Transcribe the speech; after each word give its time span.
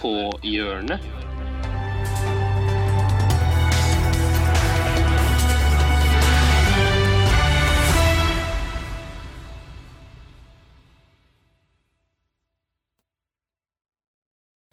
NRK-hjørnet. 0.00 1.00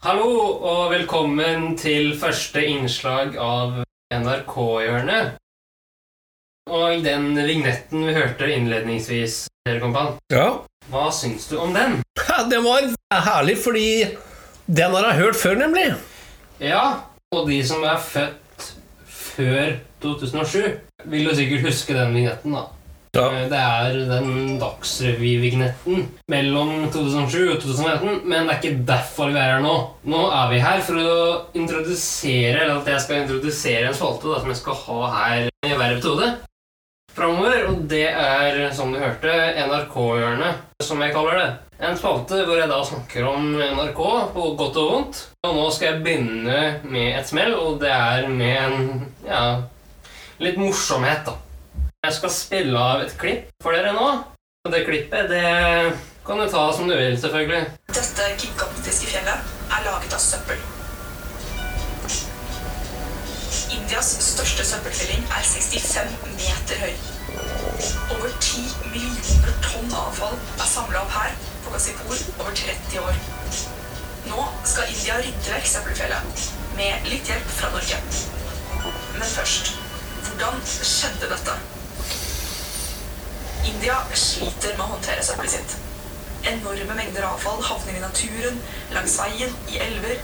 Hallo 0.03 0.29
og 0.63 0.91
velkommen 0.93 1.73
til 1.79 2.13
første 2.19 2.61
innslag 2.69 3.35
av 3.41 3.81
NRK-hjørnet. 4.13 5.33
Og 6.67 7.03
den 7.05 7.31
vignetten 7.37 8.03
vi 8.07 8.15
hørte 8.15 8.49
innledningsvis, 8.51 9.47
kompan, 9.81 10.17
Ja. 10.31 10.59
hva 10.91 11.09
syns 11.11 11.47
du 11.49 11.57
om 11.59 11.73
den? 11.73 12.01
Ja, 12.29 12.43
Det 12.49 12.63
var 12.63 12.81
herlig, 13.11 13.57
fordi 13.57 14.17
den 14.67 14.95
har 14.95 15.09
jeg 15.11 15.19
hørt 15.21 15.35
før, 15.39 15.55
nemlig. 15.55 15.85
Ja, 16.59 16.83
og 17.31 17.47
de 17.49 17.59
som 17.67 17.83
er 17.83 17.97
født 18.01 18.71
før 19.07 19.75
2007, 20.01 20.79
vil 21.05 21.29
jo 21.29 21.35
sikkert 21.37 21.67
huske 21.69 21.93
den 21.97 22.15
vignetten, 22.15 22.53
da. 22.57 22.65
Ja. 23.15 23.27
Eh, 23.31 23.45
Det 23.49 23.57
er 23.57 23.93
den 24.11 24.57
Dagsrevy-vignetten 24.59 26.03
mellom 26.29 26.89
2007 26.93 27.51
og 27.55 27.61
2018, 27.63 28.19
men 28.29 28.47
det 28.47 28.53
er 28.53 28.59
ikke 28.61 28.83
derfor 28.87 29.31
vi 29.31 29.39
er 29.39 29.55
her 29.55 29.63
nå. 29.63 29.75
Nå 30.05 30.19
er 30.29 30.51
vi 30.51 30.59
her 30.61 30.81
for 30.85 30.99
å 31.01 31.15
introdusere, 31.57 32.59
eller 32.65 32.81
at 32.81 32.91
jeg 32.91 33.01
skal 33.05 33.23
introdusere 33.23 33.87
en 33.87 33.97
spalte 33.97 34.35
som 34.41 34.51
jeg 34.51 34.59
skal 34.59 34.77
ha 34.83 34.99
her 35.15 35.47
i 35.65 35.73
hver 35.79 35.95
episode 35.95 36.29
framover, 37.17 37.63
og 37.71 37.79
det 37.89 38.03
er, 38.11 38.59
som 38.77 38.91
du 38.93 38.99
hørte, 39.01 39.31
NRK-hjørnet, 39.65 40.59
som 40.85 41.01
jeg 41.01 41.15
kaller 41.15 41.39
det. 41.41 41.47
En 41.77 41.93
spalte 41.93 42.39
hvor 42.47 42.57
jeg 42.57 42.69
da 42.71 42.77
snakker 42.81 43.25
om 43.29 43.51
NRK 43.53 43.99
på 44.33 44.45
godt 44.57 44.77
og 44.81 44.87
vondt. 44.91 45.19
Og 45.45 45.51
nå 45.53 45.65
skal 45.73 45.91
jeg 45.91 46.03
begynne 46.05 46.61
med 46.89 47.19
et 47.19 47.27
smell, 47.29 47.53
og 47.53 47.77
det 47.83 47.91
er 47.93 48.25
med 48.31 48.55
en, 48.63 49.03
ja, 49.27 49.41
litt 50.41 50.57
morsomhet, 50.57 51.27
da. 51.27 51.35
Jeg 52.07 52.15
skal 52.17 52.33
spille 52.33 52.81
av 52.81 53.03
et 53.03 53.13
klipp 53.21 53.51
for 53.61 53.77
dere 53.77 53.91
nå. 53.93 54.07
Og 54.65 54.73
det 54.73 54.87
klippet, 54.87 55.29
det 55.29 55.43
kan 56.25 56.41
du 56.41 56.47
ta 56.49 56.63
som 56.73 56.89
du 56.89 56.95
vil, 56.97 57.13
selvfølgelig. 57.21 57.67
Dette 57.93 58.31
gigantiske 58.41 59.11
fjellet 59.11 59.53
er 59.69 59.85
laget 59.85 60.15
av 60.17 60.23
søppel. 60.23 60.63
Indias 63.77 64.09
største 64.31 64.65
søppelfylling 64.65 65.29
er 65.29 65.45
65 65.45 66.17
meter 66.39 66.81
høy. 66.87 66.97
Over 68.17 68.33
10 68.41 68.65
millioner 68.95 69.61
tonn 69.61 69.93
avfall 70.01 70.33
er 70.57 70.71
samla 70.71 71.05
opp 71.05 71.13
her 71.19 71.37
på 71.67 71.73
Ghazipur 71.73 72.17
over 72.39 72.51
30 72.55 72.99
år. 72.99 73.15
Nå 74.27 74.43
skal 74.63 74.91
India 74.91 75.17
rydde 75.19 75.51
vekk 75.51 75.67
søppelfjellet, 75.67 76.43
med 76.77 77.09
litt 77.11 77.27
hjelp 77.27 77.49
fra 77.57 77.71
Norge. 77.73 77.99
Men 79.17 79.27
først, 79.33 79.73
hvordan 80.27 80.61
skjedde 80.67 81.31
dette? 81.33 81.57
India 83.67 83.99
sliter 84.13 84.77
med 84.77 84.85
å 84.85 84.91
håndtere 84.93 85.25
søppelet 85.27 85.57
sitt. 85.57 85.77
Enorme 86.47 86.95
mengder 86.95 87.27
avfall 87.27 87.63
havner 87.67 87.97
i 87.97 88.03
naturen, 88.03 88.61
langs 88.95 89.17
veien, 89.19 89.55
i 89.73 89.81
elver, 89.83 90.21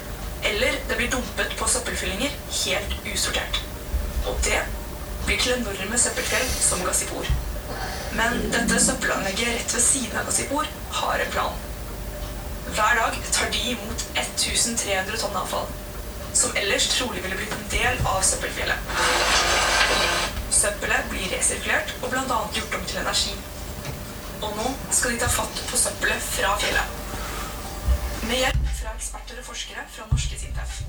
eller 0.47 0.79
det 0.87 0.99
blir 0.99 1.11
dumpet 1.11 1.57
på 1.59 1.67
søppelfyllinger 1.75 2.37
helt 2.63 2.95
usortert. 3.09 3.59
Og 4.29 4.39
det 4.47 4.61
blir 5.25 5.43
til 5.43 5.57
enorme 5.57 5.99
søppelfjell 5.99 6.47
som 6.61 6.87
Ghazipur. 6.87 7.27
Men 8.17 8.35
dette 8.53 8.79
søppelanlegget 8.79 9.55
rett 9.57 9.73
ved 9.75 9.81
siden 9.81 10.17
av 10.19 10.27
Ghazipur 10.27 10.67
har 10.99 11.21
en 11.23 11.31
plan. 11.33 11.55
Hver 12.73 12.95
dag 12.99 13.17
tar 13.31 13.49
de 13.53 13.61
imot 13.71 14.05
1300 14.13 15.17
tonn 15.21 15.37
avfall, 15.37 15.65
som 16.33 16.53
ellers 16.61 16.87
trolig 16.93 17.23
ville 17.25 17.37
blitt 17.39 17.55
en 17.57 17.67
del 17.73 17.99
av 18.09 18.21
søppelfjellet. 18.25 18.93
Søppelet 20.53 21.09
blir 21.09 21.27
resirkulert 21.33 21.93
og 22.01 22.13
bl.a. 22.13 22.39
gjort 22.57 22.77
om 22.79 22.85
til 22.89 23.01
energi. 23.01 23.35
Og 24.43 24.57
nå 24.57 24.69
skal 24.91 25.13
de 25.13 25.21
ta 25.23 25.29
fatt 25.33 25.61
på 25.69 25.81
søppelet 25.85 26.25
fra 26.29 26.55
fjellet. 26.61 26.97
Med 28.29 28.39
hjelp 28.39 28.73
fra 28.79 28.95
eksperter 28.97 29.41
og 29.41 29.47
forskere 29.51 29.85
fra 29.93 30.09
norske 30.11 30.39
Sintef. 30.39 30.81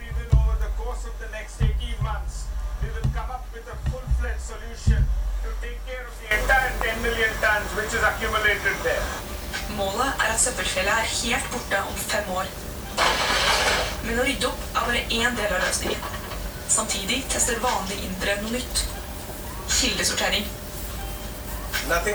We 0.00 0.08
will, 0.16 0.28
over 0.36 0.56
the 0.64 0.72
course 0.80 1.08
of 1.08 1.14
the 1.20 1.28
next 1.36 1.60
18 1.60 2.04
months, 2.04 2.44
we 2.82 2.88
will 2.88 3.08
come 3.16 3.30
up 3.32 3.44
with 3.54 3.68
a 3.68 3.76
full-fledged 3.88 4.44
solution 4.52 5.04
to 5.44 5.48
take 5.64 5.80
care 5.88 6.04
of 6.04 6.14
the 6.19 6.19
entire 6.19 6.19
10 6.30 7.02
million 7.02 7.32
tons 7.42 7.70
which 7.76 7.92
is 7.94 8.02
accumulated 8.10 8.76
there. 8.86 9.04
Målet 9.76 10.12
er 10.22 10.32
at 10.34 10.40
søppelfjellet 10.40 10.92
er 10.92 11.06
helt 11.22 11.46
borte 11.52 11.78
om 11.90 11.96
fem 11.96 12.30
år. 12.38 12.46
Men 14.04 14.20
å 14.20 14.26
rydde 14.28 14.46
opp 14.50 14.62
er 14.74 14.86
bare 14.86 15.02
én 15.18 15.36
del 15.40 15.54
av 15.56 15.64
løsningen. 15.66 16.04
Samtidig 16.68 17.24
tester 17.34 17.58
vanlige 17.64 18.06
indere 18.06 18.36
noe 18.42 18.52
nytt. 18.54 18.84
Kildesortering. 19.68 20.46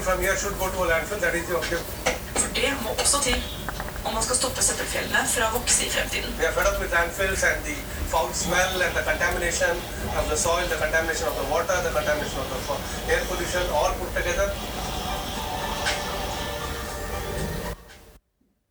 From 0.03 0.19
here 0.19 0.35
go 0.59 0.69
to 0.69 0.83
a 0.83 0.87
landfill, 0.87 1.19
that 1.19 1.35
is 1.35 1.47
the. 1.47 1.79
For 2.39 2.49
det 2.55 2.73
må 2.83 2.89
også 2.89 3.21
til 3.23 3.43
om 4.05 4.13
man 4.13 4.23
skal 4.23 4.37
stoppe 4.37 4.61
søppelfjellene 4.61 5.21
fra 5.31 5.47
å 5.49 5.55
vokse 5.57 5.85
i 5.87 5.89
fremtiden. 5.89 6.33
Vi 6.37 6.45
are 6.45 6.53
fed 6.53 6.69
up 6.69 6.77
landfills 6.93 7.43
and 7.49 7.65
the 7.65 7.75
foul 8.11 8.29
smell 8.37 8.83
and 8.85 8.93
the 8.97 9.03
contamination 9.07 9.81
of 10.19 10.29
the 10.29 10.37
soil, 10.37 10.65
the 10.69 10.77
contamination 10.77 11.27
of 11.31 11.35
the 11.39 11.47
water, 11.49 11.75
the 11.87 11.93
contamination 11.95 12.39
of 12.43 12.49
the 12.53 13.13
air 13.13 13.25
pollution, 13.29 13.65
all 13.73 13.91
put 13.99 14.13
together. 14.13 14.47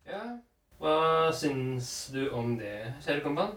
Ja. 0.07 0.23
Hva 0.79 0.97
syns 1.35 1.91
du 2.15 2.27
om 2.31 2.55
det, 2.59 2.79
kjære 3.03 3.23
kompan? 3.25 3.55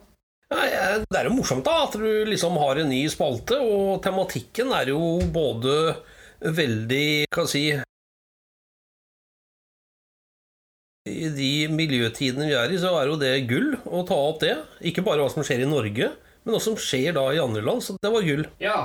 Det 0.48 1.18
er 1.18 1.26
jo 1.28 1.34
morsomt 1.36 1.66
da 1.66 1.82
at 1.84 1.98
du 2.00 2.24
liksom 2.24 2.56
har 2.58 2.80
en 2.80 2.88
ny 2.90 3.02
spalte, 3.12 3.58
og 3.60 4.00
tematikken 4.02 4.72
er 4.72 4.94
jo 4.94 5.18
både 5.34 5.74
veldig 6.38 7.26
Hva 7.34 7.44
si 7.50 7.64
I 11.08 11.28
de 11.34 11.50
miljøtidene 11.72 12.48
vi 12.50 12.56
er 12.58 12.72
i, 12.72 12.80
så 12.80 12.92
er 12.98 13.10
jo 13.10 13.18
det 13.20 13.34
gull 13.50 13.74
å 13.84 14.04
ta 14.08 14.18
opp 14.28 14.42
det. 14.44 14.54
Ikke 14.90 15.04
bare 15.06 15.24
hva 15.24 15.32
som 15.32 15.46
skjer 15.46 15.64
i 15.64 15.70
Norge, 15.70 16.12
men 16.44 16.54
hva 16.54 16.60
som 16.62 16.78
skjer 16.78 17.16
da 17.16 17.26
i 17.34 17.42
andre 17.42 17.64
land. 17.64 17.84
Så 17.84 17.96
det 18.02 18.12
var 18.14 18.26
gull. 18.26 18.44
Ja. 18.62 18.78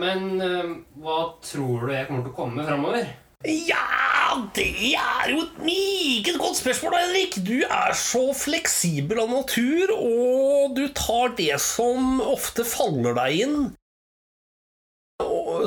Men 0.00 0.40
eh, 0.40 0.70
hva 1.02 1.18
tror 1.44 1.84
du 1.84 1.92
jeg 1.92 2.08
kommer 2.08 2.24
til 2.24 2.32
å 2.32 2.38
komme 2.38 2.64
framover? 2.66 3.10
Ja, 3.42 4.38
det 4.54 4.94
er 4.94 5.32
jo 5.32 5.42
et 5.42 5.56
meget 5.66 6.38
godt 6.38 6.60
spørsmål, 6.60 6.94
Henrik. 7.00 7.36
Du 7.42 7.58
er 7.66 7.92
så 7.98 8.28
fleksibel 8.36 9.18
av 9.24 9.32
natur, 9.34 9.90
og 9.96 10.76
du 10.78 10.86
tar 10.94 11.34
det 11.38 11.58
som 11.60 12.22
ofte 12.22 12.64
faller 12.66 13.18
deg 13.18 13.42
inn. 13.44 13.56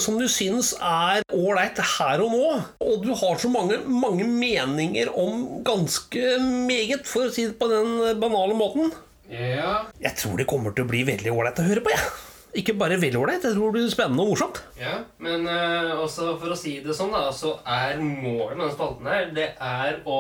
Som 0.04 0.20
du 0.20 0.26
syns 0.32 0.74
er 0.76 1.24
ålreit 1.32 1.80
her 1.96 2.24
og 2.26 2.34
nå. 2.34 2.52
Og 2.84 3.02
du 3.06 3.14
har 3.16 3.40
så 3.40 3.52
mange, 3.52 3.80
mange 3.88 4.28
meninger 4.28 5.12
om 5.16 5.64
ganske 5.66 6.38
meget, 6.44 7.06
for 7.08 7.30
å 7.30 7.34
si 7.34 7.48
det 7.50 7.58
på 7.60 7.70
den 7.72 8.20
banale 8.22 8.58
måten. 8.58 8.92
Ja. 9.32 9.86
Jeg 10.02 10.18
tror 10.20 10.38
det 10.38 10.50
kommer 10.50 10.76
til 10.76 10.86
å 10.86 10.92
bli 10.92 11.06
veldig 11.08 11.34
ålreit 11.34 11.62
å 11.62 11.68
høre 11.68 11.84
på, 11.86 11.94
jeg. 11.94 12.10
Ikke 12.56 12.76
bare 12.80 13.00
veldig 13.02 13.20
ålreit, 13.20 13.44
jeg 13.44 13.56
tror 13.58 13.74
det 13.74 13.82
blir 13.82 13.92
spennende 13.92 14.24
og 14.24 14.32
morsomt. 14.32 14.62
Ja, 14.80 15.00
men 15.24 15.44
uh, 15.50 15.98
også 16.06 16.36
for 16.40 16.54
å 16.54 16.60
si 16.60 16.78
det 16.86 16.96
sånn, 16.96 17.12
da, 17.12 17.28
så 17.36 17.58
er 17.68 18.00
målet 18.00 18.56
med 18.56 18.64
denne 18.64 18.76
spalten 18.78 19.10
her, 19.12 19.28
det 19.36 19.50
er 19.60 20.00
å 20.08 20.20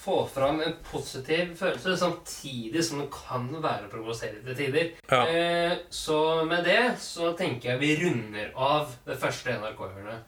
få 0.00 0.22
fram 0.26 0.60
en 0.64 0.74
positiv 0.90 1.54
følelse, 1.58 1.96
samtidig 2.00 2.84
som 2.84 3.02
det 3.02 3.10
kan 3.12 3.48
være 3.60 3.90
provoserende 3.92 4.40
til 4.46 4.56
tider. 4.56 4.94
Ja. 5.10 5.20
Eh, 5.28 5.76
så 5.92 6.44
med 6.48 6.64
det 6.64 6.96
så 7.02 7.34
tenker 7.36 7.74
jeg 7.74 7.82
vi 7.82 7.92
runder 8.00 8.54
av 8.56 8.94
det 9.04 9.18
første 9.20 9.58
NRK-hjørnet. 9.60 10.26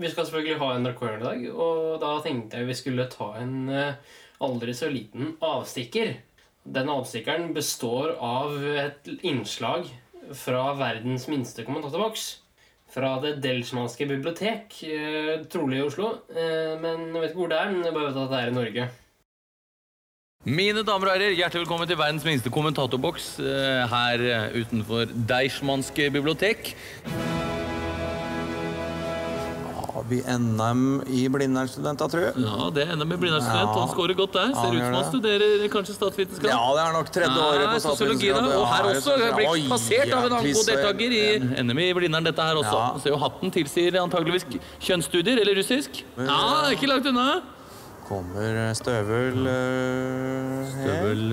Vi 0.00 0.08
skal 0.08 0.24
selvfølgelig 0.24 0.60
ha 0.62 0.72
NRK-hjørnet 0.80 1.20
i 1.20 1.28
dag, 1.28 1.46
og 1.52 2.00
da 2.00 2.16
tenkte 2.24 2.60
jeg 2.60 2.70
vi 2.70 2.78
skulle 2.78 3.08
ta 3.12 3.32
en 3.42 3.56
eh, 3.68 4.18
aldri 4.40 4.74
så 4.76 4.88
liten 4.88 5.34
avstikker. 5.44 6.14
Den 6.64 6.92
avstikkeren 6.92 7.52
består 7.56 8.14
av 8.24 8.56
et 8.86 9.08
innslag 9.20 9.88
fra 10.36 10.70
verdens 10.78 11.26
minste 11.28 11.64
kommentatorboks. 11.66 12.30
Fra 12.90 13.20
Det 13.22 13.36
Delsmanske 13.42 14.06
bibliotek, 14.10 14.74
eh, 14.82 15.44
trolig 15.50 15.78
i 15.78 15.84
Oslo. 15.86 16.08
Eh, 16.30 16.74
men 16.82 17.14
jeg 17.14 17.20
vet 17.22 17.30
ikke 17.30 17.42
hvor 17.44 17.52
det 17.52 17.60
er, 17.60 17.70
men 17.70 17.84
jeg 17.84 17.94
bare 17.94 18.08
vet 18.08 18.22
at 18.24 18.32
det 18.32 18.40
er 18.40 18.50
i 18.50 18.56
Norge. 18.56 18.88
Mine 20.44 20.82
damer 20.82 21.10
og 21.10 21.14
herrer, 21.14 21.36
hjertelig 21.36 21.66
velkommen 21.66 21.86
til 21.86 22.00
verdens 22.00 22.24
minste 22.24 22.50
kommentatorboks 22.50 23.34
eh, 23.44 23.84
her 23.94 24.24
utenfor 24.56 25.12
Deichmanske 25.28 26.10
bibliotek. 26.10 26.74
Har 30.10 30.38
NM 30.42 30.80
i 31.06 31.20
Blindern-studenter, 31.30 32.08
tror 32.10 32.24
jeg? 32.26 32.42
Ja, 32.42 32.70
det 32.74 32.82
er 32.82 32.96
NM 32.98 33.12
i 33.14 33.18
Blindern-student. 33.22 33.70
Ja. 33.70 33.76
Han 33.78 33.90
scorer 33.92 34.16
godt 34.18 34.34
der. 34.34 34.50
Ser 34.56 34.74
ut 34.74 34.80
som 34.82 34.96
han 34.96 35.06
studerer 35.06 35.68
kanskje 35.70 35.94
statsvitenskap. 35.94 36.50
Ja, 36.50 36.58
det 36.74 36.82
er 36.82 36.96
nok 36.96 37.12
tredje 37.14 37.44
året 37.44 37.68
på 37.70 37.78
statsvitenskap. 37.84 38.50
Og 38.56 38.66
her 38.72 38.88
også. 38.90 39.14
Jeg 39.22 39.36
ble 39.38 39.46
passert 39.70 40.16
av 40.16 40.26
en 40.26 40.36
annen 40.40 40.58
god 40.58 40.72
deltaker 40.72 41.16
i 41.20 41.22
NM 41.62 41.78
i 41.84 41.88
Blindern, 42.00 42.26
dette 42.26 42.48
her 42.50 42.58
også. 42.58 42.74
Ja. 42.74 42.90
Så 43.04 43.14
jo 43.14 43.20
hatten 43.22 43.54
tilsier 43.54 44.00
antageligvis 44.02 44.48
kjønnsstudier, 44.82 45.38
eller 45.44 45.54
russisk. 45.62 46.02
Ja, 46.18 46.42
ikke 46.74 46.90
langt 46.90 47.06
unna. 47.12 47.40
kommer 48.10 48.74
Støvel 48.74 49.46
her. 49.46 50.66
Støvel 50.74 51.24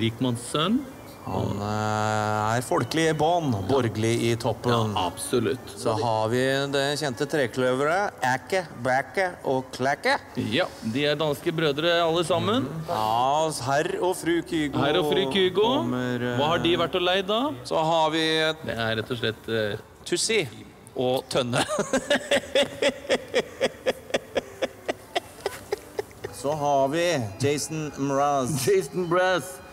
rikmannssønn. 0.00 0.80
Han 1.24 1.60
eh, 1.64 2.56
er 2.58 2.64
folkelig 2.66 3.06
i 3.08 3.14
bånn, 3.16 3.54
borgerlig 3.68 4.12
i 4.28 4.32
toppen. 4.40 4.92
Absolutt. 5.00 5.72
Så 5.80 5.94
har 5.96 6.28
vi 6.32 6.42
det 6.74 6.84
kjente 7.00 7.26
trekløveret. 7.30 8.18
Ække, 8.28 8.60
bække 8.84 9.26
og 9.48 9.70
klække. 9.74 10.18
Ja, 10.52 10.66
de 10.92 11.06
er 11.08 11.16
danske 11.20 11.54
brødre 11.56 11.94
alle 12.02 12.24
sammen. 12.28 12.68
Ja, 12.90 13.48
herr 13.70 13.88
og 14.04 14.12
fru 14.20 14.36
Kygo. 14.44 14.78
Herr 14.84 15.00
og 15.00 15.08
fru 15.12 15.24
Kygo. 15.32 15.66
kommer, 15.80 16.20
eh, 16.20 16.36
Hva 16.36 16.46
har 16.52 16.60
de 16.66 16.76
vært 16.84 17.00
og 17.00 17.06
leid 17.08 17.26
da? 17.32 17.40
Så 17.64 17.76
har 17.88 18.12
vi 18.12 18.24
Det 18.66 18.76
er 18.76 18.96
rett 19.00 19.10
og 19.16 19.18
slett 19.22 19.48
uh... 19.48 19.80
Tussi 20.04 20.42
og 20.94 21.24
Tønne. 21.32 21.64
Så 26.44 26.52
har 26.52 26.88
vi 26.92 27.22
Jason 27.40 27.92
Mraz. 27.96 28.68
Jason 28.68 29.08
Brass. 29.08 29.63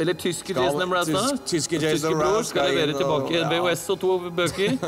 Eller 0.00 0.14
tyske 0.14 0.54
Jason 0.56 0.80
tysk- 1.06 1.46
tyske 1.46 1.80
Jason 1.82 2.18
bror 2.18 2.42
skal 2.44 2.70
levere 2.70 2.96
tilbake 2.98 3.40
en. 3.42 3.48
VHS 3.52 3.84
og 3.94 4.00
to 4.00 4.18
bøker. 4.30 4.78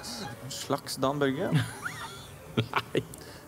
Slags 0.62 0.96
Dan 1.02 1.18
Børge. 1.22 1.50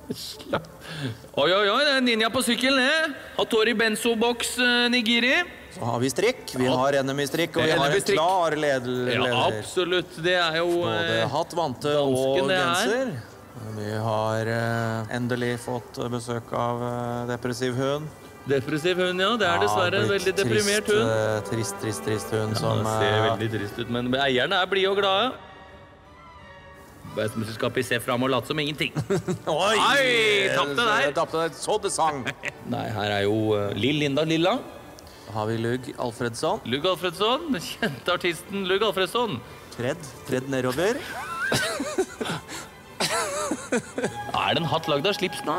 Oi, 0.09 1.53
oi, 1.53 1.69
oi, 1.69 1.81
det 1.85 1.93
er 1.93 2.01
ninja 2.05 2.29
på 2.33 2.41
sykkelen, 2.45 2.81
det. 2.81 3.17
Hattori 3.37 3.75
Benzo-boks 3.77 4.55
eh, 4.65 4.87
Nigiri. 4.93 5.35
Så 5.75 5.85
har 5.85 6.01
vi 6.01 6.09
strikk. 6.11 6.55
Vi 6.57 6.67
har 6.67 6.97
NM 7.05 7.21
i 7.21 7.27
strikk, 7.29 7.59
og 7.61 7.67
vi 7.69 7.75
har 7.77 7.93
en 7.93 8.07
klar 8.09 8.57
leder. 8.57 9.11
Ja, 9.13 9.43
absolutt. 9.51 10.17
Det 10.25 10.35
er 10.41 10.57
jo 10.63 10.71
Både 10.81 11.19
eh, 11.21 11.27
hatt, 11.35 11.53
vante 11.59 11.93
og 12.01 12.41
er. 12.49 12.55
genser. 12.57 13.13
Vi 13.77 13.91
har 14.09 14.49
eh, 14.55 15.13
endelig 15.19 15.59
fått 15.67 16.01
besøk 16.11 16.51
av 16.57 16.83
depressiv 17.29 17.77
hund. 17.79 18.09
Depressiv 18.49 18.97
hund, 19.03 19.21
ja. 19.23 19.31
Det 19.41 19.47
er 19.49 19.61
dessverre 19.65 20.01
en 20.03 20.09
veldig 20.11 20.33
deprimert 20.39 20.89
hund. 20.93 21.11
eh, 21.11 21.41
Trist, 21.51 21.77
trist, 21.83 22.03
trist 22.07 22.33
hund 22.35 22.55
Ja, 22.57 22.61
som 22.63 22.81
ser 22.87 23.13
eh, 23.13 23.27
veldig 23.29 23.49
trist 23.57 23.79
ut, 23.83 23.91
men 23.95 24.09
eierne 24.19 24.59
er 24.63 24.71
blide 24.71 24.91
og 24.93 24.99
glade. 25.03 25.29
Verdensmesterskapet 27.17 27.87
ser 27.89 28.01
fram 28.05 28.23
og 28.27 28.31
late 28.31 28.47
som 28.51 28.59
ingenting. 28.63 28.93
Oi! 29.49 29.77
Oi, 29.77 30.49
tapte 30.55 30.85
der. 30.85 31.13
Tapte 31.17 31.41
der. 31.45 31.55
Så 31.57 31.79
det 31.83 31.93
sang. 31.95 32.21
Nei, 32.75 32.85
her 32.95 33.15
er 33.21 33.23
jo 33.27 33.39
uh, 33.57 33.71
Lill 33.75 33.99
Linda 34.05 34.23
Lilla. 34.29 34.59
Da 35.29 35.35
har 35.41 35.49
vi 35.51 35.57
Lugg 35.61 35.89
Alfredsson. 36.01 36.61
Lugg 36.69 36.87
Alfredsson. 36.89 37.49
Den 37.57 37.65
kjente 37.65 38.15
artisten 38.15 38.69
Lugg 38.71 38.85
Alfredsson. 38.87 39.41
Tredd. 39.75 40.07
Tredd 40.29 40.49
nedover. 40.53 41.01
Er 44.39 44.55
det 44.55 44.61
en 44.63 44.69
hatt 44.71 44.89
lagd 44.91 45.07
av 45.09 45.15
slips, 45.17 45.41
da? 45.47 45.59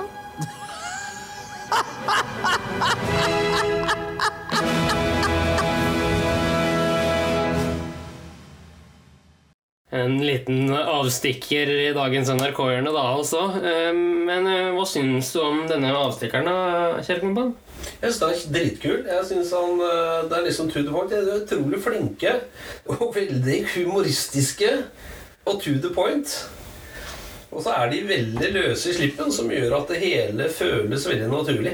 En 9.91 10.19
liten 10.25 10.69
avstikker 10.69 11.69
i 11.73 11.87
dagens 11.97 12.29
NRK-hjørne 12.29 12.91
da, 12.93 13.05
altså. 13.15 13.41
Eh, 13.57 13.89
Men 14.29 14.45
eh, 14.47 14.67
hva 14.75 14.85
syns 14.87 15.31
du 15.33 15.39
om 15.41 15.63
denne 15.69 15.89
avstikkeren, 15.97 16.45
da, 16.45 17.01
kjære 17.01 17.23
kompan? 17.23 17.55
Jeg 17.99 18.11
synes 18.13 18.19
han 18.21 18.35
er 18.35 18.53
dritkul. 18.53 18.99
Jeg 19.09 19.25
synes 19.31 19.53
han, 19.57 19.81
eh, 19.87 20.29
Det 20.29 20.37
er 20.37 20.45
liksom 20.45 20.69
to 20.69 20.83
the 20.83 20.93
point. 20.93 21.09
De 21.09 21.17
er 21.17 21.41
utrolig 21.41 21.81
flinke 21.81 22.35
og 22.85 23.15
veldig 23.15 23.59
humoristiske 23.73 24.71
og 25.45 25.61
to 25.63 25.73
the 25.81 25.93
point. 25.95 26.37
Og 27.49 27.63
så 27.65 27.73
er 27.73 27.89
de 27.89 28.03
veldig 28.05 28.49
løse 28.53 28.91
i 28.91 28.95
slippen, 28.95 29.31
som 29.33 29.49
gjør 29.49 29.79
at 29.79 29.89
det 29.89 30.01
hele 30.03 30.49
føles 30.53 31.07
veldig 31.09 31.29
naturlig. 31.31 31.73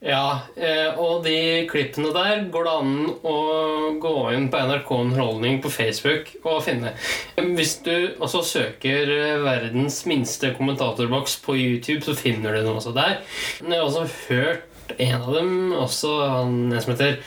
Ja, 0.00 0.46
eh, 0.56 0.96
og 0.96 1.26
de 1.26 1.66
klippene 1.68 2.12
der 2.14 2.46
går 2.52 2.64
det 2.66 2.76
an 2.80 2.94
å 3.28 3.36
gå 4.00 4.14
inn 4.32 4.48
på 4.52 4.62
NRK 4.70 4.94
Underholdning 4.96 5.60
på 5.60 5.72
Facebook 5.74 6.32
og 6.40 6.62
finne. 6.64 6.94
Hvis 7.36 7.76
du 7.84 7.92
også 8.16 8.40
søker 8.48 9.12
eh, 9.12 9.36
'verdens 9.44 10.00
minste 10.08 10.54
kommentatorboks' 10.56 11.36
på 11.44 11.58
YouTube, 11.58 12.00
så 12.00 12.16
finner 12.16 12.56
du 12.56 12.62
den 12.64 12.80
også 12.80 12.96
der. 12.96 13.20
Men 13.60 13.76
jeg 13.76 13.80
har 13.80 13.90
også 13.90 14.08
hørt 14.30 14.69
en 14.96 15.20
av 15.20 15.34
dem, 15.36 15.52
også 15.76 16.14
han 16.24 16.56
en 16.72 16.82
som 16.82 16.94
heter 16.94 17.20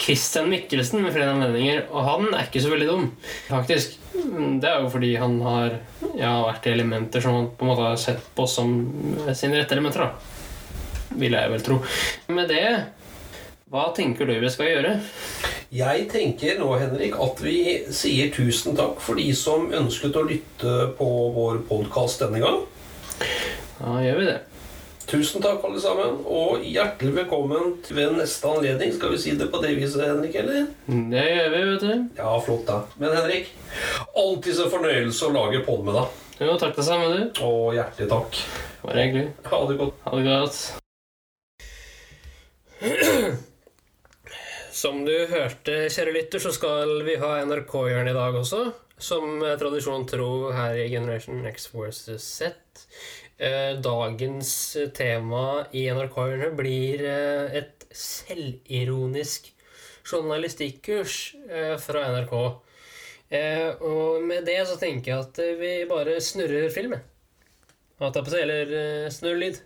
Christian 0.00 0.50
Mikkelsen, 0.50 1.04
med 1.04 1.14
flere 1.14 1.32
anledninger, 1.34 1.84
og 1.90 2.06
han 2.06 2.28
er 2.32 2.48
ikke 2.48 2.62
så 2.64 2.72
veldig 2.72 2.90
dum, 2.90 3.06
faktisk. 3.48 3.96
Det 4.12 4.68
er 4.68 4.82
jo 4.82 4.90
fordi 4.92 5.14
han 5.20 5.38
har 5.44 5.78
ja, 6.18 6.34
vært 6.46 6.66
i 6.68 6.74
elementer 6.74 7.24
som 7.24 7.36
han 7.36 7.48
på 7.56 7.64
en 7.64 7.72
måte 7.72 7.86
har 7.86 8.00
sett 8.00 8.22
på 8.36 8.46
som 8.50 8.74
sine 9.32 9.60
rette 9.60 9.76
elementer. 9.76 10.08
da 10.08 10.38
vil 11.18 11.34
jeg 11.34 11.52
vel 11.52 11.64
tro. 11.64 11.78
Med 12.34 12.50
det, 12.50 12.66
hva 13.70 13.88
tenker 13.96 14.28
du 14.28 14.36
vi 14.42 14.52
skal 14.52 14.70
gjøre? 14.70 14.94
Jeg 15.70 16.06
tenker 16.10 16.58
nå, 16.58 16.70
Henrik, 16.80 17.14
at 17.22 17.42
vi 17.44 17.58
sier 17.94 18.32
tusen 18.34 18.78
takk 18.78 18.98
for 19.02 19.18
de 19.18 19.28
som 19.38 19.70
ønsket 19.74 20.18
å 20.18 20.26
lytte 20.26 20.76
på 20.98 21.10
vår 21.36 21.62
podkast 21.68 22.24
denne 22.24 22.42
gang. 22.42 22.62
Da 23.78 24.00
gjør 24.02 24.18
vi 24.18 24.30
det. 24.32 24.38
Tusen 25.10 25.42
takk, 25.42 25.64
alle 25.66 25.80
sammen, 25.82 26.20
og 26.30 26.62
hjertelig 26.62 27.10
velkommen 27.16 27.72
ved 27.90 28.12
neste 28.14 28.46
anledning. 28.46 28.92
Skal 28.94 29.10
vi 29.10 29.16
si 29.18 29.32
det 29.34 29.48
på 29.50 29.58
det 29.58 29.72
viset, 29.74 30.04
Henrik, 30.06 30.36
eller? 30.38 30.68
Det 30.86 31.24
gjør 31.26 31.48
vi, 31.50 31.62
vet 31.66 31.82
du. 31.82 32.04
Ja, 32.20 32.34
flott, 32.46 32.62
da. 32.68 32.76
Men 33.02 33.16
Henrik, 33.18 33.50
alltid 34.14 34.54
så 34.54 34.68
fornøyelse 34.70 35.26
å 35.26 35.32
lage 35.34 35.64
podd 35.66 35.82
med 35.88 35.98
deg. 35.98 36.20
Jo, 36.44 36.54
takk 36.62 36.78
det 36.78 36.84
samme, 36.86 37.10
du. 37.10 37.42
Og 37.42 37.74
hjertelig 37.74 38.06
takk. 38.12 38.38
Bare 38.84 39.02
hyggelig. 39.02 39.24
Ha 39.50 39.58
det 39.66 39.76
godt. 39.80 39.98
Ha 40.04 40.12
det 40.14 40.24
godt. 40.28 40.56
Som 44.84 45.02
du 45.08 45.16
hørte, 45.34 45.90
kjære 45.90 46.14
lytter, 46.20 46.38
så 46.46 46.54
skal 46.54 47.02
vi 47.08 47.18
ha 47.18 47.32
NRK-hjørnet 47.50 48.14
i 48.14 48.18
dag 48.20 48.38
også. 48.44 48.62
Som 49.00 49.40
tradisjonen 49.40 49.58
tradisjon 49.58 50.06
tro 50.06 50.52
her 50.52 50.76
i 50.76 50.86
Generation 50.92 51.42
X 51.48 51.70
versus 51.74 52.22
Z. 52.22 52.54
Eh, 53.40 53.74
Dagens 53.80 54.50
tema 54.92 55.44
i 55.72 55.86
NRK-hjørnet 55.88 56.56
blir 56.58 57.00
eh, 57.08 57.54
et 57.62 57.86
selvironisk 57.96 59.48
journalistikkurs 60.04 61.14
eh, 61.48 61.72
fra 61.80 62.02
NRK. 62.12 62.34
Eh, 63.32 63.80
Og 63.80 64.26
med 64.28 64.44
det 64.44 64.58
så 64.68 64.76
tenker 64.76 65.14
jeg 65.14 65.24
at 65.24 65.40
eh, 65.40 65.56
vi 65.56 65.72
bare 65.88 66.18
snurrer 66.20 66.68
film, 66.74 66.98
jeg. 66.98 67.06
Holdt 68.02 68.20
jeg 68.20 68.28
på 68.28 68.36
å 68.36 68.42
Eller 68.44 68.76
eh, 68.82 69.08
snurr 69.14 69.40
lyd. 69.40 69.64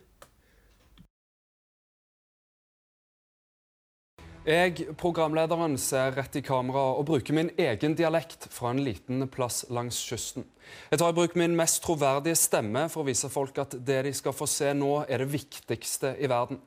Jeg, 4.45 4.87
programlederen, 5.01 5.75
ser 5.83 6.15
rett 6.15 6.39
i 6.39 6.47
kamera 6.47 6.93
og 6.95 7.09
bruker 7.11 7.35
min 7.35 7.51
egen 7.59 7.99
dialekt 7.99 8.47
fra 8.55 8.71
en 8.71 8.85
liten 8.87 9.27
plass 9.35 9.65
langs 9.73 9.99
kysten. 10.05 10.47
Jeg 10.91 11.01
tar 11.01 11.13
i 11.13 11.17
bruk 11.17 11.35
min 11.39 11.57
mest 11.59 11.83
troverdige 11.85 12.39
stemme 12.39 12.87
for 12.93 13.03
å 13.03 13.09
vise 13.09 13.31
folk 13.33 13.59
at 13.63 13.77
det 13.87 14.03
de 14.07 14.13
skal 14.15 14.37
få 14.37 14.49
se 14.51 14.73
nå, 14.77 14.93
er 15.09 15.25
det 15.25 15.33
viktigste 15.33 16.15
i 16.19 16.31
verden. 16.31 16.61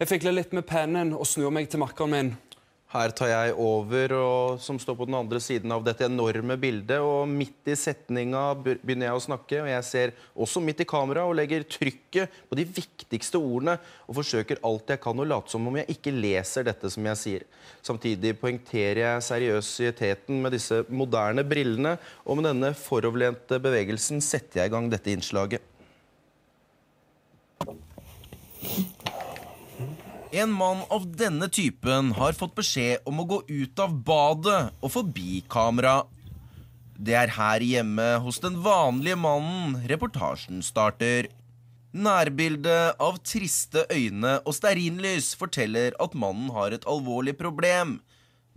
Jeg 0.00 0.10
fikler 0.10 0.36
litt 0.36 0.54
med 0.56 0.66
pennen 0.68 1.14
og 1.16 1.26
snur 1.28 1.52
meg 1.54 1.70
til 1.72 1.82
makkeren 1.82 2.14
min. 2.14 2.34
Her 2.94 3.10
tar 3.10 3.26
jeg 3.26 3.54
over, 3.58 4.12
og, 4.14 4.60
som 4.62 4.76
står 4.78 4.94
på 5.00 5.06
den 5.08 5.16
andre 5.18 5.40
siden 5.42 5.72
av 5.74 5.82
dette 5.82 6.06
enorme 6.06 6.54
bildet. 6.62 7.02
Og 7.02 7.26
midt 7.26 7.66
i 7.66 7.74
setninga 7.74 8.42
begynner 8.62 9.08
jeg 9.08 9.18
å 9.18 9.24
snakke, 9.24 9.64
og 9.64 9.70
jeg 9.72 9.86
ser 9.88 10.12
også 10.38 10.62
midt 10.62 10.84
i 10.84 10.86
kamera 10.86 11.24
og 11.26 11.34
legger 11.34 11.66
trykket 11.66 12.36
på 12.46 12.58
de 12.60 12.66
viktigste 12.76 13.40
ordene 13.40 13.74
og 14.06 14.20
forsøker 14.20 14.62
alt 14.62 14.94
jeg 14.94 15.02
kan 15.02 15.18
å 15.18 15.26
late 15.26 15.50
som 15.50 15.66
om 15.66 15.80
jeg 15.80 15.90
ikke 15.96 16.14
leser 16.14 16.68
dette 16.70 16.92
som 16.94 17.10
jeg 17.10 17.22
sier. 17.24 17.48
Samtidig 17.82 18.36
poengterer 18.38 19.02
jeg 19.02 19.26
seriøsiteten 19.26 20.38
med 20.44 20.54
disse 20.54 20.84
moderne 20.86 21.42
brillene, 21.42 21.96
og 22.22 22.38
med 22.38 22.46
denne 22.52 22.70
foroverlente 22.78 23.58
bevegelsen 23.58 24.22
setter 24.22 24.62
jeg 24.62 24.70
i 24.70 24.76
gang 24.76 24.86
dette 24.92 25.10
innslaget. 25.10 25.66
En 30.34 30.50
mann 30.50 30.80
av 30.90 31.04
denne 31.14 31.46
typen 31.46 32.08
har 32.18 32.34
fått 32.34 32.56
beskjed 32.58 33.04
om 33.06 33.20
å 33.22 33.26
gå 33.30 33.36
ut 33.46 33.78
av 33.78 33.92
badet 34.02 34.72
og 34.80 34.90
forbi 34.90 35.44
kamera. 35.46 36.00
Det 36.98 37.14
er 37.14 37.30
her 37.36 37.62
hjemme 37.62 38.06
hos 38.24 38.40
den 38.42 38.56
vanlige 38.64 39.14
mannen 39.14 39.76
reportasjen 39.86 40.58
starter. 40.66 41.28
Nærbildet 41.94 42.98
av 42.98 43.20
triste 43.22 43.86
øyne 43.94 44.40
og 44.42 44.58
stearinlys 44.58 45.36
forteller 45.38 45.94
at 46.02 46.18
mannen 46.18 46.50
har 46.56 46.74
et 46.74 46.90
alvorlig 46.90 47.36
problem. 47.38 48.00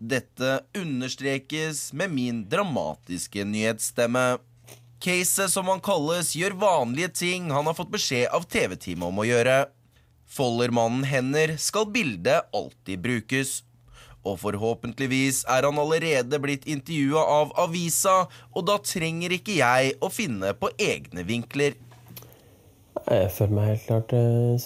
Dette 0.01 0.63
understrekes 0.73 1.91
med 1.93 2.17
min 2.17 2.43
dramatiske 2.49 3.45
nyhetsstemme. 3.45 4.39
Caset, 4.97 5.53
som 5.53 5.69
han 5.69 5.85
kalles, 5.85 6.33
gjør 6.33 6.57
vanlige 6.57 7.13
ting 7.21 7.51
han 7.53 7.69
har 7.69 7.77
fått 7.77 7.93
beskjed 7.93 8.31
av 8.33 8.49
TV-teamet 8.49 9.11
om 9.13 9.21
å 9.21 9.29
gjøre. 9.29 9.67
Folder 10.27 10.73
mannen 10.75 11.05
hender, 11.07 11.55
skal 11.57 11.87
bildet 11.91 12.45
alltid 12.55 12.99
brukes. 13.01 13.63
Og 14.27 14.39
forhåpentligvis 14.41 15.45
er 15.47 15.63
han 15.63 15.79
allerede 15.79 16.39
blitt 16.43 16.67
intervjua 16.67 17.23
av 17.39 17.53
avisa, 17.63 18.25
og 18.51 18.67
da 18.67 18.75
trenger 18.83 19.37
ikke 19.37 19.55
jeg 19.61 19.95
å 20.03 20.11
finne 20.11 20.51
på 20.59 20.67
egne 20.75 21.23
vinkler. 21.27 21.79
Jeg 23.07 23.31
føler 23.37 23.55
meg 23.55 23.65
helt 23.71 23.85
klart 23.87 24.11
uh, 24.17 24.57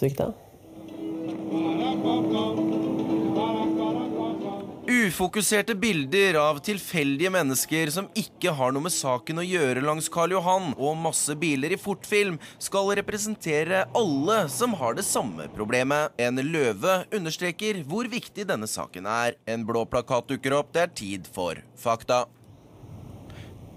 Ufokuserte 4.92 5.74
bilder 5.74 6.36
av 6.36 6.58
tilfeldige 6.60 7.30
mennesker 7.32 7.88
som 7.94 8.10
ikke 8.18 8.52
har 8.58 8.74
noe 8.74 8.84
med 8.84 8.92
saken 8.92 9.40
å 9.40 9.44
gjøre 9.46 9.80
langs 9.86 10.10
Karl 10.12 10.34
Johan, 10.34 10.74
og 10.76 10.98
masse 11.00 11.32
biler 11.38 11.72
i 11.72 11.78
fortfilm 11.80 12.36
skal 12.60 12.90
representere 12.98 13.86
alle 13.96 14.36
som 14.52 14.76
har 14.76 14.98
det 14.98 15.06
samme 15.08 15.46
problemet. 15.56 16.12
En 16.20 16.36
løve 16.44 16.98
understreker 17.08 17.80
hvor 17.88 18.10
viktig 18.12 18.44
denne 18.50 18.68
saken 18.68 19.08
er. 19.08 19.38
En 19.48 19.64
blå 19.64 19.86
plakat 19.88 20.28
dukker 20.34 20.58
opp. 20.58 20.74
Det 20.76 20.84
er 20.84 20.94
tid 20.98 21.30
for 21.38 21.62
fakta. 21.80 22.26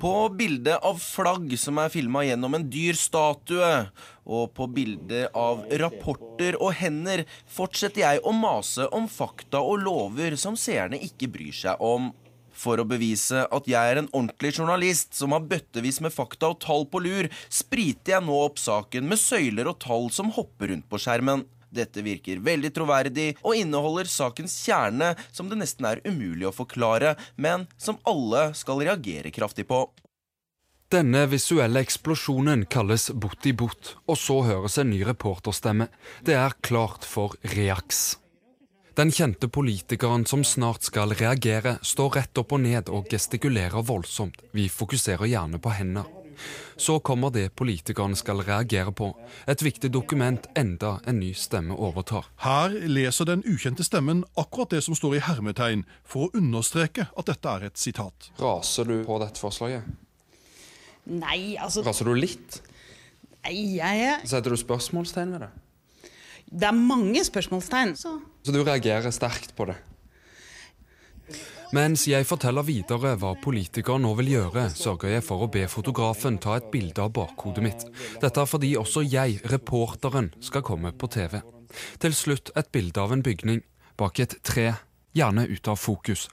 På 0.02 0.28
bildet 0.36 0.84
av 0.84 1.00
flagg 1.00 1.54
som 1.62 1.80
er 1.80 1.94
filma 1.94 2.26
gjennom 2.28 2.60
en 2.60 2.68
dyr 2.68 3.00
statue, 3.00 3.86
og 4.26 4.54
på 4.58 4.68
bilder 4.74 5.30
av 5.38 5.64
rapporter 5.82 6.58
og 6.60 6.74
hender 6.80 7.26
fortsetter 7.46 8.04
jeg 8.04 8.22
å 8.26 8.34
mase 8.36 8.90
om 8.96 9.08
fakta 9.12 9.62
og 9.62 9.84
lover 9.86 10.38
som 10.40 10.58
seerne 10.60 11.00
ikke 11.02 11.30
bryr 11.32 11.56
seg 11.56 11.82
om. 11.84 12.12
For 12.56 12.80
å 12.80 12.88
bevise 12.88 13.44
at 13.52 13.66
jeg 13.68 13.92
er 13.92 14.00
en 14.00 14.12
ordentlig 14.14 14.54
journalist 14.56 15.18
som 15.18 15.36
har 15.36 15.44
bøttevis 15.44 16.00
med 16.04 16.14
fakta 16.16 16.54
og 16.54 16.62
tall 16.64 16.88
på 16.88 17.02
lur, 17.04 17.28
spriter 17.52 18.16
jeg 18.16 18.26
nå 18.26 18.38
opp 18.46 18.62
saken 18.62 19.10
med 19.12 19.20
søyler 19.20 19.68
og 19.72 19.82
tall 19.84 20.08
som 20.16 20.32
hopper 20.38 20.72
rundt 20.72 20.88
på 20.90 21.02
skjermen. 21.04 21.44
Dette 21.76 22.00
virker 22.06 22.40
veldig 22.40 22.72
troverdig 22.72 23.28
og 23.42 23.60
inneholder 23.60 24.08
sakens 24.08 24.56
kjerne, 24.64 25.12
som 25.36 25.52
det 25.52 25.60
nesten 25.60 25.90
er 25.90 26.04
umulig 26.08 26.48
å 26.48 26.56
forklare, 26.56 27.18
men 27.36 27.68
som 27.76 28.00
alle 28.08 28.54
skal 28.56 28.80
reagere 28.86 29.34
kraftig 29.36 29.68
på. 29.68 29.84
Denne 30.96 31.26
visuelle 31.28 31.82
eksplosjonen 31.84 32.62
kalles 32.72 33.10
bot-i-bot, 33.12 33.90
og 34.08 34.16
så 34.16 34.36
høres 34.48 34.78
en 34.80 34.94
ny 34.94 35.02
reporterstemme. 35.04 35.90
Det 36.24 36.38
er 36.40 36.54
klart 36.64 37.04
for 37.04 37.34
Reax. 37.52 38.16
Den 38.96 39.12
kjente 39.12 39.50
politikeren 39.52 40.24
som 40.30 40.46
snart 40.48 40.88
skal 40.88 41.12
reagere, 41.20 41.74
står 41.84 42.16
rett 42.16 42.40
opp 42.40 42.56
og 42.56 42.62
ned 42.64 42.88
og 42.88 43.10
gestikulerer 43.12 43.84
voldsomt. 43.84 44.40
Vi 44.56 44.70
fokuserer 44.72 45.28
gjerne 45.28 45.60
på 45.60 45.74
hender. 45.76 46.08
Så 46.80 47.02
kommer 47.04 47.34
det 47.36 47.50
politikeren 47.60 48.16
skal 48.16 48.46
reagere 48.48 48.96
på. 48.96 49.12
Et 49.52 49.68
viktig 49.68 49.92
dokument 49.92 50.48
enda 50.56 51.02
en 51.04 51.20
ny 51.20 51.34
stemme 51.36 51.76
overtar. 51.76 52.32
Her 52.46 52.72
leser 52.88 53.28
den 53.28 53.44
ukjente 53.44 53.84
stemmen 53.84 54.24
akkurat 54.40 54.78
det 54.78 54.86
som 54.88 54.96
står 54.96 55.20
i 55.20 55.24
hermetegn, 55.28 55.84
for 56.08 56.30
å 56.30 56.40
understreke 56.40 57.10
at 57.12 57.28
dette 57.34 57.60
er 57.60 57.68
et 57.68 57.84
sitat. 57.84 58.32
Raser 58.40 58.88
du 58.88 59.02
på 59.04 59.20
dette 59.20 59.44
forslaget? 59.44 60.05
Nei, 61.06 61.56
altså 61.62 61.84
Raser 61.86 62.10
du 62.10 62.16
litt? 62.18 62.62
Nei, 63.46 63.78
jeg 63.78 64.16
Setter 64.26 64.56
du 64.56 64.58
spørsmålstegn 64.58 65.36
ved 65.36 65.46
det? 65.46 65.52
Det 66.46 66.68
er 66.70 66.78
mange 66.78 67.24
spørsmålstegn. 67.26 67.96
Så, 67.98 68.16
så 68.46 68.54
du 68.54 68.62
reagerer 68.64 69.14
sterkt 69.14 69.56
på 69.58 69.68
det? 69.70 69.76
Mens 71.74 72.06
jeg 72.08 72.28
forteller 72.30 72.64
videre 72.64 73.16
hva 73.20 73.34
politikeren 73.42 74.06
nå 74.06 74.14
vil 74.22 74.30
gjøre, 74.36 74.68
sørger 74.78 75.16
jeg 75.16 75.26
for 75.26 75.44
å 75.44 75.50
be 75.52 75.66
fotografen 75.68 76.38
ta 76.42 76.60
et 76.60 76.70
bilde 76.72 77.02
av 77.02 77.12
bakhodet 77.18 77.64
mitt. 77.66 77.86
Dette 78.22 78.44
er 78.44 78.50
fordi 78.50 78.76
også 78.80 79.04
jeg, 79.04 79.42
reporteren, 79.52 80.30
skal 80.40 80.64
komme 80.66 80.94
på 80.94 81.10
TV. 81.12 81.40
Til 82.00 82.16
slutt 82.16 82.54
et 82.56 82.70
bilde 82.72 83.02
av 83.02 83.12
en 83.16 83.26
bygning. 83.26 83.64
Bak 84.00 84.22
et 84.24 84.38
tre, 84.46 84.70
gjerne 85.18 85.48
ut 85.50 85.72
av 85.72 85.82
fokus. 85.82 86.30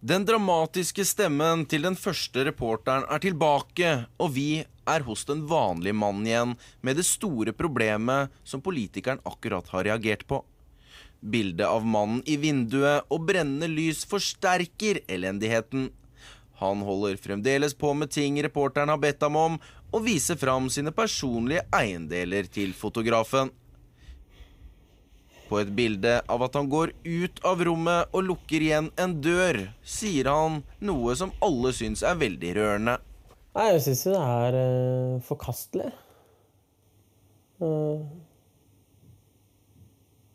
Den 0.00 0.22
dramatiske 0.22 1.02
stemmen 1.02 1.64
til 1.66 1.82
den 1.82 1.96
første 1.98 2.44
reporteren 2.46 3.02
er 3.10 3.18
tilbake, 3.18 3.88
og 4.22 4.30
vi 4.36 4.62
er 4.86 5.02
hos 5.02 5.24
den 5.26 5.40
vanlige 5.50 5.96
mannen 5.98 6.28
igjen 6.28 6.52
med 6.86 7.00
det 7.00 7.06
store 7.08 7.50
problemet 7.50 8.30
som 8.46 8.62
politikeren 8.62 9.18
akkurat 9.26 9.66
har 9.74 9.88
reagert 9.88 10.22
på. 10.30 10.44
Bildet 11.18 11.66
av 11.66 11.82
mannen 11.82 12.22
i 12.30 12.36
vinduet 12.38 13.10
og 13.10 13.26
brennende 13.26 13.66
lys 13.66 14.04
forsterker 14.06 15.02
elendigheten. 15.10 15.88
Han 16.62 16.86
holder 16.86 17.18
fremdeles 17.18 17.74
på 17.74 17.90
med 17.98 18.14
ting 18.14 18.38
reporteren 18.38 18.94
har 18.94 19.02
bedt 19.02 19.26
ham 19.26 19.34
om, 19.34 19.58
og 19.90 20.06
viser 20.06 20.38
fram 20.38 20.70
sine 20.70 20.94
personlige 20.94 21.66
eiendeler 21.74 22.46
til 22.46 22.70
fotografen. 22.70 23.50
På 25.48 25.58
et 25.62 25.70
bilde 25.72 26.18
av 26.28 26.42
at 26.44 26.56
han 26.58 26.68
går 26.68 26.92
ut 27.04 27.40
av 27.48 27.62
rommet 27.64 28.12
og 28.12 28.26
lukker 28.26 28.64
igjen 28.64 28.90
en 29.00 29.14
dør, 29.24 29.62
sier 29.80 30.28
han 30.28 30.60
noe 30.84 31.16
som 31.16 31.32
alle 31.44 31.72
syns 31.76 32.04
er 32.04 32.18
veldig 32.20 32.52
rørende. 32.58 32.98
Nei, 33.56 33.66
jeg 33.72 33.82
syns 33.86 34.04
jo 34.04 34.12
det 34.12 34.22
er 34.22 34.58
uh, 34.60 35.14
forkastelig. 35.24 35.88
Uh, 37.58 38.04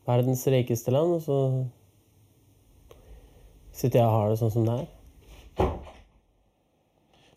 verdens 0.10 0.44
rikeste 0.52 0.92
land, 0.92 1.20
og 1.20 1.22
så 1.24 1.38
sitter 3.74 4.02
jeg 4.02 4.08
og 4.10 4.18
har 4.18 4.34
det 4.34 4.40
sånn 4.42 4.56
som 4.58 4.68
det 4.68 4.76
er. 4.82 4.88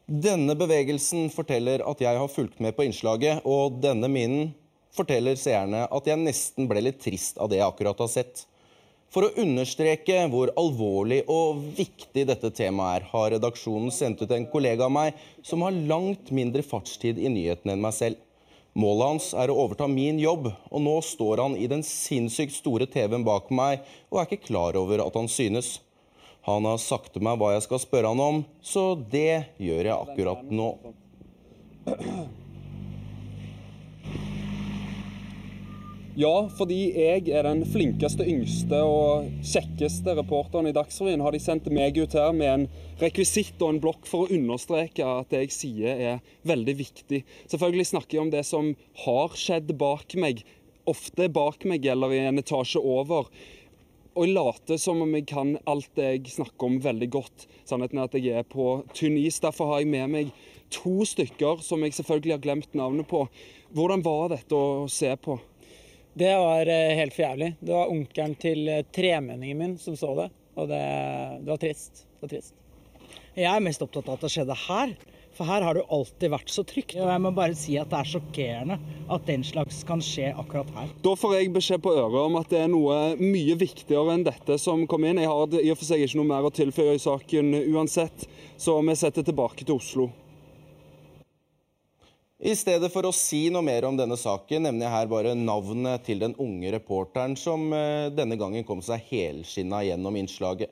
Denne 0.07 0.55
bevegelsen 0.59 1.29
forteller 1.35 1.83
at 1.87 2.03
jeg 2.03 2.19
har 2.19 2.31
fulgt 2.31 2.61
med 2.63 2.77
på 2.77 2.87
innslaget, 2.87 3.43
og 3.45 3.81
denne 3.83 4.11
minen 4.11 4.53
forteller 4.97 5.39
seerne 5.39 5.85
at 5.87 6.09
jeg 6.09 6.21
nesten 6.23 6.69
ble 6.71 6.83
litt 6.89 7.01
trist 7.05 7.39
av 7.39 7.51
det 7.53 7.61
jeg 7.61 7.69
akkurat 7.69 8.03
har 8.03 8.13
sett. 8.13 8.47
For 9.13 9.29
å 9.29 9.35
understreke 9.41 10.25
hvor 10.33 10.51
alvorlig 10.59 11.23
og 11.31 11.63
viktig 11.79 12.27
dette 12.29 12.51
temaet 12.53 13.01
er, 13.01 13.09
har 13.13 13.31
redaksjonen 13.37 13.93
sendt 13.95 14.25
ut 14.25 14.33
en 14.35 14.49
kollega 14.51 14.89
av 14.89 14.93
meg 14.93 15.21
som 15.47 15.63
har 15.65 15.77
langt 15.89 16.33
mindre 16.35 16.65
fartstid 16.67 17.21
i 17.23 17.31
nyhetene 17.33 17.77
enn 17.77 17.85
meg 17.85 17.95
selv. 17.97 18.21
Målet 18.77 19.09
hans 19.09 19.31
er 19.33 19.49
å 19.49 19.57
overta 19.63 19.87
min 19.89 20.19
jobb, 20.21 20.51
og 20.53 20.83
nå 20.85 20.99
står 21.01 21.41
han 21.41 21.55
i 21.57 21.69
den 21.71 21.81
sinnssykt 21.87 22.53
store 22.59 22.85
TV-en 22.93 23.25
bak 23.25 23.49
meg 23.49 23.87
og 24.11 24.21
er 24.21 24.29
ikke 24.29 24.51
klar 24.51 24.77
over 24.77 25.01
at 25.07 25.17
han 25.17 25.31
synes. 25.33 25.79
Han 26.45 26.69
har 26.69 26.77
sagt 26.83 27.15
til 27.15 27.25
meg 27.25 27.41
hva 27.41 27.55
jeg 27.55 27.65
skal 27.65 27.81
spørre 27.83 28.13
han 28.13 28.21
om, 28.21 28.43
så 28.61 28.91
det 29.01 29.57
gjør 29.57 29.89
jeg 29.89 29.97
akkurat 29.97 30.45
nå. 30.53 30.75
Ja, 36.17 36.47
fordi 36.49 36.95
jeg 36.97 37.27
er 37.29 37.45
den 37.45 37.59
flinkeste, 37.69 38.25
yngste 38.25 38.79
og 38.89 39.27
kjekkeste 39.45 40.15
reporteren 40.17 40.65
i 40.65 40.73
Dagsrevyen. 40.73 41.21
Har 41.21 41.35
de 41.35 41.41
sendt 41.45 41.67
meg 41.69 41.99
ut 42.01 42.15
her 42.17 42.31
med 42.33 42.49
en 42.49 42.63
rekvisitt 43.03 43.61
og 43.61 43.75
en 43.75 43.81
blokk 43.85 44.07
for 44.09 44.25
å 44.25 44.33
understreke 44.33 45.05
at 45.05 45.29
det 45.29 45.43
jeg 45.43 45.53
sier 45.53 45.99
er 46.15 46.23
veldig 46.49 46.75
viktig. 46.79 47.19
Selvfølgelig 47.53 47.89
snakker 47.91 48.17
jeg 48.17 48.23
om 48.23 48.31
det 48.33 48.41
som 48.49 48.71
har 49.03 49.37
skjedd 49.37 49.75
bak 49.77 50.17
meg. 50.17 50.41
Ofte 50.89 51.27
bak 51.29 51.67
meg 51.69 51.85
eller 51.85 52.15
i 52.17 52.23
en 52.31 52.41
etasje 52.41 52.81
over. 52.81 53.29
Og 54.17 54.25
jeg 54.25 54.33
later 54.39 54.81
som 54.81 55.03
om 55.05 55.13
jeg 55.19 55.27
kan 55.29 55.59
alt 55.69 55.91
det 56.01 56.07
jeg 56.15 56.33
snakker 56.39 56.71
om, 56.71 56.79
veldig 56.81 57.11
godt. 57.13 57.45
Sannheten 57.69 58.01
er 58.01 58.09
at 58.09 58.17
jeg 58.17 58.39
er 58.41 58.49
på 58.57 58.71
tynn 58.97 59.19
is. 59.21 59.37
Derfor 59.45 59.69
har 59.75 59.85
jeg 59.85 59.93
med 59.93 60.15
meg 60.15 60.33
to 60.73 61.05
stykker 61.05 61.61
som 61.61 61.85
jeg 61.85 61.93
selvfølgelig 61.99 62.39
har 62.39 62.43
glemt 62.49 62.73
navnet 62.73 63.05
på. 63.13 63.27
Hvordan 63.77 64.01
var 64.09 64.33
dette 64.33 64.57
å 64.57 64.89
se 64.89 65.13
på? 65.21 65.37
Det 66.19 66.33
var 66.39 66.67
eh, 66.67 66.95
helt 66.97 67.13
for 67.13 67.27
jævlig. 67.27 67.51
Det 67.61 67.73
var 67.73 67.91
onkelen 67.93 68.35
til 68.41 68.69
eh, 68.73 68.85
tremenningen 68.89 69.59
min 69.59 69.75
som 69.79 69.97
så 70.01 70.15
det. 70.17 70.31
Og 70.57 70.71
det, 70.71 70.79
det, 71.43 71.51
var 71.51 71.61
trist. 71.61 72.07
det 72.07 72.25
var 72.25 72.31
trist. 72.31 72.55
Jeg 73.37 73.51
er 73.51 73.61
mest 73.61 73.85
opptatt 73.85 74.09
av 74.09 74.17
at 74.17 74.25
det 74.25 74.31
skjedde 74.33 74.57
her. 74.63 74.95
For 75.37 75.45
her 75.45 75.61
har 75.61 75.77
det 75.77 75.83
jo 75.83 75.99
alltid 75.99 76.33
vært 76.33 76.55
så 76.55 76.65
trygt. 76.65 76.97
Og 76.97 77.13
jeg 77.13 77.21
må 77.21 77.35
bare 77.37 77.59
si 77.61 77.77
at 77.77 77.93
det 77.93 78.01
er 78.01 78.09
sjokkerende 78.15 78.79
at 79.13 79.29
den 79.29 79.45
slags 79.45 79.83
kan 79.85 80.01
skje 80.01 80.33
akkurat 80.33 80.73
her. 80.79 80.95
Da 81.05 81.13
får 81.21 81.37
jeg 81.37 81.53
beskjed 81.53 81.85
på 81.85 81.93
øret 81.93 82.21
om 82.23 82.41
at 82.41 82.49
det 82.49 82.63
er 82.65 82.73
noe 82.73 83.01
mye 83.21 83.61
viktigere 83.61 84.17
enn 84.17 84.25
dette 84.25 84.57
som 84.63 84.89
kom 84.89 85.05
inn. 85.05 85.21
Jeg 85.21 85.29
har 85.29 85.61
i 85.61 85.69
og 85.69 85.77
for 85.77 85.91
seg 85.91 86.07
ikke 86.07 86.23
noe 86.23 86.33
mer 86.33 86.49
å 86.49 86.55
tilføye 86.63 86.97
i 86.97 87.03
saken 87.11 87.53
uansett, 87.75 88.25
så 88.57 88.81
vi 88.81 88.97
setter 88.97 89.29
tilbake 89.29 89.69
til 89.69 89.77
Oslo. 89.77 90.15
I 92.37 92.53
stedet 92.53 92.91
for 92.93 93.07
å 93.09 93.15
si 93.17 93.47
noe 93.49 93.65
mer 93.65 93.87
om 93.89 93.97
denne 93.97 94.17
saken, 94.21 94.67
nevner 94.67 94.85
jeg 94.85 94.93
her 94.93 95.07
bare 95.09 95.31
navnet 95.33 96.03
til 96.05 96.19
den 96.21 96.35
unge 96.37 96.69
reporteren 96.75 97.33
som 97.41 97.71
eh, 97.73 98.11
denne 98.13 98.37
gangen 98.37 98.67
kom 98.69 98.83
seg 98.85 99.07
helskinna 99.09 99.81
gjennom 99.87 100.19
innslaget. 100.21 100.69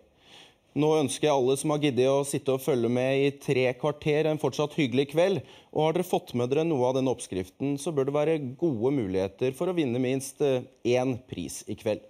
Nå 0.76 0.90
ønsker 0.99 1.30
jeg 1.30 1.33
alle 1.33 1.56
som 1.56 1.73
har 1.73 1.80
giddet 1.80 2.11
å 2.11 2.26
sitte 2.28 2.52
og 2.52 2.61
følge 2.61 2.90
med 2.92 3.16
i 3.16 3.33
tre 3.40 3.64
kvarter, 3.80 4.28
en 4.28 4.42
fortsatt 4.42 4.76
hyggelig 4.76 5.06
kveld. 5.14 5.40
Og 5.73 5.87
har 5.87 5.97
dere 5.97 6.04
fått 6.04 6.35
med 6.37 6.52
dere 6.52 6.66
noe 6.68 6.90
av 6.90 6.99
denne 6.99 7.14
oppskriften, 7.14 7.78
så 7.80 7.94
bør 7.97 8.11
det 8.11 8.16
være 8.18 8.38
gode 8.61 8.92
muligheter 8.99 9.56
for 9.56 9.73
å 9.73 9.76
vinne 9.78 10.02
minst 10.02 10.44
eh, 10.44 10.66
én 10.85 11.16
pris 11.30 11.62
i 11.64 11.78
kveld. 11.80 12.04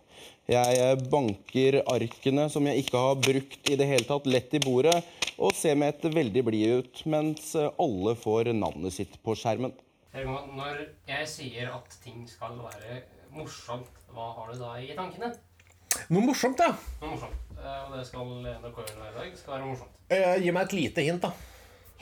Jeg 0.45 0.77
eh, 0.77 0.99
banker 1.09 1.79
arkene 1.89 2.51
som 2.53 2.67
jeg 2.69 2.83
ikke 2.83 3.01
har 3.01 3.15
brukt 3.17 3.71
i 3.73 3.79
det 3.81 3.87
hele 3.89 4.05
tatt, 4.05 4.27
lett 4.29 4.53
i 4.53 4.61
bordet 4.61 4.99
og 5.41 5.55
ser 5.57 5.79
med 5.81 5.95
et 5.95 6.05
veldig 6.15 6.43
blid 6.47 6.75
ut, 6.79 7.01
mens 7.09 7.55
eh, 7.57 7.71
alle 7.81 8.13
får 8.21 8.53
navnet 8.53 8.93
sitt 8.93 9.17
på 9.25 9.35
skjermen. 9.41 9.73
Når 10.15 10.83
jeg 11.09 11.31
sier 11.33 11.73
at 11.75 11.97
ting 12.05 12.21
skal 12.31 12.59
være 12.61 13.01
morsomt, 13.35 13.89
hva 14.13 14.29
har 14.37 14.53
du 14.53 14.61
da 14.61 14.75
i 14.79 14.93
tankene? 14.95 15.33
Noe 16.13 16.27
morsomt, 16.29 16.61
ja. 16.61 16.75
Noe 17.01 17.15
morsomt. 17.15 17.41
Eh, 17.57 17.81
og 17.87 17.97
det 17.97 18.05
skal 18.11 18.35
NRK 18.45 18.83
gjøre 18.83 19.01
hver 19.01 19.17
dag. 19.17 19.33
skal 19.41 19.57
være 19.57 19.71
morsomt. 19.71 19.97
Eh, 20.13 20.35
gi 20.45 20.53
meg 20.53 20.69
et 20.69 20.77
lite 20.77 21.07
hint, 21.09 21.25
da. 21.25 21.33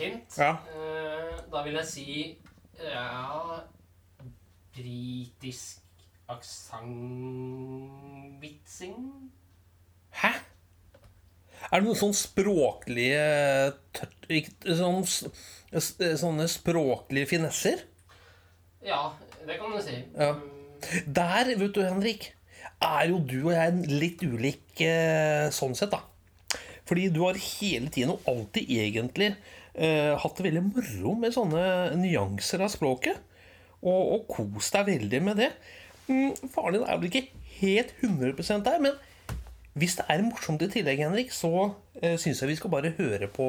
Hint? 0.01 0.35
Ja. 0.35 0.57
Eh, 0.75 1.39
da 1.53 1.63
vil 1.63 1.79
jeg 1.79 1.89
si 1.93 2.09
ja, 2.83 3.63
britisk 4.75 5.82
Aksentvitsing? 6.33 8.97
Hæ? 10.23 10.33
Er 11.71 11.79
det 11.79 11.87
noen 11.87 11.99
sånn 11.99 12.15
språklige 12.17 13.23
sånn, 14.77 15.05
Sånne 16.21 16.47
språklige 16.51 17.27
finesser? 17.31 17.79
Ja, 18.85 19.13
det 19.47 19.59
kan 19.61 19.73
du 19.73 19.81
si. 19.83 19.95
Ja. 20.19 20.35
Der, 21.07 21.53
vet 21.57 21.75
du, 21.77 21.83
Henrik, 21.87 22.33
er 22.83 23.05
jo 23.13 23.21
du 23.23 23.39
og 23.47 23.53
jeg 23.55 23.73
litt 23.89 24.23
ulike 24.27 24.89
eh, 24.89 25.51
sånn 25.55 25.77
sett, 25.79 25.95
da. 25.95 26.01
Fordi 26.89 27.09
du 27.15 27.21
har 27.23 27.39
hele 27.39 27.93
tiden 27.95 28.17
og 28.17 28.27
alltid 28.29 28.71
egentlig 28.75 29.29
eh, 29.31 30.13
hatt 30.19 30.39
det 30.39 30.49
veldig 30.49 30.65
moro 30.67 31.15
med 31.21 31.35
sånne 31.35 31.63
nyanser 32.01 32.65
av 32.67 32.73
språket. 32.75 33.17
Og, 33.83 34.03
og 34.17 34.27
kost 34.31 34.75
deg 34.77 34.91
veldig 34.91 35.21
med 35.25 35.41
det. 35.43 35.51
Mm, 36.13 36.51
faren 36.53 36.77
din 36.77 36.85
er 36.85 36.99
vel 37.01 37.09
ikke 37.09 37.29
helt 37.59 37.95
100% 38.05 38.67
der, 38.67 38.81
men 38.85 38.99
hvis 39.73 39.97
det 39.97 40.05
er 40.13 40.25
morsomt 40.27 40.63
i 40.65 40.69
tillegg, 40.69 41.01
Henrik, 41.01 41.31
så 41.33 41.53
uh, 41.73 42.17
syns 42.21 42.43
jeg 42.43 42.51
vi 42.51 42.59
skal 42.59 42.73
bare 42.73 42.93
høre 42.99 43.31
på 43.33 43.47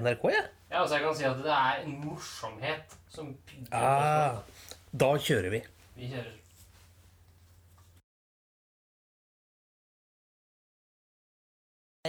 NRK, 0.00 0.30
Ja? 0.32 0.46
Ja, 0.68 0.82
altså 0.82 0.98
jeg 0.98 1.04
kan 1.04 1.14
si 1.16 1.24
at 1.24 1.38
det 1.40 1.52
er 1.52 1.78
en 1.84 1.94
morsomhet 2.04 2.96
som 3.08 3.30
bygger 3.48 3.70
på 3.72 3.78
Ah, 3.78 4.42
da 4.92 5.14
kjører 5.16 5.54
vi. 5.54 5.62
Vi 5.96 6.10
kjører. 6.12 6.34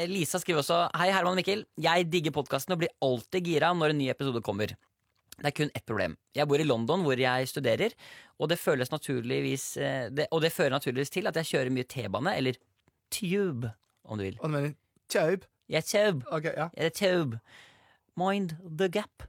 Lisa 0.07 0.39
skriver 0.39 0.61
også 0.61 0.81
Hei, 0.95 1.09
Herman 1.11 1.33
og 1.33 1.39
Mikkel. 1.39 1.65
Jeg 1.81 2.07
digger 2.11 2.35
podkasten 2.35 2.75
og 2.75 2.83
blir 2.83 2.91
alltid 3.03 3.47
gira 3.47 3.71
når 3.75 3.93
en 3.93 3.99
ny 4.03 4.09
episode 4.11 4.43
kommer. 4.45 4.75
Det 5.39 5.51
er 5.51 5.55
kun 5.55 5.71
ett 5.75 5.85
problem. 5.87 6.17
Jeg 6.35 6.47
bor 6.49 6.61
i 6.61 6.67
London, 6.67 7.03
hvor 7.07 7.19
jeg 7.19 7.47
studerer, 7.47 7.95
og 8.39 8.49
det, 8.51 8.59
føles 8.59 8.91
naturligvis, 8.91 9.65
eh, 9.77 10.09
det, 10.11 10.27
og 10.35 10.43
det 10.43 10.51
fører 10.55 10.75
naturligvis 10.75 11.13
til 11.15 11.27
at 11.27 11.39
jeg 11.39 11.51
kjører 11.53 11.73
mye 11.75 11.87
T-bane, 11.87 12.35
eller 12.35 12.59
tube, 13.11 13.71
om 14.03 14.19
du 14.19 14.27
vil. 14.27 14.39
Og 14.39 14.51
du 14.51 14.55
mener 14.57 14.75
tube? 15.09 15.47
Ja, 15.69 15.81
tube. 15.85 16.25
Ok, 16.31 16.49
ja. 16.49 16.69
Ja, 16.75 16.87
det 16.89 16.91
er 16.91 16.97
tube. 16.97 17.39
Mind 18.19 18.55
the 18.77 18.89
gap. 18.89 19.23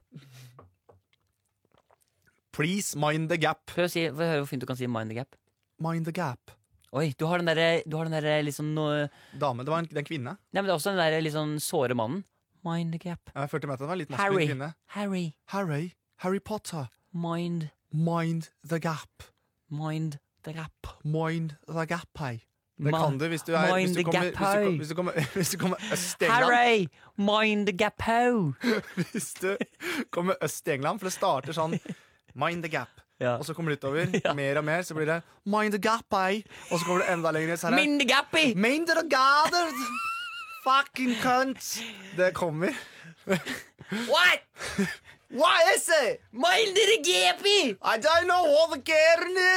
Please 2.51 2.97
mind 2.99 3.29
the 3.31 3.37
gap. 3.39 3.63
Prøv 3.71 3.87
å 3.87 3.91
si, 3.91 4.07
få 4.11 4.25
høre 4.27 4.41
hvor 4.43 4.49
fint 4.49 4.63
du 4.63 4.67
kan 4.67 4.79
si 4.79 4.89
mind 4.89 5.13
the 5.13 5.21
gap. 5.21 5.37
Mind 5.81 6.09
the 6.09 6.15
gap. 6.15 6.51
Oi, 6.91 7.13
du 7.15 7.23
har 7.29 7.39
den 7.39 7.47
derre 7.47 7.85
du 7.87 7.95
har 7.95 8.09
den 8.09 8.17
derre 8.17 8.41
liksom 8.43 8.73
noe 8.75 9.05
Dame. 9.39 9.63
Det 9.63 9.71
var 9.71 9.85
en, 9.85 9.87
er 9.95 10.03
kvinne. 10.03 10.35
Nei, 10.51 10.59
men 10.59 10.67
det 10.67 10.73
er 10.73 10.79
også 10.79 10.91
den 10.91 10.99
derre 10.99 11.21
litt 11.23 11.37
sånn 11.37 11.55
såre 11.63 11.95
mannen. 11.95 12.25
Mind 12.67 12.91
the 12.93 12.99
gap. 13.01 13.31
Jeg 13.31 13.49
følte 13.53 13.69
med 13.69 13.79
at 13.79 13.85
det 13.85 13.89
var 13.89 14.01
litt 14.01 14.11
maskulin 14.11 14.51
kvinne. 14.51 14.73
Harry. 14.97 15.23
Harry. 15.53 15.85
Harry 16.21 16.39
Potter. 16.39 16.87
Mind. 17.11 17.71
Mind 17.91 18.51
the 18.63 18.79
gap. 18.79 19.23
Mind 19.71 20.19
the 20.43 20.53
gap. 20.53 20.87
Mind 21.03 21.55
the 21.67 21.85
gap, 21.87 22.09
hei. 22.19 22.43
Det 22.77 22.93
kan 22.93 23.17
du 23.17 23.27
hvis 23.27 23.41
du 23.41 23.53
er 23.53 23.75
mind 23.75 23.95
the 23.95 24.03
kommer, 24.03 24.29
gap, 24.29 24.37
hei. 24.37 24.77
hvis 24.77 24.89
du 24.89 24.95
kommer, 24.95 25.11
hvis 25.33 25.49
du 25.49 25.57
kommer 25.57 25.77
Øst-England. 25.91 26.31
Harry! 26.31 26.87
Mind 27.17 27.67
the 27.67 27.77
gap 27.77 28.01
ho! 28.01 28.53
Hvis 29.11 29.33
du 29.33 29.57
kommer 30.11 30.33
Øst-England, 30.43 30.99
for 30.99 31.09
det 31.09 31.13
starter 31.13 31.57
sånn 31.57 31.79
Mind 32.35 32.63
the 32.63 32.69
gap. 32.69 33.01
Og 33.19 33.45
så 33.45 33.53
kommer 33.53 33.73
det 33.73 33.81
utover, 33.81 34.33
mer 34.41 34.57
og 34.57 34.65
mer, 34.65 34.81
så 34.81 34.93
blir 34.93 35.09
det 35.09 35.21
Mind 35.45 35.73
the 35.73 35.81
gap, 35.81 36.05
hei. 36.13 36.43
Og 36.69 36.79
så 36.79 36.85
kommer 36.85 37.01
det 37.01 37.13
enda 37.13 37.31
lenger. 37.31 37.55
Så 37.55 37.73
Mind 37.73 37.99
the 37.99 38.07
gappy! 38.07 38.53
Mind 38.55 38.87
the 38.87 39.09
gather! 39.09 39.73
Fucking 40.69 41.15
cunt! 41.21 41.81
Det 42.17 42.33
kommer. 42.33 42.77
What? 43.25 44.45
What 45.31 45.75
is 45.75 45.87
it? 45.87 46.21
Mind 46.33 46.75
the 46.75 46.99
gappy! 46.99 47.77
I 47.81 47.97
don't 47.97 48.27
know 48.27 48.43
what 48.43 48.83
the 48.83 48.93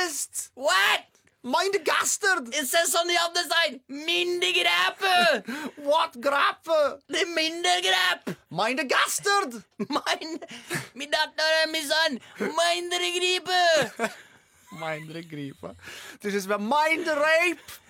is. 0.06 0.50
What? 0.54 1.02
Mind 1.42 1.74
the 1.74 1.80
gastard! 1.80 2.48
It 2.54 2.66
says 2.66 2.94
on 2.94 3.08
the 3.08 3.18
other 3.20 3.42
side 3.42 3.80
Mind 3.88 4.40
the! 4.40 5.42
What 5.82 6.20
grape? 6.20 6.70
The 7.08 7.26
mind 7.26 7.64
the 7.64 7.82
grap! 7.82 8.36
Mind 8.50 8.78
the 8.78 8.84
gastard! 8.84 9.64
Mind 9.90 10.46
Min 10.94 11.10
datter 11.10 11.66
min 11.72 11.82
sønn! 11.82 12.20
Mind 12.38 12.92
the 12.92 13.10
gripe! 13.18 14.12
Mind 14.80 15.10
the 15.10 15.22
gripe. 15.22 15.74
Til 16.22 16.32
slutt 16.32 16.46
blir 16.46 16.58
det 16.58 16.68
mind 16.70 17.10
rape! 17.18 17.80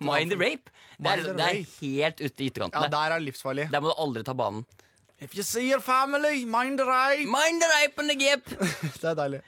Mind 0.00 0.32
rape? 0.38 0.70
Det 1.02 1.10
er, 1.12 1.34
det 1.34 1.48
er 1.50 1.60
helt 1.80 2.20
ute 2.22 2.44
i 2.44 2.50
Ja, 2.56 2.86
der 2.86 2.98
er 2.98 3.18
det 3.18 3.22
livsfarlig. 3.26 3.68
Der 3.72 3.80
må 3.80 3.90
du 3.90 4.00
aldri 4.02 4.22
ta 4.22 4.32
banen. 4.38 4.64
If 5.22 5.36
you 5.36 5.44
see 5.44 5.68
your 5.70 5.80
family, 5.80 6.44
mind 6.44 6.80
the 6.80 6.84
rape! 6.84 7.28
Mind 7.28 7.62
the 7.62 7.68
rape 7.76 7.98
and 7.98 8.10
the 8.10 8.16
gip. 8.22 8.44
Det 9.02 9.10
er 9.10 9.14
deilig. 9.14 9.40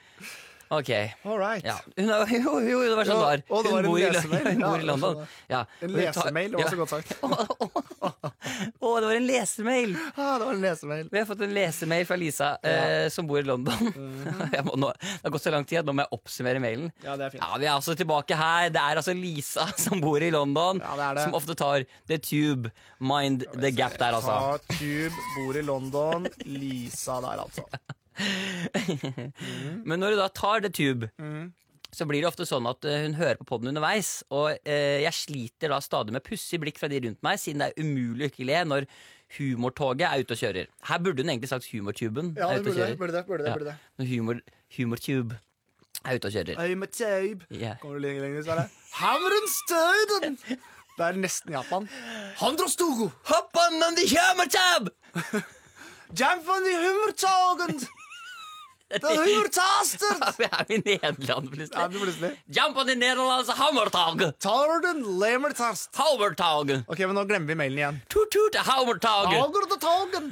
Ok. 0.71 0.91
All 1.25 1.39
right. 1.39 1.65
Ja. 1.65 1.77
Hun 1.97 2.11
er, 2.11 2.27
jo, 2.45 2.55
jo, 2.65 2.79
det 2.89 2.97
var 2.97 3.05
sånn 3.09 3.19
det 3.21 3.27
var. 3.27 3.43
Og 3.51 3.65
det 3.65 3.73
var 3.73 3.83
Hun 3.85 3.91
bor 3.91 3.99
i- 3.99 4.53
Hun 4.55 4.61
bor 4.65 4.79
i 4.81 4.87
London. 4.89 5.27
Ja. 5.51 5.65
En 5.85 5.93
lesemail, 5.93 6.51
det 6.55 6.63
var 6.63 6.71
så 6.71 6.77
godt 6.77 6.95
sagt. 6.95 7.15
Å, 8.85 8.89
det 9.01 9.07
var 9.09 9.15
en 9.17 9.27
lesemail! 9.27 9.95
Ah, 10.17 10.35
det 10.39 10.45
var 10.47 10.53
en 10.55 10.61
lesemail. 10.65 11.09
Vi 11.13 11.19
har 11.19 11.27
fått 11.29 11.41
en 11.47 11.55
lesemail 11.57 12.05
fra 12.07 12.17
Lisa, 12.21 12.51
eh, 12.63 13.09
som 13.13 13.27
bor 13.27 13.39
i 13.41 13.47
London. 13.47 13.91
jeg 14.53 14.65
må 14.67 14.77
nå, 14.81 14.91
det 15.01 15.23
har 15.25 15.33
gått 15.35 15.47
så 15.47 15.53
lang 15.55 15.65
tid 15.69 15.81
at 15.81 15.89
nå 15.89 15.95
må 15.97 16.05
jeg 16.05 16.13
oppsummere 16.19 16.61
mailen. 16.63 16.91
Ja, 17.05 17.17
det 17.21 17.29
er 17.29 17.35
fint. 17.35 17.43
Ja, 17.45 17.57
Vi 17.63 17.67
er 17.69 17.73
altså 17.75 17.97
tilbake 17.99 18.37
her. 18.39 18.69
Det 18.75 18.83
er 18.83 19.01
altså 19.01 19.15
Lisa 19.17 19.67
som 19.81 20.01
bor 20.05 20.23
i 20.23 20.31
London, 20.35 20.83
Ja, 20.85 20.95
det 21.01 21.11
det. 21.21 21.27
som 21.29 21.39
ofte 21.41 21.57
tar 21.59 21.87
The 22.11 22.19
Tube. 22.19 22.73
Mind 23.05 23.45
the 23.57 23.71
gap 23.75 23.97
der, 24.01 24.17
altså. 24.21 24.37
Ta 24.61 24.79
Tube, 24.79 25.13
bor 25.39 25.57
i 25.57 25.63
London. 25.65 26.29
Lisa 26.45 27.21
der, 27.25 27.45
altså. 27.47 27.67
Men 29.85 30.01
når 30.01 30.15
du 30.15 30.21
da 30.23 30.29
tar 30.29 30.61
The 30.65 30.71
Tube, 30.75 31.11
Mm. 31.19 31.53
så 31.95 32.07
blir 32.07 32.21
det 32.23 32.29
ofte 32.31 32.47
sånn 32.47 32.67
at 32.69 32.85
eh, 32.85 33.03
hun 33.05 33.15
hører 33.15 33.37
på 33.39 33.47
podden 33.47 33.71
underveis. 33.71 34.23
Og 34.35 34.57
eh, 34.67 35.03
jeg 35.05 35.13
sliter 35.15 35.69
da 35.71 35.79
stadig 35.85 36.13
med 36.17 36.25
pussig 36.27 36.59
blikk 36.63 36.79
fra 36.81 36.89
de 36.91 37.01
rundt 37.05 37.23
meg, 37.23 37.39
siden 37.39 37.63
det 37.63 37.71
er 37.73 37.83
umulig 37.85 38.27
å 38.27 38.31
ikke 38.33 38.47
le 38.49 38.63
når 38.67 38.87
humortoget 39.39 40.07
er 40.09 40.23
ute 40.25 40.35
og 40.37 40.41
kjører. 40.43 40.67
Her 40.91 40.99
burde 41.03 41.23
hun 41.25 41.31
egentlig 41.35 41.51
sagt 41.51 41.67
humortuben 41.73 42.35
Ja, 42.39 42.51
det 42.55 42.65
burde 42.67 42.87
det, 42.87 42.99
burde 42.99 43.13
det, 43.19 43.25
burde 43.27 43.45
det, 43.45 43.51
Ja. 43.51 43.55
burde 43.59 43.71
det. 43.73 43.77
Når 43.99 44.07
humor, 44.11 44.41
humortube 44.77 45.39
er 46.05 46.19
ute 46.19 46.27
og 46.29 46.35
kjører. 46.35 46.55
Humortube. 46.69 47.47
Ja. 47.51 47.75
Kommer 47.83 47.99
du 47.99 48.07
lenger, 48.07 48.23
lenger, 48.27 48.43
så 48.43 48.51
er 48.55 48.63
det 48.65 48.71
Hammeren 48.95 49.49
støyden! 49.51 50.37
Det 50.95 51.03
er 51.03 51.17
nesten 51.19 51.51
Japan. 51.51 51.89
Handrostogo! 52.39 53.09
Hoppan 53.27 53.83
on 53.83 53.97
the 53.99 54.07
humortab! 54.07 54.91
Jump 56.15 56.47
on 56.49 56.63
the 56.63 56.75
hummertogen! 58.95 59.01
The 59.01 59.15
hummertaster! 59.31 60.21
Vi 60.39 60.45
er 60.45 60.65
i 60.69 60.79
Nederland, 60.79 61.19
Ja, 61.27 61.41
plutselig. 61.51 61.91
det 61.93 62.01
plutselig. 62.05 62.31
Jump 62.59 62.77
on 62.83 62.87
the 62.87 62.95
nederlandse 62.95 63.57
hammertag! 63.59 64.25
Tarden 64.41 65.03
lemertast. 65.21 65.91
Hammertag. 65.99 66.75
Ok, 66.89 66.99
men 67.07 67.15
nå 67.19 67.25
glemmer 67.29 67.47
vi 67.53 67.59
mailen 67.63 67.79
igjen. 67.83 68.01
Tut-tut, 68.13 68.57
hammertag. 68.69 69.33
Tager 69.35 69.69
til 69.75 69.81
togen! 69.85 70.31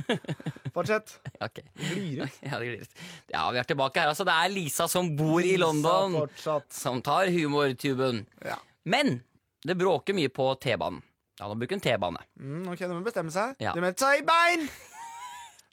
Fortsett. 0.73 1.17
Ok. 1.43 1.59
Ja, 1.83 2.59
det 2.59 2.67
glir. 2.69 2.85
ja, 3.33 3.41
vi 3.53 3.59
er 3.59 3.67
tilbake 3.67 3.99
her. 4.01 4.13
Altså, 4.13 4.25
det 4.25 4.33
er 4.33 4.53
Lisa 4.53 4.87
som 4.89 5.09
bor 5.19 5.43
i 5.43 5.57
London, 5.59 6.15
fortsatt. 6.21 6.69
som 6.73 7.01
tar 7.03 7.27
humortuben. 7.35 8.23
Ja. 8.47 8.57
Men 8.87 9.19
det 9.67 9.75
bråker 9.81 10.15
mye 10.17 10.31
på 10.33 10.47
T-banen. 10.63 11.03
Ja, 11.41 11.49
nå 11.51 11.57
bruker 11.59 11.75
hun 11.77 11.83
T-bane. 11.83 12.23
Mm, 12.39 12.65
ok, 12.71 12.81
nå 12.87 12.93
må 12.95 13.01
hun 13.01 13.07
bestemme 13.09 13.35
seg. 13.35 13.57
Ja. 13.63 13.73
Det 13.75 13.83
med 13.83 13.99
Tøybein! 13.99 14.69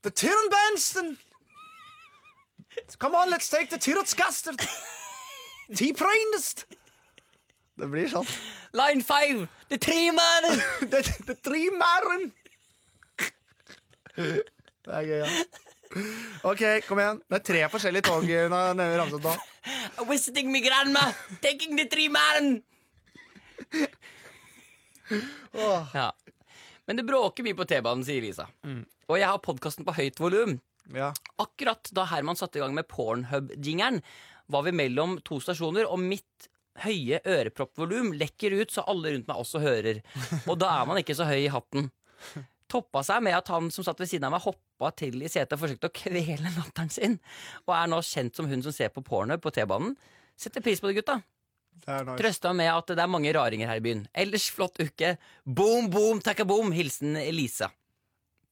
The 0.03 0.11
Tyranbansten! 0.15 1.13
Come 2.99 3.15
on, 3.15 3.29
let's 3.29 3.49
take 3.49 3.69
the 3.69 3.77
Tyranskaster! 3.77 4.55
T-Prainest! 5.75 6.65
Det 7.79 7.87
blir 7.87 8.09
sånn. 8.11 8.27
Line 8.75 9.03
five! 9.05 9.47
Det 9.69 9.79
er 9.79 9.83
tre 9.85 9.99
mæren! 10.15 10.61
Det 10.91 11.03
det 11.27 11.35
er 11.35 11.41
tre 11.45 11.61
mæren! 11.73 12.29
Det 14.19 14.95
er 14.95 15.05
gøy, 15.07 15.19
ja. 15.23 15.29
OK, 16.45 16.63
kom 16.85 16.99
igjen. 17.01 17.21
Det 17.29 17.37
er 17.39 17.45
tre 17.49 17.61
forskjellige 17.73 18.05
tog 18.09 18.25
har 18.27 18.75
nevnt 18.77 18.99
ramset 18.99 19.25
nå. 19.25 19.35
Visiting 20.09 20.51
me 20.51 20.61
grandma! 20.65 21.07
Taking 21.41 21.77
the 21.79 21.87
three 21.89 22.09
mæren! 22.11 22.59
oh. 25.53 25.87
Ja. 25.93 26.11
Men 26.87 26.99
det 26.99 27.05
bråker 27.07 27.45
mye 27.45 27.57
på 27.57 27.65
T-banen, 27.69 28.03
sier 28.05 28.21
Lisa. 28.23 28.47
Mm. 28.65 28.83
Og 29.09 29.17
jeg 29.21 29.29
har 29.29 29.41
podkasten 29.45 29.85
på 29.87 29.95
høyt 29.97 30.19
volum. 30.21 30.57
Ja. 30.95 31.11
Akkurat 31.41 31.91
da 31.95 32.05
Herman 32.09 32.39
satte 32.39 32.59
i 32.59 32.63
gang 32.63 32.75
med 32.77 32.87
Pornhub-jingeren, 32.89 34.01
var 34.49 34.65
vi 34.65 34.73
mellom 34.73 35.19
to 35.25 35.37
stasjoner, 35.43 35.85
og 35.85 36.01
mitt 36.01 36.49
høye 36.83 37.19
øreproppvolum 37.27 38.13
lekker 38.17 38.55
ut 38.61 38.73
så 38.73 38.85
alle 38.89 39.13
rundt 39.13 39.27
meg 39.29 39.41
også 39.41 39.61
hører. 39.63 40.01
Og 40.49 40.55
da 40.61 40.71
er 40.79 40.87
man 40.89 41.01
ikke 41.01 41.17
så 41.17 41.27
høy 41.29 41.41
i 41.43 41.51
hatten. 41.53 41.89
Toppa 42.69 43.01
seg 43.05 43.23
med 43.25 43.33
at 43.37 43.49
han 43.49 43.71
som 43.73 43.85
satt 43.85 43.99
ved 44.01 44.09
siden 44.11 44.27
av 44.27 44.35
meg, 44.35 44.45
hoppa 44.45 44.91
til 44.97 45.17
i 45.21 45.31
setet 45.31 45.57
og 45.57 45.63
forsøkte 45.63 45.89
å 45.89 45.95
kvele 46.01 46.53
latteren 46.55 46.93
sin. 46.93 47.17
Og 47.65 47.73
er 47.75 47.89
nå 47.89 48.01
kjent 48.05 48.37
som 48.37 48.49
hun 48.49 48.63
som 48.65 48.75
ser 48.75 48.93
på 48.93 49.03
Pornhub 49.05 49.41
på 49.43 49.53
T-banen. 49.55 49.95
Setter 50.39 50.63
pris 50.63 50.81
på 50.81 50.89
det, 50.89 51.01
gutta. 51.01 51.19
Det 51.79 51.97
nice. 52.05 52.17
Trøsta 52.19 52.53
med 52.55 52.69
at 52.71 52.93
det 52.93 53.03
er 53.03 53.11
mange 53.11 53.31
raringer 53.35 53.69
her 53.71 53.81
i 53.81 53.83
byen. 53.83 54.05
Ellers 54.13 54.49
flott 54.53 54.79
uke. 54.81 55.15
Boom, 55.45 55.89
boom, 55.91 56.21
takka 56.23 56.45
boom. 56.47 56.73
Hilsen 56.75 57.17
Elise. 57.19 57.69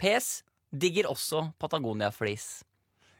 PS. 0.01 0.41
Digger 0.77 1.09
også 1.11 1.47
Patagonia 1.59 2.09
Fleece. 2.13 2.63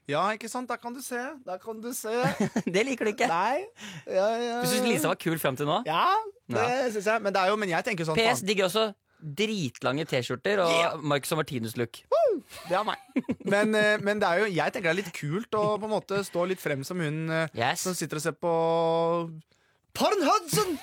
Ja, 0.08 0.22
ikke 0.32 0.48
sant? 0.48 0.70
Der 0.72 0.80
kan 0.80 0.94
du 0.96 1.02
se. 1.04 1.20
Der 1.46 1.58
kan 1.60 1.82
du 1.84 1.90
se. 1.94 2.14
Det 2.74 2.86
liker 2.88 3.10
du 3.10 3.12
ikke. 3.12 3.28
Nei. 3.28 3.66
Ja, 4.08 4.28
ja, 4.40 4.62
Du 4.64 4.70
syns 4.72 4.86
Lisa 4.88 5.12
var 5.12 5.20
kul 5.20 5.40
fram 5.40 5.58
til 5.60 5.68
nå? 5.68 5.82
Ja, 5.88 6.06
Det 6.48 6.94
synes 6.94 7.06
jeg, 7.06 7.22
Men 7.22 7.36
det 7.36 7.44
jo, 7.50 7.58
men 7.60 7.74
jeg 7.76 7.84
tenker 7.84 8.08
sånn 8.08 8.20
PS 8.20 8.46
digger 8.48 8.70
også 8.70 8.88
dritlange 9.18 10.06
T-skjorter 10.06 10.62
og 10.62 11.04
Marcus 11.04 11.34
og 11.34 11.42
Martinus-look. 11.42 12.00
Det 12.70 12.78
er 12.78 12.86
meg. 12.88 13.02
Men, 13.52 13.74
eh, 13.76 13.98
men 14.00 14.22
det 14.22 14.30
jo, 14.40 14.46
jeg 14.52 14.74
tenker 14.74 14.88
det 14.88 14.92
er 14.92 14.98
litt 15.00 15.16
kult 15.16 15.56
å 15.58 15.64
på 15.80 15.88
en 15.88 15.92
måte 15.92 16.20
stå 16.24 16.44
litt 16.48 16.62
frem 16.62 16.84
som 16.88 17.00
hun 17.02 17.32
yes. 17.56 17.82
som 17.84 17.96
sitter 17.98 18.20
og 18.20 18.24
ser 18.24 18.36
på 18.36 18.54
Porn 19.98 20.24
Hudson 20.28 20.78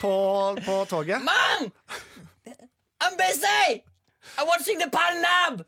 på, 0.00 0.12
på 0.64 0.78
toget. 0.90 1.22
Man! 1.26 1.70
I'm 3.04 3.18
busy! 3.20 3.82
I'm 4.36 4.46
watching 4.46 4.78
the 4.78 4.90
Parnab! 4.90 5.64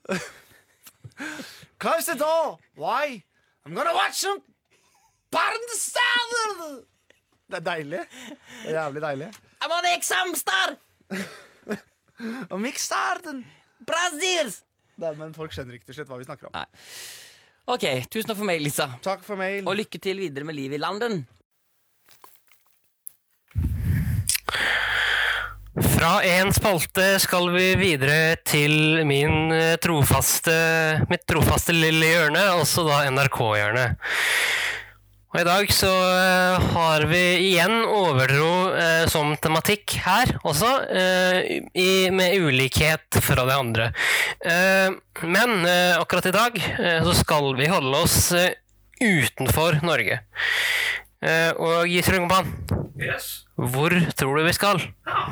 Close 1.79 2.07
the 2.07 2.14
door! 2.14 2.59
Why? 2.77 3.23
I'm 3.64 3.75
gonna 3.75 3.94
watch 3.94 4.20
some 4.20 4.40
Porn 5.31 5.62
Det 7.51 7.57
er 7.57 7.61
deilig. 7.61 8.01
Det 8.64 8.70
er 8.70 8.83
jævlig 8.83 9.03
deilig. 9.03 9.29
I'm 9.62 9.73
on 9.75 9.87
Examstar! 9.96 10.77
Og 12.53 12.61
Mixarden! 12.61 13.46
Brasil! 13.87 14.53
Nei, 15.01 15.12
men 15.16 15.35
folk 15.35 15.55
skjønner 15.55 15.79
ikke 15.79 15.88
til 15.90 16.01
slutt 16.01 16.11
hva 16.11 16.18
vi 16.20 16.27
snakker 16.29 16.51
om. 16.51 16.59
Ok, 17.70 17.87
tusen 18.11 18.29
takk 18.31 18.38
for 18.38 18.49
mail, 18.49 18.62
Lisa. 18.66 18.88
Takk 19.03 19.23
for 19.25 19.40
mail. 19.40 19.64
Og 19.68 19.79
lykke 19.79 20.01
til 20.03 20.20
videre 20.20 20.44
med 20.44 20.59
livet 20.59 20.79
i 20.79 20.83
London. 20.83 21.23
Fra 26.01 26.23
en 26.25 26.49
spalte 26.57 27.19
skal 27.21 27.51
vi 27.53 27.75
videre 27.77 28.39
til 28.49 29.03
min 29.05 29.51
eh, 29.53 29.75
trofaste, 29.85 30.55
mitt 31.11 31.27
trofaste 31.29 31.75
lille 31.77 32.09
hjørne, 32.09 32.41
også 32.57 32.87
da 32.87 33.03
NRK-hjørne. 33.13 33.83
Og 35.31 35.37
I 35.43 35.45
dag 35.45 35.69
så 35.77 35.91
eh, 35.93 36.71
har 36.73 37.05
vi 37.11 37.21
igjen 37.51 37.83
overtro 37.85 38.49
eh, 38.81 39.05
som 39.13 39.35
tematikk 39.45 39.99
her 40.07 40.33
også, 40.41 40.73
eh, 40.89 41.61
i, 41.77 41.91
med 42.17 42.49
ulikhet 42.49 43.21
fra 43.21 43.45
det 43.45 43.61
andre. 43.61 43.91
Eh, 44.41 44.97
men 45.29 45.55
eh, 45.69 46.01
akkurat 46.01 46.33
i 46.33 46.37
dag 46.39 46.57
så 47.05 47.19
skal 47.21 47.53
vi 47.61 47.69
holde 47.69 48.01
oss 48.07 48.19
utenfor 49.05 49.83
Norge. 49.85 50.23
Eh, 51.21 51.53
og 51.61 51.85
Gisle 51.93 52.25
Ungmann, 52.25 52.57
Yes. 53.01 53.43
hvor 53.57 53.93
tror 54.17 54.41
du 54.41 54.49
vi 54.49 54.57
skal? 54.57 54.81
Ja, 55.05 55.29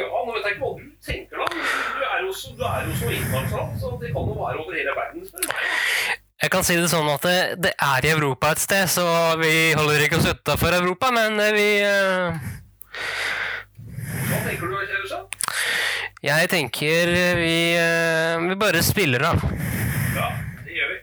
nå 0.00 0.34
vet 0.34 0.46
jeg 0.46 0.56
ikke 0.56 0.64
hva 0.64 0.72
du 0.78 0.88
tenker, 1.04 1.36
da. 1.42 1.46
Du 1.52 2.02
er 2.08 2.24
jo 2.24 2.32
så, 2.32 2.52
så 2.56 3.12
internasjonal, 3.12 3.72
så 3.80 3.92
det 4.00 4.12
kan 4.14 4.30
jo 4.32 4.36
være 4.40 4.60
over 4.62 4.76
hele 4.78 4.94
verden. 4.96 5.26
spør 5.28 5.48
meg. 5.50 6.18
Jeg 6.42 6.50
kan 6.50 6.64
si 6.66 6.74
det 6.74 6.88
sånn 6.90 7.06
at 7.06 7.22
det, 7.22 7.36
det 7.62 7.70
er 7.78 8.02
i 8.02 8.10
Europa 8.10 8.48
et 8.50 8.58
sted, 8.58 8.88
så 8.90 9.04
vi 9.38 9.52
holder 9.78 10.02
ikke 10.02 10.18
oss 10.18 10.26
utafor 10.26 10.74
Europa, 10.74 11.12
men 11.14 11.38
eh, 11.38 11.52
vi 11.54 11.66
uh... 11.86 12.34
Hva 14.26 14.40
tenker 14.48 14.66
du, 14.66 14.74
Kjell 15.06 15.22
Jeg 16.26 16.50
tenker 16.50 17.12
vi, 17.38 17.54
eh, 17.78 18.42
vi 18.42 18.58
bare 18.58 18.82
spiller 18.82 19.22
av. 19.30 19.44
Ja, 20.16 20.32
det 20.66 20.80
gjør 20.80 20.90
vi. 20.90 20.98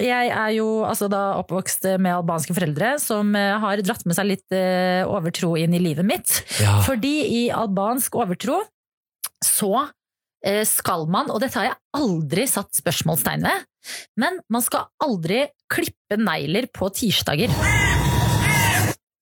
Jeg 0.00 0.30
er 0.32 0.52
jo 0.56 0.66
altså 0.88 1.04
da 1.12 1.34
oppvokst 1.42 1.84
med 2.00 2.14
albanske 2.14 2.54
foreldre 2.56 2.94
som 3.02 3.34
eh, 3.36 3.58
har 3.60 3.82
dratt 3.84 4.06
med 4.08 4.16
seg 4.16 4.30
litt 4.30 4.54
eh, 4.56 5.02
overtro 5.04 5.52
inn 5.60 5.76
i 5.76 5.82
livet 5.82 6.06
mitt. 6.08 6.38
Ja. 6.62 6.78
Fordi 6.86 7.12
i 7.28 7.42
albansk 7.52 8.16
overtro 8.16 8.62
så 9.44 9.72
eh, 10.46 10.62
skal 10.68 11.04
man, 11.12 11.28
og 11.28 11.42
dette 11.44 11.60
har 11.60 11.68
jeg 11.72 11.80
aldri 12.00 12.48
satt 12.48 12.72
spørsmålstegn 12.80 13.44
ved, 13.44 13.68
men 14.16 14.40
man 14.52 14.64
skal 14.64 14.88
aldri 15.04 15.44
klippe 15.72 16.16
negler 16.16 16.70
på 16.72 16.88
tirsdager. 16.96 17.52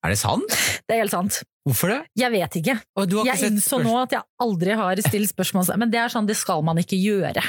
Er 0.01 0.15
det 0.15 0.21
sant? 0.23 0.55
Det 0.87 0.95
er 0.95 1.03
helt 1.03 1.13
sant. 1.13 1.43
Hvorfor 1.67 1.91
det? 1.93 2.01
Jeg 2.17 2.33
vet 2.33 2.61
ikke. 2.63 2.79
du 3.11 3.19
har 3.19 3.27
ikke 3.27 3.41
jeg 3.43 3.53
innså 3.53 3.83
nå 3.83 3.93
at 4.01 4.15
jeg 4.15 4.23
aldri 4.41 4.77
har 4.79 5.03
stilt 5.05 5.35
spørsmål, 5.35 5.75
men 5.83 5.91
det 5.93 6.01
er 6.01 6.13
sånn, 6.13 6.31
det 6.31 6.39
skal 6.39 6.63
man 6.65 6.79
ikke 6.81 6.97
gjøre. 6.97 7.43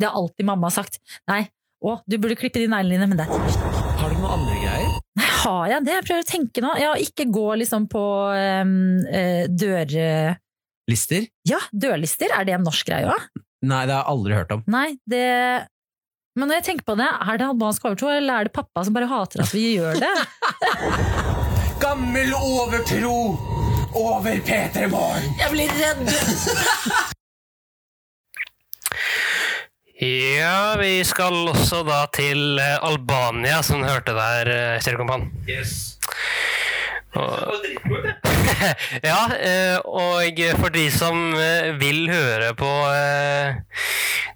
Det 0.00 0.08
har 0.08 0.16
alltid 0.18 0.48
mamma 0.48 0.72
sagt. 0.72 0.98
Nei, 1.30 1.44
å, 1.82 1.96
du 2.06 2.18
burde 2.22 2.38
klippe 2.38 2.62
de 2.62 2.68
neglene 2.70 2.94
dine, 2.94 3.08
men 3.10 3.18
det 3.18 3.26
er 3.26 3.32
tirsdag. 3.34 3.80
Har 3.98 4.12
du 4.12 4.18
noen 4.20 4.34
andre 4.36 4.58
greier? 4.62 4.92
Nei, 5.18 5.30
har 5.42 5.64
jeg 5.72 5.86
det? 5.86 5.96
Jeg 5.98 6.06
prøver 6.08 6.24
å 6.24 6.30
tenke 6.30 6.64
nå. 6.64 6.72
Ja, 6.80 6.92
ikke 7.08 7.26
gå 7.34 7.46
liksom 7.62 7.88
på 7.92 8.04
um, 8.32 8.76
eh, 9.10 9.44
dør... 9.50 9.96
Lister? 10.90 11.26
Ja, 11.46 11.60
dørlister. 11.70 12.32
Er 12.34 12.46
det 12.46 12.56
en 12.56 12.64
norsk 12.66 12.88
greie 12.88 13.10
òg? 13.10 13.28
Nei, 13.62 13.84
det 13.86 13.94
har 13.94 14.02
jeg 14.02 14.10
aldri 14.10 14.34
hørt 14.34 14.54
om. 14.56 14.64
Nei, 14.70 14.88
det 15.06 15.26
Men 16.38 16.48
når 16.48 16.58
jeg 16.58 16.66
tenker 16.70 16.86
på 16.88 16.96
det, 16.98 17.06
er 17.06 17.38
det 17.38 17.46
albansk 17.46 17.86
overtro, 17.86 18.10
eller 18.10 18.34
er 18.40 18.48
det 18.48 18.54
pappa 18.56 18.82
som 18.86 18.96
bare 18.96 19.10
hater 19.10 19.44
at 19.44 19.52
vi 19.54 19.74
gjør 19.76 20.00
det? 20.02 20.12
Gammel 21.82 22.30
overtro 22.38 23.16
over 23.98 24.38
P3 24.46 24.88
Morgen! 24.90 25.34
Jeg 25.38 25.50
blir 25.52 25.68
redd! 25.78 26.06
Ja, 30.02 30.74
vi 30.80 30.96
skal 31.06 31.36
også 31.52 31.84
da 31.86 32.00
til 32.10 32.58
eh, 32.58 32.78
Albania, 32.82 33.60
som 33.62 33.78
du 33.78 33.86
hørte 33.86 34.16
der, 34.16 34.48
eh, 34.50 34.80
Kjell 34.82 34.96
Kompan. 34.98 35.28
Yes. 35.46 35.94
Og, 37.14 37.62
ja, 39.10 39.20
eh, 39.36 39.76
og 39.86 40.40
for 40.58 40.74
de 40.74 40.88
som 40.90 41.36
vil 41.78 42.10
høre 42.10 42.50
på 42.58 42.70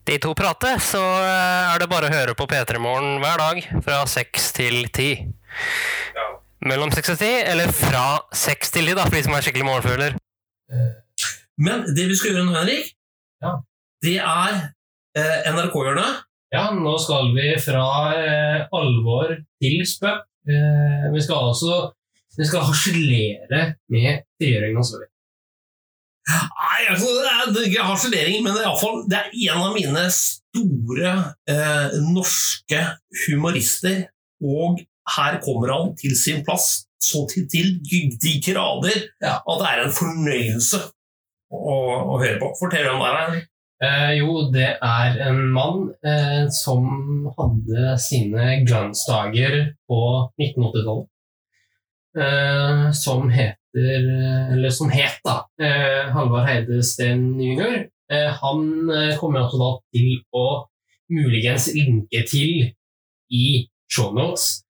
de 0.07 0.19
to 0.23 0.37
prate, 0.39 0.77
så 0.85 1.03
er 1.03 1.83
det 1.83 1.91
bare 1.91 2.13
å 2.13 2.15
høre 2.15 2.37
på 2.39 2.47
P3 2.47 2.79
Morgen 2.79 3.19
hver 3.25 3.43
dag 3.43 3.65
fra 3.89 4.05
seks 4.07 4.53
til 4.55 4.87
ti. 4.95 5.11
Mellom 6.63 6.95
seks 6.95 7.17
og 7.17 7.19
ti, 7.25 7.33
eller 7.43 7.75
fra 7.75 8.21
seks 8.31 8.71
til 8.77 8.87
ti, 8.87 8.95
da, 8.95 9.09
for 9.09 9.19
de 9.19 9.27
som 9.27 9.35
er 9.35 9.49
skikkelig 9.49 9.67
morgenfugler. 9.73 10.21
Men 11.59 11.89
det 11.97 12.07
vi 12.13 12.23
skal 12.23 12.37
gjøre 12.37 12.47
nå, 12.53 12.59
Henrik, 12.61 12.95
det 14.05 14.21
er 14.21 14.76
NRK-hjørnet. 15.17 16.25
Ja, 16.55 16.69
nå 16.77 16.95
skal 17.03 17.33
vi 17.35 17.51
fra 17.59 17.87
eh, 18.15 18.65
alvor 18.77 19.33
til 19.63 19.81
spøk. 19.89 20.27
Eh, 20.47 21.07
vi 21.13 21.23
skal 21.25 21.51
altså 21.51 21.79
vi 22.37 22.45
skal 22.45 22.67
harselere 22.69 23.61
med 23.93 24.25
frigjøringen 24.37 24.81
av 24.81 24.87
Sverige. 24.87 25.13
Nei, 26.27 26.81
altså, 26.91 27.13
det 27.23 27.31
er, 27.31 27.45
er 27.49 27.69
ikke 27.69 27.87
harselering, 27.87 28.43
men 28.45 28.57
det 28.57 28.65
er, 28.67 28.75
fall, 28.81 28.99
det 29.09 29.21
er 29.21 29.55
en 29.55 29.63
av 29.63 29.77
mine 29.77 30.03
store 30.13 31.13
eh, 31.49 31.97
norske 32.11 32.83
humorister. 33.25 34.05
Og 34.45 34.83
her 35.17 35.39
kommer 35.45 35.73
han 35.73 35.95
til 35.97 36.17
sin 36.19 36.43
plass 36.45 36.85
så 37.01 37.23
til, 37.31 37.47
til 37.53 37.77
de 38.21 38.33
grader 38.43 39.05
at 39.23 39.59
det 39.61 39.69
er 39.71 39.83
en 39.85 39.95
fornøyelse 39.95 40.81
å, 41.53 41.77
å 42.17 42.19
høre 42.19 42.41
på. 42.43 42.51
Fortell 42.59 42.91
om 42.91 43.05
det 43.05 43.13
her. 43.15 43.37
Eh, 43.85 44.13
jo, 44.17 44.47
det 44.53 44.71
er 44.81 45.19
en 45.27 45.43
mann 45.53 45.91
eh, 46.01 46.47
som 46.49 46.87
hadde 47.37 47.97
sine 48.01 48.63
glansdager 48.65 49.75
på 49.89 50.01
1980-tallet. 50.41 51.11
Eh, 52.17 52.87
som 52.97 53.29
heter 53.29 53.63
Eller 53.77 54.71
som 54.73 54.89
het, 54.89 55.19
da. 55.25 55.43
Eh, 55.61 56.09
Halvard 56.15 56.49
Heidesteen 56.49 57.35
jr. 57.37 57.91
Eh, 58.13 58.31
han 58.41 58.91
eh, 58.91 59.17
kommer 59.19 59.43
altså 59.45 59.59
da 59.61 59.71
til 59.93 60.23
å 60.33 60.47
muligens 61.13 61.69
linke 61.75 62.23
til 62.31 62.71
i 63.29 63.47
shownotes. 63.93 64.63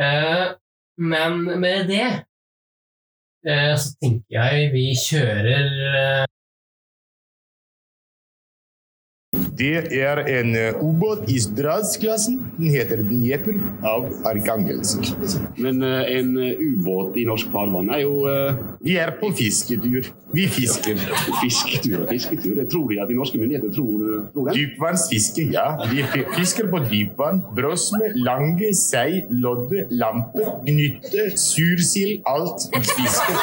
Eh, 0.00 0.54
men 0.96 1.44
med 1.60 1.92
det 1.92 2.08
så 3.46 3.92
tenker 4.02 4.32
jeg 4.34 4.70
vi 4.72 4.88
kjører 4.98 6.24
Det 9.58 10.02
er 10.02 10.20
en 10.28 10.56
eh, 10.56 10.82
ubåt 10.82 11.30
i 11.32 11.38
Stradsklassen. 11.40 12.36
Den 12.58 12.72
heter 12.74 13.00
Dnieper 13.06 13.56
av 13.86 14.08
Arkangelsk. 14.28 15.14
Men 15.56 15.80
eh, 15.86 16.12
en 16.18 16.34
eh, 16.42 16.60
ubåt 16.60 17.16
i 17.16 17.24
norsk 17.28 17.48
farvann 17.54 17.88
er 17.94 18.04
jo 18.04 18.26
Vi 18.84 18.96
er 19.00 19.14
på 19.20 19.30
fisketur. 19.36 20.10
Vi 20.34 20.44
fisker. 20.50 21.00
Fisketur 21.40 22.02
og 22.02 22.10
fisketur. 22.10 22.56
Jeg 22.58 22.68
tror 22.72 22.90
de 22.90 22.98
at 23.00 23.08
de 23.08 23.16
norske 23.16 23.38
myndigheter 23.40 23.72
tror, 23.72 24.26
tror 24.34 24.50
det. 24.50 24.56
Dypvannsfiske, 24.58 25.46
ja. 25.54 25.66
Vi 25.88 26.04
fisker 26.36 26.68
på 26.72 26.82
dypvann. 26.90 27.40
Brosme, 27.56 28.10
lange, 28.26 28.72
sei, 28.76 29.22
lodde, 29.30 29.86
lampe, 29.90 30.44
gnytte, 30.66 31.30
sursild. 31.40 32.26
Alt 32.28 32.68
fisker. 32.74 33.40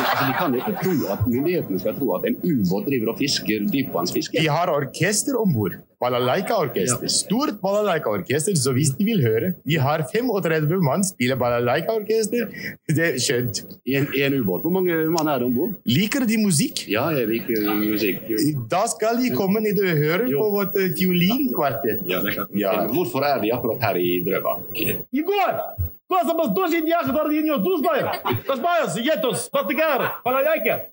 Altså, 0.00 0.24
de 0.24 0.32
kan 0.38 0.56
ikke 0.56 0.76
tro 0.80 0.96
at 1.12 1.26
myndighetene 1.28 1.82
skal 1.82 1.98
tro 1.98 2.14
at 2.16 2.28
en 2.30 2.40
ubåt 2.46 2.88
driver 2.88 3.12
og 3.12 3.20
fisker 3.20 3.68
dypvannsfiske. 3.74 4.40
Vi 4.40 4.48
har 4.48 4.72
orkester 4.72 5.36
og 5.36 5.49
om 5.49 5.53
bord. 5.53 5.73
Balalaika-orkester. 5.99 7.07
Stort 7.09 7.61
balalaika-orkester, 7.61 8.53
så 8.59 8.73
hvis 8.75 8.91
de 8.97 9.07
vil 9.07 9.23
høre. 9.25 9.53
Vi 9.65 9.79
har 9.81 10.03
35 10.11 10.81
mann, 10.83 11.03
spiller 11.07 11.39
balalaika-orkester. 11.39 12.51
Det 12.91 13.07
er 13.07 13.17
skjønt. 13.21 13.63
I 13.89 13.97
en, 14.01 14.07
i 14.13 14.21
en 14.27 14.37
ubåt. 14.41 14.61
Hvor 14.61 14.75
mange 14.75 14.99
mann 15.09 15.31
er 15.31 15.41
det 15.41 15.49
om 15.49 15.55
bord? 15.55 15.73
Liker 15.89 16.27
de 16.29 16.37
musikk? 16.43 16.85
Ja, 16.91 17.07
jeg 17.15 17.31
liker 17.31 17.73
musikk. 17.79 18.29
Da 18.69 18.85
skal 18.91 19.23
de 19.23 19.33
komme 19.33 19.63
ned 19.65 19.81
og 19.81 19.97
høre 20.03 20.29
på 20.29 20.51
vårt 20.59 20.77
eh, 20.77 20.91
fiolinkvartett. 20.99 22.05
Ja, 22.05 22.21
det 22.21 22.35
er 22.35 22.39
klart. 22.41 22.55
Ja. 22.65 22.77
Hvorfor 22.93 23.25
er 23.25 23.41
de 23.41 23.51
akkurat 23.55 23.89
her 23.89 24.01
i 24.03 24.15
Drøbak? 24.27 24.85
Егор! 25.15 25.59
Класса 26.07 26.35
бас 26.35 26.51
дождь 26.53 26.87
яха 26.87 27.11
дардиньо, 27.11 27.57
tu 27.63 27.77
знаешь? 27.77 28.21
Разбавился, 28.47 28.99
етос, 28.99 29.49
пастыкар, 29.49 30.21
балалайка. 30.23 30.85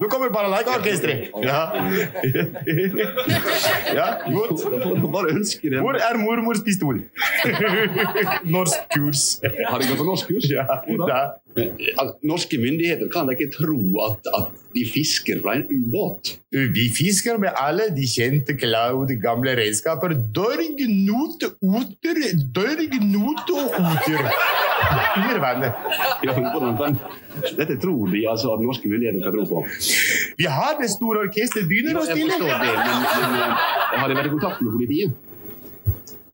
Nå 0.00 0.08
kommer 0.08 0.30
balalaika-orkesteret. 0.34 1.30
Ja. 1.42 1.60
ja, 3.98 4.06
godt. 4.32 4.64
Bare. 5.12 5.34
Hvor 5.80 5.98
er 5.98 6.18
mormors 6.20 6.62
pistol? 6.64 7.02
Norsk 8.56 8.78
kurs. 8.94 9.22
Har 9.68 9.78
de 9.82 9.88
gått 9.90 10.00
på 10.00 10.06
norsk 10.06 10.30
kurs? 10.30 10.48
Ja. 10.52 10.66
Norske 12.24 12.58
myndigheter 12.60 13.10
kan 13.12 13.30
ikke 13.32 13.50
tro 13.52 13.80
at, 14.06 14.30
at 14.38 14.62
de 14.74 14.86
fisker 14.88 15.42
fra 15.42 15.58
en 15.58 15.66
ubåt? 15.70 16.36
Vi 16.52 16.86
fisker 16.96 17.38
med 17.42 17.56
alle 17.58 17.90
de 17.96 18.06
kjente 18.08 18.56
Cloud 18.60 19.12
gamle 19.22 19.56
redskaper. 19.58 20.14
Dørg, 20.36 20.80
not, 21.08 21.46
oter, 21.60 22.22
dørg, 22.56 22.98
not 23.12 23.52
og 23.52 23.78
oter. 23.80 24.28
Under 25.16 25.38
vannet. 25.42 25.72
Ja, 26.24 26.32
Dette 27.56 27.76
tror 27.80 28.10
de 28.12 28.22
altså 28.28 28.52
at 28.54 28.60
norske 28.64 28.88
myndigheter 28.88 29.20
skal 29.24 29.32
tro 29.36 29.44
på? 29.48 29.62
Vi 30.40 30.48
har 30.48 30.76
det 30.80 30.90
store 30.92 31.26
orkesteret 31.26 31.68
begynner 31.70 32.00
å 32.00 32.06
Jeg 32.08 32.26
forstår 32.28 32.56
det, 32.60 32.72
men, 32.76 33.06
men 33.08 33.38
eh, 33.40 33.68
har 34.00 34.10
de 34.10 34.18
vært 34.18 34.28
i 34.28 34.34
kontakt 34.34 34.64
med 34.64 34.74
politiet? 34.76 35.10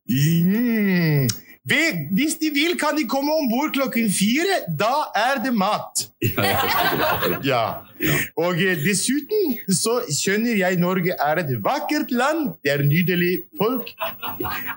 Mm. 0.09 1.29
Vi- 1.69 2.07
Hvis 2.17 2.35
de 2.41 2.49
vil, 2.53 2.75
kan 2.79 2.95
de 2.97 3.03
komme 3.07 3.31
om 3.35 3.49
bord 3.51 3.71
klokken 3.75 4.09
fire. 4.11 4.59
Da 4.79 4.93
er 5.15 5.43
det 5.43 5.53
mat. 5.53 6.05
Ja. 7.43 7.63
Og 8.39 8.55
eh, 8.63 8.77
dessuten 8.83 9.55
så 9.75 9.97
skjønner 10.13 10.55
jeg 10.59 10.77
Norge 10.79 11.13
er 11.19 11.41
et 11.43 11.51
vakkert 11.63 12.11
land. 12.15 12.53
Det 12.63 12.71
er 12.73 12.83
nydelig 12.87 13.31
folk. 13.59 13.91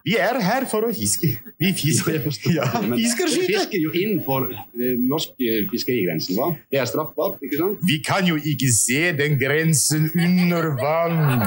Vi 0.04 0.16
er 0.18 0.40
her 0.42 0.66
for 0.70 0.88
å 0.88 0.92
fiske. 0.94 1.32
Vi 1.62 1.72
fisker. 1.78 2.18
Ja, 2.56 2.66
fisker 2.96 3.30
skyter. 3.30 3.52
fisker 3.62 3.78
jo 3.86 3.92
innenfor 3.94 4.48
eh, 4.52 4.96
norsk 4.98 5.34
eh, 5.40 5.62
fiskerigrensen, 5.70 6.36
hva? 6.38 6.50
Det 6.72 6.80
er 6.82 6.90
straffbart, 6.90 7.38
ikke 7.46 7.60
sant? 7.62 7.82
Vi 7.86 8.00
kan 8.06 8.26
jo 8.28 8.36
ikke 8.36 8.70
se 8.74 9.12
den 9.18 9.38
grensen 9.40 10.10
under 10.18 10.72
vann. 10.82 11.46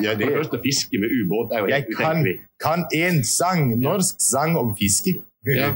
Ja, 0.00 0.14
For 0.14 0.22
det 0.22 0.30
første, 0.36 0.58
å 0.58 0.62
fiske 0.62 1.00
med 1.02 1.12
ubåt 1.12 1.52
er 1.52 1.64
jo 1.64 1.68
Jeg 1.72 1.84
helt 1.98 2.40
kan, 2.62 2.86
en 2.96 3.20
sang, 3.26 3.74
norsk 3.82 4.22
sang 4.22 4.56
om 4.56 4.72
fiske. 4.78 5.18
Ja. 5.46 5.72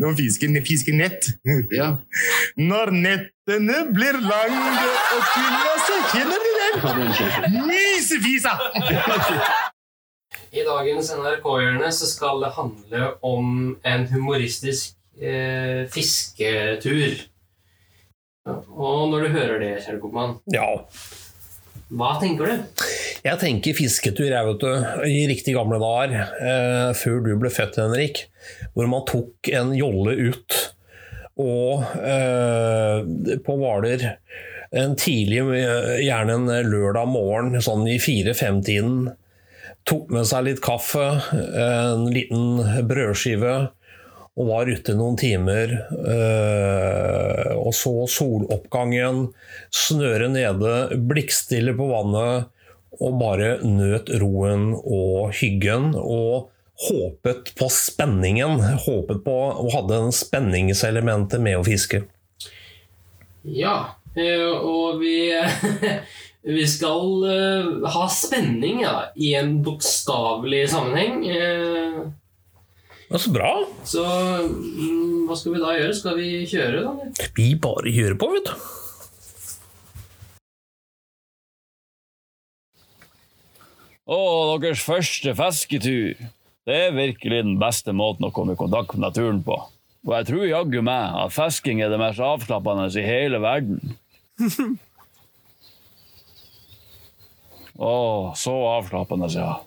Når 0.00 0.16
fisken 0.16 0.56
fisker 0.64 0.96
nett. 0.96 1.28
Ja. 1.70 1.92
Når 2.70 2.92
nettene 2.96 3.82
blir 3.92 4.18
lange 4.24 4.90
og 5.12 5.22
kulda, 5.34 5.72
så 5.86 6.00
kjenner 6.14 6.44
de 6.46 6.52
den. 6.56 7.60
Mysefisa! 7.68 8.56
I 10.56 10.64
dagens 10.64 11.10
NRK-hjørne 11.12 11.88
så 11.92 12.08
skal 12.08 12.40
det 12.44 12.52
handle 12.56 13.08
om 13.26 13.76
en 13.84 14.06
humoristisk 14.08 14.96
eh, 15.20 15.84
fisketur. 15.92 17.26
Og 18.46 19.10
når 19.10 19.26
du 19.26 19.28
hører 19.34 19.58
det, 19.60 19.72
Kjell 19.84 19.98
Koppmann 20.00 20.36
Ja. 20.54 20.68
Hva 21.94 22.16
tenker 22.18 22.48
du? 22.48 22.84
Jeg 23.26 23.38
tenker 23.38 23.76
fisketur 23.78 24.30
jeg 24.30 24.46
vet 24.48 24.62
du, 24.62 24.70
i 25.06 25.26
riktig 25.30 25.54
gamle 25.54 25.78
dager, 25.82 26.32
eh, 26.42 26.90
før 26.98 27.20
du 27.22 27.32
ble 27.38 27.50
født, 27.52 27.78
Henrik, 27.78 28.24
hvor 28.74 28.90
man 28.90 29.06
tok 29.06 29.50
en 29.54 29.70
jolle 29.76 30.16
ut 30.30 30.58
og 31.36 31.84
eh, 32.00 33.36
på 33.44 33.56
Hvaler 33.60 34.06
en 34.76 34.96
tidlig, 34.98 35.42
eh, 35.60 35.92
gjerne 36.06 36.38
en 36.40 36.50
lørdag 36.66 37.10
morgen, 37.12 37.54
sånn 37.62 37.86
i 37.90 38.00
fire-fem-tiden, 38.02 39.12
tok 39.86 40.10
med 40.10 40.26
seg 40.26 40.48
litt 40.48 40.62
kaffe, 40.64 41.04
en 41.36 42.08
liten 42.10 42.86
brødskive, 42.88 43.54
og 44.36 44.50
var 44.50 44.68
ute 44.68 44.94
noen 44.96 45.16
timer. 45.16 45.72
Øh, 45.96 47.52
og 47.56 47.72
så 47.76 47.94
soloppgangen, 48.12 49.30
snøret 49.72 50.34
nede, 50.34 50.74
blikkstille 51.08 51.72
på 51.76 51.88
vannet, 51.88 52.50
og 52.96 53.16
bare 53.20 53.56
nøt 53.64 54.12
roen 54.20 54.70
og 54.76 55.32
hyggen. 55.40 55.94
Og 55.96 56.50
håpet 56.86 57.54
på 57.56 57.70
spenningen. 57.72 58.60
Håpet 58.84 59.24
på 59.24 59.38
og 59.48 59.72
hadde 59.72 60.02
en 60.04 60.14
spenningselementet 60.14 61.40
med 61.40 61.60
å 61.60 61.64
fiske. 61.66 62.04
Ja, 63.46 63.96
eh, 64.18 64.52
og 64.52 65.00
vi 65.00 65.16
Vi 66.46 66.62
skal 66.70 67.24
eh, 67.26 67.70
ha 67.90 68.04
spenning 68.12 68.84
ja, 68.84 69.08
i 69.18 69.32
en 69.34 69.56
bokstavelig 69.66 70.68
sammenheng. 70.70 71.24
Er 73.14 73.22
så 73.22 73.30
bra. 73.34 73.52
Så 73.86 74.02
mm, 74.02 75.26
hva 75.28 75.36
skal 75.38 75.54
vi 75.54 75.62
da 75.62 75.76
gjøre? 75.76 75.94
Skal 75.94 76.18
vi 76.18 76.30
kjøre, 76.50 76.80
da? 76.82 76.94
eller? 77.06 77.30
Vi 77.36 77.52
bare 77.62 77.92
kjører 77.94 78.18
på, 78.18 78.30
vet 78.34 78.50
du. 78.50 78.66
Å, 84.06 84.18
deres 84.62 84.82
første 84.86 85.34
fisketur. 85.38 86.18
Det 86.66 86.76
er 86.88 86.94
virkelig 86.94 87.42
den 87.42 87.56
beste 87.62 87.94
måten 87.94 88.26
å 88.26 88.32
komme 88.34 88.54
i 88.54 88.58
kontakt 88.58 88.94
med 88.94 89.06
naturen 89.06 89.42
på. 89.46 89.58
Og 90.06 90.12
jeg 90.14 90.26
tror 90.28 90.44
jaggu 90.46 90.80
meg 90.86 91.14
at 91.22 91.34
fisking 91.34 91.82
er 91.82 91.90
det 91.90 91.98
mest 91.98 92.22
avslappende 92.22 92.86
i 92.94 93.06
hele 93.06 93.38
verden. 93.42 93.96
Å, 97.76 98.32
så 98.38 98.54
avslappende, 98.70 99.28
ja. 99.34 99.58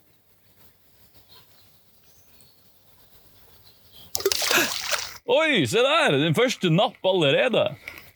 Oi, 5.30 5.68
se 5.70 5.78
der! 5.86 6.16
Din 6.24 6.34
første 6.34 6.72
napp 6.74 7.06
allerede. 7.06 7.68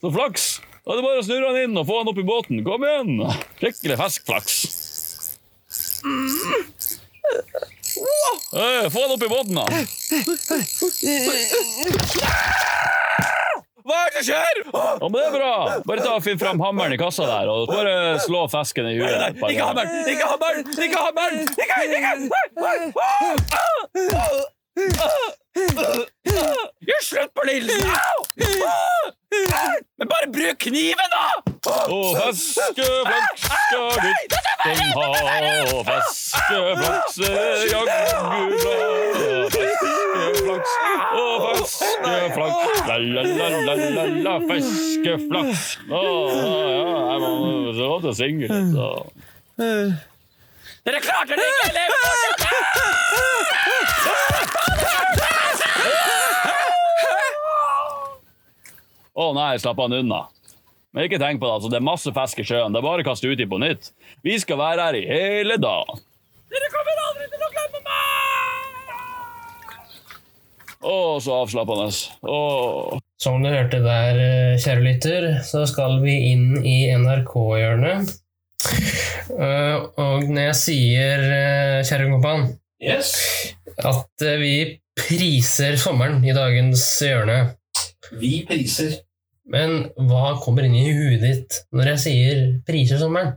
Så 0.02 0.10
flaks. 0.16 0.46
Da 0.84 0.96
er 0.96 0.98
det 1.00 1.04
bare 1.06 1.20
å 1.22 1.26
snurre 1.26 1.52
han 1.52 1.60
inn 1.68 1.78
og 1.78 1.86
få 1.86 2.00
han 2.00 2.10
opp 2.10 2.18
i 2.18 2.26
båten. 2.26 2.64
Kom 2.66 2.82
igjen! 2.88 3.22
Skikkelig 3.62 4.00
fiskflaks. 4.02 4.56
Hey, 8.54 8.90
få 8.90 9.04
han 9.06 9.14
opp 9.14 9.24
i 9.24 9.30
båten, 9.30 9.54
da. 9.62 9.66
Hva 13.84 13.96
er 14.00 14.10
det 14.10 14.24
som 14.24 14.26
skjer? 14.32 14.60
Ja, 14.74 15.06
men 15.06 15.18
det 15.20 15.24
er 15.28 15.34
bra. 15.38 15.54
Bare 15.86 16.02
ta 16.02 16.16
og 16.18 16.26
Finn 16.26 16.42
fram 16.42 16.62
hammeren 16.64 16.96
i 16.96 17.00
kassa 17.00 17.28
der, 17.30 17.52
og 17.52 17.70
bare 17.70 18.18
slå 18.24 18.46
fisken 18.52 18.90
i 18.90 18.98
huet. 18.98 19.38
Ikke 19.38 19.70
hammeren! 19.70 20.02
Ikke 20.10 20.28
hammeren! 20.34 20.66
Ikke 20.88 21.06
hammeren! 21.06 21.46
Ikke, 21.62 21.78
ikke! 24.02 24.53
Slutt 27.04 27.34
på 27.34 27.42
Nilsen! 27.48 27.90
Men 29.98 30.08
bare 30.10 30.28
bruk 30.34 30.58
kniven, 30.60 31.10
da! 31.14 31.26
Og 31.94 32.18
fiskeflaks 32.18 33.42
skal 33.44 33.90
gutten 34.04 34.80
ha, 34.96 35.08
og 35.74 35.82
fiskeflaks 35.90 37.16
er 37.28 37.66
jaggu 37.72 38.42
bra. 38.64 38.78
Fiskeflaks 39.54 40.72
og 41.20 41.36
fiskeflaks, 41.46 42.80
la-la-la-la-la, 42.90 44.36
fiskeflaks. 44.50 45.62
Å, 45.90 46.04
ja, 46.34 46.48
jeg 47.12 47.20
må 47.26 47.30
så 47.78 47.92
å 48.00 48.16
synge 48.18 48.46
litt, 48.50 48.74
så. 48.74 48.90
Dere 50.84 51.00
klarte 51.00 51.34
det 51.40 51.46
ikke, 51.48 51.68
eller? 51.70 53.33
Å 59.14 59.28
nei, 59.38 59.52
slapp 59.62 59.78
han 59.84 59.94
unna. 59.94 60.24
Men 60.94 61.08
ikke 61.08 61.20
tenk 61.22 61.40
på 61.42 61.48
det, 61.48 61.54
altså, 61.58 61.70
det 61.74 61.78
er 61.80 61.86
masse 61.86 62.12
fisk 62.14 62.40
i 62.42 62.46
sjøen. 62.46 62.74
Det 62.74 62.80
er 62.82 62.86
bare 62.86 63.02
å 63.04 63.08
kaste 63.08 63.30
uti 63.30 63.46
på 63.50 63.60
nytt. 63.62 63.92
Vi 64.26 64.38
skal 64.42 64.60
være 64.62 64.88
her 64.88 64.98
i 64.98 65.06
hele 65.10 65.58
dag. 65.62 65.86
Dere 66.54 66.70
kommer 66.74 67.02
aldri 67.08 67.26
til 67.34 67.42
å 67.42 67.50
glemme 67.54 67.80
meg! 67.88 68.02
Å, 70.84 70.96
så 71.24 71.38
avslappende. 71.42 71.88
Å. 72.30 73.00
Som 73.24 73.42
du 73.46 73.50
hørte 73.54 73.80
der, 73.86 74.20
eh, 74.20 74.58
kjære 74.62 74.84
lytter, 74.86 75.28
så 75.48 75.64
skal 75.70 75.98
vi 76.04 76.18
inn 76.34 76.58
i 76.62 76.78
NRK-hjørnet. 76.98 78.14
Eh, 79.34 79.76
Og 79.98 80.28
når 80.30 80.44
jeg 80.52 80.58
sier, 80.60 81.24
eh, 81.38 81.82
kjære 81.88 82.10
kompan, 82.12 82.46
at 82.84 84.22
eh, 84.28 84.38
vi 84.42 84.54
priser 85.00 85.78
sommeren 85.82 86.22
i 86.28 86.34
dagens 86.36 86.84
hjørne 87.02 87.40
Vi 88.20 88.44
priser. 88.48 89.00
Men 89.44 89.90
hva 90.08 90.38
kommer 90.40 90.64
inn 90.68 90.76
i 90.80 90.92
huet 90.96 91.24
ditt 91.24 91.58
når 91.76 91.94
jeg 91.94 92.02
sier 92.04 92.44
priser 92.68 93.02
sommeren? 93.02 93.36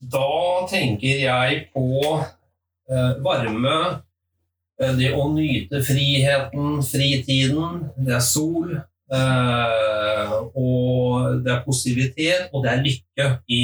Da 0.00 0.66
tenker 0.70 1.20
jeg 1.22 1.58
på 1.74 1.84
eh, 2.16 3.12
varme, 3.22 3.76
eh, 4.80 4.94
det 4.98 5.12
å 5.14 5.28
nyte 5.30 5.82
friheten, 5.84 6.80
fritiden. 6.86 7.84
Det 8.00 8.16
er 8.16 8.24
sol. 8.24 8.78
eh, 9.10 10.34
og 10.54 11.42
det 11.44 11.52
er 11.52 11.62
positivitet, 11.64 12.50
og 12.54 12.62
det 12.64 12.72
er 12.72 12.84
lykke 12.84 13.26
i, 13.50 13.62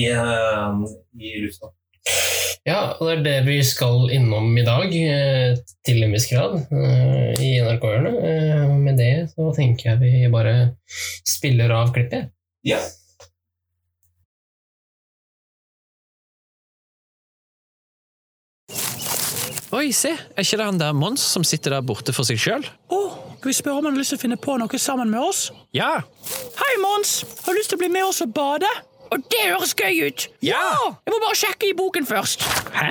i 1.22 1.36
lufta. 1.44 1.70
Ja, 2.66 2.80
og 2.98 3.06
det 3.06 3.12
er 3.16 3.22
det 3.22 3.34
vi 3.46 3.60
skal 3.62 4.08
innom 4.10 4.48
i 4.58 4.64
dag, 4.66 4.90
eh, 4.90 5.54
til 5.86 6.02
en 6.02 6.14
viss 6.16 6.26
grad, 6.32 6.56
eh, 6.74 7.34
i 7.38 7.52
NRK-hjørnet. 7.62 8.16
Eh, 8.26 8.72
Med 8.86 8.98
det 8.98 9.12
så 9.30 9.52
tenker 9.54 9.92
jeg 9.92 10.00
vi 10.02 10.28
bare 10.32 10.54
spiller 11.26 11.70
av 11.70 11.92
klippet. 11.94 12.32
Ja. 12.66 12.80
Oi, 19.76 19.90
se, 19.92 20.12
er 20.14 20.44
ikke 20.46 20.58
det 20.60 20.66
han 20.66 20.78
der 20.80 20.94
Mons 20.96 21.22
som 21.34 21.44
sitter 21.44 21.74
der 21.76 21.84
borte 21.84 22.14
for 22.16 22.26
seg 22.28 22.38
sjøl? 22.40 22.64
Å, 22.94 23.00
skal 23.36 23.50
vi 23.50 23.56
spørre 23.58 23.80
om 23.80 23.88
han 23.88 23.96
har 23.96 24.00
lyst 24.00 24.14
til 24.14 24.20
å 24.20 24.22
finne 24.22 24.38
på 24.40 24.54
noe 24.60 24.80
sammen 24.80 25.10
med 25.12 25.20
oss? 25.22 25.48
Ja. 25.76 25.90
Hei, 26.60 26.72
Mons! 26.82 27.18
Har 27.44 27.52
du 27.54 27.60
lyst 27.60 27.72
til 27.74 27.78
å 27.78 27.82
bli 27.82 27.90
med 27.92 28.06
oss 28.06 28.22
og 28.24 28.32
bade? 28.36 28.70
Og 29.16 29.22
det 29.32 29.44
høres 29.48 29.72
gøy 29.72 30.02
ut! 30.10 30.26
Ja! 30.44 30.64
Jeg 31.06 31.14
må 31.14 31.20
bare 31.22 31.36
sjekke 31.40 31.70
i 31.70 31.76
boken 31.76 32.04
først. 32.04 32.42
Hæ? 32.76 32.90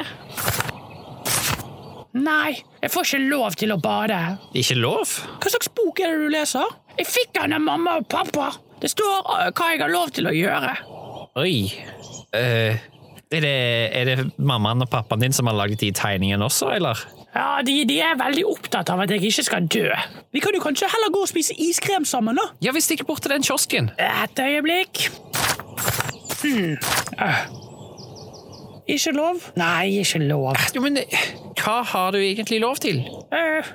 Nei, 2.15 2.55
jeg 2.81 2.91
får 2.93 3.05
ikke 3.05 3.19
lov 3.27 3.57
til 3.59 3.75
å 3.75 3.77
bade. 3.83 4.17
Ikke 4.57 4.77
lov? 4.79 5.11
Hva 5.43 5.51
slags 5.53 5.69
bok 5.77 6.01
er 6.01 6.15
det 6.15 6.23
du 6.23 6.33
leser? 6.33 6.71
Jeg 6.97 7.09
fikk 7.11 7.35
den 7.37 7.53
av 7.53 7.61
mamma 7.61 7.99
og 7.99 8.07
pappa. 8.09 8.53
Det 8.81 8.89
står 8.89 9.27
uh, 9.27 9.49
hva 9.51 9.69
jeg 9.73 9.83
har 9.83 9.93
lov 9.93 10.15
til 10.15 10.31
å 10.31 10.33
gjøre. 10.33 10.71
Oi. 11.43 11.57
Uh, 12.33 12.73
er, 13.29 13.45
det, 13.45 13.53
er 13.99 14.09
det 14.09 14.17
mammaen 14.39 14.81
og 14.87 14.89
pappaen 14.89 15.27
din 15.27 15.35
som 15.35 15.51
har 15.51 15.59
laget 15.59 15.83
de 15.83 15.91
tegningene 15.93 16.47
også, 16.47 16.71
eller? 16.79 17.05
Ja, 17.35 17.59
de, 17.67 17.81
de 17.85 17.99
er 18.01 18.17
veldig 18.17 18.47
opptatt 18.47 18.89
av 18.89 19.03
at 19.03 19.13
jeg 19.13 19.27
ikke 19.27 19.45
skal 19.45 19.69
dø. 19.69 19.89
Vi 20.33 20.41
kan 20.41 20.55
jo 20.57 20.63
kanskje 20.63 20.89
heller 20.89 21.13
gå 21.13 21.21
og 21.27 21.29
spise 21.29 21.53
iskrem 21.67 22.07
sammen, 22.07 22.39
da? 22.39 22.49
Ja, 22.63 22.73
vi 22.73 22.81
stikker 22.81 23.05
bort 23.05 23.21
til 23.27 23.35
den 23.35 23.45
kiosken. 23.45 23.91
Et 23.99 24.41
øyeblikk. 24.41 25.09
Øh. 26.45 27.37
Ikke 28.87 29.11
lov? 29.11 29.35
Nei, 29.55 29.99
ikke 29.99 30.19
lov. 30.19 30.55
Jo, 30.75 30.81
men 30.81 30.97
hva 31.63 31.81
har 31.81 32.11
du 32.11 32.17
egentlig 32.17 32.59
lov 32.61 32.75
til? 32.75 32.99
Eh, 33.33 33.69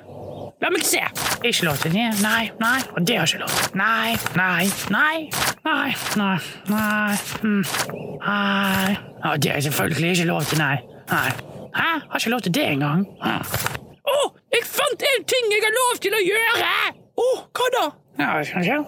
la 0.61 0.69
meg 0.71 0.85
se. 0.87 1.01
Ikke 1.43 1.65
lov 1.67 1.81
til 1.83 1.91
det. 1.91 2.07
Nei, 2.23 2.47
nei. 2.63 2.79
Og 2.95 3.07
det 3.07 3.17
har 3.17 3.27
ikke 3.27 3.41
lov. 3.43 3.57
Nei, 3.75 4.15
nei, 4.39 4.69
nei. 4.95 5.17
Nei, 5.65 5.91
nei, 6.21 6.37
nei. 6.71 7.15
Hmm. 7.41 7.63
Nei. 8.23 8.95
Og 9.23 9.43
det 9.43 9.51
er 9.51 9.59
selvfølgelig 9.67 10.11
ikke 10.15 10.29
lov 10.31 10.47
til, 10.47 10.63
nei. 10.63 10.77
Nei. 11.11 11.29
Hæ? 11.75 11.91
Har 12.09 12.19
ikke 12.19 12.29
lov 12.29 12.41
til 12.47 12.53
det 12.55 12.67
engang. 12.71 13.07
Å, 13.21 14.15
oh, 14.15 14.33
jeg 14.53 14.63
fant 14.67 15.07
en 15.11 15.27
ting 15.33 15.51
jeg 15.51 15.63
har 15.63 15.75
lov 15.75 15.99
til 16.03 16.15
å 16.15 16.23
gjøre! 16.23 16.73
Å, 17.11 17.27
oh, 17.27 17.45
hva 17.51 17.71
da? 17.75 17.85
Ja, 18.19 18.33
skal 18.43 18.63
vi 18.63 18.71
se. 18.71 18.79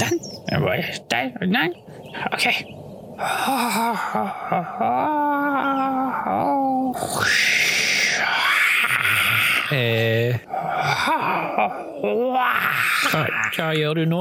Den. 0.00 0.20
Den. 1.10 1.54
Den. 1.56 1.78
Ok. 2.32 2.75
Eh, 9.72 10.36
hva, 12.02 13.22
hva 13.56 13.70
gjør 13.74 13.94
du 13.98 14.04
nå? 14.10 14.20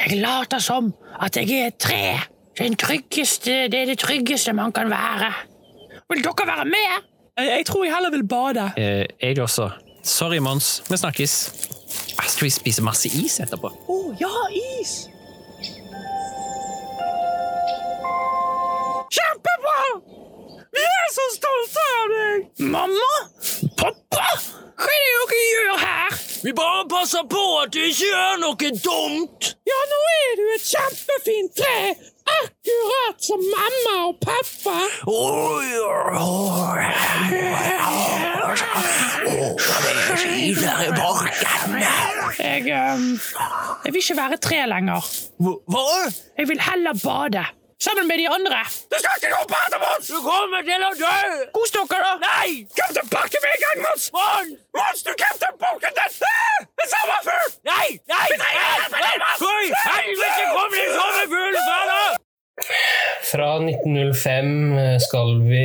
Jeg 0.00 0.22
later 0.22 0.58
som 0.64 0.88
at 1.20 1.36
jeg 1.36 1.52
er 1.52 1.68
et 1.68 1.78
tre. 1.78 2.16
Den 2.58 2.76
tryggeste, 2.80 3.68
det 3.72 3.82
er 3.82 3.92
det 3.92 3.98
tryggeste 4.00 4.52
man 4.56 4.72
kan 4.72 4.90
være. 4.90 5.30
Vil 6.10 6.24
dere 6.24 6.46
være 6.48 6.64
med? 6.64 7.06
Jeg, 7.38 7.66
tror 7.66 7.84
jeg 7.84 7.94
heller 7.94 8.10
vil 8.10 8.26
bade. 8.28 8.72
Eh, 8.76 9.06
jeg 9.20 9.40
også. 9.40 9.70
Sorry, 10.02 10.38
Mons. 10.38 10.82
Vi 10.90 10.96
snakkes. 10.96 11.52
Astrid 12.18 12.28
Skal 12.28 12.44
vi 12.44 12.50
spise 12.50 12.82
masse 12.82 13.08
is 13.08 13.40
etterpå? 13.40 13.68
Å, 13.68 14.00
ja, 14.20 14.32
is! 14.80 15.10
Kjempebra! 19.10 19.78
Vi 20.70 20.82
er 20.86 21.08
så 21.14 21.24
stolte 21.34 21.84
av 21.98 22.12
deg! 22.14 22.44
Mamma? 22.70 23.14
Pappa? 23.80 24.28
Hva 24.80 24.92
er 24.94 25.00
det 25.02 25.16
dere 25.32 25.40
gjør 25.46 25.80
her? 25.82 26.20
Vi 26.44 26.52
bare 26.56 26.84
passer 26.88 27.26
på 27.32 27.42
at 27.60 27.72
du 27.74 27.80
ikke 27.82 28.06
gjør 28.06 28.38
noe 28.44 28.70
dumt. 28.84 29.50
Ja, 29.68 29.80
nå 29.90 29.98
er 30.12 30.38
du 30.38 30.44
et 30.54 30.68
kjempefint 30.70 31.58
tre. 31.58 31.74
Akkurat 32.30 33.26
som 33.26 33.42
mamma 33.50 33.96
og 34.06 34.22
pappa. 34.22 34.78
Jeg, 42.38 42.66
jeg 43.84 43.92
vil 43.92 44.02
ikke 44.02 44.16
være 44.22 44.38
tre 44.48 44.60
lenger. 44.70 45.14
Hva? 45.42 45.86
Jeg 46.38 46.48
vil 46.54 46.62
heller 46.70 47.02
bade. 47.02 47.44
Sammen 47.86 48.06
med 48.10 48.18
de 48.20 48.26
andre. 48.36 48.60
Du 48.92 48.96
skal 49.00 49.12
ikke 49.18 49.30
gå 49.34 49.42
på 49.50 49.58
etter 49.64 49.80
Mons! 49.80 50.08
Du 50.12 50.18
kommer 50.24 50.60
til 50.68 50.82
å 50.84 50.90
dø! 51.00 51.20
Kos 51.56 51.70
dere, 51.72 52.00
da. 52.04 52.12
Nei! 52.20 52.48
Kom 52.76 52.90
tilbake 52.98 53.40
med 53.40 53.54
en 53.54 53.62
gang, 53.64 53.78
Mons! 53.86 54.08
Mons, 54.16 54.50
Mons 54.76 55.04
du 55.06 55.12
boken 55.62 55.94
din! 55.96 56.18
Ah! 56.28 56.58
En 56.84 56.90
sommerfugl! 56.92 57.54
Nei! 57.70 57.86
Nei! 58.12 58.28
Nei! 58.42 58.52
Nei! 58.58 59.14
Nei! 59.24 59.32
deg, 59.40 59.72
helvete, 59.86 60.44
kom 60.58 60.76
din 60.76 60.92
sommerfugl 60.98 61.58
fra 61.62 61.80
da! 61.92 62.02
Fra 63.30 63.48
1905 63.64 64.54
skal 65.06 65.34
vi 65.48 65.64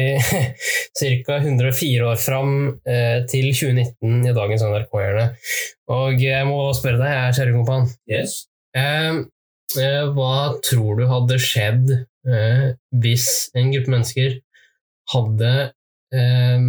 ca. 1.28 1.38
104 1.41 2.08
år 2.08 2.19
fram 2.21 2.51
eh, 2.88 3.25
til 3.28 3.51
2019 3.51 4.23
i 4.30 4.36
dagens 4.39 4.63
NRK-hjørne. 4.71 5.30
Og 5.99 6.23
jeg 6.23 6.47
må 6.47 6.63
spørre 6.80 7.01
deg, 7.04 7.12
jeg 7.12 7.23
er 7.28 7.39
kjerringkompan. 7.41 7.89
Yes. 8.08 8.45
Um, 8.75 9.25
hva 9.73 10.56
tror 10.65 10.99
du 10.99 11.08
hadde 11.10 11.39
skjedd 11.41 11.89
eh, 11.95 12.67
hvis 13.01 13.30
en 13.58 13.71
gruppe 13.73 13.91
mennesker 13.91 14.38
hadde 15.13 15.51
eh, 16.15 16.67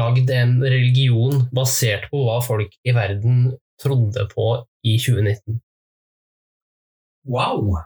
lagd 0.00 0.32
en 0.34 0.58
religion 0.64 1.46
basert 1.54 2.08
på 2.10 2.24
hva 2.26 2.40
folk 2.44 2.74
i 2.84 2.94
verden 2.96 3.52
trodde 3.82 4.26
på 4.34 4.50
i 4.86 4.98
2019? 4.98 5.60
Wow! 7.30 7.78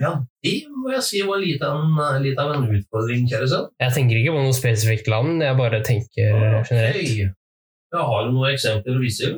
Ja, 0.00 0.14
det 0.44 0.54
må 0.72 0.94
jeg 0.94 1.02
si 1.04 1.20
var 1.26 1.42
litt 1.42 1.60
av 1.66 1.82
en, 1.82 2.22
litt 2.24 2.38
av 2.40 2.54
en 2.54 2.68
utfordring, 2.70 3.26
kjære 3.28 3.48
sønn. 3.50 3.66
Jeg 3.82 3.94
tenker 3.96 4.20
ikke 4.20 4.36
på 4.36 4.44
noe 4.46 4.56
spesifikt 4.56 5.10
land, 5.12 5.42
jeg 5.44 5.58
bare 5.58 5.82
tenker 5.84 6.62
generelt. 6.70 7.34
Jeg 7.90 8.06
har 8.06 8.28
du 8.28 8.30
noen 8.32 8.54
eksempler 8.54 8.96
å 8.96 9.02
vise? 9.02 9.32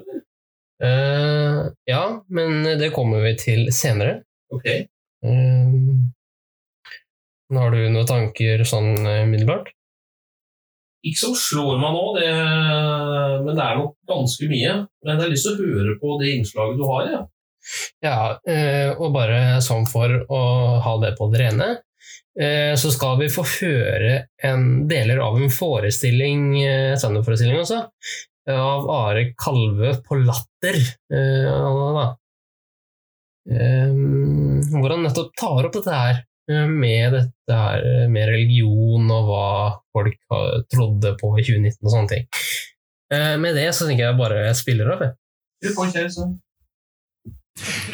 Eh, 0.82 1.62
ja, 1.88 2.02
men 2.28 2.68
det 2.78 2.92
kommer 2.94 3.24
vi 3.24 3.32
til 3.40 3.72
senere. 3.74 4.20
Ok. 4.52 4.66
Eh, 4.68 5.76
har 7.58 7.74
du 7.74 7.80
noen 7.92 8.08
tanker 8.08 8.64
sånn 8.68 8.94
eh, 9.06 9.22
umiddelbart? 9.26 9.72
Ikke 11.02 11.18
som 11.18 11.34
slår 11.34 11.80
meg 11.82 11.94
nå, 11.96 12.02
det, 12.14 12.28
men 13.42 13.56
det 13.58 13.62
er 13.64 13.78
nok 13.80 13.96
ganske 14.06 14.46
mye. 14.50 14.74
Men 15.02 15.16
jeg 15.16 15.24
har 15.24 15.32
lyst 15.32 15.48
til 15.48 15.56
å 15.56 15.62
høre 15.66 15.96
på 15.98 16.18
det 16.20 16.34
innslaget 16.36 16.78
du 16.78 16.84
har. 16.86 17.08
Ja. 17.10 17.22
Ja, 18.02 18.18
eh, 18.50 18.90
og 18.94 19.14
bare 19.14 19.60
sånn 19.62 19.84
for 19.90 20.14
å 20.30 20.42
ha 20.82 20.94
det 21.02 21.12
på 21.18 21.28
det 21.30 21.42
rene, 21.42 21.68
eh, 22.38 22.74
så 22.78 22.90
skal 22.94 23.18
vi 23.20 23.30
få 23.30 23.44
høre 23.60 24.14
en 24.46 24.88
deler 24.90 25.22
av 25.22 25.38
en 25.38 25.50
forestilling, 25.50 26.48
standup-forestilling 26.98 27.62
også, 27.62 27.84
av 28.50 28.88
Are 28.90 29.28
Kalve 29.38 29.96
på 30.06 30.18
Latter. 30.22 30.80
Eh. 33.50 33.56
Eh, 33.56 34.68
Hvor 34.72 34.90
han 34.94 35.02
nettopp 35.06 35.32
tar 35.38 35.66
opp 35.68 35.74
dette 35.74 35.94
her 35.96 36.20
eh, 36.50 36.66
med 36.68 37.12
dette 37.16 37.56
her 37.58 37.82
eh, 37.88 38.06
med 38.12 38.28
religion 38.30 39.10
og 39.10 39.28
hva 39.30 39.46
folk 39.92 40.16
trodde 40.72 41.16
på 41.20 41.32
i 41.38 41.42
2019 41.46 41.80
og 41.82 41.92
sånne 41.96 42.12
ting. 42.12 42.26
Eh, 43.12 43.34
Med 43.42 43.54
det 43.58 43.68
så 43.74 43.88
tenker 43.88 44.08
jeg 44.10 44.18
bare 44.20 44.46
jeg 44.46 44.56
spiller 44.60 44.94
av. 44.94 45.02
jeg. 45.06 45.14
Du 45.62 45.68
får 45.76 45.92
kjære 45.94 46.10
sønn. 46.14 46.36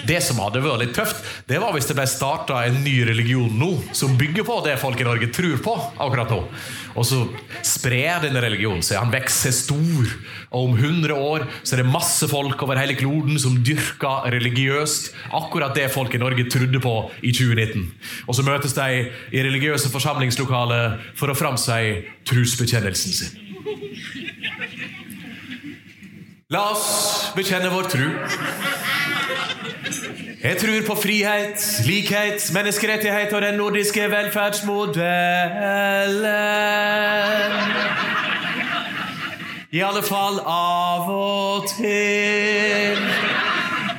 Det 0.08 0.20
som 0.24 0.38
hadde 0.40 0.60
vært 0.62 0.80
litt 0.80 0.94
tøft, 0.96 1.18
det 1.50 1.58
var 1.60 1.74
hvis 1.74 1.88
det 1.90 1.96
ble 1.98 2.04
starta 2.08 2.60
en 2.64 2.78
ny 2.84 2.94
religion 3.08 3.50
nå, 3.60 3.72
som 3.96 4.14
bygger 4.16 4.46
på 4.46 4.58
det 4.64 4.76
folk 4.80 5.00
i 5.02 5.06
Norge 5.06 5.28
tror 5.34 5.58
på 5.64 5.74
akkurat 6.00 6.30
nå. 6.32 6.38
Og 6.94 7.06
så 7.06 7.18
sprer 7.66 8.22
denne 8.22 8.40
religionen 8.42 8.84
seg. 8.86 9.00
Han 9.02 9.12
vokser 9.12 9.52
stor. 9.54 10.14
Og 10.48 10.70
om 10.70 10.78
100 10.78 11.12
år 11.12 11.44
så 11.60 11.74
er 11.74 11.82
det 11.82 11.90
masse 11.90 12.28
folk 12.30 12.62
over 12.64 12.80
hele 12.80 12.96
kloden 12.98 13.36
som 13.42 13.58
dyrker 13.66 14.30
religiøst 14.32 15.10
akkurat 15.36 15.76
det 15.76 15.90
folk 15.92 16.14
i 16.14 16.22
Norge 16.22 16.46
trodde 16.48 16.80
på 16.82 16.94
i 17.20 17.34
2019. 17.34 17.84
Og 18.30 18.38
så 18.38 18.46
møtes 18.46 18.78
de 18.78 18.88
i 19.34 19.44
religiøse 19.44 19.92
forsamlingslokaler 19.92 20.96
for 21.18 21.28
å 21.28 21.36
framsi 21.36 22.06
trosbekjennelsen 22.30 23.20
sin. 23.20 23.44
La 26.48 26.70
oss 26.72 27.28
bekjenne 27.36 27.68
vår 27.68 27.90
tru. 27.92 28.06
Jeg 30.42 30.56
tror 30.56 30.86
på 30.86 30.94
frihet, 31.02 31.82
likhet, 31.86 32.50
menneskerettighet 32.54 33.32
og 33.32 33.42
den 33.42 33.54
nordiske 33.58 34.10
velferdsmodellen. 34.10 35.02
I 39.72 39.80
alle 39.82 40.02
fall 40.06 40.38
av 40.46 41.10
og 41.10 41.66
til. 41.72 43.02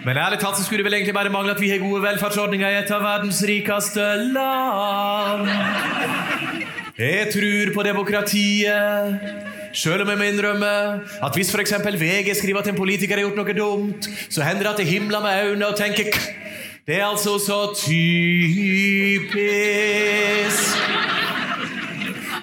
Men 0.05 0.17
ærlig 0.17 0.39
talt 0.39 0.55
så 0.55 0.63
skulle 0.63 0.79
det 0.79 0.87
vel 0.87 0.93
egentlig 1.01 1.17
bare 1.19 1.29
mangle 1.29 1.51
at 1.51 1.61
vi 1.61 1.73
har 1.73 1.83
gode 1.83 2.03
velferdsordninger 2.07 2.69
i 2.69 2.79
et 2.85 2.91
av 2.95 3.03
verdens 3.03 3.43
rikeste 3.43 4.07
land. 4.31 5.43
Jeg 6.95 7.33
tror 7.35 7.73
på 7.75 7.83
demokratiet. 7.83 9.58
Selv 9.73 10.01
om 10.01 10.09
jeg 10.09 10.17
må 10.17 10.23
innrømme 10.29 10.69
at 11.21 11.35
hvis 11.37 11.51
f.eks. 11.53 11.73
VG 12.01 12.35
skriver 12.37 12.59
at 12.63 12.67
en 12.71 12.79
politiker 12.79 13.15
har 13.15 13.25
gjort 13.27 13.37
noe 13.37 13.53
dumt, 13.57 14.09
så 14.29 14.43
hender 14.45 14.63
det 14.65 14.73
at 14.73 14.79
jeg 14.83 14.91
himler 14.95 15.21
med 15.21 15.43
øynene 15.45 15.67
og 15.69 15.77
tenker 15.77 16.09
«K, 16.13 16.17
Det 16.87 16.95
er 16.97 17.05
altså 17.05 17.37
så 17.37 17.59
typisk. 17.77 17.99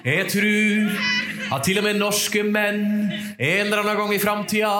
Jeg 0.05 0.25
tror 0.31 0.87
at 1.55 1.63
til 1.63 1.77
og 1.79 1.83
med 1.83 1.93
norske 1.99 2.43
menn 2.43 3.11
en 3.39 3.65
eller 3.65 3.77
annen 3.81 3.97
gang 3.97 4.13
i 4.15 4.19
framtida 4.19 4.71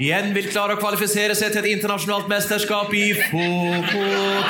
igjen 0.00 0.34
vil 0.36 0.48
klare 0.52 0.76
å 0.76 0.80
kvalifisere 0.80 1.34
seg 1.36 1.52
til 1.52 1.64
et 1.64 1.72
internasjonalt 1.76 2.28
mesterskap 2.32 2.92
i 2.96 3.12
fotball. 3.26 4.44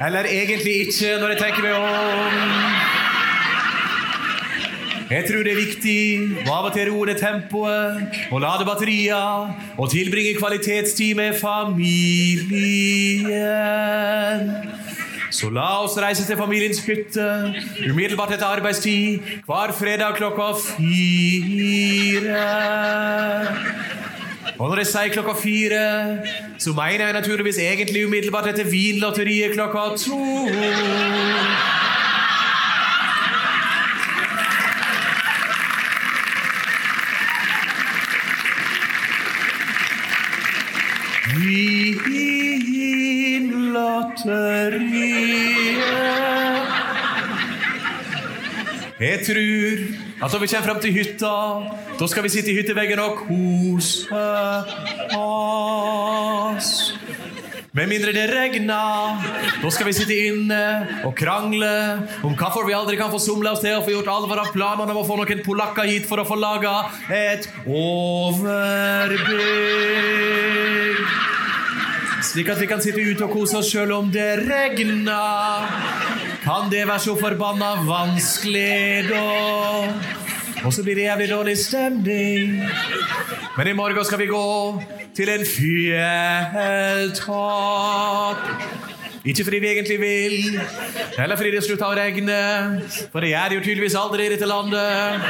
Eller 0.00 0.24
egentlig 0.32 0.74
ikke, 0.86 1.18
når 1.20 1.28
jeg 1.34 1.42
tenker 1.42 1.62
meg 1.66 1.74
om. 1.76 2.79
Jeg 5.10 5.24
tror 5.26 5.42
det 5.42 5.50
er 5.50 5.58
viktig 5.58 6.00
å 6.46 6.52
av 6.54 6.68
og 6.68 6.74
til 6.76 6.86
roe 6.86 7.06
ned 7.08 7.18
tempoet 7.18 8.30
og 8.30 8.38
lade 8.44 8.62
batterier 8.68 9.50
og 9.74 9.90
tilbringe 9.90 10.36
kvalitetstid 10.38 11.18
med 11.18 11.34
familien. 11.40 12.46
Så 15.34 15.50
la 15.50 15.82
oss 15.82 15.98
reise 15.98 16.22
til 16.28 16.38
familiens 16.38 16.78
hytte 16.86 17.26
umiddelbart 17.88 18.36
etter 18.36 18.46
arbeidstid 18.46 19.18
hver 19.50 19.74
fredag 19.74 20.14
klokka 20.20 20.52
fire. 20.62 22.38
Og 24.60 24.66
når 24.68 24.78
jeg 24.84 24.90
sier 24.92 25.10
klokka 25.16 25.34
fire, 25.42 25.82
så 26.62 26.70
mener 26.76 27.08
jeg 27.08 27.18
naturligvis 27.18 27.58
egentlig 27.66 28.06
umiddelbart 28.06 28.46
etter 28.52 28.70
Vinlotteriet 28.70 29.58
klokka 29.58 29.82
to. 30.06 30.22
Vinlotteriet. 42.10 43.50
Jeg 49.00 49.18
tror 49.26 49.78
at 50.24 50.32
når 50.32 50.38
vi 50.40 50.46
kommer 50.46 50.66
fram 50.66 50.80
til 50.80 50.92
hytta, 50.92 51.32
da 52.00 52.06
skal 52.06 52.22
vi 52.22 52.28
sitte 52.28 52.50
i 52.52 52.54
hytteveggen 52.58 52.98
og 53.00 53.16
kose 53.24 54.08
oss. 55.16 56.70
Med 57.70 57.86
mindre 57.86 58.10
det 58.10 58.24
regner, 58.26 59.20
da 59.62 59.68
skal 59.70 59.86
vi 59.86 59.92
sitte 59.94 60.10
inne 60.26 60.58
og 61.06 61.12
krangle 61.14 61.68
om 62.26 62.34
hvorfor 62.34 62.66
vi 62.66 62.74
aldri 62.74 62.96
kan 62.98 63.12
få 63.12 63.20
somla 63.22 63.52
oss 63.54 63.62
til 63.62 63.76
å 63.76 63.84
få 63.86 63.92
gjort 63.94 64.10
alvor 64.10 64.42
av 64.42 64.50
planene 64.50 64.90
om 64.90 64.98
å 64.98 65.06
få 65.06 65.14
noen 65.20 65.42
polakker 65.46 65.86
hit 65.86 66.02
for 66.10 66.18
å 66.18 66.26
få 66.26 66.34
laga 66.34 66.90
et 67.14 67.46
overbygg. 67.70 68.58
Slik 72.26 72.50
at 72.50 72.58
vi 72.58 72.66
kan 72.72 72.82
sitte 72.82 73.06
ute 73.06 73.24
og 73.28 73.38
kose 73.38 73.62
oss 73.62 73.70
sjøl 73.70 73.94
om 73.94 74.10
det 74.10 74.42
regner. 74.42 75.70
Kan 76.42 76.74
det 76.74 76.88
være 76.90 77.06
så 77.06 77.14
forbanna 77.22 77.86
vanskelig, 77.86 79.06
da? 79.12 79.22
Og 80.66 80.74
så 80.74 80.82
blir 80.82 80.98
det 80.98 81.06
jævlig 81.06 81.30
dårlig 81.30 81.54
stemning. 81.62 82.66
Men 83.54 83.70
i 83.70 83.78
morgen 83.78 84.04
skal 84.04 84.18
vi 84.18 84.26
gå 84.34 84.42
til 85.16 85.28
en 85.32 85.44
fjelltopp. 85.46 86.00
Ikke 89.24 89.44
fordi 89.44 89.58
vi 89.60 89.68
egentlig 89.68 90.00
vil, 90.00 90.60
eller 91.18 91.36
fordi 91.36 91.50
det 91.52 91.64
slutta 91.64 91.86
å 91.90 91.94
regne, 91.96 92.80
for 93.12 93.20
det 93.20 93.28
gjør 93.34 93.48
det 93.52 93.56
jo 93.58 93.62
tydeligvis 93.66 93.94
aldri 94.00 94.24
i 94.24 94.30
dette 94.32 94.48
landet, 94.48 95.20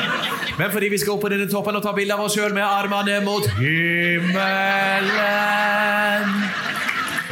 men 0.61 0.69
fordi 0.71 0.89
vi 0.93 0.99
skal 1.03 1.13
opp 1.17 1.23
på 1.27 1.33
denne 1.33 1.49
toppen 1.51 1.75
og 1.75 1.83
ta 1.83 1.91
bilde 1.97 2.15
av 2.15 2.23
oss 2.23 2.35
sjøl 2.39 2.55
med 2.55 2.63
armene 2.63 3.19
mot 3.27 3.43
himmelen. 3.59 4.31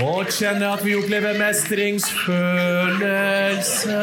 Og 0.03 0.27
kjenne 0.35 0.67
at 0.75 0.83
vi 0.87 0.99
opplever 0.99 1.39
mestringsfølelse. 1.39 3.99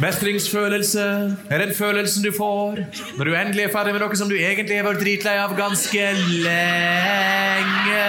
Mestringsfølelse 0.00 1.02
er 1.50 1.58
den 1.58 1.74
følelsen 1.74 2.24
du 2.24 2.32
får 2.32 2.78
når 3.18 3.24
du 3.24 3.34
endelig 3.36 3.64
er 3.66 3.72
ferdig 3.72 3.92
med 3.92 4.00
noe 4.00 4.16
som 4.16 4.30
du 4.30 4.36
egentlig 4.38 4.78
har 4.78 4.86
vært 4.86 5.02
dritlei 5.02 5.34
av 5.42 5.52
ganske 5.58 6.06
lenge. 6.46 8.06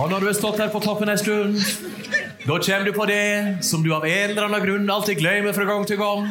Og 0.00 0.08
når 0.08 0.18
du 0.22 0.26
har 0.30 0.36
stått 0.38 0.62
her 0.64 0.72
på 0.72 0.80
toppen 0.80 1.12
en 1.12 1.20
stund, 1.20 1.60
da 2.46 2.56
kommer 2.56 2.84
du 2.88 2.92
på 2.96 3.04
det 3.10 3.58
som 3.60 3.84
du 3.84 3.92
av 3.92 4.08
en 4.08 4.30
eller 4.30 4.46
annen 4.48 4.64
grunn 4.64 4.88
alltid 4.88 5.20
glemmer 5.20 5.52
fra 5.52 5.68
gang 5.68 5.84
til 5.84 6.00
gang. 6.00 6.24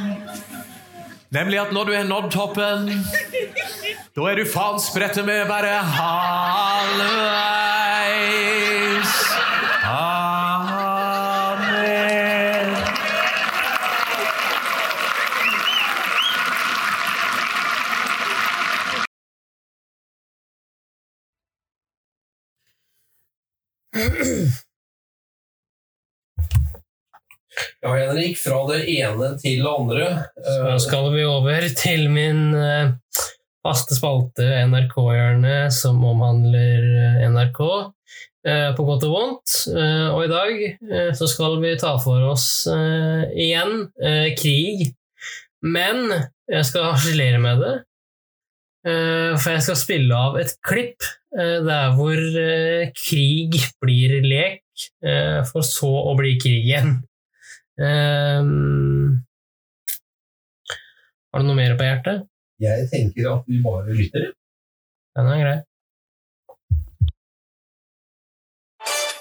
Nemlig 1.31 1.59
at 1.61 1.71
når 1.73 1.83
du 1.85 1.93
har 1.93 2.03
nådd 2.09 2.31
toppen, 2.33 2.89
da 4.17 4.21
er 4.31 4.35
du 4.39 4.45
faen 4.49 4.79
sprette 4.81 5.21
med 5.23 5.45
bare 5.49 5.77
halvveis. 5.93 7.19
Amen. 9.85 10.09
Ja, 27.81 27.93
Henrik, 27.95 28.37
fra 28.39 28.59
det 28.67 28.83
ene 28.91 29.33
til 29.39 29.63
det 29.63 29.71
andre. 29.71 30.07
Så 30.43 30.79
skal 30.83 31.13
vi 31.13 31.23
over 31.27 31.67
til 31.79 32.09
min 32.11 32.51
eh, 32.57 32.91
faste 33.65 33.95
spalte 33.95 34.47
NRK-hjørnet, 34.67 35.73
som 35.75 36.01
omhandler 36.07 36.87
eh, 36.89 37.25
NRK, 37.31 37.61
eh, 38.47 38.69
på 38.75 38.87
godt 38.87 39.07
og 39.07 39.15
vondt. 39.15 39.57
Og 40.11 40.23
i 40.25 40.31
dag 40.31 41.13
så 41.15 41.27
skal 41.31 41.59
vi 41.63 41.75
ta 41.79 41.95
for 42.03 42.31
oss 42.33 42.49
igjen 42.67 43.87
krig. 44.39 44.89
Men 45.63 46.07
jeg 46.49 46.65
skal 46.67 46.93
harselere 46.93 47.39
med 47.43 47.63
det, 47.63 47.73
for 48.87 49.49
jeg 49.51 49.63
skal 49.65 49.79
spille 49.79 50.15
av 50.15 50.37
et 50.39 50.53
klipp 50.63 51.03
der 51.35 51.91
hvor 51.97 52.21
krig 52.95 53.59
blir 53.83 54.15
lek, 54.23 54.63
for 55.51 55.67
så 55.67 55.91
å 56.07 56.15
bli 56.17 56.37
krig 56.39 56.63
igjen. 56.63 56.95
Ehm, 57.79 59.23
har 61.31 61.39
du 61.39 61.47
noe 61.47 61.55
mer 61.55 61.77
på 61.79 61.87
hjertet? 61.87 62.27
Jeg 62.59 62.89
tenker 62.91 63.31
at 63.37 63.47
vi 63.47 63.61
bare 63.63 63.95
lytter. 63.95 64.31
Den 65.15 65.27
er 65.31 65.43
grei. 65.43 65.57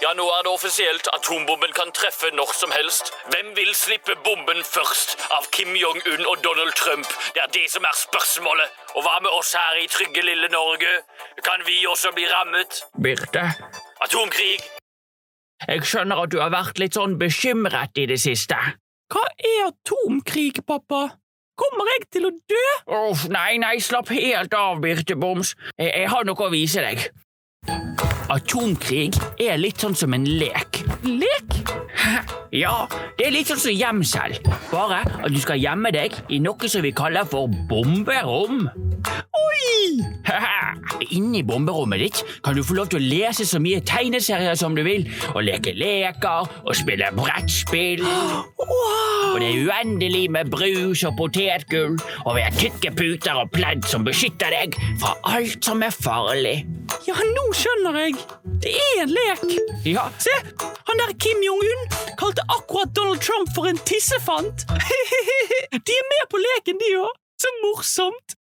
Ja, 0.03 0.15
nå 0.15 0.25
er 0.35 0.43
det 0.47 0.51
offisielt. 0.51 1.09
Atombomben 1.17 1.73
kan 1.77 1.91
treffe 1.93 2.31
når 2.39 2.53
som 2.63 2.71
helst. 2.79 3.13
Hvem 3.33 3.49
vil 3.59 3.75
slippe 3.75 4.15
bomben 4.27 4.63
først? 4.77 5.19
Av 5.37 5.47
Kim 5.55 5.75
Jong-un 5.77 6.23
og 6.31 6.37
Donald 6.47 6.75
Trump? 6.81 7.07
Det 7.35 7.43
er 7.45 7.51
det 7.59 7.67
som 7.75 7.85
er 7.91 7.97
spørsmålet. 8.07 8.73
Og 8.97 9.05
hva 9.05 9.19
med 9.27 9.31
oss 9.39 9.53
her 9.59 9.83
i 9.83 9.91
trygge 9.91 10.23
lille 10.31 10.49
Norge? 10.55 10.93
Kan 11.45 11.67
vi 11.67 11.83
også 11.93 12.15
bli 12.15 12.27
rammet? 12.35 12.83
Birte, 13.05 13.45
Atomkrig? 14.07 14.78
Jeg 15.67 15.87
skjønner 15.89 16.23
at 16.23 16.33
du 16.33 16.39
har 16.43 16.53
vært 16.55 16.79
litt 16.79 16.99
sånn 16.99 17.17
bekymret 17.19 17.99
i 17.99 18.07
det 18.11 18.21
siste. 18.23 18.59
Hva 19.09 19.25
er 19.37 19.71
atomkrig, 19.71 20.61
pappa? 20.69 21.09
Kommer 21.59 21.89
jeg 21.97 22.05
til 22.15 22.29
å 22.29 22.31
dø? 22.31 22.67
Uff, 23.09 23.25
nei, 23.33 23.57
nei, 23.59 23.79
slapp 23.83 24.13
helt 24.15 24.55
av, 24.55 24.79
Birteboms. 24.85 25.57
Jeg, 25.75 25.91
jeg 25.91 26.13
har 26.13 26.29
noe 26.29 26.47
å 26.47 26.53
vise 26.53 26.85
deg. 26.85 27.09
Atomkrig 28.31 29.17
er 29.41 29.59
litt 29.59 29.83
sånn 29.83 29.97
som 29.99 30.15
en 30.15 30.29
lek. 30.39 30.83
Lek? 31.03 31.57
Ja, 32.63 32.87
det 33.19 33.27
er 33.27 33.35
litt 33.35 33.51
sånn 33.51 33.61
som 33.61 33.75
gjemsel. 33.75 34.39
Bare 34.71 35.03
at 35.05 35.29
du 35.29 35.37
skal 35.43 35.61
gjemme 35.61 35.91
deg 35.93 36.15
i 36.33 36.39
noe 36.41 36.71
som 36.71 36.81
vi 36.85 36.95
kaller 36.97 37.29
for 37.29 37.51
bomberom. 37.69 38.63
Oi! 39.37 40.01
Inni 41.15 41.43
bomberommet 41.47 42.01
ditt 42.03 42.23
kan 42.45 42.57
du 42.57 42.63
få 42.65 42.79
lov 42.79 42.89
til 42.93 43.03
å 43.03 43.05
lese 43.05 43.45
så 43.49 43.61
mye 43.63 43.83
tegneserier 43.87 44.57
som 44.59 44.77
du 44.77 44.83
vil, 44.87 45.05
og 45.35 45.45
leke 45.45 45.75
leker 45.77 46.49
og 46.65 46.73
spille 46.77 47.11
brettspill. 47.17 48.05
Og 49.29 49.43
det 49.43 49.49
er 49.53 49.69
uendelig 49.69 50.23
med 50.33 50.49
brus 50.51 51.03
og 51.07 51.13
potetgull, 51.19 51.99
og 52.25 52.39
vi 52.39 52.43
har 52.47 52.55
tykke 52.57 52.91
puter 52.97 53.37
og 53.43 53.51
pledd 53.53 53.85
som 53.87 54.07
beskytter 54.07 54.55
deg 54.55 54.79
fra 55.03 55.13
alt 55.29 55.69
som 55.69 55.85
er 55.85 55.93
farlig. 55.93 56.63
Ja, 57.05 57.15
nå 57.37 57.45
skjønner 57.55 58.01
jeg. 58.01 58.17
Det 58.65 58.73
er 58.73 59.03
en 59.05 59.13
lek. 59.13 59.45
Ja, 59.85 60.09
Se, 60.25 60.33
han 60.89 61.03
der 61.05 61.13
Kim 61.21 61.45
Jong-un 61.45 61.98
kalte 62.21 62.43
akkurat 62.57 62.91
Donald 62.97 63.21
Trump 63.23 63.49
for 63.55 63.69
en 63.71 63.79
tissefant. 63.89 64.67
De 65.87 65.95
er 66.01 66.07
med 66.13 66.25
på 66.33 66.41
leken, 66.43 66.79
de 66.83 66.91
òg. 67.03 67.15
Så 67.39 67.51
morsomt. 67.63 68.35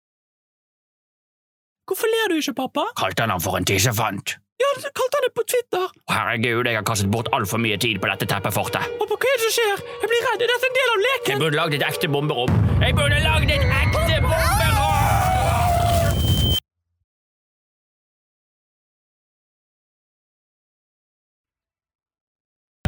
Hvorfor 1.88 2.10
ler 2.12 2.32
du 2.32 2.40
ikke, 2.42 2.54
pappa? 2.58 2.84
kalte 3.00 3.24
han 3.24 3.30
ham 3.32 3.40
for 3.40 3.56
en 3.56 3.64
tissefant. 3.64 4.36
Ja, 4.58 4.68
du 4.76 4.88
kalte 4.90 5.16
han 5.20 5.24
det 5.24 5.32
på 5.38 5.44
Twitter. 5.52 5.84
Herregud, 6.10 6.66
jeg 6.66 6.76
har 6.76 6.84
kastet 6.84 7.10
bort 7.14 7.30
altfor 7.32 7.62
mye 7.62 7.78
tid 7.80 8.00
på 8.02 8.10
dette 8.10 8.26
teppefortet. 8.28 8.90
Pappa, 9.00 9.14
hva 9.22 9.30
er 9.30 9.38
det 9.38 9.44
som 9.46 9.54
skjer? 9.56 9.84
Jeg 10.02 10.10
blir 10.12 10.26
redd. 10.30 10.42
Er 10.44 10.52
dette 10.52 10.72
en 10.72 10.76
del 10.80 10.92
av 10.96 11.04
leken? 11.06 11.32
Jeg 11.36 11.44
burde 11.44 11.60
lagd 11.62 11.78
et 11.78 11.86
ekte 11.92 12.10
bomberom. 12.16 12.58
Jeg 12.82 12.98
burde 12.98 13.22
lagd 13.24 13.54
et 13.54 13.70
ekte 13.84 14.20
bomberom! 14.26 14.77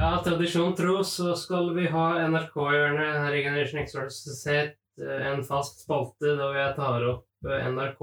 Ja, 0.00 0.22
tradisjon 0.24 0.72
tro 0.78 1.02
så 1.04 1.34
skal 1.36 1.74
vi 1.76 1.84
ha 1.92 2.04
NRK-hjørnet 2.24 3.18
her 3.20 3.34
i 3.36 3.42
Generation 3.44 3.82
X 3.82 3.96
Sett, 4.38 4.78
en 5.00 5.42
fast 5.44 5.82
spalte 5.84 6.32
da 6.38 6.46
jeg 6.56 6.76
tar 6.78 7.04
opp 7.10 7.48
eh, 7.48 7.66
NRK 7.68 8.00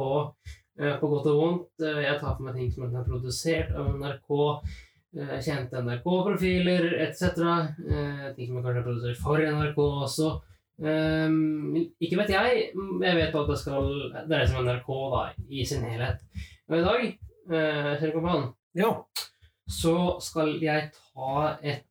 eh, 0.78 0.94
på 1.02 1.10
godt 1.10 1.30
og 1.32 1.40
vondt. 1.42 1.72
Eh, 1.82 2.04
Jeg 2.06 2.20
tar 2.22 2.36
for 2.38 2.46
meg 2.46 2.58
ting 2.60 2.70
som 2.74 2.86
er 2.92 3.06
produsert 3.08 3.74
av 3.74 3.90
NRK, 3.98 4.30
eh, 5.18 5.34
kjente 5.48 5.82
NRK-profiler 5.82 6.86
etc. 7.08 7.42
eh, 7.90 8.28
Ting 8.38 8.52
som 8.52 8.60
er 8.62 8.68
kanskje 8.68 8.84
er 8.84 8.88
produsert 8.92 9.22
for 9.24 9.42
NRK 9.42 9.82
også. 9.88 10.30
Ikke 10.78 12.20
vet 12.22 12.30
jeg. 12.36 12.66
Jeg 12.78 13.18
vet 13.18 13.38
at 13.42 13.48
det 13.50 13.58
skal 13.58 13.88
dreie 14.30 14.46
seg 14.46 14.60
om 14.62 14.70
NRK 14.70 14.92
da, 15.16 15.24
i 15.50 15.66
sin 15.66 15.82
helhet. 15.90 16.22
Og 16.70 16.78
i 16.78 16.86
dag, 16.86 17.08
kjære 17.50 18.14
kompan, 18.14 18.52
så 19.68 19.96
skal 20.22 20.54
jeg 20.62 20.92
ta 20.94 21.58
et 21.66 21.87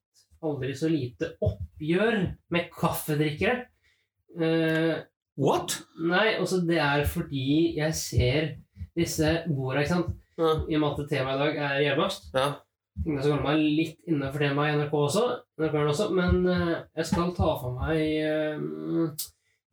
aldri 0.47 0.75
så 0.79 0.89
lite 0.93 1.33
oppgjør 1.45 2.17
med 2.55 2.71
kaffedrikkere. 2.75 3.67
Uh, 4.37 4.97
What? 5.37 5.75
Nei, 6.01 6.31
altså 6.39 6.63
det 6.65 6.79
er 6.81 7.03
fordi 7.05 7.75
jeg 7.77 7.95
ser 7.99 8.47
disse 8.97 9.35
borda, 9.51 9.83
ikke 9.83 9.91
sant? 9.93 10.15
I 10.41 10.77
og 10.77 10.81
med 10.81 10.87
at 11.03 11.11
temaet 11.11 11.37
i 11.37 11.43
dag 11.43 11.59
er 11.67 11.83
gjærbakst. 11.85 12.31
Ja. 12.37 12.47
Jeg 13.05 13.19
skal 13.21 13.35
holde 13.35 13.45
meg 13.45 13.61
litt 13.77 13.99
innenfor 14.09 14.41
temaet 14.41 14.73
i 14.73 14.77
NRK 14.79 14.95
også, 14.97 15.25
NRK 15.61 15.75
også 15.83 16.07
men 16.17 16.39
uh, 16.49 16.71
jeg 16.97 17.09
skal 17.11 17.35
ta 17.37 17.51
for 17.61 17.77
meg 17.77 18.01
uh, 18.25 19.27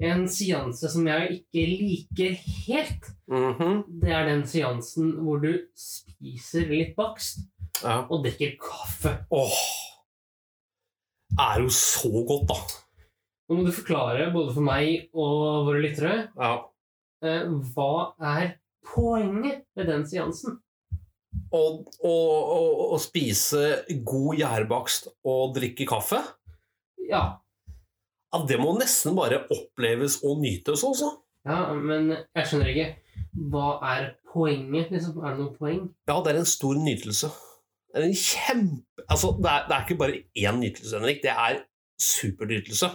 en 0.04 0.26
seanse 0.28 0.90
som 0.92 1.08
jeg 1.08 1.38
ikke 1.38 1.64
liker 1.70 2.36
helt. 2.68 3.08
Mhm. 3.32 3.78
Det 4.04 4.12
er 4.12 4.28
den 4.28 4.44
seansen 4.50 5.14
hvor 5.24 5.40
du 5.44 5.54
spiser 5.80 6.68
litt 6.72 6.96
bakst 7.00 7.46
Ja. 7.84 8.02
og 8.10 8.24
drikker 8.26 8.58
kaffe. 8.62 9.16
Åh, 9.32 9.62
er 11.40 11.62
jo 11.64 11.70
så 11.74 12.10
godt, 12.28 12.48
da. 12.50 12.58
Nå 13.50 13.58
må 13.60 13.66
du 13.68 13.72
forklare, 13.76 14.30
både 14.34 14.54
for 14.56 14.66
meg 14.66 15.10
og 15.14 15.66
våre 15.68 15.82
lyttere, 15.84 16.28
Ja. 16.40 16.54
eh, 17.24 17.44
hva 17.74 18.14
er 18.22 18.54
poenget 18.86 19.64
med 19.76 19.88
den 19.88 20.06
seansen? 20.08 20.60
Å, 21.54 21.60
å, 22.04 22.14
å, 22.14 22.60
å 22.96 22.98
spise 23.02 23.84
god 24.06 24.38
gjærbakst 24.40 25.08
og 25.26 25.54
drikke 25.56 25.86
kaffe? 25.90 26.22
Ja. 27.10 27.40
Ja, 28.34 28.40
Det 28.50 28.58
må 28.60 28.74
nesten 28.80 29.14
bare 29.16 29.44
oppleves 29.54 30.20
og 30.26 30.40
nytes 30.42 30.82
også. 30.84 31.12
Ja, 31.46 31.74
men 31.76 32.10
jeg 32.16 32.46
skjønner 32.48 32.70
ikke. 32.72 32.88
Hva 33.52 33.78
er 33.92 34.08
poenget, 34.32 34.90
liksom? 34.94 35.20
Er 35.22 35.36
det 35.36 35.44
noe 35.44 35.54
poeng? 35.58 35.84
Ja, 36.10 36.16
det 36.24 36.34
er 36.34 36.40
en 36.42 36.50
stor 36.50 36.74
nytelse. 36.80 37.30
En 37.94 38.16
kjempe... 38.18 39.06
Altså, 39.10 39.36
det 39.38 39.50
er, 39.52 39.66
det 39.68 39.76
er 39.76 39.86
ikke 39.86 40.00
bare 40.00 40.22
én 40.40 40.60
nytelse, 40.60 40.98
Henrik. 40.98 41.22
Det 41.22 41.34
er 41.34 41.62
supernytelse. 42.02 42.90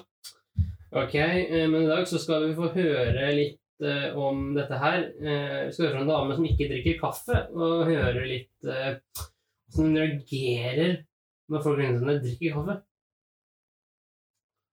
Ok, 0.90 1.14
eh, 1.14 1.68
men 1.68 1.82
i 1.82 1.88
dag 1.90 2.06
så 2.08 2.18
skal 2.18 2.48
vi 2.48 2.56
få 2.56 2.70
høre 2.72 3.28
litt 3.36 3.84
eh, 3.84 4.16
om 4.16 4.54
dette 4.56 4.78
her. 4.80 5.04
Eh, 5.20 5.58
vi 5.66 5.74
skal 5.74 5.86
høre 5.86 5.96
fra 5.98 6.04
en 6.06 6.12
dame 6.12 6.38
som 6.38 6.46
ikke 6.48 6.68
drikker 6.70 7.00
kaffe, 7.02 7.42
og 7.52 7.90
høre 7.90 8.24
litt 8.24 8.68
hvordan 8.68 9.90
hun 9.92 9.98
reagerer 10.00 10.94
når 11.52 11.64
folk 11.64 11.82
rundt 11.82 12.00
henne 12.00 12.16
drikker 12.24 12.56
kaffe. 12.56 12.78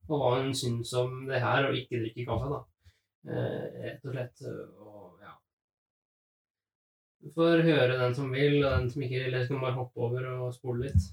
Og 0.05 0.21
hva 0.21 0.31
hun 0.39 0.55
syns 0.55 0.93
om 0.97 1.25
det 1.27 1.43
her 1.43 1.67
å 1.67 1.75
ikke 1.75 1.99
drikke 1.99 2.27
kaffe, 2.29 2.53
da. 2.53 2.63
Rett 3.25 4.05
og 4.05 4.13
slett. 4.13 4.43
Du 7.25 7.31
får 7.33 7.63
høre 7.65 7.97
den 7.97 8.15
som 8.15 8.29
vil, 8.29 8.59
og 8.65 8.71
den 8.71 8.91
som 8.91 9.01
ikke 9.01 9.23
vil, 9.23 9.33
jeg 9.33 9.45
skal 9.47 9.61
bare 9.63 9.73
hoppe 9.73 9.97
over 10.07 10.27
og 10.29 10.53
spole 10.53 10.85
litt. 10.85 11.07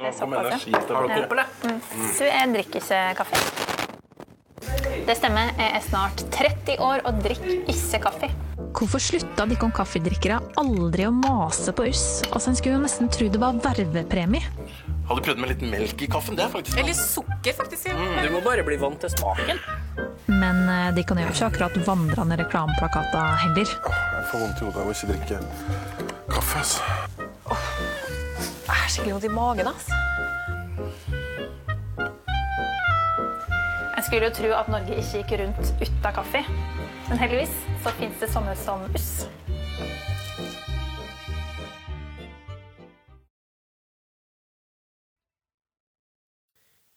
Nå 0.00 0.08
er 0.08 0.48
energien 0.48 0.80
ja. 0.80 1.46
Mm. 1.68 1.80
Så 2.16 2.24
jeg 2.24 2.52
drikker 2.56 2.80
ikke 2.80 3.02
kaffe. 3.20 3.49
Det 5.10 5.16
stemmer. 5.18 5.48
Jeg 5.58 5.72
er 5.74 5.82
snart 5.82 6.20
30 6.30 6.76
år 6.86 7.00
og 7.08 7.16
drikker 7.24 7.64
ikke 7.72 7.98
kaffe. 8.04 8.28
Hvorfor 8.78 9.02
slutta 9.02 9.42
dere 9.50 9.70
kaffedrikkere 9.74 10.36
aldri 10.60 11.08
å 11.08 11.10
mase 11.10 11.72
på 11.74 11.88
oss? 11.90 12.20
Altså, 12.28 12.52
En 12.52 12.58
skulle 12.60 12.76
jo 12.76 12.82
nesten 12.84 13.10
tro 13.10 13.26
det 13.26 13.40
var 13.42 13.58
vervepremie. 13.58 14.44
Hadde 15.08 15.16
du 15.18 15.24
prøvd 15.26 15.42
med 15.42 15.50
litt 15.50 15.64
melk 15.66 16.04
i 16.06 16.08
kaffen? 16.12 16.38
Det 16.38 16.44
er 16.44 16.52
faktisk 16.52 16.78
Eller 16.78 16.94
sukker, 16.94 17.56
faktisk. 17.58 17.88
Ja. 17.90 17.96
Mm, 17.98 18.20
Du 18.22 18.36
må 18.36 18.44
bare 18.44 18.62
bli 18.62 18.78
vant 18.78 19.02
til 19.02 19.10
smaken. 19.10 19.58
Men 20.30 20.62
eh, 20.70 20.94
de 20.94 21.02
kan 21.02 21.18
jo 21.18 21.26
ikke 21.26 21.48
akkurat 21.48 21.80
vandrende 21.88 22.38
reklameplakater 22.44 23.34
heller. 23.48 23.66
Jeg 23.66 24.28
får 24.30 24.44
vondt 24.44 24.62
i 24.62 24.68
hodet 24.68 24.84
av 24.84 24.86
å 24.86 24.94
ikke 24.94 25.10
drikke 25.10 25.42
kaffe. 26.30 26.62
altså. 26.62 26.80
Jeg 27.50 28.78
er 28.78 28.94
skikkelig 28.94 29.18
vondt 29.18 29.26
i 29.26 29.34
magen. 29.34 29.74
ass. 29.74 29.90
Jeg 34.00 34.04
skulle 34.06 34.28
jo 34.28 34.32
tro 34.32 34.50
at 34.56 34.68
Norge 34.72 34.94
ikke 34.96 35.18
gikk 35.20 35.32
rundt 35.40 35.58
uten 35.82 36.14
kaffe. 36.16 36.40
Men 37.08 37.18
heldigvis 37.20 37.50
så 37.84 37.90
fins 37.98 38.22
det 38.22 38.28
sånne 38.32 38.54
som 38.56 38.84
oss. 38.96 39.08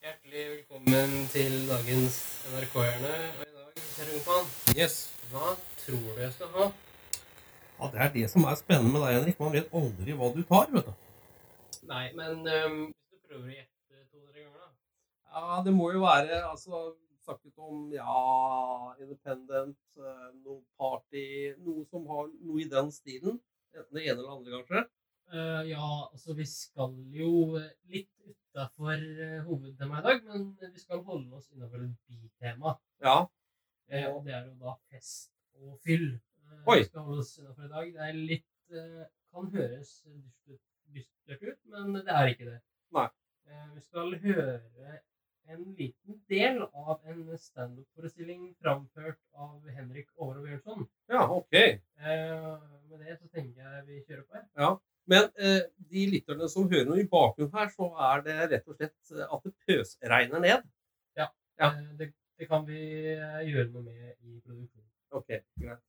Hjertelig 0.05 0.45
velkommen 0.53 1.17
til 1.33 1.57
dagens 1.73 2.21
NRK-hjørne. 2.53 3.11
Og 3.35 3.43
i 3.49 3.51
dag, 3.57 3.83
Kjell 3.97 4.15
Ungpan, 4.15 4.49
yes. 4.79 4.97
hva 5.33 5.51
tror 5.83 6.07
du 6.07 6.23
jeg 6.23 6.31
skal 6.37 6.55
ha? 6.55 6.69
Ja, 7.81 7.91
Det 7.91 8.01
er 8.07 8.15
det 8.15 8.25
som 8.37 8.47
er 8.47 8.55
spennende 8.63 8.95
med 8.95 9.03
deg, 9.03 9.19
Henrik. 9.19 9.43
Man 9.43 9.53
vet 9.59 9.75
aldri 9.75 10.17
hva 10.23 10.31
du 10.39 10.41
tar. 10.55 10.71
vet 10.71 10.87
du. 10.87 10.95
Nei, 11.91 12.05
men 12.15 12.47
um, 12.47 12.81
hvis 12.87 13.11
du 13.11 13.27
prøver 13.27 13.51
å 13.51 13.55
gjette. 13.57 13.72
Ja, 15.33 15.61
Det 15.65 15.73
må 15.73 15.89
jo 15.93 16.03
være 16.03 16.43
altså, 16.45 16.93
snakket 17.25 17.57
om 17.57 17.87
ja, 17.93 18.93
independent, 19.01 19.79
eh, 19.97 20.27
noe 20.43 20.61
party 20.77 21.53
Noe 21.63 21.85
som 21.89 22.05
har 22.11 22.27
noe 22.29 22.61
i 22.61 22.67
den 22.69 22.91
stilen. 22.93 23.39
Enten 23.73 23.97
det 23.97 24.03
ene 24.05 24.19
eller 24.19 24.35
andre, 24.35 24.59
kanskje. 24.59 24.83
Uh, 25.33 25.63
ja, 25.65 25.85
altså 26.11 26.35
vi 26.37 26.45
skal 26.45 26.91
jo 27.15 27.55
eh, 27.57 27.71
litt 27.89 28.11
utafor 28.27 28.99
uh, 28.99 29.39
hovedtemaet 29.47 30.03
i 30.03 30.09
dag, 30.09 30.27
men 30.27 30.73
vi 30.75 30.81
skal 30.83 31.01
holde 31.07 31.39
oss 31.39 31.47
innafor 31.55 31.87
et 31.87 31.95
bitema. 32.05 32.75
Ja. 33.01 33.23
Uh, 33.89 34.05
og 34.11 34.19
det 34.27 34.35
er 34.35 34.43
jo 34.45 34.53
da 34.61 34.75
fest 34.91 35.31
og 35.57 35.79
fyll. 35.81 36.11
Uh, 36.43 36.59
Oi. 36.75 36.77
Vi 36.83 36.89
skal 36.91 37.07
holde 37.07 37.25
oss 37.25 37.33
innafor 37.39 37.65
i 37.65 37.71
dag. 37.71 37.89
Det 37.95 38.05
er 38.11 38.19
litt 38.19 38.77
eh, 38.77 39.09
Kan 39.33 39.49
høres 39.55 39.89
dystert 40.93 41.41
ut, 41.41 41.59
men 41.73 41.95
det 41.97 42.13
er 42.13 42.29
ikke 42.35 42.51
det. 42.51 42.59
Nei. 42.93 43.07
Eh, 43.49 43.69
vi 43.73 43.81
skal 43.81 44.13
høre 44.21 44.99
en 45.51 45.63
liten 45.77 46.21
del 46.31 46.61
av 46.63 47.01
en 47.09 47.37
standup-forestilling 47.37 48.53
framført 48.61 49.19
av 49.33 49.67
Henrik 49.69 50.09
Overå 50.15 50.43
Bjørnson. 50.45 50.87
Ja, 51.11 51.25
ok. 51.35 51.53
Eh, 51.53 52.47
med 52.89 53.03
det 53.03 53.17
så 53.19 53.27
tenker 53.27 53.61
jeg 53.61 53.85
vi 53.87 54.01
kjører 54.07 54.25
på 54.27 54.37
her. 54.39 54.47
Ja. 54.59 54.71
Men 55.11 55.29
eh, 55.35 55.61
de 55.91 56.05
lytterne 56.13 56.47
som 56.51 56.69
hører 56.71 56.87
noe 56.87 57.01
i 57.03 57.07
bakgrunnen 57.11 57.53
her, 57.57 57.71
så 57.75 57.89
er 58.09 58.23
det 58.27 58.37
rett 58.53 58.69
og 58.71 58.77
slett 58.79 59.15
at 59.27 59.47
det 59.47 59.55
pøsregner 59.67 60.43
ned. 60.43 60.69
Ja, 61.19 61.29
eh, 61.59 61.81
Det, 61.99 62.13
det 62.39 62.47
kan 62.49 62.67
vi 62.67 62.79
eh, 63.17 63.41
gjøre 63.49 63.69
noe 63.73 63.83
med 63.89 64.13
i 64.23 64.39
produksjonen. 64.45 64.89
Ok, 65.13 65.35
greit. 65.59 65.83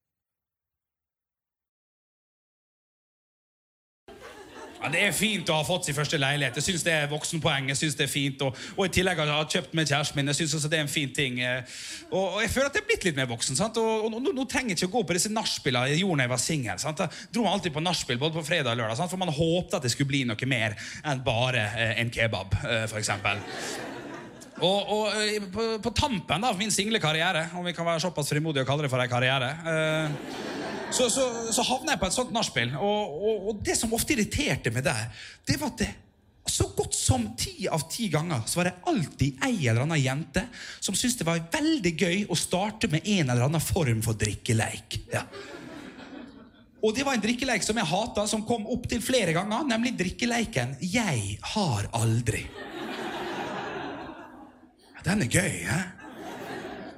Ja, 4.84 4.90
Det 4.92 5.00
er 5.00 5.14
fint 5.16 5.48
å 5.48 5.54
ha 5.56 5.64
fått 5.64 5.86
sin 5.88 5.96
første 5.96 6.18
leilighet. 6.20 6.58
Jeg 6.60 6.66
synes 6.66 6.82
det 6.84 6.92
er 6.92 7.06
voksenpoeng. 7.08 7.70
jeg 7.72 7.76
synes 7.80 7.94
det 7.96 8.04
er 8.04 8.10
fint, 8.12 8.42
Og, 8.44 8.56
og 8.76 8.82
i 8.84 8.90
tillegg 8.92 9.16
har 9.16 9.30
jeg 9.30 9.46
kjøpt 9.54 9.72
med 9.78 9.88
kjæresten 9.88 10.16
min. 10.18 10.26
Jeg 10.28 10.36
synes 10.42 10.54
også 10.58 10.68
det 10.68 10.78
er 10.78 10.82
en 10.84 10.92
fin 10.92 11.14
ting. 11.14 11.40
eh, 11.40 11.62
Og, 12.10 12.34
og 12.34 12.42
jeg 12.42 12.50
føler 12.50 12.68
at 12.68 12.76
jeg 12.76 12.82
er 12.82 12.90
blitt 12.90 13.04
litt 13.08 13.16
mer 13.16 13.30
voksen. 13.30 13.56
sant? 13.56 13.80
Og, 13.80 14.04
og 14.04 14.12
nå, 14.12 14.34
nå 14.36 14.44
trenger 14.44 14.74
jeg 14.74 14.82
ikke 14.82 14.90
å 14.92 14.96
gå 14.98 15.04
på 15.08 15.16
disse 15.16 15.32
nachspielene 15.32 15.94
jeg 15.94 16.02
gjorde 16.04 16.20
da 16.20 16.26
jeg 16.28 16.34
var 16.34 16.44
singel. 16.44 16.84
Jeg 16.84 17.08
dro 17.32 17.46
alltid 17.48 17.72
på 17.72 17.80
nachspiel 17.80 18.20
både 18.20 18.36
på 18.36 18.44
fredag 18.44 18.74
og 18.76 18.82
lørdag, 18.82 19.00
sant? 19.00 19.10
for 19.14 19.24
man 19.24 19.32
håpte 19.32 19.80
at 19.80 19.88
det 19.88 19.94
skulle 19.94 20.12
bli 20.12 20.22
noe 20.28 20.50
mer 20.52 20.76
enn 21.00 21.24
bare 21.24 21.64
eh, 21.64 21.96
en 22.04 22.12
kebab, 22.12 22.52
eh, 22.68 22.84
eksempel. 23.00 23.40
Og, 24.60 24.90
og 24.94 25.16
eh, 25.18 25.40
på, 25.50 25.64
på 25.82 25.94
tampen 25.96 26.44
av 26.44 26.60
min 26.60 26.70
single 26.70 27.00
karriere, 27.02 27.48
om 27.56 27.64
vi 27.64 27.72
kan 27.72 27.88
være 27.88 28.04
såpass 28.04 28.28
frimodige 28.30 28.62
å 28.62 28.68
kalle 28.68 28.84
det 28.84 28.92
for 28.92 29.00
en 29.00 29.10
karriere, 29.10 29.48
eh, 29.64 30.52
så, 30.94 31.10
så, 31.10 31.26
så 31.52 31.66
havna 31.66 31.94
jeg 31.94 32.00
på 32.00 32.08
et 32.08 32.16
sånt 32.16 32.32
nachspiel. 32.34 32.74
Og, 32.78 33.14
og, 33.18 33.50
og 33.50 33.62
det 33.66 33.76
som 33.78 33.92
ofte 33.96 34.14
irriterte 34.14 34.72
meg 34.74 34.86
der, 34.86 35.08
det 35.48 35.58
var 35.60 35.74
at 35.74 35.82
det 35.82 35.92
så 36.54 36.66
godt 36.76 36.94
som 36.94 37.22
ti 37.40 37.64
av 37.72 37.86
ti 37.88 38.10
ganger 38.12 38.42
så 38.46 38.60
var 38.60 38.68
det 38.68 38.90
alltid 38.90 39.44
ei 39.46 39.64
eller 39.64 39.86
annen 39.86 40.00
jente 40.00 40.42
som 40.76 40.92
syntes 40.92 41.16
det 41.16 41.26
var 41.26 41.40
veldig 41.54 41.92
gøy 41.96 42.18
å 42.28 42.36
starte 42.36 42.90
med 42.92 43.08
en 43.08 43.32
eller 43.32 43.46
annen 43.46 43.64
form 43.64 44.02
for 44.04 44.18
drikkeleik. 44.20 44.98
Ja. 45.12 45.24
Og 46.84 46.92
det 46.92 47.06
var 47.06 47.16
en 47.16 47.24
drikkeleik 47.24 47.64
som 47.64 47.80
jeg 47.80 47.88
hata, 47.88 48.26
som 48.28 48.44
kom 48.44 48.66
opptil 48.68 49.00
flere 49.00 49.32
ganger, 49.32 49.64
nemlig 49.64 49.94
drikkeleiken 49.96 50.76
'Jeg 50.80 51.38
har 51.54 51.88
aldri'. 51.96 52.44
Den 55.04 55.22
er 55.22 55.28
gøy, 55.28 55.64
hæ? 55.64 55.80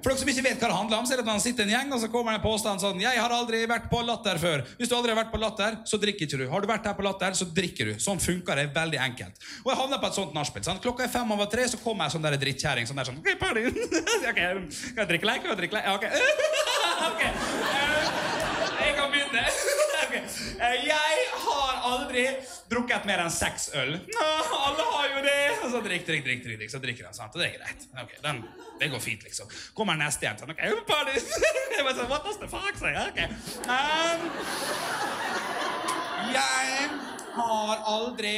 For 0.06 0.14
dere 0.14 0.22
som 0.22 0.28
ikke 0.30 0.42
vet 0.46 0.60
hva 0.62 0.68
det 0.70 0.74
handler 0.78 1.00
om, 1.00 1.06
så 1.08 1.14
er 1.16 1.18
det 1.18 1.24
at 1.24 1.28
man 1.32 1.40
sitter 1.42 1.64
en 1.66 1.70
gjeng, 1.72 1.88
og 1.96 1.98
så 1.98 2.06
kommer 2.12 2.30
det 2.30 2.38
en 2.38 2.44
påstand 2.44 2.78
sånn 2.78 3.00
'Jeg 3.02 3.18
har 3.18 3.32
aldri 3.34 3.64
vært 3.66 3.88
på 3.90 3.98
Latter 4.06 4.38
før'. 4.38 4.62
Hvis 4.78 4.86
du 4.88 4.94
aldri 4.94 5.10
har 5.10 5.18
vært 5.18 5.32
på 5.34 5.40
Latter, 5.42 5.78
så 5.82 5.98
drikker 5.98 6.28
ikke 6.28 6.38
du. 6.38 6.46
Har 6.48 6.60
du 6.62 6.68
vært 6.70 6.86
her 6.86 6.94
på 6.94 7.02
Latter, 7.02 7.34
så 7.34 7.42
drikker 7.50 7.90
du. 7.90 7.94
Sånn 7.98 8.20
funker 8.22 8.54
det 8.54 8.70
veldig 8.72 9.00
enkelt. 9.02 9.34
Og 9.64 9.72
jeg 9.72 9.80
havna 9.82 9.98
på 9.98 10.06
et 10.06 10.14
sånt 10.14 10.32
nachspiel. 10.32 10.78
Klokka 10.78 11.02
er 11.02 11.08
fem 11.10 11.32
over 11.32 11.46
tre, 11.50 11.66
så 11.66 11.76
kommer 11.82 12.04
jeg 12.06 12.12
sånn 12.14 12.22
der 12.22 12.38
drittkjerring 12.38 12.86
sånn 12.86 12.96
der 13.02 13.04
sånn 13.10 13.18
«Ok, 13.22 13.34
party. 13.34 13.66
ok, 13.66 14.40
Skal 14.70 15.02
jeg 15.02 15.08
drikke 15.10 15.26
leik? 15.26 15.42
Kan 15.42 15.50
jeg 15.50 15.58
drikke 15.58 15.74
leik? 15.74 15.84
Ja, 15.90 15.94
ok. 15.98 16.04
ok. 17.10 17.22
Eh, 17.26 18.86
Jeg 18.86 18.94
kan 18.94 19.10
begynne. 19.10 19.85
Eh, 20.16 20.76
Jeg 20.86 21.26
har 21.46 21.80
aldri 21.90 22.26
drukket 22.70 23.04
mer 23.08 23.22
enn 23.24 23.30
seks 23.32 23.68
øl. 23.74 23.96
Alle 23.96 24.86
har 24.92 25.08
jo 25.14 25.22
det! 25.26 25.36
Og 25.62 25.70
så 25.74 25.80
drikk, 25.84 26.06
drikk, 26.08 26.24
drikk, 26.26 26.44
drikk, 26.46 26.70
så 26.72 26.80
drikker 26.82 27.08
han. 27.08 27.14
sant? 27.16 27.34
Og 27.36 27.42
det 27.42 27.48
er 27.52 27.58
greit. 27.60 27.86
Okay, 28.04 28.18
den, 28.24 28.42
Det 28.80 28.90
går 28.92 29.00
fint, 29.00 29.22
liksom. 29.24 29.48
Kommer 29.74 29.96
neste 30.00 30.26
igjen. 30.26 30.38
sånn, 30.42 30.50
okay. 30.52 30.68
Jeg 30.68 31.84
bare 31.86 31.96
sånn, 31.96 32.08
What 32.10 32.24
does 32.24 32.38
the 32.42 32.48
fuck 32.48 32.76
say? 32.80 32.92
Okay. 33.08 33.28
Um, 33.66 34.26
jeg 36.32 36.88
har 37.36 37.82
aldri 37.86 38.34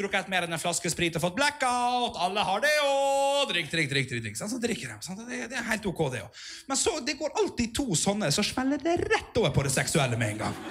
drukket 0.00 0.30
mer 0.32 0.46
enn 0.46 0.56
en 0.56 0.62
flaske 0.62 0.90
sprit 0.92 1.16
og 1.18 1.24
fått 1.24 1.38
blackout. 1.38 2.18
Alle 2.24 2.44
har 2.46 2.64
det 2.64 2.72
òg. 2.84 3.50
Drikk, 3.52 3.70
drikk, 3.72 3.90
drikk. 3.92 4.10
drikk, 4.10 4.24
drikk. 4.26 4.40
sant? 4.40 4.52
Så 4.52 4.60
drikker 4.62 4.92
de. 4.92 4.98
sant? 5.06 5.24
Det, 5.28 5.42
det 5.52 5.58
er 5.60 5.66
helt 5.70 5.90
ok, 5.92 6.06
det 6.14 6.24
òg. 6.26 6.44
Men 6.70 6.80
så 6.80 6.96
det 7.04 7.18
går 7.20 7.36
alltid 7.42 7.74
to 7.76 7.88
sånne, 7.98 8.32
så 8.34 8.44
smeller 8.46 8.80
det 8.82 8.98
rett 9.04 9.36
over 9.40 9.54
på 9.54 9.66
det 9.66 9.74
seksuelle 9.74 10.18
med 10.20 10.36
en 10.36 10.46
gang. 10.46 10.62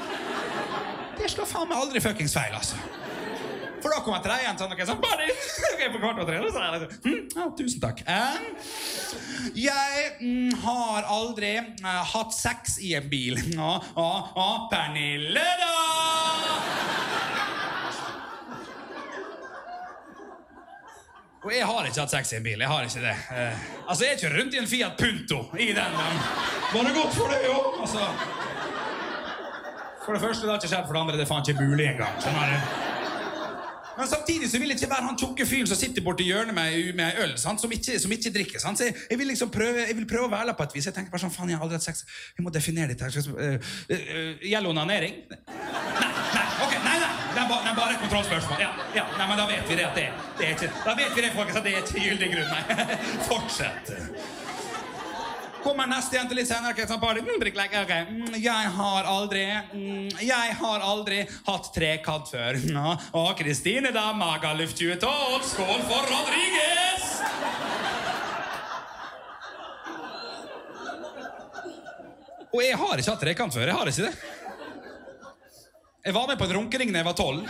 Det 1.20 1.28
slår 1.34 1.48
faen 1.50 1.70
meg 1.70 1.82
aldri 1.82 2.02
fuckings 2.04 2.34
feil, 2.36 2.56
altså. 2.56 2.80
For 3.80 3.94
da 3.94 4.02
kommer 4.04 4.24
tredje 4.24 4.52
sånn, 4.60 4.74
okay, 4.76 4.88
sånn, 4.88 5.00
buddy. 5.04 5.30
Ok, 5.70 5.84
på 5.94 6.02
kvart 6.02 6.20
og 6.20 6.28
tre, 6.28 6.40
så 6.52 6.60
er 6.60 6.74
det 6.74 6.80
sånn, 6.82 6.96
hm, 7.06 7.22
ja, 7.38 7.46
tusen 7.56 7.84
takk. 7.84 8.02
Jeg 9.56 10.10
mm, 10.20 10.58
har 10.66 11.08
aldri 11.08 11.54
uh, 11.86 12.02
hatt 12.14 12.36
sex 12.36 12.80
i 12.84 12.94
en 13.00 13.08
bil. 13.12 13.40
Å, 13.56 13.72
å, 13.96 14.10
å, 14.36 14.50
Pernille, 14.72 15.46
da! 15.62 15.74
Og 21.40 21.54
jeg 21.56 21.64
har 21.66 21.86
ikke 21.88 22.02
hatt 22.04 22.12
sex 22.12 22.34
i 22.34 22.38
en 22.40 22.44
bil. 22.44 22.60
Jeg 22.60 22.68
har 22.68 22.84
ikke 22.84 23.04
det. 23.04 23.16
Eh, 23.32 23.68
altså, 23.88 24.06
jeg 24.10 24.20
kjører 24.20 24.42
rundt 24.42 24.58
i 24.58 24.60
en 24.60 24.68
Fiat 24.68 24.98
Punto 25.00 25.40
i 25.56 25.70
den. 25.78 25.96
men 25.96 26.20
Var 26.74 26.90
det 26.90 26.94
godt 26.98 27.16
for 27.16 27.32
det, 27.32 27.40
jo? 27.48 27.58
Altså, 27.80 28.10
for 30.06 30.14
det 30.14 30.22
første, 30.22 30.44
det 30.44 30.52
har 30.52 30.60
ikke 30.60 30.74
skjedd. 30.74 30.86
For 30.88 30.94
det 30.98 31.02
andre, 31.06 31.18
det 31.18 31.24
er 31.24 31.32
faen 31.32 31.48
ikke 31.48 31.64
mulig 31.70 31.88
engang. 31.94 32.20
Skjønner 32.20 32.52
du? 32.52 32.89
Men 34.00 34.08
samtidig 34.08 34.48
så 34.50 34.60
vil 34.62 34.72
jeg 34.72 34.80
ikke 34.80 34.92
være 34.94 35.08
han 35.10 35.18
tjukke 35.20 35.46
fyren 35.46 35.68
som 35.68 35.78
sitter 35.78 36.04
borti 36.06 36.24
hjørnet 36.30 36.56
med, 36.56 36.94
med 36.96 37.20
øl, 37.24 37.34
sant? 37.42 37.60
Som, 37.62 37.72
ikke, 37.76 38.00
som 38.00 38.12
ikke 38.16 38.32
drikker. 38.32 38.62
Sant? 38.64 38.80
Så 38.80 38.88
jeg, 38.88 38.96
jeg, 39.10 39.20
vil 39.20 39.28
liksom 39.28 39.52
prøve, 39.52 39.84
jeg 39.88 39.98
vil 39.98 40.08
prøve 40.08 40.30
å 40.30 40.32
være 40.32 40.56
på 40.56 40.68
et 40.70 40.78
vis. 40.78 40.88
Jeg 40.88 40.96
tenker 40.96 41.12
bare 41.12 41.26
sånn, 41.26 41.36
faen, 41.36 41.52
jeg 41.52 41.60
har 41.60 41.68
aldri 41.68 41.76
hatt 41.76 41.88
sex. 41.90 42.06
Jeg 42.38 42.46
må 42.46 42.54
definere 42.56 42.94
dette. 42.94 43.04
her. 43.04 43.28
Uh, 43.36 43.60
uh, 43.92 44.48
Gjelder 44.48 44.72
onanering? 44.72 45.20
Nei, 45.28 46.10
nei, 46.38 46.48
ok, 46.64 46.80
nei, 46.88 46.96
nei. 47.04 47.14
Det 47.36 47.44
er 47.44 47.52
bare, 47.52 47.62
det 47.66 47.72
er 47.74 47.80
bare 47.82 47.98
et 47.98 48.04
kontrollspørsmål. 48.06 48.64
Ja, 48.64 48.72
ja, 48.96 49.08
nei, 49.20 49.28
men 49.28 49.42
da 49.44 49.48
vet 49.52 49.68
vi 49.68 49.80
det 49.82 49.88
at 49.92 50.00
det, 50.00 50.10
det 50.40 50.48
er 50.48 50.56
ikke 50.56 50.72
Da 50.86 50.96
vet 51.04 51.16
vi 51.18 51.26
det, 51.26 51.34
folkens, 51.36 51.60
at 51.60 51.68
det 51.68 51.76
er 51.76 51.84
ikke 51.84 52.06
gyldig 52.08 52.36
grunn. 52.38 52.54
Nei. 52.56 53.00
Fortsett. 53.30 53.98
Kommer 55.64 55.88
neste 55.92 56.16
jente 56.16 56.36
litt 56.38 56.48
senere. 56.48 56.72
Okay, 56.74 56.88
sånn 56.88 57.02
party. 57.02 57.24
Mm, 57.26 57.40
drikk 57.42 57.58
lek. 57.60 57.74
Ok. 57.82 57.92
Mm, 58.10 58.38
Jeg 58.40 58.72
har 58.78 59.08
aldri 59.12 59.44
mm, 59.74 60.10
Jeg 60.24 60.56
har 60.62 60.86
aldri 60.88 61.20
hatt 61.50 61.70
trekant 61.76 62.32
før. 62.32 62.60
Nå. 62.78 62.96
Og 63.20 63.32
Kristine 63.40 63.92
da, 63.96 64.10
Magaluf 64.18 64.74
2012. 64.80 65.50
Skål 65.54 65.86
for 65.90 66.10
Rodriguez! 66.14 67.08
Og 72.50 72.62
jeg 72.66 72.78
har 72.82 72.98
ikke 73.02 73.12
hatt 73.14 73.22
trekant 73.28 73.54
før. 73.54 73.70
Jeg 73.70 73.78
har 73.78 73.92
ikke 73.92 74.08
det. 74.08 74.14
Jeg 76.08 76.16
var 76.16 76.30
med 76.32 76.40
på 76.40 76.48
en 76.48 76.56
runkering 76.56 76.94
da 76.96 77.02
jeg 77.04 77.06
var 77.10 77.18
tolv. 77.20 77.44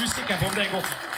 Usikker 0.00 0.36
på 0.38 0.46
om 0.52 0.54
det 0.54 0.68
er 0.68 1.09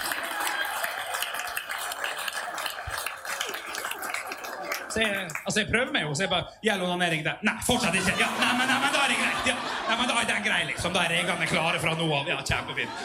Så 4.93 5.01
jeg, 5.01 5.29
altså 5.47 5.63
jeg 5.63 5.69
prøver 5.71 5.93
meg 5.95 6.03
jo, 6.05 6.15
så 6.15 6.27
jeg 6.27 6.31
bare 6.33 6.59
Gjelder 6.67 6.85
onanering 6.87 7.23
der? 7.25 7.39
Nei, 7.49 7.55
fortsatt 7.67 7.97
ikke. 7.97 8.13
Ja, 8.21 8.29
nei, 8.39 8.53
men, 8.59 8.69
nei, 8.69 8.79
men 8.83 8.93
da 8.93 9.05
er 9.05 9.13
det 9.15 9.19
greit. 9.23 9.47
Ja. 9.49 9.55
Nei, 9.89 9.97
men 10.01 10.11
da 10.11 10.19
er 10.21 10.31
den 10.33 10.45
grei, 10.47 10.61
liksom. 10.73 10.97
Da 10.97 11.05
er 11.07 11.15
reglene 11.17 11.49
klare 11.49 11.81
fra 11.83 11.95
nå 11.97 12.09
av. 12.19 12.29
Ja, 12.29 12.39
kjempefint. 12.45 13.05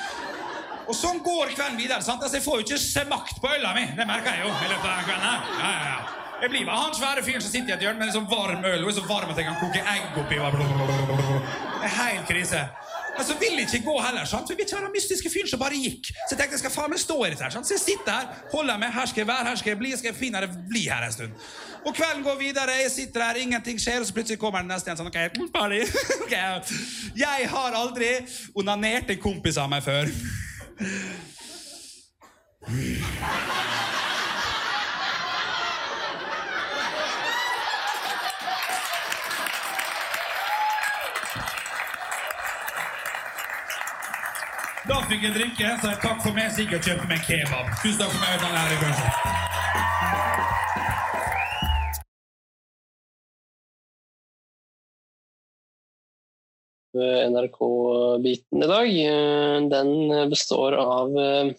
Og 0.87 0.95
sånn 0.95 1.19
går 1.23 1.51
kvelden 1.55 1.79
videre. 1.79 2.03
sant? 2.03 2.23
Altså, 2.23 2.37
Jeg 2.39 2.45
får 2.45 2.61
jo 2.61 2.67
ikke 2.67 2.79
smakt 2.83 3.41
på 3.43 3.51
øla 3.55 3.73
mi. 3.75 3.85
Det 3.95 4.07
merker 4.07 4.35
jeg 4.35 4.45
jo. 4.45 4.51
i 4.51 4.71
løpet 4.71 4.87
av 4.87 4.95
den 4.99 5.09
kvelden 5.09 5.27
her. 5.27 5.51
Ja, 5.59 5.71
ja, 5.71 5.91
ja. 5.93 6.23
Jeg 6.37 6.51
blir 6.53 6.67
bare 6.67 6.83
han 6.83 6.93
svære 6.93 7.23
fyren 7.25 7.41
som 7.41 7.49
sitter 7.51 7.71
i 7.71 7.75
et 7.75 7.83
hjørne 7.87 7.97
med 7.97 8.11
en 8.11 8.15
sånn 8.19 8.27
varm 8.29 8.61
øl. 8.61 8.83
Hun 8.83 8.91
er 8.91 8.95
så 8.99 9.05
varm 9.09 9.31
at 9.33 9.39
jeg 9.41 9.47
kan 9.47 9.57
koke 9.57 9.81
egg 9.81 10.19
oppi. 10.21 10.37
Det 10.37 11.87
er 11.87 11.95
helt 11.97 12.27
krise. 12.29 12.61
Men 13.17 13.25
så 13.25 13.33
vil 13.41 13.55
jeg 13.57 13.65
ikke 13.71 13.87
gå 13.87 13.95
heller, 14.05 14.25
sant? 14.29 14.45
for 14.45 14.59
vi 14.59 14.65
tar 14.69 14.83
den 14.85 14.93
mystiske 14.93 15.31
fyren 15.33 15.49
som 15.49 15.59
bare 15.59 15.79
gikk. 15.81 16.11
Så 16.13 16.35
jeg 16.35 16.37
tenkte 16.37 16.59
jeg 16.59 16.61
skal 16.61 16.73
faen 16.75 16.93
meg 16.93 17.01
stå 17.01 17.17
i 17.25 17.31
dette 17.31 17.47
her. 17.47 17.55
sant? 17.55 17.65
Så 17.65 17.73
jeg 17.73 17.81
sitter 17.81 18.13
her, 18.13 18.43
holder 18.51 18.77
meg, 18.77 18.93
her 18.93 19.09
skal 19.09 19.23
jeg 19.23 19.29
være, 19.31 19.47
her 19.49 19.57
skal 19.57 19.73
jeg 19.73 19.79
bli, 19.81 19.93
skal 19.97 20.11
jeg 20.11 20.19
finne 20.19 20.43
bli 20.69 20.83
her 20.85 21.07
en 21.07 21.15
stund. 21.15 21.47
Og 21.85 21.95
kvelden 21.95 22.23
går 22.23 22.35
videre, 22.39 22.71
jeg 22.81 22.91
sitter 22.91 23.23
her, 23.23 23.35
ingenting 23.35 23.79
skjer, 23.81 23.99
og 23.99 24.07
så 24.07 24.13
plutselig 24.13 24.39
kommer 24.39 24.59
den 24.63 24.71
neste 24.71 24.89
igjen 24.89 24.99
sånn, 24.99 25.11
ok, 25.11 25.17
party. 25.55 25.81
ok, 26.25 26.35
Jeg 27.17 27.49
har 27.53 27.77
aldri 27.77 28.11
onanert 28.57 29.09
en 29.13 29.21
kompis 29.23 29.57
av 29.61 29.69
meg 29.71 29.85
før. 29.85 30.11
Da 44.87 45.01
fikk 45.07 45.23
jeg 45.23 45.33
drikke, 45.35 45.71
så 45.81 45.87
jeg 45.91 45.99
takk 46.03 46.21
for 46.23 46.31
meg, 46.35 46.47
og 46.51 46.83
kjøpte 46.83 47.07
meg 47.11 47.19
kebab. 47.27 47.65
Tusen 47.83 47.99
takk 47.99 48.11
for 48.11 48.21
meg. 48.23 48.27
NRK-biten 56.95 58.63
i 58.63 58.67
dag. 58.67 58.87
Eh, 58.87 59.67
Den 59.69 60.29
består 60.29 60.77
av 60.79 61.17
eh, 61.19 61.51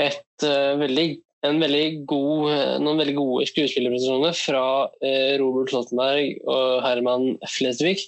et 0.00 0.46
eh, 0.46 0.74
veldig, 0.80 1.06
en 1.46 1.58
veldig 1.62 1.86
god, 2.06 2.52
noen 2.84 3.02
veldig 3.02 3.16
gode 3.16 3.48
skuespillerprestasjoner 3.50 4.36
fra 4.38 4.64
Robert 5.42 5.72
Stoltenberg 5.72 6.38
og 6.46 6.84
Herman 6.84 7.32
Flesvig. 7.50 7.98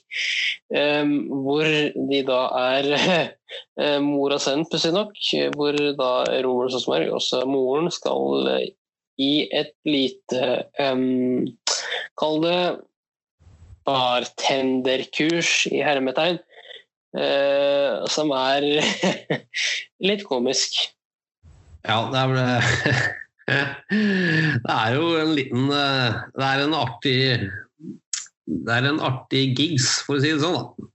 Hvor 0.70 1.66
de 1.66 2.20
da 2.28 2.40
er 2.60 2.88
eh, 3.82 3.98
mor 3.98 4.36
og 4.36 4.40
sønn, 4.42 4.62
pussig 4.70 4.94
nok. 4.94 5.18
Hvor 5.58 5.74
da 5.98 6.12
Robert 6.46 6.70
Stoltenberg, 6.76 7.10
også 7.18 7.42
moren, 7.50 7.90
skal 7.90 8.70
i 9.20 9.46
et 9.54 9.74
lite 9.86 10.64
um, 10.80 11.46
Kall 12.18 12.40
det 12.42 12.58
bartenderkurs 13.86 15.66
i 15.72 15.82
hermetegn. 15.84 16.40
uh, 17.14 18.04
som 18.10 18.32
er 18.34 18.64
litt 20.08 20.24
komisk. 20.28 20.78
Ja, 21.84 22.00
det 22.10 22.22
er 22.22 22.32
vel 22.32 22.40
Det 24.64 24.72
er 24.72 24.94
jo 24.96 25.08
en 25.20 25.34
liten 25.36 25.66
eh, 25.68 26.14
Det 26.32 26.46
er 26.46 26.62
en 26.62 26.76
artig 26.78 27.16
Det 28.48 28.72
er 28.72 28.86
en 28.88 29.02
artig 29.04 29.42
gigs, 29.58 29.98
for 30.06 30.16
å 30.16 30.22
si 30.22 30.30
det 30.32 30.40
sånn. 30.40 30.56
da. 30.56 30.88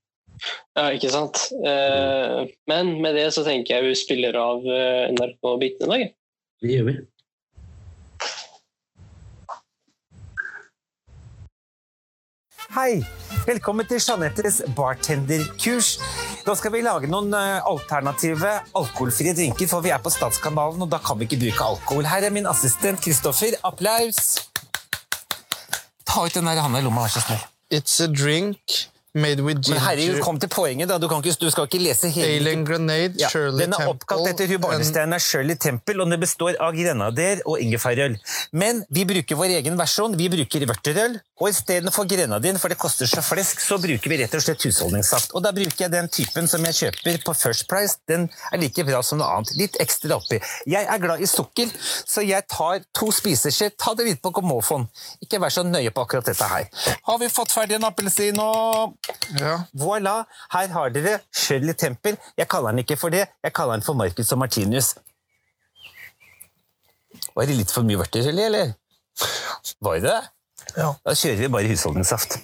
Ja, 0.79 0.87
ikke 0.95 1.11
sant. 1.13 1.43
Uh, 1.61 2.49
men 2.71 2.95
med 3.03 3.19
det 3.19 3.27
så 3.35 3.45
tenker 3.45 3.77
jeg 3.77 3.91
vi 3.91 4.01
spiller 4.01 4.39
av 4.41 4.65
NRK-biten 4.65 5.85
i 5.85 5.91
dag. 5.93 6.11
Det 6.63 6.73
gjør 6.73 6.89
vi. 6.89 6.97
Hei! 12.69 12.99
Velkommen 13.47 13.87
til 13.89 13.97
Jeanettes 13.97 14.59
bartenderkurs. 14.77 15.87
Nå 16.45 16.53
skal 16.59 16.73
vi 16.75 16.83
lage 16.85 17.09
noen 17.09 17.33
eh, 17.33 17.55
alternative 17.65 18.51
alkoholfrie 18.77 19.33
drinker, 19.33 19.65
for 19.71 19.81
vi 19.81 19.89
er 19.95 19.97
på 20.03 20.11
Statskanalen, 20.13 20.85
og 20.85 20.91
da 20.91 20.99
kan 21.01 21.17
vi 21.17 21.25
ikke 21.25 21.39
bruke 21.47 21.69
alkohol. 21.73 22.05
Her 22.05 22.27
er 22.29 22.35
min 22.35 22.45
assistent 22.49 23.01
Kristoffer. 23.01 23.57
Applaus! 23.65 24.21
Ta 26.05 26.27
ut 26.27 26.37
den 26.37 26.45
der 26.45 26.61
handa 26.61 26.83
i 26.83 26.85
lomma, 26.85 27.07
vær 27.07 27.15
så 27.17 27.25
snill. 27.25 27.41
It's 27.73 27.97
a 28.05 28.09
drink 28.09 28.77
made 29.17 29.41
with 29.41 29.61
ginger 29.61 29.79
Men 29.79 29.87
herregud, 29.87 30.19
kom 30.21 30.37
til 30.41 30.49
poenget, 30.53 30.89
da. 30.89 30.97
Du, 31.01 31.07
kan 31.09 31.23
ikke, 31.23 31.33
du 31.41 31.49
skal 31.49 31.65
ikke 31.65 31.81
lese 31.81 32.09
hele 32.13 32.37
Alien 32.37 32.65
Grenade, 32.65 33.17
Ja, 33.17 33.29
Shirley 33.33 33.65
den 33.65 33.73
er 33.73 33.89
oppkalt 33.89 34.29
etter 34.29 34.49
hun 34.53 34.61
barnestjerna 34.61 35.17
Shirley 35.21 35.57
Temple, 35.57 35.97
og 36.03 36.13
den 36.13 36.21
består 36.21 36.57
av 36.61 36.77
grenader 36.77 37.41
og 37.49 37.57
ingefærøl. 37.63 38.19
Men 38.53 38.83
vi 38.93 39.05
bruker 39.09 39.39
vår 39.39 39.57
egen 39.57 39.77
versjon. 39.81 40.17
Vi 40.19 40.29
bruker 40.29 40.69
vørterøl. 40.69 41.17
Og 41.39 41.47
istedenfor 41.47 42.03
grenadin, 42.09 42.57
for 42.59 42.67
det 42.71 42.77
koster 42.79 43.07
så 43.07 43.21
flesk, 43.23 43.61
så 43.63 43.77
bruker 43.79 44.11
vi 44.11 44.17
rett 44.19 44.33
og 44.35 44.43
slett 44.43 44.63
husholdningssaft. 44.67 45.31
Og 45.37 45.43
da 45.45 45.53
bruker 45.55 45.85
jeg 45.85 45.91
den 45.93 46.09
typen 46.11 46.49
som 46.51 46.65
jeg 46.67 46.75
kjøper 46.75 47.21
på 47.23 47.35
First 47.39 47.67
Price. 47.71 47.95
Den 48.11 48.25
er 48.51 48.59
like 48.59 48.83
bra 48.83 48.99
som 49.05 49.21
noe 49.21 49.29
annet. 49.37 49.53
Litt 49.59 49.77
ekstra 49.79 50.17
oppi. 50.19 50.41
Jeg 50.67 50.83
er 50.83 50.99
glad 50.99 51.23
i 51.23 51.29
sukker, 51.31 51.71
så 51.79 52.23
jeg 52.27 52.43
tar 52.51 52.83
to 52.97 53.07
spiseskjeer. 53.15 53.71
Ta 53.79 53.93
det 53.95 54.09
litt 54.09 54.21
på 54.25 54.33
komofon. 54.35 54.89
Ikke 55.23 55.39
vær 55.39 55.53
så 55.55 55.63
nøye 55.63 55.93
på 55.95 56.03
akkurat 56.03 56.27
dette 56.27 56.49
her. 56.51 56.67
Har 57.07 57.21
vi 57.21 57.29
fått 57.31 57.55
ferdig 57.55 57.77
en 57.79 57.87
appelsin 57.87 58.39
og 58.43 58.97
Voilà! 59.79 60.17
Her 60.51 60.73
har 60.73 60.91
dere 60.91 61.19
Shirley 61.31 61.73
Temple. 61.73 62.17
Jeg 62.37 62.49
kaller 62.51 62.75
den 62.75 62.83
ikke 62.83 62.99
for 62.99 63.15
det, 63.15 63.29
jeg 63.43 63.55
kaller 63.55 63.79
den 63.79 63.85
for 63.85 63.95
Marcus 63.95 64.33
og 64.35 64.41
Martinus. 64.43 64.91
Var 67.35 67.47
det 67.47 67.55
litt 67.55 67.71
for 67.71 67.87
mye 67.87 67.99
vørter, 68.01 68.27
eller? 68.27 68.75
Var 69.79 69.99
det 69.99 70.03
det? 70.09 70.19
Ja. 70.77 70.93
Da 71.05 71.15
kjører 71.17 71.41
vi 71.43 71.51
bare 71.55 71.71
husholdningssaft. 71.71 72.39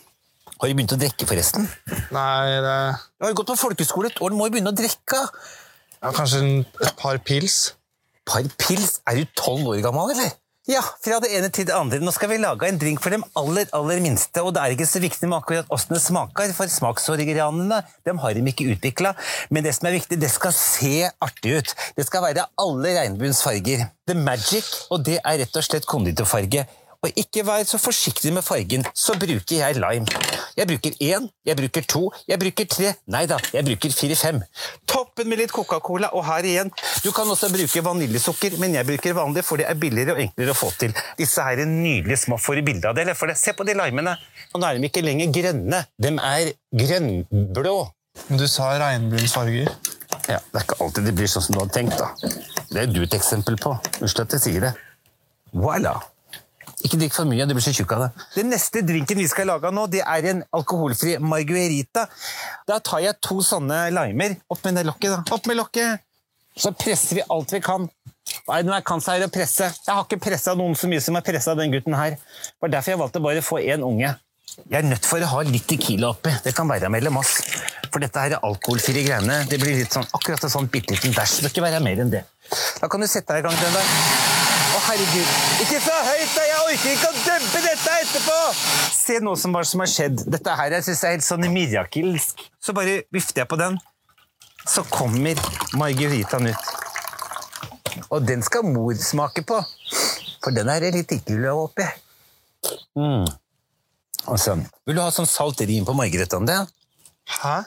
Har 0.55 0.71
du 0.71 0.77
begynt 0.77 0.95
å 0.95 0.99
drikke, 0.99 1.27
forresten? 1.27 1.67
Nei, 2.15 2.61
det 2.63 2.75
Du 3.19 3.25
har 3.25 3.33
jo 3.33 3.39
gått 3.41 3.51
på 3.51 3.59
folkeskole 3.59 4.07
et 4.13 4.21
år, 4.23 4.31
du 4.31 4.39
må 4.39 4.47
jo 4.47 4.55
begynne 4.55 4.71
å 4.71 4.77
drikke. 4.77 5.19
ja, 5.99 6.11
Kanskje 6.15 6.39
en, 6.41 6.65
et 6.81 6.95
par 6.97 7.19
pils. 7.27 7.73
Par 8.25 8.47
pils? 8.57 9.01
Er 9.05 9.19
du 9.19 9.25
tolv 9.35 9.67
år 9.73 9.83
gammel, 9.83 10.15
eller? 10.15 10.31
Ja, 10.65 10.79
fra 10.81 11.19
det 11.21 11.29
ene 11.37 11.51
til 11.53 11.67
det 11.67 11.75
andre. 11.77 11.99
Nå 12.01 12.09
skal 12.15 12.31
vi 12.31 12.39
lage 12.41 12.65
en 12.65 12.79
drink 12.81 12.97
for 13.03 13.13
dem 13.13 13.21
aller, 13.37 13.67
aller 13.77 13.99
minste, 14.01 14.41
og 14.41 14.55
det 14.55 14.63
er 14.63 14.73
ikke 14.73 14.87
så 14.89 15.01
viktig 15.03 15.27
med 15.29 15.37
akkurat 15.37 15.67
hvordan 15.69 15.93
det 15.93 16.01
smaker, 16.01 16.53
for 16.57 16.71
smaksorganene 16.73 17.83
dem 18.07 18.17
har 18.23 18.33
de 18.33 18.41
ikke 18.49 18.71
utvikla. 18.73 19.11
Men 19.53 19.67
det 19.67 19.75
som 19.77 19.91
er 19.91 19.99
viktig, 19.99 20.17
det 20.17 20.31
skal 20.33 20.55
se 20.57 21.11
artig 21.21 21.59
ut. 21.59 21.75
Det 21.99 22.07
skal 22.07 22.25
være 22.25 22.47
alle 22.63 22.95
regnbuens 22.97 23.43
farger. 23.45 23.85
The 24.09 24.17
magic, 24.17 24.65
og 24.89 25.05
det 25.05 25.19
er 25.21 25.43
rett 25.43 25.61
og 25.61 25.67
slett 25.67 25.85
konditorfarge. 25.85 26.65
Og 27.05 27.19
ikke 27.21 27.43
vær 27.45 27.61
så 27.69 27.77
forsiktig 27.77 28.31
med 28.33 28.41
fargen, 28.45 28.85
så 28.97 29.13
bruker 29.21 29.59
jeg 29.59 29.77
lime. 29.77 30.07
Jeg 30.57 30.65
bruker 30.71 30.95
én, 31.03 31.27
jeg 31.45 31.57
bruker 31.59 31.83
to, 31.85 32.01
jeg 32.25 32.39
bruker 32.41 32.65
tre. 32.71 32.93
Nei 33.13 33.25
da, 33.29 33.37
jeg 33.53 33.65
bruker 33.67 33.93
fire-fem. 33.93 34.39
Toppen 34.89 35.29
med 35.29 35.43
litt 35.43 35.53
Coca-Cola, 35.53 36.09
og 36.17 36.25
her 36.25 36.47
igjen. 36.49 36.71
Du 37.03 37.11
kan 37.13 37.29
også 37.29 37.51
bruke 37.53 37.83
vaniljesukker, 37.85 38.55
men 38.61 38.77
jeg 38.79 38.87
bruker 38.87 39.17
vanlig, 39.17 39.43
for 39.45 39.61
det 39.61 39.67
er 39.69 39.77
billigere 39.77 40.15
og 40.15 40.23
enklere 40.23 40.55
å 40.55 40.57
få 40.57 40.71
til. 40.79 40.95
Disse 41.19 41.45
her 41.45 41.61
er 41.61 41.69
nydelige 41.69 42.23
små 42.23 42.39
får 42.41 42.57
du 42.61 42.65
bilde 42.71 42.89
av 42.89 42.97
det, 42.97 43.05
eller? 43.05 43.19
For 43.19 43.29
det. 43.29 43.37
Se 43.37 43.53
på 43.53 43.67
de 43.67 43.75
limene. 43.77 44.15
Og 44.55 44.63
nå 44.63 44.71
er 44.71 44.79
de 44.79 44.89
ikke 44.89 45.05
lenger 45.05 45.35
grønne, 45.35 45.83
de 46.01 46.15
er 46.31 46.55
grønnblå. 46.81 47.75
Men 48.29 48.39
Du 48.41 48.47
sa 48.47 48.71
regnbunnsfarger. 48.79 49.69
Ja, 50.31 50.39
det 50.39 50.57
er 50.57 50.63
ikke 50.63 50.81
alltid 50.81 51.05
det 51.11 51.15
blir 51.19 51.29
sånn 51.29 51.43
som 51.45 51.57
du 51.57 51.61
hadde 51.61 51.75
tenkt, 51.75 51.99
da. 51.99 52.09
Det 52.71 52.81
er 52.81 52.89
du 52.89 53.03
et 53.03 53.13
eksempel 53.13 53.59
på. 53.61 53.75
Unnskyld 53.99 54.25
at 54.25 54.37
jeg 54.39 54.45
sier 54.47 54.69
det. 54.69 54.75
Voilà. 55.53 55.99
Ikke 56.85 56.99
drikk 57.01 57.15
for 57.15 57.25
mye, 57.29 57.47
du 57.49 57.55
blir 57.57 57.65
så 57.65 57.73
tjukk 57.73 57.95
av 57.95 58.05
det. 58.05 58.09
Den 58.35 58.51
neste 58.53 58.83
drinken 58.85 59.17
vi 59.17 59.27
skal 59.31 59.49
lage 59.49 59.71
nå, 59.73 59.87
det 59.89 60.03
er 60.05 60.29
en 60.31 60.43
alkoholfri 60.53 61.15
marguerita. 61.23 62.05
Da 62.69 62.77
tar 62.83 63.01
jeg 63.07 63.17
to 63.25 63.39
sånne 63.45 63.87
limer. 63.95 64.37
Opp 64.53 64.61
med 64.67 64.77
det 64.79 64.85
lokket, 64.87 65.15
da. 65.15 65.23
Opp 65.33 65.49
med 65.49 65.57
lokket! 65.61 66.03
Så 66.55 66.71
presser 66.77 67.17
vi 67.19 67.23
alt 67.33 67.51
vi 67.51 67.59
kan. 67.63 67.89
Nei, 68.47 68.61
jeg 68.63 68.85
kan 68.87 69.01
seg 69.03 69.25
å 69.25 69.31
presse? 69.33 69.67
Jeg 69.85 69.91
har 69.91 70.05
ikke 70.05 70.21
pressa 70.23 70.53
noen 70.57 70.77
så 70.77 70.87
mye 70.89 71.01
som 71.03 71.17
jeg 71.17 71.27
pressa 71.27 71.55
den 71.57 71.73
gutten 71.73 71.97
her. 71.97 72.15
Det 72.15 72.63
var 72.63 72.77
derfor 72.77 72.93
jeg 72.93 73.01
valgte 73.01 73.23
bare 73.25 73.41
å 73.43 73.45
få 73.45 73.59
én 73.63 73.83
unge. 73.85 74.13
Jeg 74.55 74.77
er 74.79 74.87
nødt 74.87 75.07
for 75.09 75.19
å 75.19 75.31
ha 75.33 75.41
litt 75.43 75.65
tequila 75.67 76.13
oppi. 76.13 76.31
Det 76.45 76.53
kan 76.55 76.69
være 76.69 76.89
mellom 76.93 77.19
oss. 77.19 77.33
For 77.91 78.03
dette 78.03 78.21
her 78.21 78.37
er 78.37 78.45
alkoholfrie 78.47 79.03
greiene. 79.03 79.41
Det 79.51 79.59
blir 79.59 79.81
litt 79.81 79.95
sånn, 79.95 80.07
akkurat 80.15 80.47
en 80.47 80.53
sånn 80.53 80.69
bitte 80.71 80.95
liten 80.95 81.15
dæsj. 81.15 81.41
Det 81.41 81.49
skal 81.49 81.51
ikke 81.51 81.65
være 81.67 81.83
mer 81.83 82.05
enn 82.05 82.13
det. 82.13 82.23
Da 82.79 82.89
kan 82.91 83.03
du 83.03 83.07
sette 83.11 83.35
deg 83.35 83.43
i 83.43 83.47
gang, 83.49 83.59
den 83.59 83.75
der. 83.75 83.87
Å, 83.91 84.64
herregud. 84.89 85.33
Ikke 85.63 85.79
så 85.83 85.95
høyt, 86.05 86.31
da! 86.35 86.45
Jeg 86.45 86.61
orker 86.63 86.93
ikke 86.93 87.09
å 87.09 87.17
dubbe 87.17 87.61
dette 87.65 87.97
etterpå! 88.03 88.37
Se 88.95 89.19
nå 89.23 89.35
som 89.39 89.57
som 89.65 89.83
har 89.83 89.91
skjedd. 89.91 90.23
Dette 90.31 90.55
her 90.59 90.75
jeg 90.77 90.87
synes 90.87 91.03
er 91.03 91.15
helt 91.15 91.27
sånn 91.27 91.47
mirakelsk. 91.53 92.41
Så 92.61 92.75
bare 92.77 93.01
vifter 93.13 93.43
jeg 93.43 93.51
på 93.51 93.59
den. 93.61 93.77
Så 94.65 94.83
kommer 94.89 95.39
margaritaen 95.77 96.49
ut. 96.49 96.73
Og 98.09 98.25
den 98.25 98.43
skal 98.45 98.65
mor 98.67 98.95
smake 98.99 99.45
på. 99.47 99.59
For 100.43 100.53
den 100.53 100.69
er 100.69 100.83
det 100.83 100.93
litt 100.97 101.09
tequila 101.09 101.55
oppi. 101.57 101.85
Mm. 102.97 103.25
Og 104.25 104.41
sånn. 104.41 104.65
Vil 104.85 104.97
du 104.97 105.03
ha 105.03 105.11
sånn 105.13 105.29
salt 105.29 105.61
rim 105.65 105.85
på 105.85 105.95
margaritaen 105.97 106.49
din? 106.49 106.69
Hæ? 107.39 107.57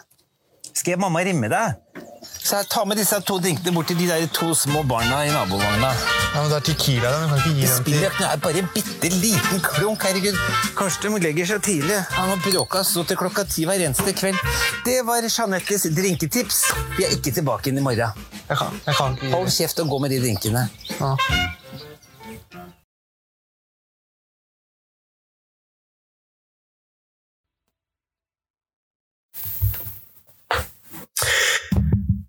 Skal 0.73 0.95
jeg 0.95 1.03
mamma 1.03 1.23
rimme 1.27 1.51
deg? 1.51 2.07
Så 2.49 2.57
jeg 2.57 2.69
Ta 2.73 2.85
med 2.89 2.97
disse 2.97 3.17
to 3.29 3.37
drinkene 3.43 3.75
bort 3.77 3.91
til 3.91 3.99
de 3.99 4.07
der 4.09 4.25
to 4.33 4.55
små 4.57 4.83
barna 4.89 5.21
i 5.27 5.33
nabovogna. 5.33 5.91
Ja, 6.33 6.41
men 6.41 6.51
det 6.53 6.57
er 6.57 6.65
tequila, 6.71 7.11
da. 7.13 7.19
Du 7.21 7.29
kan 7.29 7.39
ikke 7.43 7.55
gi 7.59 7.67
dem 7.67 7.85
til 7.85 7.99
det 7.99 8.27
er 8.29 8.41
bare 8.45 8.63
en 8.63 8.71
bitte 8.75 9.11
liten 9.13 9.61
klunk. 9.65 10.07
Herregud. 10.09 10.39
Karsten 10.79 11.19
legger 11.21 11.51
seg 11.53 11.63
tidlig. 11.67 12.01
Han 12.17 12.33
har 12.33 12.41
bråka 12.45 12.83
så 12.87 13.05
til 13.05 13.21
klokka 13.21 13.45
ti 13.49 13.67
hver 13.69 13.85
eneste 13.85 14.17
kveld. 14.17 14.41
Det 14.87 15.01
var 15.05 15.29
Jeanettes 15.29 15.89
drinketips. 15.97 16.65
Vi 16.97 17.05
er 17.05 17.17
ikke 17.19 17.35
tilbake 17.37 17.73
inn 17.73 17.83
i 17.83 17.85
morgen. 17.85 18.27
Jeg 18.49 18.57
kan, 18.57 18.83
jeg 18.87 18.97
kan 18.97 19.17
ikke 19.17 19.27
gi 19.29 19.33
Hold 19.37 19.55
kjeft 19.59 19.81
og 19.85 19.93
gå 19.93 20.03
med 20.05 20.15
de 20.17 20.21
drinkene. 20.25 20.69
Ja. 21.01 21.17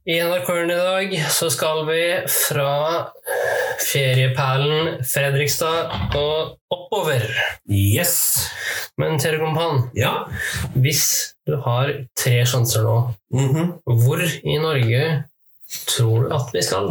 I 0.09 0.15
NRK-en 0.25 0.71
i 0.71 0.75
dag 0.75 1.11
så 1.29 1.49
skal 1.53 1.83
vi 1.85 2.01
fra 2.33 2.71
ferieperlen 3.91 5.03
Fredrikstad 5.05 5.91
og 6.17 6.55
oppover. 6.73 7.27
Yes. 7.69 8.15
Men 8.97 9.19
Tere 9.21 9.37
Kompan, 9.37 9.83
Ja. 9.93 10.25
hvis 10.73 11.35
du 11.45 11.59
har 11.61 11.91
tre 12.17 12.39
sjanser 12.41 12.87
nå, 12.87 12.95
hvor 13.85 14.23
i 14.25 14.57
Norge 14.57 15.03
tror 15.85 16.25
du 16.25 16.33
at 16.39 16.49
vi 16.57 16.65
skal? 16.65 16.89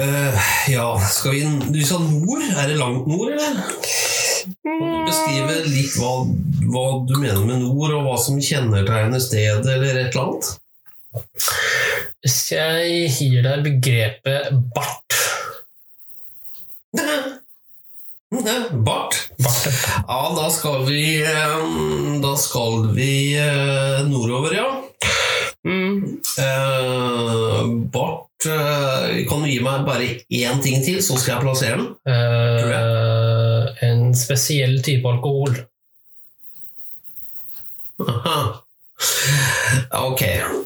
Uh, 0.00 0.40
ja, 0.72 0.88
skal 1.04 1.36
vi 1.36 1.42
Du 1.68 1.82
sa 1.84 2.00
nord? 2.00 2.48
Er 2.56 2.72
det 2.72 2.80
langt 2.80 3.06
nord, 3.06 3.28
eller? 3.28 3.60
Kan 4.64 4.80
du 4.80 5.04
beskrive 5.04 5.60
litt 5.68 6.00
hva, 6.00 6.14
hva 6.72 6.86
du 7.06 7.18
mener 7.20 7.44
med 7.44 7.60
nord, 7.68 7.92
og 7.92 8.08
hva 8.08 8.16
som 8.18 8.40
kjennetegner 8.40 9.20
stedet, 9.20 9.68
eller 9.68 10.00
et 10.00 10.16
eller 10.16 10.24
annet? 10.24 10.54
Hvis 12.22 12.38
jeg 12.54 13.10
gir 13.18 13.42
deg 13.44 13.64
begrepet 13.66 14.54
bart 14.72 15.12
Bart? 18.86 19.14
Ja, 20.08 20.32
da 20.36 20.46
skal 20.52 20.86
vi 20.86 21.22
Da 22.22 22.36
skal 22.40 22.86
vi 22.96 23.34
eh, 23.36 24.00
nordover, 24.08 24.54
ja. 24.56 24.82
Eh, 25.62 25.70
Bart 27.92 28.46
eh, 28.48 29.26
Kan 29.28 29.42
du 29.44 29.48
gi 29.50 29.60
meg 29.62 29.84
bare 29.84 30.06
én 30.32 30.60
ting 30.64 30.80
til, 30.84 31.02
så 31.04 31.16
skal 31.20 31.34
jeg 31.36 31.42
plassere 31.44 31.76
den? 31.76 31.88
En 33.82 34.14
spesiell 34.16 34.82
type 34.84 35.08
alkohol. 35.08 35.54
Aha. 38.02 38.61
Ok, 39.92 40.22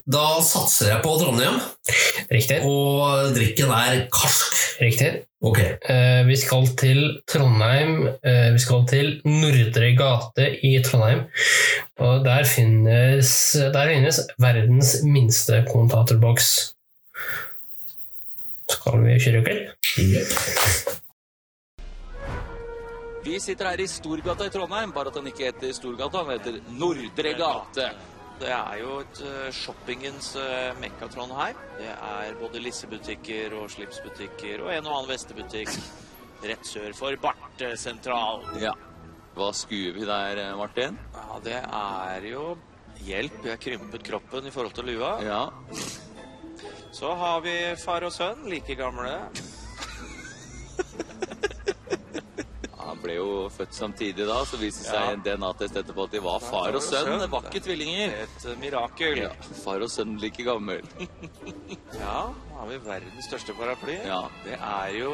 da 0.06 0.26
satser 0.44 0.90
jeg 0.92 1.02
på 1.04 1.14
Trondheim. 1.20 1.58
Riktig. 2.32 2.60
Og 2.66 3.32
drikken 3.36 3.72
er 3.74 4.06
karsk. 4.12 4.56
Riktig. 4.80 5.10
Ok. 5.46 5.58
Eh, 5.60 6.22
vi 6.26 6.36
skal 6.40 6.68
til 6.78 7.02
Trondheim. 7.28 8.08
Eh, 8.24 8.48
vi 8.54 8.62
skal 8.62 8.86
til 8.90 9.12
Nordre 9.28 9.92
gate 9.98 10.48
i 10.66 10.76
Trondheim. 10.84 11.26
Og 12.02 12.24
der 12.24 12.44
finnes, 12.48 13.30
der 13.74 13.92
finnes 13.92 14.20
verdens 14.42 14.96
minste 15.04 15.62
kommentatorboks. 15.70 16.52
Skal 18.72 19.04
vi 19.04 19.18
kjøre 19.22 19.44
klipp? 19.46 19.66
Vi 23.26 23.38
sitter 23.42 23.72
her 23.72 23.80
i 23.82 23.86
Storgata 23.90 24.46
i 24.46 24.52
Trondheim, 24.54 24.92
bare 24.94 25.10
at 25.10 25.16
den 25.18 25.30
ikke 25.30 25.48
heter 25.48 25.72
Storgata, 25.74 26.22
den 26.22 26.36
heter 26.36 26.60
Nordre 26.78 27.32
gate. 27.38 27.88
Det 28.36 28.50
er 28.52 28.80
jo 28.82 28.98
et 29.00 29.20
eh, 29.24 29.52
shoppingens 29.54 30.34
mekkatron 30.36 30.80
mekka 30.82 31.08
Trondheim. 31.12 31.60
Det 31.78 31.92
er 31.92 32.34
både 32.40 32.60
lissebutikker 32.60 33.54
og 33.56 33.70
slipsbutikker 33.72 34.64
og 34.64 34.74
en 34.74 34.90
og 34.90 34.98
annen 34.98 35.14
vestebutikk 35.14 35.72
rett 36.44 36.68
sør 36.68 36.92
for 36.96 37.16
Barte 37.22 37.72
sentral. 37.80 38.44
Ja. 38.60 38.74
Hva 39.36 39.50
skuer 39.56 39.92
vi 39.92 40.04
der, 40.08 40.38
eh, 40.40 40.56
Martin? 40.56 40.98
Ja, 41.14 41.38
det 41.44 41.60
er 41.60 42.20
jo 42.24 42.56
hjelp. 43.04 43.44
Jeg 43.44 43.52
har 43.52 43.60
krympet 43.60 44.04
kroppen 44.04 44.46
i 44.46 44.50
forhold 44.50 44.72
til 44.72 44.84
lua. 44.84 45.20
Ja. 45.24 45.50
Så 46.92 47.14
har 47.14 47.40
vi 47.44 47.76
far 47.76 48.04
og 48.04 48.12
sønn, 48.12 48.48
like 48.48 48.74
gamle. 48.74 49.18
Ble 53.06 53.16
jo 53.20 53.28
født 53.54 53.76
samtidig 53.76 54.26
da, 54.26 54.40
så 54.48 54.58
viste 54.60 54.82
det 54.84 54.90
seg 54.90 55.12
en 55.14 55.24
DNA-test 55.24 55.78
etterpå 55.82 56.06
at 56.08 56.14
de 56.16 56.22
var 56.24 56.42
far 56.42 56.74
og 56.76 56.82
sønn. 56.82 57.12
Det 57.22 57.28
var 57.32 57.46
ikke 57.46 57.62
tvillinger. 57.68 58.14
Et 58.26 58.46
eh, 58.50 58.58
mirakel. 58.62 59.20
Ja, 59.22 59.30
far 59.62 59.84
og 59.86 59.92
sønn 59.92 60.16
like 60.22 60.46
gammel. 60.46 60.82
Ja, 61.96 62.26
nå 62.28 62.56
har 62.58 62.68
vi 62.68 62.76
verdens 62.84 63.24
største 63.28 63.54
paraply. 63.56 63.94
Ja. 64.04 64.18
Det 64.44 64.56
er 64.56 64.90
jo 64.98 65.12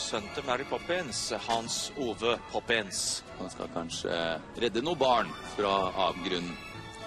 sønnen 0.00 0.32
til 0.34 0.44
Mary 0.48 0.66
Poppins, 0.68 1.20
Hans 1.46 1.76
Ove 2.02 2.34
Poppins. 2.50 3.02
Han 3.38 3.52
skal 3.52 3.70
kanskje 3.74 4.16
redde 4.60 4.82
noen 4.84 4.98
barn 5.00 5.30
fra 5.54 5.76
avgrunnen. 6.08 6.56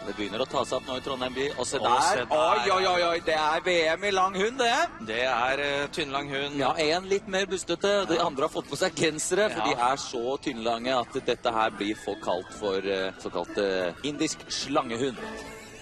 Det 0.07 0.15
begynner 0.17 0.41
å 0.41 0.47
ta 0.49 0.63
seg 0.65 0.79
opp 0.79 0.87
nå 0.89 0.95
i 0.97 1.03
Trondheim 1.05 1.35
by. 1.35 1.45
Og 1.61 1.67
se 1.69 1.77
der! 1.83 2.23
Oi, 2.33 2.71
oi, 2.73 2.81
oi, 2.89 3.01
oi! 3.11 3.19
Det 3.25 3.35
er 3.37 3.61
VM 3.65 4.05
i 4.09 4.11
lang 4.15 4.37
hund, 4.39 4.57
det! 4.61 5.05
Det 5.11 5.19
er 5.27 5.61
uh, 5.61 5.85
tynnlang 5.93 6.31
hund. 6.33 6.57
Ja, 6.61 6.71
en 6.81 7.05
litt 7.11 7.27
mer 7.29 7.45
bustete. 7.51 7.91
De 8.09 8.17
andre 8.23 8.47
har 8.47 8.53
fått 8.53 8.69
på 8.71 8.79
seg 8.79 8.97
gensere, 8.97 9.49
for 9.53 9.61
Ja. 9.61 9.69
de 9.69 9.87
er 9.91 10.01
så 10.01 10.35
tynnlange 10.41 10.95
at 10.97 11.19
dette 11.29 11.53
her 11.59 11.75
blir 11.77 11.99
for 11.99 12.17
kalt 12.25 12.49
for 12.57 12.81
uh, 12.89 13.11
såkalt 13.21 13.57
uh, 13.61 13.91
indisk 14.07 14.41
slangehund. 14.49 15.19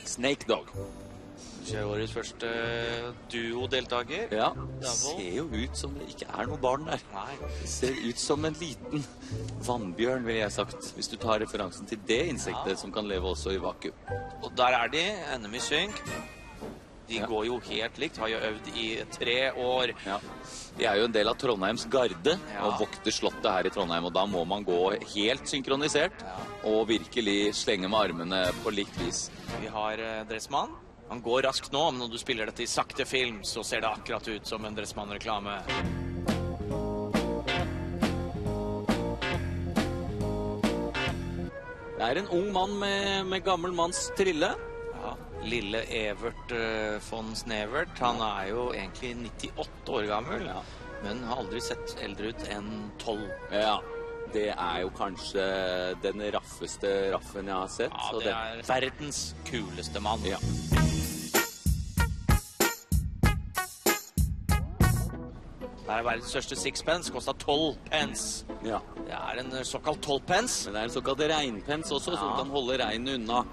Snake 0.07 0.47
dog. 0.49 0.71
Er 1.67 1.83
årets 1.83 2.13
første 2.15 2.49
duodeltaker. 3.31 4.31
Ja, 4.31 4.53
det 4.79 4.93
ser 4.95 5.33
jo 5.35 5.47
ut 5.51 5.75
som 5.75 5.97
det 5.99 6.07
ikke 6.13 6.29
er 6.31 6.47
noe 6.47 6.59
barn 6.63 6.87
der. 6.87 7.03
Nei. 7.11 7.33
Det 7.43 7.71
ser 7.71 7.99
ut 8.05 8.21
som 8.21 8.47
en 8.47 8.55
liten 8.61 9.03
vannbjørn, 9.67 10.23
ville 10.27 10.45
jeg 10.45 10.55
sagt. 10.55 10.93
Hvis 10.95 11.11
du 11.11 11.17
tar 11.19 11.41
referansen 11.43 11.89
til 11.89 11.99
det 12.07 12.23
insektet 12.31 12.79
som 12.79 12.93
kan 12.95 13.09
leve 13.09 13.33
også 13.33 13.57
i 13.57 13.59
vakuum. 13.61 13.99
Og 14.41 14.49
der 14.55 14.79
er 14.79 14.95
de, 14.95 15.03
Enemy 15.35 15.61
synk. 15.63 16.01
De 17.07 17.19
går 17.23 17.45
jo 17.47 17.59
helt 17.69 17.99
likt, 18.01 18.17
har 18.19 18.31
jo 18.31 18.39
øvd 18.49 18.71
i 18.75 18.87
tre 19.15 19.37
år. 19.63 19.93
Ja. 20.03 20.17
De 20.77 20.87
er 20.89 20.97
jo 20.99 21.05
en 21.07 21.13
del 21.15 21.31
av 21.31 21.37
Trondheims 21.39 21.85
garde 21.91 22.33
og 22.63 22.81
vokter 22.81 23.15
slottet 23.15 23.47
her 23.47 23.69
i 23.69 23.71
Trondheim. 23.71 24.09
Og 24.09 24.15
da 24.15 24.25
må 24.27 24.43
man 24.47 24.65
gå 24.67 24.81
helt 25.15 25.47
synkronisert 25.47 26.25
og 26.67 26.83
virkelig 26.91 27.55
slenge 27.63 27.87
med 27.87 28.01
armene 28.01 28.43
på 28.63 28.75
likt 28.75 28.99
vis. 28.99 29.27
Vi 29.61 29.71
har 29.71 30.03
uh, 30.03 30.27
Dressmann. 30.27 30.75
Han 31.09 31.21
går 31.21 31.41
raskt 31.47 31.71
nå, 31.71 31.85
men 31.91 32.01
når 32.03 32.11
du 32.11 32.17
spiller 32.19 32.49
dette 32.49 32.65
i 32.65 32.69
sakte 32.69 33.05
film, 33.07 33.39
så 33.47 33.63
ser 33.63 33.83
det 33.83 33.89
akkurat 33.89 34.27
ut 34.27 34.47
som 34.47 34.65
en 34.67 34.75
Dressmann-reklame. 34.75 35.55
Det 41.97 42.05
er 42.05 42.19
en 42.21 42.27
ung 42.35 42.51
mann 42.53 42.75
med, 42.81 43.25
med 43.31 43.45
gammel 43.45 43.71
manns 43.75 44.09
trille. 44.19 44.51
Ja, 44.97 45.13
lille 45.47 45.85
Evert 45.95 46.51
uh, 46.51 46.99
von 47.07 47.31
Snevert, 47.35 47.95
han 48.03 48.19
er 48.21 48.51
jo 48.51 48.69
egentlig 48.75 49.15
98 49.39 49.95
år 49.95 50.09
gammel, 50.11 50.49
men 51.05 51.23
har 51.29 51.39
aldri 51.41 51.63
sett 51.63 51.95
eldre 52.03 52.33
ut 52.35 52.49
enn 52.51 52.73
12. 52.99 53.23
Ja, 53.55 53.77
det 54.33 54.49
er 54.53 54.81
jo 54.83 54.89
kanskje 54.97 55.43
den 56.03 56.23
raffeste 56.35 56.91
raffen 57.13 57.47
jeg 57.47 57.55
har 57.55 57.71
sett. 57.71 57.93
Ja, 57.93 58.19
det 58.19 58.33
er 58.33 58.63
verdens 58.67 59.21
kuleste 59.47 60.01
mann. 60.03 60.25
Ja. 60.27 60.39
Det 65.87 65.95
er 65.95 66.03
verdens 66.03 66.33
største 66.33 66.57
sixpence, 66.59 67.13
kosta 67.15 67.31
12 67.39 67.77
pence. 67.87 68.45
Ja. 68.67 68.81
Det 69.07 69.15
er 69.15 69.39
en 69.39 69.53
såkalt 69.65 70.01
tolvpence. 70.03 70.67
Men 70.67 70.75
det 70.75 70.81
er 70.81 70.89
en 70.89 70.95
såkalt 70.97 71.23
regnpence 71.31 71.95
også, 71.95 72.17
som 72.19 72.33
kan 72.35 72.51
holde 72.51 72.75
regnet 72.83 73.21
unna. 73.21 73.45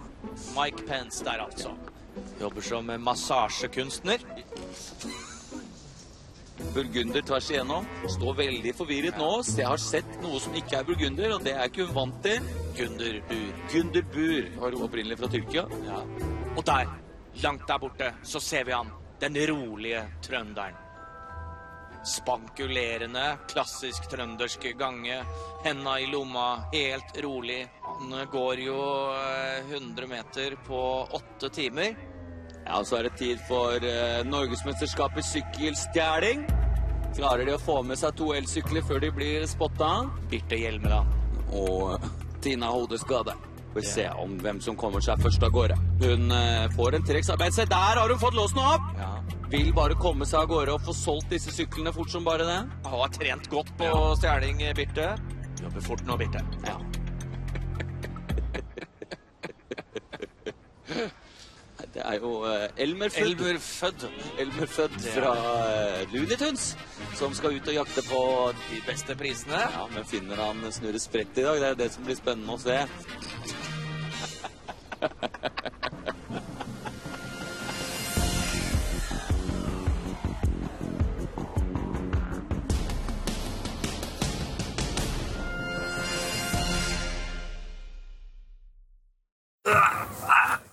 Mike 0.57 0.83
Pence 0.89 1.25
der, 1.25 1.45
altså. 1.45 1.71
Jobber 2.41 2.65
som 2.65 2.91
massasjekunstner. 3.07 4.19
Burgunder 6.75 7.23
tvers 7.27 7.49
igjennom. 7.51 7.87
Står 8.17 8.37
veldig 8.39 8.75
forvirret 8.79 9.19
nå. 9.19 9.31
Så 9.47 9.59
jeg 9.63 9.71
har 9.71 9.83
sett 9.83 10.21
noe 10.23 10.41
som 10.43 10.55
ikke 10.59 10.79
er 10.79 10.87
burgunder, 10.89 11.35
og 11.37 11.43
det 11.47 11.57
er 11.57 11.71
ikke 11.71 11.89
hun 11.89 11.97
vant 11.97 12.21
til. 12.25 12.47
Gunderbur. 12.79 13.51
Gunderbur 13.73 14.49
var 14.61 14.79
var 14.79 14.87
opprinnelig 14.89 15.19
fra 15.19 15.31
Tyrkia. 15.35 15.67
Ja. 15.89 16.01
Og 16.55 16.63
der, 16.67 16.95
langt 17.43 17.67
der 17.69 17.83
borte, 17.83 18.15
så 18.23 18.41
ser 18.41 18.65
vi 18.65 18.77
han. 18.77 18.91
Den 19.21 19.39
rolige 19.51 20.03
trønderen. 20.23 20.81
Spankulerende, 22.05 23.39
klassisk 23.49 24.11
trøndersk 24.13 24.67
gange. 24.79 25.23
Henda 25.65 25.95
i 26.01 26.07
lomma, 26.07 26.49
helt 26.75 27.17
rolig. 27.25 27.63
Han 27.83 28.13
går 28.33 28.61
jo 28.67 28.81
eh, 29.15 29.71
100 29.73 30.11
meter 30.11 30.59
på 30.67 30.81
åtte 31.17 31.49
timer. 31.49 32.14
Ja, 32.65 32.81
så 32.85 32.97
er 32.99 33.09
det 33.09 33.17
tid 33.21 33.41
for 33.49 33.77
uh, 33.77 34.21
Norgesmesterskapet 34.27 35.21
i 35.21 35.29
sykkelstjeling. 35.29 36.47
Klarer 37.15 37.45
de 37.47 37.55
å 37.55 37.61
få 37.63 37.83
med 37.87 37.99
seg 38.01 38.17
to 38.19 38.33
elsykler 38.35 38.83
før 38.89 39.03
de 39.05 39.11
blir 39.15 39.45
spotta? 39.47 39.91
Birte 40.31 40.57
Hjelmeland. 40.59 41.07
Og 41.55 41.93
eh, 41.95 42.09
Tina 42.43 42.73
hodeskade. 42.75 43.37
Får 43.75 43.81
vi 43.81 43.87
se 43.87 44.07
om 44.19 44.35
hvem 44.43 44.59
som 44.65 44.75
kommer 44.79 45.01
seg 45.05 45.23
først 45.23 45.43
av 45.47 45.53
gårde. 45.55 45.77
Hun 46.03 46.35
eh, 46.35 46.67
får 46.75 46.99
en 46.99 47.07
treksarbeid. 47.07 47.55
Se, 47.55 47.69
der 47.71 48.01
har 48.01 48.11
hun 48.11 48.19
fått 48.19 48.35
låst 48.35 48.59
opp! 48.59 48.91
opp! 48.99 49.35
Vil 49.53 49.71
bare 49.77 49.95
komme 50.01 50.27
seg 50.27 50.41
av 50.43 50.51
gårde 50.51 50.75
og 50.75 50.83
få 50.89 50.93
solgt 50.99 51.31
disse 51.31 51.55
syklene 51.55 51.93
fort 51.95 52.11
som 52.11 52.27
bare 52.27 52.49
det. 52.49 52.61
Har 52.91 53.09
trent 53.15 53.47
godt 53.53 53.71
på 53.79 53.89
stjeling, 54.19 54.57
Birte. 54.75 55.13
Jobber 55.63 55.83
fort 55.87 56.03
nå, 56.09 56.19
Birte. 56.19 56.43
Ja. 56.67 56.79
Det 61.95 62.03
er 62.03 62.17
jo 62.19 62.31
eh, 62.51 62.83
Elmer 62.83 63.09
Fudd. 63.09 63.41
Elmer 63.41 63.59
Fudd. 63.63 64.07
Elmer 64.39 64.67
Fudd 64.67 64.97
fra 65.15 65.31
uh, 65.31 66.13
Looney 66.15 66.37
Tunes, 66.37 66.77
som 67.15 67.35
skal 67.39 67.55
ut 67.55 67.69
og 67.71 67.75
jakte 67.77 68.03
på 68.09 68.21
De 68.73 68.81
beste 68.89 69.15
prisene. 69.19 69.61
Ja, 69.77 69.87
Men 69.95 70.05
finner 70.11 70.43
han 70.43 70.73
Snurre 70.75 70.99
Sprett 70.99 71.39
i 71.39 71.47
dag? 71.47 71.61
Det 71.63 71.69
er 71.71 71.75
det 71.85 71.93
som 71.95 72.05
blir 72.09 72.19
spennende 72.19 72.53
å 72.53 72.59
se. 72.59 72.83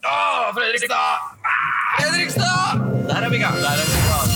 Å, 0.02 0.49
Fredrikstad! 0.56 1.20
Fredrikstad! 1.99 2.80
Der 3.06 3.22
er 3.22 3.30
vi 3.30 3.38
i 3.38 3.41
gang. 3.43 3.58
Der 3.62 3.78
er 3.78 3.86
vi 3.86 3.93
i 3.93 4.06
gang. 4.08 4.32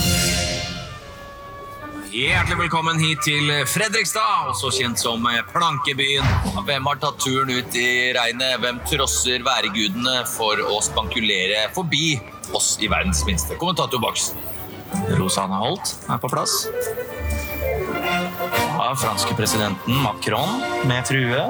Hjertelig 2.12 2.58
velkommen 2.60 3.02
hit 3.02 3.24
til 3.26 3.50
Fredrikstad, 3.66 4.52
også 4.52 4.70
kjent 4.76 5.02
som 5.02 5.26
Plankebyen. 5.50 6.22
Hvem 6.68 6.86
har 6.86 7.00
tatt 7.02 7.18
turen 7.18 7.50
ut 7.50 7.74
i 7.80 8.14
regnet? 8.14 8.60
Hvem 8.62 8.78
trosser 8.86 9.42
væregudene 9.42 10.22
for 10.36 10.62
å 10.70 10.78
spankulere 10.86 11.66
forbi 11.74 12.14
oss 12.54 12.76
i 12.78 12.86
verdens 12.92 13.26
minste 13.26 13.58
kommentatorboks? 13.58 14.36
Rosanne 15.18 15.58
Holt 15.64 15.96
er 16.06 16.22
på 16.22 16.30
plass. 16.30 16.60
Ja, 18.76 18.94
franske 19.00 19.34
presidenten 19.34 20.02
Macron 20.02 20.62
med 20.86 21.06
frue. 21.08 21.44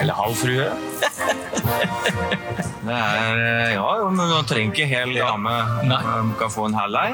Eller 0.00 0.14
halv 0.14 0.34
frue. 0.34 0.70
Det 2.82 2.94
er 2.98 3.38
eh, 3.38 3.74
Ja, 3.76 4.10
men 4.10 4.26
du 4.26 4.38
trenger 4.48 4.72
ikke 4.74 4.86
hel 4.90 5.14
dame. 5.14 5.52
Du 5.86 6.34
kan 6.40 6.50
få 6.50 6.66
en 6.66 6.74
halvlei. 6.74 7.12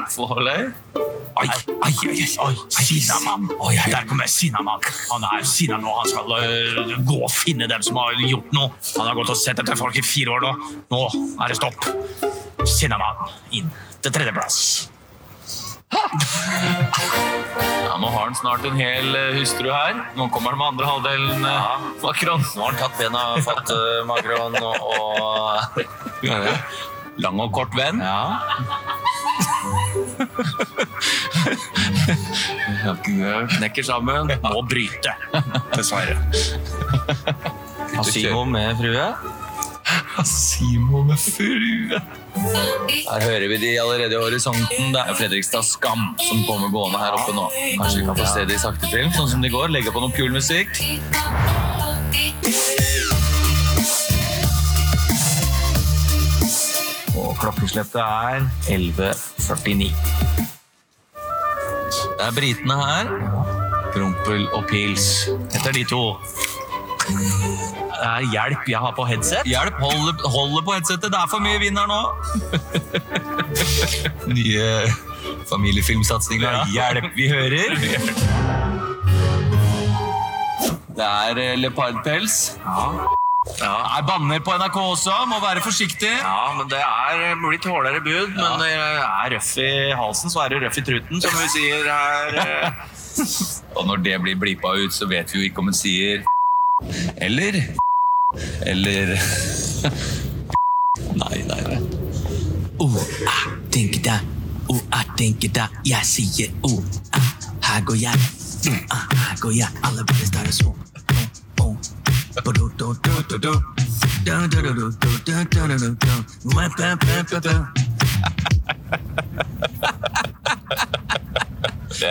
Oi, 1.39 1.45
oi, 1.45 1.67
oi, 1.85 1.93
oi, 2.09 2.25
oi. 2.47 2.55
Sinnamann. 2.73 3.47
Der 3.93 4.07
kommer 4.09 4.27
Sinnamann. 4.27 4.81
Han 5.11 5.27
er 5.29 5.45
sinna 5.47 5.77
nå. 5.79 5.93
Han 6.01 6.09
skal 6.09 6.33
uh, 6.35 6.95
gå 7.07 7.19
og 7.21 7.31
finne 7.31 7.69
dem 7.69 7.85
som 7.85 8.01
har 8.01 8.17
gjort 8.25 8.51
noe. 8.55 8.73
Han 8.97 9.07
har 9.11 9.19
gått 9.21 9.31
og 9.35 9.39
sett 9.39 9.61
etter 9.61 9.77
folk 9.79 9.95
i 9.99 10.03
fire 10.03 10.35
år 10.35 10.47
nå. 10.47 10.55
Nå 10.91 11.03
er 11.37 11.53
det 11.53 11.59
stopp. 11.61 11.91
Sinnamann 12.67 13.29
inn 13.55 13.69
til 14.01 14.15
tredjeplass. 14.15 14.89
Ja, 17.83 17.97
Nå 17.99 18.07
har 18.07 18.25
han 18.25 18.35
snart 18.35 18.65
en 18.65 18.77
hel 18.77 19.15
eh, 19.15 19.37
hustru 19.39 19.71
her. 19.73 19.95
Nå 20.17 20.29
kommer 20.33 20.49
han 20.53 20.59
med 20.61 20.67
andre 20.67 20.85
halvdelen. 20.85 21.43
ja. 21.43 21.79
Macron. 22.03 22.43
Nå 22.55 22.61
har 22.63 22.71
han 22.71 22.79
tatt 22.83 22.97
bena 22.99 23.23
fatt, 23.45 23.71
uh, 23.73 24.05
Macron, 24.07 24.55
og, 24.63 24.75
og 24.93 25.09
Lang 27.19 27.39
og 27.43 27.51
kort 27.51 27.73
venn. 27.75 27.99
Ja. 27.99 28.39
knekker 33.57 33.83
sammen. 33.83 34.31
Må 34.45 34.61
bryte, 34.69 35.15
dessverre. 35.75 36.15
Asimo 37.99 38.45
med 38.47 38.77
frue. 38.79 39.07
Simon 40.25 41.07
med 41.07 41.19
frue. 41.19 42.01
Her 43.09 43.21
hører 43.23 43.47
vi 43.47 43.57
de 43.57 43.71
allerede 43.81 44.15
i 44.15 44.21
horisonten. 44.21 44.93
Det 44.93 45.01
er 45.01 45.17
Fredrikstad 45.17 45.65
Skam 45.65 46.15
som 46.21 46.43
kommer 46.47 46.71
gående 46.73 47.01
her 47.01 47.17
oppe 47.17 47.35
nå. 47.35 47.47
Kanskje 47.79 48.01
vi 48.01 48.05
kan 48.09 48.19
få 48.19 48.27
se 48.29 48.45
de 48.49 48.59
sakte 48.61 48.91
til, 48.91 49.09
sånn 49.15 49.29
som 49.33 49.43
de 49.45 49.51
går. 49.53 49.71
Legge 49.73 49.93
på 49.95 50.03
noe 50.03 50.13
kul 50.15 50.31
musikk. 50.33 50.69
Og 57.19 57.35
klokkeslettet 57.41 57.99
er 58.01 58.47
11.49. 58.69 59.91
Det 62.19 62.25
er 62.27 62.33
britene 62.35 62.79
her. 62.79 63.13
Prompel 63.93 64.45
og 64.53 64.67
pils. 64.69 65.29
Dette 65.49 65.71
er 65.71 65.79
de 65.79 65.85
to. 65.89 66.03
Er 67.99 68.23
hjelp 68.31 68.67
jeg 68.69 68.79
har 68.79 68.93
på 68.95 69.03
headset. 69.09 69.43
Hjelp, 69.49 69.75
hold, 69.83 70.21
hold 70.31 70.63
på 70.65 70.75
headsetet. 70.77 71.11
Det 71.11 71.19
er 71.19 71.27
for 71.31 71.43
mye 71.43 71.59
vind 71.61 71.77
her 71.79 71.87
nå. 71.89 72.01
Nye 74.37 74.67
familiefilmsatsinger. 75.49 76.61
Hjelp, 76.73 77.09
vi 77.17 77.27
hører. 77.31 77.75
Det 80.99 81.07
er 81.07 81.39
eh, 81.43 81.55
leopardpels. 81.59 82.37
Ja. 82.65 82.89
Jeg 83.59 84.03
banner 84.07 84.41
på 84.43 84.53
NRK 84.59 84.77
også. 84.83 85.13
Må 85.31 85.39
være 85.43 85.61
forsiktig. 85.63 86.11
Ja, 86.21 86.49
men 86.57 86.67
det 86.71 86.79
er 86.83 87.35
blitt 87.39 87.65
hårdere 87.67 88.01
bud. 88.03 88.35
Men 88.35 88.59
det 88.61 88.71
er 88.75 89.31
røff 89.35 89.53
i 89.63 89.69
halsen, 89.95 90.31
så 90.33 90.43
er 90.45 90.53
det 90.55 90.63
røff 90.65 90.79
i 90.81 90.85
truten, 90.89 91.21
som 91.23 91.35
vi 91.39 91.47
sier 91.55 91.87
her. 91.87 92.41
eh. 92.43 92.97
Og 93.79 93.87
når 93.87 94.03
det 94.05 94.17
blir 94.23 94.37
blipa 94.39 94.71
ut, 94.79 94.93
så 94.95 95.07
vet 95.09 95.31
vi 95.33 95.41
jo 95.41 95.47
ikke 95.49 95.63
om 95.63 95.71
hun 95.71 95.75
sier 95.75 96.23
eller 97.19 97.57
Eller 98.65 99.13
Nei, 101.19 101.43
nei, 101.47 101.61
nei. 101.67 101.79
Oh, 102.79 102.95
ah, 103.27 103.47
tenker 103.71 104.01
deg. 104.03 104.19
Oh, 104.67 104.79
ah, 104.91 105.03
tenker 105.17 105.49
deg. 105.51 105.79
Jeg 105.87 106.05
sier 106.05 106.51
oh, 106.61 106.83
ah, 107.17 107.31
her 107.67 107.81
går 107.87 107.95
jeg. 107.99 108.15
Oh, 108.69 108.95
ah, 108.95 109.05
her 109.15 109.39
går 109.41 109.51
jeg. 109.51 109.67
Alle 109.83 110.05
bare 110.05 110.25
starter 110.25 110.51
så. 110.51 110.75
Oh, 111.59 111.65
oh. 111.65 111.75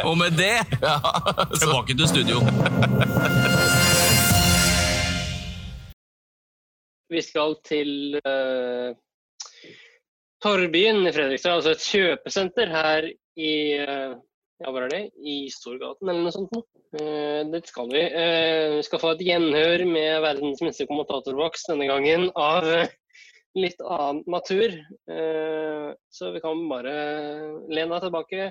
Og 0.05 0.18
med 0.18 0.31
det 0.31 0.59
tilbake 1.61 1.95
til 1.95 2.09
studio. 2.09 2.41
Vi 7.09 7.22
skal 7.24 7.56
til 7.64 8.18
uh, 8.20 8.92
Torvbyen 10.44 11.06
i 11.09 11.12
Fredrikstad, 11.14 11.59
altså 11.59 11.74
et 11.74 11.86
kjøpesenter 11.86 12.72
her 12.72 13.09
i 13.38 13.52
uh, 13.82 14.18
ja, 14.59 14.72
hvor 14.72 14.84
er 14.84 14.90
det? 14.90 15.02
I 15.22 15.46
Storgaten 15.54 16.09
eller 16.11 16.26
noe 16.26 16.34
sånt. 16.34 16.52
nå. 16.54 16.64
Eh, 16.98 17.42
dit 17.52 17.68
skal 17.68 17.90
vi. 17.92 18.00
Uh, 18.11 18.78
vi 18.78 18.84
skal 18.86 19.02
få 19.02 19.12
et 19.14 19.26
gjenhør 19.28 19.84
med 19.86 20.22
verdens 20.24 20.62
minste 20.64 20.86
kommentatorboks 20.88 21.68
denne 21.68 21.86
gangen 21.90 22.30
av 22.32 22.66
eh, 22.66 22.94
litt 23.59 23.82
annen 23.84 24.24
natur. 24.26 24.74
Eh, 25.12 25.90
så 26.11 26.32
vi 26.34 26.42
kan 26.42 26.64
bare 26.70 26.94
lene 27.68 27.92
deg 27.92 28.09
tilbake. 28.09 28.48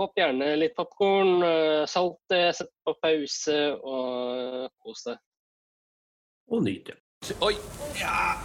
Popp 0.00 0.16
gjerne 0.16 0.54
litt 0.56 0.72
popkorn, 0.78 1.44
uh, 1.44 1.84
salt 1.84 2.16
det, 2.32 2.54
sett 2.56 2.70
på 2.88 2.94
pause 3.04 3.56
og 3.76 4.70
kos 4.80 5.04
deg. 5.10 5.20
Og 6.50 6.64
nyt 6.64 6.88
det. 6.88 6.96
Oi! 7.20 7.56
Ja. 8.00 8.40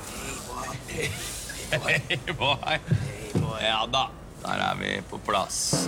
Hei, 1.71 2.19
boy. 2.38 2.80
Ja 3.61 3.86
da. 3.88 4.09
Der 4.43 4.49
er 4.51 4.76
vi 4.76 5.01
på 5.09 5.17
plass. 5.17 5.88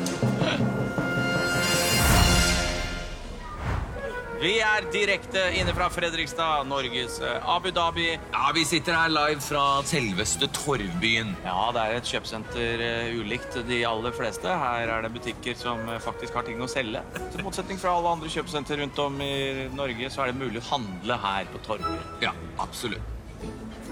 Vi 4.38 4.52
er 4.62 4.86
direkte 4.94 5.42
inne 5.58 5.74
fra 5.74 5.88
Fredrikstad, 5.90 6.68
Norges 6.70 7.16
eh, 7.26 7.48
Abu 7.50 7.72
Dhabi. 7.74 8.12
Ja, 8.36 8.52
Vi 8.54 8.66
sitter 8.70 8.94
her 8.94 9.10
live 9.10 9.42
fra 9.42 9.64
selveste 9.88 10.46
Torvbyen. 10.54 11.34
Ja, 11.42 11.72
det 11.74 11.82
er 11.88 11.98
et 11.98 12.12
kjøpesenter 12.12 12.84
eh, 12.86 13.18
ulikt 13.18 13.58
de 13.66 13.82
aller 13.90 14.14
fleste. 14.14 14.54
Her 14.62 14.94
er 14.94 15.08
det 15.08 15.14
butikker 15.18 15.58
som 15.58 15.82
eh, 15.90 15.98
faktisk 16.06 16.38
har 16.38 16.46
ting 16.46 16.62
å 16.62 16.70
selge. 16.70 17.02
Til 17.34 17.46
motsetning 17.48 17.82
fra 17.82 17.98
alle 17.98 18.14
andre 18.20 18.30
kjøpesenter 18.30 18.84
rundt 18.84 19.02
om 19.08 19.18
i 19.26 19.68
Norge, 19.74 20.14
så 20.14 20.28
er 20.28 20.34
det 20.36 20.42
mulig 20.46 20.62
å 20.62 20.70
handle 20.76 21.22
her 21.26 21.50
på 21.50 21.66
Torvbyen. 21.66 22.10
Ja, 22.30 22.38
absolutt. 22.62 23.17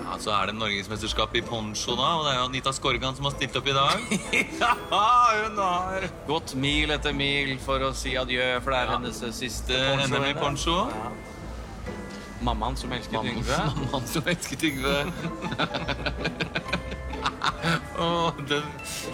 Ja, 0.03 0.17
Så 0.19 0.31
er 0.35 0.49
det 0.49 0.55
norgesmesterskap 0.57 1.35
i 1.35 1.41
poncho, 1.45 1.95
da. 1.97 2.09
Og 2.17 2.25
det 2.25 2.33
er 2.33 2.39
jo 2.39 2.47
Anita 2.49 2.73
Skorgan 2.75 3.15
som 3.17 3.27
har 3.29 3.35
stilt 3.35 3.55
opp 3.59 3.69
i 3.69 3.75
dag. 3.75 4.17
ja, 4.61 4.73
hun 5.45 5.61
har 5.61 6.07
gått 6.27 6.55
mil 6.59 6.91
etter 6.95 7.15
mil 7.15 7.55
for 7.63 7.83
å 7.87 7.93
si 7.95 8.15
adjø, 8.19 8.49
for 8.63 8.75
det 8.75 8.81
er 8.83 8.93
hennes 8.95 9.23
siste 9.37 9.79
NM 10.05 10.29
i 10.31 10.35
poncho. 10.39 10.81
Mammaen 12.45 12.75
som 12.77 12.91
elsket 12.93 13.25
Yngve. 13.25 13.61
Mammaen 13.75 14.09
som 14.11 14.27
elsket 14.29 14.63
Yngve. 14.67 14.97
oh, 17.97 18.33
den 18.49 18.67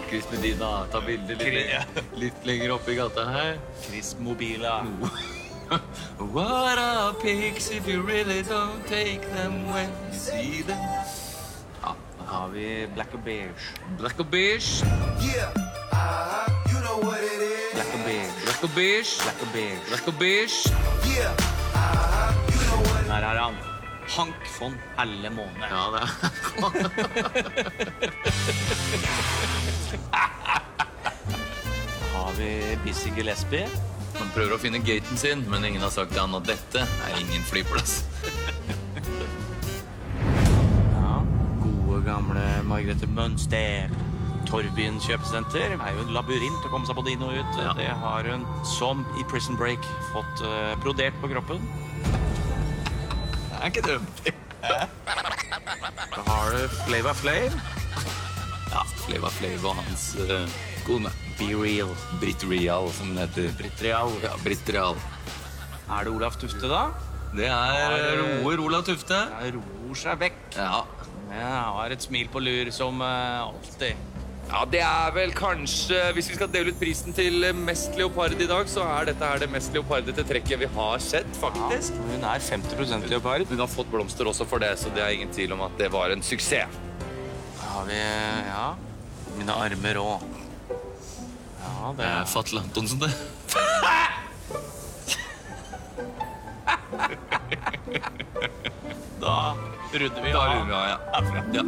Chris 0.10 0.26
Medina, 0.34 0.72
ta 0.92 1.04
bilde 1.06 1.38
litt, 1.40 2.02
litt 2.20 2.50
lenger 2.50 2.76
oppe 2.76 2.92
i 2.92 2.98
gata 3.00 3.30
her. 3.30 3.54
Chris 3.86 4.16
Mobila. 4.20 4.82
What 6.36 6.78
are 6.78 7.14
pigs 7.14 7.72
if 7.72 7.88
you 7.88 8.02
really 8.02 8.44
don't 8.44 8.86
take 8.88 9.22
them 9.32 9.72
when 9.72 9.88
you 9.88 10.14
see 10.14 10.64
them? 10.64 10.78
Ja, 11.82 11.96
da 12.18 12.24
har 12.26 12.48
vi 12.48 12.88
black 12.94 13.14
and 13.14 13.24
beige. 13.24 13.54
Black 13.98 14.20
and 14.20 14.30
beige. 14.30 14.84
Black 17.74 17.94
og 17.94 18.02
beige. 18.04 18.32
Black 18.44 18.64
and 18.64 18.74
beige. 18.76 19.22
Black 19.24 19.42
and 19.42 19.52
beige. 19.54 19.80
Black 19.88 20.08
og 20.08 20.14
beige. 20.20 20.70
Her 23.08 23.24
er 23.24 23.44
han. 23.44 23.56
Hank 24.08 24.36
von 24.60 24.74
Helle 24.98 25.30
Måne. 25.30 25.66
Ja, 25.70 25.76
det 25.94 26.02
er 26.02 26.08
har 32.16 32.32
vi 32.38 32.78
Busy 32.84 33.08
Gillespie. 33.16 33.91
Han 34.22 34.30
prøver 34.36 34.54
å 34.54 34.62
finne 34.62 34.80
gaten 34.86 35.18
sin, 35.18 35.42
men 35.50 35.66
ingen 35.66 35.82
har 35.82 35.90
sagt 35.94 36.14
til 36.14 36.22
han 36.22 36.36
at 36.38 36.46
dette 36.46 36.84
er 36.86 37.18
ingen 37.18 37.42
flyplass. 37.50 38.04
ja, 41.00 41.16
gode 41.64 42.02
gamle 42.06 42.46
Margrethe 42.70 43.10
Mønster. 43.10 43.90
Torvbyen 44.46 45.00
kjøpesenter 45.02 45.74
er 45.74 45.94
jo 45.96 46.04
en 46.04 46.14
labyrint 46.14 46.66
å 46.68 46.70
komme 46.70 46.86
seg 46.86 46.98
både 47.00 47.16
inn 47.16 47.26
og 47.26 47.34
ut. 47.34 47.60
Det 47.80 47.90
har 48.04 48.30
hun, 48.30 48.46
som 48.68 49.02
i 49.18 49.26
Prison 49.32 49.58
Break, 49.58 49.86
fått 50.12 50.46
uh, 50.46 50.74
brodert 50.84 51.18
på 51.22 51.32
kroppen. 51.32 51.62
Det 52.06 53.62
er 53.62 53.70
ikke 53.74 53.88
dumt. 53.88 54.26
Da 54.62 56.26
har 56.28 56.54
du 56.54 56.62
Flava 56.84 57.14
Flav. 57.18 57.58
Ja, 58.72 58.86
Flava 59.06 59.34
Flav 59.34 59.66
og 59.72 59.82
hans 59.82 60.12
uh, 60.22 60.46
kone. 60.92 61.12
Be 61.40 61.54
Real. 61.56 61.96
Britt 62.20 62.44
Real, 62.44 62.92
som 62.92 63.08
hun 63.14 63.22
heter. 63.22 63.52
Britt 63.58 63.82
Real. 63.82 64.12
Ja, 64.24 64.36
Britt 64.44 64.70
Real. 64.70 64.96
Er 65.92 66.06
det 66.06 66.12
Olaf 66.12 66.38
Tufte, 66.40 66.68
da? 66.68 66.90
Det 67.36 67.48
er 67.48 68.20
roer 68.20 68.60
Olav 68.60 68.84
Tufte. 68.88 69.18
Det 69.40 69.54
roer 69.56 70.00
seg 70.00 70.20
vekk. 70.20 70.40
Ja. 70.58 70.84
Jeg 71.32 71.60
har 71.76 71.94
et 71.96 72.04
smil 72.04 72.28
på 72.32 72.42
lur 72.44 72.72
som 72.76 73.00
uh, 73.00 73.48
alltid. 73.48 74.10
Ja, 74.52 74.66
det 74.68 74.82
er 74.84 75.14
vel 75.16 75.32
kanskje 75.32 76.00
Hvis 76.18 76.28
vi 76.28 76.36
skal 76.36 76.50
dele 76.52 76.74
ut 76.74 76.80
prisen 76.82 77.16
til 77.16 77.46
mest 77.56 77.96
leopard 77.96 78.36
i 78.36 78.48
dag, 78.50 78.68
så 78.68 78.84
er 78.98 79.08
dette 79.08 79.30
her 79.30 79.40
det 79.40 79.48
mest 79.54 79.72
leopardete 79.78 80.26
trekket 80.28 80.60
vi 80.66 80.68
har 80.76 81.00
sett, 81.00 81.30
faktisk. 81.40 81.96
Ja, 81.96 82.10
hun 82.10 82.28
er 82.34 82.44
50% 82.50 83.08
leopard. 83.14 83.48
Hun 83.48 83.64
har 83.64 83.72
fått 83.72 83.92
blomster 83.94 84.28
også 84.28 84.50
for 84.50 84.60
det, 84.64 84.74
så 84.82 84.92
det 84.92 85.06
er 85.06 85.16
ingen 85.16 85.32
tvil 85.32 85.56
om 85.56 85.64
at 85.70 85.80
det 85.80 85.88
var 85.94 86.12
en 86.12 86.26
suksess. 86.26 86.80
Da 87.62 87.74
har 87.78 87.88
vi 87.88 88.04
Ja. 88.52 88.68
Mine 89.38 89.56
armer 89.56 89.98
òg. 90.02 90.41
Ja, 91.82 91.90
det 91.98 92.06
er 92.06 92.26
Fatle 92.30 92.62
Antonsen, 92.62 93.00
det. 93.02 93.08
da 99.22 99.38
runder 99.94 100.22
vi 100.22 100.34
av, 100.38 100.52
ja. 100.70 100.90
ja. 101.56 101.64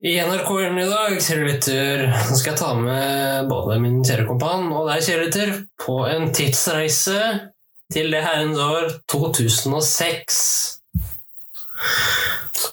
I 0.00 0.14
NRK 0.24 0.48
Hjelm 0.62 0.80
i 0.80 0.86
dag, 0.88 1.18
kjære 1.20 1.50
lytter, 1.50 2.06
så 2.24 2.38
skal 2.40 2.54
jeg 2.54 2.60
ta 2.62 2.70
med 2.78 3.52
både 3.52 3.76
min 3.84 4.00
kjære 4.00 4.24
kompan 4.30 4.72
og 4.72 4.88
deg, 4.88 5.04
kjære 5.04 5.26
lytter, 5.26 5.54
på 5.84 5.98
en 6.08 6.32
tidsreise 6.32 7.20
til 7.92 8.16
det 8.16 8.24
herrens 8.24 8.64
år 8.64 8.96
2006. 9.12 10.40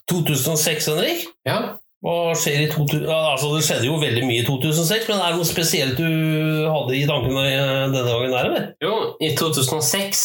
2006, 0.08 0.88
Henrik? 0.94 1.28
Ja. 1.44 1.60
Hva 2.00 2.34
skjer 2.40 2.62
i 2.64 2.68
2000? 2.72 3.08
Altså, 3.12 3.50
det 3.56 3.64
skjedde 3.68 3.90
jo 3.90 3.98
veldig 4.00 4.22
mye 4.28 4.44
i 4.44 4.46
2006, 4.48 5.10
men 5.10 5.18
er 5.20 5.34
det 5.34 5.40
noe 5.42 5.48
spesielt 5.48 6.00
du 6.00 6.70
hadde 6.72 6.96
i 6.96 7.08
tankene 7.10 7.44
eh, 7.50 7.88
denne 7.92 8.06
gangen? 8.08 8.36
der, 8.36 8.48
eller? 8.48 8.70
Jo, 8.84 8.94
i 9.20 9.34
2006, 9.36 10.22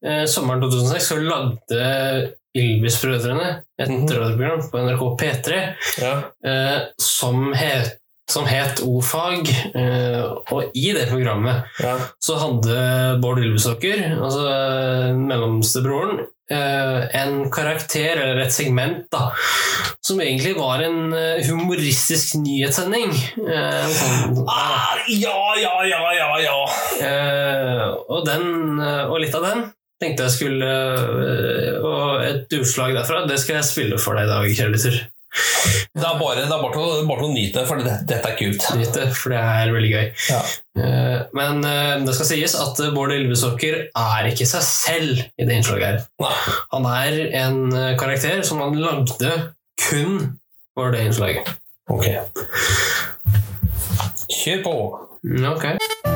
eh, 0.00 0.22
sommeren 0.30 0.64
2006, 0.64 1.10
så 1.10 1.18
lagde 1.20 1.90
Ylvis-brødrene 2.54 3.50
et 3.82 3.92
radioprogram 3.92 4.64
på 4.70 4.80
NRK 4.86 5.04
P3 5.20 5.60
eh, 6.06 6.80
som 7.02 7.52
het 7.58 7.98
som 8.30 8.46
het 8.48 8.80
O-fag, 8.80 9.50
eh, 9.76 10.22
og 10.48 10.72
i 10.72 10.86
det 10.96 11.10
programmet 11.10 11.66
så 12.24 12.38
hadde 12.40 12.76
Bård 13.20 13.42
Ylvisåker, 13.42 14.00
altså 14.16 14.46
eh, 14.48 15.10
mellomstebroren, 15.18 16.22
en 16.50 17.50
karakter, 17.50 18.18
eller 18.20 18.42
et 18.44 18.52
segment, 18.52 19.06
da, 19.12 19.30
som 20.04 20.20
egentlig 20.20 20.52
var 20.58 20.82
en 20.84 21.14
eh, 21.16 21.40
humoristisk 21.48 22.34
nyhetssending. 22.42 23.14
Eh, 23.40 23.86
sånn, 23.96 24.42
Ah, 24.50 24.98
ja, 25.08 25.38
ja, 25.60 25.72
ja, 25.88 26.02
ja, 26.18 26.28
ja. 26.44 26.58
Eh, 27.00 27.86
og, 28.08 28.26
den, 28.28 28.76
eh, 28.80 29.04
og 29.08 29.22
litt 29.24 29.34
av 29.38 29.48
den 29.48 29.64
tenkte 30.02 30.26
jeg 30.26 30.34
skulle 30.34 30.68
eh, 30.68 31.76
Og 31.80 32.24
et 32.26 32.52
utslag 32.58 32.92
derfra, 32.96 33.22
det 33.30 33.38
skal 33.40 33.60
jeg 33.60 33.68
spille 33.70 34.00
for 34.02 34.18
deg 34.18 34.28
i 34.28 34.32
dag, 34.34 34.48
kjære 34.58 34.74
lytter. 34.74 34.98
Det 35.94 36.02
er 36.04 36.18
bare, 36.20 36.42
det 36.44 36.52
er 36.52 36.60
bare, 36.62 36.72
til, 36.74 36.82
å- 36.84 37.04
bare 37.08 37.20
til 37.22 37.28
å 37.28 37.34
nyte, 37.34 37.62
for 37.68 37.80
det, 37.82 37.94
dette 38.10 38.30
er 38.30 38.36
kult. 38.38 38.66
Nyte, 38.78 39.06
for 39.16 39.34
det 39.34 39.40
er 39.40 39.72
veldig 39.74 39.90
gøy. 39.92 40.04
Eh, 40.78 41.18
men 41.38 41.60
eh, 41.68 41.92
det 42.06 42.14
skal 42.16 42.28
sies 42.30 42.54
at 42.58 42.80
eh, 42.84 42.92
Bård 42.94 43.14
Ylvesåker 43.14 43.76
er 43.90 44.30
ikke 44.30 44.46
seg 44.50 44.64
selv 44.66 45.22
i 45.38 45.46
det 45.48 45.58
innslaget 45.60 46.04
her. 46.22 46.56
Han 46.74 46.86
er 46.90 47.18
en 47.44 47.60
karakter 48.00 48.42
som 48.46 48.62
han 48.64 48.78
lagde 48.82 49.32
kun 49.88 50.34
for 50.74 50.94
det 50.94 51.06
innslaget. 51.08 51.54
Ok. 51.90 52.10
Kjør 54.34 54.62
på. 54.66 54.76
Ok. 55.54 56.13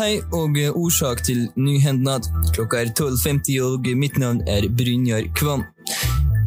Hei 0.00 0.22
og 0.32 0.56
eh, 0.56 0.72
årsak 0.72 1.18
til 1.26 1.42
nyhendnad. 1.60 2.24
Klokka 2.56 2.78
er 2.80 2.92
12.50 2.96 3.58
og 3.60 3.88
mitt 4.00 4.16
navn 4.16 4.38
er 4.48 4.64
Brynjar 4.72 5.26
Kvam. 5.36 5.66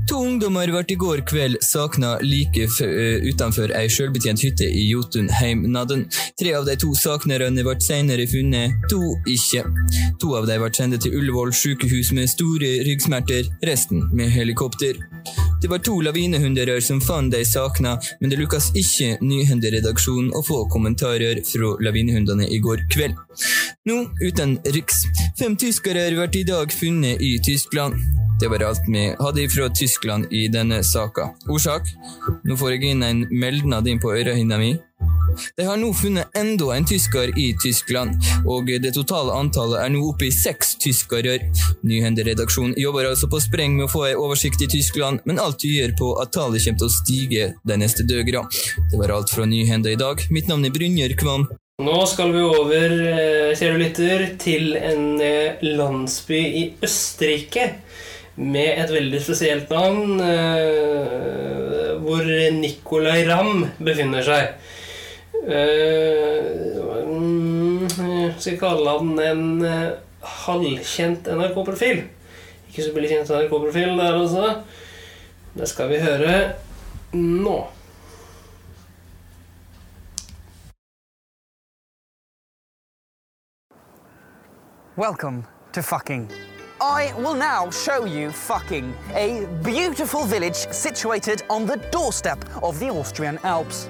To 0.09 0.23
ungdommer 0.25 0.71
ble 0.73 0.81
i 0.89 0.97
går 0.97 1.21
kveld 1.29 1.59
savna 1.61 2.15
like 2.25 2.65
eh, 2.65 3.21
utenfor 3.29 3.75
ei 3.77 3.85
sjølbetjent 3.93 4.41
hytte 4.41 4.65
i 4.65 4.87
Jotunheimnaden. 4.89 6.07
Tre 6.41 6.57
av 6.57 6.65
de 6.65 6.79
to 6.81 6.95
savnerne 6.97 7.61
ble 7.61 7.77
senere 7.77 8.25
funnet, 8.31 8.73
to 8.89 9.13
ikke. 9.29 9.67
To 10.23 10.33
av 10.39 10.49
dem 10.49 10.65
ble 10.65 10.73
sendt 10.73 11.03
til 11.05 11.21
Ullevål 11.21 11.53
sykehus 11.53 12.09
med 12.17 12.33
store 12.33 12.79
ryggsmerter, 12.89 13.53
resten 13.69 14.07
med 14.17 14.33
helikopter. 14.33 14.97
Det 15.61 15.69
var 15.71 15.79
to 15.79 16.01
lavinehunder 16.01 16.79
som 16.83 17.01
fant 17.01 17.31
de 17.31 17.45
sakna, 17.45 17.93
men 18.19 18.29
det 18.29 18.39
lukkes 18.41 18.71
ikke 18.75 19.17
Nyhenderedaksjonen 19.23 20.33
å 20.35 20.41
få 20.43 20.65
kommentarer 20.73 21.39
fra 21.47 21.69
lavinehundene 21.85 22.49
i 22.51 22.59
går 22.59 22.83
kveld. 22.91 23.15
Nå 23.87 24.01
uten 24.19 24.57
Riks. 24.75 25.05
Fem 25.39 25.55
tyskere 25.59 26.09
ble 26.11 26.27
i 26.39 26.43
dag 26.47 26.71
funnet 26.71 27.23
i 27.23 27.37
Tyskland. 27.43 27.95
Det 28.39 28.47
var 28.49 28.63
alt 28.63 28.87
vi 28.87 29.03
hadde 29.19 29.49
fra 29.49 29.69
Tyskland 29.69 30.33
i 30.33 30.47
denne 30.47 30.83
saka. 30.83 31.29
Årsak? 31.49 31.87
Nå 32.43 32.57
får 32.57 32.75
jeg 32.75 32.93
inn 32.93 33.03
en 33.03 33.21
meldnad 33.31 33.87
inn 33.87 34.01
på 34.01 34.11
ørehinna 34.15 34.57
mi. 34.59 34.73
De 35.57 35.65
har 35.65 35.77
nå 35.81 35.89
funnet 35.97 36.35
enda 36.37 36.69
en 36.75 36.85
tysker 36.85 37.31
i 37.39 37.47
Tyskland, 37.63 38.19
og 38.45 38.69
det 38.83 38.93
totale 38.95 39.33
antallet 39.37 39.81
er 39.81 39.89
nå 39.93 40.03
oppe 40.11 40.27
i 40.27 40.33
seks 40.33 40.75
tyskere. 40.83 41.39
Nyhenderedaksjonen 41.87 42.75
jobber 42.79 43.09
altså 43.09 43.29
på 43.31 43.41
spreng 43.41 43.77
med 43.77 43.87
å 43.87 43.93
få 43.93 44.05
en 44.11 44.21
oversikt 44.21 44.61
i 44.65 44.69
Tyskland, 44.75 45.23
men 45.25 45.41
alt 45.41 45.61
tyder 45.63 45.95
på 45.99 46.13
at 46.21 46.33
tallet 46.35 46.61
kommer 46.65 46.83
til 46.83 46.89
å 46.89 46.95
stige 46.99 47.49
de 47.63 47.79
neste 47.81 48.05
døgene. 48.05 48.45
Det 48.91 49.01
var 49.01 49.15
alt 49.17 49.33
fra 49.33 49.47
Nyhende 49.49 49.93
i 49.93 49.99
dag. 49.99 50.21
Mitt 50.33 50.49
navn 50.51 50.65
er 50.67 50.73
Brynjer 50.75 51.17
Kvam. 51.19 51.47
Nå 51.81 52.03
skal 52.05 52.29
vi 52.35 52.41
over, 52.45 52.91
eh, 53.01 53.55
kjære 53.57 53.79
lytter, 53.81 54.27
til 54.37 54.75
en 54.77 55.19
eh, 55.21 55.57
landsby 55.63 56.41
i 56.61 56.63
Østerrike 56.85 57.65
med 58.35 58.79
et 58.81 58.89
veldig 58.89 59.19
spesielt 59.21 59.69
navn, 59.69 60.19
eh, 60.21 61.93
hvor 62.01 62.23
Nicolay 62.57 63.27
Ramm 63.29 63.67
befinner 63.77 64.25
seg. 64.25 64.55
Eh, 65.43 66.79
mm, 67.05 67.89
skal 68.39 68.57
kalle 68.61 68.97
han 68.97 69.19
en 69.19 69.45
eh, 69.67 69.91
halvkjent 70.45 71.29
NRK-profil. 71.29 72.03
Ikke 72.71 72.81
så 72.81 72.95
veldig 72.95 73.11
kjent 73.11 73.33
NRK-profil 73.37 73.93
der, 73.99 74.17
altså. 74.17 74.63
Det 75.53 75.69
skal 75.69 75.91
vi 75.91 76.01
høre 76.01 76.55
nå. 77.13 77.59
Welcome 84.95 85.45
to 85.73 85.81
fucking. 85.81 86.52
I 86.83 87.13
will 87.13 87.33
now 87.33 87.69
show 87.69 88.03
you 88.03 88.29
fucking 88.29 88.93
a 89.13 89.47
beautiful 89.63 90.25
village 90.25 90.55
situated 90.55 91.43
on 91.49 91.65
the 91.65 91.77
doorstep 91.77 92.43
of 92.61 92.77
the 92.77 92.89
Austrian 92.89 93.37
Alps. 93.45 93.87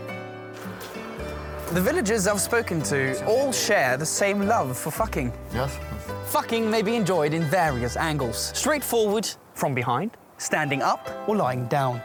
The 1.71 1.81
villagers 1.81 2.27
I've 2.27 2.39
spoken 2.39 2.83
to 2.83 3.25
all 3.25 3.51
share 3.51 3.97
the 3.97 4.05
same 4.05 4.43
love 4.43 4.77
for 4.77 4.91
fucking. 4.91 5.33
Yes. 5.55 5.79
Fucking 6.27 6.69
may 6.69 6.83
be 6.83 6.95
enjoyed 6.95 7.33
in 7.33 7.41
various 7.45 7.97
angles 7.97 8.51
straightforward, 8.55 9.27
from 9.55 9.73
behind, 9.73 10.11
standing 10.37 10.83
up, 10.83 11.09
or 11.27 11.35
lying 11.35 11.65
down. 11.69 11.99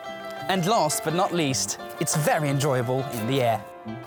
And 0.49 0.65
last 0.65 1.05
but 1.05 1.13
not 1.13 1.35
least, 1.35 1.79
it's 2.01 2.17
very 2.17 2.49
enjoyable 2.49 3.05
in 3.13 3.27
the 3.27 3.43
air. 3.43 3.63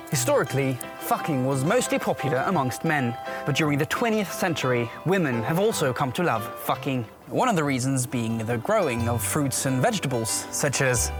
Historically, 0.10 0.80
fucking 1.02 1.46
was 1.46 1.64
mostly 1.64 2.00
popular 2.00 2.44
amongst 2.48 2.84
men, 2.84 3.16
but 3.46 3.56
during 3.56 3.78
the 3.78 3.86
20th 3.86 4.32
century, 4.32 4.89
women 5.06 5.42
have 5.44 5.60
also 5.60 5.92
come 5.94 6.12
to 6.14 6.24
love 6.24 6.44
fucking. 6.62 7.06
One 7.28 7.48
of 7.48 7.56
the 7.56 7.64
reasons 7.64 8.06
being 8.06 8.39
the 8.39 8.58
growing 8.58 9.08
of 9.10 9.24
fruits 9.24 9.66
and 9.66 9.82
vegetables, 9.82 10.30
such 10.52 10.82
as 10.82 11.12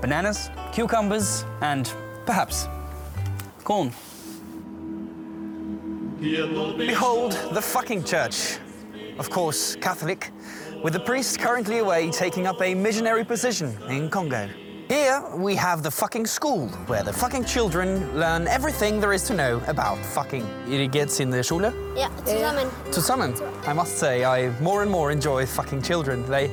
bananas, 0.00 0.50
cucumbers, 0.72 1.44
and 1.62 1.92
perhaps 2.26 2.68
corn. 3.64 3.92
Behold 6.20 7.32
the 7.52 7.62
fucking 7.62 8.04
church. 8.04 8.58
Of 9.18 9.30
course, 9.30 9.76
Catholic, 9.76 10.30
with 10.82 10.92
the 10.92 11.00
priest 11.00 11.38
currently 11.38 11.78
away 11.78 12.10
taking 12.10 12.46
up 12.46 12.60
a 12.62 12.74
missionary 12.74 13.24
position 13.24 13.76
in 13.88 14.10
Congo. 14.10 14.48
Here 14.88 15.22
we 15.34 15.54
have 15.56 15.82
the 15.82 15.90
fucking 15.90 16.26
school, 16.26 16.68
where 16.88 17.02
the 17.02 17.12
fucking 17.12 17.46
children 17.46 18.18
learn 18.18 18.46
everything 18.46 19.00
there 19.00 19.14
is 19.14 19.22
to 19.24 19.34
know 19.34 19.62
about 19.66 19.96
fucking. 19.98 20.46
Ihr 20.68 20.86
geht's 20.88 21.20
in 21.20 21.30
der 21.30 21.42
Schule? 21.42 21.72
Ja, 21.96 22.10
zusammen. 22.24 22.68
Zusammen. 22.92 23.34
I 23.66 23.72
must 23.72 23.96
say, 23.98 24.24
I 24.24 24.50
more 24.60 24.82
and 24.82 24.90
more 24.90 25.10
enjoy 25.10 25.46
fucking 25.46 25.80
children. 25.80 26.26
They 26.28 26.50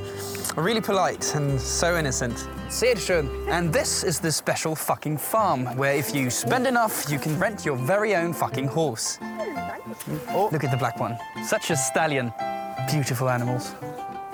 are 0.56 0.64
really 0.64 0.80
polite 0.80 1.36
and 1.36 1.60
so 1.60 1.98
innocent. 1.98 2.48
Sehr 2.70 2.96
schön. 2.96 3.28
And 3.50 3.74
this 3.74 4.06
is 4.06 4.22
the 4.22 4.32
special 4.32 4.76
fucking 4.76 5.18
farm, 5.18 5.66
where 5.76 5.96
if 5.96 6.16
you 6.16 6.30
spend 6.30 6.68
enough, 6.68 7.12
you 7.12 7.20
can 7.20 7.38
rent 7.38 7.66
your 7.66 7.76
very 7.76 8.16
own 8.16 8.32
fucking 8.32 8.68
horse. 8.68 9.20
Oh, 9.22 10.22
oh. 10.30 10.50
look 10.54 10.64
at 10.64 10.72
the 10.72 10.78
black 10.78 11.02
one. 11.02 11.18
Such 11.44 11.70
a 11.70 11.76
stallion. 11.76 12.32
Beautiful 12.90 13.30
animals. 13.30 13.76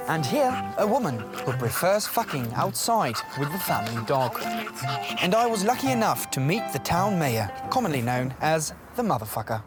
And 0.07 0.25
here, 0.25 0.73
a 0.77 0.87
woman 0.87 1.19
who 1.19 1.51
prefers 1.51 2.07
fucking 2.07 2.53
outside 2.53 3.15
with 3.37 3.51
the 3.51 3.57
family 3.59 4.01
dog. 4.05 4.39
And 5.21 5.35
I 5.35 5.45
was 5.45 5.65
lucky 5.65 5.91
enough 5.91 6.31
to 6.31 6.39
meet 6.39 6.63
the 6.71 6.79
town 6.79 7.19
mayor, 7.19 7.51
commonly 7.69 8.01
known 8.01 8.34
as 8.39 8.73
the 8.95 9.03
motherfucker. 9.03 9.61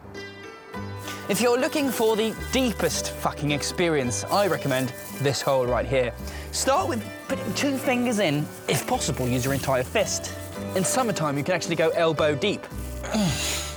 If 1.29 1.43
you're 1.43 1.61
looking 1.61 1.91
for 1.91 2.17
the 2.17 2.35
deepest 2.53 3.11
fucking 3.11 3.51
experience, 3.51 4.25
I 4.25 4.47
recommend 4.47 4.95
this 5.21 5.43
hole 5.43 5.67
right 5.67 5.87
here. 5.87 6.15
Start 6.53 6.89
with 6.89 7.05
putting 7.29 7.53
two 7.53 7.77
fingers 7.77 8.19
in. 8.19 8.47
If 8.67 8.87
possible, 8.87 9.29
use 9.29 9.45
your 9.45 9.53
entire 9.53 9.85
fist. 9.85 10.35
In 10.75 10.85
summertime, 10.85 11.37
you 11.37 11.45
can 11.45 11.55
actually 11.55 11.77
go 11.77 11.91
elbow 11.91 12.35
deep. 12.35 12.67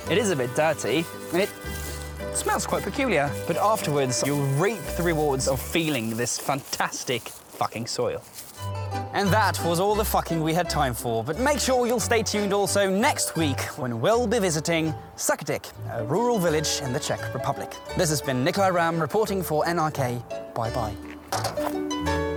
It 0.10 0.18
is 0.18 0.32
a 0.32 0.36
bit 0.36 0.56
dirty. 0.56 1.06
It 1.34 1.50
smells 2.38 2.66
quite 2.66 2.84
peculiar, 2.84 3.32
but 3.48 3.58
afterwards, 3.58 4.24
you'll 4.26 4.46
reap 4.58 4.82
the 4.98 5.04
rewards 5.04 5.48
of 5.48 5.62
feeling 5.62 6.16
this 6.16 6.40
fantastic 6.40 7.22
fucking 7.30 7.88
soil. 7.88 8.22
And 9.14 9.30
that 9.30 9.64
was 9.64 9.80
all 9.80 9.94
the 9.96 10.06
fucking 10.06 10.42
we 10.42 10.54
had 10.54 10.70
time 10.70 10.94
for. 10.94 11.24
But 11.24 11.38
make 11.40 11.60
sure 11.60 11.86
you'll 11.86 12.00
stay 12.00 12.24
tuned 12.24 12.54
also 12.54 12.90
next 12.90 13.36
week 13.36 13.60
when 13.78 14.02
we'll 14.02 14.26
be 14.28 14.40
visiting 14.40 14.94
Sukatik, 15.16 15.72
a 15.92 16.04
rural 16.04 16.40
village 16.40 16.82
in 16.82 16.94
the 16.94 17.00
Czech 17.00 17.34
Republic. 17.34 17.76
This 17.98 18.10
has 18.10 18.22
been 18.22 18.44
Nikolai 18.44 18.70
Ram 18.70 19.00
reporting 19.00 19.44
for 19.44 19.64
NRK. 19.66 20.54
Bye 20.56 20.72
bye. 20.72 22.33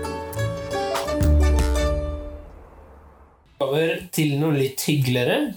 Over 3.64 3.94
til 4.12 4.34
noe 4.36 4.52
litt 4.52 4.82
hyggeligere. 4.84 5.54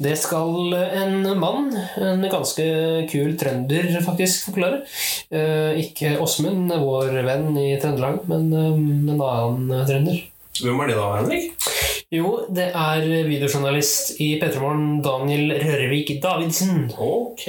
Det 0.00 0.14
skal 0.16 0.72
en 0.72 1.26
mann, 1.36 1.68
en 2.00 2.24
ganske 2.32 2.64
kul 3.10 3.34
trønder, 3.40 3.90
faktisk 4.04 4.48
forklare. 4.48 4.80
Eh, 5.28 5.82
ikke 5.84 6.14
Åsmund, 6.24 6.72
vår 6.80 7.18
venn 7.26 7.50
i 7.60 7.74
Trøndelag, 7.82 8.22
men 8.30 8.48
eh, 8.56 8.70
en 9.12 9.20
annen 9.20 9.84
trønder. 9.88 10.22
Hvem 10.62 10.80
er 10.84 10.92
det 10.92 10.96
da, 10.96 11.10
Henrik? 11.18 11.68
Jo, 12.12 12.32
det 12.52 12.70
er 12.76 13.06
videojournalist 13.28 14.18
i 14.20 14.34
P3morgen, 14.40 14.98
Daniel 15.04 15.54
Rørvik 15.62 16.14
Davidsen. 16.24 16.90
Ok. 16.96 17.46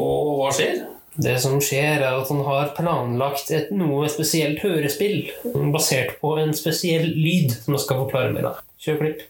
Og 0.00 0.34
hva 0.40 0.50
skjer? 0.56 0.82
Det 1.14 1.34
som 1.42 1.58
skjer, 1.60 2.00
er 2.00 2.16
at 2.16 2.30
han 2.32 2.40
har 2.46 2.72
planlagt 2.76 3.52
et 3.52 3.72
noe 3.76 4.08
spesielt 4.12 4.62
hørespill 4.64 5.28
basert 5.74 6.16
på 6.22 6.36
en 6.40 6.54
spesiell 6.56 7.04
lyd, 7.12 7.52
som 7.64 7.76
jeg 7.76 7.84
skal 7.84 8.04
forklare 8.06 8.32
mer 8.32 8.52
av. 8.54 8.60
Kjør 8.80 9.02
klipp. 9.02 9.24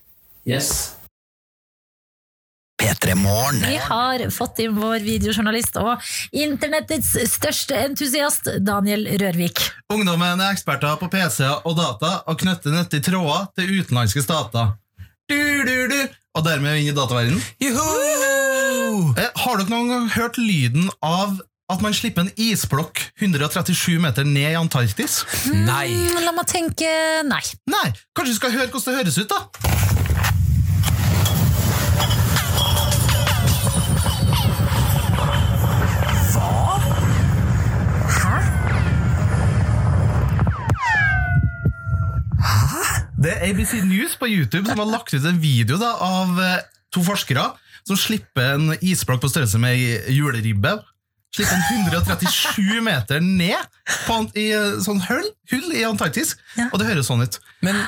Yes. 0.46 0.92
Vi 2.82 3.76
har 3.78 4.22
fått 4.34 4.58
inn 4.62 4.74
vår 4.74 5.02
videojournalist 5.04 5.76
og 5.78 6.02
internettets 6.34 7.12
største 7.30 7.78
entusiast, 7.78 8.48
Daniel 8.62 9.06
Rørvik. 9.22 9.62
Ungdommen 9.92 10.42
er 10.42 10.54
eksperter 10.54 10.98
på 10.98 11.10
PC-er 11.12 11.62
og 11.68 11.76
data 11.78 12.14
og 12.26 12.40
knytter 12.42 12.74
nyttige 12.74 13.06
tråder 13.10 13.46
til 13.58 13.70
utenlandske 13.78 14.24
stater. 14.24 14.74
Du, 15.30 15.38
du, 15.66 15.76
du. 15.90 16.00
Og 16.32 16.46
dermed 16.46 16.80
inn 16.80 16.90
i 16.90 16.96
dataverdenen. 16.96 17.42
Juhu! 17.62 19.12
Har 19.14 19.58
dere 19.58 19.70
noen 19.70 19.90
gang 19.92 20.06
hørt 20.16 20.38
lyden 20.40 20.90
av 21.04 21.38
at 21.72 21.82
man 21.84 21.94
slipper 21.96 22.26
en 22.26 22.32
isblokk 22.36 23.00
137 23.20 23.98
meter 24.02 24.26
ned 24.28 24.52
i 24.52 24.58
Antarktis? 24.58 25.22
Nei. 25.52 25.88
La 26.24 26.34
meg 26.36 26.48
tenke 26.50 26.90
nei. 27.26 27.42
Nei, 27.70 27.88
Kanskje 28.16 28.32
vi 28.34 28.38
skal 28.40 28.56
høre 28.58 28.70
hvordan 28.72 28.92
det 28.92 29.00
høres 29.00 29.18
ut, 29.22 29.32
da? 29.32 29.92
Det 43.22 43.30
er 43.30 43.52
ABC 43.52 43.76
News 43.86 44.16
på 44.18 44.26
YouTube 44.26 44.66
som 44.66 44.80
har 44.80 44.88
lagt 44.90 45.12
ut 45.14 45.26
en 45.28 45.38
video 45.38 45.76
da, 45.78 45.92
av 46.02 46.40
eh, 46.42 46.64
to 46.90 47.04
forskere 47.06 47.44
som 47.86 47.98
slipper 47.98 48.56
en 48.56 48.72
isblokk 48.82 49.22
på 49.22 49.30
størrelse 49.30 49.60
med 49.62 49.78
ei 49.78 50.16
juleribbe. 50.16 50.74
Slipper 51.32 51.56
en 51.56 51.62
137 51.88 52.82
meter 52.84 53.22
ned 53.24 53.56
på, 54.04 54.18
i 54.36 54.50
eh, 54.52 54.74
sånn 54.84 55.00
hull, 55.06 55.24
hull 55.48 55.70
i 55.72 55.84
Antarktis, 55.88 56.34
og 56.68 56.76
det 56.82 56.90
høres 56.90 57.08
sånn 57.08 57.24
ut. 57.24 57.38
Men 57.64 57.78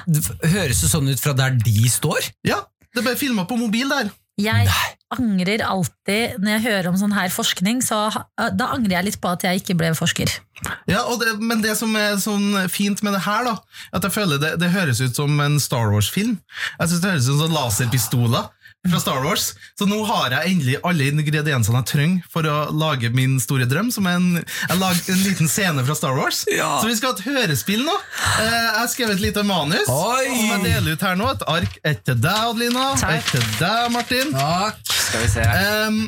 høres 0.54 0.80
det 0.80 0.88
sånn 0.88 1.10
ut 1.12 1.20
fra 1.20 1.34
der 1.36 1.58
de 1.60 1.90
står? 1.92 2.32
Ja, 2.48 2.62
det 2.96 3.04
ble 3.04 3.12
filma 3.20 3.44
på 3.44 3.58
mobil 3.60 3.92
der. 3.92 4.08
Jeg 4.40 4.66
angrer 5.14 5.62
alltid 5.62 6.40
når 6.42 6.56
jeg 6.56 6.62
hører 6.64 6.88
om 6.90 6.96
sånn 6.98 7.12
her 7.14 7.30
forskning, 7.30 7.84
så 7.86 8.08
da 8.34 8.72
angrer 8.74 8.96
jeg 8.96 9.08
litt 9.10 9.20
på 9.22 9.30
at 9.30 9.44
jeg 9.46 9.60
ikke 9.60 9.76
ble 9.78 9.92
forsker. 9.94 10.32
Ja, 10.90 11.04
og 11.04 11.20
det, 11.20 11.36
Men 11.38 11.62
det 11.62 11.76
som 11.78 11.94
er 11.98 12.16
sånn 12.22 12.56
fint 12.72 13.02
med 13.04 13.12
det 13.14 13.24
her, 13.26 13.44
da 13.44 13.54
At 13.92 14.06
jeg 14.06 14.14
føler 14.14 14.40
det, 14.40 14.52
det 14.62 14.72
høres 14.72 15.02
ut 15.02 15.14
som 15.14 15.38
en 15.42 15.58
Star 15.60 15.92
Wars-film. 15.92 16.38
Jeg 16.80 16.88
synes 16.88 17.02
det 17.02 17.12
høres 17.12 17.28
ut 17.28 17.32
som 17.34 17.42
sånn 17.44 17.56
laserpistoler 17.58 18.50
fra 18.84 19.00
Star 19.00 19.22
Wars. 19.24 19.54
Så 19.78 19.86
nå 19.88 20.00
har 20.08 20.34
jeg 20.34 20.52
endelig 20.54 20.74
alle 20.84 21.06
ingrediensene 21.08 21.80
jeg 21.80 21.88
trenger 21.90 22.26
for 22.32 22.44
å 22.50 22.56
lage 22.76 23.08
min 23.14 23.38
store 23.40 23.64
drøm. 23.70 23.88
Som 23.94 24.08
er 24.10 24.18
en, 24.20 24.26
jeg 24.44 24.78
lager 24.80 25.14
en 25.14 25.22
liten 25.24 25.48
scene 25.50 25.84
fra 25.86 25.96
Star 25.98 26.16
Wars. 26.18 26.42
Så 26.80 26.84
vi 26.90 26.96
skal 26.98 27.14
ha 27.14 27.16
et 27.18 27.24
hørespill 27.28 27.84
nå. 27.86 27.94
Eh, 28.40 28.50
Jeg 28.50 28.74
har 28.80 28.90
skrevet 28.92 29.16
et 29.18 29.24
lite 29.24 29.44
manus 29.48 29.88
Oi! 29.88 30.26
som 30.28 30.50
jeg 30.52 30.64
deler 30.66 30.98
ut 30.98 31.06
her 31.08 31.16
nå. 31.20 31.30
Et 31.32 31.46
ark. 31.56 31.78
etter 31.82 32.02
til 32.12 32.20
deg, 32.26 32.42
Adelina. 32.50 32.84
Etter 33.08 33.40
til 33.40 33.48
deg, 33.62 33.88
Martin. 33.94 34.34
Skal 34.90 35.24
vi 35.24 35.30
se. 35.32 35.46
Um, 35.88 36.02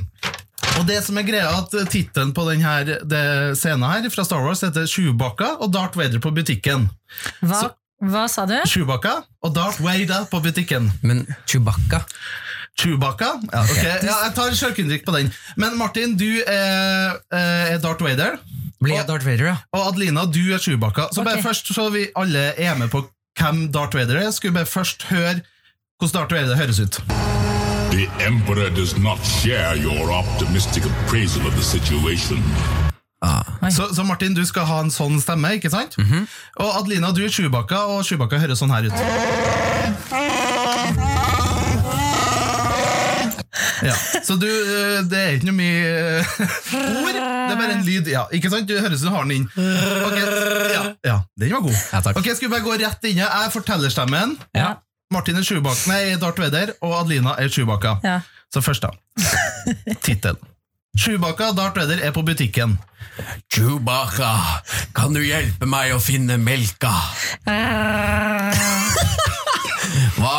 og 0.76 0.84
det 0.90 0.98
som 1.06 1.16
er 1.16 1.24
greia 1.24 1.48
at 1.56 1.72
Tittelen 1.88 2.34
på 2.36 2.44
denne 2.50 2.98
det 3.08 3.24
scenen 3.56 3.86
her 3.88 4.10
fra 4.12 4.26
Star 4.28 4.42
Wars 4.44 4.60
heter 4.66 4.84
Chewbacca 4.90 5.54
og 5.64 5.70
Darth 5.72 5.96
Vader 5.96 6.20
på 6.20 6.34
butikken. 6.36 6.90
Hva, 7.40 7.70
hva 8.04 8.26
sa 8.28 8.44
du? 8.50 8.58
Chewbacca 8.68 9.22
og 9.40 9.54
Darth 9.56 9.80
Vader 9.80 10.26
på 10.28 10.42
butikken. 10.44 10.90
Men 11.00 11.24
Chewbacca? 11.48 12.02
Chewbacca? 12.76 13.40
Ja, 13.52 13.62
okay. 13.64 13.84
ja, 14.04 14.16
jeg 14.26 14.32
tar 14.36 14.54
sjølkritikk 14.56 15.06
på 15.06 15.14
den. 15.16 15.32
Men 15.56 15.78
Martin, 15.80 16.16
du 16.20 16.28
er, 16.44 17.16
eh, 17.32 17.72
er 17.72 17.78
Darth 17.80 18.04
Vader. 18.04 18.36
Blir 18.80 18.98
jeg 18.98 19.08
Darth 19.08 19.24
Vader, 19.24 19.46
ja? 19.52 19.56
Og 19.72 19.88
Adelina, 19.88 20.26
du 20.28 20.52
er 20.52 20.60
Chewbacca. 20.60 21.08
Så 21.12 21.24
bare 21.24 21.40
okay. 21.40 21.48
først, 21.48 21.74
så 21.74 21.88
vi 21.90 22.06
alle 22.16 22.52
er 22.60 22.76
med 22.76 22.92
på 22.92 23.06
hvem 23.40 23.72
Darth 23.72 23.96
Vader 23.96 24.20
er, 24.20 24.30
skulle 24.30 24.52
vi 24.52 24.60
bare 24.60 24.66
først 24.66 25.08
høre 25.08 25.40
hvordan 25.98 26.12
Darth 26.12 26.34
Vader 26.34 26.56
høres 26.56 26.80
ut. 26.80 27.00
The 27.96 28.08
Emperor 28.26 28.68
does 28.76 28.98
not 28.98 29.18
share 29.24 29.76
your 29.78 30.12
optimistic 30.12 30.84
appraisal 30.84 31.46
of 31.46 31.52
the 31.52 31.62
situation. 31.62 32.42
Så, 33.70 33.94
så 33.94 34.02
Martin, 34.02 34.34
du 34.34 34.44
skal 34.46 34.62
ha 34.68 34.80
en 34.84 34.90
sånn 34.92 35.16
stemme, 35.20 35.56
ikke 35.56 35.70
sant? 35.72 35.96
Og 36.60 36.68
Adelina, 36.82 37.10
du 37.16 37.24
er 37.24 37.32
Chewbacca, 37.32 37.86
og 37.90 38.04
Chewbacca 38.04 38.38
høres 38.38 38.60
sånn 38.60 38.70
her 38.76 38.86
ut. 38.86 38.96
Ja, 43.84 43.94
Så 44.24 44.36
du, 44.40 44.46
eh, 44.48 45.02
det 45.10 45.18
er 45.20 45.34
ikke 45.36 45.48
noe 45.50 45.58
mye 45.58 45.82
eh, 46.20 46.38
ord, 47.02 47.16
det 47.16 47.52
er 47.52 47.58
bare 47.60 47.76
en 47.76 47.84
lyd. 47.86 48.08
Ja, 48.12 48.24
ikke 48.32 48.50
sant? 48.52 48.68
Du 48.68 48.76
høres 48.78 49.00
ut 49.00 49.04
som 49.04 49.12
du 49.12 49.16
har 49.16 49.28
den 49.28 49.36
inn. 49.36 49.46
Okay. 49.52 50.24
ja, 50.72 50.82
ja, 51.04 51.18
Den 51.36 51.52
var 51.56 51.66
god. 51.66 52.16
Ok, 52.16 52.30
Skal 52.32 52.48
vi 52.48 52.52
bare 52.54 52.64
gå 52.64 52.78
rett 52.80 53.08
inn? 53.10 53.20
Jeg 53.20 53.28
er 53.28 53.52
fortellerstemmen. 53.54 54.36
Martin 55.14 55.38
er 55.38 55.44
Chewbacca, 55.46 55.86
nei, 55.92 56.16
Darth 56.18 56.40
Vader, 56.42 56.72
og 56.82 56.96
Adelina 57.02 57.36
er 57.38 57.52
Chewbacca. 57.52 57.98
Ja. 58.02 58.20
Så 58.52 58.62
først, 58.64 58.82
da. 58.82 58.90
Tittel. 60.02 60.38
Chewbacca 60.98 61.52
Darth 61.54 61.78
Vader 61.78 62.00
er 62.02 62.14
på 62.16 62.24
butikken. 62.26 62.78
Chewbacca, 63.52 64.32
kan 64.96 65.14
du 65.14 65.20
hjelpe 65.22 65.68
meg 65.68 65.92
å 65.94 66.00
finne 66.02 66.40
melka? 66.42 66.90
Hva 67.46 68.55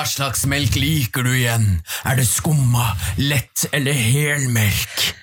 slags 0.09 0.45
melk 0.49 0.75
liker 0.79 1.25
du 1.25 1.31
igjen? 1.35 1.81
Er 2.07 2.17
det 2.19 2.27
skumma, 2.29 2.93
lett 3.19 3.67
eller 3.71 3.93
helmelk? 3.93 5.13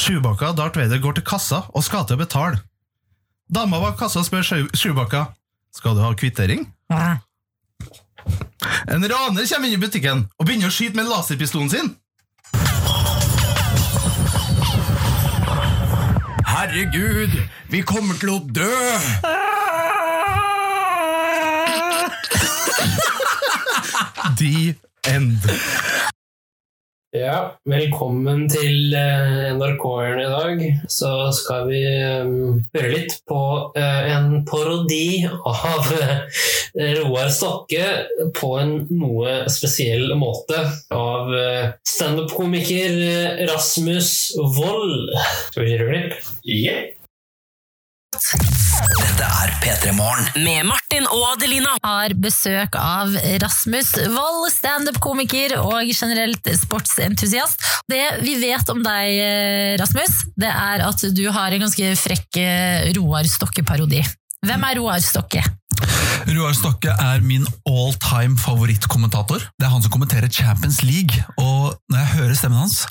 Chewbacca 0.00 0.52
Darth 0.56 0.78
Vader 0.80 1.00
går 1.02 1.18
til 1.18 1.26
kassa 1.26 1.64
og 1.74 1.84
skal 1.84 2.06
til 2.08 2.16
å 2.16 2.22
betale. 2.22 2.62
Dama 3.50 3.80
bak 3.82 3.98
kassa 3.98 4.22
spør 4.24 4.46
Sjubakka 4.78 5.26
skal 5.74 5.96
du 5.96 6.04
ha 6.04 6.12
kvittering. 6.14 6.68
En 8.90 9.04
raner 9.10 9.46
kommer 9.50 9.68
inn 9.68 9.76
i 9.76 9.80
butikken 9.82 10.26
og 10.38 10.46
begynner 10.46 10.70
å 10.70 10.74
skyte 10.74 10.96
med 10.98 11.10
laserpistolen 11.10 11.72
sin. 11.72 11.92
Herregud, 16.50 17.34
vi 17.72 17.82
kommer 17.86 18.18
til 18.20 18.34
å 18.34 18.40
dø! 18.44 19.59
The 24.20 24.74
end. 25.08 25.38
Ja, 27.16 27.56
velkommen 27.64 28.44
til 28.52 28.92
eh, 28.92 29.48
NRK-eren 29.56 30.20
i 30.20 30.26
dag. 30.28 30.60
Så 30.92 31.08
skal 31.34 31.64
vi 31.70 31.80
eh, 31.88 32.28
høre 32.76 32.90
litt 32.92 33.16
på 33.26 33.40
eh, 33.80 34.12
en 34.12 34.44
parodi 34.44 35.24
av 35.24 35.88
Roar 37.00 37.32
Stokke 37.32 37.88
på 38.36 38.52
en 38.60 38.76
noe 38.92 39.40
spesiell 39.48 40.12
måte. 40.20 40.66
Av 40.92 41.32
eh, 41.40 41.72
standup-komiker 41.96 43.46
Rasmus 43.48 44.14
Wold. 44.60 45.14
Skal 45.48 45.64
vi 45.64 45.76
høre 45.80 45.92
litt? 45.96 46.32
Yeah. 46.44 46.99
Dette 48.10 49.22
er 49.22 49.50
P3 49.62 49.92
Morgen 49.94 50.24
med 50.42 50.64
Martin 50.66 51.04
og 51.14 51.28
Adelina. 51.28 51.76
Har 51.84 52.10
besøk 52.18 52.74
av 52.74 53.14
Rasmus 53.38 53.92
Wold, 54.10 54.48
standup-komiker 54.50 55.54
og 55.60 55.92
generelt 55.94 56.50
sportsentusiast. 56.58 57.62
Det 57.86 58.02
vi 58.24 58.34
vet 58.42 58.74
om 58.74 58.82
deg, 58.82 59.14
eh, 59.14 59.78
Rasmus, 59.78 60.24
det 60.34 60.50
er 60.50 60.82
at 60.88 61.06
du 61.14 61.22
har 61.30 61.54
en 61.54 61.62
ganske 61.68 61.94
frekk 62.02 62.42
eh, 62.42 62.90
Roar 62.98 63.30
Stokke-parodi. 63.30 64.02
Hvem 64.42 64.68
er 64.72 64.82
Roar 64.82 65.06
Stokke? 65.06 65.46
Roar 66.34 66.58
Stokke 66.58 66.90
er 66.90 67.22
min 67.22 67.46
all 67.62 67.94
time 68.02 68.34
favorittkommentator. 68.42 69.52
Det 69.54 69.70
er 69.70 69.76
han 69.78 69.86
som 69.86 69.94
kommenterer 69.94 70.26
Champions 70.26 70.82
League, 70.82 71.22
og 71.38 71.78
når 71.86 72.02
jeg 72.02 72.14
hører 72.18 72.38
stemmen 72.42 72.64
hans, 72.66 72.88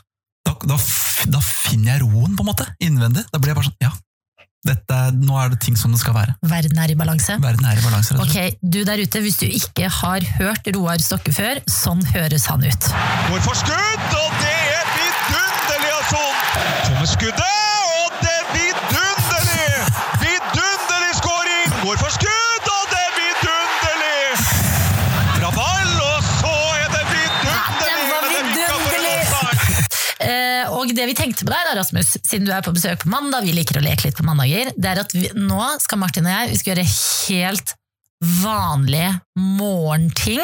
da, 0.48 0.56
da, 0.64 0.80
da 1.28 1.44
finner 1.44 1.98
jeg 1.98 2.08
roen, 2.08 2.40
på 2.40 2.48
en 2.48 2.56
måte, 2.56 2.72
innvendig. 2.80 3.28
Da 3.34 3.44
blir 3.44 3.52
jeg 3.52 3.60
bare 3.60 3.74
sånn, 3.74 3.84
ja, 3.84 3.98
dette, 4.68 4.95
nå 5.15 5.38
er 5.40 5.53
det 5.53 5.61
ting 5.64 5.77
som 5.80 5.94
det 5.94 6.02
skal 6.02 6.15
være. 6.18 6.36
Verden 6.52 6.80
er 6.84 6.91
i 6.91 6.98
balanse. 6.99 7.38
Verden 7.40 7.68
er 7.69 7.80
i 7.80 7.84
balanse. 7.86 8.18
Ok, 8.19 8.60
du 8.60 8.81
der 8.88 8.99
ute, 8.99 9.22
hvis 9.23 9.40
du 9.40 9.48
ikke 9.48 9.88
har 9.99 10.26
hørt 10.40 10.68
Roar 10.76 10.99
Stokke 11.03 11.34
før, 11.36 11.61
sånn 11.72 12.03
høres 12.11 12.49
han 12.52 12.65
ut. 12.65 12.90
Går 13.30 13.44
for 13.45 13.56
skudd, 13.61 14.18
og 14.19 14.41
det 14.44 14.57
er 14.76 14.91
vidunderlig 14.98 15.94
av 15.95 16.11
Son! 16.11 16.44
Kommer 16.90 17.11
skuddet, 17.14 17.78
det 30.99 31.07
vi 31.09 31.17
tenkte 31.17 31.47
på 31.47 31.53
deg, 31.53 31.65
da, 31.69 31.76
Rasmus, 31.80 32.17
siden 32.27 32.47
du 32.47 32.53
er 32.53 32.63
på 32.65 32.76
besøk 32.76 33.03
på 33.03 33.11
mandag, 33.11 33.47
vi 33.47 33.55
liker 33.55 33.80
å 33.80 33.84
leke 33.84 34.07
litt 34.07 34.17
på 34.19 34.27
mandager, 34.27 34.71
det 34.76 34.93
er 34.93 35.03
at 35.05 35.15
vi, 35.15 35.30
nå 35.39 35.61
skal 35.80 36.01
Martin 36.01 36.27
og 36.27 36.35
jeg 36.35 36.51
vi 36.51 36.59
skal 36.59 36.73
gjøre 36.76 36.89
helt 36.89 37.76
vanlige 38.19 39.13
morgenting. 39.39 40.41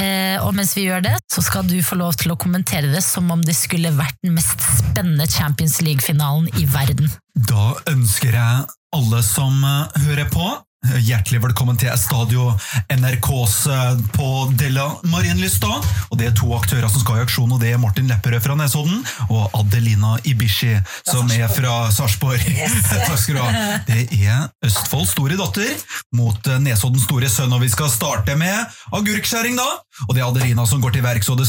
Eh, 0.00 0.42
og 0.42 0.56
mens 0.56 0.74
vi 0.74 0.88
gjør 0.88 1.04
det, 1.06 1.14
så 1.30 1.44
skal 1.44 1.68
du 1.70 1.76
få 1.86 1.98
lov 2.00 2.16
til 2.18 2.34
å 2.34 2.38
kommentere 2.40 2.90
det 2.90 3.02
som 3.06 3.30
om 3.30 3.42
det 3.46 3.54
skulle 3.54 3.94
vært 3.94 4.18
den 4.26 4.34
mest 4.34 4.58
spennende 4.80 5.28
Champions 5.30 5.78
League-finalen 5.86 6.50
i 6.58 6.66
verden. 6.74 7.12
Da 7.34 7.76
ønsker 7.92 8.34
jeg 8.34 8.66
alle 8.94 9.22
som 9.26 9.62
hører 9.62 10.26
på, 10.34 10.50
hjertelig 10.84 11.40
velkommen 11.42 11.78
til 11.80 11.92
Stadio 11.98 12.50
NRKs 12.92 13.54
eh, 13.72 14.00
på 14.14 14.28
Della 14.58 14.86
Marienlystad. 15.08 15.86
Og 16.10 16.18
det 16.20 16.28
er 16.28 16.36
to 16.36 16.50
aktører 16.56 16.88
som 16.92 17.02
skal 17.02 17.20
i 17.20 17.24
aksjon, 17.24 17.52
og 17.54 17.60
det 17.62 17.72
er 17.72 17.80
Martin 17.80 18.10
Lepperød 18.10 18.44
fra 18.44 18.56
Nesodden 18.58 19.00
og 19.30 19.54
Adelina 19.56 20.16
Ibishi, 20.28 20.74
som 21.08 21.30
er 21.32 21.48
fra 21.52 21.88
Sarpsborg. 21.94 22.42
Takk 22.90 23.20
skal 23.20 23.38
du 23.38 23.42
ha. 23.42 23.64
Det 23.88 24.06
er 24.20 24.48
Østfolds 24.66 25.14
store 25.14 25.38
datter 25.40 25.72
mot 26.16 26.50
eh, 26.50 26.60
Nesoddens 26.62 27.08
store 27.08 27.32
sønn, 27.32 27.54
og 27.56 27.64
vi 27.64 27.72
skal 27.72 27.92
starte 27.92 28.36
med 28.40 28.76
agurkskjæring, 28.94 29.56
da. 29.60 29.68
Og 30.08 30.14
det 30.14 30.22
er 30.22 30.28
Adelina 30.28 30.66
som 30.66 30.82
går 30.82 30.96
til 30.96 31.04
verks, 31.06 31.30
og 31.30 31.40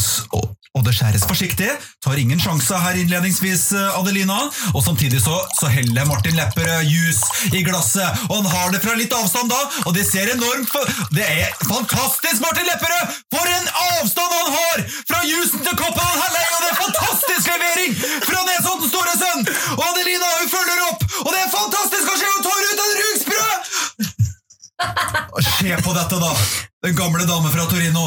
og, 0.76 0.82
det 0.86 0.92
skjæres 0.92 1.24
forsiktig. 1.24 1.70
Tar 2.04 2.20
ingen 2.20 2.40
sjanser 2.42 2.82
her 2.84 2.98
innledningsvis, 3.00 3.72
eh, 3.74 4.00
Adelina. 4.00 4.38
Og 4.74 4.84
samtidig 4.84 5.22
så, 5.24 5.38
så 5.60 5.70
heller 5.72 6.06
Martin 6.06 6.36
Lepperød 6.36 6.84
juice 6.84 7.24
i 7.56 7.64
glasset, 7.64 8.26
og 8.30 8.36
han 8.42 8.50
har 8.52 8.74
det 8.74 8.82
fra 8.84 8.96
litt 9.00 9.14
avstand 9.16 9.50
da, 9.50 9.62
og 9.86 9.96
det 9.96 10.04
ser 10.08 10.34
enormt 10.34 10.76
Det 11.16 11.24
er 11.24 11.56
fantastisk, 11.64 12.44
Martin 12.44 12.68
Lepperød! 12.68 13.16
For 13.36 13.54
en 13.56 13.72
avstand 13.86 14.36
han 14.40 14.52
har 14.58 14.84
fra 15.10 15.22
juicen 15.30 15.64
til 15.64 15.80
koppen 15.80 16.04
han 16.04 16.22
heller 16.26 16.52
og 16.56 16.62
det 16.66 16.72
er 16.74 16.80
fantastisk 16.82 17.54
levering 17.54 17.96
fra 18.28 18.44
Nesoddens 18.50 18.92
store 18.92 19.16
sønn! 19.22 19.48
Og 19.78 19.86
Adelina, 19.90 20.34
hun 20.42 20.52
følger 20.58 20.84
opp, 20.90 21.08
og 21.24 21.32
det 21.32 21.40
er 21.40 21.56
fantastisk 21.56 22.12
å 22.12 22.20
se, 22.20 22.36
hun 22.36 22.46
tar 22.50 22.68
ut 22.68 22.86
en 22.86 23.00
rugsprø! 23.02 24.15
Se 25.42 25.76
på 25.84 25.94
dette, 25.96 26.20
da! 26.20 26.32
Den 26.86 26.96
gamle 26.96 27.26
dame 27.28 27.52
fra 27.52 27.66
Torino. 27.72 28.06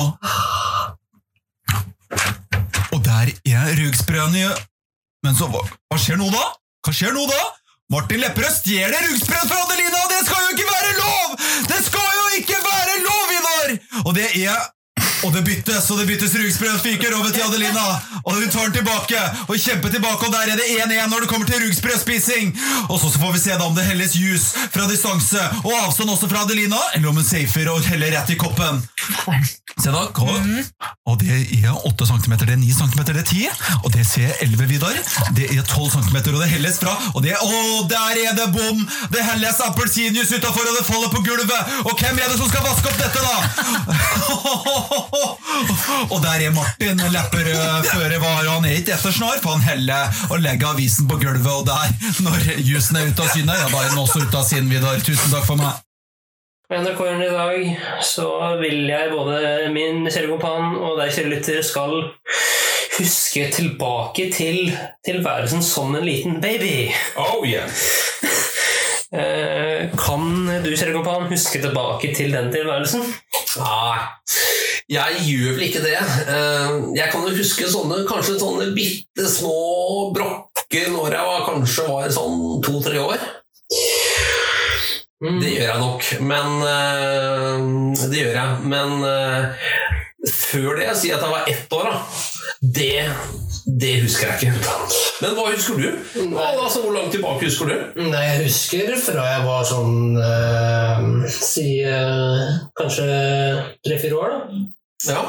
Og 2.95 3.01
der 3.05 3.33
er 3.49 3.73
rugsprøene 3.79 4.51
Men 5.25 5.35
så, 5.37 5.49
hva, 5.51 5.61
hva 5.91 5.99
skjer 6.01 6.19
nå, 6.21 6.29
da? 6.33 6.45
Hva 6.87 6.95
skjer 6.95 7.13
nå, 7.17 7.25
da? 7.29 7.41
Martin 7.93 8.21
Lepperød 8.23 8.53
stjeler 8.55 9.07
rugsprøen 9.09 9.49
fra 9.51 9.61
Adelina, 9.65 10.01
det 10.13 10.21
skal 10.29 10.45
jo 10.45 10.51
ikke 10.55 10.69
være 10.69 10.93
lov! 10.99 11.37
Det 11.69 11.79
skal 11.87 12.11
jo 12.19 12.27
ikke 12.39 12.59
være 12.65 12.99
lov, 13.07 13.33
Ivar! 13.39 13.73
Og 14.05 14.15
det 14.19 14.29
er 14.45 14.69
og 15.25 15.35
det 15.35 15.43
byttes, 15.45 15.91
og 15.91 15.99
det 15.99 16.07
byttes 16.11 16.35
rugsprø 16.41 16.71
fyker 16.83 17.15
over 17.19 17.31
til 17.35 17.43
Adelina. 17.47 17.87
Og 18.25 18.35
hun 18.35 18.51
tar 18.53 18.69
den 18.69 18.77
tilbake 18.79 19.21
og 19.49 19.57
kjemper 19.57 19.93
tilbake, 19.95 20.27
og 20.27 20.33
der 20.33 20.53
er 20.53 20.61
det 20.61 20.67
1-1 20.79 21.11
når 21.11 21.25
det 21.25 21.31
kommer 21.33 21.47
til 21.49 21.63
rugsprøytspising. 21.65 22.53
Og 22.89 23.01
så, 23.01 23.11
får 23.19 23.33
vi 23.35 23.43
se 23.43 23.57
da 23.59 23.67
om 23.67 23.75
det 23.77 23.87
helles 23.89 24.15
jus 24.17 24.51
fra 24.75 24.87
distanse 24.91 25.41
og 25.65 25.73
avstand 25.85 26.11
også 26.11 26.29
fra 26.31 26.45
Adelina, 26.47 26.81
eller 26.95 27.09
om 27.11 27.19
hun 27.19 27.27
safer 27.27 27.71
og 27.73 27.83
heller 27.89 28.15
rett 28.19 28.31
i 28.35 28.39
koppen. 28.39 28.83
Se 29.79 29.91
da? 29.95 30.05
Og 31.09 31.19
det 31.21 31.35
er 31.65 31.87
8 31.87 32.07
cm, 32.07 32.35
det 32.45 32.55
er 32.55 32.61
9 32.61 32.73
cm, 32.79 33.01
det 33.09 33.17
er 33.17 33.27
10, 33.27 33.49
og 33.85 33.93
det 33.95 34.07
ser 34.07 34.33
11 34.45 34.69
Vidar. 34.71 34.97
Det 35.37 35.49
er 35.57 35.63
12 35.63 35.91
cm, 35.97 36.17
og 36.35 36.41
det 36.43 36.51
helles 36.53 36.79
fra, 36.83 36.95
og 37.15 37.23
det 37.25 37.35
er 37.35 37.43
Å, 37.49 37.61
der 37.89 38.19
er 38.29 38.35
det 38.37 38.49
bom! 38.53 38.83
Det 39.13 39.23
helles 39.25 39.61
appelsinjuice 39.65 40.37
utafor, 40.37 40.67
og 40.69 40.79
det 40.79 40.87
faller 40.87 41.13
på 41.15 41.23
gulvet! 41.25 41.77
Og 41.89 41.95
hvem 41.97 42.19
er 42.19 42.29
det 42.29 42.39
som 42.41 42.51
skal 42.51 42.67
vaske 42.67 42.91
opp 42.91 42.99
dette, 43.01 43.21
da? 43.25 43.37
og 46.13 46.19
der 46.23 46.45
er 46.47 46.55
Martin 46.55 47.03
Lepperød 47.15 47.89
føre 47.89 48.21
var, 48.23 48.41
og 48.45 48.55
han 48.59 48.69
er 48.69 48.79
ikke 48.79 48.95
etter 48.97 49.15
snar, 49.15 49.41
for 49.43 49.57
han 49.57 49.67
heller 49.67 50.23
og 50.31 50.41
legger 50.45 50.73
avisen 50.75 51.09
på 51.09 51.19
gulvet, 51.23 51.53
og 51.53 51.67
der, 51.67 51.93
når 52.25 52.49
jusen 52.71 53.01
er 53.01 53.11
ute 53.11 53.25
av 53.25 53.35
syne, 53.35 53.59
ja, 53.61 53.69
da 53.73 53.83
er 53.83 53.93
den 53.93 54.03
også 54.05 54.25
ute 54.25 54.41
av 54.41 54.49
syne, 54.49 54.71
Vidar. 54.73 55.01
Tusen 55.05 55.33
takk 55.35 55.47
for 55.49 55.61
meg. 55.61 55.85
På 56.69 56.77
NRK-en 56.77 57.23
i 57.25 57.31
dag 57.33 58.03
så 58.05 58.29
vil 58.61 58.83
jeg 58.91 59.13
både 59.15 59.39
min 59.73 60.03
kjære 60.05 60.29
kompan 60.35 60.75
og 60.77 60.99
deg, 61.01 61.15
kjære 61.17 61.31
lytter, 61.33 61.63
skal 61.65 61.95
huske 62.99 63.47
tilbake 63.55 64.29
til 64.35 64.75
tilværelsen 65.07 65.65
som 65.65 65.97
en 65.97 66.05
liten 66.05 66.43
baby. 66.45 66.91
Oh 67.17 67.47
yeah. 67.49 67.71
Eh, 69.13 69.89
Kan 69.97 70.47
du, 70.65 70.69
kjære 70.77 71.29
huske 71.31 71.61
tilbake 71.63 72.11
til 72.15 72.33
den 72.33 72.51
tilværelsen? 72.53 73.05
Nei, 73.57 73.99
jeg 74.93 75.23
gjør 75.25 75.55
vel 75.57 75.65
ikke 75.69 75.85
det. 75.85 75.97
Eh, 75.97 76.75
Jeg 76.99 77.09
kan 77.13 77.25
jo 77.25 77.37
huske 77.37 77.71
sånne, 77.73 78.03
kanskje 78.09 78.39
sånne 78.41 78.75
bitte 78.77 79.29
små 79.29 80.13
brokker 80.13 80.93
når 80.93 81.17
jeg 81.17 81.31
var, 81.31 81.47
kanskje 81.49 81.89
var 81.89 82.11
sånn 82.13 82.61
to-tre 82.65 83.01
år. 83.01 83.25
Det 85.19 85.51
gjør 85.51 85.65
jeg 85.67 85.81
nok, 85.83 86.05
men 86.21 86.61
eh, 86.69 88.05
Det 88.13 88.21
gjør 88.21 88.37
jeg, 88.37 88.69
men 88.71 88.93
før 90.27 90.75
det, 90.79 90.89
si 90.99 91.11
at 91.15 91.23
jeg 91.23 91.31
var 91.31 91.45
ett 91.51 91.73
år, 91.73 91.91
da. 91.93 91.99
Det, 92.61 93.05
det 93.81 93.93
husker 94.03 94.33
jeg 94.33 94.49
ikke. 94.49 94.73
Men 95.23 95.37
hva 95.37 95.45
husker 95.53 95.79
du? 95.79 95.89
Hva, 96.33 96.47
altså, 96.65 96.83
hvor 96.83 96.97
langt 96.97 97.13
tilbake 97.15 97.47
husker 97.47 97.71
du? 97.71 98.03
Nei, 98.09 98.25
jeg 98.25 98.49
husker 98.49 98.97
fra 99.05 99.27
jeg 99.29 99.45
var 99.47 99.69
sånn 99.69 100.19
øh, 100.19 101.29
Si 101.31 101.69
øh, 101.87 102.43
kanskje 102.81 103.07
tre-fire 103.87 104.19
år, 104.19 104.35
da. 104.35 104.65
Ja. 105.13 105.23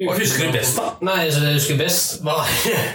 Hva 0.00 0.16
husker 0.16 0.46
du 0.46 0.54
best, 0.54 0.78
da? 0.78 0.94
Nei, 1.04 1.26
så 1.28 1.42
det 1.42 1.50
jeg 1.50 1.58
husker 1.58 1.80
best, 1.80 2.20
var, 2.24 2.46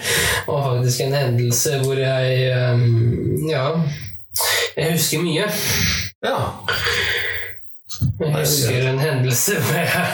var 0.48 0.64
faktisk 0.72 1.04
en 1.06 1.20
hendelse 1.20 1.80
hvor 1.84 2.00
jeg 2.00 2.52
øh, 2.56 2.88
Ja. 3.52 3.68
Jeg 4.76 4.92
husker 4.96 5.22
mye. 5.24 5.46
Ja. 6.24 6.40
Jeg 8.20 8.34
husker 8.36 8.88
en 8.90 9.00
hendelse 9.00 9.56
hvor 9.62 9.78
jeg 9.80 10.10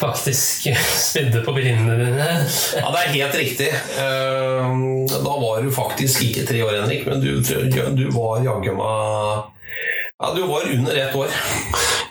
faktisk 0.00 0.66
spydde 1.00 1.42
på 1.46 1.54
brillene 1.56 1.96
dine. 2.00 2.28
Ja, 2.76 2.90
det 2.92 3.02
er 3.02 3.12
helt 3.14 3.36
riktig. 3.40 3.68
Eh, 3.72 4.72
Da 5.24 5.34
var 5.40 5.62
du 5.64 5.70
faktisk 5.72 6.22
ikke 6.28 6.46
tre 6.48 6.62
år, 6.66 6.74
Henrik, 6.82 7.06
men 7.08 7.20
du, 7.22 7.38
du 7.40 8.04
var 8.14 8.42
jaggu 8.44 8.72
meg 8.76 9.52
Ja, 10.16 10.30
du 10.36 10.42
var 10.48 10.64
under 10.72 10.96
ett 10.96 11.14
år. 11.16 11.32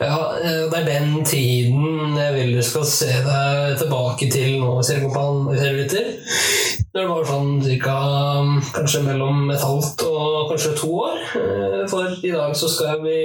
Ja, 0.02 0.18
eh, 0.44 0.66
det 0.72 0.82
er 0.82 0.90
den 0.90 1.24
tiden 1.26 2.18
jeg 2.20 2.34
vil 2.36 2.52
du 2.58 2.62
skal 2.66 2.86
se 2.90 3.08
deg 3.26 3.78
tilbake 3.80 4.28
til 4.34 4.60
nå, 4.62 4.76
Servitter. 4.86 6.12
Når 6.96 7.02
det 7.02 7.10
var 7.12 7.26
sånn 7.28 7.50
cirka 7.66 7.96
kanskje 8.76 9.02
mellom 9.04 9.50
et 9.52 9.64
halvt 9.68 10.04
og 10.08 10.52
kanskje 10.54 10.76
to 10.80 10.92
år. 11.06 11.18
Eh, 11.40 11.82
For 11.92 12.14
i 12.24 12.32
dag 12.32 12.54
så 12.56 12.70
skal 12.72 13.02
vi 13.04 13.18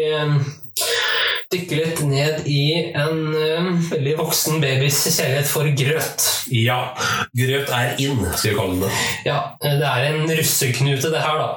dykke 1.50 1.78
litt 1.80 2.00
ned 2.06 2.44
i 2.46 2.92
en 2.94 3.34
uh, 3.34 3.70
veldig 3.90 4.12
voksen 4.20 4.60
babys 4.62 5.00
kjærlighet 5.08 5.48
for 5.50 5.66
grøt. 5.80 6.26
Ja, 6.54 6.94
grøt 7.34 7.72
er 7.74 7.98
in, 7.98 8.20
skal 8.36 8.52
vi 8.52 8.58
kalle 8.58 8.76
det. 8.84 8.90
Ja, 9.26 9.38
eh, 9.58 9.74
det 9.80 9.88
er 9.88 10.04
en 10.12 10.30
russeknute 10.30 11.10
det 11.10 11.22
her, 11.24 11.40
da. 11.42 11.48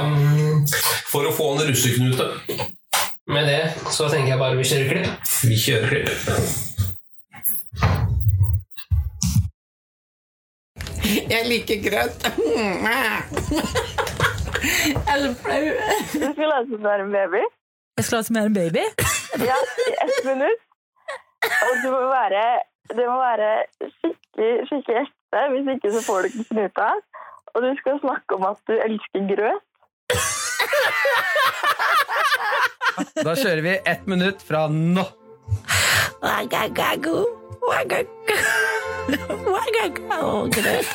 Um, 0.00 0.64
For 1.10 1.28
å 1.28 1.32
få 1.36 1.50
en 1.54 1.66
russeknute. 1.68 2.24
Med 3.28 3.48
det 3.48 3.62
så 3.92 4.08
tenker 4.12 4.34
jeg 4.34 4.40
bare 4.40 4.56
vi 4.56 4.64
kjører 4.68 4.88
klipp. 4.92 5.12
Vi 5.48 5.56
kjører 5.60 5.88
klipp. 5.92 6.10
Jeg 11.04 11.42
liker 11.50 11.84
grøt. 11.84 12.16
Jeg 14.64 15.04
er 15.12 15.20
så 15.20 15.34
flau. 15.42 15.64
Du 16.14 16.24
skal 16.32 16.48
late 16.48 16.72
som 16.72 16.88
en 16.88 17.12
baby? 17.12 17.42
Jeg 17.96 18.04
skal 18.04 18.16
late 18.16 18.26
som 18.26 18.36
jeg 18.36 18.42
er 18.42 18.46
en 18.50 18.54
baby? 18.62 18.84
Ja, 19.48 19.56
i 19.86 19.90
ett 20.04 20.24
minutt. 20.26 20.60
Og 21.66 21.72
du 21.82 21.88
må 21.90 22.00
være, 22.10 22.42
det 22.96 23.04
må 23.06 23.16
være 23.18 23.48
skikkelig, 23.80 24.50
skikkelig 24.68 24.98
ekte, 25.02 25.40
hvis 25.52 25.70
ikke 25.74 25.92
så 25.94 26.00
får 26.06 26.18
du 26.22 26.28
ikke 26.30 26.46
snuta. 26.48 26.88
Og 27.54 27.62
du 27.62 27.68
skal 27.80 28.00
snakke 28.04 28.38
om 28.38 28.46
at 28.50 28.60
du 28.70 28.74
elsker 28.86 29.26
grøt. 29.30 29.64
Da 33.26 33.34
kjører 33.42 33.62
vi 33.66 33.74
ett 33.92 34.06
minutt 34.10 34.42
fra 34.46 34.66
nå. 34.70 35.06
Wagagago, 36.22 37.16
wagago, 37.62 38.38
wagago, 39.54 40.30
grøt. 40.58 40.94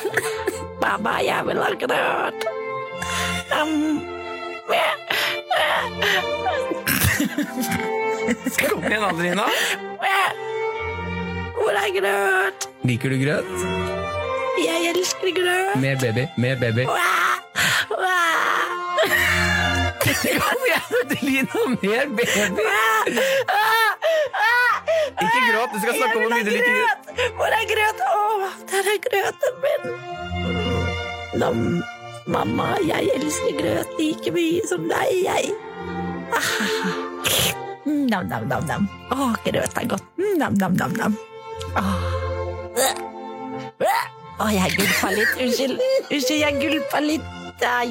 Mamma, 0.80 1.18
jeg 1.24 1.48
vil 1.48 1.64
ha 1.64 1.74
grøt. 1.84 2.48
Um, 3.60 4.00
Kom 8.70 8.84
igjen, 8.84 9.04
Adelina. 9.04 9.46
Hvor 11.60 11.76
er 11.76 11.90
grøt? 11.94 12.66
Liker 12.88 13.08
du 13.12 13.16
grøt? 13.20 13.50
Jeg 14.60 14.90
elsker 14.94 15.30
grøt. 15.36 15.76
Mer 15.82 15.96
baby, 16.00 16.24
mer 16.36 16.56
baby. 16.60 16.84
Kom 20.40 20.64
igjen, 20.66 20.88
Adelina, 21.02 21.60
mer 21.82 22.06
baby. 22.16 22.66
Ikke 25.20 25.40
gråt, 25.50 25.70
du 25.74 25.78
skal 25.80 25.94
snakke 25.96 26.16
om 26.16 26.22
hvor 26.24 26.34
mye 26.34 26.44
du 26.44 26.52
liker 26.54 26.74
grøt. 26.80 27.00
Hvor 27.38 27.56
er 27.60 27.64
grøt? 27.70 28.04
Å, 28.10 28.50
der 28.72 28.92
er 28.94 29.00
grøten 29.08 29.64
min. 29.64 29.82
nam. 31.40 31.64
Mamma, 32.30 32.76
jeg 32.86 33.08
elsker 33.16 33.56
grøt 33.58 33.94
like 33.98 34.30
mye 34.30 34.60
som 34.68 34.84
deg, 34.90 35.08
jeg. 35.24 35.50
Ah. 36.34 36.44
Nam, 37.86 38.28
nam, 38.28 38.46
nam, 38.48 38.66
nam. 38.68 38.86
Å, 39.10 39.32
grøt 39.44 39.78
er 39.80 39.86
godt. 39.90 40.06
Nam, 40.38 40.56
nam, 40.60 40.76
nam, 40.78 40.94
nam. 40.98 41.16
Åh. 41.78 42.20
Å, 44.40 44.48
jeg 44.54 44.76
gulpa 44.78 45.10
litt. 45.14 45.34
Unnskyld, 45.44 45.82
Unnskyld 46.08 46.40
jeg 46.40 46.58
gulpa 46.62 47.02
litt. 47.04 47.36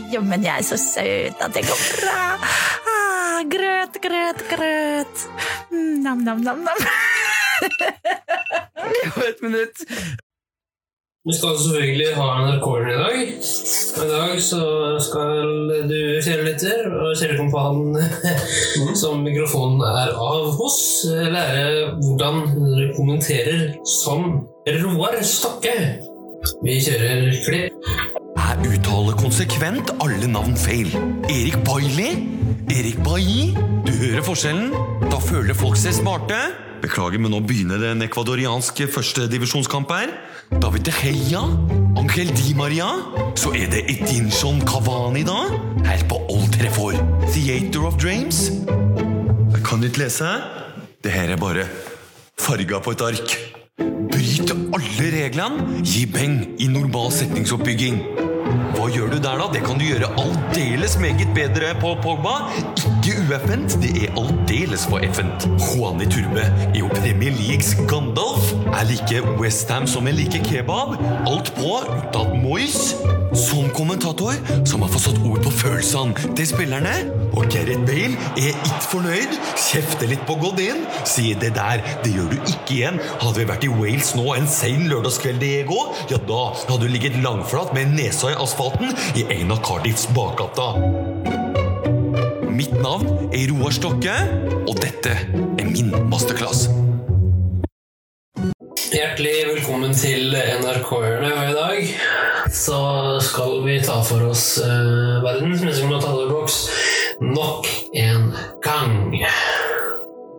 Jo, 0.10 0.24
men 0.26 0.42
jeg 0.42 0.64
er 0.64 0.66
så 0.66 0.80
søt 0.82 1.44
at 1.46 1.54
det 1.54 1.62
går 1.68 1.84
bra. 2.00 2.22
Ah, 2.90 3.42
grøt, 3.46 4.00
grøt, 4.02 4.42
grøt. 4.50 5.28
Nam-nam-nam-nam. 5.70 6.82
nam. 6.82 6.98
Et 9.28 9.42
minutt. 9.46 9.86
Vi 11.30 11.36
skal 11.38 11.58
selvfølgelig 11.62 12.16
ha 12.18 12.28
en 12.40 12.48
rekorder 12.56 12.88
i 12.90 12.98
dag. 12.98 13.18
Og 13.98 14.06
I 14.06 14.10
dag 14.10 14.32
så 14.42 14.62
skal 15.06 15.44
du, 15.92 15.98
kjære 16.26 16.46
lytter, 16.48 16.88
og 16.90 17.12
kjære 17.20 17.36
kompan 17.38 18.96
som 18.98 19.22
mikrofonen 19.22 19.84
er 19.86 20.16
av 20.18 20.48
hos, 20.58 20.80
lære 21.06 21.92
hvordan 22.00 22.40
dere 22.56 22.88
kommenterer 22.96 23.62
som 24.02 24.26
Roar 24.80 25.20
Stokke. 25.22 25.76
Vi 26.66 26.80
kjører 26.88 27.30
klipp. 27.46 27.78
Jeg 28.40 28.72
uttaler 28.72 29.20
konsekvent 29.22 29.94
alle 30.02 30.32
navn 30.34 30.58
feil. 30.58 30.90
Erik 31.30 31.60
Bailey? 31.68 32.24
Erik 32.74 32.98
Bailly? 33.06 33.52
Du 33.86 33.94
hører 34.02 34.26
forskjellen? 34.26 34.74
Da 35.14 35.22
føler 35.22 35.54
folk 35.54 35.78
seg 35.78 35.94
smarte. 36.02 36.42
Beklager, 36.82 37.22
men 37.22 37.36
nå 37.36 37.44
begynner 37.46 37.78
det 37.78 37.94
en 37.94 38.08
ekvadoriansk 38.08 38.82
førstedivisjonskamp 38.98 39.94
her. 39.94 40.18
David 40.52 40.82
De 40.84 40.92
Gea? 40.92 41.42
Angel 41.96 42.32
Di 42.34 42.54
Maria? 42.56 42.88
Så 43.36 43.52
er 43.54 43.70
det 43.70 43.84
Edinson 43.90 44.62
Cavani, 44.66 45.24
da? 45.24 45.38
Her 45.86 46.02
på 46.10 46.18
Old 46.30 46.52
Trafford. 46.58 46.98
Theater 47.34 47.86
of 47.86 47.98
Dreams? 48.02 48.50
Jeg 49.54 49.64
kan 49.66 49.84
ikke 49.84 50.04
lese. 50.04 50.26
Det 51.04 51.12
her 51.12 51.30
er 51.30 51.38
bare 51.38 51.68
farga 52.40 52.80
på 52.80 52.92
et 52.92 53.02
ark. 53.02 53.36
Bryt 54.12 54.52
alle 54.52 55.12
reglene, 55.14 55.84
gi 55.86 56.06
beng 56.10 56.42
i 56.60 56.68
normal 56.68 57.12
setningsoppbygging. 57.14 58.02
Hva 58.80 58.86
gjør 58.88 59.10
du 59.12 59.18
der, 59.20 59.36
da? 59.36 59.46
Det 59.52 59.60
kan 59.66 59.76
du 59.76 59.84
gjøre 59.84 60.08
aldeles 60.22 60.94
meget 61.04 61.34
bedre 61.36 61.74
på 61.82 61.90
Pogba. 62.00 62.38
Ikke 62.80 63.18
ueffent, 63.26 63.76
det 63.84 63.92
er 64.06 64.16
aldeles 64.22 64.86
for 64.88 65.04
effent. 65.04 65.50
Juani 65.60 66.08
Turbe 66.08 66.46
er 66.48 66.80
jo 66.80 66.88
Premier 66.94 67.36
Leagues 67.36 67.74
Gandalf. 67.92 68.54
Er 68.72 68.88
like 68.88 69.20
Westham 69.36 69.84
som 69.84 70.08
en 70.08 70.16
like 70.16 70.40
kebab. 70.48 70.96
Alt 71.28 71.52
på, 71.60 71.74
unntatt 71.92 72.32
Moyes. 72.40 72.94
Som 73.36 73.68
kommentator 73.76 74.40
som 74.66 74.82
har 74.82 74.90
fått 74.96 75.10
satt 75.10 75.20
ord 75.28 75.44
på 75.44 75.52
følelsene 75.60 76.32
til 76.40 76.48
spillerne. 76.48 76.96
Og 77.36 77.52
Gareth 77.52 77.84
Bale 77.86 78.16
er 78.40 78.56
ikke 78.56 78.86
fornøyd, 78.90 79.36
kjefter 79.60 80.10
litt 80.10 80.24
på 80.26 80.38
Godin. 80.42 80.82
Sier 81.08 81.38
det 81.40 81.52
der, 81.58 81.84
det 82.02 82.16
gjør 82.16 82.32
du 82.32 82.40
ikke 82.40 82.78
igjen. 82.80 82.98
Hadde 83.20 83.36
vi 83.38 83.46
vært 83.52 83.68
i 83.68 83.74
Wales 83.76 84.16
nå 84.18 84.26
en 84.34 84.50
sein 84.50 84.88
lørdagskveld, 84.90 85.44
Diego, 85.44 85.92
ja 86.10 86.18
da 86.30 86.40
hadde 86.64 86.88
du 86.88 86.90
ligget 86.92 87.20
langflat 87.22 87.76
med 87.76 87.94
nesa 87.94 88.32
i 88.34 88.40
asfalten 88.70 88.96
i 89.16 89.42
en 89.42 89.52
av 89.52 89.58
Cardiffs 89.64 90.08
bakgater. 90.16 90.74
Mitt 92.50 92.74
navn 92.82 93.30
er 93.34 93.50
Roar 93.52 93.72
Stokke, 93.74 94.16
og 94.68 94.76
dette 94.82 95.16
er 95.16 95.66
min 95.66 95.92
masterclass. 96.10 96.68
Hjertelig 98.90 99.36
velkommen 99.54 99.94
til 99.94 100.34
NRK-hjørnet. 100.34 101.52
I 101.52 101.58
dag 101.58 102.54
så 102.54 102.82
skal 103.24 103.62
vi 103.66 103.80
ta 103.86 104.00
for 104.04 104.32
oss 104.32 104.58
uh, 104.64 105.22
verdens 105.24 105.64
meste 105.64 105.86
kommentatorboks 105.86 106.64
nok 107.22 107.70
en 107.94 108.32
gang. 108.66 109.20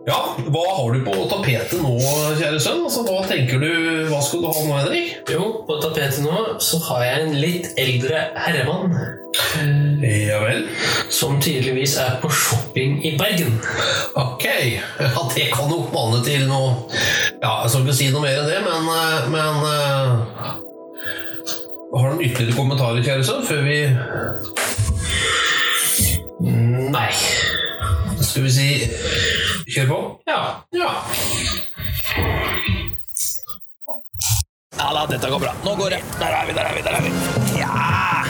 Ja, 0.01 0.17
hva 0.49 0.61
har 0.73 0.95
du 0.95 1.03
på 1.05 1.13
tapetet 1.29 1.77
nå, 1.77 1.91
kjære 2.39 2.57
sønn? 2.57 2.79
Altså, 2.87 3.03
hva 3.05 3.21
tenker 3.29 3.61
du, 3.61 3.69
hva 4.09 4.17
skal 4.25 4.41
du 4.41 4.47
ha 4.49 4.63
nå, 4.65 4.77
Henrik? 4.79 5.19
Jo, 5.29 5.49
på 5.67 5.75
tapetet 5.83 6.23
nå 6.25 6.57
så 6.63 6.79
har 6.87 7.03
jeg 7.05 7.25
en 7.27 7.35
litt 7.37 7.67
eldre 7.81 8.23
herremann. 8.33 8.95
Ja 10.01 10.39
vel? 10.41 10.65
Som 11.13 11.37
tydeligvis 11.43 11.93
er 12.01 12.17
på 12.23 12.31
shopping 12.33 12.97
i 13.05 13.13
Bergen. 13.19 13.61
Ok, 14.17 14.47
ja, 14.73 15.21
det 15.35 15.45
kan 15.53 15.69
jo 15.69 15.83
bane 15.93 16.23
til 16.25 16.47
noe 16.49 16.73
Ja, 17.43 17.61
jeg 17.61 17.69
skal 17.71 17.85
ikke 17.85 17.95
si 17.99 18.09
noe 18.11 18.25
mer 18.25 18.41
enn 18.41 18.49
det, 18.49 18.59
men, 18.65 18.89
eh, 18.97 19.29
men 19.31 19.55
uh, 19.61 20.11
Har 21.93 22.09
du 22.09 22.17
noen 22.17 22.25
ytterligere 22.25 22.57
kommentarer, 22.57 23.05
kjære 23.05 23.23
sønn, 23.29 23.45
før 23.45 23.61
vi 23.69 23.77
Nei. 26.91 27.11
Skal 28.25 28.43
vi 28.47 28.51
si 28.57 28.67
kjør 29.71 29.87
på? 29.91 29.99
Ja. 30.27 30.41
ja. 30.75 30.91
Ja 34.81 34.89
da, 34.95 35.05
dette 35.07 35.29
går 35.29 35.39
bra. 35.43 35.53
Nå 35.63 35.75
går 35.79 35.97
det. 35.97 36.01
Der 36.19 36.33
er 36.33 36.47
vi, 36.49 36.57
der 36.57 36.67
er 36.67 36.75
vi, 36.75 36.81
der 36.87 36.97
er 36.97 37.01
vi. 37.05 37.11
Ja! 37.59 38.21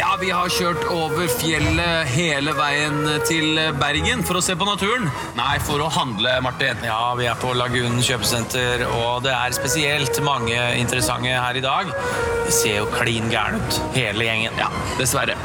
Ja, 0.00 0.16
vi 0.20 0.30
har 0.34 0.50
kjørt 0.50 0.82
over 0.90 1.28
fjellet 1.38 2.08
hele 2.10 2.52
veien 2.56 3.04
til 3.28 3.60
Bergen 3.78 4.24
for 4.26 4.40
å 4.40 4.42
se 4.44 4.56
på 4.58 4.66
naturen. 4.66 5.06
Nei, 5.38 5.54
for 5.64 5.80
å 5.84 5.90
handle, 5.92 6.32
Martin. 6.44 6.82
Ja, 6.84 7.12
vi 7.18 7.28
er 7.30 7.38
på 7.40 7.52
Lagunen 7.56 8.02
kjøpesenter, 8.04 8.84
og 8.88 9.22
det 9.28 9.36
er 9.36 9.54
spesielt 9.56 10.18
mange 10.26 10.58
interessante 10.80 11.30
her 11.30 11.60
i 11.60 11.64
dag. 11.64 11.92
De 12.46 12.52
ser 12.54 12.80
jo 12.80 12.90
klin 12.96 13.30
gærne 13.32 13.60
ut, 13.62 13.82
hele 13.96 14.26
gjengen. 14.26 14.58
Ja, 14.58 14.72
dessverre. 14.98 15.38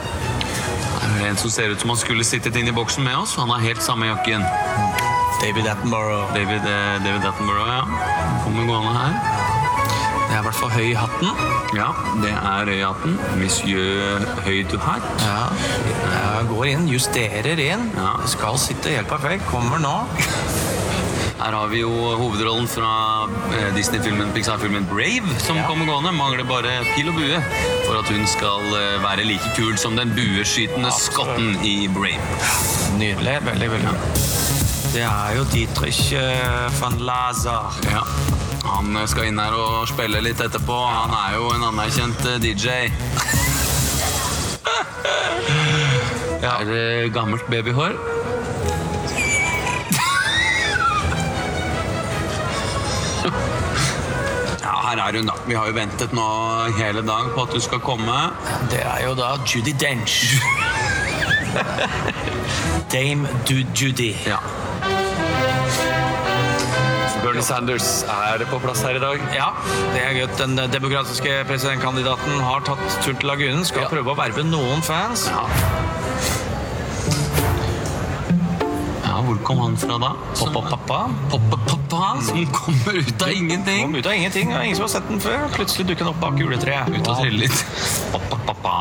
En 1.28 1.38
som 1.38 1.52
ser 1.52 1.74
ut 1.74 1.80
som 1.80 1.90
han 1.94 2.00
skulle 2.00 2.24
sittet 2.24 2.56
inne 2.56 2.72
i 2.74 2.76
boksen 2.76 3.04
med 3.04 3.18
oss. 3.18 3.36
Han 3.40 3.50
har 3.50 3.60
helt 3.60 3.84
samme 3.84 4.08
jakken. 4.10 4.46
David 5.42 5.68
Attenborough. 5.68 6.34
David, 6.34 6.64
eh, 6.66 7.04
David 7.06 7.26
Attenborough, 7.26 7.70
ja. 7.70 7.84
Kommer 8.44 8.66
gående 8.66 8.94
her. 9.00 9.14
Det 10.26 10.34
er 10.36 10.40
i 10.40 10.44
hvert 10.44 10.56
fall 10.56 10.72
høy 10.74 10.88
i 10.90 10.96
hatten. 10.98 11.28
Ja, 11.78 11.90
det 12.24 12.32
er 12.34 12.66
høy 12.66 12.78
i 12.80 12.84
hatten. 12.84 13.20
Monsieur 13.40 14.26
høy 14.46 14.64
du 14.72 14.78
hatt. 14.82 15.06
Ja, 15.24 15.46
jeg 16.40 16.50
går 16.50 16.66
inn, 16.74 16.88
justerer 16.92 17.62
inn. 17.62 17.92
Ja. 17.96 18.16
skal 18.28 18.58
sitte 18.60 18.98
helt 18.98 19.08
perfekt. 19.08 19.46
Kommer 19.52 19.80
nå. 19.80 19.96
Her 21.36 21.52
har 21.52 21.68
vi 21.68 21.82
jo 21.82 21.90
hovedrollen 21.92 22.68
fra 22.68 22.90
eh, 23.58 23.68
Disney-filmen, 23.76 24.32
Pixar-filmen 24.34 24.86
Brave, 24.88 25.36
som 25.44 25.60
kommer 25.68 25.86
gående. 25.86 26.14
Mangler 26.16 26.48
bare 26.48 26.78
pil 26.94 27.10
og 27.12 27.18
bue 27.20 27.42
for 27.86 28.00
at 28.00 28.12
hun 28.12 28.24
skal 28.30 28.64
eh, 28.78 28.96
være 29.04 29.26
like 29.28 29.52
kul 29.58 29.76
som 29.80 29.98
den 30.00 30.14
bueskytende 30.16 30.94
skotten 30.96 31.58
i 31.68 31.90
Brave. 31.92 32.40
Nydelig. 32.96 33.36
Veldig, 33.50 33.70
veldig. 33.76 33.96
Det 34.96 35.04
er 35.04 35.36
jo 35.36 35.44
Dietrich 35.52 36.02
eh, 36.16 36.80
van 36.80 36.96
Lazar. 37.04 37.76
Ja. 37.92 38.06
Han 38.66 38.96
skal 39.08 39.30
inn 39.30 39.40
her 39.40 39.54
og 39.60 39.90
spille 39.92 40.24
litt 40.24 40.40
etterpå. 40.42 40.80
Han 40.88 41.14
er 41.20 41.36
jo 41.38 41.52
en 41.58 41.68
anerkjent 41.74 42.30
DJ. 42.44 42.80
Ja. 46.46 46.60
Er 46.62 46.68
det 46.70 47.14
gammelt 47.16 47.48
babyhår? 47.50 47.96
Her 54.86 55.02
er 55.02 55.18
hun, 55.20 55.30
da. 55.30 55.36
Vi 55.48 55.58
har 55.58 55.70
jo 55.70 55.76
ventet 55.76 56.14
nå 56.16 56.26
hele 56.80 57.02
dag 57.06 57.32
på 57.36 57.46
at 57.48 57.56
du 57.56 57.62
skal 57.64 57.82
komme. 57.84 58.16
Det 58.72 58.82
er 58.84 59.06
jo 59.08 59.16
da 59.18 59.36
Judy 59.50 59.74
Dench. 59.82 60.36
Dame 62.94 63.28
du 63.50 63.58
Judy. 63.76 64.14
Ja. 64.28 64.40
Bernie 67.26 67.42
Sanders 67.42 68.04
er 68.06 68.44
på 68.52 68.60
plass 68.62 68.84
her 68.86 69.00
i 69.00 69.02
dag. 69.02 69.22
Ja, 69.34 69.50
det 69.96 70.04
er 70.04 70.14
gøy. 70.20 70.28
Den 70.38 70.60
demokratiske 70.72 71.40
presidentkandidaten 71.50 72.42
har 72.46 72.62
tatt 72.68 72.84
turen 73.02 73.18
til 73.18 73.32
Lagunen. 73.32 73.66
Skal 73.66 73.90
prøve 73.90 74.14
å 74.14 74.20
verve 74.20 74.46
noen 74.46 74.86
fans. 74.86 75.26
Ja. 75.34 76.45
Hvor 79.26 79.38
kom 79.44 79.58
han 79.58 79.78
fra 79.78 79.98
da? 80.02 80.12
Poppa-pappa. 80.38 81.00
Poppa-pappa, 81.32 82.22
som 82.22 82.46
kommer 82.54 83.00
ut 83.00 83.22
av 83.22 83.32
ingenting. 83.32 83.82
Kom 83.88 83.96
ut 83.96 84.06
av 84.06 84.14
ingenting, 84.14 84.54
og 84.54 84.64
ingen 84.66 84.76
som 84.78 84.86
har 84.86 84.92
sett 84.94 85.08
den 85.10 85.22
før. 85.24 85.48
Plutselig 85.56 85.88
dukker 85.90 86.06
den 86.06 86.12
opp 86.14 86.20
bak 86.22 86.38
juletreet. 86.40 86.92
Ut 86.94 87.08
og 87.10 87.22
trille 87.24 87.46
litt. 87.46 87.66
Poppa-pappa. 88.14 88.76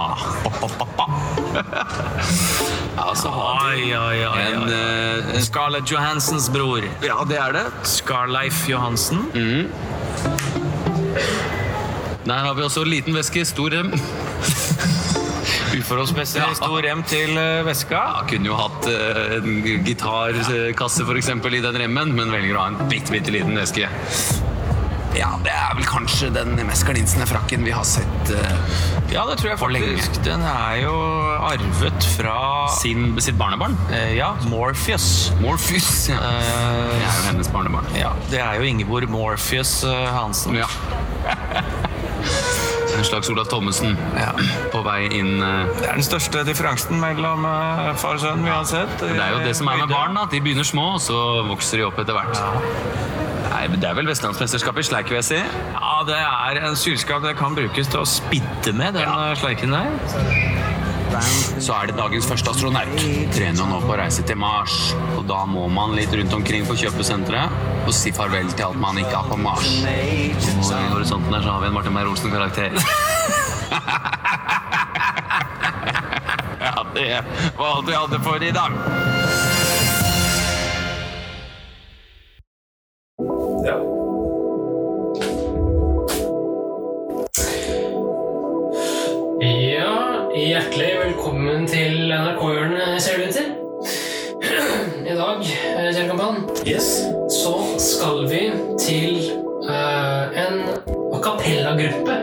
Poppa-pappa. 0.45 1.09
Ja, 2.97 3.09
så 3.19 3.29
har 3.29 3.73
vi 3.75 3.89
oi. 3.97 4.21
en 4.23 4.69
eh, 4.71 5.41
Scarlett 5.43 5.91
Johansens 5.91 6.47
bror. 6.55 6.85
Ja, 7.03 7.25
det 7.27 7.41
er 7.43 7.57
det. 7.57 7.65
Scarleif 7.91 8.69
Johansen. 8.71 9.27
Der 12.25 12.39
har 12.47 12.55
vi 12.55 12.63
også 12.63 12.85
en 12.87 12.93
liten 12.95 13.19
veske, 13.19 13.43
stor 13.45 13.75
rem. 13.75 13.91
Uforholdsmessig 15.85 16.41
stor 16.57 16.79
rem 16.81 17.03
til 17.05 17.37
eh, 17.37 17.61
veska. 17.67 17.99
Ja, 18.01 18.23
kunne 18.29 18.49
jo 18.49 18.55
hatt 18.57 18.87
eh, 18.89 19.35
en 19.37 19.59
gitarkasse 19.85 21.05
eksempel 21.19 21.59
i 21.59 21.61
den 21.61 21.77
remmen, 21.77 22.15
men 22.17 22.33
velger 22.33 22.57
å 22.57 22.63
ha 22.63 22.71
en 22.73 22.79
bitte, 22.89 23.13
bitte 23.13 23.35
liten 23.35 23.53
veske. 23.59 23.91
Ja, 25.15 25.29
det 25.45 25.53
er 25.53 25.77
vel 25.77 25.85
kanskje 25.87 26.31
den 26.35 26.57
mest 26.67 26.87
glinsende 26.89 27.27
frakken 27.29 27.63
vi 27.63 27.71
har 27.71 27.85
sett 27.87 28.33
uh, 28.35 28.57
Ja, 29.13 29.23
det 29.29 29.37
tror 29.39 29.53
jeg 29.53 29.61
faktisk. 29.61 30.17
Den 30.27 30.43
er 30.43 30.81
jo 30.81 30.95
arvet 31.53 32.09
fra 32.17 32.35
Sin, 32.81 33.13
sitt 33.23 33.39
barnebarn? 33.39 33.77
Uh, 33.93 34.11
ja, 34.17 34.33
Morpheus. 34.51 35.31
Morpheus, 35.45 36.09
ja. 36.11 36.19
det 36.19 36.99
er 36.99 37.21
jo 37.21 37.29
hennes 37.29 37.53
barnebarn. 37.55 37.87
Ja, 37.95 38.11
det 38.33 38.43
er 38.43 38.59
jo 38.59 38.67
Ingeborg 38.73 39.07
Morpheus 39.13 39.85
Hansen. 40.17 40.59
Ja. 40.65 40.69
En 42.95 43.07
slags 43.07 43.31
Olav 43.33 43.49
Thommessen 43.51 43.97
på 44.73 44.83
vei 44.87 45.01
inn 45.19 45.37
uh... 45.43 45.67
Det 45.79 45.89
er 45.89 45.99
den 45.99 46.07
største 46.07 46.45
differansen 46.47 47.01
mellom 47.03 47.47
uh, 47.47 47.91
far 48.01 48.19
og 48.19 48.23
sønn 48.23 48.45
vi 48.45 48.53
har 48.53 48.67
sett. 48.69 48.95
Det 49.03 49.17
er 49.19 49.35
jo 49.35 49.43
det 49.45 49.57
som 49.59 49.71
er 49.73 49.83
med 49.83 49.93
barn, 49.93 50.17
da. 50.19 50.29
De 50.31 50.41
begynner 50.45 50.67
små, 50.67 50.95
og 50.99 51.03
så 51.03 51.19
vokser 51.49 51.83
de 51.83 51.89
opp 51.89 51.99
etter 52.03 52.17
hvert. 52.17 52.39
Nei, 53.51 53.65
men 53.71 53.81
Det 53.83 53.91
er 53.91 53.99
vel 53.99 54.11
Vestlandsmesterskapet 54.11 54.85
i 54.85 54.89
sleik, 54.91 55.11
vil 55.13 55.21
jeg 55.21 55.29
si. 55.31 55.41
Ja, 55.75 55.95
det 56.09 56.19
er 56.21 56.63
en 56.69 56.77
sylskap 56.79 57.25
det 57.25 57.37
kan 57.39 57.57
brukes 57.57 57.91
til 57.91 58.03
å 58.03 58.09
spidde 58.09 58.75
med, 58.77 58.99
den 58.99 59.07
ja. 59.07 59.33
sleiken 59.41 59.75
der. 59.75 60.54
Så 61.63 61.75
er 61.77 61.91
det 61.91 61.97
dagens 61.99 62.27
første 62.29 62.51
astronaut. 62.51 63.05
Trener 63.35 63.69
nå 63.71 63.81
på 63.85 63.97
reise 63.99 64.25
til 64.27 64.39
Mars. 64.41 64.75
Og 65.15 65.25
da 65.29 65.45
må 65.49 65.67
man 65.73 65.95
litt 65.99 66.13
rundt 66.17 66.35
omkring 66.37 66.67
på 66.69 66.77
kjøpesenteret 66.85 67.85
og 67.85 67.93
si 67.95 68.13
farvel 68.17 68.49
til 68.55 68.65
alt 68.71 68.81
man 68.81 68.99
ikke 69.01 69.15
har 69.15 69.29
på 69.31 69.39
Mars. 69.41 69.71
Og 69.85 70.73
i 70.73 70.91
horisonten 70.93 71.35
her 71.35 71.45
så 71.45 71.57
har 71.57 71.65
vi 71.65 71.71
en 71.71 71.77
Martin 71.79 71.95
Meyer-Olsen-karakter. 71.97 72.71
Ja, 76.65 76.87
det 76.95 77.25
var 77.59 77.77
alt 77.77 77.89
vi 77.89 77.95
hadde 77.95 78.21
for 78.25 78.43
i 78.43 78.51
dag. 78.51 78.73
Til 92.15 92.23
NRK-hjørnet, 92.23 93.03
ser 93.03 93.19
det 93.19 93.29
ut 93.29 93.35
til. 93.35 93.49
I 95.05 95.15
dag, 95.17 95.41
eh, 95.79 95.85
Yes. 95.87 96.09
kampan, 96.11 96.37
så 97.31 97.55
skal 97.79 98.29
vi 98.31 98.53
til 98.79 99.31
uh, 99.69 100.23
en 100.39 100.61
a 101.15 101.19
cappella-gruppe. 101.23 102.15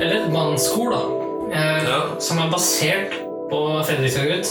Eller 0.00 0.24
et 0.24 0.32
mannskor, 0.32 0.90
da. 0.90 1.00
eh, 1.52 2.20
Som 2.20 2.38
er 2.38 2.50
basert 2.50 3.12
på 3.50 3.82
Fredrikstad-gutt. 3.84 4.48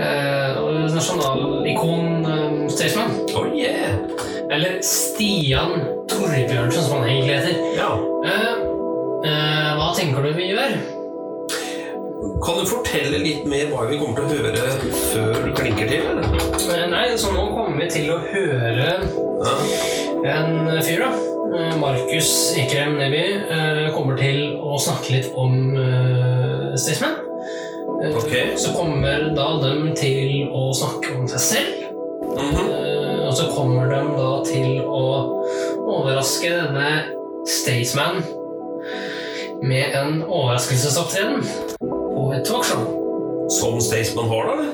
Uh, 0.00 0.94
Nasjonalikon 0.94 2.26
uh, 2.26 2.68
Staysman. 2.68 3.10
Oh, 3.36 3.46
yeah. 3.56 3.94
Eller 4.50 4.80
Stian 4.82 5.80
Torbjørnsen, 6.08 6.82
som 6.82 6.96
han 6.98 7.08
egentlig 7.08 7.34
heter. 7.34 7.54
Ja. 7.76 7.90
Uh, 8.24 9.76
hva 9.76 9.92
tenker 9.96 10.22
du 10.22 10.32
vi 10.32 10.50
gjør? 10.54 10.99
Kan 12.20 12.58
du 12.60 12.66
fortelle 12.68 13.18
litt 13.22 13.46
mer 13.48 13.70
hva 13.70 13.86
vi 13.88 13.96
kommer 14.00 14.20
til 14.20 14.26
å 14.26 14.32
høre 14.44 14.92
før 15.12 15.38
du 15.46 15.50
klinker 15.56 15.88
til? 15.88 16.02
eller? 16.10 16.26
Eh, 16.74 16.86
Nei, 16.92 17.04
så 17.20 17.32
nå 17.32 17.46
kommer 17.54 17.80
vi 17.80 17.88
til 17.94 18.10
å 18.12 18.18
høre 18.20 18.90
en 20.28 20.50
fyr, 20.84 21.00
da. 21.04 21.10
Eh, 21.50 21.72
Markus 21.80 22.30
Ekrem 22.60 22.98
Neby 23.00 23.22
eh, 23.40 23.86
kommer 23.94 24.20
til 24.20 24.58
å 24.60 24.76
snakke 24.80 25.16
litt 25.16 25.30
om 25.40 25.56
Staysman. 26.80 27.16
Eh, 28.04 28.56
Så 28.60 28.74
kommer 28.76 29.30
da 29.36 29.48
dem 29.64 29.90
til 29.96 30.48
å 30.52 30.68
snakke 30.76 31.16
om 31.18 31.28
seg 31.30 31.40
selv. 31.46 31.72
Eh, 32.36 33.24
og 33.26 33.32
så 33.38 33.48
kommer 33.54 33.88
de 33.90 34.02
da 34.18 34.30
til 34.44 34.84
å 34.84 35.06
overraske 35.88 36.52
denne 36.52 36.92
Staysman 37.48 38.20
med 39.60 39.92
en 39.96 40.22
overraskelsesopptreden 40.24 41.44
et 42.36 42.44
talkshow. 42.46 42.84
Som 43.50 43.80
Staysman 43.82 44.28
har, 44.30 44.46
da? 44.46 44.68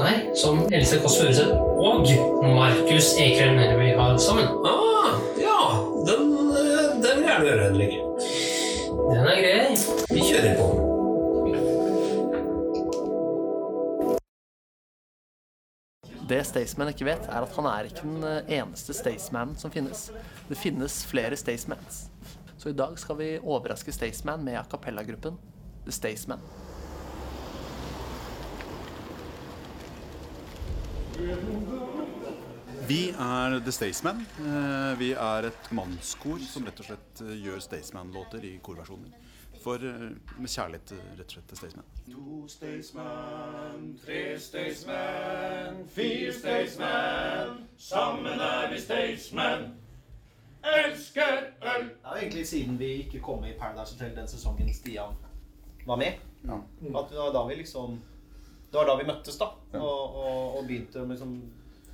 Nei, 0.00 0.12
som 0.38 0.62
Else 0.72 1.00
Kåss 1.02 1.18
Furuseth 1.20 1.56
og 1.80 2.06
Markus 2.54 3.14
Ekrem 3.20 3.58
Neby 3.58 3.90
har 3.98 4.18
sammen. 4.22 4.46
Ah, 4.64 5.16
ja, 5.40 5.56
den, 6.06 6.30
den 7.02 7.18
vil 7.18 7.26
jeg 7.26 7.32
gjerne 7.32 7.48
høre, 7.48 7.64
Henrik. 7.68 7.98
Den 9.10 9.26
er 9.26 9.42
grei. 9.42 9.74
Vi 10.14 10.28
kjører 10.30 10.54
på. 10.60 10.68
Det 16.30 16.44
Staysman 16.46 16.92
ikke 16.92 17.08
vet, 17.08 17.26
er 17.26 17.42
at 17.42 17.54
han 17.58 17.66
er 17.66 17.88
ikke 17.90 18.06
den 18.06 18.22
eh, 18.22 18.52
eneste 18.60 18.94
Staysmanen 18.94 19.56
som 19.58 19.72
finnes. 19.74 20.06
Det 20.46 20.58
finnes 20.58 21.00
flere 21.10 21.34
Staysmans. 21.36 22.04
Så 22.54 22.70
i 22.70 22.76
dag 22.78 22.94
skal 23.02 23.18
vi 23.18 23.30
overraske 23.42 23.90
Staysman 23.92 24.44
med 24.46 24.60
a 24.60 24.62
cappella-gruppen 24.70 25.34
The 25.84 25.92
Staysman. 25.96 26.38
Vi 32.88 33.10
er 33.10 33.60
The 33.64 33.72
Staysman. 33.72 34.20
Eh, 34.38 34.98
Vi 34.98 35.12
er 35.12 35.46
et 35.48 35.70
mannskor 35.74 36.38
som 36.42 36.64
rett 36.66 36.80
og 36.82 36.86
slett 36.86 37.20
eh, 37.24 37.34
gjør 37.44 37.60
Staysman-låter 37.62 38.44
i 38.46 38.52
korversjoner. 38.62 39.12
For, 39.62 39.76
eh, 39.76 40.10
med 40.40 40.50
kjærlighet 40.50 40.92
rett 41.18 41.26
og 41.26 41.34
slett 41.36 41.48
til 41.52 41.60
Staysman. 41.60 41.88
To 42.10 42.40
Staysman, 42.48 43.84
tre 44.04 44.22
Staysman, 44.40 45.82
fire 45.94 46.32
Staysman. 46.32 47.60
Sammen 47.78 48.40
er 48.40 48.70
vi 48.72 48.80
Staysman. 48.80 49.68
Elsker 50.62 51.36
øl. 51.62 51.84
Det 51.88 52.04
er 52.04 52.14
jo 52.14 52.20
egentlig 52.20 52.46
siden 52.46 52.78
vi 52.78 52.92
ikke 53.04 53.20
kom 53.24 53.40
med 53.40 53.54
i 53.54 53.58
Paradise 53.58 53.94
Hotel 53.96 54.16
den 54.16 54.28
sesongen 54.28 54.74
Stian 54.74 55.14
var 55.86 55.96
med. 55.96 56.18
At 56.50 57.10
det 57.10 57.18
var 57.18 57.32
da 57.32 57.46
vi 57.48 57.54
liksom 57.62 58.00
Det 58.70 58.78
var 58.78 58.86
da 58.86 58.94
vi 59.00 59.06
møttes, 59.08 59.34
da. 59.38 59.50
Og, 59.74 59.82
og, 60.14 60.58
og 60.60 60.66
begynte 60.68 61.02
å 61.02 61.08
liksom 61.10 61.32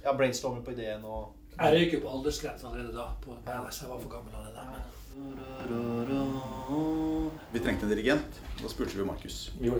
ja, 0.05 0.13
brainstorme 0.13 0.61
på 0.65 0.75
ideen 0.77 1.05
og 1.09 1.33
Jeg 1.57 1.89
jo 1.95 2.03
på 2.05 2.11
aldersgrensa 2.19 2.69
allerede 2.69 2.93
da. 2.93 3.07
på 3.25 3.33
Paradise. 3.47 3.81
Jeg 3.83 3.91
var 3.91 3.99
for 4.03 4.11
gammel 4.13 4.35
allerede. 4.37 4.61
Vi 7.53 7.61
trengte 7.65 7.89
en 7.89 7.91
dirigent. 7.95 8.43
Da 8.61 8.69
spurte 8.69 8.99
vi 8.99 9.05
Markus. 9.09 9.53
Ja. 9.65 9.73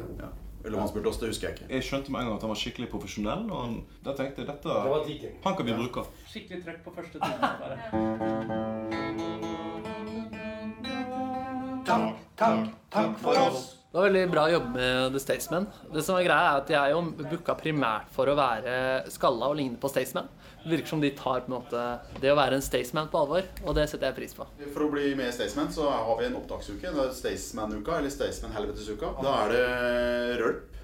Eller 0.65 0.79
om 0.79 0.81
han 0.81 0.89
spurte 0.89 1.09
oss, 1.13 1.21
det 1.21 1.29
husker 1.29 1.51
jeg 1.51 1.59
ikke. 1.59 1.69
Jeg 1.75 1.85
skjønte 1.85 2.11
med 2.11 2.21
en 2.21 2.31
gang 2.31 2.39
at 2.41 2.43
han 2.49 2.51
var 2.51 2.59
skikkelig 2.59 2.89
profesjonell, 2.91 3.45
og 3.53 3.61
han, 3.61 3.77
da 4.03 4.17
tenkte 4.17 4.43
jeg 4.43 4.49
dette 4.49 4.67
Det 4.67 4.91
var. 4.91 5.05
Han 5.45 5.57
kan 5.61 5.69
vi 5.69 5.77
bruke. 5.77 6.09
Skikkelig 6.33 6.65
trøkk 6.65 6.81
på 6.89 6.97
første 6.97 7.21
time. 7.21 7.53
Takk, 11.87 12.25
takk, 12.41 12.73
takk 12.91 13.19
for 13.21 13.45
oss. 13.45 13.76
Det 13.97 14.01
var 14.03 14.11
veldig 14.11 14.31
bra 14.31 14.43
jobb 14.51 14.75
med 14.75 15.13
The 15.13 15.21
Staysman. 15.21 15.67
Det 15.89 16.03
som 16.05 16.19
er 16.19 16.27
greia 16.27 16.49
er 16.51 16.59
at 16.59 16.67
De 16.69 16.75
er 16.77 16.91
jo 16.93 16.99
booka 17.17 17.55
primært 17.57 18.11
for 18.13 18.29
å 18.29 18.35
være 18.37 18.75
skalla 19.09 19.49
og 19.49 19.57
ligne 19.57 19.81
på 19.81 19.89
Staysman. 19.89 20.29
Det 20.67 20.69
virker 20.75 20.93
som 20.93 21.01
de 21.01 21.15
tar 21.17 21.47
på 21.47 21.49
en 21.49 21.55
måte 21.55 21.85
det 22.21 22.29
å 22.29 22.37
være 22.37 22.59
en 22.59 22.67
Staysman 22.67 23.09
på 23.09 23.23
alvor, 23.23 23.49
og 23.65 23.79
det 23.79 23.87
setter 23.89 24.11
jeg 24.11 24.19
pris 24.19 24.37
på. 24.37 24.45
For 24.75 24.85
å 24.85 24.91
bli 24.93 25.15
med 25.17 25.31
i 25.31 25.33
Staysman 25.33 25.73
så 25.73 25.89
har 25.89 26.21
vi 26.21 26.29
en 26.29 26.37
opptaksuke. 26.37 26.93
Det 26.93 27.07
er 27.07 27.17
Staysman-uka, 27.23 27.97
eller 28.03 28.13
Staysman-helvetesuka. 28.13 29.15
Da 29.25 29.35
er 29.47 29.57
det 29.57 30.39
rølp 30.43 30.79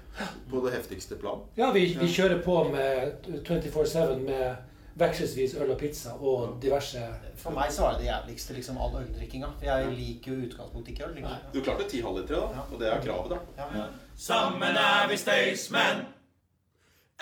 på 0.49 0.65
det 0.65 0.73
heftigste 0.79 1.21
plan. 1.21 1.45
Ja, 1.61 1.69
vi, 1.77 1.91
vi 1.93 2.09
kjører 2.17 2.41
på 2.41 2.63
med 2.73 3.29
24-7 3.45 4.25
med 4.25 4.72
vekselvis 4.95 5.55
øl 5.57 5.71
og 5.73 5.77
pizza 5.77 6.13
og 6.13 6.57
diverse 6.61 7.01
For 7.37 7.51
meg 7.55 7.71
så 7.73 7.81
var 7.81 7.91
det 7.93 8.03
det 8.03 8.09
jævligste, 8.09 8.53
liksom 8.53 8.77
all 8.77 8.95
øldrikkinga. 9.01 9.47
Jeg 9.63 9.87
liker 9.97 10.31
jo 10.33 10.47
utgangspunktet 10.47 10.91
ikke 10.93 11.07
øl. 11.07 11.15
Liksom. 11.15 11.37
Du 11.53 11.61
klarte 11.61 11.89
ti 11.89 12.01
halvlitere, 12.01 12.41
da. 12.53 12.65
Og 12.71 12.79
det 12.79 12.91
er 12.91 13.01
kravet, 13.01 13.29
da. 13.31 13.37
Ja. 13.57 13.85
Sammen 14.15 14.77
er 14.77 15.07
vi 15.09 15.17
Staysman. 15.17 16.05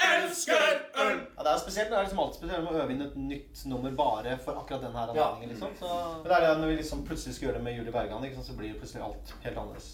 Elsker 0.01 0.53
øl. 1.05 1.17
Ja, 1.37 1.43
det 1.43 1.51
er 1.53 1.57
spesielt, 1.61 1.89
det 1.89 1.97
er 1.97 2.01
liksom 2.01 2.19
alltid 2.19 2.39
spesielt 2.41 2.63
med 2.63 2.71
å 2.71 2.83
øve 2.83 2.93
inn 2.93 3.01
et 3.05 3.17
nytt 3.17 3.65
nummer 3.71 3.91
bare 4.03 4.37
for 4.45 4.51
akkurat 4.61 4.81
denne 4.85 4.97
her 4.99 5.07
anledningen. 5.13 5.49
Liksom. 5.53 5.69
Så, 5.79 5.89
men 6.21 6.29
det 6.29 6.37
er 6.37 6.47
det 6.47 6.61
når 6.61 6.73
vi 6.73 6.79
liksom 6.81 7.05
plutselig 7.07 7.35
skal 7.35 7.45
gjøre 7.47 7.57
det 7.59 7.65
med 7.69 7.77
Julie 7.77 7.95
Bergan, 7.95 8.25
liksom, 8.25 8.43
så 8.43 8.57
blir 8.57 8.73
det 8.73 8.79
plutselig 8.81 9.05
alt 9.05 9.35
helt 9.45 9.57
annerledes. 9.57 9.89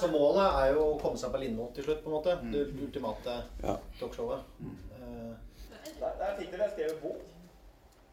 Altså 0.00 0.16
Målet 0.16 0.46
er 0.62 0.70
jo 0.72 0.84
å 0.86 0.92
komme 1.00 1.18
seg 1.20 1.28
på 1.34 1.38
Lindmo 1.42 1.66
til 1.76 1.84
slutt, 1.84 1.98
på 2.00 2.08
en 2.08 2.14
måte. 2.14 2.36
Det 2.52 2.60
ultimate 2.86 3.34
Ja. 3.62 3.74
talkshowet. 3.98 4.40
Eh, 4.96 5.34
Der, 6.00 6.14
der 6.20 6.36
fikk 6.38 6.50
dere 6.52 6.70
skrevet 6.70 7.02
bok. 7.02 7.18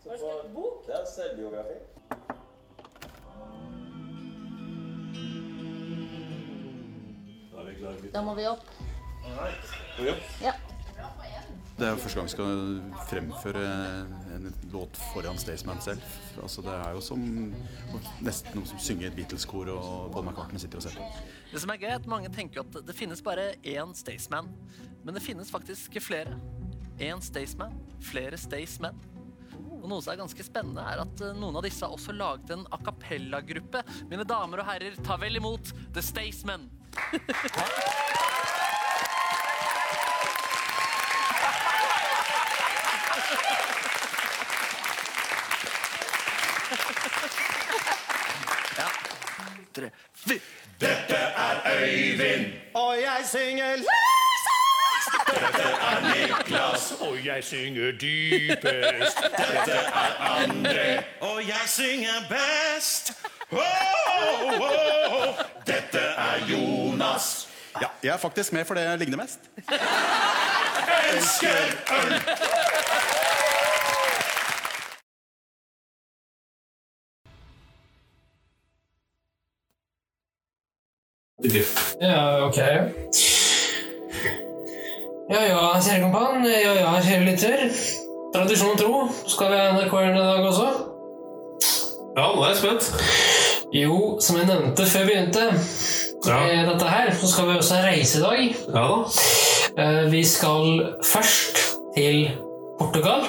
Har 0.04 0.12
du 0.12 0.18
skrevet 0.18 0.54
bok? 0.54 0.86
Det 0.88 0.96
er 0.96 1.06
selvbiografi. 1.06 1.78
Da 7.52 7.62
er 7.62 7.66
vi 7.70 7.76
klare. 7.80 8.12
Da 8.14 8.22
må 8.22 8.34
vi 8.36 8.46
opp. 8.48 8.66
Opp? 9.24 10.28
Ja. 10.44 10.54
Det 11.78 11.86
er 11.86 11.92
jo 11.94 12.00
første 12.02 12.18
gang 12.18 12.26
vi 12.26 12.32
skal 12.34 12.62
fremføre 13.06 13.66
en 14.34 14.48
låt 14.74 14.98
foran 15.12 15.38
Staysman 15.38 15.82
selv. 15.86 16.02
Altså 16.42 16.64
Det 16.66 16.74
er 16.74 16.96
jo 16.96 17.04
som 17.06 17.22
nesten 18.26 18.58
noen 18.58 18.66
som 18.66 18.80
synger 18.82 19.12
et 19.12 19.18
Beatles-kor, 19.20 19.70
og 19.76 20.08
Paul 20.16 20.26
McCartney 20.26 20.64
sitter 20.64 20.82
og 20.82 20.88
ser 20.88 20.98
på. 20.98 21.06
Det 21.52 21.62
som 21.62 21.70
er 21.70 21.78
gøy, 21.84 21.92
er 21.92 22.00
at 22.00 22.10
mange 22.10 22.32
tenker 22.34 22.64
at 22.64 22.80
det 22.88 22.98
finnes 22.98 23.22
bare 23.22 23.52
én 23.62 23.94
Staysman. 23.94 24.50
Men 25.06 25.14
det 25.14 25.22
finnes 25.22 25.54
faktisk 25.54 26.00
flere. 26.02 26.40
Én 26.98 27.22
Staysman, 27.22 27.78
flere 28.02 28.42
Staysmen. 28.42 28.98
Og 29.78 29.86
noe 29.86 30.02
som 30.02 30.16
er 30.16 30.22
ganske 30.24 30.48
spennende, 30.50 30.82
er 30.82 31.06
at 31.06 31.22
eh, 31.22 31.38
noen 31.38 31.62
av 31.62 31.68
disse 31.68 31.86
har 31.86 31.94
også 31.94 32.16
laget 32.18 32.56
en 32.58 32.66
a 32.74 32.82
cappella-gruppe. 32.82 33.86
Mine 34.10 34.26
damer 34.26 34.66
og 34.66 34.72
herrer, 34.74 34.98
ta 35.06 35.22
vel 35.22 35.38
imot 35.38 35.76
The 35.94 36.02
Staysmen. 36.02 36.72
Tre, 49.78 49.90
fire. 50.16 50.40
Dette 50.82 51.16
er 51.16 51.82
Øyvind, 51.82 52.46
Og 52.74 52.96
jeg 52.98 53.26
synger 53.26 53.76
dette 55.28 55.64
er 55.64 56.28
Niklas, 56.28 56.92
og 57.00 57.26
jeg 57.26 57.44
synger 57.44 57.92
dypest. 57.92 59.18
Dette 59.38 59.74
er 59.74 60.12
André, 60.20 61.04
og 61.22 61.42
jeg 61.48 61.62
synger 61.66 62.18
best. 62.30 63.14
Oh, 63.52 63.60
oh, 64.62 65.12
oh. 65.12 65.36
Dette 65.68 66.00
er 66.00 66.46
Jonas. 66.50 67.50
Ja, 67.82 67.88
jeg 68.04 68.14
er 68.14 68.18
faktisk 68.18 68.54
med, 68.54 68.66
for 68.66 68.74
det 68.74 68.84
jeg 68.84 68.98
ligner 68.98 69.18
mest. 69.18 69.40
Elsker 71.14 71.58
øl. 71.92 72.14
Ja, 82.02 82.46
ok. 82.48 82.58
Ja 85.30 85.42
ja, 85.44 85.62
kjære 85.84 86.02
kompan. 86.04 86.46
Ja 86.48 86.74
ja, 86.80 86.92
kjære 87.04 87.26
lytter. 87.28 87.64
Tradisjon 88.36 88.78
tro, 88.80 89.08
skal 89.28 89.52
vi 89.52 89.58
ha 89.60 89.72
NRK-eren 89.76 90.16
i 90.18 90.24
dag 90.28 90.46
også? 90.50 90.68
Ja, 92.18 92.28
nå 92.36 92.44
er 92.44 92.52
jeg 92.52 92.58
spent. 92.62 92.84
Jo, 93.76 94.18
som 94.24 94.38
jeg 94.40 94.48
nevnte 94.50 94.86
før 94.88 95.06
vi 95.08 95.14
begynte 95.14 95.46
med 96.28 96.68
dette 96.72 96.88
her, 96.90 97.12
så 97.22 97.28
skal 97.32 97.48
vi 97.50 97.58
også 97.60 97.82
reise 97.86 98.20
i 98.20 98.24
dag. 98.24 98.56
Ja 98.74 98.86
da. 98.92 99.00
Eh, 99.84 100.12
Vi 100.12 100.24
skal 100.26 100.96
først 101.06 101.60
til 101.96 102.32
Portugal. 102.80 103.24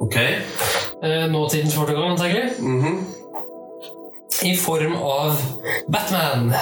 Ok. 0.00 0.16
Eh, 0.16 1.26
Nåtidens 1.32 1.76
Portugal, 1.76 2.10
antagelig. 2.10 2.50
I 4.42 4.56
form 4.56 4.96
av 4.96 5.36
Batman. 5.92 6.52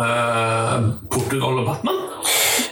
Eh, 0.00 0.82
Portugal 1.10 1.58
og 1.58 1.66
Batman? 1.66 1.94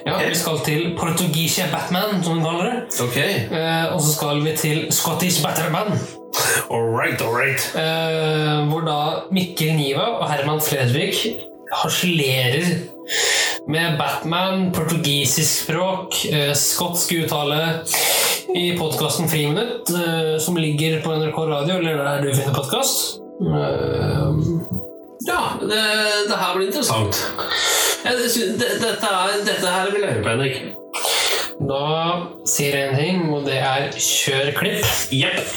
Ja, 0.06 0.28
Vi 0.28 0.34
skal 0.34 0.59
til 0.64 0.96
Portugisje 0.98 1.64
Batman, 1.72 2.24
som 2.24 2.36
de 2.36 2.44
kaller 2.44 2.64
det. 2.64 3.01
Okay. 3.01 3.32
Uh, 3.48 3.94
og 3.94 4.01
så 4.02 4.12
skal 4.14 4.44
vi 4.44 4.56
til 4.56 4.92
Scottish 4.92 5.42
Batman. 5.42 5.98
All 6.70 6.90
right, 7.01 7.22
all 7.22 7.32
right. 7.32 7.62
Eh, 7.76 8.68
hvor 8.68 8.80
da 8.80 8.98
Mikkel 9.30 9.74
Niva 9.76 10.01
og 10.20 10.30
Herman 10.30 10.60
Fredrik 10.60 11.14
harselerer 11.72 12.64
med 13.68 13.98
Batman, 13.98 14.72
portugisisk 14.74 15.64
språk, 15.64 16.14
skotsk 16.55 17.12
uttale 17.24 17.60
i 18.55 18.76
podkasten 18.78 19.28
Friminutt, 19.28 19.88
som 20.40 20.56
ligger 20.56 21.01
på 21.05 21.16
NRK 21.16 21.38
Radio, 21.38 21.76
eller 21.78 22.02
der 22.05 22.22
du 22.22 22.34
finner 22.34 22.55
podkast. 22.55 23.20
Ja, 25.26 25.40
det, 25.60 25.82
det 26.28 26.36
her 26.36 26.56
blir 26.56 26.66
interessant. 26.66 27.32
Jeg 28.05 28.30
synes, 28.30 28.60
det, 28.60 28.68
dette, 28.82 29.06
er, 29.06 29.44
dette 29.46 29.66
her 29.66 29.90
vil 29.90 30.01
jeg 30.01 30.12
høre 30.12 30.22
på, 30.22 30.28
Henrik. 30.28 30.56
Da 31.64 31.84
sier 32.51 32.76
jeg 32.76 32.88
en 32.90 32.96
ting, 32.98 33.22
og 33.32 33.46
det 33.46 33.56
er 33.56 33.86
kjør 33.96 34.51
klipp. 34.59 34.84
Jepp. 35.14 35.55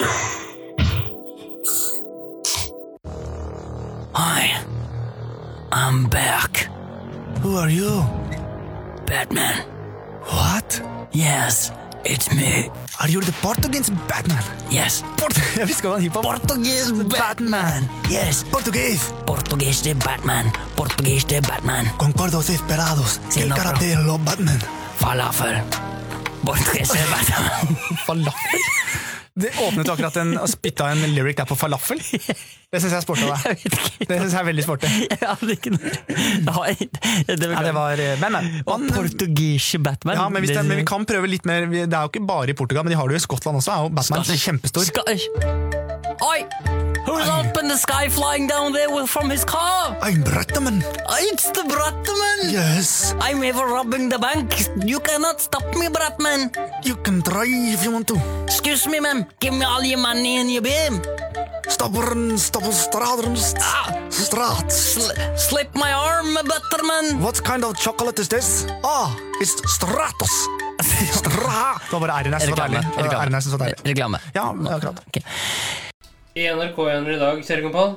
Hi, 4.15 4.55
I'm 5.71 6.07
back. 6.09 6.69
Who 7.43 7.57
are 7.57 7.69
you? 7.69 8.05
Batman. 9.05 9.65
What? 10.31 10.81
Yes, 11.13 11.71
it's 12.05 12.33
me. 12.33 12.69
Are 12.99 13.07
you 13.11 13.21
the 13.21 13.31
Portuguese 13.43 13.91
Batman? 14.09 14.41
Yes. 14.71 15.03
Jeg 15.55 15.67
visste 15.69 15.85
hva 15.85 15.99
han 15.99 16.01
hiphop 16.07 16.25
Portuguese 16.25 16.89
Batman. 17.11 17.85
Yes. 18.09 18.39
Portuguese. 18.49 19.11
Portuguese 19.27 19.93
Batman. 20.01 20.49
Portuguese 20.75 21.41
Batman. 21.45 21.91
Concordos 21.97 22.49
esperados. 22.49 23.19
Sí, 23.29 23.41
El 23.41 23.49
no, 23.49 23.55
karate 23.55 23.85
de 23.93 23.95
los 24.01 24.23
Batman. 24.23 24.57
Falafel. 24.97 25.61
Portuguese 26.43 26.97
Batman. 27.11 27.77
Falafel? 28.07 28.61
Det 29.37 29.51
åpnet 29.61 29.89
akkurat 29.89 30.15
en, 30.17 30.31
og 30.41 30.49
spytta 30.49 30.87
en 30.89 31.03
lyric 31.13 31.37
der 31.37 31.45
på 31.45 31.57
falafel. 31.59 31.99
Det 32.67 32.81
syns 32.81 32.91
jeg 32.91 32.97
er 32.97 33.03
sporty 33.05 33.27
av 33.27 33.43
deg. 33.45 33.61
Det 34.09 34.15
synes 34.17 34.33
jeg 34.33 34.39
er 34.41 34.47
veldig 34.49 34.63
sporty. 34.65 34.89
Jeg 35.13 35.19
hadde 35.21 35.53
ikke 35.53 35.71
noe 35.71 35.91
Ja, 37.29 37.35
det 37.63 37.73
var 37.77 38.01
eh, 38.01 38.17
Men, 38.19 38.33
men. 38.35 38.49
Og 38.65 38.87
portugisiske 38.91 39.79
Batman. 39.85 40.17
Ja, 40.19 40.25
men, 40.33 40.43
det, 40.43 40.57
men 40.65 40.81
vi 40.81 40.87
kan 40.89 41.05
prøve 41.07 41.29
litt 41.31 41.47
mer 41.47 41.69
Det 41.69 41.85
er 41.85 42.01
jo 42.01 42.11
ikke 42.11 42.25
bare 42.27 42.51
i 42.51 42.57
Portugal, 42.57 42.83
men 42.83 42.95
de 42.95 42.99
har 42.99 43.07
det 43.07 43.19
jo 43.19 43.23
i 43.23 43.27
Skottland 43.27 43.61
også. 43.61 43.77
Er 43.77 43.95
Batman 43.95 44.25
er 44.25 44.41
kjempestor. 44.41 44.91
Oi! 46.27 46.41
Who's 47.07 47.29
up 47.29 47.55
in 47.57 47.69
the 47.69 47.77
sky 47.77 48.09
flying 48.09 48.47
down 48.47 48.73
there 48.73 49.07
from 49.07 49.29
his 49.29 49.45
car? 49.45 49.95
I'm 50.01 50.23
Bratman. 50.23 50.83
It's 51.31 51.49
the 51.51 51.63
Bratman. 51.63 52.51
Yes. 52.51 53.15
I'm 53.21 53.41
ever 53.43 53.65
robbing 53.65 54.09
the 54.09 54.19
bank. 54.19 54.51
You 54.83 54.99
cannot 54.99 55.39
stop 55.39 55.63
me, 55.75 55.87
Bratman. 55.87 56.51
You 56.83 56.97
can 56.97 57.21
try 57.21 57.47
if 57.47 57.85
you 57.85 57.91
want 57.91 58.09
to. 58.09 58.19
Excuse 58.43 58.87
me, 58.87 58.99
ma'am. 58.99 59.26
Give 59.39 59.53
me 59.53 59.65
all 59.65 59.83
your 59.85 59.99
money 59.99 60.37
and 60.41 60.49
your 60.51 60.61
bin. 60.63 61.01
Stubborn, 61.69 62.37
stubborn, 62.37 62.73
stradron, 62.73 63.35
strat. 64.09 64.71
slip 65.37 65.75
my 65.75 65.91
arm, 65.93 66.33
Butterman. 66.51 67.21
What 67.21 67.43
kind 67.43 67.63
of 67.63 67.77
chocolate 67.77 68.19
is 68.19 68.27
this? 68.29 68.65
Ah, 68.83 69.11
it's 69.41 69.53
Stratos. 69.75 70.35
Stra. 71.19 71.75
Det 71.89 71.93
var 71.93 71.99
bare 71.99 72.15
R-en 72.23 72.33
jeg 72.33 72.49
Reklame. 72.49 72.81
deilig. 72.81 73.75
Reklame. 73.85 74.19
Ja, 74.35 74.45
akkurat. 74.75 75.03
I 76.37 76.47
NRK-eren 76.53 77.07
i 77.09 77.19
dag, 77.19 77.39
kjære 77.43 77.63
kompan, 77.65 77.95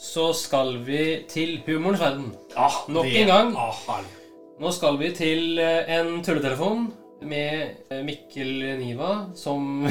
så 0.00 0.32
skal 0.34 0.78
vi 0.86 1.24
til 1.28 1.60
humorens 1.66 2.00
verden. 2.00 2.32
Nok 2.88 3.04
det- 3.04 3.16
en 3.22 3.26
gang. 3.26 3.56
Ah. 3.56 4.00
Nå 4.60 4.70
skal 4.72 4.98
vi 4.98 5.10
til 5.14 5.58
eh, 5.58 5.98
en 5.98 6.22
tulletelefon 6.22 6.92
med 7.28 7.84
eh, 7.90 8.02
Mikkel 8.06 8.50
Niva 8.80 9.10
som 9.38 9.86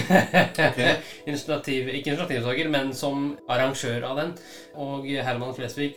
initiativ, 1.30 1.90
ikke 1.90 2.14
initiativtaker, 2.14 2.70
men 2.74 2.94
som 2.96 3.34
arrangør 3.52 4.06
av 4.10 4.20
den. 4.22 4.34
Og 4.80 5.08
Herman 5.08 5.56
Flesvig 5.58 5.96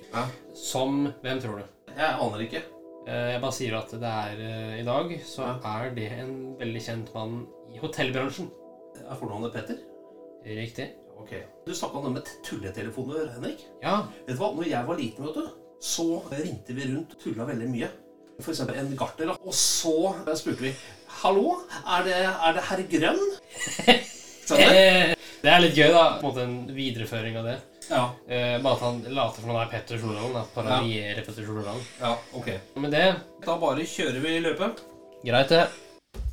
som 0.56 1.06
Hvem 1.22 1.40
tror 1.42 1.60
du? 1.62 1.66
Jeg 1.96 2.12
aner 2.20 2.44
ikke. 2.46 2.62
Eh, 3.06 3.32
Jeg 3.34 3.42
bare 3.42 3.56
sier 3.56 3.76
at 3.78 3.92
det 3.96 4.12
er 4.12 4.44
eh, 4.46 4.78
i 4.82 4.86
dag 4.86 5.12
så 5.26 5.52
er 5.64 5.90
det 5.96 6.10
en 6.20 6.32
veldig 6.60 6.82
kjent 6.88 7.12
mann 7.16 7.42
i 7.72 7.80
hotellbransjen. 7.82 8.48
Er 9.06 9.18
fornavnet 9.20 9.52
Petter? 9.54 9.78
Riktig. 10.46 10.90
Ok. 11.16 11.32
Du 11.66 11.72
snakka 11.74 11.98
om 11.98 12.04
det 12.10 12.14
med 12.18 12.32
tulletelefoner, 12.44 13.30
Henrik. 13.34 13.62
Ja. 13.82 14.02
Vet 14.26 14.36
du 14.36 14.40
hva? 14.42 14.50
Når 14.54 14.68
jeg 14.68 14.86
var 14.88 14.98
liten, 15.00 15.24
vet 15.26 15.38
du, 15.40 15.46
så 15.82 16.04
ringte 16.30 16.76
vi 16.76 16.86
rundt 16.92 17.16
tulla 17.22 17.46
veldig 17.48 17.68
mye. 17.72 17.88
Eksempel 18.36 18.76
en 18.76 18.90
gartner. 19.00 19.32
Og 19.40 19.54
så 19.56 19.94
spurte 20.36 20.66
vi 20.66 20.72
Hallo, 21.22 21.56
er 21.86 22.04
det, 22.06 22.16
er 22.26 22.56
det 22.56 22.64
herr 22.68 22.82
Grønn? 22.92 23.22
Skjønner 24.46 24.68
du? 24.68 24.76
Eh, 24.76 25.14
Det 25.42 25.52
er 25.52 25.62
litt 25.62 25.76
gøy, 25.78 25.88
da. 25.94 26.02
På 26.20 26.28
en 26.28 26.28
måte 26.30 26.44
en 26.44 26.56
videreføring 26.76 27.36
av 27.40 27.46
det. 27.48 27.56
Ja. 27.86 28.02
Eh, 28.26 28.56
bare 28.64 28.74
at 28.74 28.82
han 28.84 29.00
later 29.14 29.42
som 29.44 29.52
han 29.52 29.60
er 29.62 29.70
Petter 29.72 30.00
Stordalen. 30.00 30.34
da. 30.34 30.42
Parodierer 30.54 31.22
Petter 31.26 31.46
Stordalen. 31.46 31.84
Ja, 32.00 32.12
ok. 32.36 32.48
Med 32.82 32.94
det 32.96 33.04
Da 33.46 33.56
bare 33.62 33.86
kjører 33.86 34.18
vi 34.24 34.34
løpet. 34.44 34.82
Greit, 35.26 35.52
det. 35.54 35.64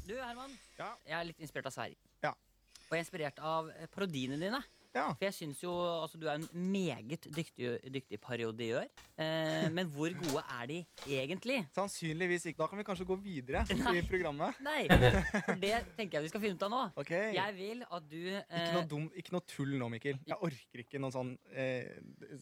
Du, 0.10 0.15
Herman. 0.18 0.55
Ja. 0.80 0.89
Jeg 1.10 1.19
er 1.19 1.27
litt 1.30 1.43
inspirert 1.45 1.69
av 1.69 1.76
Sverige. 1.77 1.99
Ja. 2.26 2.34
Og 2.34 2.95
jeg 2.97 2.99
er 2.99 3.05
inspirert 3.05 3.43
av 3.43 3.69
eh, 3.76 3.89
parodiene 3.93 4.39
dine. 4.41 4.64
For 4.94 5.26
jeg 5.26 5.34
syns 5.34 5.64
jo 5.64 5.74
altså, 5.74 6.20
du 6.22 6.28
er 6.30 6.38
en 6.38 6.48
meget 6.72 7.26
dyktig, 7.34 7.72
dyktig 7.94 8.20
parodiør. 8.22 8.86
Eh, 9.18 9.68
men 9.74 9.90
hvor 9.90 10.14
gode 10.22 10.44
er 10.60 10.70
de 10.70 10.80
egentlig? 11.10 11.60
Sannsynligvis 11.76 12.45
ikke. 12.52 12.61
Da 12.61 12.70
kan 12.72 12.82
vi 12.82 12.86
kanskje 12.88 13.07
gå 13.10 13.18
videre 13.24 13.65
Nei. 13.84 13.95
i 13.99 14.06
programmet. 14.07 14.60
Nei, 14.64 14.82
for 14.90 15.57
det 15.61 15.74
tenker 15.98 16.20
jeg 16.20 16.28
vi 16.28 16.34
skal 16.34 16.45
finne 16.45 16.60
ut 16.60 16.65
av 16.70 16.74
nå. 16.74 16.84
Okay. 17.03 17.32
Jeg 17.38 17.57
vil 17.57 17.86
at 17.90 18.10
du 18.10 18.20
eh, 18.32 18.41
Ikke 18.44 18.74
noe, 18.78 18.88
dum, 18.95 19.07
ikke 19.18 19.36
noe 19.38 19.48
tull 19.49 19.78
nå, 19.82 19.90
Mikkel. 19.98 20.20
Jeg 20.30 20.41
orker 20.49 20.86
ikke 20.86 21.02
noe 21.02 21.14
sånn 21.15 21.34
eh, 21.53 21.90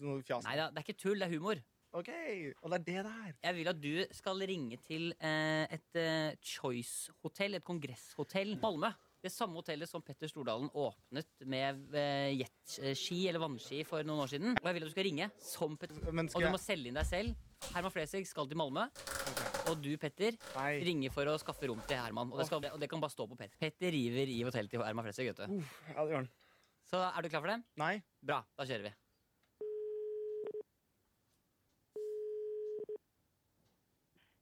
noe 0.04 0.20
fjas. 0.26 0.44
Nei 0.48 0.58
da, 0.60 0.72
det 0.72 0.84
er 0.84 0.90
ikke 0.90 1.00
tull, 1.02 1.20
det 1.22 1.30
er 1.30 1.38
humor. 1.38 1.62
Ok, 1.92 2.08
og 2.64 2.72
det 2.72 2.78
er 2.78 2.84
det 2.88 3.02
der. 3.04 3.32
Jeg 3.44 3.56
vil 3.58 3.68
at 3.68 3.80
du 3.84 3.96
skal 4.16 4.44
ringe 4.48 4.78
til 4.86 5.10
eh, 5.20 5.66
et 5.76 5.98
eh, 6.00 6.38
Choice-hotell, 6.40 7.58
et 7.60 7.66
kongresshotell, 7.68 8.54
Malmö. 8.62 8.94
Det 9.22 9.30
samme 9.30 9.54
hotellet 9.60 9.86
som 9.86 10.02
Petter 10.02 10.26
Stordalen 10.32 10.70
åpnet 10.74 11.44
med 11.46 11.94
eh, 11.94 12.40
jetski 12.40 13.20
eller 13.30 13.44
vannski 13.44 13.84
for 13.86 14.02
noen 14.08 14.24
år 14.24 14.32
siden. 14.32 14.56
Og 14.58 14.66
jeg 14.66 14.78
vil 14.78 14.86
at 14.88 14.90
du 14.90 14.94
skal 14.96 15.06
ringe 15.06 15.28
som 15.46 15.76
Petter. 15.78 16.00
Skal 16.02 16.24
Og 16.40 16.42
du 16.42 16.50
må 16.56 16.62
selge 16.62 16.90
inn 16.90 16.98
deg 16.98 17.06
selv. 17.06 17.36
Herman 17.76 17.94
Flesvig 17.94 18.26
skal 18.26 18.50
til 18.50 18.58
Malmö. 18.58 18.88
Og 19.70 19.78
du, 19.78 19.92
Petter, 20.02 20.40
ringer 20.82 21.14
for 21.14 21.30
å 21.30 21.38
skaffe 21.38 21.70
rom 21.70 21.86
til 21.86 22.02
Herman. 22.02 22.34
Og 22.34 22.42
det, 22.42 22.50
skal, 22.50 22.66
og 22.74 22.82
det 22.82 22.90
kan 22.90 23.04
bare 23.04 23.14
stå 23.14 23.30
på 23.30 23.38
Petter. 23.38 23.62
Petter 23.62 23.94
river 23.94 24.34
i 24.34 24.42
hotellet 24.48 24.74
til 24.74 24.82
Herman 24.82 25.06
Flesvig, 25.06 25.38
du. 25.38 25.46
Ja, 25.46 26.02
det 26.02 26.10
gjør 26.16 26.24
han. 26.24 26.32
Så 26.90 27.06
er 27.06 27.22
du 27.22 27.30
klar 27.30 27.46
for 27.46 27.54
det? 27.54 27.62
Nei. 27.78 27.94
Bra, 28.26 28.42
da 28.58 28.66
kjører 28.66 28.90
vi. 28.90 28.98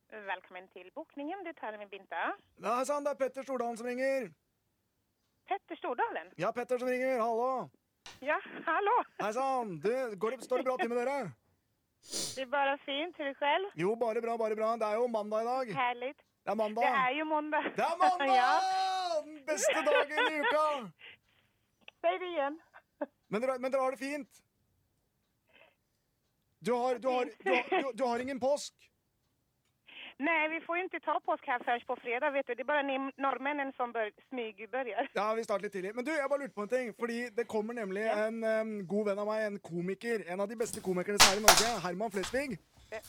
Velkommen 0.09 0.71
til 0.71 0.87
bokningen. 0.95 1.43
Du 1.43 1.51
taler 1.59 1.83
med 1.83 1.91
Binta. 1.91 2.29
Nei, 2.63 2.79
sann, 2.87 3.03
det 3.03 3.17
er 3.17 3.25
Petter 3.27 3.43
Stordalen 3.43 3.75
som 3.77 3.91
ringer. 3.91 4.31
Petter 5.49 5.75
Stordalen. 5.75 6.27
Ja, 6.35 6.51
Petter 6.51 6.77
som 6.77 6.87
ringer. 6.87 7.19
Hallo. 7.19 7.69
Ja, 8.19 8.41
hallo. 8.65 8.97
Hei 9.17 9.33
sann. 9.33 9.79
Du, 9.81 10.15
går 10.15 10.31
det, 10.31 10.43
står 10.45 10.61
det 10.61 10.65
bra 10.67 10.75
til 10.77 10.91
med 10.91 10.99
dere? 11.01 11.31
Det 12.35 12.43
er 12.43 12.51
bare 12.51 12.75
fint. 12.83 13.15
Til 13.17 13.31
deg 13.31 13.39
selv? 13.39 13.71
Jo, 13.81 13.95
bare 13.97 14.21
bra, 14.21 14.35
bare 14.37 14.57
bra. 14.59 14.75
Det 14.77 14.85
er 14.85 14.99
jo 15.01 15.07
mandag 15.09 15.41
i 15.41 15.47
dag. 15.47 15.71
Herlig. 15.79 16.11
Det 16.45 16.53
er 16.53 16.59
mandag. 16.59 16.85
Det 16.85 17.01
er 17.01 17.15
jo 17.17 17.25
mandag. 17.31 17.71
Det 17.79 17.85
er 17.87 17.97
mandag! 18.03 18.35
ja. 18.41 18.51
Den 19.25 19.41
beste 19.49 19.83
dagen 19.89 20.21
i 20.21 20.37
uka! 20.43 20.67
Sier 22.03 22.21
det 22.21 22.29
igjen. 22.29 22.61
Men 23.33 23.41
dere, 23.41 23.57
men 23.57 23.73
dere 23.73 23.87
har 23.87 23.97
det 23.97 24.01
fint? 24.03 24.43
Du 26.61 26.75
har, 26.75 27.01
du 27.01 27.09
har, 27.09 27.33
du 27.41 27.51
har, 27.55 27.73
du, 27.73 27.91
du 27.97 28.05
har 28.05 28.21
ingen 28.21 28.39
påsk? 28.39 28.88
Nej, 30.19 30.49
vi 30.49 30.61
får 30.61 30.77
ju 30.77 30.83
inte 30.83 30.99
ta 30.99 31.19
påsk 31.19 31.47
här 31.47 31.59
förrän 31.59 31.81
på 31.87 31.95
fredag, 31.95 32.29
vet 32.29 32.47
du. 32.47 32.55
Det 32.55 32.61
er 32.61 32.65
bare 32.65 32.83
nordmennene 32.83 33.11
norrmännen 33.17 33.73
som 33.73 33.91
bør, 33.91 34.11
smygbörjar. 34.29 35.07
Ja, 35.13 35.33
vi 35.33 35.43
starter 35.43 35.63
litt 35.63 35.73
tidlig. 35.73 35.95
Men 35.95 36.05
du, 36.05 36.11
jeg 36.11 36.29
bare 36.29 36.41
lurte 36.41 36.55
på 36.55 36.65
en 36.65 36.73
ting. 36.73 36.91
Fordi 36.99 37.29
det 37.37 37.47
kommer 37.47 37.73
nemlig 37.73 38.03
en 38.03 38.43
um, 38.43 38.73
god 38.87 39.05
venn 39.07 39.21
av 39.23 39.29
meg, 39.31 39.45
en 39.45 39.59
komiker. 39.59 40.25
En 40.27 40.43
av 40.43 40.51
de 40.51 40.57
beste 40.59 40.83
komikerne 40.83 41.21
som 41.23 41.31
er 41.31 41.39
i 41.39 41.45
Norge. 41.45 41.71
Herman 41.85 42.11
Flesvig. 42.11 42.59
Det. 42.91 43.01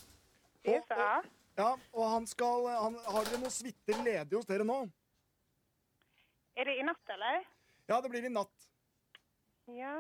Ja. 0.65 1.23
Ja, 1.59 1.73
og 1.93 2.07
han 2.11 2.27
skal 2.31 2.69
han, 2.69 2.97
Har 3.07 3.27
dere 3.27 3.43
noen 3.43 3.53
suiter 3.53 4.05
ledig 4.07 4.39
hos 4.39 4.47
dere 4.47 4.65
nå? 4.65 4.79
Er 6.55 6.71
det 6.71 6.79
i 6.79 6.87
natt 6.87 7.15
eller? 7.17 7.43
Ja, 7.91 7.99
det 8.01 8.11
blir 8.13 8.25
i 8.29 8.31
natt. 8.31 8.71
Ja. 9.67 9.97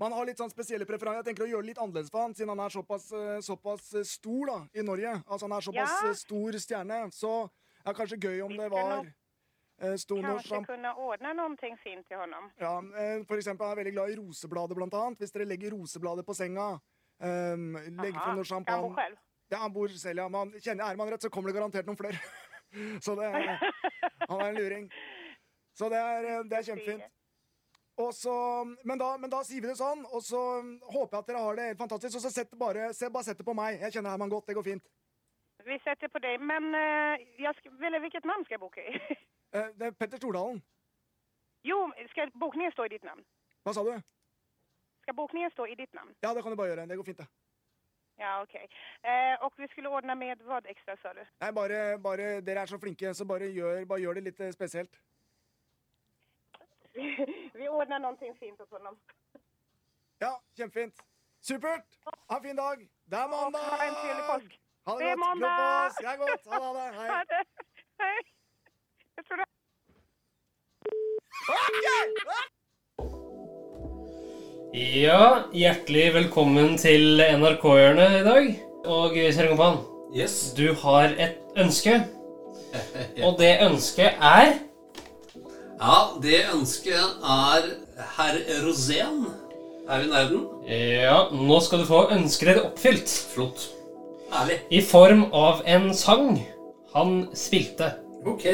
Man 0.00 0.12
har 0.12 0.26
litt 0.26 0.40
sånn 0.40 0.50
spesielle 0.50 0.86
preferanser. 0.88 1.22
Jeg 1.22 1.28
tenker 1.30 1.44
å 1.46 1.50
gjøre 1.52 1.62
det 1.62 1.70
litt 1.72 1.78
annerledes 1.82 2.10
for 2.10 2.24
han, 2.24 2.34
siden 2.34 2.50
han 2.50 2.62
er 2.64 2.72
såpass, 2.74 3.04
eh, 3.14 3.40
såpass 3.46 3.92
eh, 3.94 4.02
stor 4.08 4.46
da, 4.50 4.56
i 4.74 4.82
Norge. 4.82 5.12
Altså 5.26 5.46
Han 5.46 5.52
er 5.54 5.60
såpass 5.68 5.92
Ja. 6.02 6.08
eh, 6.08 6.16
stor 6.18 6.58
stjerne. 6.58 6.98
Så 7.14 7.50
det 7.84 7.92
er 7.92 7.98
kanskje 8.00 8.18
gøy 8.18 8.42
om 8.44 8.56
det 8.56 8.70
var 8.70 9.06
Kanske 9.80 10.48
sjamp- 10.48 10.66
kunna 10.66 10.94
ordna 10.96 11.34
fint 11.82 12.06
til 12.06 12.16
honom. 12.16 12.50
Ja, 12.58 12.80
for 13.26 13.36
eksempel 13.36 13.66
er 13.66 13.74
jeg 13.74 13.84
veldig 13.84 13.92
glad 13.94 14.10
i 14.10 14.16
rosebladet, 14.16 14.76
blant 14.76 14.94
annet. 14.94 15.18
Hvis 15.18 15.32
dere 15.32 15.46
legger 15.46 15.70
rosebladet 15.72 16.24
på 16.24 16.34
senga, 16.34 16.80
um, 17.20 17.74
legger 17.74 18.20
fra 18.20 18.34
noe 18.34 18.44
sjampanje 18.44 18.70
han 18.70 18.82
bor 18.82 18.94
selv? 18.96 19.18
Ja, 19.50 19.58
han 19.58 19.72
bor 19.72 19.88
selv, 19.88 20.16
ja. 20.16 20.28
Man, 20.28 20.52
kjenner 20.52 20.84
jeg 20.84 20.86
Herman 20.86 21.10
rett, 21.10 21.20
så 21.22 21.28
kommer 21.30 21.52
det 21.52 21.56
garantert 21.60 21.86
noen 21.86 21.96
flere. 21.96 22.18
så 23.04 23.14
det 23.16 23.32
Han 24.28 24.40
er 24.40 24.48
en 24.48 24.54
luring. 24.54 24.90
Så 25.74 25.90
det 25.90 25.98
er, 25.98 26.42
det 26.44 26.58
er 26.58 26.62
kjempefint. 26.70 27.02
Og 28.02 28.10
så, 28.14 28.34
men, 28.82 28.98
da, 28.98 29.12
men 29.22 29.30
da 29.30 29.40
sier 29.46 29.62
vi 29.62 29.68
det 29.70 29.76
sånn, 29.78 30.00
og 30.10 30.22
så 30.26 30.38
håper 30.90 31.14
jeg 31.14 31.20
at 31.20 31.28
dere 31.28 31.42
har 31.44 31.58
det 31.58 31.66
helt 31.68 31.78
fantastisk. 31.78 32.16
Og 32.18 32.24
så 32.24 32.32
sett 32.34 32.56
bare, 32.58 32.88
se, 32.96 33.06
bare 33.14 33.26
sett 33.28 33.38
det 33.38 33.46
på 33.46 33.54
meg. 33.54 33.78
Jeg 33.84 33.94
kjenner 33.94 34.10
Herman 34.14 34.32
godt, 34.32 34.48
det 34.50 34.56
går 34.58 34.66
fint. 34.66 34.88
Vi 35.64 35.76
setter 35.84 36.10
på 36.12 36.18
deg, 36.20 36.42
Men 36.42 36.74
eh, 36.74 37.22
jag 37.40 37.54
ska, 37.56 37.70
jeg 37.80 38.00
vilket 38.02 38.26
namn 38.26 38.44
ska 38.44 38.54
jag 38.58 38.64
boka 38.66 38.82
i? 38.82 38.98
Eh, 39.54 39.68
det 39.78 39.86
er 39.86 39.92
Petter 39.94 40.18
Stordalen. 40.18 40.56
jo, 41.62 41.76
skal 42.10 42.32
bokningen 42.34 42.72
stå 42.74 42.88
i 42.88 42.90
ditt 42.96 43.04
navn? 43.06 43.20
Hva 43.62 43.70
sa 43.76 43.84
du? 43.86 43.92
Skal 45.04 45.14
bokningen 45.14 45.52
stå 45.54 45.68
i 45.70 45.76
ditt 45.78 45.92
navn? 45.94 46.10
Ja, 46.26 46.32
det 46.34 46.42
kan 46.42 46.50
du 46.50 46.58
bare 46.58 46.72
gjøre. 46.72 46.86
Det 46.90 46.96
går 46.98 47.06
fint, 47.06 47.20
det. 47.22 47.28
Ja, 48.18 48.32
ok. 48.42 48.56
Eh, 48.58 49.44
og 49.46 49.54
vi 49.62 49.68
skulle 49.70 49.92
ordne 49.94 50.16
med 50.18 50.42
hva 50.42 50.58
ekstra, 50.74 50.96
sa 50.98 51.12
du? 51.14 51.22
Nei, 51.44 51.52
bare, 51.54 51.78
bare 52.02 52.40
Dere 52.42 52.64
er 52.66 52.72
så 52.72 52.80
flinke, 52.82 53.14
så 53.14 53.26
bare 53.30 53.52
gjør, 53.54 53.84
bare 53.86 54.02
gjør 54.02 54.18
det 54.18 54.24
litt 54.32 54.42
eh, 54.42 54.50
spesielt. 54.58 54.98
Vi 57.58 57.68
ordner 57.68 57.98
noe 57.98 58.16
fint 58.38 58.60
åt 58.60 58.70
honom. 58.70 58.98
Ja, 60.22 60.36
kjempefint. 60.56 61.02
Supert! 61.44 61.86
Ha 62.30 62.36
en 62.36 62.42
fin 62.42 62.56
dag. 62.56 62.78
Det 63.10 63.18
er 63.18 63.28
mandag! 63.28 63.60
Ha 63.60 63.84
en 63.84 63.94
påsk. 64.28 64.60
Ha 64.86 64.92
det, 64.98 65.04
Det 65.04 65.16
godt. 65.16 65.98
Det 65.98 66.06
er 66.12 66.16
godt. 66.22 66.44
Ha 66.52 66.58
det. 66.76 66.88
Hei. 66.98 67.08
Ha 67.10 67.20
det. 67.32 67.42
Hei. 68.00 68.18
Jeg 69.16 69.24
tror 69.28 69.36
det. 69.42 69.48
Ja, 74.74 75.26
hjertelig 75.54 76.06
velkommen 76.14 76.76
til 76.78 77.20
NRK-hjørnet 77.22 78.20
i 78.20 78.24
dag. 78.26 78.48
Og 78.84 79.14
Kjell 79.14 79.48
Kompan, 79.52 79.76
du 80.56 80.66
har 80.82 81.14
et 81.18 81.38
ønske. 81.56 82.00
Og 83.22 83.38
det 83.38 83.52
ønsket 83.62 84.18
er 84.18 84.56
Ja, 85.80 85.96
det 86.22 86.44
ønsket 86.54 87.24
er 87.24 87.66
herr 88.16 88.36
Rosén 88.64 89.24
Er 89.84 90.00
vi 90.00 90.06
i 90.06 90.12
nerden. 90.12 90.44
Ja, 90.70 91.16
nå 91.36 91.58
skal 91.60 91.82
du 91.82 91.84
få 91.84 92.06
ønsket 92.14 92.48
ditt 92.54 92.62
oppfylt. 92.64 93.10
Flott. 93.34 93.66
Ærlig. 94.32 94.56
I 94.72 94.80
form 94.80 95.26
av 95.36 95.60
en 95.68 95.90
sang 95.94 96.38
han 96.94 97.26
spilte. 97.36 97.90
Ok. 98.24 98.46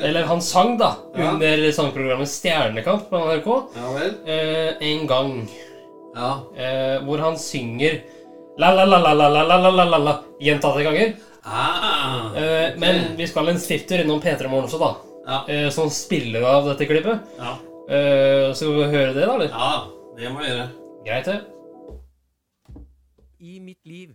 Eller 0.00 0.24
han 0.24 0.40
sang, 0.40 0.78
da, 0.80 0.94
Ja. 1.18 1.32
under 1.34 1.70
sangprogrammet 1.76 2.28
Stjernekamp 2.32 3.10
på 3.10 3.20
NRK. 3.20 3.50
Ja 3.76 3.92
vel. 3.92 4.14
Eh, 4.26 4.72
en 4.80 5.06
gang. 5.06 5.48
Ja. 6.16 6.30
Eh, 6.56 6.98
hvor 7.04 7.18
han 7.20 7.36
synger 7.36 8.00
la-la-la-la-la-la-la-la-la 8.58 10.18
gjentatte 10.40 10.82
ganger. 10.82 11.14
Ah, 11.44 12.32
Eh, 12.34 12.72
Men 12.78 13.16
vi 13.18 13.26
skal 13.26 13.48
en 13.48 13.58
svifter 13.60 14.00
innom 14.02 14.20
P3 14.22 14.48
Morgen 14.48 14.64
også, 14.64 14.78
da. 14.80 14.94
Eh, 15.24 15.70
som 15.70 15.88
spiller 15.90 16.42
av 16.44 16.66
dette 16.68 16.86
klippet. 16.86 17.20
Ja. 17.38 17.54
Eh, 17.88 18.52
skal 18.56 18.74
vi 18.76 18.84
høre 18.92 19.14
det, 19.16 19.24
da? 19.24 19.34
eller? 19.34 19.48
Ja, 19.48 19.88
det 20.18 20.32
må 20.32 20.42
vi 20.42 20.50
gjøre. 20.50 20.68
Greit, 21.06 21.24
det. 21.30 21.40
I 23.40 23.58
mitt 23.60 23.80
liv 23.88 24.14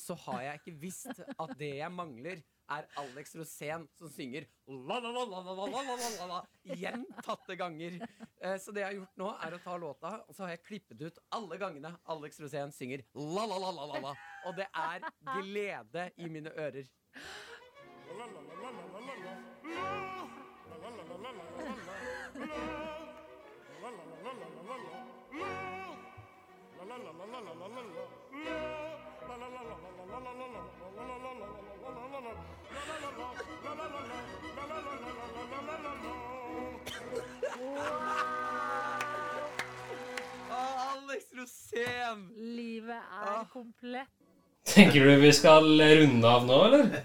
så 0.00 0.14
har 0.26 0.42
jeg 0.42 0.60
ikke 0.60 0.78
visst 0.80 1.10
at 1.20 1.50
det 1.60 1.74
jeg 1.80 1.92
mangler, 1.92 2.40
er 2.70 2.84
Alex 3.00 3.32
Rosén 3.34 3.88
som 3.98 4.06
synger 4.14 4.44
la-la-la-la-la-la-la-la 4.70 6.36
gjentatte 6.78 7.56
ganger. 7.58 7.96
Eh, 8.38 8.54
Så 8.62 8.70
det 8.72 8.84
jeg 8.84 8.86
har 8.86 8.94
gjort 9.00 9.16
nå, 9.18 9.30
er 9.42 9.56
å 9.56 9.62
ta 9.64 9.74
låta, 9.76 10.12
og 10.28 10.36
så 10.36 10.44
har 10.44 10.52
jeg 10.54 10.62
klippet 10.68 11.02
ut 11.02 11.18
alle 11.34 11.58
gangene 11.58 11.90
Alex 12.06 12.38
Rosén 12.44 12.70
synger 12.72 13.02
la-la-la-la-la-la. 13.16 14.14
Og 14.46 14.54
det 14.60 14.68
er 14.70 15.02
glede 15.40 16.10
i 16.16 16.30
mine 16.30 16.52
ører. 16.54 16.86
Alex 40.50 41.32
Rosén! 41.32 42.32
Livet 42.36 42.96
er 42.96 43.44
komplett. 43.52 44.08
Tenker 44.64 45.04
du 45.04 45.16
vi 45.20 45.32
skal 45.32 45.64
runde 45.80 46.28
av 46.28 46.46
nå, 46.46 46.64
eller? 46.64 47.04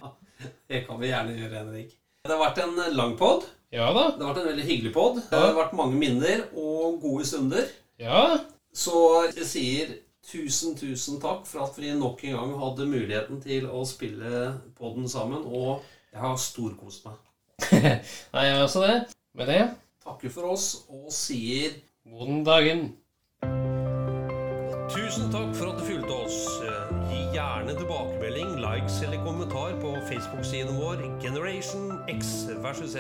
Det 0.68 0.86
kan 0.88 1.00
vi 1.00 1.12
gjerne 1.12 1.36
gjøre, 1.36 1.56
Henrik. 1.60 2.05
Det 2.26 2.34
har 2.34 2.40
vært 2.42 2.60
en 2.64 2.80
lang 2.98 3.12
pod. 3.20 3.44
Ja 3.70 3.92
da. 3.94 4.08
Det 4.16 4.24
har 4.26 4.32
vært 4.32 4.40
en 4.42 4.48
veldig 4.50 4.64
hyggelig 4.66 4.92
pod. 4.96 5.20
Det 5.30 5.38
har 5.38 5.52
vært 5.54 5.76
mange 5.78 6.00
minner 6.02 6.40
og 6.58 6.96
gode 7.04 7.26
stunder. 7.30 7.68
Ja. 8.02 8.22
Så 8.74 9.02
jeg 9.28 9.46
sier 9.46 9.92
tusen, 10.26 10.74
tusen 10.80 11.20
takk 11.22 11.44
for 11.46 11.68
at 11.68 11.78
vi 11.78 11.92
nok 11.94 12.24
en 12.26 12.34
gang 12.40 12.56
hadde 12.64 12.88
muligheten 12.90 13.44
til 13.44 13.68
å 13.70 13.84
spille 13.86 14.56
podden 14.80 15.06
sammen. 15.12 15.46
Og 15.46 15.86
jeg 16.10 16.24
har 16.24 16.42
storkost 16.42 17.06
meg. 17.06 17.22
Nei, 18.34 18.48
jeg 18.48 18.58
har 18.58 18.66
også 18.66 18.82
det. 18.88 18.98
Med 19.38 19.52
det 19.52 19.62
Takker 20.06 20.34
for 20.34 20.56
oss 20.56 20.68
og 20.90 21.14
sier 21.14 21.78
God 22.10 22.42
dagen. 22.50 22.88
Tusen 24.90 25.32
takk 25.34 25.50
for 25.58 25.72
at 25.72 25.80
du 25.80 25.86
fulgte 25.88 26.14
oss. 26.14 26.36
Eh, 26.62 26.90
Gi 27.10 27.22
gjerne 27.34 27.74
tilbakemelding, 27.74 28.52
likes 28.62 29.00
eller 29.02 29.18
kommentar 29.26 29.74
på 29.82 29.96
Facebook-siden 30.10 30.78
vår 30.78 31.02
Generation 31.24 32.04
X 32.08 32.46
versus 32.62 32.94
Z. 32.94 33.00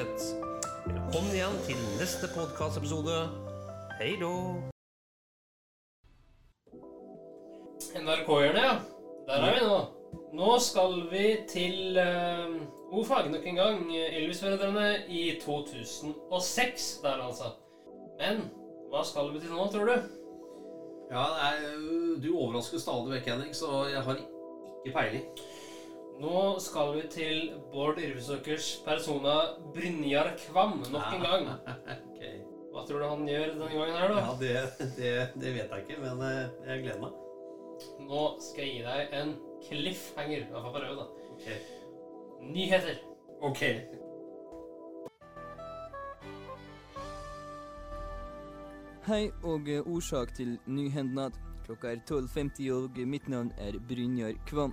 Velkommen 0.87 1.35
igjen 1.35 1.59
til 1.67 1.83
neste 1.99 2.31
podkastepisode. 2.33 3.19
Hei 3.99 4.15
då. 4.21 4.31
NRK-hjørnet, 8.01 8.65
ja. 8.65 8.73
Der 9.29 9.45
er 9.45 9.55
vi 9.59 9.69
nå. 9.69 9.79
Nå 10.33 10.57
skal 10.59 10.99
vi 11.13 11.25
til 11.47 12.01
uh, 12.01 13.05
fag 13.05 13.29
nok 13.29 13.45
en 13.45 13.61
gang. 13.61 13.87
Ylvis-foreldrene 13.93 15.05
i 15.07 15.39
2006 15.45 16.91
der, 17.05 17.25
altså. 17.29 17.53
Men 18.17 18.47
hva 18.89 19.05
skal 19.05 19.33
vi 19.33 19.45
til 19.45 19.53
nå, 19.53 19.69
tror 19.69 19.93
du? 19.93 20.24
Ja, 21.11 21.25
nei, 21.37 22.17
Du 22.23 22.31
overrasker 22.33 22.81
stadig 22.81 23.13
vekk, 23.13 23.29
Henrik, 23.33 23.55
så 23.57 23.85
jeg 23.91 24.01
har 24.05 24.19
ikke 24.19 24.95
peiling. 24.95 25.27
Nå 26.21 26.43
skal 26.63 26.93
vi 26.95 27.01
til 27.11 27.39
Bård 27.73 27.99
Yrvesøkers 27.99 28.69
persona 28.85 29.33
Brynjar 29.75 30.31
Kvam 30.45 30.77
nok 30.87 31.17
en 31.17 31.25
gang. 31.25 31.49
okay. 32.13 32.37
Hva 32.71 32.85
tror 32.87 33.03
du 33.03 33.07
han 33.09 33.27
gjør 33.27 33.51
denne 33.51 33.67
gangen 33.73 33.99
her, 33.99 34.13
da? 34.13 34.21
Ja, 34.23 34.37
det, 34.39 34.87
det, 34.95 35.11
det 35.41 35.53
vet 35.57 35.75
jeg 35.75 35.83
ikke, 35.83 35.99
men 36.01 36.23
eh, 36.23 36.55
jeg 36.69 36.85
gleder 36.85 37.03
meg. 37.03 37.19
Nå 38.07 38.23
skal 38.43 38.63
jeg 38.63 38.77
gi 38.77 38.81
deg 38.87 39.19
en 39.19 39.35
cliffhanger. 39.67 40.47
I 40.47 40.53
hvert 40.53 40.65
fall 40.65 40.75
prøve, 40.79 40.95
da. 41.03 41.29
Okay. 41.35 41.59
Nyheter. 42.55 42.99
Ok. 43.43 43.61
Hei 49.05 49.27
og 49.45 49.67
eh, 49.69 49.85
årsak 49.85 50.31
til 50.33 50.55
nyhendnad. 50.65 51.35
Klokka 51.67 51.91
er 51.91 51.99
12.50 52.09 52.71
og 52.73 52.95
mitt 53.05 53.27
navn 53.29 53.51
er 53.61 53.75
Brynjar 53.77 54.33
Kvam. 54.49 54.71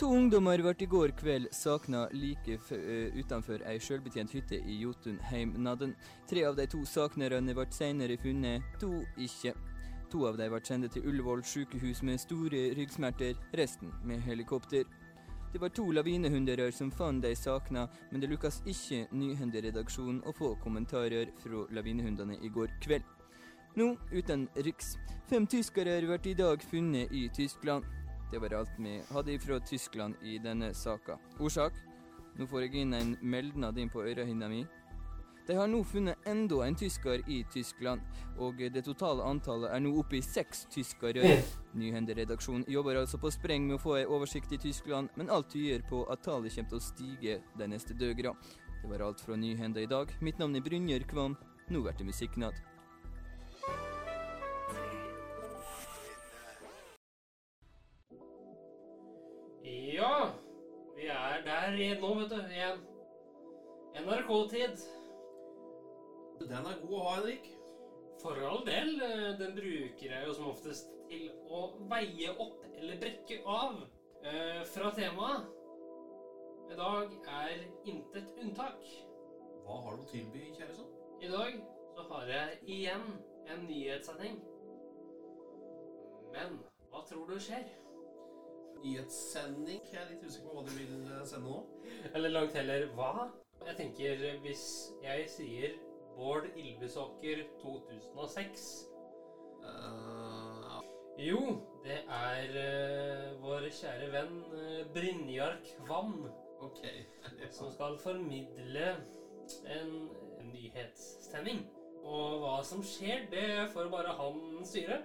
To 0.00 0.08
ungdommer 0.10 0.58
ble 0.58 0.72
i 0.82 0.88
går 0.90 1.12
kveld 1.20 1.46
savna 1.54 2.08
like 2.10 2.56
eh, 2.74 3.14
utenfor 3.14 3.62
ei 3.62 3.78
sjølbetjent 3.78 4.34
hytte 4.34 4.58
i 4.58 4.80
Jotunheimnaden. 4.80 5.92
Tre 6.26 6.42
av 6.48 6.56
de 6.58 6.66
to 6.66 6.82
savnerne 6.82 7.54
ble 7.54 7.66
senere 7.70 8.16
funnet, 8.18 8.64
to 8.82 9.04
ikke. 9.14 9.52
To 10.10 10.24
av 10.26 10.40
dem 10.40 10.50
ble 10.50 10.60
sendt 10.66 10.90
til 10.96 11.06
Ullevål 11.06 11.44
sykehus 11.46 12.02
med 12.02 12.18
store 12.18 12.64
ryggsmerter, 12.74 13.38
resten 13.54 13.92
med 14.02 14.18
helikopter. 14.26 14.82
Det 15.52 15.62
var 15.62 15.70
to 15.70 15.86
lavinehunderør 15.94 16.74
som 16.74 16.90
fant 16.90 17.22
de 17.22 17.36
savna, 17.38 17.86
men 18.10 18.18
det 18.18 18.32
lukkes 18.34 18.64
ikke 18.66 19.04
Nyhenderedaksjonen 19.14 20.24
å 20.26 20.34
få 20.34 20.56
kommentarer 20.64 21.30
fra 21.38 21.62
lavinehundene 21.70 22.40
i 22.42 22.50
går 22.50 22.74
kveld. 22.82 23.06
Nå 23.74 23.96
uten 24.12 24.48
riks. 24.54 24.96
Fem 25.28 25.46
tyskere 25.46 25.98
ble 26.00 26.18
i 26.30 26.34
dag 26.34 26.62
funnet 26.62 27.12
i 27.12 27.28
Tyskland. 27.28 27.84
Det 28.30 28.40
var 28.40 28.54
alt 28.54 28.78
vi 28.78 29.00
hadde 29.10 29.38
fra 29.40 29.60
Tyskland 29.60 30.14
i 30.22 30.38
denne 30.38 30.74
saka. 30.74 31.18
Årsak? 31.40 31.72
Nå 32.38 32.46
får 32.46 32.66
jeg 32.66 32.82
inn 32.82 32.94
en 32.94 33.16
meldnad 33.22 33.78
inn 33.78 33.90
på 33.90 34.04
ørehinna 34.04 34.48
mi. 34.48 34.66
De 35.48 35.56
har 35.56 35.68
nå 35.68 35.80
funnet 35.84 36.26
enda 36.28 36.58
en 36.66 36.76
tysker 36.76 37.22
i 37.24 37.38
Tyskland, 37.52 38.00
og 38.36 38.58
det 38.60 38.82
totale 38.84 39.24
antallet 39.24 39.72
er 39.72 39.80
nå 39.80 39.94
oppe 39.96 40.18
i 40.18 40.22
seks 40.24 40.66
tyskere. 40.72 41.24
Nyhenderedaksjonen 41.72 42.66
jobber 42.68 43.00
altså 43.00 43.16
på 43.20 43.32
spreng 43.32 43.64
med 43.64 43.78
å 43.78 43.80
få 43.80 43.96
en 43.96 44.12
oversikt 44.12 44.52
i 44.52 44.60
Tyskland, 44.60 45.08
men 45.16 45.32
alt 45.32 45.48
tyder 45.54 45.84
på 45.88 46.02
at 46.12 46.20
tallet 46.26 46.52
kommer 46.52 46.68
til 46.68 46.80
å 46.80 46.84
stige 46.84 47.38
de 47.56 47.70
neste 47.72 47.96
døgene. 47.96 48.36
Det 48.82 48.92
var 48.92 49.06
alt 49.08 49.24
fra 49.24 49.36
Nyhenda 49.40 49.80
i 49.80 49.88
dag. 49.88 50.12
Mitt 50.20 50.38
navn 50.38 50.56
er 50.56 50.64
Brynjar 50.68 51.08
Kvam. 51.08 51.36
Nå 51.72 51.80
blir 51.80 51.96
det 51.96 52.06
musikknatt. 52.12 52.60
Vi 61.08 61.14
er 61.14 61.40
der 61.40 61.94
nå, 61.96 62.08
vet 62.18 62.32
du. 62.32 62.48
Igjen. 62.52 62.78
NRK-tid. 63.96 64.80
Den 66.48 66.68
er 66.68 66.80
god 66.82 66.96
å 66.98 67.04
ha, 67.06 67.14
Henrik. 67.16 67.48
For 68.20 68.36
all 68.44 68.60
del. 68.66 68.92
Den 69.38 69.54
bruker 69.56 70.12
jeg 70.12 70.26
jo 70.26 70.34
som 70.36 70.50
oftest 70.50 70.90
til 71.08 71.24
å 71.48 71.62
veie 71.88 72.28
opp 72.28 72.60
eller 72.76 72.98
brekke 73.00 73.38
av 73.48 73.78
eh, 74.20 74.60
fra 74.68 74.90
temaet. 74.92 75.48
I 76.68 76.76
dag 76.76 77.14
er 77.32 77.64
intet 77.88 78.28
unntak. 78.36 78.84
Hva 79.64 79.80
har 79.80 79.96
du 79.96 80.04
å 80.04 80.10
tilby, 80.10 80.50
kjære 80.52 80.76
sånn? 80.76 80.92
I 81.24 81.30
dag 81.30 81.56
så 81.94 82.04
har 82.10 82.28
jeg 82.28 82.58
igjen 82.68 83.14
en 83.48 83.64
nyhetssending. 83.64 84.36
Men 86.34 86.58
hva 86.92 87.00
tror 87.08 87.32
du 87.32 87.38
skjer? 87.40 87.64
Nyhetssending? 88.82 89.82
Jeg 89.92 90.00
er 90.02 90.10
litt 90.12 90.24
usikker 90.24 90.48
på 90.48 90.56
hva 90.58 90.64
du 90.66 90.72
vil 90.76 90.94
eh, 91.10 91.22
sende 91.26 91.50
nå. 91.50 91.62
Eller 92.14 92.34
langt 92.34 92.56
heller 92.58 92.86
hva? 92.96 93.28
Jeg 93.66 93.76
tenker 93.80 94.24
eh, 94.28 94.40
hvis 94.44 94.64
jeg 95.02 95.26
sier 95.32 95.78
Bård 96.18 96.48
Ilvesåker 96.56 97.44
2006 97.62 98.68
Jo, 101.18 101.40
det 101.82 101.98
er 102.14 102.52
uh, 102.54 103.42
vår 103.42 103.66
kjære 103.74 104.06
venn 104.12 104.36
uh, 104.52 104.84
Brynjar 104.94 105.56
Kvam 105.66 106.28
som 107.54 107.72
skal 107.74 107.98
formidle 108.02 108.86
en, 109.66 109.92
en 110.38 110.48
nyhetssending. 110.52 111.64
Og 112.06 112.38
hva 112.42 112.56
som 112.66 112.82
skjer, 112.86 113.26
det 113.30 113.68
får 113.74 113.90
bare 113.92 114.14
han 114.18 114.40
styre. 114.66 115.02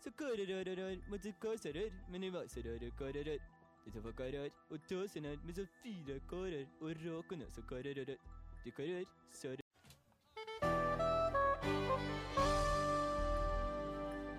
Så 0.00 0.10
karararar, 0.18 0.96
måtte 1.10 1.32
kasarar, 1.42 1.90
men 2.10 2.20
det 2.20 2.32
var 2.32 2.46
så 2.48 2.60
rare 2.60 2.90
kararar. 2.98 3.38
Det 3.94 4.04
var 4.04 4.12
karar, 4.12 4.50
og 4.70 4.78
tåsenar 4.88 5.36
med 5.46 5.54
så 5.54 5.66
fire 5.82 6.20
karar, 6.30 6.64
og 6.80 6.90
rakene 6.90 7.50
så 7.50 7.62
karararar. 7.62 8.16
De 8.64 8.70
karar, 8.70 9.04
så 9.30 9.56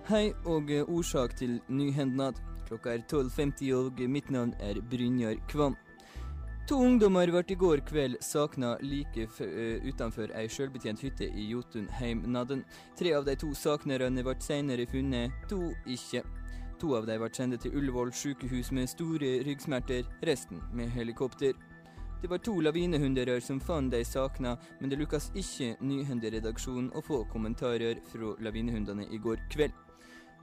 Hei 0.09 0.33
og 0.45 0.71
eh, 0.71 0.89
årsak 0.89 1.37
til 1.37 1.61
nyhendnad. 1.69 2.33
Klokka 2.67 2.89
er 2.89 3.05
12.50 3.13 3.73
og 3.73 4.09
mitt 4.09 4.31
navn 4.31 4.53
er 4.59 4.81
Brynjar 4.89 5.35
Kvam. 5.49 5.75
To 6.69 6.77
ungdommer 6.77 7.27
ble 7.33 7.41
i 7.49 7.55
går 7.57 7.81
kveld 7.89 8.19
savna 8.23 8.75
like 8.81 9.25
eh, 9.43 9.81
utenfor 9.83 10.31
ei 10.37 10.47
sjølbetjent 10.49 11.01
hytte 11.01 11.25
i 11.25 11.47
Jotunheimnaden. 11.49 12.61
Tre 12.97 13.15
av 13.17 13.25
de 13.25 13.35
to 13.35 13.49
savnerne 13.57 14.23
ble 14.23 14.35
senere 14.39 14.85
funnet, 14.87 15.33
to 15.49 15.73
ikke. 15.89 16.21
To 16.79 16.95
av 16.97 17.09
dem 17.09 17.19
ble 17.21 17.29
sendt 17.33 17.61
til 17.65 17.75
Ullevål 17.77 18.13
sykehus 18.13 18.71
med 18.77 18.89
store 18.89 19.33
ryggsmerter, 19.47 20.05
resten 20.25 20.61
med 20.73 20.93
helikopter. 20.93 21.57
Det 22.21 22.29
var 22.29 22.37
to 22.37 22.59
lavinehunder 22.61 23.39
som 23.41 23.59
fant 23.59 23.91
de 23.91 24.03
savna, 24.05 24.55
men 24.79 24.89
det 24.89 24.99
lukkes 25.01 25.31
ikke 25.33 25.75
Nyhenderedaksjonen 25.81 26.91
å 26.93 27.01
få 27.01 27.23
kommentarer 27.33 28.03
fra 28.13 28.35
lavinehundene 28.39 29.09
i 29.09 29.17
går 29.17 29.41
kveld. 29.49 29.73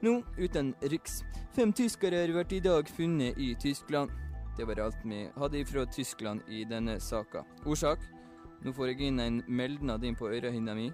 Nå 0.02 0.20
uten 0.38 0.74
riks. 0.90 1.22
Fem 1.54 1.72
tyskere 1.72 2.26
ble 2.26 2.44
i 2.50 2.60
dag 2.62 2.90
funnet 2.90 3.38
i 3.38 3.54
Tyskland. 3.54 4.10
Det 4.58 4.66
var 4.66 4.80
alt 4.82 5.04
vi 5.04 5.28
hadde 5.36 5.64
fra 5.64 5.86
Tyskland 5.86 6.40
i 6.50 6.64
denne 6.64 7.00
saka. 7.00 7.44
Årsak? 7.66 8.00
Nå 8.64 8.72
får 8.74 8.90
jeg 8.90 9.06
inn 9.06 9.20
en 9.22 9.36
meldnad 9.46 10.02
inn 10.02 10.18
på 10.18 10.26
ørehinna 10.34 10.74
mi. 10.74 10.88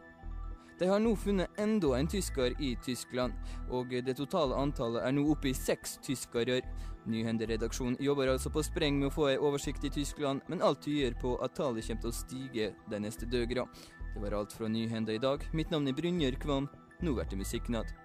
De 0.78 0.88
har 0.90 1.00
nå 1.00 1.14
funnet 1.16 1.60
enda 1.62 1.94
en 1.96 2.10
tysker 2.10 2.52
i 2.60 2.74
Tyskland, 2.84 3.32
og 3.70 3.94
det 4.04 4.16
totale 4.18 4.58
antallet 4.58 5.06
er 5.06 5.16
nå 5.16 5.24
oppe 5.32 5.48
i 5.48 5.56
seks 5.56 5.96
tyskere. 6.04 6.60
Nyhenderedaksjonen 7.08 7.96
jobber 8.04 8.34
altså 8.34 8.52
på 8.52 8.64
spreng 8.66 8.98
med 9.00 9.08
å 9.08 9.14
få 9.16 9.30
en 9.30 9.48
oversikt 9.48 9.88
i 9.88 9.94
Tyskland, 9.96 10.44
men 10.48 10.60
alt 10.60 10.84
tyder 10.84 11.16
på 11.20 11.38
at 11.40 11.56
tallet 11.56 11.88
kommer 11.88 12.04
til 12.04 12.12
å 12.12 12.20
stige 12.20 12.70
de 12.90 13.00
neste 13.00 13.28
døgene. 13.30 13.64
Det 14.12 14.22
var 14.22 14.36
alt 14.42 14.52
fra 14.52 14.68
Nyhenda 14.68 15.16
i 15.16 15.22
dag. 15.22 15.40
Mitt 15.56 15.72
navn 15.72 15.88
er 15.88 15.96
Brynjer 15.96 16.36
Kvam. 16.42 16.68
Nå 17.00 17.16
blir 17.16 17.32
det 17.32 17.40
musikknatt. 17.40 18.03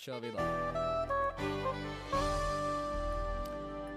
Kjør 0.00 0.20
vi, 0.24 0.28
da. 0.32 0.44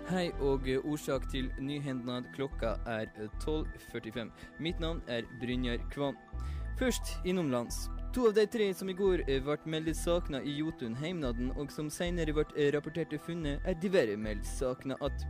Hei 0.09 0.25
og 0.43 0.67
årsak 0.83 1.29
til 1.31 1.47
nyhendnad. 1.63 2.27
Klokka 2.35 2.73
er 2.91 3.07
eh, 3.23 3.29
12.45. 3.39 4.33
Mitt 4.59 4.83
navn 4.83 4.99
er 5.07 5.23
Brynjar 5.39 5.79
Kvam. 5.93 6.19
Først 6.75 7.13
innomlands. 7.23 7.85
To 8.11 8.27
av 8.27 8.35
de 8.35 8.43
tre 8.51 8.67
som 8.75 8.91
i 8.91 8.97
går 8.99 9.23
ble 9.47 9.57
meldt 9.71 9.95
savna 9.95 10.43
i 10.43 10.57
Jotunheimnaden, 10.57 11.53
og 11.55 11.71
som 11.71 11.87
senere 11.87 12.35
ble 12.35 12.69
rapportert 12.75 13.15
funnet, 13.23 13.63
er 13.63 13.79
diverre 13.79 14.19
meldt 14.19 14.45
savna 14.45 14.99
att. 14.99 15.23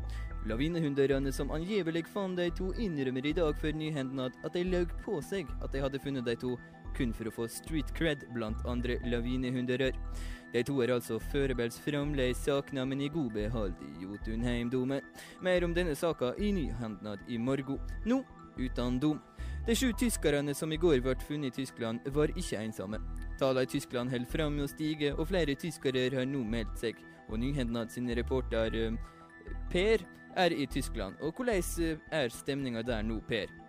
Lavinehundene 0.49 1.31
som 1.31 1.51
angivelig 1.51 2.07
fant 2.07 2.35
de 2.37 2.49
to, 2.51 2.73
innrømmer 2.73 3.25
i 3.25 3.31
dag 3.31 3.55
for 3.61 3.71
nyhendnad 3.71 4.33
at 4.43 4.53
de 4.57 4.63
løy 4.63 4.85
på 5.05 5.21
seg 5.21 5.47
at 5.63 5.71
de 5.71 5.79
hadde 5.79 6.01
funnet 6.03 6.25
de 6.25 6.35
to, 6.35 6.57
kun 6.97 7.13
for 7.13 7.29
å 7.29 7.31
få 7.33 7.47
street 7.47 7.93
cred 7.95 8.25
blant 8.33 8.65
andre 8.65 8.97
lavinehunderer. 9.05 9.93
De 10.53 10.61
to 10.63 10.77
er 10.83 10.93
altså 10.93 11.17
foreløpig 11.31 11.71
fremdeles 11.81 12.37
savna, 12.37 12.85
men 12.85 13.01
i 13.01 13.09
god 13.09 13.31
behold 13.33 13.73
i 13.81 14.03
Jotunheimdomen. 14.03 15.01
Mer 15.41 15.65
om 15.65 15.73
denne 15.73 15.95
saka 15.95 16.33
i 16.37 16.51
nyhendnad 16.51 17.19
i 17.27 17.37
morgen. 17.37 17.79
Nå 18.05 18.21
uten 18.57 18.99
dom. 18.99 19.21
De 19.67 19.75
sju 19.75 19.91
tyskerne 19.97 20.53
som 20.53 20.71
i 20.71 20.77
går 20.77 20.99
ble 21.01 21.15
funnet 21.27 21.57
i 21.57 21.63
Tyskland, 21.63 21.99
var 22.13 22.29
ikke 22.37 22.59
ensomme. 22.59 22.99
Tallene 23.39 23.63
i 23.63 23.71
Tyskland 23.71 24.11
holder 24.11 24.29
fram 24.29 24.57
med 24.57 24.67
å 24.67 24.71
stige, 24.71 25.13
og 25.15 25.27
flere 25.31 25.55
tyskere 25.55 26.09
har 26.13 26.27
nå 26.29 26.43
meldt 26.43 26.77
seg. 26.79 26.99
Og 27.29 27.39
Nyhendnad 27.39 27.89
sin 27.89 28.11
reporter 28.13 28.75
eh, 28.75 28.97
Per 29.71 30.03
er 30.35 30.53
i 30.53 30.65
Tyskland. 30.65 31.15
Og 31.21 31.33
hvordan 31.33 31.63
eh, 31.81 31.97
er 32.11 32.29
stemninga 32.29 32.83
der 32.83 33.01
nå, 33.01 33.21
Per? 33.27 33.62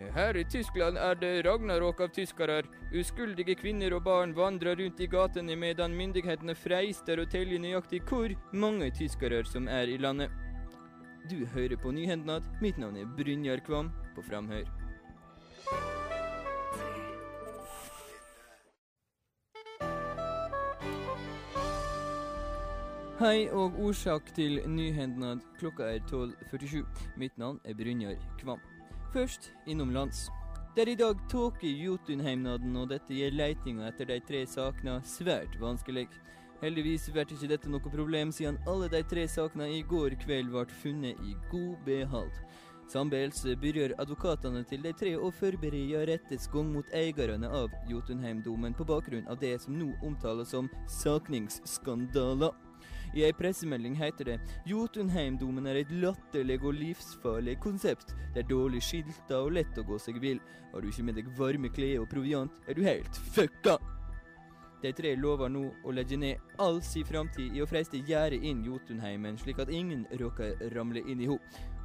Her 0.00 0.36
i 0.36 0.44
Tyskland 0.44 0.96
er 0.98 1.14
det 1.14 1.44
ragnarok 1.44 2.00
av 2.00 2.08
tyskere. 2.16 2.62
Uskyldige 2.96 3.54
kvinner 3.60 3.92
og 3.92 4.06
barn 4.06 4.32
vandrer 4.32 4.78
rundt 4.80 5.00
i 5.00 5.06
gatene 5.06 5.56
medan 5.60 5.92
myndighetene 5.92 6.56
freister 6.56 7.20
å 7.20 7.28
telle 7.28 7.60
nøyaktig 7.60 8.00
hvor 8.08 8.32
mange 8.52 8.88
tyskere 8.96 9.44
som 9.44 9.68
er 9.68 9.92
i 9.92 9.98
landet. 10.00 10.32
Du 11.28 11.44
hører 11.52 11.76
på 11.76 11.92
Nyhendnad. 11.92 12.48
Mitt 12.64 12.80
navn 12.80 12.96
er 12.96 13.12
Brynjar 13.18 13.60
Kvam 13.66 13.92
på 14.16 14.24
Framhør. 14.24 14.64
Hei 23.20 23.50
og 23.52 23.76
årsak 23.84 24.32
til 24.32 24.62
Nyhendnad. 24.64 25.44
Klokka 25.60 25.92
er 25.92 26.00
12.47. 26.08 26.86
Mitt 27.20 27.36
navn 27.38 27.60
er 27.68 27.76
Brynjar 27.76 28.16
Kvam. 28.40 28.79
Først 29.10 29.50
innomlands. 29.66 30.28
Det 30.76 30.84
er 30.84 30.88
i 30.92 30.94
dag 30.94 31.18
tåke 31.28 31.66
i 31.66 31.82
Jotunheimnaden, 31.82 32.76
og 32.78 32.92
dette 32.92 33.10
gjør 33.10 33.34
leitinga 33.34 33.88
etter 33.88 34.06
de 34.06 34.20
tre 34.22 34.44
sakene 34.46 35.00
svært 35.02 35.56
vanskelig. 35.58 36.04
Heldigvis 36.60 37.08
ble 37.10 37.24
ikke 37.26 37.48
dette 37.50 37.72
noe 37.72 37.82
problem, 37.82 38.30
siden 38.30 38.60
alle 38.70 38.86
de 38.92 39.00
tre 39.10 39.26
sakene 39.26 39.66
i 39.74 39.82
går 39.82 40.14
kveld 40.22 40.54
ble 40.54 40.62
funnet 40.82 41.18
i 41.26 41.34
god 41.50 41.74
behold. 41.88 42.30
Samtidig 42.90 43.58
begynner 43.58 43.96
advokatene 43.98 44.62
til 44.70 44.86
de 44.86 44.94
tre 44.94 45.16
å 45.18 45.32
forberede 45.34 46.06
rettets 46.06 46.46
gang 46.50 46.70
mot 46.70 46.94
eierne 46.94 47.50
av 47.50 47.74
Jotunheimdomen 47.90 48.78
på 48.78 48.86
bakgrunn 48.86 49.26
av 49.26 49.42
det 49.42 49.56
som 49.62 49.74
nå 49.74 49.90
omtales 50.06 50.54
som 50.54 50.70
sakningsskandaler. 51.02 52.54
I 53.14 53.24
ei 53.26 53.32
pressemelding 53.34 53.96
heter 53.98 54.28
det 54.28 54.36
Jotunheimdomen 54.70 55.66
er 55.66 55.80
et 55.80 55.94
latterlig 56.02 56.60
og 56.62 56.76
livsfarlig 56.78 57.56
konsept. 57.62 58.14
Det 58.34 58.44
er 58.44 58.50
dårlig 58.50 58.82
skilta 58.86 59.40
og 59.42 59.56
lett 59.56 59.78
å 59.80 59.86
gå 59.86 59.98
seg 59.98 60.20
vill. 60.22 60.38
Har 60.70 60.82
du 60.82 60.90
ikke 60.90 61.06
med 61.08 61.18
deg 61.18 61.32
varme 61.38 61.72
klær 61.74 62.04
og 62.04 62.10
proviant, 62.12 62.60
er 62.68 62.78
du 62.78 62.84
helt 62.86 63.24
fucka! 63.34 63.78
De 64.80 64.92
tre 64.96 65.10
lover 65.18 65.50
nå 65.52 65.66
å 65.84 65.92
legge 65.92 66.16
ned 66.16 66.54
all 66.62 66.78
sin 66.84 67.04
framtid 67.04 67.56
i 67.56 67.60
å 67.60 67.66
freiste 67.68 68.00
gjerdet 68.08 68.46
inn 68.48 68.62
Jotunheimen, 68.64 69.36
slik 69.36 69.58
at 69.60 69.68
ingen 69.68 70.06
råker 70.22 70.56
ramle 70.72 71.02
inn 71.04 71.20
i 71.20 71.28
ho. 71.28 71.36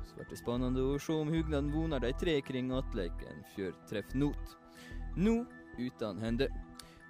Så 0.05 0.15
blir 0.15 0.29
det 0.29 0.39
spennende 0.39 0.85
å 0.93 0.99
se 1.01 1.11
om 1.11 1.33
hugnaden 1.33 1.73
vonar 1.73 2.05
de 2.05 2.13
tre 2.21 2.37
kring 2.45 2.71
atleiken 2.71 3.43
før 3.55 3.73
treff 3.89 4.13
not. 4.15 4.55
Nå 5.17 5.41
uten 5.79 6.23
hende. 6.23 6.47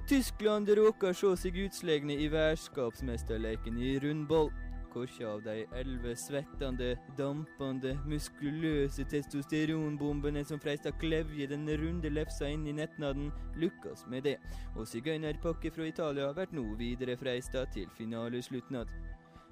Tyskland 0.06 0.70
råker 0.70 1.16
sjå 1.18 1.32
seg 1.34 1.56
utslegne 1.58 2.14
i 2.22 2.28
værskapsmesterleiken 2.30 3.80
i 3.82 3.96
rundball. 4.04 4.52
Hvilke 4.94 5.26
av 5.28 5.42
de 5.44 5.64
elleve 5.76 6.14
svettende, 6.16 6.92
dampende, 7.18 7.96
muskuløse 8.06 9.04
testosteronbombene 9.10 10.46
som 10.46 10.62
freista 10.62 10.94
klevje 11.02 11.50
den 11.50 11.66
runde 11.82 12.14
lefsa 12.14 12.52
inn 12.54 12.70
i 12.70 12.78
nettnaden, 12.78 13.34
lykkes 13.58 14.06
med 14.14 14.30
det, 14.30 14.38
og 14.78 14.86
sigøynerpakke 14.88 15.74
fra 15.74 15.90
Italia 15.90 16.30
blir 16.38 16.54
nå 16.54 16.70
videre 16.78 17.18
freista 17.18 17.66
til 17.74 17.90
finalesluttnad. 17.98 18.94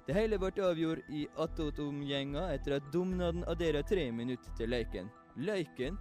Det 0.06 0.14
hele 0.14 0.38
ble 0.38 0.54
avgjort 0.70 1.10
i 1.10 1.26
attåtomgjenga 1.34 2.46
etter 2.54 2.78
at 2.78 2.90
domnaden 2.94 3.42
adderer 3.50 3.82
tre 3.82 4.06
minutter 4.12 4.54
til 4.54 4.70
leiken. 4.70 5.10
Leiken? 5.34 5.98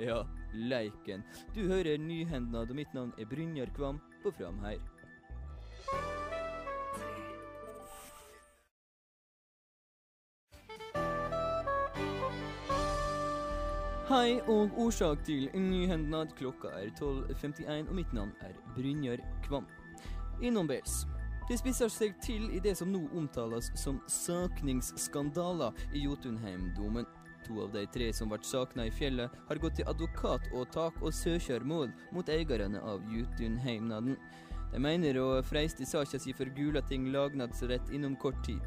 Ja, 0.00 0.24
leiken. 0.54 1.22
Du 1.54 1.66
hører 1.66 1.98
Nyhendnad, 1.98 2.70
og 2.70 2.76
mitt 2.76 2.94
navn 2.94 3.12
er 3.18 3.28
Brynjar 3.30 3.70
Kvam 3.76 4.00
på 4.22 4.30
Framheir. 4.30 4.80
Hei 14.10 14.40
og 14.50 14.70
årsak 14.78 15.24
til 15.24 15.50
Nyhendnad. 15.54 16.26
Klokka 16.36 16.68
er 16.68 16.90
12.51, 16.98 17.88
og 17.88 17.94
mitt 17.94 18.12
navn 18.12 18.32
er 18.40 18.56
Brynjar 18.74 19.22
Kvam. 19.44 19.66
Innombels. 20.42 21.04
Det 21.50 21.58
spisser 21.58 21.88
seg 21.90 22.16
til 22.22 22.48
i 22.54 22.58
det 22.62 22.76
som 22.78 22.90
nå 22.90 23.04
omtales 23.18 23.72
som 23.78 24.00
søkningsskandaler 24.10 25.78
i 25.94 26.04
Jotunheimdomen. 26.04 27.06
To 27.46 27.62
av 27.64 27.72
de 27.72 27.86
tre 27.92 28.10
som 28.16 28.30
ble 28.30 28.38
sakna 28.46 28.86
i 28.86 28.92
fjellet, 28.94 29.32
har 29.48 29.60
gått 29.62 29.78
til 29.80 29.88
advokatåtak 29.90 31.00
og 31.02 31.14
søkjermål 31.14 31.92
mot 32.14 32.28
eierne 32.28 32.82
av 32.82 33.04
Jutunheimnaden. 33.10 34.18
De 34.70 34.78
mener 34.78 35.18
å 35.18 35.30
freiste 35.42 35.86
saka 35.88 36.18
si 36.20 36.34
for 36.36 36.50
Gulating 36.54 37.08
lagnadsrett 37.14 37.90
innom 37.94 38.14
kort 38.20 38.38
tid. 38.46 38.60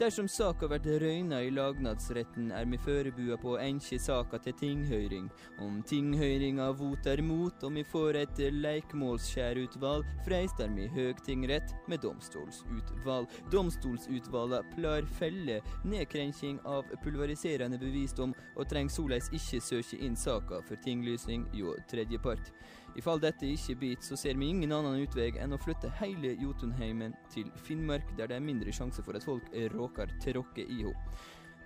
Dersom 0.00 0.28
saka 0.28 0.64
blir 0.68 1.02
røyna 1.02 1.42
i 1.44 1.50
lagnadsretten, 1.52 2.46
er 2.56 2.64
vi 2.72 2.78
førebua 2.80 3.36
på 3.42 3.50
å 3.52 3.58
enke 3.60 3.98
saka 4.00 4.38
til 4.40 4.54
tinghøyring. 4.56 5.26
Om 5.60 5.82
tinghøyringa 5.90 6.70
voter 6.78 7.20
mot 7.20 7.66
og 7.68 7.74
vi 7.76 7.84
får 7.84 8.16
et 8.22 8.40
leikmålsskjærutval, 8.62 10.06
freistar 10.24 10.72
vi 10.72 10.88
høgtingrett 10.94 11.76
med 11.92 12.00
domstolsutval. 12.00 13.28
Domstolsutvala 13.52 14.62
plar 14.72 15.04
felle 15.20 15.60
nedkrenking 15.84 16.62
av 16.64 16.88
pulveriserende 17.04 17.76
bevisdom, 17.84 18.32
og 18.56 18.72
treng 18.72 18.88
soleis 18.88 19.28
ikke 19.36 19.60
søke 19.60 20.00
inn 20.00 20.16
saka 20.16 20.64
for 20.64 20.80
tinglysning 20.80 21.44
hjå 21.52 21.76
tredjepart. 21.92 22.54
I 22.96 23.02
fall 23.04 23.20
dette 23.22 23.46
ikke 23.46 23.76
biter, 23.80 24.04
så 24.04 24.18
ser 24.18 24.38
vi 24.38 24.48
ingen 24.50 24.72
annen 24.74 25.02
utvei 25.04 25.30
enn 25.38 25.54
å 25.54 25.60
flytte 25.62 25.92
hele 26.00 26.34
Jotunheimen 26.40 27.14
til 27.32 27.50
Finnmark, 27.66 28.08
der 28.18 28.30
det 28.30 28.38
er 28.38 28.44
mindre 28.44 28.72
sjanse 28.74 29.04
for 29.06 29.18
at 29.18 29.26
folk 29.26 29.46
råker 29.74 30.10
tråkke 30.24 30.66
i 30.66 30.82
henne. 30.82 30.96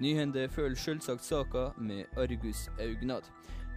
Nyhende 0.03 0.49
følger 0.51 0.81
selvsagt 0.81 1.23
saka 1.23 1.69
med 1.79 2.11
argusaugnad. 2.19 3.29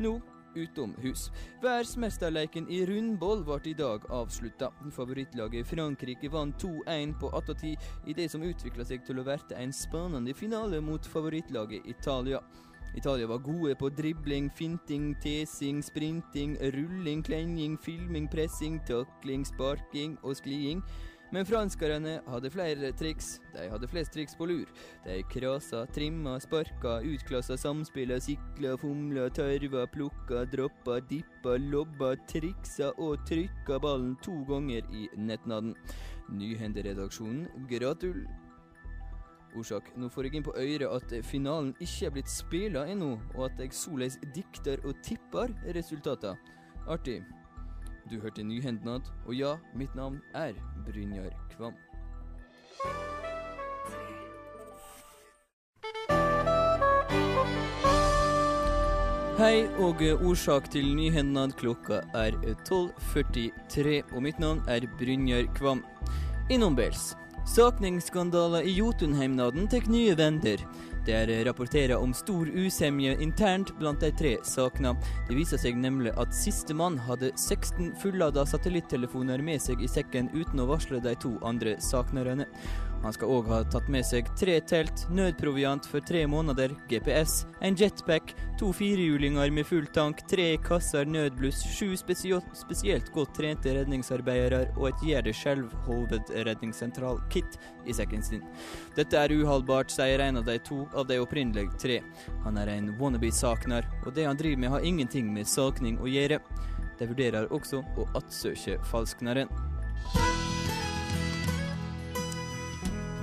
Nå 0.02 0.18
utom 0.58 0.96
hus. 1.02 1.32
Verdensmesterleiken 1.62 2.68
i 2.74 2.82
rundball 2.86 3.44
ble 3.46 3.60
i 3.70 3.76
dag 3.78 4.06
avslutta. 4.14 4.72
Favorittlaget 4.96 5.68
Frankrike 5.70 6.32
vant 6.34 6.64
2-1 6.64 7.14
på 7.22 7.30
attåtid 7.38 7.90
i 8.08 8.16
det 8.18 8.30
som 8.32 8.46
utvikla 8.46 8.86
seg 8.88 9.06
til 9.06 9.22
å 9.22 9.28
verte 9.28 9.58
en 9.60 9.74
spennende 9.74 10.34
finale 10.34 10.82
mot 10.82 11.06
favorittlaget 11.06 11.86
Italia. 11.86 12.42
Italia 12.96 13.28
var 13.28 13.38
gode 13.38 13.76
på 13.76 13.90
dribling, 13.90 14.50
finting, 14.50 15.16
tesing, 15.22 15.84
sprinting, 15.84 16.58
rulling, 16.74 17.24
klenging, 17.24 17.78
filming, 17.78 18.28
pressing, 18.28 18.80
takling, 18.88 19.46
sparking 19.46 20.18
og 20.24 20.36
skliing. 20.36 20.84
Men 21.32 21.44
franskerne 21.44 22.22
hadde 22.32 22.50
flere 22.54 22.92
triks. 22.96 23.42
De 23.52 23.66
hadde 23.68 23.90
flest 23.92 24.14
triks 24.16 24.36
på 24.40 24.48
lur. 24.48 24.70
De 25.04 25.20
krasa, 25.28 25.84
trimma, 25.92 26.38
sparka, 26.40 27.02
utklassa 27.04 27.58
samspilla, 27.60 28.22
sikla, 28.24 28.78
fomla, 28.80 29.28
tørva, 29.36 29.84
plukka, 29.92 30.46
droppa, 30.54 31.02
dippa, 31.10 31.58
lobba, 31.60 32.14
triksa 32.32 32.94
og 32.96 33.28
trykka 33.28 33.80
ballen 33.84 34.16
to 34.24 34.40
ganger 34.48 34.88
i 34.96 35.10
nettnaden. 35.20 35.76
Nyhenderedaksjonen, 36.32 37.48
gratul. 37.68 38.24
Orsak, 39.58 39.90
nå 39.98 40.10
får 40.14 40.28
jeg 40.28 40.38
inn 40.38 40.46
på 40.46 40.54
øret 40.54 40.92
at 40.94 41.14
finalen 41.26 41.74
ikke 41.82 42.06
er 42.06 42.14
blitt 42.14 42.30
spila 42.30 42.86
ennå, 42.86 43.16
og 43.34 43.48
at 43.48 43.64
jeg 43.64 43.74
såleis 43.74 44.20
dikter 44.36 44.84
og 44.86 45.00
tipper 45.06 45.54
resultater. 45.76 46.38
Artig. 46.88 47.24
Du 48.12 48.20
hørte 48.22 48.44
Nyhendnad, 48.44 49.10
og 49.26 49.34
ja, 49.36 49.58
mitt 49.76 49.96
navn 49.96 50.22
er 50.38 50.54
Brynjar 50.86 51.34
Kvam. 51.56 51.74
Hei 59.38 59.68
og 59.78 60.02
årsak 60.26 60.72
til 60.74 60.96
Nyhendnad. 60.96 61.58
Klokka 61.60 62.02
er 62.18 62.38
12.43, 62.70 64.16
og 64.16 64.24
mitt 64.24 64.40
navn 64.40 64.64
er 64.70 64.88
Brynjar 64.98 65.50
Kvam. 65.58 65.84
Innombels. 66.50 67.16
Sakningsskandaler 67.48 68.62
i 68.62 68.74
Jotunheimnaden 68.74 69.68
tar 69.68 69.88
nye 69.88 70.16
vender. 70.16 70.60
Det 71.06 71.14
er 71.16 71.46
rapportert 71.46 71.96
om 71.96 72.12
stor 72.14 72.50
usemje 72.52 73.14
internt 73.24 73.72
blant 73.80 74.02
de 74.04 74.10
tre 74.12 74.34
sakene. 74.44 74.92
Det 75.30 75.38
viser 75.38 75.62
seg 75.62 75.78
nemlig 75.80 76.12
at 76.20 76.36
sistemann 76.36 76.98
hadde 77.08 77.32
16 77.40 77.94
fullada 78.02 78.44
satellittelefoner 78.46 79.40
med 79.40 79.64
seg 79.64 79.80
i 79.80 79.88
sekken 79.88 80.28
uten 80.36 80.60
å 80.60 80.68
varsle 80.74 81.00
de 81.00 81.16
to 81.24 81.38
andre 81.48 81.78
saknerne. 81.80 82.50
Han 83.08 83.16
skal 83.16 83.32
òg 83.32 83.46
ha 83.48 83.62
tatt 83.72 83.86
med 83.88 84.04
seg 84.04 84.28
tre 84.36 84.58
telt, 84.68 85.06
nødproviant 85.16 85.86
for 85.88 86.04
tre 86.04 86.28
måneder, 86.28 86.76
GPS, 86.92 87.48
en 87.64 87.72
jetpack, 87.80 88.36
to 88.60 88.76
firehjulinger 88.76 89.48
med 89.56 89.64
full 89.70 89.88
tank, 89.96 90.28
tre 90.28 90.58
kasser 90.60 91.08
nødbluss, 91.08 91.64
sju 91.72 91.96
spesielt, 91.96 93.08
godt 93.16 93.32
trente 93.38 93.72
redningsarbeidere 93.78 94.76
og 94.76 94.90
et 94.90 95.06
gjør 95.08 95.24
det 95.24 95.36
selv-hovedredningssentral-kit 95.40 97.56
i 97.88 97.96
sekken 97.96 98.20
sin. 98.28 98.44
Dette 99.00 99.16
er 99.22 99.32
uholdbart, 99.38 99.88
sier 99.94 100.20
en 100.26 100.42
av 100.42 100.46
de 100.50 100.58
to 100.68 100.80
av 100.92 101.08
de 101.08 101.16
opprinnelige 101.24 101.80
tre. 101.80 102.04
Han 102.44 102.60
er 102.60 102.68
en 102.76 102.92
wannabe-sakner, 103.00 103.88
og 104.04 104.12
det 104.20 104.28
han 104.28 104.36
driver 104.36 104.60
med 104.66 104.74
har 104.76 104.84
ingenting 104.92 105.32
med 105.32 105.48
sakning 105.48 105.96
å 106.04 106.12
gjøre. 106.12 106.44
De 107.00 107.08
vurderer 107.08 107.48
også 107.56 107.88
å 107.96 108.04
attsøke 108.20 108.84
falskneren. 108.92 109.48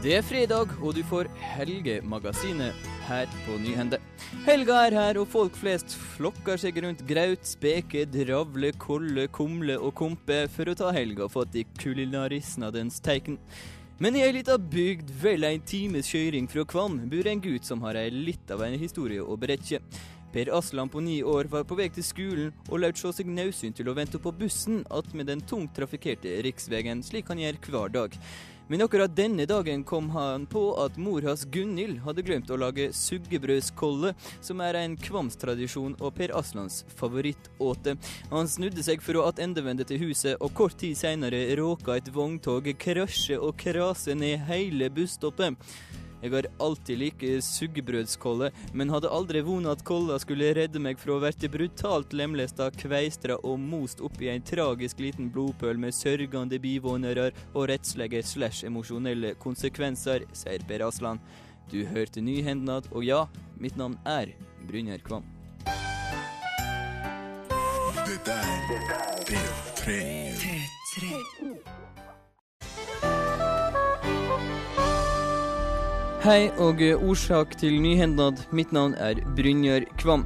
Det 0.05 0.19
er 0.19 0.25
fredag, 0.29 0.69
og 0.85 0.91
du 0.93 1.01
får 1.09 1.31
Helgemagasinet. 1.41 2.77
her 3.07 3.29
på 3.47 3.57
Nyhende. 3.57 3.97
Helga 4.45 4.75
er 4.85 4.93
her, 4.93 5.19
og 5.21 5.29
folk 5.33 5.57
flest 5.57 5.95
flokker 6.17 6.61
seg 6.61 6.77
rundt 6.85 7.01
graut, 7.09 7.41
speke, 7.49 8.05
dravle, 8.05 8.73
kolle, 8.77 9.25
kumle 9.33 9.79
og 9.79 9.95
kompe 9.97 10.43
for 10.53 10.69
å 10.69 10.77
ta 10.77 10.93
helga 10.93 11.29
fatt 11.33 11.57
i 11.57 11.65
kulinarisnadens 11.81 13.01
teiken. 13.01 13.39
Men 13.97 14.17
i 14.17 14.27
ei 14.27 14.33
lita 14.37 14.59
bygd 14.59 15.09
vel 15.23 15.49
en 15.49 15.65
times 15.65 16.13
kjøring 16.13 16.49
fra 16.53 16.67
Kvam 16.69 17.01
bor 17.09 17.27
en 17.29 17.41
gutt 17.41 17.65
som 17.65 17.81
har 17.89 17.97
ei 17.97 18.11
litt 18.13 18.53
av 18.53 18.61
en 18.61 18.77
historie 18.77 19.25
å 19.25 19.37
berette. 19.41 19.81
Per 20.35 20.53
Aslan 20.53 20.91
på 20.93 21.01
ni 21.01 21.23
år 21.23 21.49
var 21.49 21.65
på 21.65 21.79
vei 21.81 21.89
til 21.89 22.05
skolen 22.05 22.53
og 22.69 22.81
lot 22.83 23.01
se 23.01 23.13
seg 23.21 23.29
naudsynt 23.33 23.81
til 23.81 23.89
å 23.89 23.97
vente 23.97 24.21
på 24.21 24.33
bussen 24.37 24.83
attmed 24.91 25.33
den 25.33 25.41
tungt 25.41 25.73
trafikkerte 25.79 26.43
riksveien, 26.45 27.01
slik 27.07 27.33
han 27.33 27.41
gjør 27.41 27.61
hver 27.71 27.95
dag. 28.03 28.19
Men 28.69 28.83
akkurat 28.83 29.17
denne 29.17 29.45
dagen 29.47 29.85
kom 29.85 30.11
han 30.11 30.47
på 30.47 30.63
at 30.81 30.97
mor 30.97 31.23
hans 31.23 31.45
Gunhild 31.53 31.99
hadde 32.07 32.23
glemt 32.25 32.49
å 32.51 32.57
lage 32.57 32.89
suggebrødskolle, 32.97 34.15
som 34.41 34.63
er 34.65 34.79
en 34.81 34.97
kvamstradisjon 34.97 35.99
og 36.01 36.15
Per 36.17 36.33
Aslans 36.39 36.81
favorittåte. 36.97 37.99
Han 38.33 38.49
snudde 38.49 38.85
seg 38.87 39.05
for 39.05 39.21
å 39.21 39.27
attendevende 39.29 39.85
til 39.85 40.01
huset, 40.07 40.39
og 40.41 40.55
kort 40.57 40.79
tid 40.81 40.97
seinere 40.97 41.45
råka 41.61 41.99
et 41.99 42.09
vogntog 42.15 42.71
krasje 42.81 43.37
og 43.37 43.59
krase 43.61 44.17
ned 44.17 44.47
hele 44.49 44.89
busstoppet. 44.89 45.61
Jeg 46.25 46.33
har 46.33 46.47
alltid 46.65 46.97
likt 47.03 47.23
suggebrødskolle, 47.45 48.49
men 48.73 48.89
hadde 48.89 49.11
aldri 49.13 49.43
vona 49.45 49.75
at 49.75 49.83
kolla 49.85 50.17
skulle 50.23 50.55
redde 50.57 50.81
meg 50.81 50.97
fra 50.97 51.19
å 51.19 51.21
bli 51.21 51.51
brutalt 51.53 52.17
lemlesta, 52.17 52.71
kveistra 52.73 53.37
og 53.45 53.61
most 53.61 54.01
opp 54.01 54.17
i 54.25 54.31
en 54.33 54.41
tragisk 54.41 55.03
liten 55.05 55.29
blodpøl 55.29 55.77
med 55.77 55.93
sørgende 55.93 56.57
bivånere 56.65 57.29
og 57.53 57.69
rettslige 57.69 58.25
slash 58.25 58.65
emosjonelle 58.65 59.35
konsekvenser, 59.37 60.25
sier 60.33 60.65
Per 60.65 60.87
Aslan. 60.89 61.21
Du 61.69 61.85
hørte 61.93 62.25
Nyhendnad, 62.25 62.89
og 62.97 63.05
ja, 63.05 63.27
mitt 63.61 63.77
navn 63.77 63.99
er 64.09 64.33
Brynjar 64.65 65.05
Kvam. 65.05 65.29
Dette 68.05 68.33
er 68.33 68.65
P3. 69.29 70.45
Hei 76.25 76.47
og 76.57 76.79
eh, 76.81 76.97
årsak 76.97 77.51
til 77.61 77.75
nyhendnad. 77.85 78.39
Mitt 78.49 78.71
navn 78.73 78.95
er 78.97 79.19
Brynjar 79.37 79.85
Kvam. 80.01 80.23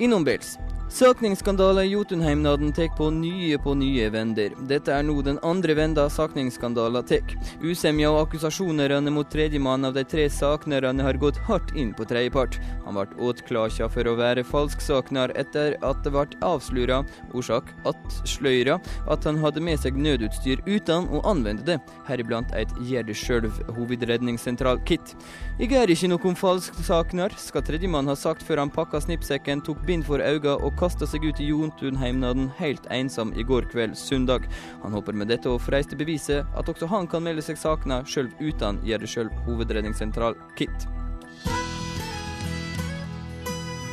Innombels. 0.00 0.54
Sakningsskandalen 0.92 1.84
i 1.84 1.88
Jotunheimnaden 1.88 2.72
tar 2.72 2.96
på 2.96 3.10
nye 3.10 3.58
på 3.58 3.72
nye 3.74 4.10
vender. 4.12 4.52
Dette 4.68 4.92
er 4.92 5.06
nå 5.08 5.14
den 5.24 5.38
andre 5.40 5.72
venda 5.78 6.02
sakningsskandalen 6.12 7.06
tar. 7.08 7.32
Usemja 7.64 8.10
og 8.12 8.18
akkusasjonene 8.26 9.08
mot 9.14 9.30
tredjemann 9.32 9.88
av 9.88 9.94
de 9.96 10.04
tre 10.04 10.26
saknerne 10.28 11.00
har 11.00 11.16
gått 11.22 11.38
hardt 11.46 11.72
inn 11.80 11.94
på 11.96 12.04
tredjepart. 12.10 12.58
Han 12.84 12.98
ble 12.98 13.06
åtklaka 13.24 13.88
for 13.94 14.10
å 14.10 14.18
være 14.18 14.44
falsksakner 14.44 15.32
etter 15.40 15.78
at 15.80 16.02
det 16.04 16.12
ble 16.12 16.26
avsløra, 16.44 17.00
årsak 17.32 17.72
attsløyra, 17.88 18.76
at 19.08 19.24
han 19.24 19.40
hadde 19.40 19.64
med 19.64 19.80
seg 19.80 19.96
nødutstyr 19.96 20.60
uten 20.68 21.08
å 21.08 21.24
anvende 21.32 21.64
det, 21.70 21.78
heriblant 22.10 22.52
et 22.52 22.76
gjør 22.84 23.08
det 23.08 23.16
sjølv 23.16 23.62
hovedredningssentral-kit. 23.78 25.16
Jeg 25.56 25.72
er 25.72 25.96
ikke 25.96 26.12
noen 26.12 26.36
falsksakner, 26.36 27.32
skal 27.40 27.64
tredjemann 27.64 28.12
ha 28.12 28.18
sagt 28.18 28.44
før 28.44 28.66
han 28.66 28.76
pakka 28.76 29.00
snippsekken, 29.06 29.64
tok 29.64 29.80
bind 29.88 30.04
for 30.04 30.20
øynene 30.20 30.60
og 30.60 30.81
kasta 30.82 31.06
seg 31.06 31.22
ut 31.28 31.38
i 31.38 31.46
Jontunheimnaden 31.52 32.48
helt 32.58 32.88
ensom 32.90 33.30
i 33.38 33.44
går 33.46 33.68
kveld, 33.70 33.94
søndag. 33.98 34.48
Han 34.82 34.96
håper 34.96 35.14
med 35.14 35.30
dette 35.30 35.50
å 35.50 35.60
freiste 35.62 35.98
beviset 35.98 36.48
at 36.58 36.68
også 36.72 36.88
han 36.90 37.06
kan 37.06 37.22
melde 37.22 37.44
seg 37.46 37.60
savna, 37.60 38.00
sjøl 38.02 38.32
uten 38.40 38.80
gjør 38.86 39.06
sjøl 39.06 39.30
hovedredningssentral-kit. 39.46 40.88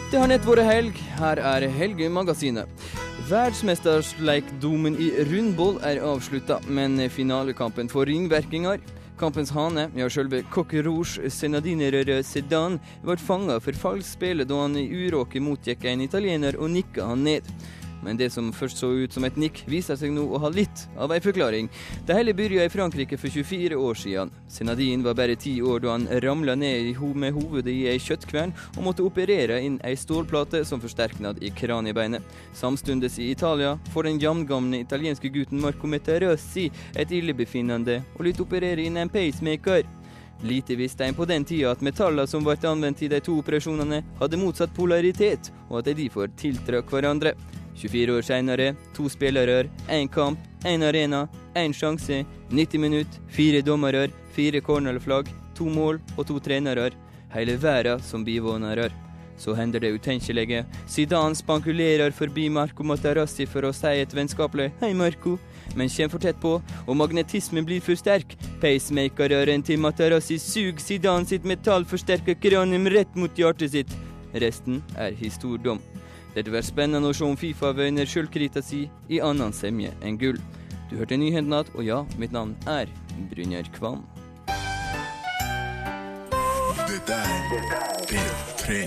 Det 0.09 0.17
har 0.17 0.31
nett 0.31 0.45
vært 0.47 0.65
helg. 0.65 0.97
Her 1.19 1.37
er 1.45 1.67
Helgemagasinet. 1.69 2.87
Verdensmesterleikdomen 3.29 4.95
i 4.97 5.11
rundball 5.29 5.77
er 5.85 6.01
avslutta, 6.01 6.57
men 6.65 6.97
finalekampen 7.13 7.91
får 7.91 8.09
ringvirkninger. 8.09 8.81
Kampens 9.19 9.49
hane, 9.51 9.89
ja 9.99 10.05
sjølve 10.07 10.45
Coq 10.47 10.71
Rouge 10.85 11.27
Senadinerøre 11.33 12.21
Sedan, 12.23 12.77
ble 13.03 13.17
fanga 13.19 13.57
for 13.59 13.75
falskt 13.75 14.13
spill 14.15 14.45
da 14.47 14.61
han 14.61 14.77
i 14.79 14.85
uråket 14.87 15.43
motgikk 15.43 15.83
en 15.91 16.05
italiener 16.05 16.55
og 16.55 16.71
nikka 16.71 17.09
han 17.09 17.25
ned. 17.27 17.49
Men 18.03 18.17
det 18.17 18.29
som 18.33 18.51
først 18.55 18.79
så 18.79 18.91
ut 18.95 19.13
som 19.13 19.25
et 19.27 19.37
nikk, 19.39 19.63
viser 19.69 19.97
seg 19.99 20.13
nå 20.15 20.23
å 20.29 20.39
ha 20.41 20.51
litt 20.53 20.85
av 20.99 21.11
ei 21.13 21.19
forklaring. 21.23 21.69
Det 22.07 22.15
hele 22.15 22.33
begynte 22.33 22.65
i 22.65 22.71
Frankrike 22.71 23.19
for 23.19 23.31
24 23.33 23.77
år 23.77 23.99
siden. 23.99 24.31
Senadin 24.47 25.03
var 25.03 25.17
bare 25.19 25.35
ti 25.39 25.57
år 25.61 25.83
da 25.83 25.95
han 25.97 26.07
ramla 26.23 26.55
ned 26.55 26.95
med 27.19 27.33
hovedet 27.35 27.73
i 27.73 27.87
ei 27.91 27.99
kjøttkvern 27.99 28.53
og 28.77 28.83
måtte 28.83 29.03
operere 29.03 29.59
inn 29.61 29.79
ei 29.83 29.95
stålplate 29.99 30.63
som 30.65 30.81
forsterknad 30.81 31.43
i 31.43 31.51
kraniebeinet. 31.51 32.23
Samtidig 32.53 33.11
i 33.19 33.31
Italia 33.31 33.77
får 33.93 34.03
den 34.03 34.19
jamgamle 34.19 34.79
italienske 34.79 35.29
gutten 35.29 35.61
Marco 35.61 35.87
Meterossi 35.87 36.69
et 36.95 37.11
illebefinnende 37.11 38.01
og 38.15 38.25
lyt 38.25 38.41
operere 38.43 38.83
inn 38.85 38.97
en 38.97 39.11
pacemaker. 39.11 39.85
Lite 40.41 40.75
visste 40.75 41.05
en 41.05 41.13
på 41.13 41.25
den 41.25 41.43
tida 41.45 41.73
at 41.73 41.81
metallene 41.83 42.27
som 42.27 42.45
ble 42.45 42.55
anvendt 42.63 43.01
i 43.03 43.09
de 43.11 43.19
to 43.19 43.35
operasjonene, 43.41 43.99
hadde 44.21 44.39
motsatt 44.39 44.71
polaritet, 44.75 45.51
og 45.67 45.81
at 45.81 45.89
de 45.89 45.97
derfor 45.99 46.31
tiltrakk 46.39 46.93
hverandre. 46.93 47.33
24 47.79 48.17
år 48.17 48.25
senere, 48.27 48.73
to 48.93 49.09
spillere, 49.09 49.69
én 49.89 50.09
kamp, 50.11 50.39
én 50.65 50.83
arena, 50.83 51.27
én 51.55 51.73
sjanse, 51.73 52.25
90 52.51 52.79
minutter, 52.79 53.21
fire 53.27 53.61
dommere, 53.61 54.09
fire 54.35 54.61
cornerflagg, 54.61 55.27
to 55.55 55.69
mål 55.69 55.99
og 56.17 56.27
to 56.27 56.39
trenere. 56.39 56.91
Hele 57.33 57.57
verden 57.61 58.01
som 58.01 58.23
bivånere. 58.25 58.89
Så 59.39 59.53
hender 59.55 59.79
det 59.79 59.93
utenkelige. 59.95 60.65
Zidane 60.87 61.35
spankulerer 61.35 62.11
forbi 62.11 62.49
Marco 62.49 62.83
Materazzi 62.83 63.45
for 63.47 63.63
å 63.63 63.71
si 63.73 64.01
et 64.01 64.15
vennskapelig 64.15 64.71
'hei, 64.81 64.93
Marco', 64.93 65.39
men 65.75 65.89
kommer 65.89 66.09
for 66.09 66.19
tett 66.19 66.41
på, 66.41 66.61
og 66.87 66.97
magnetismen 66.97 67.65
blir 67.65 67.81
for 67.81 67.95
sterk. 67.95 68.35
Pacemaker-øren 68.61 69.63
til 69.63 69.79
Materazzi 69.79 70.37
suger 70.37 70.79
Zidane 70.79 71.25
sitt 71.25 71.43
metallforsterka 71.43 72.35
kranium 72.35 72.87
rett 72.87 73.15
mot 73.15 73.31
hjertet 73.31 73.71
sitt. 73.71 73.95
Resten 74.33 74.83
er 74.97 75.11
historiedom. 75.11 75.79
Det 76.39 76.53
blir 76.53 76.63
spennende 76.63 77.09
å 77.11 77.15
se 77.15 77.25
om 77.27 77.35
Fifa 77.35 77.73
vinner 77.75 78.07
sjølkrita 78.07 78.61
si 78.63 78.85
i 79.11 79.17
annen 79.19 79.51
semje 79.51 79.91
enn 80.07 80.15
gull. 80.15 80.39
Du 80.87 80.95
hørte 80.95 81.17
Nyhendnad, 81.19 81.67
og 81.75 81.83
ja, 81.83 81.97
mitt 82.15 82.31
navn 82.31 82.55
er 82.63 82.87
Brynjar 83.27 83.67
Kvam. 83.75 84.05
Dette 86.87 87.19
er 87.19 87.67
P3. 88.63 88.79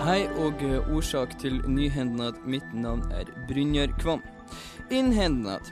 Hei 0.00 0.22
og 0.40 0.64
eh, 0.64 0.88
årsak 0.96 1.36
til 1.38 1.60
nyhendnad. 1.68 2.40
Mitt 2.48 2.72
navn 2.72 3.04
er 3.12 3.28
Brynjar 3.46 3.92
Kvam. 4.00 4.24
Innhendnad. 4.88 5.68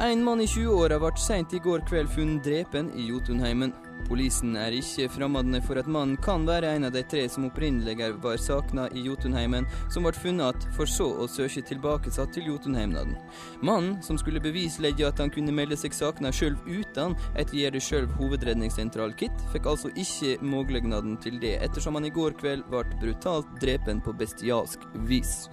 En 0.00 0.24
mann 0.24 0.40
i 0.40 0.48
20-åra 0.48 0.96
ble 1.04 1.12
seint 1.20 1.52
i 1.52 1.60
går 1.60 1.84
kveld 1.86 2.08
funnet 2.16 2.48
drepen 2.48 2.88
i 2.96 3.10
Jotunheimen. 3.12 3.76
Polisen 4.06 4.54
er 4.58 4.74
ikke 4.76 5.08
fremmede 5.10 5.60
for 5.66 5.80
at 5.80 5.88
mannen 5.90 6.16
kan 6.22 6.46
være 6.46 6.74
en 6.76 6.86
av 6.88 6.94
de 6.94 7.02
tre 7.10 7.24
som 7.30 7.48
opprinnelig 7.48 8.12
var 8.22 8.38
savna 8.40 8.86
i 8.94 9.02
Jotunheimen, 9.06 9.66
som 9.90 10.06
ble 10.06 10.14
funnet 10.14 10.62
igjen, 10.62 10.74
for 10.76 10.90
så 10.90 11.08
å 11.24 11.26
søke 11.30 11.62
tilbakesatt 11.66 12.34
til 12.36 12.50
Jotunheimnaden. 12.52 13.16
Mannen, 13.66 13.96
som 14.06 14.18
skulle 14.20 14.42
bevislegge 14.42 15.08
at 15.08 15.22
han 15.22 15.32
kunne 15.34 15.54
melde 15.54 15.78
seg 15.80 15.96
savna 15.96 16.30
sjøl 16.34 16.54
uten 16.68 17.16
et 17.34 17.54
gjøre 17.54 17.76
det 17.78 17.84
sjøl 17.84 18.06
hovedredningssentral-kit, 18.18 19.46
fikk 19.54 19.66
altså 19.72 19.90
ikke 19.94 20.36
muligheten 20.44 21.18
til 21.24 21.40
det, 21.42 21.56
ettersom 21.66 21.98
han 21.98 22.06
i 22.06 22.14
går 22.14 22.38
kveld 22.40 22.66
ble 22.70 22.84
brutalt 23.00 23.50
drepen 23.62 24.02
på 24.04 24.14
bestialsk 24.16 24.86
vis. 25.10 25.48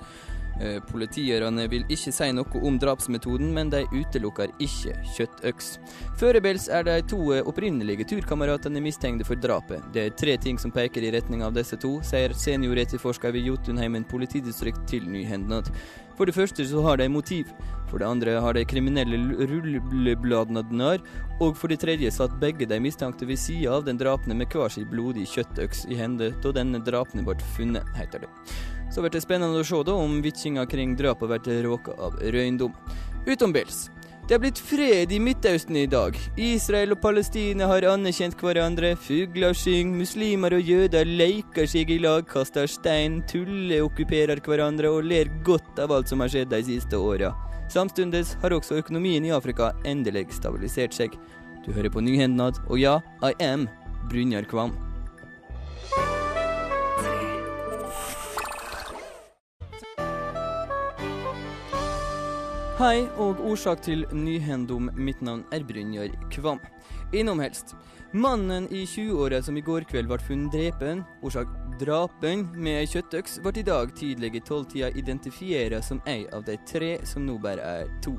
Eh, 0.62 0.80
Politierne 0.92 1.66
vil 1.72 1.86
ikke 1.92 2.14
si 2.14 2.30
noe 2.36 2.62
om 2.62 2.78
drapsmetoden, 2.80 3.50
men 3.56 3.72
de 3.74 3.84
utelukker 3.94 4.54
ikke 4.62 4.94
kjøttøks. 5.16 5.72
Førebels 6.20 6.70
er 6.70 6.86
de 6.88 7.00
to 7.10 7.20
eh, 7.34 7.42
opprinnelige 7.50 8.08
turkameratene 8.12 8.84
mistenkte 8.84 9.28
for 9.28 9.40
drapet. 9.40 9.82
Det 9.96 10.06
er 10.06 10.18
tre 10.20 10.38
ting 10.38 10.60
som 10.62 10.74
peker 10.74 11.04
i 11.04 11.12
retning 11.16 11.44
av 11.46 11.56
disse 11.58 11.80
to, 11.82 11.98
sier 12.06 12.36
senioretterforsker 12.38 13.34
ved 13.34 13.50
Jotunheimen 13.50 14.06
politidistrikt 14.10 14.86
til 14.90 15.10
Nyhendnad. 15.10 15.72
For 16.18 16.30
det 16.30 16.36
første 16.38 16.66
så 16.70 16.84
har 16.86 17.00
de 17.02 17.10
motiv. 17.10 17.50
For 17.90 18.02
det 18.02 18.10
andre 18.10 18.38
har 18.42 18.54
de 18.54 18.66
kriminelle 18.66 19.18
rullebladene 19.50 20.98
og 21.42 21.58
for 21.58 21.70
det 21.70 21.80
tredje 21.82 22.12
satt 22.14 22.36
begge 22.42 22.66
de 22.70 22.80
mistenkte 22.82 23.28
ved 23.30 23.42
sida 23.42 23.74
av 23.78 23.86
den 23.86 24.00
drapne 24.02 24.38
med 24.38 24.54
hver 24.54 24.72
sin 24.74 24.88
blodig 24.90 25.26
kjøttøks 25.30 25.86
i 25.90 25.98
hende 25.98 26.32
da 26.42 26.54
denne 26.56 26.82
drapne 26.86 27.26
ble 27.26 27.38
funnet, 27.58 27.90
heter 27.98 28.26
det. 28.26 28.32
Så 28.94 29.02
blir 29.02 29.10
det 29.10 29.24
spennende 29.26 29.58
å 29.58 29.66
se 29.66 29.80
da 29.88 29.98
om 29.98 30.20
vitsinga 30.22 30.68
kring 30.70 30.94
drapet 30.96 31.32
blir 31.48 31.64
råka 31.66 31.96
av 31.98 32.20
røyndom. 32.22 32.76
Utombils. 33.26 33.90
Det 34.28 34.38
har 34.38 34.40
blitt 34.40 34.60
fred 34.62 35.12
i 35.12 35.18
Midtøsten 35.20 35.76
i 35.82 35.88
dag. 35.90 36.16
Israel 36.40 36.94
og 36.94 37.02
Palestina 37.02 37.66
har 37.68 37.84
anerkjent 37.90 38.38
hverandre. 38.40 38.94
Fugler 38.96 39.58
synger, 39.58 39.98
muslimer 40.00 40.56
og 40.56 40.70
jøder 40.70 41.10
leker 41.10 41.68
seg 41.68 41.92
i 41.92 41.98
lag, 42.06 42.24
kaster 42.30 42.70
stein, 42.70 43.20
tuller, 43.28 43.82
okkuperer 43.84 44.40
hverandre 44.46 44.94
og 44.94 45.10
ler 45.10 45.34
godt 45.44 45.82
av 45.84 45.92
alt 45.92 46.14
som 46.14 46.24
har 46.24 46.32
skjedd 46.32 46.54
de 46.54 46.62
siste 46.70 46.96
åra. 46.96 47.34
Samtidig 47.74 48.24
har 48.46 48.56
også 48.56 48.80
økonomien 48.80 49.26
i 49.26 49.34
Afrika 49.36 49.74
endelig 49.84 50.30
stabilisert 50.38 50.96
seg. 50.96 51.20
Du 51.66 51.74
hører 51.74 51.92
på 51.92 52.04
Nyhendnad, 52.04 52.62
og 52.70 52.80
ja, 52.80 53.00
I 53.26 53.36
am 53.44 53.68
Brynjar 54.08 54.48
Kvam. 54.48 54.72
Hei 62.84 63.06
og 63.16 63.38
årsak 63.48 63.80
til 63.86 64.02
nyhendom. 64.12 64.90
Mitt 65.00 65.22
navn 65.24 65.46
er 65.56 65.64
Brynjar 65.64 66.12
Kvam. 66.34 66.58
Innom 67.16 67.40
helst. 67.40 67.78
Mannen 68.12 68.66
i 68.76 68.82
20-åra 68.84 69.40
som 69.46 69.56
i 69.56 69.64
går 69.64 69.86
kveld 69.88 70.10
ble 70.10 70.18
funnet 70.20 70.52
drepen, 70.52 71.06
årsak 71.24 71.48
drapen 71.80 72.44
med 72.58 72.82
ei 72.82 72.90
kjøttøks, 72.92 73.38
ble 73.46 73.54
i 73.62 73.64
dag 73.70 73.94
tidlig 73.96 74.34
i 74.36 74.42
tolvtida 74.44 74.90
identifiert 75.00 75.80
som 75.88 76.02
ei 76.12 76.26
av 76.36 76.44
de 76.44 76.58
tre 76.68 76.98
som 77.08 77.24
nå 77.24 77.38
bare 77.46 77.70
er 77.86 77.94
to. 78.04 78.18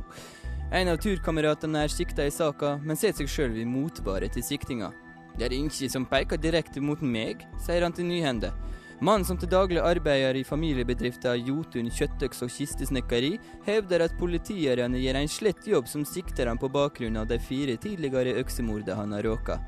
En 0.72 0.88
av 0.94 0.96
turkameratene 0.96 1.84
er 1.84 1.92
sikta 1.92 2.24
i 2.24 2.32
saka, 2.32 2.78
men 2.80 2.96
ser 2.96 3.12
seg 3.12 3.28
sjøl 3.28 3.60
i 3.60 3.68
motvare 3.68 4.32
til 4.32 4.48
siktinga. 4.48 4.94
Det 5.36 5.44
er 5.44 5.58
ingen 5.58 5.92
som 5.92 6.08
peker 6.08 6.40
direkte 6.40 6.80
mot 6.80 7.04
meg, 7.04 7.44
sier 7.60 7.84
han 7.84 7.92
til 7.92 8.08
Nyhende. 8.08 8.54
Mannen 9.02 9.26
som 9.26 9.38
til 9.40 9.50
daglig 9.50 9.80
arbeider 9.82 10.36
i 10.38 10.44
familiebedriften 10.46 11.42
Jotun 11.48 11.90
kjøttøks 11.90 12.44
og 12.46 12.52
kistesnekkeri, 12.54 13.32
hevder 13.66 14.04
at 14.06 14.14
politierne 14.20 15.00
gjør 15.02 15.18
en 15.18 15.30
slett 15.30 15.66
jobb 15.66 15.88
som 15.90 16.04
sikter 16.06 16.46
ham 16.46 16.60
på 16.60 16.70
bakgrunn 16.70 17.18
av 17.18 17.26
de 17.30 17.40
fire 17.42 17.74
tidligere 17.80 18.36
øksemordene 18.44 18.98
han 19.00 19.16
har 19.16 19.26
råka. 19.26 19.58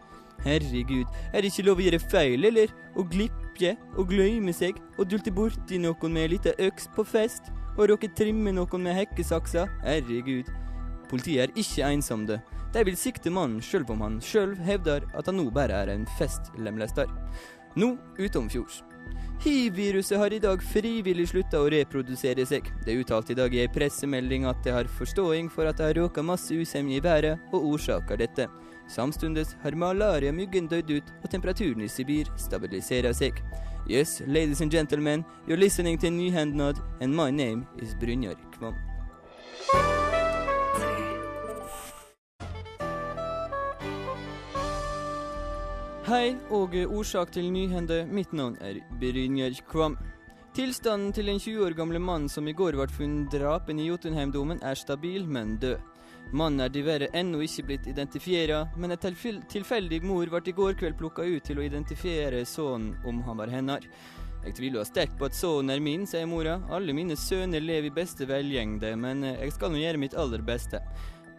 Herregud, 0.45 1.09
er 1.33 1.43
det 1.43 1.51
ikke 1.51 1.67
lov 1.67 1.81
å 1.81 1.87
gjøre 1.87 2.03
feil, 2.13 2.47
eller? 2.47 2.73
Å 2.95 3.05
glippe 3.11 3.73
og 3.97 4.11
glemme 4.13 4.53
seg 4.55 4.79
og 4.97 5.09
dulte 5.11 5.33
borti 5.35 5.81
noen 5.81 6.13
med 6.13 6.27
ei 6.27 6.33
lita 6.37 6.55
øks 6.63 6.87
på 6.95 7.07
fest? 7.09 7.51
Og 7.77 7.91
råke 7.91 8.13
trimme 8.17 8.55
noen 8.55 8.85
med 8.85 8.95
hekkesaksa? 8.97 9.67
Herregud. 9.85 10.49
Politiet 11.11 11.49
er 11.49 11.59
ikke 11.59 11.91
ensomme. 11.91 12.39
De 12.75 12.85
vil 12.87 12.99
sikte 12.99 13.33
mannen 13.33 13.63
sjøl 13.65 13.87
om 13.91 14.03
han 14.05 14.21
sjøl 14.23 14.55
hevder 14.67 15.07
at 15.17 15.29
han 15.29 15.39
nå 15.41 15.49
bare 15.55 15.83
er 15.85 15.95
en 15.95 16.07
festlemlester. 16.19 17.11
Nå 17.77 17.95
utomfjords. 18.21 18.86
Hiv-viruset 19.45 20.19
har 20.19 20.33
i 20.33 20.39
dag 20.39 20.63
frivillig 20.63 21.29
slutta 21.29 21.61
å 21.61 21.69
reprodusere 21.71 22.47
seg. 22.49 22.71
Det 22.85 22.95
er 22.95 23.03
uttalt 23.03 23.31
i 23.31 23.37
dag 23.39 23.55
i 23.55 23.61
ei 23.63 23.69
pressemelding 23.71 24.47
at 24.49 24.63
det 24.65 24.75
har 24.75 24.89
forståing 24.99 25.51
for 25.53 25.69
at 25.69 25.79
det 25.79 25.91
har 25.91 25.99
råka 26.01 26.25
masse 26.25 26.57
usemje 26.57 26.99
i 26.99 27.05
været, 27.05 27.39
og 27.53 27.69
årsaker 27.75 28.19
dette. 28.23 28.49
Samtidig 28.89 29.47
har 29.63 29.77
malariamyggen 29.77 30.71
dødd 30.71 30.91
ut, 30.99 31.15
og 31.23 31.31
temperaturen 31.31 31.85
i 31.85 31.91
Sibir 31.91 32.33
stabiliserer 32.41 33.15
seg. 33.15 33.43
Yes, 33.89 34.21
ladies 34.27 34.61
and 34.61 34.73
gentlemen, 34.73 35.25
you're 35.47 35.61
listening 35.61 35.99
to 35.99 36.11
Nyhendnad, 36.11 36.81
and 37.01 37.15
my 37.15 37.31
name 37.31 37.67
is 37.79 37.95
Brynjar 37.95 38.37
Kvam. 38.57 38.75
Hei 46.07 46.37
og 46.55 46.71
årsak 46.71 47.33
til 47.35 47.49
nyhende. 47.51 48.05
Mitt 48.07 48.31
navn 48.31 48.55
er 48.63 48.77
Brynjar 49.01 49.57
Kvam. 49.67 49.97
Tilstanden 50.55 51.11
til 51.11 51.33
en 51.33 51.41
20 51.43 51.65
år 51.67 51.75
gamle 51.75 51.99
mann 51.99 52.29
som 52.31 52.47
i 52.47 52.55
går 52.55 52.79
ble 52.79 52.87
funnet 52.95 53.33
drapen 53.35 53.81
i 53.83 53.89
Jotunheimdomen, 53.89 54.61
er 54.63 54.79
stabil, 54.79 55.27
men 55.27 55.57
død. 55.59 55.83
Mannen 56.31 56.63
er 56.63 56.71
diverre 56.71 57.09
ennå 57.11 57.41
ikke 57.43 57.65
blitt 57.67 57.89
identifisert, 57.91 58.79
men 58.79 58.95
en 58.95 59.43
tilfeldig 59.51 60.01
mor 60.07 60.31
ble 60.31 60.45
i 60.47 60.55
går 60.55 60.79
kveld 60.79 60.95
plukka 61.01 61.27
ut 61.27 61.43
til 61.43 61.59
å 61.59 61.67
identifisere 61.67 62.45
sønnen 62.47 62.95
om 63.03 63.19
han 63.27 63.43
var 63.43 63.51
hennes. 63.51 63.91
Jeg 64.47 64.55
tviler 64.61 64.87
sterkt 64.87 65.19
på 65.19 65.27
at 65.27 65.35
sønnen 65.35 65.75
er 65.75 65.83
min, 65.83 66.07
sier 66.07 66.31
mora. 66.31 66.61
Alle 66.71 66.95
mine 66.95 67.19
sønner 67.19 67.59
lever 67.59 67.91
i 67.91 67.97
beste 67.99 68.31
velgjengde, 68.31 68.95
men 68.95 69.27
eh, 69.27 69.41
jeg 69.43 69.59
skal 69.59 69.75
nå 69.75 69.83
gjøre 69.83 70.05
mitt 70.07 70.15
aller 70.15 70.47
beste. 70.47 70.85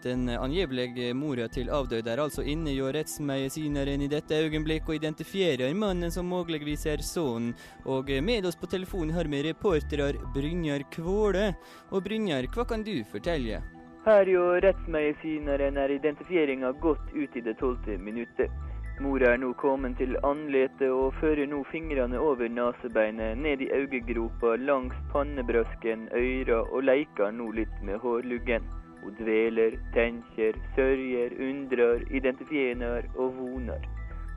Den 0.02 0.28
angivelige 0.28 1.14
mora 1.14 1.48
til 1.50 1.70
avdøde 1.74 2.12
er 2.12 2.20
altså 2.22 2.44
inne 2.46 2.70
hjå 2.70 2.92
rettsmedisineren 2.94 4.04
i 4.04 4.10
dette 4.12 4.36
øyeblikk 4.44 4.92
og 4.92 4.94
identifierer 4.94 5.74
mannen 5.74 6.12
som 6.14 6.30
muligvis 6.30 6.86
er 6.86 7.02
sønnen. 7.02 7.56
Og 7.84 8.12
med 8.22 8.46
oss 8.46 8.56
på 8.60 8.70
telefonen 8.70 9.10
har 9.16 9.26
vi 9.26 9.42
reporterer 9.48 10.20
Brynjar 10.36 10.86
Kvåle. 10.94 11.50
Og 11.90 12.06
Brynjar, 12.06 12.46
hva 12.54 12.68
kan 12.70 12.86
du 12.86 12.94
fortelle? 13.10 13.58
Her 14.06 14.30
hjå 14.30 14.46
rettsmedisineren 14.62 15.76
er 15.76 15.98
identifieringa 15.98 16.72
godt 16.78 17.10
ut 17.18 17.34
i 17.34 17.42
det 17.42 17.58
tolvte 17.58 17.98
minuttet. 17.98 18.54
Mora 19.02 19.34
er 19.34 19.42
nå 19.42 19.50
kommet 19.58 19.98
til 19.98 20.14
andletet 20.26 20.90
og 20.90 21.14
fører 21.18 21.46
nå 21.46 21.64
fingrene 21.70 22.18
over 22.18 22.48
nesebeinet, 22.50 23.38
ned 23.38 23.66
i 23.66 23.72
øyegropa, 23.74 24.56
langs 24.62 24.94
pannebrøsken, 25.12 26.08
øyra 26.14 26.64
og 26.70 26.86
leker 26.86 27.34
nå 27.34 27.50
litt 27.58 27.82
med 27.82 27.98
hårluggen. 28.02 28.66
Hun 29.02 29.14
dveler, 29.20 29.78
tenker, 29.94 30.58
sørger, 30.76 31.34
undrer, 31.48 32.02
identifierer 32.10 33.06
og 33.16 33.36
voner. 33.36 33.84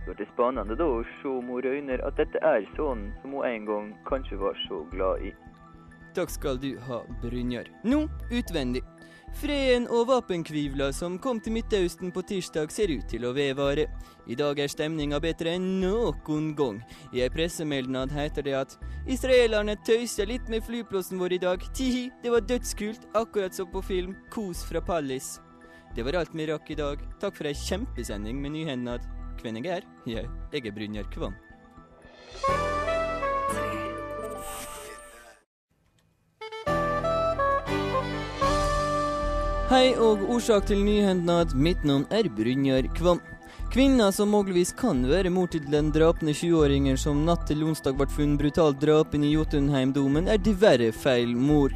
Det 0.05 0.17
er 0.17 0.29
spennende 0.33 0.75
da 0.77 0.87
å 0.89 1.03
se 1.21 1.29
om 1.29 1.49
hun 1.53 1.61
røyner 1.65 2.01
at 2.05 2.17
dette 2.17 2.41
er 2.45 2.65
sånn 2.77 3.07
som 3.21 3.35
hun 3.37 3.45
en 3.45 3.67
gang 3.69 3.91
kanskje 4.09 4.39
var 4.41 4.57
så 4.67 4.81
glad 4.93 5.27
i. 5.29 5.33
Takk 6.17 6.33
skal 6.33 6.57
du 6.59 6.73
ha, 6.87 7.03
Brynjar. 7.21 7.69
Nå 7.87 8.07
utvendig. 8.33 8.81
Freden 9.33 9.87
og 9.89 10.09
våpenkvivla 10.09 10.91
som 10.93 11.15
kom 11.21 11.39
til 11.41 11.55
Midtøsten 11.55 12.11
på 12.13 12.21
tirsdag, 12.27 12.71
ser 12.71 12.91
ut 12.91 13.07
til 13.09 13.25
å 13.25 13.31
vedvare. 13.33 13.87
I 14.27 14.35
dag 14.37 14.59
er 14.59 14.71
stemninga 14.71 15.21
bedre 15.23 15.55
enn 15.55 15.79
noen 15.81 16.51
gang. 16.57 16.81
I 17.15 17.23
ei 17.25 17.29
pressemeldnad 17.33 18.11
heter 18.13 18.45
det 18.45 18.57
at 18.59 18.75
israelerne 19.09 19.77
tøyser 19.87 20.29
litt 20.29 20.51
med 20.51 20.65
flyplassen 20.67 21.21
vår 21.21 21.37
i 21.37 21.41
dag. 21.45 21.63
Tihi, 21.73 22.09
det 22.23 22.33
var 22.33 22.45
dødskult, 22.45 23.07
akkurat 23.17 23.55
som 23.55 23.71
på 23.71 23.81
film. 23.81 24.17
Kos 24.33 24.65
fra 24.67 24.83
Pallis. 24.83 25.39
Det 25.95 26.05
var 26.07 26.21
alt 26.21 26.35
vi 26.35 26.47
rakk 26.51 26.69
i 26.71 26.79
dag. 26.79 27.01
Takk 27.23 27.39
for 27.39 27.49
ei 27.49 27.55
kjempesending 27.57 28.39
med 28.43 28.55
Nyhendnad. 28.59 29.07
Hvem 29.41 29.63
jeg 29.63 29.79
er? 29.79 29.87
Ja, 30.05 30.27
jeg 30.53 30.67
er 30.67 30.75
Brynjar 30.75 31.09
Kvam. 31.11 31.33
Hei 39.71 39.93
og 39.95 40.25
årsak 40.27 40.65
til 40.67 40.81
nyhendnad. 40.83 41.53
Mitt 41.55 41.85
navn 41.87 42.01
er 42.11 42.27
Brynjar 42.35 42.89
Kvam. 42.91 43.21
Kvinna 43.71 44.09
som 44.11 44.33
muligvis 44.35 44.73
kan 44.75 44.99
være 45.07 45.29
mor 45.31 45.47
til 45.47 45.63
den 45.71 45.93
drapne 45.95 46.33
20-åringen 46.35 46.97
som 46.99 47.21
natt 47.23 47.45
til 47.47 47.63
onsdag 47.63 47.95
ble 47.95 48.09
funnet 48.11 48.41
brutalt 48.41 48.81
drapen 48.81 49.23
i 49.23 49.29
Jotunheimdomen, 49.31 50.27
er 50.27 50.43
diverre 50.43 50.89
feil 50.91 51.31
mor. 51.39 51.71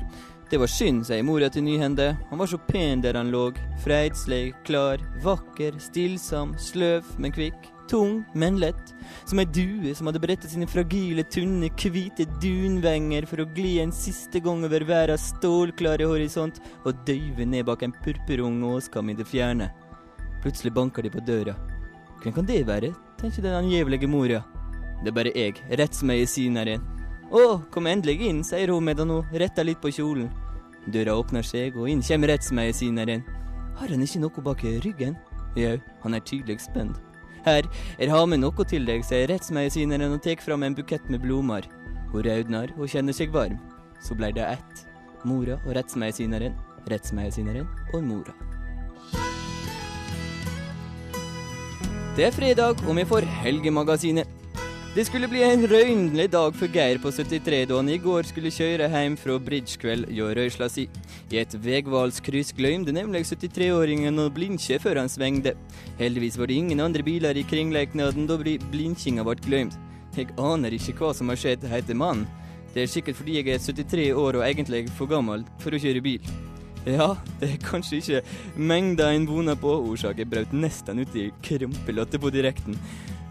Det 0.51 0.59
var 0.59 0.67
synd, 0.67 1.05
sier 1.07 1.23
mora 1.23 1.47
til 1.47 1.63
Nyhende. 1.63 2.09
Han 2.34 2.43
var 2.43 2.51
så 2.51 2.59
pen 2.67 3.05
der 3.05 3.15
han 3.15 3.31
lå. 3.31 3.45
Freidslig, 3.85 4.51
klar, 4.67 4.99
vakker, 5.23 5.80
stillsam, 5.80 6.51
sløv, 6.59 7.15
men 7.15 7.31
kvikk. 7.31 7.74
Tung, 7.89 8.23
men 8.33 8.57
lett. 8.59 8.93
Som 9.29 9.39
ei 9.41 9.45
due 9.45 9.93
som 9.95 10.09
hadde 10.09 10.21
brettet 10.23 10.49
sine 10.49 10.67
fragile, 10.69 11.25
tynne, 11.29 11.69
hvite 11.69 12.25
dunvenger 12.41 13.27
for 13.29 13.43
å 13.43 13.47
gli 13.53 13.77
en 13.83 13.93
siste 13.93 14.41
gang 14.41 14.65
over 14.65 14.87
verdens 14.89 15.29
stålklare 15.35 16.07
horisont 16.09 16.57
og 16.83 17.05
døyve 17.05 17.45
ned 17.45 17.67
bak 17.69 17.85
en 17.85 17.93
purpurung 18.03 18.63
åskam 18.71 19.13
i 19.13 19.17
det 19.17 19.27
fjerne. 19.29 19.69
Plutselig 20.41 20.73
banker 20.73 21.05
de 21.05 21.13
på 21.13 21.23
døra. 21.25 21.53
Hvem 22.23 22.33
kan 22.33 22.49
det 22.49 22.63
være, 22.65 22.93
tenker 23.21 23.45
den 23.45 23.57
angivelige 23.59 24.09
mora. 24.09 24.41
Det 25.03 25.11
er 25.11 25.17
bare 25.17 25.33
jeg, 25.35 25.61
rett 25.77 25.93
som 25.93 26.09
jeg 26.09 26.23
er 26.23 26.25
i 26.25 26.31
synet 26.31 26.71
igjen. 26.71 26.89
Å, 27.35 27.45
kom 27.73 27.89
endelig 27.89 28.19
inn, 28.25 28.43
sier 28.45 28.73
hun 28.73 28.85
medan 28.85 29.13
hun 29.13 29.37
retter 29.37 29.65
litt 29.67 29.81
på 29.81 29.93
kjolen. 29.93 30.29
Døra 30.89 31.17
åpner 31.17 31.45
seg, 31.45 31.77
og 31.77 31.89
inn 31.89 32.03
kommer 32.05 32.33
rettsmedisineren. 32.33 33.25
Har 33.75 33.91
han 33.91 34.05
ikke 34.05 34.21
noe 34.21 34.45
bak 34.45 34.61
ryggen? 34.85 35.17
Jau, 35.57 35.77
han 36.03 36.17
er 36.17 36.25
tydelig 36.25 36.61
spent. 36.65 37.05
Her, 37.45 37.61
jeg 37.99 38.09
har 38.09 38.23
med 38.26 38.39
noe 38.41 38.63
til 38.65 38.88
deg, 38.89 39.03
sier 39.05 39.27
rettsmedisineren 39.30 40.15
og 40.15 40.22
tar 40.26 40.39
fram 40.41 40.63
en 40.65 40.73
bukett 40.73 41.05
med 41.13 41.22
blomster. 41.22 41.67
Hun 42.09 42.23
rødner 42.26 42.72
og 42.73 42.89
kjenner 42.89 43.13
seg 43.13 43.30
varm. 43.35 43.59
Så 44.01 44.17
blir 44.17 44.34
det 44.34 44.47
ett. 44.55 44.81
Mora 45.30 45.59
og 45.59 45.76
rettsmedisineren, 45.77 46.55
rettsmedisineren 46.89 47.67
og 47.93 48.01
mora. 48.01 48.34
Det 52.17 52.26
er 52.26 52.34
fredag, 52.34 52.81
og 52.88 52.97
vi 52.97 53.05
får 53.05 53.30
Helgemagasinet. 53.43 54.44
Det 54.95 55.03
skulle 55.09 55.27
bli 55.27 55.41
en 55.43 55.65
røynlig 55.67 56.30
dag 56.31 56.53
for 56.55 56.72
Geir 56.72 57.01
på 57.03 57.11
73 57.11 57.65
da 57.67 57.76
han 57.81 57.89
i 57.91 57.97
går 57.99 58.30
skulle 58.30 58.51
kjøre 58.53 58.88
hjem 58.93 59.17
fra 59.19 59.34
bridgekveld 59.43 60.07
hjå 60.15 60.30
røysla 60.38 60.69
si. 60.72 60.85
I 61.35 61.41
et 61.41 61.51
vegvalskryss 61.65 62.53
glemte 62.55 62.93
nemlig 62.95 63.26
73-åringen 63.27 64.22
å 64.23 64.30
blinke 64.31 64.77
før 64.80 65.01
han 65.01 65.11
svingte. 65.11 65.51
Heldigvis 65.99 66.38
var 66.39 66.47
det 66.47 66.59
ingen 66.61 66.84
andre 66.85 67.03
biler 67.03 67.35
i 67.35 67.43
kringleiknaden 67.43 68.30
da 68.30 68.38
bli- 68.39 68.61
blinkinga 68.72 69.26
ble 69.27 69.35
glemt. 69.43 69.76
Jeg 70.15 70.31
aner 70.39 70.72
ikke 70.77 70.95
hva 71.01 71.11
som 71.13 71.27
har 71.27 71.41
skjedd, 71.41 71.67
heter 71.67 71.97
mannen. 71.99 72.23
Det 72.72 72.85
er 72.85 72.91
sikkert 72.91 73.19
fordi 73.19 73.35
jeg 73.41 73.51
er 73.51 73.59
73 73.59 74.05
år 74.15 74.39
og 74.39 74.45
egentlig 74.47 74.85
for 74.95 75.11
gammel 75.11 75.43
for 75.59 75.76
å 75.76 75.80
kjøre 75.80 76.03
bil. 76.03 76.31
Ja, 76.88 77.15
det 77.41 77.49
er 77.49 77.61
kanskje 77.65 77.99
ikke 77.99 78.23
mengda 78.55 79.09
en 79.11 79.27
voner 79.27 79.59
på. 79.59 79.76
Årsaken 79.91 80.30
brøt 80.31 80.55
nesten 80.55 81.03
ut 81.03 81.15
i 81.19 81.31
krampelatter 81.43 82.22
på 82.22 82.31
direkten. 82.31 82.77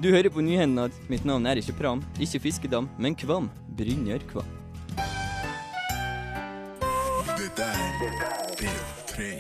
Du 0.05 0.11
hører 0.13 0.29
på 0.29 0.43
Nyhendene. 0.45 0.93
Mitt 1.09 1.23
navn 1.25 1.47
er 1.49 1.57
ikke 1.57 1.73
Pram, 1.79 2.03
ikke 2.21 2.37
Fiskedam, 2.45 2.91
men 3.01 3.15
Kvam. 3.17 3.47
Brynjar 3.73 4.21
Kvam. 4.29 4.45
Dette 7.39 7.65
er 7.65 8.19
P3. 8.61 9.31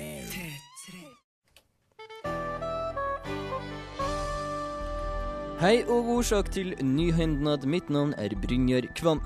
Hei 5.60 5.74
og 5.84 6.08
årsak 6.16 6.48
til 6.56 6.72
nyhendnad. 6.80 7.68
Mitt 7.68 7.92
navn 7.92 8.16
er 8.16 8.32
Brynjar 8.32 8.88
Kvam. 8.96 9.20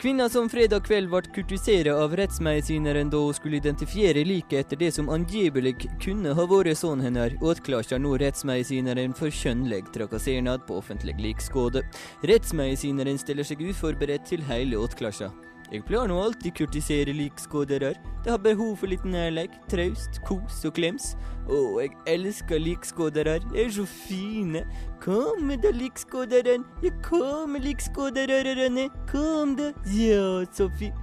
Kvinna 0.00 0.28
som 0.32 0.46
fredag 0.48 0.80
kveld 0.86 1.10
ble 1.12 1.20
kurtisert 1.34 1.90
av 1.92 2.14
rettsmedisineren 2.16 3.10
da 3.12 3.18
hun 3.20 3.34
skulle 3.36 3.58
identifiere 3.58 4.22
liket 4.24 4.62
etter 4.62 4.80
det 4.80 4.88
som 4.96 5.10
angivelig 5.12 5.74
kunne 6.00 6.32
ha 6.38 6.46
vært 6.48 6.80
sønnen 6.80 7.04
hennes, 7.04 7.36
åtklarer 7.44 8.00
nå 8.00 8.14
rettsmedisineren 8.22 9.12
for 9.12 9.28
kjønnlig 9.28 9.82
trakassernad 9.92 10.64
på 10.64 10.80
offentlig 10.80 11.18
likskode. 11.20 11.84
Rettsmedisineren 12.24 13.20
stiller 13.20 13.44
seg 13.44 13.60
uforberedt 13.60 14.24
til 14.32 14.48
hele 14.48 14.80
åtklassa. 14.80 15.28
Jeg 15.70 15.84
pleier 15.86 16.08
nå 16.10 16.16
alltid 16.18 16.50
kurtisere 16.58 17.12
likskådere. 17.14 17.92
De 18.24 18.30
har 18.32 18.40
behov 18.42 18.72
for 18.80 18.90
litt 18.90 19.04
nærleik, 19.06 19.52
traust, 19.70 20.18
kos 20.26 20.64
og 20.66 20.74
klems. 20.74 21.12
Å, 21.46 21.78
jeg 21.78 21.94
elsker 22.10 22.58
likskådere. 22.58 23.36
De 23.44 23.54
er 23.62 23.70
så 23.76 23.84
fine. 23.86 24.64
Kom 25.04 25.46
da, 25.62 25.70
likskåderen. 25.70 26.64
Ja, 26.82 26.90
kom, 27.06 27.54
likskådererne. 27.62 28.88
Kom 29.12 29.54
da. 29.60 29.70
Ja, 29.94 30.42
så 30.50 30.66
fint. 30.80 30.98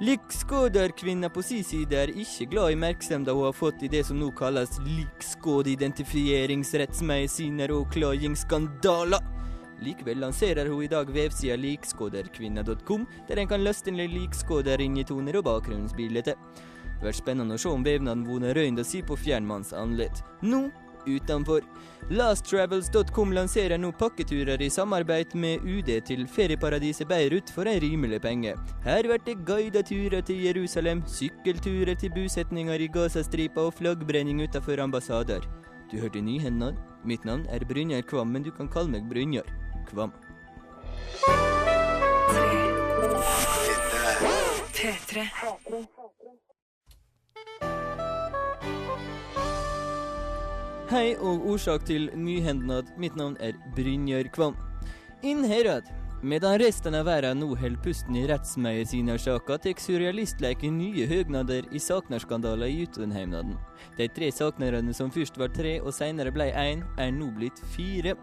Likskåderkvinna 0.00 1.28
på 1.28 1.42
si 1.44 1.60
side 1.62 1.92
er 1.92 2.08
ikke 2.08 2.46
glad 2.54 2.72
i 2.72 2.76
merksemda 2.80 3.34
hun 3.36 3.44
har 3.44 3.52
fått 3.52 3.82
i 3.84 3.88
det 3.92 4.00
som 4.08 4.16
nå 4.16 4.32
kalles 4.32 4.80
likskådeidentifieringsrettsmedisiner 4.86 7.68
og 7.76 7.84
klagingsskandaler. 7.92 9.20
Likevel 9.80 10.20
lanserer 10.20 10.68
hun 10.68 10.84
i 10.84 10.90
dag 10.90 11.08
vevsida 11.14 11.56
likskåderkvinna.com, 11.56 13.06
der 13.28 13.40
en 13.40 13.48
kan 13.48 13.64
laste 13.64 13.94
ned 13.94 14.12
likskåderinjetoner 14.12 15.40
og 15.40 15.46
bakgrunnsbilder. 15.48 16.30
Det 16.30 16.36
blir 17.00 17.16
spennende 17.16 17.56
å 17.56 17.60
se 17.60 17.72
om 17.72 17.84
vevnaden 17.84 18.26
voner 18.28 18.54
røynda 18.54 18.84
si 18.84 19.00
på 19.00 19.16
fjernmanns 19.16 19.72
anledd. 19.72 20.20
Nå 20.44 20.68
utenfor. 21.06 21.64
Lasttravels.com 22.10 23.32
lanserer 23.32 23.78
nå 23.78 23.92
pakketurer 23.92 24.62
i 24.62 24.70
samarbeid 24.70 25.34
med 25.34 25.64
UD 25.64 25.92
til 26.06 26.26
ferieparadiset 26.28 27.08
Beirut 27.08 27.52
for 27.54 27.68
en 27.68 27.80
rimelig 27.80 28.20
penge. 28.24 28.56
Her 28.84 29.08
blir 29.08 29.24
det 29.26 29.38
guidede 29.46 29.84
turer 29.86 30.20
til 30.26 30.44
Jerusalem, 30.44 31.02
sykkelturer 31.06 31.94
til 31.94 32.12
bosetninger 32.14 32.80
i 32.80 32.90
Gazastripa 32.92 33.68
og 33.68 33.74
flaggbrenning 33.78 34.42
utenfor 34.42 34.82
ambassader. 34.82 35.46
Du 35.90 35.98
hørte 35.98 36.20
nyhendene. 36.20 36.76
Mitt 37.04 37.24
navn 37.24 37.46
er 37.48 37.64
Brynjar 37.64 38.04
Kvam, 38.04 38.28
men 38.28 38.44
du 38.44 38.50
kan 38.52 38.68
kalle 38.68 38.92
meg 38.92 39.08
Brynjar 39.10 39.48
Kvam. 39.90 40.12
P3. 44.74 45.24
Hei 50.90 51.14
og 51.18 51.46
årsak 51.52 51.84
til 51.86 52.10
nyhendnad. 52.14 52.90
Mitt 52.98 53.16
navn 53.18 53.36
er 53.40 53.58
Brynjar 53.76 54.30
Kvam. 54.34 54.54
Innherad. 55.22 55.82
Medan 56.22 56.58
resten 56.60 56.94
av 56.94 57.06
verden 57.08 57.38
nå 57.40 57.54
holder 57.56 57.80
pusten 57.80 58.16
i 58.20 58.26
rettsmedisinersaka, 58.28 59.56
tar 59.56 59.78
surrealistleiken 59.80 60.74
nye 60.76 61.06
høgnader 61.08 61.64
i 61.72 61.80
saknarskandaler 61.80 62.68
i 62.68 62.82
Jotunheimnaden. 62.82 63.54
De 63.96 64.08
tre 64.12 64.28
saknerne 64.28 64.92
som 64.94 65.10
først 65.10 65.40
var 65.40 65.48
tre 65.56 65.78
og 65.80 65.94
senere 65.96 66.34
ble 66.34 66.50
én, 66.52 66.84
er 67.00 67.14
nå 67.16 67.30
blitt 67.38 67.62
fire. 67.72 68.18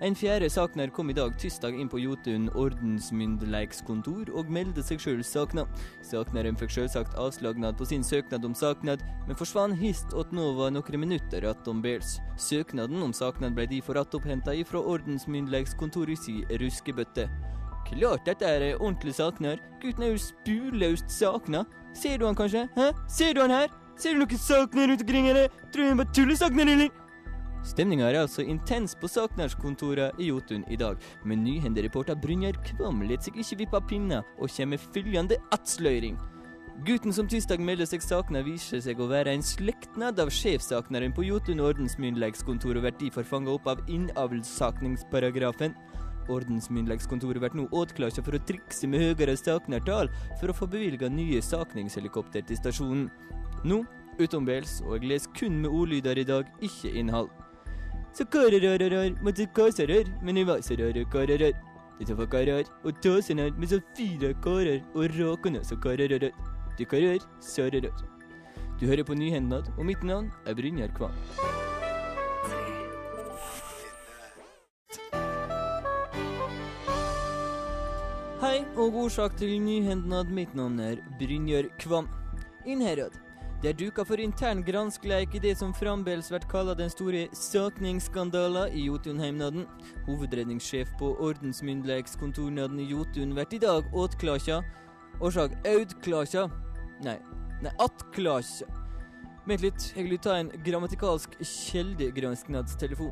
En 0.00 0.14
fjerde 0.14 0.46
savner 0.50 0.92
kom 0.94 1.10
i 1.10 1.14
dag 1.16 1.32
tirsdag 1.42 1.74
inn 1.74 1.88
på 1.90 1.98
Jotun 1.98 2.44
ordensmyndighetskontor 2.54 4.28
og 4.30 4.50
meldte 4.54 4.84
seg 4.86 5.00
sjøl 5.02 5.24
savna. 5.26 5.64
Savneren 6.06 6.58
fikk 6.60 6.70
selvsagt 6.70 7.16
avslagnad 7.18 7.74
på 7.80 7.88
sin 7.90 8.04
søknad 8.06 8.46
om 8.46 8.54
saknad, 8.54 9.02
men 9.26 9.38
forsvant 9.38 9.74
hist 9.80 10.14
at 10.14 10.30
nå 10.30 10.52
var 10.60 10.70
noen 10.70 11.02
minutter 11.02 11.48
attom 11.50 11.82
Bels. 11.82 12.20
Søknaden 12.38 13.02
om 13.02 13.16
saknad 13.16 13.58
ble 13.58 13.66
derfor 13.72 13.98
attopphenta 13.98 14.54
ifra 14.54 14.84
ordensmyndighetskontoret 14.94 16.22
si 16.22 16.36
ruskebøtte. 16.62 17.26
Klart 17.90 18.30
dette 18.30 18.46
er 18.46 18.68
ordentlig 18.76 19.16
savner. 19.18 19.58
Gutten 19.82 20.06
er 20.06 20.14
jo 20.14 20.22
spurløst 20.28 21.10
sakna. 21.10 21.64
Ser 21.96 22.22
du 22.22 22.28
han 22.28 22.38
kanskje? 22.38 22.68
Hæ? 22.78 22.92
Ser 23.10 23.34
du 23.34 23.42
han 23.42 23.56
her? 23.56 23.74
Ser 23.98 24.14
du 24.14 24.22
noen 24.22 24.46
savner 24.46 24.92
rundt 24.92 25.02
omkring, 25.02 25.26
eller? 25.32 25.50
Tror 25.72 25.82
du 25.82 25.90
han 25.90 26.02
bare 26.04 26.14
tuller 26.14 26.38
savner, 26.38 26.70
eller? 26.70 26.97
Stemninga 27.68 28.06
er 28.08 28.22
altså 28.22 28.44
intens 28.48 28.94
på 28.96 29.10
Saknærskontoret 29.12 30.16
i 30.22 30.30
Jotun 30.30 30.64
i 30.72 30.76
dag, 30.80 30.96
men 31.28 31.42
nyhendereporter 31.44 32.16
Brynjar 32.16 32.56
Kvam 32.64 33.02
lar 33.04 33.20
seg 33.20 33.36
ikke 33.36 33.58
vippe 33.60 33.76
av 33.76 33.86
pinna 33.90 34.20
og 34.38 34.48
kommer 34.48 34.72
med 34.72 34.84
følgende 34.94 35.36
attsløyring. 35.52 36.16
Gutten 36.86 37.12
som 37.12 37.26
tirsdag 37.28 37.60
melder 37.60 37.88
seg 37.90 38.04
savna, 38.06 38.40
viser 38.46 38.80
seg 38.80 39.00
å 39.02 39.08
være 39.10 39.34
en 39.34 39.44
slektnad 39.44 40.20
av 40.22 40.30
sjefsakneren 40.32 41.12
på 41.12 41.26
Jotun 41.26 41.60
ordensmyndighetskontor 41.60 42.78
og 42.78 42.86
blir 42.86 42.94
derfor 43.02 43.26
fanga 43.26 43.52
opp 43.52 43.66
av 43.68 43.82
innavlssakningsparagrafen. 43.90 45.74
Ordensmyndighetskontoret 46.32 47.42
blir 47.42 47.58
nå 47.58 47.66
åtklart 47.74 48.22
for 48.22 48.38
å 48.38 48.44
trikse 48.48 48.88
med 48.88 49.02
høyere 49.02 49.34
saknertall 49.36 50.08
for 50.38 50.48
å 50.48 50.56
få 50.56 50.70
bevilga 50.70 51.10
nye 51.12 51.42
sakningshelikopter 51.44 52.46
til 52.48 52.62
stasjonen. 52.62 53.10
Nå 53.66 53.82
utenbels 54.22 54.78
og 54.86 54.96
jeg 54.96 55.12
leser 55.12 55.36
kun 55.36 55.60
med 55.60 55.74
ordlyder 55.74 56.22
i 56.22 56.26
dag, 56.30 56.48
ikke 56.64 56.94
innhold. 56.94 57.28
Så 58.18 58.24
karararar, 58.24 59.22
måtte 59.22 59.46
kasarar, 59.46 60.06
men 60.22 60.34
det 60.34 60.44
var 60.44 60.60
så 60.60 60.74
rare 60.74 61.04
kararar. 61.04 61.52
Dette 62.00 62.14
var 62.18 62.26
karar, 62.26 62.64
og 62.84 62.96
tåsenar 63.02 63.52
med 63.54 63.70
så 63.70 63.78
fire 63.94 64.32
karar, 64.42 64.80
og 64.94 65.14
rakene 65.20 65.60
så 65.64 65.76
karararar. 65.76 66.32
Du 66.78 66.84
karar, 66.84 67.18
sararar. 67.40 67.94
Du 68.80 68.86
hører 68.86 69.04
på 69.04 69.14
Nyhendnad, 69.14 69.70
og 69.78 69.86
mitt 69.86 70.02
navn 70.02 70.32
er 70.46 70.54
Brynjar 70.58 70.90
Kvam. 70.98 71.14
Hei, 78.42 78.64
og 78.74 78.98
årsak 79.04 79.38
til 79.38 79.60
nyhendnad. 79.62 80.34
Mitt 80.34 80.58
navn 80.58 80.80
er 80.80 80.98
Brynjar 81.22 81.70
Kvam. 81.78 82.10
Innherad. 82.66 83.27
Det 83.58 83.72
er 83.72 83.74
duka 83.74 84.04
for 84.06 84.20
intern 84.22 84.60
granskleik 84.62 85.32
i 85.34 85.40
det 85.42 85.56
som 85.58 85.72
fremdeles 85.74 86.28
blir 86.30 86.44
kalla 86.46 86.76
den 86.78 86.92
store 86.92 87.24
sakningsskandalen 87.34 88.70
i 88.70 88.84
Jotunheimnaden. 88.84 89.64
Hovedredningssjef 90.06 90.92
på 91.00 91.08
ordensmyndighetskontornaden 91.26 92.78
i 92.78 92.86
Jotun 92.92 93.34
blir 93.34 93.56
i 93.58 93.58
dag 93.58 93.90
åtklasja. 93.90 94.60
Årsak 95.18 95.58
audklasja. 95.66 96.46
Nei, 97.02 97.16
nei, 97.64 97.74
attklasja. 97.82 98.70
Vent 99.50 99.66
litt, 99.66 99.90
jeg 99.96 100.06
vil 100.06 100.22
ta 100.22 100.38
en 100.38 100.54
grammatikalsk 100.62 101.34
kjeldegransknadstelefon. 101.42 103.10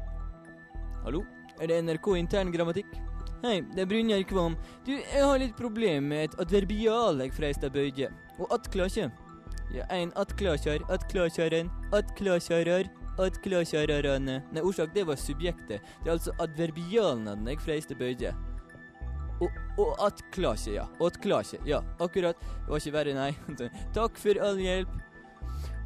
Hallo, 1.03 1.27
er 1.59 1.75
det 1.75 1.83
NRK 1.89 2.13
intern 2.23 2.55
grammatikk? 2.55 2.95
Hei, 3.43 3.65
det 3.75 3.83
er 3.83 3.91
Brynjar 3.91 4.23
Kvam. 4.31 4.55
Du, 4.87 4.95
jeg 4.95 5.27
har 5.27 5.43
litt 5.43 5.59
problem 5.59 6.13
med 6.15 6.29
et 6.31 6.43
adverbial 6.47 7.27
jeg 7.27 7.35
freista 7.35 7.67
bøyde, 7.67 8.15
Og 8.39 8.47
attklakje. 8.55 9.11
Ja, 9.75 9.85
en 9.91 10.13
attklakjar, 10.15 10.85
attklakjaren, 10.89 11.71
attklakjarar, 11.93 12.91
attklakjararane. 13.19 14.37
Nei, 14.53 14.63
orsak, 14.63 14.93
det 14.95 15.07
var 15.09 15.19
subjektet. 15.21 15.83
Det 16.03 16.11
er 16.11 16.15
altså 16.15 16.35
adverbialene 16.43 17.51
jeg 17.51 17.65
freiste 17.65 17.99
bøye. 17.99 18.35
Og, 19.41 19.51
og 19.83 19.99
attklakje, 20.07 20.79
ja. 20.79 20.87
Attklakje, 21.03 21.61
ja. 21.69 21.83
Akkurat. 22.01 22.39
Det 22.41 22.71
var 22.71 22.81
ikke 22.81 22.95
verre, 22.95 23.17
nei. 23.19 23.33
Takk 23.97 24.23
for 24.23 24.41
all 24.47 24.63
hjelp. 24.63 24.95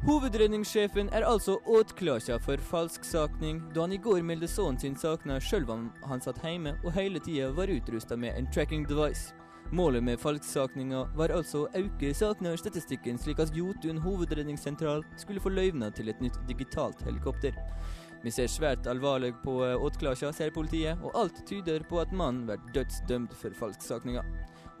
Hovedredningssjefen 0.01 1.11
er 1.13 1.27
altså 1.29 1.59
åtklakja 1.69 2.39
for 2.41 2.57
falsksakning, 2.71 3.59
da 3.75 3.83
han 3.83 3.93
i 3.93 3.99
går 4.01 4.23
meldte 4.25 4.49
sønnen 4.49 4.79
sin 4.81 4.95
savna 4.97 5.37
sjøl 5.37 5.67
om 5.69 5.91
han 6.09 6.23
satt 6.23 6.41
hjemme 6.41 6.73
og 6.81 6.95
hele 6.95 7.21
tida 7.21 7.51
var 7.53 7.69
utrusta 7.69 8.17
med 8.17 8.33
en 8.33 8.49
tracking 8.49 8.87
device. 8.89 9.35
Målet 9.71 10.03
med 10.03 10.19
falsksakninga 10.19 11.05
var 11.15 11.31
altså 11.31 11.61
å 11.63 11.69
øke 11.79 12.09
saknarstatistikken, 12.11 13.15
slik 13.15 13.39
at 13.39 13.53
Jotun 13.55 14.01
hovedredningssentral 14.03 15.05
skulle 15.15 15.39
få 15.39 15.53
løyvna 15.55 15.87
til 15.95 16.11
et 16.11 16.19
nytt 16.19 16.35
digitalt 16.49 16.99
helikopter. 17.07 17.55
Vi 18.21 18.33
ser 18.35 18.51
svært 18.51 18.89
alvorlig 18.91 19.31
på 19.45 19.53
åtklasja, 19.87 20.33
sier 20.35 20.51
politiet, 20.51 20.99
og 20.99 21.15
alt 21.15 21.39
tyder 21.47 21.85
på 21.87 22.01
at 22.03 22.11
mannen 22.11 22.43
blir 22.49 22.59
dødsdømt 22.75 23.31
for 23.39 23.55
falsksakninga. 23.61 24.25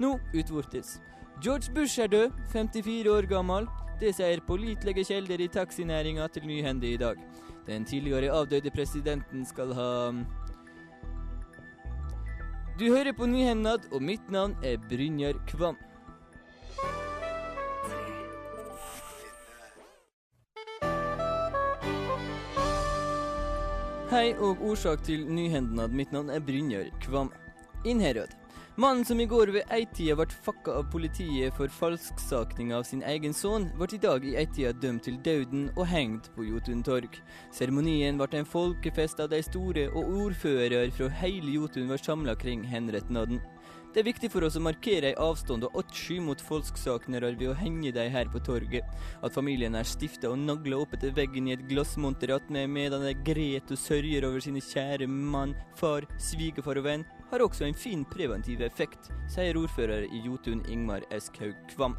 Nå 0.03 0.17
utvortes. 0.35 0.97
George 1.41 1.71
Bush 1.73 2.03
er 2.03 2.11
død, 2.11 2.35
54 2.51 3.15
år 3.15 3.29
gammel. 3.31 3.71
Det 4.01 4.11
sier 4.17 4.43
pålitelige 4.43 5.07
kilder 5.07 5.39
i 5.39 5.47
taxinæringa 5.55 6.27
til 6.35 6.51
Nyhende 6.51 6.91
i 6.91 6.99
dag. 6.99 7.15
Den 7.65 7.87
tidligere 7.87 8.33
avdøde 8.33 8.73
presidenten 8.75 9.45
skal 9.45 9.71
ha 9.77 9.89
du 12.81 12.87
hører 12.89 13.13
på 13.13 13.27
Nyhendad, 13.29 13.83
og 13.93 14.01
mitt 14.01 14.31
navn 14.33 14.55
er 14.65 14.79
Brynjar 14.89 15.37
Kvam. 15.45 15.75
Hei 24.09 24.33
og 24.33 24.65
årsak 24.65 25.05
til 25.05 25.29
Nyhendad. 25.29 25.93
Mitt 25.93 26.09
navn 26.09 26.33
er 26.33 26.41
Brynjar 26.41 26.89
Kvam. 27.05 27.29
Inn 27.85 28.01
her, 28.01 28.23
Rød. 28.23 28.40
Mannen 28.75 29.05
som 29.05 29.19
i 29.19 29.25
går 29.25 29.49
ved 29.51 29.71
eitida 29.75 30.13
ble 30.15 30.31
fucka 30.45 30.77
av 30.79 30.85
politiet 30.93 31.51
for 31.57 31.67
falsksakning 31.75 32.69
av 32.71 32.85
sin 32.87 33.01
egen 33.03 33.33
sønn, 33.35 33.65
ble 33.75 33.89
i 33.97 33.99
dag 33.99 34.23
i 34.23 34.37
eitida 34.39 34.71
dømt 34.71 35.03
til 35.03 35.17
døden 35.25 35.65
og 35.73 35.89
hengt 35.91 36.29
på 36.37 36.45
Jotun 36.47 36.79
torg. 36.87 37.17
Seremonien 37.51 38.15
ble 38.21 38.39
en 38.39 38.47
folkefest 38.47 39.19
av 39.19 39.33
de 39.33 39.41
store, 39.43 39.89
og 39.91 40.15
ordførere 40.23 40.87
fra 40.95 41.11
hele 41.19 41.57
Jotun 41.57 41.91
var 41.91 41.99
samla 41.99 42.37
kring 42.39 42.63
henretnaden. 42.63 43.43
Det 43.91 44.05
er 44.05 44.07
viktig 44.07 44.29
for 44.31 44.47
oss 44.47 44.55
å 44.55 44.63
markere 44.63 45.09
ei 45.09 45.19
avstand 45.19 45.65
og 45.67 45.75
attsky 45.81 46.21
mot 46.23 46.39
folksaknere 46.39 47.33
ved 47.35 47.49
å 47.51 47.59
henge 47.59 47.91
dem 47.91 48.13
her 48.13 48.31
på 48.31 48.39
torget. 48.39 48.87
At 49.19 49.35
familien 49.35 49.75
er 49.75 49.83
stifta 49.83 50.31
og 50.31 50.39
nagla 50.39 50.79
opp 50.79 50.95
etter 50.95 51.11
veggen 51.17 51.49
i 51.49 51.57
et 51.57 51.67
glassmonter 51.67 52.31
attmed 52.37 52.71
medan 52.71 53.03
de 53.03 53.17
gret 53.27 53.67
og 53.67 53.83
sørger 53.83 54.31
over 54.31 54.39
sine 54.39 54.63
kjære 54.63 55.11
mann, 55.11 55.57
far, 55.75 56.07
svigerfar 56.15 56.79
og 56.79 56.87
venn, 56.87 57.03
har 57.31 57.43
også 57.45 57.65
en 57.67 57.77
fin 57.77 58.03
preventiv 58.05 58.61
effekt, 58.65 59.09
sier 59.31 59.57
ordfører 59.57 60.07
i 60.11 60.21
Jotun 60.25 60.63
Ingmar 60.69 61.05
Eskhaug 61.15 61.55
Kvam. 61.71 61.97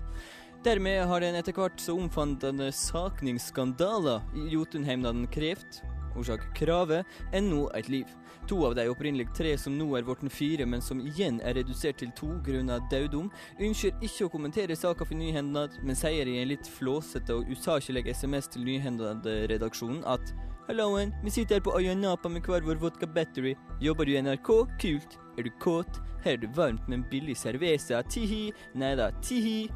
Dermed 0.63 1.09
har 1.11 1.25
den 1.25 1.35
etter 1.35 1.57
hvert 1.57 1.81
så 1.83 1.97
omfattende 1.99 2.69
sakningsskandaler 2.77 4.23
i 4.39 4.53
Jotunheimnaden 4.53 5.27
krevd 5.33 5.83
Orsak 6.17 6.55
kravet, 6.55 7.07
ennå 7.33 7.71
et 7.75 7.89
liv. 7.89 8.07
To 8.49 8.59
av 8.67 8.75
de 8.75 8.85
opprinnelig 8.91 9.29
tre 9.37 9.55
som 9.59 9.75
nå 9.79 9.87
er 9.97 10.05
blitt 10.07 10.33
fire, 10.35 10.67
men 10.67 10.83
som 10.85 11.01
igjen 11.01 11.39
er 11.41 11.57
redusert 11.57 12.01
til 12.03 12.11
to 12.19 12.29
grunnet 12.45 12.89
dødom, 12.91 13.31
ønsker 13.59 13.95
ikke 14.03 14.27
å 14.27 14.33
kommentere 14.33 14.77
saka 14.77 15.07
for 15.07 15.17
Nyhendad, 15.19 15.79
men 15.83 15.99
sier 15.99 16.29
i 16.29 16.41
en 16.43 16.51
litt 16.51 16.69
flåsete 16.69 17.37
og 17.39 17.49
usakelig 17.53 18.09
SMS 18.13 18.51
til 18.53 18.67
Nyhendad-redaksjonen 18.67 20.03
at 20.05 20.35
Halloen, 20.68 21.14
vi 21.24 21.30
sitter 21.30 21.55
her 21.55 21.60
på 21.60 21.72
Ayanapa 21.74 22.28
med 22.30 22.47
hver 22.47 22.62
vår 22.62 22.78
vodka 22.78 23.06
battery. 23.06 23.56
Jobber 23.80 24.06
du 24.06 24.12
i 24.14 24.20
NRK? 24.22 24.51
Kult. 24.78 25.18
Er 25.39 25.43
du 25.43 25.51
kåt? 25.60 25.98
Her 26.22 26.36
er 26.36 26.43
det 26.44 26.52
varmt 26.55 26.86
med 26.89 27.01
en 27.01 27.06
billig 27.10 27.34
cerveza. 27.36 28.02
Tihi. 28.06 28.52
Nei 28.78 28.94
da, 28.94 29.10
tihi. 29.26 29.66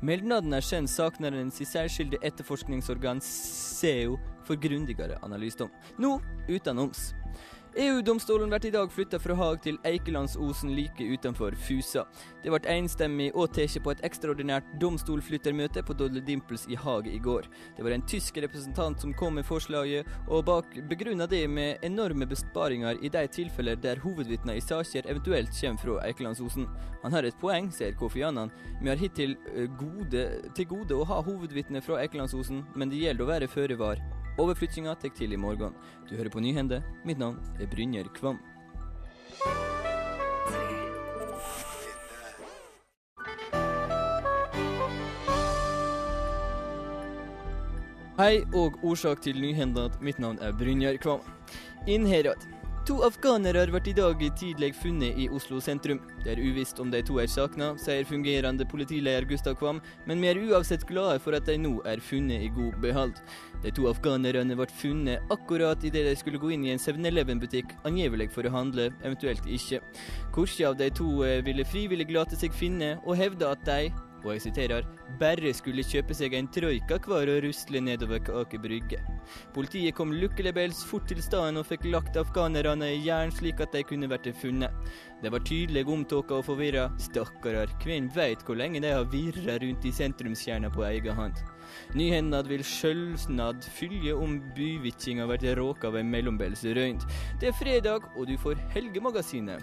Meldnaden 0.00 0.56
er 0.56 0.64
kjent 0.64 0.88
saknarens 0.88 1.60
særskilde 1.68 2.16
etterforskningsorgan 2.24 3.20
SEO 3.20 4.16
for 4.48 4.56
grundigere 4.56 5.18
analysdom. 5.22 5.68
Nå, 6.00 6.16
Nå 6.16 6.48
utenoms. 6.48 7.10
EU-domstolen 7.76 8.50
blir 8.50 8.66
i 8.66 8.70
dag 8.70 8.92
flytta 8.92 9.18
fra 9.22 9.34
Haag 9.38 9.60
til 9.62 9.76
Eikelandsosen 9.86 10.72
like 10.74 11.04
utenfor 11.06 11.54
Fusa. 11.54 12.02
Det 12.42 12.50
ble 12.50 12.58
enstemmig 12.72 13.28
og 13.30 13.52
tatt 13.54 13.76
på 13.84 13.92
et 13.92 14.02
ekstraordinært 14.08 14.72
domstolflyttermøte 14.82 15.84
på 15.86 15.94
Dodle 15.94 16.22
Dimples 16.26 16.66
i 16.66 16.74
Haag 16.74 17.06
i 17.06 17.20
går. 17.22 17.46
Det 17.76 17.86
var 17.86 17.94
en 17.94 18.06
tysk 18.10 18.40
representant 18.42 18.98
som 18.98 19.14
kom 19.14 19.38
med 19.38 19.46
forslaget, 19.46 20.08
og 20.26 20.48
bak 20.50 20.74
begrunna 20.90 21.28
det 21.30 21.44
med 21.46 21.86
enorme 21.86 22.26
besparinger 22.26 22.98
i 22.98 23.08
de 23.08 23.22
tilfeller 23.30 23.78
der 23.78 24.02
hovedvitner 24.02 24.58
i 24.58 24.64
saker 24.66 25.06
eventuelt 25.06 25.54
kommer 25.54 25.84
fra 25.84 26.00
Eikelandsosen. 26.08 26.66
Han 27.04 27.14
har 27.14 27.22
et 27.22 27.38
poeng, 27.38 27.70
sier 27.70 27.94
Kofi 27.94 28.26
Annan. 28.26 28.50
Vi 28.82 28.90
har 28.90 28.98
hittil 28.98 29.36
eh, 29.54 29.70
gode, 29.78 30.26
til 30.58 30.66
gode 30.66 30.98
å 30.98 31.06
ha 31.06 31.22
hovedvitner 31.22 31.86
fra 31.86 32.02
Eikelandsosen, 32.02 32.64
men 32.74 32.90
det 32.90 32.98
gjelder 33.04 33.24
å 33.28 33.30
være 33.30 33.54
føre 33.54 33.78
var. 33.78 34.02
Overflyttinga 34.38 34.94
tar 34.94 35.10
til 35.16 35.32
i 35.32 35.36
morgen. 35.36 35.74
Du 36.10 36.16
hører 36.16 36.30
på 36.30 36.40
Nyhende. 36.40 36.82
Mitt 37.04 37.18
navn 37.18 37.40
er 37.60 37.66
Brynjer 37.66 38.08
Kvam. 38.14 38.38
Hei 48.20 48.42
og 48.54 48.76
årsak 48.84 49.22
til 49.24 49.40
Nyhendad. 49.40 49.96
Mitt 50.00 50.18
navn 50.18 50.38
er 50.44 50.52
Brynjar 50.52 51.00
Kvam. 51.00 51.20
Inn 51.86 52.04
Innherad. 52.04 52.59
To 52.88 53.02
afghanere 53.04 53.66
ble 53.68 53.80
i 53.90 53.92
dag 53.92 54.22
tidlig 54.40 54.70
funnet 54.74 55.18
i 55.20 55.26
Oslo 55.28 55.58
sentrum. 55.60 55.98
Det 56.24 56.32
er 56.32 56.40
uvisst 56.40 56.80
om 56.80 56.88
de 56.90 57.02
to 57.04 57.18
er 57.20 57.28
savna, 57.28 57.74
sier 57.76 58.06
fungerende 58.08 58.64
politileder 58.64 59.26
Gustav 59.28 59.58
Kvam, 59.60 59.82
men 60.08 60.22
vi 60.24 60.30
er 60.30 60.40
uansett 60.40 60.86
glade 60.88 61.20
for 61.20 61.36
at 61.36 61.44
de 61.44 61.58
nå 61.60 61.74
er 61.84 62.00
funnet 62.00 62.46
i 62.46 62.48
god 62.56 62.80
behold. 62.80 63.20
De 63.60 63.72
to 63.76 63.84
afghanerne 63.90 64.56
ble 64.56 64.68
funnet 64.80 65.32
akkurat 65.34 65.84
idet 65.84 66.06
de 66.08 66.16
skulle 66.16 66.40
gå 66.40 66.54
inn 66.56 66.64
i 66.64 66.72
en 66.72 66.80
7-Eleven-butikk, 66.80 67.76
angivelig 67.84 68.30
for 68.32 68.48
å 68.48 68.54
handle, 68.56 68.88
eventuelt 69.04 69.44
ikke. 69.44 69.82
Korkje 70.32 70.70
av 70.72 70.80
de 70.80 70.88
to 70.96 71.20
eh, 71.28 71.42
ville 71.44 71.68
frivillig 71.68 72.08
late 72.16 72.40
seg 72.40 72.56
finne, 72.56 72.94
og 73.04 73.20
hevde 73.20 73.52
at 73.52 73.68
de 73.68 73.90
og 74.24 74.32
jeg 74.34 74.44
siterer, 74.46 74.86
bare 75.20 75.52
skulle 75.56 75.84
kjøpe 75.86 76.16
seg 76.16 76.34
en 76.36 76.48
troika 76.52 76.98
hver 77.04 77.30
og 77.34 77.44
rusle 77.44 77.82
nedover 77.84 78.22
Aker 78.40 78.62
Brygge. 78.62 79.00
Politiet 79.54 79.96
kom 79.96 80.12
lukkelig 80.12 80.54
fort 80.86 81.06
til 81.08 81.22
stedet 81.22 81.56
og 81.56 81.66
fikk 81.66 81.86
lagt 81.90 82.16
afghanerne 82.16 82.90
i 82.94 83.02
jern 83.06 83.30
slik 83.32 83.60
at 83.60 83.72
de 83.72 83.82
kunne 83.84 84.10
vært 84.10 84.28
funnet. 84.40 84.70
De 85.22 85.30
var 85.30 85.40
tydelig 85.44 85.86
omtåka 85.86 86.34
og 86.40 86.44
forvirra. 86.44 86.90
Stakkarer, 86.98 87.68
hvem 87.84 88.10
veit 88.14 88.42
hvor 88.44 88.56
lenge 88.56 88.80
de 88.80 88.92
har 88.92 89.08
virra 89.12 89.58
rundt 89.60 89.84
i 89.84 89.92
sentrumskjerna 89.92 90.70
på 90.72 90.84
egen 90.88 91.16
hånd. 91.16 91.40
Nyhendad 91.94 92.48
vil 92.50 92.64
sjølvsnadd 92.66 93.64
fylje 93.76 94.14
om 94.14 94.38
byvitjinga 94.56 95.26
blir 95.30 95.58
råka 95.58 95.90
av 95.90 95.98
ei 96.00 96.06
mellombels 96.06 96.64
røynt. 96.64 97.06
Det 97.40 97.50
er 97.50 97.58
fredag, 97.58 98.06
og 98.16 98.26
du 98.30 98.36
får 98.40 98.60
Helgemagasinet. 98.74 99.62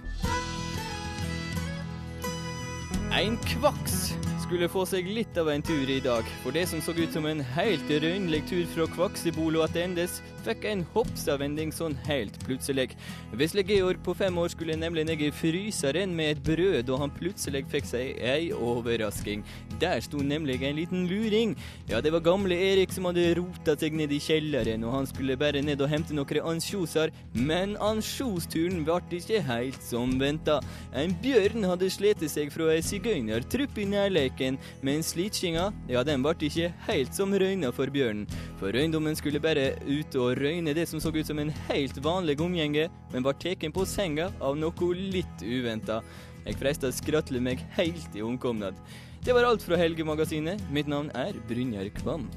En 3.17 3.37
kvaks 3.47 4.11
skulle 4.47 4.69
få 4.71 4.85
seg 4.87 5.07
litt 5.11 5.35
av 5.41 5.49
en 5.51 5.63
tur 5.65 5.89
i 5.91 5.99
dag, 5.99 6.27
for 6.39 6.55
det 6.55 6.61
som 6.71 6.79
så 6.79 6.93
ut 6.95 7.11
som 7.11 7.25
en 7.27 7.41
helt 7.57 7.89
røynlig 7.91 8.45
tur 8.47 8.63
fra 8.71 8.85
Kvaksebolo 8.93 9.59
attendes, 9.65 10.21
fikk 10.47 10.67
en 10.69 10.83
hoppsavending 10.93 11.71
sånn 11.75 11.95
helt 12.07 12.37
plutselig. 12.45 12.93
Vesle 13.37 13.63
Georg 13.67 13.99
på 14.05 14.15
fem 14.17 14.37
år 14.39 14.51
skulle 14.53 14.77
nemlig 14.79 15.05
ned 15.07 15.21
i 15.21 15.31
fryseren 15.33 16.13
med 16.15 16.35
et 16.35 16.43
brød, 16.45 16.85
da 16.87 16.99
han 17.01 17.13
plutselig 17.13 17.65
fikk 17.71 17.89
seg 17.89 18.21
ei 18.21 18.51
overrasking. 18.55 19.43
Der 19.81 19.99
sto 20.05 20.21
nemlig 20.23 20.61
en 20.63 20.77
liten 20.79 21.07
luring. 21.09 21.55
Ja, 21.89 22.01
det 22.01 22.13
var 22.15 22.23
gamle 22.25 22.55
Erik 22.55 22.93
som 22.95 23.09
hadde 23.09 23.25
rota 23.39 23.75
seg 23.79 23.95
ned 23.97 24.13
i 24.15 24.21
kjelleren, 24.23 24.85
og 24.87 24.95
han 24.95 25.09
skulle 25.09 25.37
bare 25.39 25.63
ned 25.63 25.81
og 25.83 25.91
hente 25.91 26.15
noen 26.15 26.43
ansjoser, 26.53 27.11
men 27.33 27.75
ansjosturen 27.83 28.83
ble 28.87 29.19
ikke 29.19 29.41
helt 29.47 29.83
som 29.83 30.15
venta. 30.21 30.59
En 30.95 31.15
bjørn 31.23 31.67
hadde 31.67 31.91
slitt 31.91 32.23
seg 32.31 32.51
fra 32.53 32.71
ei 32.73 32.83
sigøynertrupp 32.85 33.77
i 33.77 33.87
nærleiken, 33.89 34.57
men 34.85 35.03
slitskinga, 35.05 35.69
ja, 35.91 36.03
den 36.07 36.23
ble 36.25 36.35
ikke 36.47 36.71
helt 36.87 37.15
som 37.15 37.35
røyna 37.35 37.73
for 37.75 37.91
bjørnen. 37.93 38.27
For 38.61 38.73
røyndommen 38.73 39.17
skulle 39.17 39.41
bare 39.43 39.73
ut 39.85 40.15
og 40.17 40.36
røyne 40.39 40.73
det 40.73 40.85
som 40.89 41.01
så 41.01 41.11
ut 41.13 41.27
som 41.27 41.39
en 41.41 41.51
helt 41.67 41.97
vanlig 42.03 42.37
omgjenge, 42.41 42.87
men 43.13 43.25
var 43.25 43.37
tatt 43.41 43.65
på 43.73 43.85
senga 43.85 44.31
av 44.39 44.57
noe 44.57 44.93
litt 44.95 45.43
uventa. 45.43 46.01
Jeg 46.45 46.59
freista 46.59 46.87
å 46.87 46.95
skratle 46.95 47.41
meg 47.43 47.63
helt 47.75 48.15
i 48.15 48.23
omkomnad. 48.23 48.77
Det 49.25 49.33
var 49.35 49.43
alt 49.43 49.65
fra 49.65 49.75
Helgemagasinet. 49.75 50.61
Mitt 50.71 50.87
navn 50.87 51.09
er 51.17 51.35
Brynjar 51.49 51.89
Kvam. 51.97 52.29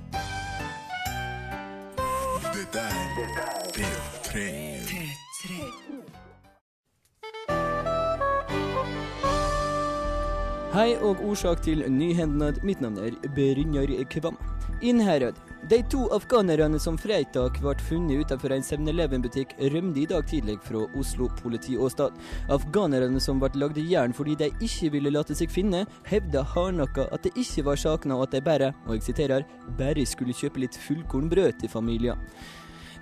Dette 2.50 2.82
er 2.82 3.30
P3. 3.76 4.48
Hei 10.70 10.90
og 11.02 11.22
årsak 11.26 11.64
til 11.66 11.82
nyhendnad. 11.90 12.60
Mitt 12.66 12.82
navn 12.82 12.98
er 13.02 13.16
Brynjar 13.34 13.90
Kvam. 14.10 14.36
Innherred. 14.82 15.38
De 15.68 15.82
to 15.82 16.06
afghanerne 16.08 16.78
som 16.80 16.96
fredag 16.98 17.58
ble 17.60 17.74
funnet 17.84 18.22
utenfor 18.24 18.54
en 18.54 18.62
7-Eleven-butikk, 18.64 19.52
rømte 19.74 20.00
i 20.00 20.06
dag 20.08 20.24
tidlig 20.26 20.56
fra 20.64 20.86
Oslo 20.96 21.26
politiåstad. 21.42 22.16
Afghanerne 22.48 23.20
som 23.20 23.42
ble 23.42 23.50
lagd 23.60 23.76
i 23.78 23.84
jern 23.90 24.14
fordi 24.16 24.38
de 24.40 24.48
ikke 24.64 24.88
ville 24.94 25.12
late 25.12 25.36
seg 25.36 25.52
finne, 25.52 25.82
hevda 26.08 26.46
hardnakka 26.54 27.10
at 27.12 27.28
det 27.28 27.34
ikke 27.36 27.66
var 27.68 27.82
sakna, 27.82 28.16
og 28.16 28.30
at 28.30 28.38
de 28.38 28.40
bare, 28.46 28.72
og 28.86 28.96
jeg 28.96 29.10
siterer, 29.10 29.44
bare 29.76 30.06
skulle 30.08 30.36
kjøpe 30.36 30.64
litt 30.64 30.80
fullkornbrød 30.80 31.60
til 31.60 31.72
familien. 31.72 32.24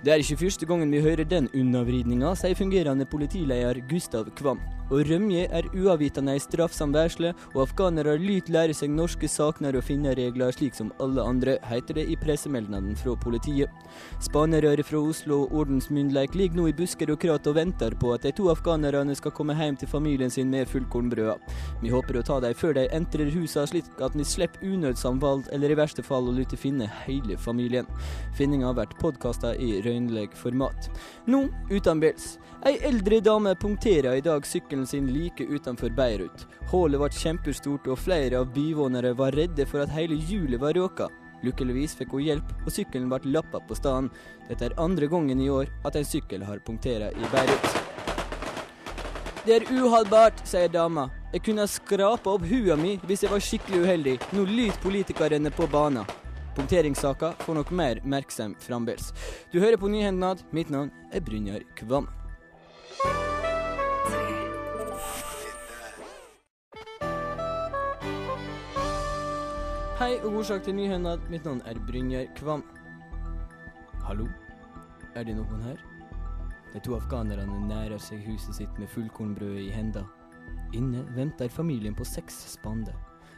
Det 0.03 0.11
er 0.11 0.19
ikke 0.19 0.41
første 0.43 0.67
gangen 0.67 0.91
vi 0.91 1.01
hører 1.03 1.23
den 1.27 1.47
unnavridninga, 1.55 2.35
sier 2.35 2.59
fungerende 2.59 3.07
politileder 3.07 3.79
Gustav 3.87 4.27
Kvam. 4.35 4.59
Å 4.89 5.03
rømje 5.05 5.43
er 5.53 5.67
uavvitende 5.77 6.33
ei 6.33 6.41
straffsam 6.41 6.93
værsle, 6.95 7.35
og 7.53 7.61
afghanere 7.67 8.15
lyt 8.17 8.47
lære 8.49 8.73
seg 8.73 8.89
norske 8.89 9.27
sakner 9.29 9.75
og 9.77 9.85
finneregler 9.85 10.55
slik 10.55 10.73
som 10.73 10.89
alle 11.03 11.21
andre, 11.21 11.57
heter 11.69 11.99
det 11.99 12.07
i 12.09 12.17
pressemeldingen 12.17 12.97
fra 12.97 13.13
politiet. 13.21 13.69
Spanere 14.25 14.71
fra 14.85 15.01
Oslo 15.11 15.43
og 15.43 15.53
ordensmyndighet 15.61 16.33
ligger 16.39 16.57
nå 16.57 16.67
i 16.71 16.75
busker 16.79 17.13
og 17.13 17.19
krat 17.21 17.45
og 17.51 17.57
venter 17.59 17.93
på 18.01 18.15
at 18.15 18.25
de 18.25 18.33
to 18.33 18.49
afghanerne 18.49 19.13
skal 19.17 19.33
komme 19.37 19.53
hjem 19.59 19.77
til 19.77 19.91
familien 19.91 20.33
sin 20.33 20.49
med 20.49 20.69
fullkornbrøda. 20.71 21.37
Vi 21.83 21.93
håper 21.93 22.17
å 22.17 22.25
ta 22.25 22.39
dem 22.41 22.57
før 22.57 22.73
de 22.79 22.87
entrer 22.95 23.29
husene, 23.29 23.67
slik 23.69 24.01
at 24.01 24.17
vi 24.17 24.25
slipper 24.25 24.65
unødsamvalg, 24.65 25.51
eller 25.53 25.69
i 25.69 25.77
verste 25.77 26.05
fall 26.05 26.31
å 26.31 26.33
lytte 26.33 26.57
finne 26.57 26.89
hele 27.05 27.37
familien. 27.37 27.85
Finninga 28.37 28.73
vært 28.73 28.97
podkasta 29.01 29.53
i 29.53 29.83
røynlig 29.85 30.31
format. 30.33 30.89
Nå 31.29 31.45
uten 31.69 32.01
bils. 32.01 32.39
Ei 32.67 32.75
eldre 32.83 33.21
dame 33.23 33.53
punkterer 33.55 34.17
i 34.19 34.21
dag 34.21 34.43
sykkelen 34.45 34.87
sin 34.87 35.05
like 35.13 35.45
utenfor 35.47 35.93
Beirut. 35.95 36.41
Hullet 36.67 36.99
ble 36.99 37.07
kjempestort, 37.15 37.87
og 37.87 38.01
flere 38.03 38.41
av 38.41 38.49
byvånere 38.51 39.13
var 39.15 39.31
redde 39.31 39.63
for 39.65 39.79
at 39.85 39.93
hele 39.95 40.17
hjulet 40.27 40.59
var 40.59 40.75
råka. 40.75 41.07
Lykkeligvis 41.47 41.95
fikk 41.95 42.17
hun 42.17 42.25
hjelp, 42.25 42.51
og 42.65 42.75
sykkelen 42.75 43.07
ble 43.07 43.31
lappa 43.31 43.63
på 43.63 43.79
stedet. 43.79 44.11
Dette 44.49 44.67
er 44.67 44.75
andre 44.75 45.07
gangen 45.07 45.39
i 45.39 45.47
år 45.47 45.71
at 45.87 45.95
en 45.95 46.09
sykkel 46.11 46.43
har 46.43 46.59
punktert 46.67 47.15
i 47.15 47.31
Beirut. 47.31 47.71
Det 49.45 49.55
er 49.55 49.69
uholdbart, 49.71 50.43
sier 50.43 50.67
dama. 50.67 51.07
Jeg 51.31 51.45
kunne 51.47 51.63
ha 51.63 51.71
skrapa 51.71 52.35
opp 52.35 52.43
hua 52.43 52.75
mi 52.75 52.97
hvis 53.07 53.23
jeg 53.23 53.31
var 53.31 53.39
skikkelig 53.39 53.85
uheldig. 53.85 54.19
Nå 54.35 54.43
lyter 54.51 54.83
politikerne 54.83 55.55
på 55.55 55.71
banen. 55.71 56.03
Punkteringssaka 56.59 57.37
får 57.45 57.61
nok 57.61 57.71
mer 57.71 58.03
merksom 58.03 58.59
fremdeles. 58.59 59.13
Du 59.53 59.61
hører 59.63 59.79
på 59.79 59.87
Nyhendnad. 59.87 60.43
Mitt 60.51 60.73
navn 60.73 60.91
er 61.15 61.23
Brynjar 61.23 61.63
Kvam. 61.79 62.18
Hei 69.99 70.13
og 70.23 70.31
god 70.31 70.45
sak 70.47 70.61
til 70.63 70.77
Nyhendad. 70.77 71.25
Mitt 71.27 71.43
navn 71.43 71.57
er 71.67 71.75
Brynjar 71.83 72.29
Kvam. 72.37 72.61
Hallo? 74.07 74.29
Er 75.11 75.25
det 75.27 75.33
noen 75.35 75.59
her? 75.65 75.81
De 76.71 76.79
to 76.79 76.93
afghanerne 76.95 77.57
nærer 77.65 77.99
seg 77.99 78.21
huset 78.23 78.55
sitt 78.55 78.77
med 78.79 78.87
fullkornbrødet 78.93 79.65
i 79.65 79.73
henda. 79.75 80.05
Inne 80.71 81.01
venter 81.17 81.51
familien 81.51 81.97
på 81.99 82.07
seks 82.07 82.37
spande. 82.53 82.93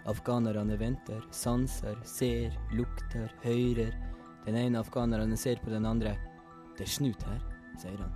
Afghanerne 0.06 0.78
venter, 0.78 1.24
sanser, 1.34 1.98
ser, 2.06 2.54
lukter, 2.78 3.34
hører. 3.42 3.98
Den 4.46 4.60
ene 4.62 4.84
afghanerne 4.86 5.38
ser 5.42 5.58
på 5.64 5.74
den 5.74 5.90
andre. 5.90 6.14
Det 6.78 6.86
er 6.86 6.92
snut 6.94 7.26
her, 7.26 7.42
sier 7.82 7.98
han. 8.04 8.14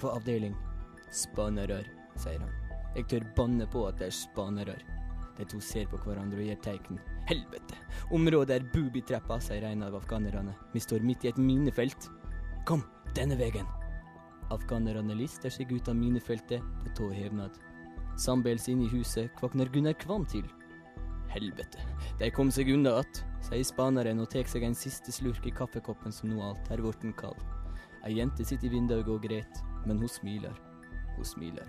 Hva 0.00 0.14
avdeling? 0.16 0.56
Spanere, 1.12 1.82
sier 2.16 2.40
han. 2.40 2.56
Jeg 2.96 3.10
tør 3.12 3.28
banne 3.36 3.68
på 3.68 3.84
at 3.90 4.00
det 4.00 4.08
er 4.08 4.16
spanere. 4.22 4.78
De 5.36 5.44
to 5.44 5.60
ser 5.60 5.84
på 5.92 6.00
hverandre 6.06 6.40
og 6.40 6.48
gir 6.48 6.64
tegn. 6.64 7.04
Helvete! 7.26 7.74
Området 8.14 8.54
er 8.54 8.66
boobytrappa, 8.70 9.40
sier 9.42 9.64
en 9.66 9.80
av 9.82 9.96
afghanerne. 9.98 10.52
Vi 10.70 10.78
står 10.78 11.02
midt 11.02 11.24
i 11.24 11.32
et 11.32 11.40
minefelt. 11.42 12.06
Kom, 12.68 12.84
denne 13.18 13.34
veien. 13.40 13.66
Afghanerne 14.54 15.16
lister 15.18 15.50
seg 15.50 15.72
ut 15.74 15.90
av 15.90 15.98
minefeltet 15.98 16.62
på 16.84 16.92
tå 16.94 17.08
hevnad. 17.10 17.58
Sambeils 18.22 18.68
inne 18.70 18.86
i 18.86 18.92
huset 18.92 19.34
kvakner 19.40 19.66
Gunnar 19.74 19.98
Kvam 19.98 20.22
til. 20.30 20.46
Helvete, 21.34 21.82
de 22.20 22.30
kom 22.30 22.54
seg 22.54 22.70
unna 22.70 22.94
att, 23.00 23.24
sier 23.48 23.66
spaneren 23.66 24.22
og 24.22 24.30
tar 24.30 24.46
seg 24.46 24.62
en 24.62 24.78
siste 24.78 25.10
slurk 25.10 25.50
i 25.50 25.56
kaffekoppen 25.58 26.14
som 26.14 26.30
nå 26.30 26.38
alt 26.46 26.70
er 26.70 26.84
blitt 26.84 27.10
kald. 27.18 27.42
Ei 28.06 28.14
jente 28.20 28.46
sitter 28.46 28.70
i 28.70 28.76
vinduet 28.78 29.10
og 29.10 29.26
gret, 29.26 29.62
men 29.82 29.98
hun 29.98 30.08
smiler. 30.08 30.54
Hun 31.18 31.26
smiler. 31.26 31.66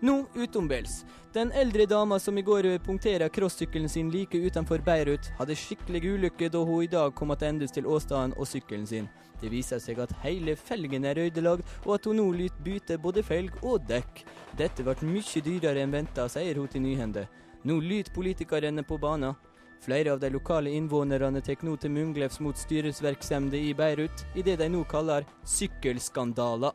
Nå 0.00 0.26
utombils. 0.34 1.04
Den 1.32 1.52
eldre 1.52 1.86
dama 1.86 2.18
som 2.18 2.38
i 2.38 2.42
går 2.42 2.78
punkterte 2.84 3.28
crossykkelen 3.28 3.88
sin 3.88 4.10
like 4.10 4.38
utenfor 4.38 4.78
Beirut, 4.84 5.30
hadde 5.38 5.56
skikkelig 5.56 6.14
ulykke 6.14 6.48
da 6.50 6.64
hun 6.64 6.84
i 6.84 6.90
dag 6.90 7.14
kom 7.14 7.34
tilbake 7.36 7.72
til 7.74 7.86
åstedet 7.86 8.38
og 8.38 8.46
sykkelen 8.46 8.86
sin. 8.86 9.08
Det 9.40 9.50
viser 9.52 9.78
seg 9.78 10.00
at 10.02 10.14
hele 10.24 10.56
felgen 10.56 11.04
er 11.04 11.18
ødelagt, 11.18 11.66
og 11.86 11.94
at 11.94 12.06
hun 12.06 12.18
nå 12.18 12.30
lyt 12.32 12.56
bytte 12.64 12.98
både 12.98 13.22
felg 13.22 13.54
og 13.62 13.86
dekk. 13.86 14.24
Dette 14.58 14.82
ble 14.82 14.96
mye 15.06 15.42
dyrere 15.44 15.84
enn 15.84 15.94
venta, 15.94 16.26
sier 16.28 16.58
hun 16.58 16.68
til 16.68 16.82
Nyhende. 16.82 17.28
Nå 17.64 17.78
lyt 17.80 18.10
politikerne 18.14 18.82
på 18.82 18.98
banen. 18.98 19.36
Flere 19.80 20.12
av 20.12 20.18
de 20.20 20.30
lokale 20.30 20.72
innvånerne 20.74 21.40
tar 21.40 21.62
nå 21.62 21.76
til 21.78 21.94
munglefs 21.94 22.40
mot 22.42 22.58
styresvirksomhet 22.58 23.54
i 23.54 23.74
Beirut 23.78 24.26
i 24.34 24.42
det 24.42 24.58
de 24.58 24.68
nå 24.72 24.82
kaller 24.90 25.26
sykkelskandaler. 25.46 26.74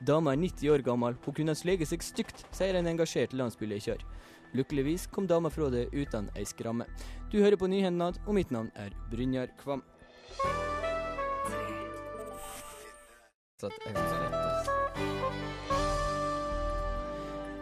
Dama 0.00 0.32
er 0.32 0.40
90 0.40 0.70
år 0.72 0.80
gammel, 0.80 1.16
hun 1.26 1.34
kunne 1.36 1.52
slege 1.52 1.84
seg 1.84 2.00
stygt, 2.00 2.46
sier 2.56 2.78
en 2.78 2.88
engasjert 2.88 3.34
landsbylekjør. 3.36 4.00
Lykkeligvis 4.56 5.04
kom 5.12 5.26
dama 5.28 5.50
fra 5.52 5.68
det 5.70 5.90
uten 5.92 6.30
ei 6.40 6.46
skramme. 6.48 6.86
Du 7.30 7.36
hører 7.42 7.60
på 7.60 7.68
Nyhendnad, 7.68 8.16
og 8.26 8.34
mitt 8.38 8.50
navn 8.50 8.72
er 8.80 8.96
Brynjar 9.12 9.52
Kvam. 9.60 9.84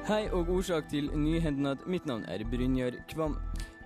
Hei 0.09 0.25
og 0.31 0.49
årsak 0.55 0.87
til 0.95 1.11
Nyhendnad. 1.11 1.83
Mitt 1.91 2.07
navn 2.07 2.23
er 2.31 2.47
Brynjar 2.47 3.03
Kvam. 3.11 3.35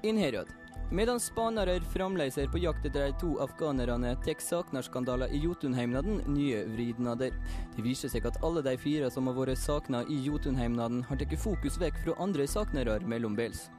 Inn 0.02 0.18
Innherad. 0.20 0.61
Medan 0.92 1.20
spanere 1.20 1.78
fremdeles 1.88 2.36
er 2.36 2.50
på 2.52 2.60
jakt 2.60 2.84
etter 2.84 3.06
de 3.06 3.14
to 3.16 3.30
afghanerne, 3.40 4.10
tar 4.20 4.42
saknarskandaler 4.44 5.30
i 5.32 5.38
Jotunheimnaden 5.40 6.18
nye 6.28 6.66
vridnader. 6.68 7.32
Det 7.72 7.84
viser 7.86 8.12
seg 8.12 8.26
at 8.28 8.36
alle 8.44 8.60
de 8.60 8.74
fire 8.76 9.08
som 9.10 9.30
har 9.30 9.38
vært 9.38 9.56
sakna 9.56 10.02
i 10.04 10.18
Jotunheimnaden, 10.26 11.00
har 11.08 11.16
tatt 11.16 11.32
fokus 11.40 11.78
vekk 11.80 12.02
fra 12.02 12.16
andre 12.20 12.44
saknere 12.44 12.98
mellombels. 13.08 13.70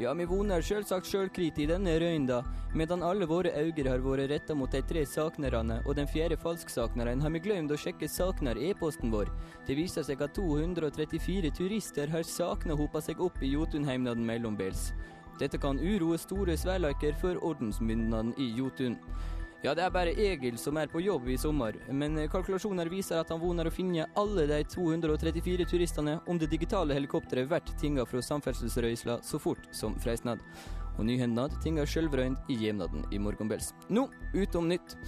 Ja, 0.00 0.12
vi 0.12 0.26
voner 0.28 0.60
selvsagt 0.60 1.08
sjølkrit 1.08 1.56
i 1.56 1.70
denne 1.70 1.94
røynda, 2.00 2.42
medan 2.76 3.00
alle 3.04 3.24
våre 3.28 3.54
øyne 3.56 3.88
har 3.88 4.04
vært 4.04 4.28
retta 4.34 4.52
mot 4.52 4.76
de 4.76 4.84
tre 4.84 5.06
saknerne 5.08 5.80
og 5.86 5.96
den 5.96 6.08
fjerde 6.08 6.36
falsksakneren, 6.36 7.24
har 7.24 7.32
vi 7.32 7.42
glemt 7.48 7.72
å 7.72 7.80
sjekke 7.80 8.08
sakner-e-posten 8.12 9.08
vår. 9.12 9.32
Det 9.64 9.80
viser 9.80 10.04
seg 10.04 10.20
at 10.20 10.36
234 10.36 11.56
turister 11.56 12.12
har 12.12 12.28
sakna 12.28 12.76
hopa 12.76 13.00
seg 13.00 13.24
opp 13.24 13.40
i 13.40 13.54
Jotunheimnaden 13.56 14.28
mellombels. 14.28 14.90
Dette 15.42 15.58
kan 15.58 15.80
uroe 15.82 16.18
store 16.20 16.54
sverleiker 16.54 17.16
for 17.18 17.38
ordensmyndighetene 17.42 18.36
i 18.38 18.52
Jotun. 18.54 18.94
Ja, 19.62 19.72
det 19.78 19.82
er 19.84 19.92
bare 19.94 20.12
Egil 20.18 20.56
som 20.58 20.78
er 20.78 20.90
på 20.90 21.00
jobb 21.02 21.28
i 21.30 21.36
sommer, 21.38 21.76
men 21.90 22.18
kalkulasjoner 22.30 22.88
viser 22.90 23.20
at 23.20 23.30
han 23.30 23.38
voner 23.42 23.66
å 23.66 23.74
finne 23.74 24.08
alle 24.18 24.48
de 24.50 24.58
234 24.70 25.66
turistene 25.70 26.16
om 26.30 26.38
det 26.38 26.50
digitale 26.50 26.94
helikopteret 26.98 27.50
blir 27.50 27.74
tinga 27.78 28.06
fra 28.06 28.22
samferdselsrøysla 28.26 29.20
så 29.26 29.38
fort 29.42 29.66
som 29.70 29.94
freistnad. 30.02 30.42
Og 30.98 31.06
nyhendnad 31.08 31.54
tinga 31.62 31.86
sjølvrøynd 31.88 32.50
i 32.50 32.58
jevnaden 32.58 33.06
i 33.14 33.22
morgenbels. 33.22 33.70
Nå, 33.88 34.08
utom 34.34 34.66
nytt. 34.70 34.98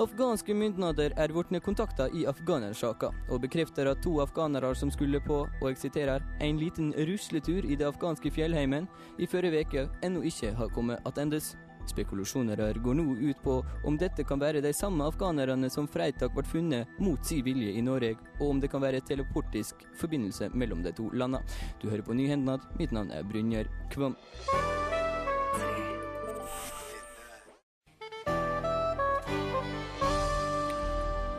Afghanske 0.00 0.54
myndigheter 0.56 1.12
er 1.20 1.32
blitt 1.34 1.64
kontakta 1.64 2.06
i 2.16 2.24
afghanersaka, 2.24 3.10
og 3.28 3.42
bekrefter 3.42 3.90
at 3.90 4.00
to 4.00 4.22
afghanere 4.22 4.74
som 4.74 4.90
skulle 4.90 5.20
på, 5.20 5.42
og 5.60 5.66
jeg 5.68 5.76
siterer, 5.76 6.24
en 6.40 6.56
liten 6.56 6.94
rusletur 6.96 7.66
i 7.68 7.76
det 7.76 7.84
afghanske 7.84 8.32
fjellheimen 8.32 8.88
i 9.18 9.26
forrige 9.26 9.66
uke, 9.66 9.84
ennå 10.02 10.24
ikke 10.24 10.54
har 10.56 10.72
kommet 10.72 11.04
attendes. 11.04 11.56
Spekulasjoner 11.90 12.78
går 12.78 12.94
nå 12.94 13.04
ut 13.20 13.42
på 13.42 13.58
om 13.84 13.98
dette 13.98 14.24
kan 14.24 14.40
være 14.40 14.62
de 14.64 14.72
samme 14.72 15.04
afghanerne 15.04 15.68
som 15.68 15.88
fredag 15.90 16.32
ble 16.32 16.46
funnet 16.46 16.88
mot 16.98 17.20
sin 17.26 17.44
vilje 17.44 17.76
i 17.76 17.84
Norge, 17.84 18.16
og 18.40 18.48
om 18.48 18.64
det 18.64 18.72
kan 18.72 18.80
være 18.80 19.04
teleportisk 19.04 19.84
forbindelse 20.00 20.48
mellom 20.54 20.82
de 20.82 20.94
to 20.96 21.10
landene. 21.12 21.44
Du 21.82 21.90
hører 21.90 22.06
på 22.06 22.16
Nyhendnad. 22.16 22.64
Mitt 22.78 22.96
navn 22.96 23.10
er 23.10 23.28
Brynjar 23.28 23.68
Kvam. 23.90 24.16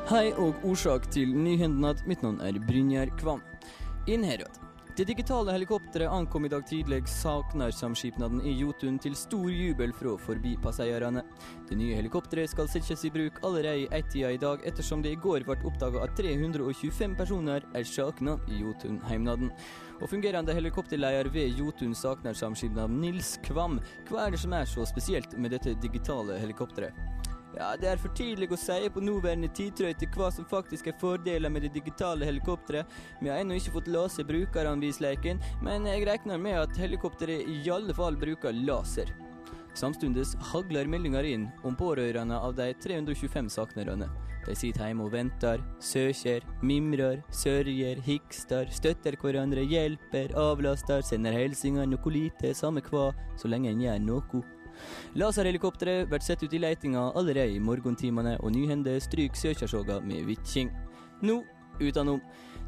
Hei 0.03 0.33
og 0.35 0.65
årsak 0.67 1.05
til 1.15 1.29
Nyhendnad. 1.31 2.01
Mitt 2.11 2.25
navn 2.25 2.41
er 2.43 2.57
Brynjar 2.59 3.07
Kvam. 3.15 3.39
Inn 4.11 4.25
herad. 4.27 4.57
Det 4.97 5.05
digitale 5.07 5.53
helikopteret 5.55 6.11
ankom 6.11 6.43
i 6.43 6.49
dag 6.51 6.65
tidlig 6.67 7.05
Saknarsamskipnaden 7.07 8.41
i 8.43 8.51
Jotun 8.59 8.97
til 8.99 9.15
stor 9.15 9.47
jubel 9.47 9.95
fra 9.95 10.17
forbipasseierne. 10.25 11.23
Det 11.69 11.79
nye 11.79 11.95
helikopteret 11.95 12.51
skal 12.51 12.67
settes 12.67 13.05
i 13.07 13.13
bruk 13.15 13.39
allerede 13.47 13.85
i 13.85 13.87
ett-tida 13.95 14.33
i 14.35 14.41
dag, 14.43 14.59
ettersom 14.67 15.05
det 15.05 15.15
i 15.15 15.21
går 15.23 15.47
ble 15.47 15.55
oppdaga 15.71 16.03
at 16.03 16.19
325 16.19 17.15
personer 17.23 17.63
er 17.71 17.87
savna 17.87 18.35
i 18.51 18.59
Jotun-heimnaden. 18.59 19.55
Og 20.01 20.11
fungerende 20.11 20.59
helikopterleder 20.59 21.31
ved 21.31 21.55
Jotun 21.55 21.95
Saknarsamskipnad, 21.95 22.91
Nils 22.91 23.37
Kvam, 23.47 23.79
hva 24.11 24.27
er 24.27 24.35
det 24.35 24.43
som 24.43 24.59
er 24.59 24.67
så 24.67 24.83
spesielt 24.83 25.39
med 25.39 25.55
dette 25.55 25.79
digitale 25.79 26.43
helikopteret? 26.43 26.91
Ja, 27.53 27.75
Det 27.77 27.87
er 27.87 27.99
for 28.01 28.09
tidlig 28.17 28.49
å 28.51 28.57
si 28.57 28.89
på 28.89 29.01
nåværende 29.03 29.49
tidtrøyte 29.53 30.09
hva 30.15 30.31
som 30.33 30.45
faktisk 30.49 30.87
er 30.89 30.97
fordeler 30.99 31.51
med 31.53 31.67
det 31.67 31.73
digitale 31.75 32.25
helikopteret. 32.25 32.85
Vi 33.21 33.29
har 33.29 33.41
ennå 33.41 33.59
ikke 33.59 33.75
fått 33.75 33.91
lese 33.93 34.25
brukeranvisleken, 34.25 35.41
men 35.61 35.85
jeg 35.85 36.07
regner 36.09 36.41
med 36.41 36.57
at 36.63 36.81
helikopteret 36.81 37.45
i 37.45 37.61
alle 37.69 37.93
fall 37.93 38.17
bruker 38.17 38.55
laser. 38.65 39.13
Samtidig 39.77 40.25
hagler 40.51 40.89
meldinger 40.89 41.25
inn 41.25 41.47
om 41.65 41.75
pårørende 41.77 42.37
av 42.37 42.53
de 42.57 42.73
325 42.73 43.49
savnerne. 43.49 44.09
De 44.43 44.55
sitter 44.57 44.89
hjemme 44.89 45.05
og 45.05 45.13
venter, 45.13 45.61
søker, 45.81 46.43
mimrer, 46.61 47.21
sørger, 47.31 48.01
hikster, 48.03 48.67
støtter 48.73 49.15
hverandre, 49.21 49.63
hjelper, 49.63 50.33
avlaster, 50.37 51.01
sender 51.05 51.37
hilsener, 51.37 51.87
noe 51.89 52.13
lite, 52.13 52.51
samme 52.57 52.83
hva, 52.89 53.11
så 53.39 53.49
lenge 53.49 53.71
en 53.71 53.85
gjør 53.85 54.03
noe. 54.03 54.43
Laserhelikopteret 55.15 56.09
blir 56.09 56.23
sett 56.23 56.43
ut 56.43 56.53
i 56.53 56.61
letinga 56.61 57.11
allerede 57.15 57.55
i 57.55 57.59
morgentimene, 57.59 58.37
og 58.41 58.55
Nyhende 58.55 58.99
stryker 59.01 59.39
søkersoga 59.39 59.99
med 60.01 60.25
vitking. 60.29 60.71
Nå 61.23 61.43
utenom. 61.81 62.21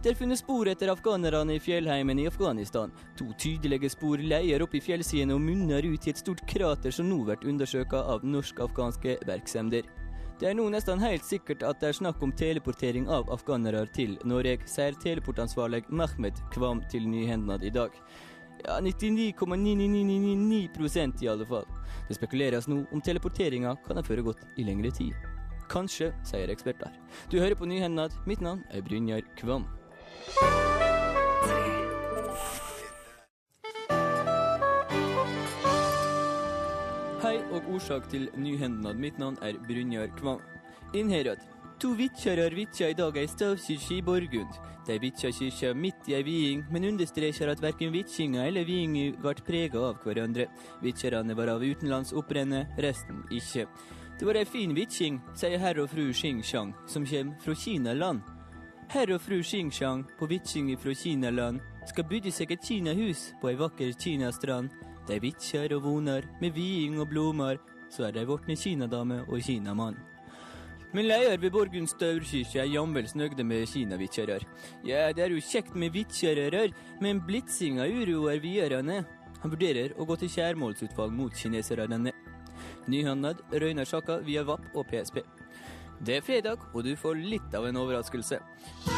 Det 0.04 0.12
er 0.12 0.18
funnet 0.20 0.38
spor 0.38 0.70
etter 0.70 0.92
afghanerne 0.92 1.56
i 1.56 1.62
fjellheimen 1.62 2.20
i 2.22 2.28
Afghanistan. 2.30 2.92
To 3.18 3.32
tydelige 3.42 3.90
spor 3.90 4.22
leier 4.22 4.62
opp 4.62 4.76
i 4.78 4.82
fjellsidene 4.84 5.34
og 5.34 5.42
munner 5.42 5.86
ut 5.86 6.08
i 6.08 6.14
et 6.14 6.22
stort 6.22 6.44
krater 6.50 6.94
som 6.94 7.10
nå 7.10 7.24
blir 7.26 7.48
undersøkt 7.50 7.96
av 7.98 8.26
norsk-afghanske 8.26 9.18
virksomheter. 9.26 9.90
Det 10.36 10.50
er 10.50 10.58
nå 10.58 10.66
nesten 10.68 11.00
helt 11.00 11.24
sikkert 11.24 11.64
at 11.64 11.80
det 11.80 11.90
er 11.90 11.98
snakk 12.02 12.22
om 12.22 12.34
teleportering 12.36 13.08
av 13.08 13.30
afghanere 13.32 13.86
til 13.96 14.18
Norge, 14.28 14.58
sier 14.68 14.98
teleportansvarlig 15.00 15.86
Mehmet 15.88 16.42
Kvam 16.52 16.84
til 16.92 17.08
Nyhendnad 17.08 17.64
i 17.64 17.72
dag. 17.72 17.96
Ja, 18.68 18.82
99,99999% 18.82 21.24
i 21.24 21.28
alle 21.28 21.46
fall. 21.46 21.66
Det 22.08 22.16
spekuleres 22.18 22.68
nå 22.68 22.86
om 22.92 23.02
teleporteringa 23.02 23.76
kan 23.86 23.98
ha 24.00 24.04
foregått 24.04 24.38
i 24.58 24.64
lengre 24.66 24.92
tid. 24.92 25.14
Kanskje, 25.70 26.14
sier 26.26 26.50
eksperter. 26.50 26.90
Du 27.30 27.40
hører 27.40 27.56
på 27.58 27.66
Nyhendnad. 27.70 28.12
Mitt 28.26 28.42
navn 28.42 28.64
er 28.74 28.82
Brynjar 28.82 29.22
Kvam. 29.38 29.66
Hei 37.22 37.38
og 37.54 37.62
årsak 37.78 38.10
til 38.10 38.30
nyhendnad. 38.34 38.98
Mitt 38.98 39.22
navn 39.22 39.38
er 39.46 39.54
Brynjar 39.70 40.10
Kvam. 40.18 40.42
Innherad. 40.94 41.55
To 41.80 41.90
vitjarar 41.94 42.52
vitja 42.56 42.88
i 42.90 42.94
dag 42.96 43.18
ei 43.20 43.28
stavkirke 43.28 43.98
i 43.98 44.02
Borgund. 44.02 44.54
De 44.88 44.96
vitja 45.00 45.32
kirka 45.32 45.74
midt 45.76 46.08
i 46.08 46.14
ei 46.16 46.24
viing, 46.24 46.62
men 46.72 46.86
understreker 46.88 47.52
at 47.52 47.60
verken 47.60 47.92
vitjinga 47.92 48.46
eller 48.48 48.64
viinga 48.64 49.18
ble 49.20 49.34
prega 49.44 49.82
av 49.90 50.00
hverandre. 50.06 50.46
Vitjarane 50.82 51.36
var 51.36 51.52
av 51.52 51.66
utenlands 51.66 52.14
opprenne, 52.16 52.64
resten 52.80 53.26
ikke. 53.28 53.68
Det 54.16 54.24
var 54.24 54.40
ei 54.40 54.46
fin 54.48 54.72
vitjing, 54.72 55.20
sier 55.36 55.60
herr 55.60 55.84
og 55.84 55.92
fru 55.92 56.08
Xing-Shang, 56.14 56.72
som 56.88 57.04
kommer 57.04 57.36
fra 57.44 57.58
Kinaland. 57.66 58.24
Herr 58.88 59.12
og 59.12 59.22
fru 59.28 59.42
Xing-Shang 59.44 60.08
på 60.16 60.32
vitjing 60.32 60.72
fra 60.80 60.96
Kinaland 60.96 61.60
skal 61.92 62.08
bygge 62.08 62.32
seg 62.32 62.56
et 62.56 62.64
kinahus 62.64 63.34
på 63.42 63.52
ei 63.52 63.60
vakker 63.60 63.92
kinastrand. 64.00 64.72
De 65.10 65.20
vitjar 65.20 65.76
og 65.76 65.84
vonar 65.84 66.24
med 66.40 66.56
viing 66.56 67.02
og 67.02 67.10
blomar, 67.12 67.60
så 67.92 68.08
er 68.08 68.16
de 68.16 68.30
vortne 68.30 68.56
kinadame 68.56 69.26
og 69.28 69.44
kinamann. 69.44 70.15
Men 70.96 71.10
leder 71.10 71.42
ved 71.42 71.52
Borgund 71.52 71.90
staurkirke, 71.92 72.62
er 72.62 72.70
jammen 72.72 73.08
snøgde 73.08 73.44
med 73.44 73.66
kinavitjarar. 73.68 74.46
Ja, 74.88 75.10
det 75.12 75.26
er 75.26 75.34
jo 75.34 75.42
kjekt 75.44 75.76
med 75.76 75.92
vitjarar, 75.92 76.72
men 77.04 77.20
blitsinga 77.20 77.84
uroer 77.84 78.40
videre. 78.40 78.80
Han 79.42 79.52
vurderer 79.52 79.92
å 80.00 80.08
gå 80.08 80.16
til 80.22 80.32
kjærmålsutvalg 80.38 81.12
mot 81.12 81.36
kineserne. 81.36 82.14
Nyhandlad 82.88 83.44
røyner 83.52 83.84
saka 83.84 84.22
via 84.24 84.46
VAP 84.48 84.72
og 84.72 84.88
PSP. 84.88 85.20
Det 86.06 86.16
er 86.18 86.24
fredag, 86.24 86.64
og 86.72 86.84
du 86.88 86.94
får 87.00 87.20
litt 87.20 87.54
av 87.56 87.68
en 87.68 87.78
overraskelse. 87.80 88.40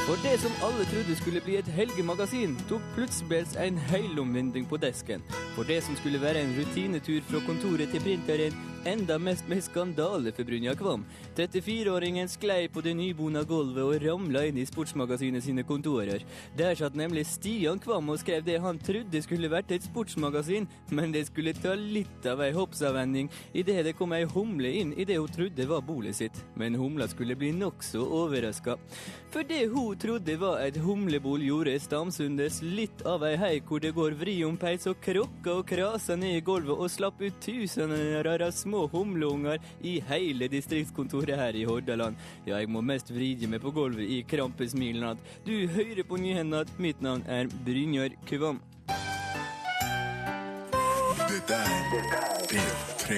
For 0.05 0.21
det 0.21 0.37
som 0.41 0.53
alle 0.65 0.85
trodde 0.91 1.17
skulle 1.17 1.41
bli 1.45 1.57
et 1.57 1.69
helgemagasin, 1.79 2.55
tok 2.69 2.85
plutselig 2.93 3.55
en 3.57 3.77
helomvending 3.89 4.69
på 4.69 4.77
desken. 4.81 5.25
For 5.55 5.65
det 5.65 5.81
som 5.85 5.97
skulle 5.97 6.21
være 6.21 6.45
en 6.45 6.55
rutinetur 6.57 7.25
fra 7.29 7.41
kontoret 7.49 7.89
til 7.93 8.05
printeren, 8.05 8.57
enda 8.87 9.17
mest 9.19 9.47
med 9.47 9.63
skandale 9.63 10.31
for 10.31 10.47
Brynja 10.47 10.75
Kvam. 10.75 11.03
34-åringen 11.35 12.29
sklei 12.31 12.67
på 12.71 12.81
det 12.81 12.93
nybona 12.95 13.43
gulvet 13.43 13.83
og 13.83 14.03
ramla 14.03 14.45
inn 14.47 14.59
i 14.61 14.65
Sportsmagasinet 14.65 15.43
sine 15.43 15.65
kontorer. 15.67 16.23
Der 16.57 16.75
satt 16.79 16.95
nemlig 16.95 17.25
Stian 17.27 17.81
Kvam 17.83 18.07
og 18.13 18.21
skrev 18.21 18.45
det 18.47 18.59
han 18.63 18.79
trodde 18.79 19.21
skulle 19.25 19.51
vært 19.51 19.73
et 19.75 19.83
sportsmagasin, 19.83 20.69
men 20.95 21.11
det 21.11 21.25
skulle 21.27 21.55
ta 21.57 21.75
litt 21.77 22.27
av 22.31 22.41
ei 22.45 22.53
hoppsavvending 22.55 23.27
idet 23.57 23.83
det 23.89 23.95
kom 23.99 24.15
ei 24.15 24.23
humle 24.31 24.71
inn 24.79 24.95
i 24.95 25.05
det 25.07 25.19
hun 25.19 25.35
trodde 25.35 25.67
var 25.67 25.83
bolet 25.83 26.15
sitt. 26.15 26.39
Men 26.55 26.79
humla 26.79 27.09
skulle 27.11 27.35
bli 27.35 27.51
nokså 27.57 28.05
overraska. 28.21 28.77
For 29.33 29.43
det 29.43 29.65
hun 29.73 29.99
trodde 29.99 30.37
var 30.39 30.63
et 30.63 30.79
humlebol, 30.79 31.43
gjorde 31.43 31.75
Stamsundes 31.83 32.61
litt 32.63 33.03
av 33.05 33.25
ei 33.27 33.35
hei 33.37 33.53
hvor 33.59 33.83
det 33.83 33.91
går 33.97 34.15
vri 34.19 34.39
om 34.47 34.55
peis 34.57 34.87
og 34.87 35.01
krokka 35.03 35.59
og 35.59 35.67
krasa 35.67 36.15
ned 36.15 36.39
i 36.39 36.45
gulvet 36.45 36.77
og 36.77 36.91
slapp 36.91 37.19
ut 37.21 37.43
tusener 37.43 38.31
av 38.37 38.51
små 38.55 38.76
humleunger 38.91 39.57
i 39.81 39.97
hele 40.09 40.47
distriktskontoret 40.51 41.39
her 41.39 41.57
i 41.57 41.65
Hordaland. 41.67 42.15
Ja, 42.45 42.57
jeg 42.61 42.69
må 42.69 42.81
mest 42.85 43.11
vride 43.13 43.49
meg 43.49 43.63
på 43.63 43.73
gulvet 43.75 44.05
i 44.05 44.21
krampesmilnad. 44.29 45.17
Du 45.47 45.55
hører 45.73 46.03
på 46.07 46.19
Nyhendad. 46.21 46.71
Mitt 46.77 47.01
navn 47.01 47.23
er 47.27 47.49
Brynjar 47.65 48.13
Kvam. 48.29 48.61
Det 51.27 51.55
er 51.55 51.87
P3. 52.47 53.17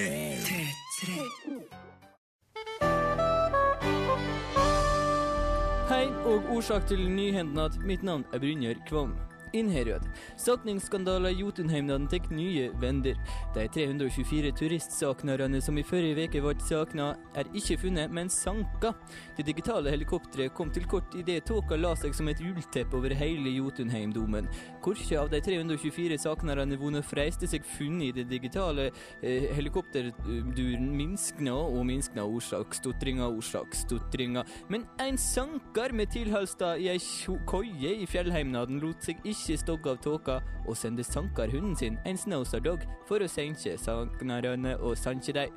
Hei 5.90 6.06
og 6.24 6.50
årsak 6.56 6.86
til 6.88 7.10
nyhendnad. 7.10 7.80
Mitt 7.84 8.02
navn 8.02 8.24
er 8.32 8.38
Brynjar 8.38 8.78
Kvam. 8.88 9.14
Innherred. 9.52 10.02
Sakningsskandalen 10.36 11.32
i 11.32 11.40
Jotunheimnaden 11.40 12.08
tar 12.08 12.30
nye 12.30 12.70
vender. 12.80 13.16
De 13.54 13.66
324 13.68 14.52
turistsaknerne 14.58 15.60
som 15.62 15.78
i 15.78 15.84
forrige 15.86 16.28
uke 16.28 16.42
ble 16.44 16.54
sakna, 16.66 17.10
er 17.34 17.48
ikke 17.56 17.78
funnet, 17.84 18.12
men 18.12 18.30
sanka. 18.30 18.92
Det 19.36 19.46
digitale 19.48 19.90
helikopteret 19.90 20.54
kom 20.54 20.70
til 20.74 20.86
kort 20.90 21.14
idet 21.18 21.46
tåka 21.48 21.78
la 21.78 21.94
seg 21.98 22.14
som 22.16 22.28
et 22.30 22.42
ullteppe 22.44 22.96
over 22.96 23.14
hele 23.18 23.54
Jotunheimdomen. 23.56 24.48
Hvilke 24.84 25.18
av 25.20 25.30
de 25.32 25.40
324 25.44 26.18
saknerne 26.20 26.78
vunnet 26.80 27.06
freiste 27.06 27.48
seg 27.50 27.66
funnet 27.76 28.10
i 28.10 28.12
det 28.20 28.26
digitale 28.30 28.90
eh, 29.22 29.50
helikopterduren, 29.56 30.88
minskna 30.96 31.56
og 31.58 31.82
minskna 31.88 32.24
årsaksstotringa, 32.28 33.28
årsaksstotringa. 33.28 34.44
Men 34.72 34.86
en 35.02 35.18
sankar 35.20 35.94
med 35.96 36.12
tilholdsstad 36.14 36.80
i 36.80 36.90
ei 36.92 37.00
koie 37.48 37.94
i 38.02 38.06
fjellheimnaden 38.08 38.80
lot 38.82 39.04
seg 39.04 39.20
ikke 39.24 39.39
stogge 39.40 39.90
av 39.90 40.00
tåka, 40.04 40.40
og 40.66 40.76
sendte 40.76 41.06
sankarhunden 41.06 41.76
sin, 41.76 41.98
en 42.04 42.18
Snowstar-dog, 42.18 42.84
for 43.08 43.22
å 43.22 43.30
senke 43.30 43.76
sanknarene 43.80 44.76
og 44.78 44.98
sanke 45.00 45.34
dei. 45.36 45.48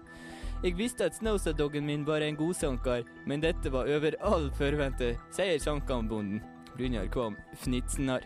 Jeg 0.64 0.78
visste 0.80 1.10
at 1.10 1.18
Snowstar-doggen 1.20 1.84
min 1.86 2.06
var 2.08 2.24
en 2.24 2.40
god 2.40 2.56
Sankar, 2.56 3.04
men 3.28 3.44
dette 3.44 3.70
var 3.74 3.90
over 3.92 4.16
all 4.24 4.50
forvente, 4.56 5.14
sier 5.36 5.60
sankambonden. 5.60 6.40
Brynjar 6.78 7.06
Kvam 7.14 7.36
fnitsnar. 7.54 8.24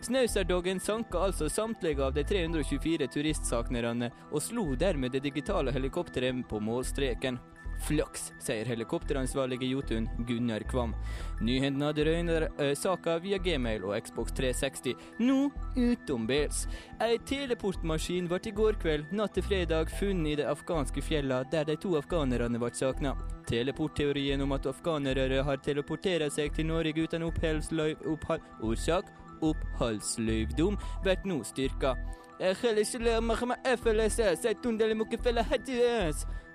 Snausardoggen 0.00 0.80
sanka 0.80 1.18
altså 1.18 1.48
samtlige 1.48 2.04
av 2.04 2.14
de 2.14 2.24
324 2.24 3.08
turistsaknerne, 3.12 4.10
og 4.32 4.42
slo 4.42 4.70
dermed 4.78 5.12
det 5.12 5.24
digitale 5.26 5.72
helikopteret 5.74 6.46
på 6.48 6.60
målstreken. 6.64 7.38
Flaks, 7.80 8.32
sier 8.38 8.68
helikopteransvarlige 8.68 9.66
Jotun, 9.66 10.08
Gunnar 10.28 10.62
Kvam. 10.68 10.94
Nyhendene 11.40 11.88
hadde 11.90 12.50
uh, 12.60 12.74
saka 12.76 13.18
via 13.18 13.38
Gmail 13.38 13.84
og 13.84 13.96
Xbox 14.04 14.32
360. 14.36 14.94
Nå 15.18 15.50
utenbils. 15.76 16.66
Ei 17.00 17.18
teleportmaskin 17.26 18.28
ble 18.28 18.40
i 18.44 18.54
går 18.54 18.78
kveld, 18.82 19.10
natt 19.16 19.34
til 19.34 19.46
fredag, 19.46 19.90
funnet 20.00 20.34
i 20.34 20.36
de 20.42 20.46
afghanske 20.50 21.02
fjellene 21.02 21.48
der 21.52 21.64
de 21.68 21.76
to 21.80 21.96
afghanerne 21.98 22.60
ble 22.60 22.72
savna. 22.76 23.16
Teleportteorien 23.48 24.42
om 24.44 24.52
at 24.52 24.68
afghanere 24.70 25.42
har 25.42 25.64
teleportert 25.64 26.32
seg 26.32 26.54
til 26.54 26.70
Norge 26.70 27.08
uten 27.08 27.26
oppholdsløyv... 27.26 28.06
Opphold, 28.12 28.46
orsak? 28.62 29.10
Oppholdsløyvdom 29.40 30.76
blir 31.04 31.28
nå 31.28 31.40
styrka. 31.48 31.96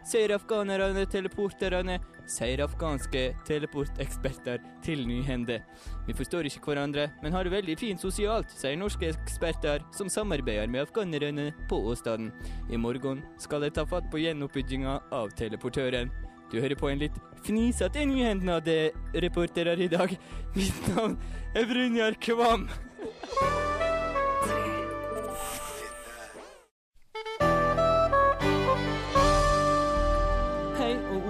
Sier 0.06 0.30
afghanerne 0.36 1.02
teleporterne, 1.10 1.96
sier 2.30 2.62
afghanske 2.62 3.24
teleporteksperter 3.48 4.62
til 4.86 5.02
Nyhende. 5.10 5.58
Vi 6.06 6.14
forstår 6.14 6.46
ikke 6.46 6.62
hverandre, 6.70 7.08
men 7.24 7.34
har 7.34 7.44
det 7.48 7.56
veldig 7.56 7.78
fint 7.82 8.04
sosialt, 8.04 8.54
sier 8.54 8.78
norske 8.78 9.10
eksperter 9.10 9.82
som 9.98 10.12
samarbeider 10.14 10.70
med 10.70 10.86
afghanerne 10.86 11.48
på 11.70 11.82
åstedet. 11.90 12.30
I 12.70 12.78
morgen 12.78 13.24
skal 13.42 13.66
de 13.66 13.74
ta 13.74 13.88
fatt 13.90 14.12
på 14.14 14.22
gjenoppbygginga 14.22 15.00
av 15.10 15.34
teleportøren. 15.42 16.14
Du 16.54 16.60
hører 16.62 16.78
på 16.78 16.92
en 16.92 17.02
litt 17.02 17.18
fnisete 17.46 18.06
det 18.62 18.92
reporterer 19.26 19.82
i 19.82 19.90
dag. 19.90 20.14
Mitt 20.56 20.88
navn 20.94 21.18
er 21.56 21.66
Brynjar 21.66 22.22
Kvam. 22.22 22.70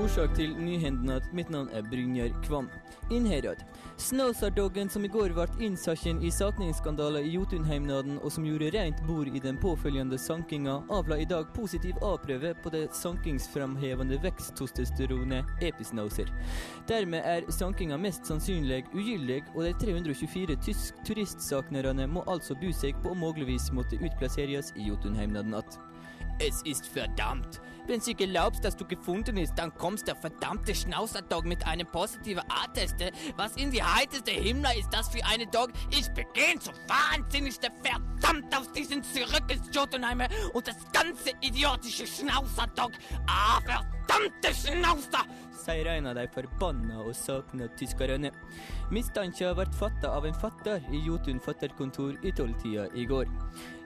Årsak 0.06 0.36
til 0.38 0.52
nyhendnad. 0.62 1.24
Mitt 1.34 1.50
navn 1.50 1.70
er 1.74 1.82
Brynjar 1.82 2.30
Kvam. 2.46 2.68
Innherad. 3.12 3.64
Snåsardogen 3.98 4.90
som 4.90 5.06
i 5.06 5.10
går 5.10 5.32
ble 5.34 5.46
innsaken 5.66 6.20
i 6.22 6.30
sakningsskandaler 6.34 7.26
i 7.26 7.32
Jotunheimnaden, 7.34 8.20
og 8.22 8.34
som 8.36 8.46
gjorde 8.46 8.70
rent 8.76 9.02
bord 9.08 9.32
i 9.32 9.42
den 9.42 9.58
påfølgende 9.58 10.20
sankinga, 10.22 10.76
avla 10.94 11.18
i 11.18 11.26
dag 11.26 11.50
positiv 11.56 11.98
A-prøve 12.06 12.54
på 12.62 12.74
det 12.76 12.84
sankingsframhevende 12.94 14.20
veksttestosteronet 14.22 15.66
episnauser. 15.66 16.30
Dermed 16.92 17.26
er 17.26 17.50
sankinga 17.50 17.98
mest 17.98 18.30
sannsynlig 18.30 18.84
ugyldig, 18.94 19.42
og 19.56 19.66
de 19.66 19.74
324 19.88 20.60
tysk 20.68 21.02
turistsaknerne 21.08 22.06
må 22.12 22.28
altså 22.30 22.58
bo 22.62 22.70
seg 22.78 23.02
på 23.02 23.16
å 23.16 23.20
muligvis 23.26 23.72
måtte 23.74 23.98
utplasseres 23.98 24.74
i 24.78 24.92
Jotunheimnaden 24.92 25.58
igjen. 25.58 25.82
Es 26.40 26.62
ist 26.66 26.96
verdammt. 26.96 27.62
Wenn 27.88 28.02
Sie 28.02 28.16
glaubst, 28.16 28.66
dass 28.66 28.76
du 28.76 28.86
gefunden 28.86 29.38
ist, 29.38 29.54
dann 29.56 29.74
kommst 29.76 30.08
der 30.08 30.16
verdammte 30.16 30.74
Schnauzerdog 30.74 31.46
mit 31.46 31.66
einem 31.68 31.86
positiven 31.86 32.44
A-Teste. 32.50 33.12
Was 33.38 33.56
in 33.58 33.70
die 33.70 33.84
heiteste 33.84 34.32
Himmler 34.32 34.76
ist 34.76 34.90
das 34.92 35.10
für 35.10 35.24
eine 35.26 35.46
Dog? 35.48 35.70
Ich 35.92 36.08
begehe 36.10 36.60
so 36.60 36.72
wahnsinnigste 36.88 37.68
verdammt 37.84 38.58
aus 38.58 38.72
diesen 38.72 39.04
ins 39.04 39.76
Jotunheimer 39.76 40.28
und 40.54 40.68
das 40.68 40.78
ganze 40.92 41.32
idiotische 41.42 42.08
Schnauzerdog. 42.08 42.92
Ah, 43.28 43.60
verdammte 43.62 44.54
Schnauzer! 44.54 45.26
Sier 45.58 45.88
en 45.92 46.10
av 46.12 46.18
de 46.20 46.26
forbanna 46.34 47.00
og 47.04 47.16
savna 47.18 47.68
tyskerne. 47.80 48.32
Mistanken 48.94 49.56
ble 49.58 49.66
fatta 49.80 50.12
av 50.14 50.28
en 50.28 50.38
fatter 50.38 50.84
i 50.94 51.02
Jotun 51.06 51.40
fatterkontor 51.44 52.20
i 52.26 52.34
tolvtida 52.36 52.90
i 52.94 53.08
går. 53.10 53.32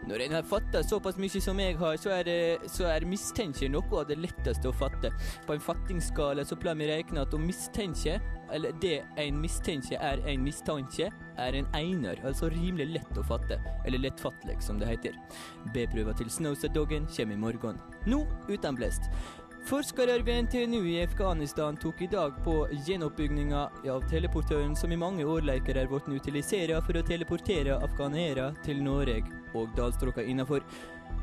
Når 0.07 0.23
en 0.25 0.33
har 0.37 0.43
fatta 0.47 0.81
såpass 0.83 1.17
mye 1.19 1.41
som 1.43 1.59
jeg 1.59 1.75
har, 1.77 1.97
så 1.99 2.13
er, 2.15 2.23
det, 2.23 2.69
så 2.71 2.87
er 2.87 3.07
mistenke 3.07 3.67
noe 3.71 4.01
av 4.01 4.07
det 4.07 4.17
letteste 4.19 4.69
å 4.69 4.75
fatte. 4.75 5.11
På 5.45 5.55
en 5.55 5.63
fattingsskala 5.63 6.45
så 6.47 6.57
pleier 6.59 6.79
vi 6.79 6.87
regne 6.89 7.25
at 7.25 7.35
å 7.35 7.41
mistenke, 7.41 8.15
eller 8.49 8.73
det 8.81 9.01
en 9.19 9.41
mistenke 9.41 9.99
er 9.99 10.23
en 10.25 10.45
mistanke, 10.45 11.09
er 11.39 11.55
en 11.55 11.67
einer, 11.77 12.19
altså 12.25 12.49
rimelig 12.51 12.89
lett 12.95 13.19
å 13.19 13.25
fatte. 13.27 13.59
Eller 13.85 14.01
lettfattelig, 14.07 14.57
som 14.63 14.79
det 14.79 14.89
heter. 14.89 15.19
B-prøva 15.75 16.15
til 16.17 16.31
Snowset-doggen 16.31 17.07
kommer 17.11 17.35
i 17.35 17.43
morgen. 17.43 17.83
Nå 18.07 18.23
uten 18.47 18.79
blest. 18.79 19.11
Forskere 19.69 20.15
til 20.25 20.39
NTNU 20.47 20.79
i 20.89 20.95
Afghanistan 21.03 21.75
tok 21.77 21.99
i 22.01 22.07
dag 22.09 22.39
på 22.41 22.53
gjenoppbygginga 22.87 23.59
av 23.93 24.07
teleportøren 24.09 24.73
som 24.73 24.89
i 24.89 24.97
mange 24.97 25.27
årleiker 25.29 25.77
er 25.77 25.91
blitt 25.91 26.07
utilisert 26.09 26.73
for 26.87 26.97
å 26.97 27.03
teleportere 27.05 27.75
afghanere 27.77 28.47
til 28.65 28.81
Norge 28.81 29.21
og 29.53 29.69
dalstrøka 29.77 30.25
innafor. 30.25 30.65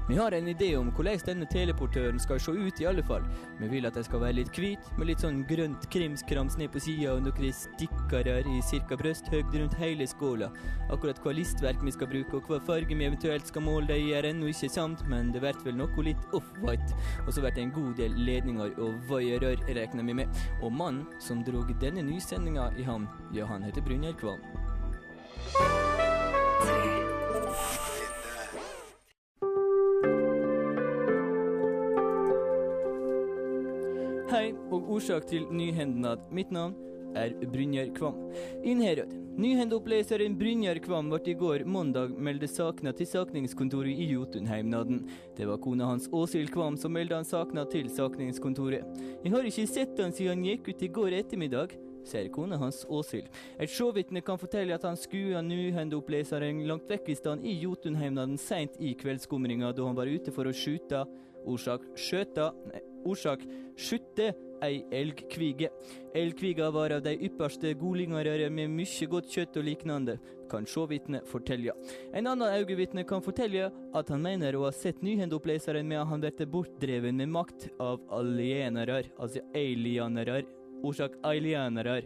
Vi 0.08 0.16
har 0.16 0.32
en 0.32 0.48
idé 0.48 0.68
om 0.78 0.92
hvordan 0.94 1.18
denne 1.26 1.46
teleportøren 1.50 2.20
skal 2.22 2.38
se 2.38 2.52
ut, 2.54 2.80
i 2.80 2.86
alle 2.86 3.02
fall. 3.02 3.24
Vi 3.58 3.66
vil 3.72 3.88
at 3.88 3.96
den 3.98 4.04
skal 4.06 4.20
være 4.22 4.36
litt 4.38 4.54
hvit, 4.54 4.90
med 4.98 5.08
litt 5.10 5.24
sånn 5.24 5.40
grønt 5.50 5.88
krimskrams 5.90 6.54
ned 6.60 6.70
på 6.70 6.82
sida 6.84 7.16
og 7.16 7.24
noen 7.24 7.50
stikkere 7.50 8.36
i 8.46 8.60
cirka 8.62 8.94
brysthøgde 9.00 9.64
rundt 9.64 9.74
hele 9.80 10.06
skåla. 10.06 10.52
Akkurat 10.94 11.18
hva 11.24 11.34
listverk 11.34 11.82
vi 11.82 11.94
skal 11.96 12.10
bruke 12.12 12.38
og 12.38 12.46
hva 12.46 12.60
farge 12.68 12.94
vi 12.94 13.08
eventuelt 13.08 13.50
skal 13.50 13.66
måle 13.66 13.90
det 13.90 13.98
i, 14.04 14.12
er 14.14 14.30
ennå 14.30 14.52
ikke 14.52 14.70
sant, 14.70 15.02
men 15.10 15.32
det 15.34 15.42
blir 15.42 15.58
vel 15.66 15.80
noe 15.80 16.06
litt 16.06 16.30
off-white. 16.38 17.02
Og 17.26 17.32
så 17.34 17.42
blir 17.42 17.56
det 17.58 17.66
en 17.66 17.74
god 17.74 17.98
del 17.98 18.14
ledninger 18.30 18.78
og 18.78 18.94
vaierrør, 19.10 19.66
regner 19.66 20.06
vi 20.06 20.20
med. 20.22 20.46
Og 20.62 20.70
mannen 20.70 21.02
som 21.18 21.42
drog 21.42 21.74
denne 21.82 22.06
nysendinga 22.06 22.70
i 22.78 22.86
havn, 22.86 23.10
ja, 23.34 23.50
han 23.50 23.66
heter 23.66 23.82
Brynjar 23.82 24.14
Kvam. 24.22 24.38
Årsak 34.96 35.26
til 35.28 35.44
nyhendnad. 35.52 36.22
Mitt 36.32 36.48
navn 36.54 36.72
er 37.16 37.34
Brynjar 37.52 37.90
Kvam. 37.96 38.16
Innherred. 38.64 39.10
Nyhendeoppleseren 39.36 40.38
Brynjar 40.40 40.78
Kvam 40.80 41.10
ble 41.12 41.18
i 41.28 41.34
går 41.36 41.64
mandag 41.68 42.14
meldt 42.16 42.46
savna 42.48 42.94
til 42.96 43.08
sakningskontoret 43.10 43.92
i 43.92 44.06
Jotunheimnaden. 44.14 45.02
Det 45.36 45.48
var 45.50 45.60
kona 45.60 45.90
hans 45.90 46.08
Åshild 46.08 46.48
Kvam 46.54 46.78
som 46.80 46.96
meldte 46.96 47.18
han 47.18 47.28
savna 47.28 47.66
til 47.68 47.90
sakningskontoret. 47.92 48.88
Jeg 49.20 49.34
har 49.34 49.50
ikke 49.50 49.66
sett 49.68 50.00
han 50.00 50.16
siden 50.16 50.38
han 50.38 50.48
gikk 50.48 50.72
ut 50.72 50.86
i 50.86 50.92
går 51.00 51.18
ettermiddag, 51.18 51.76
sier 52.08 52.32
kona 52.32 52.56
hans 52.62 52.86
Åshild. 52.88 53.28
Et 53.60 53.68
sjåvitne 53.68 54.24
kan 54.24 54.40
fortelle 54.40 54.80
at 54.80 54.88
han 54.88 54.96
skua 54.96 55.44
nyhendeoppleseren 55.44 56.64
langt 56.70 56.88
vekk 56.88 57.12
i 57.12 57.20
stand 57.20 57.44
i 57.44 57.58
Jotunheimnaden 57.66 58.40
seint 58.40 58.80
i 58.80 58.96
kveldsskumringa 58.96 59.74
da 59.76 59.90
han 59.90 59.98
var 59.98 60.08
ute 60.08 60.32
for 60.32 60.48
å 60.48 60.56
skjuta. 60.56 61.04
Orsak 61.46 61.86
skjøta 61.98 62.50
nei, 62.66 62.82
Orsak 63.06 63.44
skytte 63.78 64.32
ei 64.64 64.80
elgkvige. 64.94 65.68
Elgkviga 66.16 66.70
var 66.74 66.96
av 66.96 67.04
de 67.04 67.12
ypperste 67.28 67.74
godlingarere 67.78 68.48
med 68.50 68.72
mye 68.72 69.08
godt 69.10 69.30
kjøtt 69.30 69.58
og 69.60 69.66
liknande, 69.68 70.16
kan 70.50 70.66
sjåvitne 70.66 71.22
fortelle. 71.26 71.74
En 72.14 72.28
annen 72.30 72.54
augevitne 72.54 73.04
kan 73.06 73.22
fortelle 73.24 73.68
at 73.96 74.12
han 74.12 74.22
mener 74.22 74.56
å 74.56 74.66
ha 74.68 74.72
sett 74.74 75.02
nyhendeoppleseren 75.02 75.86
med 75.88 76.00
at 76.00 76.12
han 76.12 76.22
ble 76.22 76.50
bortdreven 76.50 77.18
med 77.18 77.32
makt 77.34 77.68
av 77.82 78.04
alienere, 78.14 79.02
altså 79.18 79.42
alienere. 79.54 80.44
Orsak 80.84 81.16
alienere. 81.22 82.02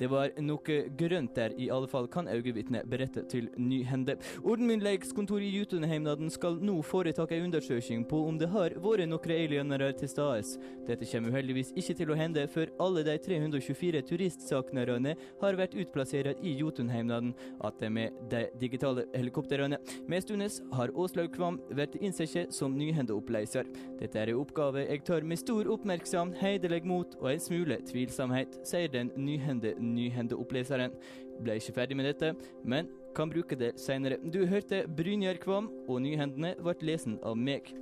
Det 0.00 0.08
var 0.08 0.32
noe 0.40 0.76
grønt 0.96 1.34
der, 1.36 1.52
i 1.60 1.68
alle 1.72 1.88
fall 1.90 2.06
kan 2.08 2.28
øyevitnet 2.28 2.88
berette 2.88 3.20
til 3.28 3.50
Nyhende. 3.60 4.14
Ordmyndighetskontoret 4.40 5.44
i 5.44 5.58
Jotunheimnaden 5.58 6.30
skal 6.32 6.56
nå 6.64 6.78
foreta 6.86 7.26
en 7.28 7.50
undersøking 7.50 8.06
på 8.08 8.22
om 8.28 8.38
det 8.40 8.48
har 8.48 8.76
vært 8.80 9.08
noen 9.10 9.34
alienere 9.34 9.90
til 10.00 10.08
stades. 10.08 10.54
Dette 10.88 11.04
kommer 11.04 11.34
uheldigvis 11.34 11.74
ikke 11.76 11.96
til 11.98 12.12
å 12.12 12.16
hende 12.16 12.46
før 12.48 12.72
alle 12.80 13.04
de 13.04 13.18
324 13.26 14.02
turistsaknerne 14.08 15.14
har 15.42 15.60
vært 15.60 15.76
utplassert 15.76 16.40
i 16.40 16.56
Jotunheimnaden, 16.56 17.34
at 17.60 17.76
det 17.80 17.92
med 17.92 18.16
de 18.32 18.46
digitale 18.60 19.04
helikoptrene. 19.14 19.78
Mestundens 20.08 20.62
har 20.72 20.94
Åslaug 20.96 21.34
Kvam 21.36 21.60
vært 21.76 21.98
innsett 22.00 22.54
som 22.56 22.72
nyhendeoppleiser. 22.78 23.68
Dette 24.00 24.16
er 24.18 24.32
en 24.32 24.40
oppgave 24.40 24.86
jeg 24.86 25.04
tar 25.04 25.28
med 25.28 25.40
stor 25.40 25.68
oppmerksomhet, 25.76 26.40
hederlig 26.40 26.84
mot 26.88 27.14
og 27.20 27.28
en 27.34 27.42
smule 27.42 27.80
tvilsomhet, 28.20 28.60
sier 28.64 28.88
den 28.88 29.10
nyhende 29.16 29.74
nyhendeoppleseren. 29.78 30.92
Ble 31.40 31.56
ikke 31.56 31.72
ferdig 31.72 31.96
med 31.96 32.04
dette, 32.04 32.34
men 32.64 32.88
kan 33.16 33.30
bruke 33.30 33.56
det 33.56 33.72
seinere. 33.80 34.18
Du 34.32 34.44
hørte 34.46 34.84
Brynjar 34.96 35.40
Kvam, 35.40 35.70
og 35.88 36.02
nyhendene 36.02 36.54
ble 36.60 36.74
lesen 36.82 37.18
av 37.24 37.36
meg. 37.36 37.72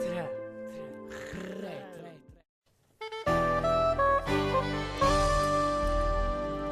Tre, 0.00 0.26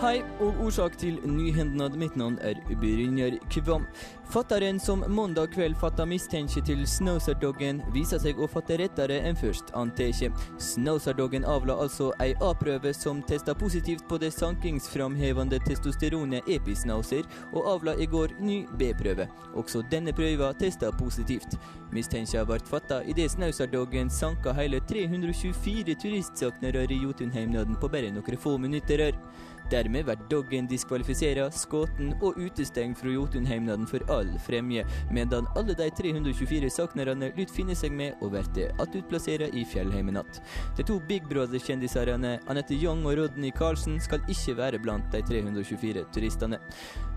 Hei, 0.03 0.19
og 0.43 0.57
årsak 0.65 0.97
til 0.99 1.21
nyhendnad. 1.23 1.95
Mitt 1.95 2.17
navn 2.19 2.35
er 2.43 2.59
Brynjar 2.81 3.37
Kvam. 3.55 3.85
Fatteren 4.33 4.81
som 4.81 5.05
mandag 5.07 5.53
kveld 5.55 5.77
fatta 5.79 6.03
mistenke 6.09 6.59
til 6.67 6.81
Snowserdoggen, 6.89 7.79
viser 7.95 8.19
seg 8.19 8.41
å 8.41 8.49
fatte 8.51 8.81
rettere 8.81 9.21
enn 9.29 9.39
først 9.39 9.71
antatt. 9.79 10.41
Snowserdoggen 10.59 11.47
avla 11.47 11.77
altså 11.85 12.09
ei 12.25 12.33
A-prøve 12.43 12.91
som 12.97 13.21
testa 13.29 13.55
positivt 13.55 14.03
på 14.09 14.19
det 14.19 14.33
sankingsframhevende 14.35 15.61
testosteronet 15.69 16.51
episnauser, 16.51 17.29
og 17.53 17.69
avla 17.77 17.95
i 17.95 18.09
går 18.11 18.35
ny 18.41 18.65
B-prøve. 18.81 19.29
Også 19.55 19.85
denne 19.93 20.17
prøva 20.17 20.51
testa 20.59 20.91
positivt. 20.99 21.55
Mistenka 21.93 22.43
ble 22.49 22.59
fatta 22.67 23.03
idet 23.05 23.31
Snauserdoggen 23.37 24.11
sanka 24.11 24.57
hele 24.57 24.81
324 24.89 25.95
turistsaknere 25.95 26.89
i 26.89 27.03
Jotunheimnaden 27.05 27.77
på 27.79 27.93
bare 27.93 28.11
noen 28.11 28.41
få 28.41 28.57
minutter. 28.59 29.13
Dermed 29.73 30.05
blir 30.05 30.19
doggen 30.29 30.67
diskvalifisert, 30.69 31.55
skutt 31.57 32.01
og 32.21 32.37
utestengt 32.37 32.99
fra 33.01 33.09
Jotunheimnaden 33.09 33.87
for 33.89 34.05
all 34.13 34.29
fremje, 34.45 34.85
medan 35.11 35.49
alle 35.57 35.73
de 35.79 35.89
324 35.97 36.69
saknerne 36.73 37.31
lyt 37.39 37.53
finne 37.53 37.77
seg 37.79 37.95
med 37.97 38.21
å 38.21 38.29
bli 38.33 38.67
attutplassert 38.83 39.55
i 39.57 39.65
fjellheimen 39.65 40.17
att. 40.17 40.43
De 40.77 40.83
to 40.83 41.01
Big 41.09 41.23
Brother-kjendisene 41.29 42.41
Anette 42.47 42.75
Young 42.75 43.07
og 43.07 43.17
Rodney 43.17 43.51
Carlsen 43.51 44.01
skal 44.01 44.21
ikke 44.29 44.57
være 44.57 44.79
blant 44.79 45.09
de 45.13 45.23
324 45.23 46.05
turistene. 46.13 46.59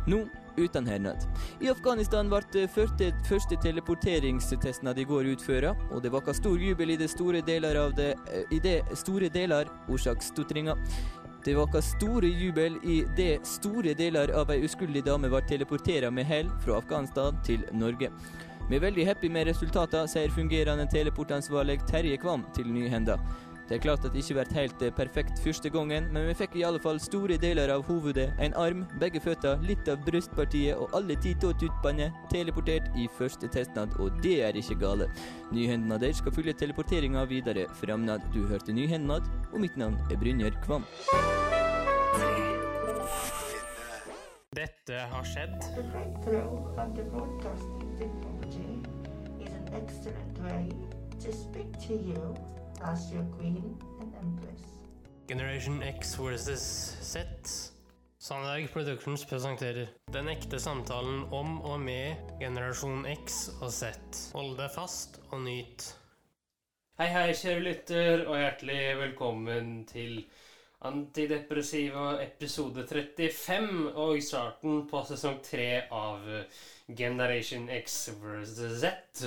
Nå 0.08 0.26
uten 0.58 0.88
hernad. 0.88 1.28
I 1.60 1.70
Afghanistan 1.70 2.30
ble 2.32 2.68
første, 2.72 3.58
teleporteringstestnad 3.64 4.98
i 4.98 5.04
går 5.04 5.34
utført, 5.34 5.76
og 5.92 6.04
det 6.04 6.14
var 6.14 6.32
stor 6.34 6.58
jubel 6.62 6.94
i 6.94 6.98
det 6.98 7.10
store 7.12 7.42
deler 7.42 7.76
av 7.76 7.96
det, 7.98 8.14
i 8.52 8.60
det 8.64 8.82
store 8.96 9.30
deler 9.30 9.68
årsaksstotringa. 9.92 10.78
Det 11.46 11.54
var 11.56 11.82
store 11.82 12.28
jubel 12.28 12.80
i 12.84 13.04
det 13.18 13.46
store 13.46 13.94
deler 13.94 14.32
av 14.34 14.50
ei 14.50 14.64
uskyldig 14.66 15.04
dame 15.06 15.30
var 15.30 15.46
teleportert 15.46 16.10
med 16.10 16.26
hell 16.26 16.50
fra 16.64 16.80
Afghanistan 16.80 17.38
til 17.46 17.62
Norge. 17.72 18.10
Vi 18.66 18.80
er 18.80 18.82
veldig 18.82 19.06
happy 19.06 19.30
med 19.30 19.46
resultatene, 19.52 20.10
sier 20.10 20.34
fungerende 20.34 20.88
teleportansvarlig 20.90 21.84
Terje 21.86 22.18
Kvam 22.18 22.48
til 22.58 22.72
Nyhenda. 22.74 23.20
Det 23.66 23.76
er 23.76 23.82
klart 23.82 24.04
at 24.06 24.14
det 24.14 24.22
ikke 24.22 24.36
ble 24.38 24.60
helt 24.60 24.84
perfekt 24.94 25.40
første 25.42 25.70
gangen, 25.74 26.06
men 26.14 26.28
vi 26.28 26.36
fikk 26.38 26.56
i 26.60 26.64
alle 26.68 26.78
fall 26.82 27.00
store 27.02 27.38
deler 27.42 27.72
av 27.74 27.82
hovedet, 27.88 28.28
en 28.38 28.54
arm, 28.62 28.84
begge 29.02 29.18
føtter, 29.24 29.58
litt 29.66 29.90
av 29.90 30.04
brystpartiet 30.06 30.78
og 30.78 30.94
alle 30.94 31.18
ti 31.24 31.34
tåtuppene 31.42 32.12
teleportert 32.30 32.92
i 32.94 33.08
første 33.18 33.50
testnad, 33.50 33.96
og 33.98 34.20
det 34.22 34.36
er 34.46 34.60
ikke 34.60 34.78
gale. 34.84 35.08
Nyhendenad 35.50 36.06
skal 36.14 36.36
følge 36.36 36.54
teleporteringa 36.54 37.26
videre 37.32 37.66
framnad. 37.82 38.22
Du 38.36 38.46
hørte 38.46 38.74
Nyhendenad, 38.74 39.26
og 39.52 39.64
mitt 39.64 39.78
navn 39.82 39.98
er 40.12 40.22
Brynjar 40.22 40.54
Kvam. 40.62 40.86
Dette 44.56 45.00
har 45.10 45.26
skjedd. 45.26 45.58
To 51.26 51.32
speak 51.32 51.80
to 51.88 51.94
you 51.96 52.65
as 52.92 53.12
your 53.12 53.26
queen 53.38 53.78
and 54.02 54.14
empress. 54.22 54.62
Generation 55.28 55.82
X 55.84 56.16
versus 56.16 56.98
Z. 57.02 57.20
Sandberg 58.18 58.72
Productions 58.74 59.26
presenterer 59.26 59.88
Den 60.14 60.28
ekte 60.28 60.60
samtalen 60.60 61.24
om 61.34 61.62
og 61.62 61.80
med 61.80 62.16
generasjon 62.40 63.06
X 63.10 63.50
og 63.62 63.72
Z. 63.74 63.94
Hold 64.34 64.58
deg 64.60 64.74
fast 64.74 65.20
og 65.32 65.42
nyt. 65.46 65.86
Hei, 67.00 67.08
hei, 67.12 67.34
kjære 67.36 67.64
lytter, 67.64 68.26
og 68.28 68.38
hjertelig 68.40 68.82
velkommen 69.02 69.72
til 69.90 70.22
Antidepressiva 70.86 72.22
episode 72.24 72.86
35 72.88 73.96
og 73.96 74.22
starten 74.24 74.86
på 74.90 75.02
sesong 75.10 75.42
3 75.44 75.68
av 75.90 76.30
Generation 76.88 77.68
X 77.82 77.98
versus 78.22 78.80
Z. 78.86 79.26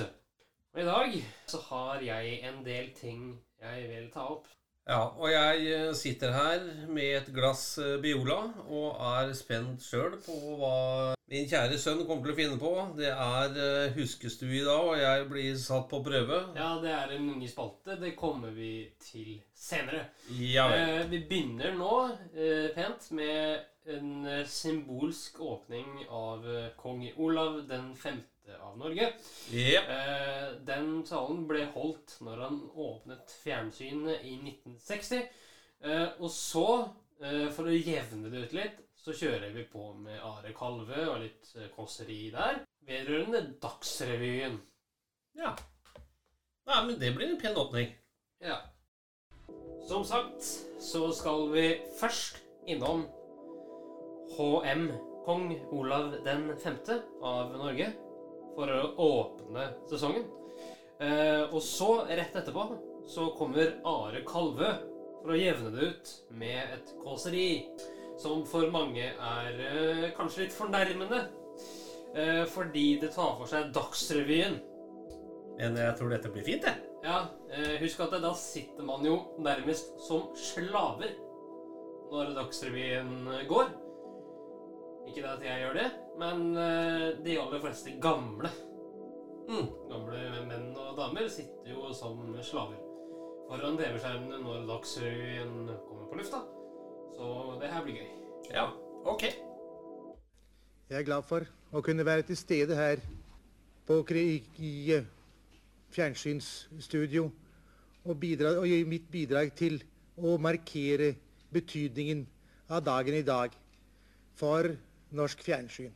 Og 0.73 0.81
i 0.81 0.87
dag 0.87 1.19
så 1.51 1.61
har 1.67 2.01
jeg 2.05 2.39
en 2.47 2.63
del 2.65 2.91
ting 2.95 3.21
jeg 3.61 3.89
vil 3.91 4.09
ta 4.13 4.25
opp. 4.35 4.47
Ja, 4.89 5.03
og 5.05 5.29
jeg 5.29 5.69
eh, 5.69 5.93
sitter 5.93 6.33
her 6.33 6.63
med 6.89 7.19
et 7.19 7.33
glass 7.35 7.77
eh, 7.77 7.99
Biola 8.01 8.39
og 8.65 9.01
er 9.19 9.35
spent 9.37 9.85
sjøl 9.85 10.17
på 10.25 10.37
hva 10.57 11.15
min 11.29 11.45
kjære 11.45 11.77
sønn 11.77 11.99
kommer 12.07 12.25
til 12.25 12.33
å 12.33 12.37
finne 12.39 12.55
på. 12.57 12.69
Det 12.97 13.09
er 13.13 13.57
eh, 13.61 13.91
huskestue 13.93 14.49
i 14.49 14.63
dag, 14.65 14.81
og 14.81 14.95
jeg 14.97 15.27
blir 15.29 15.59
satt 15.61 15.85
på 15.91 15.99
prøve. 16.01 16.39
Ja, 16.57 16.71
det 16.81 16.89
er 16.89 17.13
en 17.19 17.27
ny 17.37 17.49
spalte. 17.51 17.99
Det 18.01 18.15
kommer 18.17 18.55
vi 18.55 18.87
til 19.03 19.35
senere. 19.53 20.07
Ja. 20.33 20.65
Eh, 20.73 21.03
vi 21.11 21.21
begynner 21.29 21.75
nå 21.77 21.99
eh, 22.33 22.71
pent 22.73 23.11
med 23.13 23.61
en 23.89 24.25
symbolsk 24.49 25.37
åpning 25.41 26.01
av 26.09 26.43
kong 26.81 27.05
Olav 27.17 27.61
den 27.69 27.93
av 28.57 28.77
Norge. 28.79 29.11
Yep. 29.53 29.89
Eh, 29.89 30.45
den 30.67 31.03
talen 31.07 31.45
ble 31.49 31.65
holdt 31.73 32.17
når 32.25 32.43
han 32.45 32.59
åpnet 32.73 33.33
fjernsynet 33.43 34.25
i 34.25 34.35
1960. 34.41 35.29
Eh, 35.83 36.07
og 36.19 36.31
så, 36.33 36.67
eh, 37.21 37.47
for 37.55 37.69
å 37.69 37.75
jevne 37.75 38.31
det 38.31 38.45
ut 38.47 38.57
litt, 38.57 38.81
så 38.99 39.15
kjører 39.15 39.53
vi 39.55 39.63
på 39.69 39.93
med 39.95 40.19
Are 40.19 40.51
Kalve 40.53 41.05
og 41.07 41.21
litt 41.23 41.53
kåseri 41.75 42.31
der. 42.33 42.63
Vedrørende 42.87 43.45
Dagsrevyen. 43.61 44.59
Ja. 45.39 45.55
Nei, 46.67 46.81
men 46.85 46.99
det 46.99 47.13
blir 47.15 47.31
en 47.31 47.39
pen 47.41 47.57
åpning. 47.57 47.93
Ja. 48.43 48.59
Som 49.87 50.03
sagt 50.05 50.43
så 50.83 51.07
skal 51.15 51.47
vi 51.53 51.63
først 51.99 52.43
innom 52.69 53.07
HM, 54.35 54.91
kong 55.25 55.49
Olav 55.71 56.13
den 56.25 56.51
femte 56.61 57.01
av 57.25 57.55
Norge, 57.57 57.89
for 58.59 58.71
å 58.75 58.87
åpne 58.99 59.69
sesongen. 59.87 60.25
Eh, 60.99 61.45
og 61.47 61.61
så, 61.63 62.01
rett 62.09 62.35
etterpå, 62.35 62.65
så 63.07 63.29
kommer 63.39 63.77
Are 63.87 64.19
Kalvø 64.27 64.73
for 65.21 65.31
å 65.31 65.39
jevne 65.39 65.71
det 65.71 65.87
ut 65.93 66.11
med 66.35 66.75
et 66.75 66.91
kåseri 66.99 67.47
som 68.19 68.43
for 68.47 68.67
mange 68.73 69.05
er 69.13 69.61
eh, 69.63 70.09
kanskje 70.17 70.43
litt 70.43 70.55
fornærmende. 70.55 71.23
Eh, 72.19 72.43
fordi 72.51 72.97
det 72.99 73.13
tar 73.15 73.37
for 73.39 73.47
seg 73.47 73.71
Dagsrevyen. 73.75 74.59
Men 75.59 75.79
jeg 75.79 75.95
tror 75.95 76.11
dette 76.11 76.31
blir 76.33 76.47
fint, 76.47 76.67
jeg. 76.67 76.83
Ja, 77.05 77.21
eh, 77.55 77.77
husk 77.79 78.01
at 78.03 78.17
da 78.19 78.33
sitter 78.35 78.83
man 78.83 79.05
jo 79.07 79.21
nærmest 79.39 79.95
som 80.03 80.27
slaver 80.35 81.15
når 82.11 82.35
Dagsrevyen 82.35 83.29
går. 83.47 83.71
Ikke 85.09 85.23
det 85.25 85.29
at 85.31 85.45
jeg 85.45 85.63
gjør 85.63 85.77
det, 85.79 85.87
men 86.21 86.43
eh, 86.57 87.05
de 87.25 87.39
aller 87.41 87.61
fleste 87.63 87.97
gamle 88.01 88.51
Gamle 89.49 90.43
menn 90.45 90.75
og 90.77 90.91
damer 90.93 91.25
sitter 91.33 91.71
jo 91.71 91.87
som 91.97 92.19
slaver 92.45 92.77
foran 93.49 93.79
TV-skjermene 93.79 94.37
når 94.43 94.67
Dagsrevyen 94.67 95.55
kommer 95.87 96.03
på 96.11 96.19
lufta. 96.19 96.43
Så 97.15 97.29
det 97.57 97.71
her 97.71 97.81
blir 97.81 97.97
gøy. 97.97 98.11
Ja, 98.53 98.67
ok. 99.09 99.23
Jeg 100.89 100.99
er 100.99 101.07
glad 101.07 101.25
for 101.25 101.47
å 101.73 101.81
kunne 101.85 102.05
være 102.05 102.27
til 102.27 102.37
stede 102.37 102.77
her 102.77 103.01
på, 103.89 104.03
KRIG 104.05 104.61
i 104.61 104.99
fjernsynsstudio 105.97 107.25
og, 108.05 108.13
bidra, 108.21 108.53
og 108.61 108.69
gi 108.69 108.83
mitt 108.85 109.09
bidrag 109.09 109.49
til 109.57 109.81
å 110.21 110.35
markere 110.37 111.15
betydningen 111.49 112.21
av 112.69 112.85
dagen 112.85 113.17
i 113.17 113.25
dag 113.25 113.57
for 114.37 114.69
norsk 115.15 115.41
fjernsyn. 115.43 115.93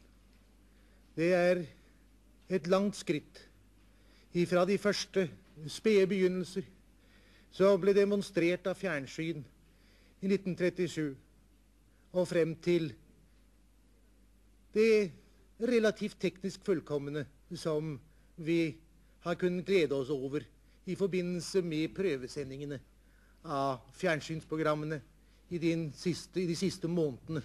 Det 1.15 1.29
er 1.33 1.63
et 2.49 2.67
langt 2.67 2.97
skritt 2.97 3.43
ifra 4.33 4.65
de 4.65 4.77
første 4.81 5.27
spede 5.69 6.07
begynnelser 6.09 6.65
som 7.53 7.77
ble 7.81 7.93
demonstrert 7.93 8.65
av 8.69 8.79
fjernsyn 8.79 9.43
i 10.23 10.29
1937 10.31 11.13
og 12.13 12.27
frem 12.29 12.55
til 12.63 12.89
det 14.73 15.11
relativt 15.61 16.17
teknisk 16.21 16.65
fullkomne 16.65 17.25
som 17.53 17.93
vi 18.41 18.73
har 19.23 19.37
kunnet 19.39 19.65
glede 19.65 19.95
oss 19.95 20.09
over 20.09 20.41
i 20.89 20.95
forbindelse 20.99 21.61
med 21.61 21.93
prøvesendingene 21.95 22.79
av 23.43 23.83
fjernsynsprogrammene 23.99 24.99
i, 25.53 25.59
de 25.59 25.73
siste, 25.95 26.41
i 26.41 26.47
de 26.49 26.55
siste 26.57 26.89
månedene. 26.89 27.43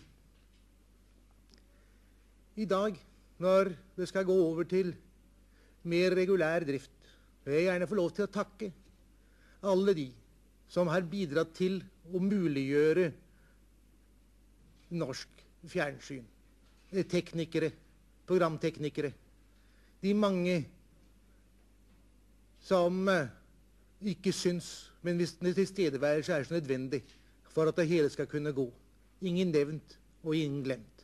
I 2.58 2.66
dag, 2.66 2.96
når 3.38 3.70
det 3.96 4.08
skal 4.10 4.26
gå 4.26 4.34
over 4.34 4.66
til 4.66 4.90
mer 5.86 6.16
regulær 6.18 6.66
drift, 6.66 6.90
vil 7.44 7.54
jeg 7.54 7.68
gjerne 7.68 7.86
få 7.86 7.98
lov 7.98 8.10
til 8.16 8.26
å 8.26 8.32
takke 8.34 8.72
alle 9.68 9.94
de 9.94 10.08
som 10.68 10.90
har 10.90 11.06
bidratt 11.06 11.54
til 11.56 11.78
å 12.10 12.20
muliggjøre 12.22 13.06
norsk 14.98 15.44
fjernsyn. 15.68 16.26
Teknikere, 17.08 17.70
programteknikere. 18.26 19.12
De 20.02 20.14
mange 20.14 20.58
som 22.64 23.08
eh, 23.12 23.30
ikke 24.14 24.32
syns, 24.34 24.90
men 25.02 25.18
hvis 25.20 25.36
tilstedeværelse 25.38 26.34
er 26.34 26.46
så 26.46 26.58
nødvendig 26.58 27.02
for 27.52 27.70
at 27.70 27.78
det 27.78 27.88
hele 27.90 28.10
skal 28.12 28.28
kunne 28.30 28.54
gå. 28.56 28.66
Ingen 29.22 29.52
nevnt 29.54 29.98
og 30.22 30.36
ingen 30.36 30.62
glemt. 30.66 30.97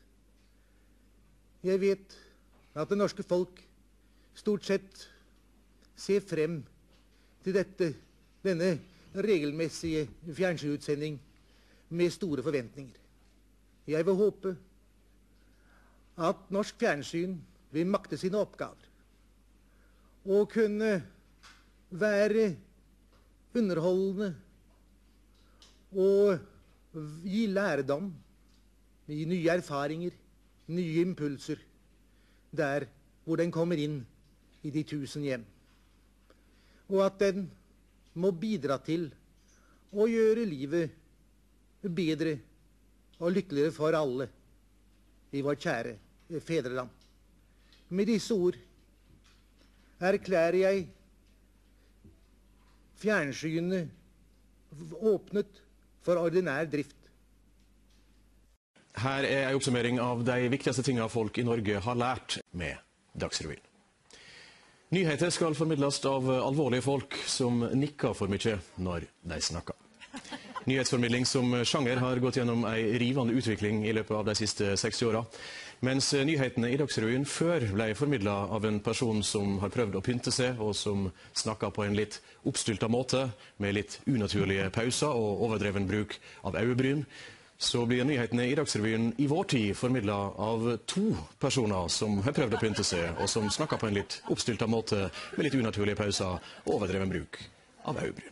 Jeg 1.64 1.80
vet 1.80 2.16
at 2.76 2.90
det 2.90 2.98
norske 2.98 3.24
folk 3.24 3.60
stort 4.36 4.66
sett 4.68 5.04
ser 5.96 6.20
frem 6.26 6.58
til 7.44 7.56
dette, 7.56 7.88
denne 8.44 8.74
regelmessige 9.14 10.08
fjernsynsutsending 10.26 11.16
med 11.94 12.12
store 12.12 12.42
forventninger. 12.44 12.98
Jeg 13.88 14.06
vil 14.06 14.18
håpe 14.18 14.52
at 16.24 16.50
norsk 16.52 16.76
fjernsyn 16.80 17.38
vil 17.72 17.88
makte 17.88 18.18
sine 18.20 18.40
oppgaver 18.42 18.90
og 20.24 20.50
kunne 20.52 20.90
være 21.94 22.44
underholdende 23.54 24.30
og 25.94 26.38
gi 27.24 27.46
lærdom, 27.50 28.10
gi 29.06 29.24
nye 29.28 29.50
erfaringer, 29.52 30.14
nye 30.72 31.02
impulser 31.02 31.60
der 32.54 32.86
hvor 33.24 33.40
den 33.40 33.52
kommer 33.52 33.80
inn 33.80 34.00
i 34.64 34.70
de 34.72 34.84
tusen 34.86 35.24
hjem. 35.24 35.44
Og 36.88 37.04
at 37.04 37.18
den 37.20 37.46
må 38.14 38.30
bidra 38.36 38.78
til 38.84 39.08
å 39.92 40.06
gjøre 40.08 40.44
livet 40.48 40.92
bedre 41.84 42.38
og 43.20 43.32
lykkeligere 43.34 43.74
for 43.74 43.96
alle 43.96 44.28
i 45.34 45.42
vårt 45.44 45.64
kjære 45.64 46.40
fedreland. 46.44 46.90
Med 47.88 48.08
disse 48.08 48.34
ord 48.34 48.56
erklærer 50.00 50.60
jeg 50.62 50.86
fjernsynet 53.00 53.90
åpnet 55.04 55.60
for 56.04 56.20
ordinær 56.20 56.66
drift. 56.70 56.96
Her 59.02 59.26
er 59.26 59.48
en 59.48 59.58
oppsummering 59.58 59.98
av 60.00 60.22
de 60.26 60.48
viktigste 60.52 60.84
tingene 60.86 61.10
folk 61.10 61.38
i 61.38 61.46
Norge 61.46 61.80
har 61.82 61.98
lært 61.98 62.38
med 62.54 62.78
Dagsrevyen. 63.18 63.62
Nyheter 64.94 65.32
skal 65.34 65.56
formidles 65.58 65.98
av 66.06 66.28
alvorlige 66.30 66.84
folk 66.86 67.16
som 67.26 67.64
nikker 67.74 68.14
for 68.14 68.30
mye 68.30 68.60
når 68.78 69.08
de 69.26 69.40
snakker. 69.42 69.74
Nyhetsformidling 70.64 71.26
som 71.26 71.50
sjanger 71.66 71.98
har 72.00 72.20
gått 72.22 72.38
gjennom 72.38 72.62
en 72.64 72.98
rivende 73.02 73.34
utvikling 73.36 73.82
i 73.84 73.92
løpet 73.92 74.16
av 74.16 74.28
de 74.30 74.36
siste 74.38 74.70
60 74.80 75.08
åra. 75.10 75.24
Mens 75.84 76.12
nyhetene 76.14 76.70
i 76.72 76.78
Dagsrevyen 76.80 77.26
før 77.28 77.66
ble 77.74 77.90
formidla 77.98 78.36
av 78.54 78.64
en 78.64 78.78
person 78.80 79.20
som 79.26 79.58
har 79.60 79.72
prøvd 79.74 79.98
å 79.98 80.02
pynte 80.04 80.32
seg, 80.32 80.62
og 80.62 80.72
som 80.78 81.10
snakka 81.36 81.68
på 81.74 81.84
en 81.84 81.98
litt 81.98 82.20
oppstylta 82.48 82.88
måte, 82.88 83.26
med 83.60 83.76
litt 83.76 83.98
unaturlige 84.06 84.70
pauser 84.72 85.12
og 85.12 85.42
overdreven 85.48 85.90
bruk 85.90 86.16
av 86.46 86.56
øyebryn, 86.62 87.04
så 87.64 87.86
blir 87.88 88.04
nyhetene 88.04 88.46
i 88.46 88.54
Dagsrevyen 88.58 89.12
i 89.18 89.26
vår 89.26 89.44
tid 89.44 89.76
formidla 89.76 90.16
av 90.36 90.66
to 90.90 91.06
personer 91.40 91.88
som 91.88 92.20
har 92.26 92.36
prøvd 92.36 92.58
å 92.58 92.60
pynte 92.60 92.84
seg, 92.84 93.16
og 93.18 93.30
som 93.30 93.48
snakker 93.50 93.80
på 93.80 93.88
en 93.88 93.98
litt 93.98 94.20
oppstylta 94.32 94.68
måte 94.68 95.08
med 95.36 95.48
litt 95.48 95.56
unaturlige 95.58 95.98
pauser 95.98 96.36
og 96.36 96.76
overdreven 96.76 97.12
bruk 97.12 97.40
av 97.88 98.00
øyebryn. 98.04 98.30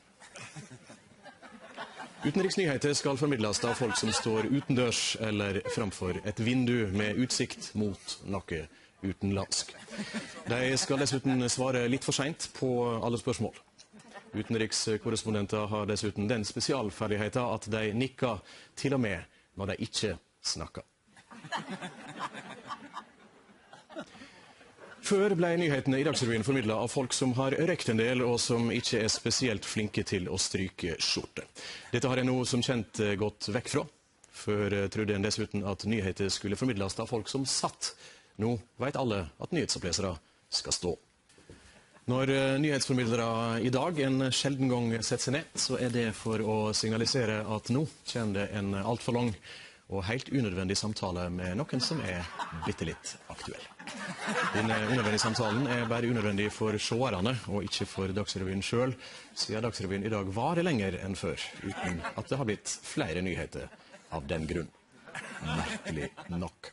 Utenriksnyheter 2.23 2.93
skal 2.95 3.19
formidles 3.19 3.59
av 3.67 3.75
folk 3.75 3.97
som 3.99 4.13
står 4.15 4.47
utendørs 4.53 5.17
eller 5.27 5.59
framfor 5.75 6.21
et 6.23 6.39
vindu 6.39 6.87
med 6.95 7.19
utsikt 7.25 7.73
mot 7.75 8.15
noe 8.31 8.61
utenlandsk. 9.03 9.73
De 10.47 10.61
skal 10.79 11.03
dessuten 11.03 11.43
svare 11.51 11.83
litt 11.91 12.07
for 12.07 12.15
seint 12.15 12.47
på 12.55 12.71
alle 13.03 13.19
spørsmål. 13.19 13.57
Utenrikskorrespondenter 14.33 15.67
har 15.69 15.87
dessuten 15.91 16.29
den 16.31 16.45
spesialferdigheten 16.49 17.45
at 17.45 17.69
de 17.73 17.93
nikker 17.93 18.41
til 18.79 18.97
og 18.97 19.03
med 19.05 19.21
når 19.61 19.73
de 19.73 19.79
ikke 19.85 20.17
snakker. 20.43 20.87
Før 25.03 25.35
ble 25.35 25.49
nyhetene 25.59 25.99
i 25.99 26.05
Dagsrevyen 26.07 26.45
formidla 26.47 26.77
av 26.79 26.89
folk 26.93 27.13
som 27.13 27.35
har 27.37 27.57
røykt 27.59 27.91
en 27.91 27.99
del, 27.99 28.23
og 28.23 28.39
som 28.41 28.71
ikke 28.73 29.01
er 29.03 29.11
spesielt 29.11 29.67
flinke 29.67 30.05
til 30.07 30.29
å 30.31 30.39
stryke 30.41 30.95
skjorte. 31.03 31.45
Dette 31.91 32.09
har 32.09 32.21
jeg 32.21 32.29
nå 32.29 32.37
som 32.49 32.63
kjent 32.63 33.03
eh, 33.03 33.17
gått 33.21 33.51
vekk 33.53 33.73
fra. 33.75 33.83
Før 34.45 34.77
eh, 34.79 34.89
trodde 34.95 35.19
en 35.19 35.27
dessuten 35.27 35.67
at 35.69 35.85
nyheter 35.91 36.31
skulle 36.33 36.57
formidles 36.57 36.97
av 37.03 37.11
folk 37.11 37.29
som 37.29 37.45
satt. 37.45 37.93
Nå 38.41 38.55
vet 38.81 38.97
alle 38.97 39.25
at 39.43 39.53
nyhetsopplesere 39.53 40.15
skal 40.55 40.79
stå. 40.79 40.95
Når 42.11 42.31
eh, 42.35 42.55
nyhetsformidlere 42.59 43.61
i 43.63 43.71
dag 43.71 43.99
en 44.03 44.25
sjelden 44.35 44.71
gang 44.73 44.89
setter 44.99 45.29
seg 45.29 45.37
ned, 45.37 45.53
så 45.55 45.77
er 45.79 45.93
det 45.95 46.09
for 46.19 46.43
å 46.43 46.57
signalisere 46.75 47.45
at 47.47 47.71
nå 47.71 47.85
kommer 48.11 48.41
det 48.41 48.49
en 48.59 48.75
altfor 48.81 49.15
lang 49.21 49.31
og 49.93 50.03
helt 50.09 50.31
unødvendig 50.33 50.77
samtale 50.79 51.29
med 51.31 51.57
noen 51.61 51.83
som 51.85 52.01
er 52.03 52.27
bitte 52.67 52.87
litt 52.89 53.15
aktuell. 53.31 53.65
Denne 54.55 54.79
unødvendige 54.89 55.21
samtalen 55.21 55.67
er 55.71 55.89
bare 55.91 56.09
unødvendig 56.09 56.49
for 56.55 56.79
seerne, 56.81 57.37
og 57.53 57.67
ikke 57.69 57.87
for 57.91 58.15
Dagsrevyen 58.17 58.65
sjøl, 58.65 58.97
siden 59.37 59.63
Dagsrevyen 59.67 60.07
i 60.07 60.13
dag 60.13 60.31
varer 60.35 60.67
lenger 60.67 60.97
enn 61.03 61.19
før, 61.19 61.39
uten 61.63 62.01
at 62.17 62.31
det 62.31 62.41
har 62.41 62.49
blitt 62.49 62.77
flere 62.83 63.23
nyheter 63.23 63.69
av 64.17 64.27
den 64.31 64.49
grunn. 64.49 64.71
Merkelig 65.45 66.09
nok. 66.35 66.73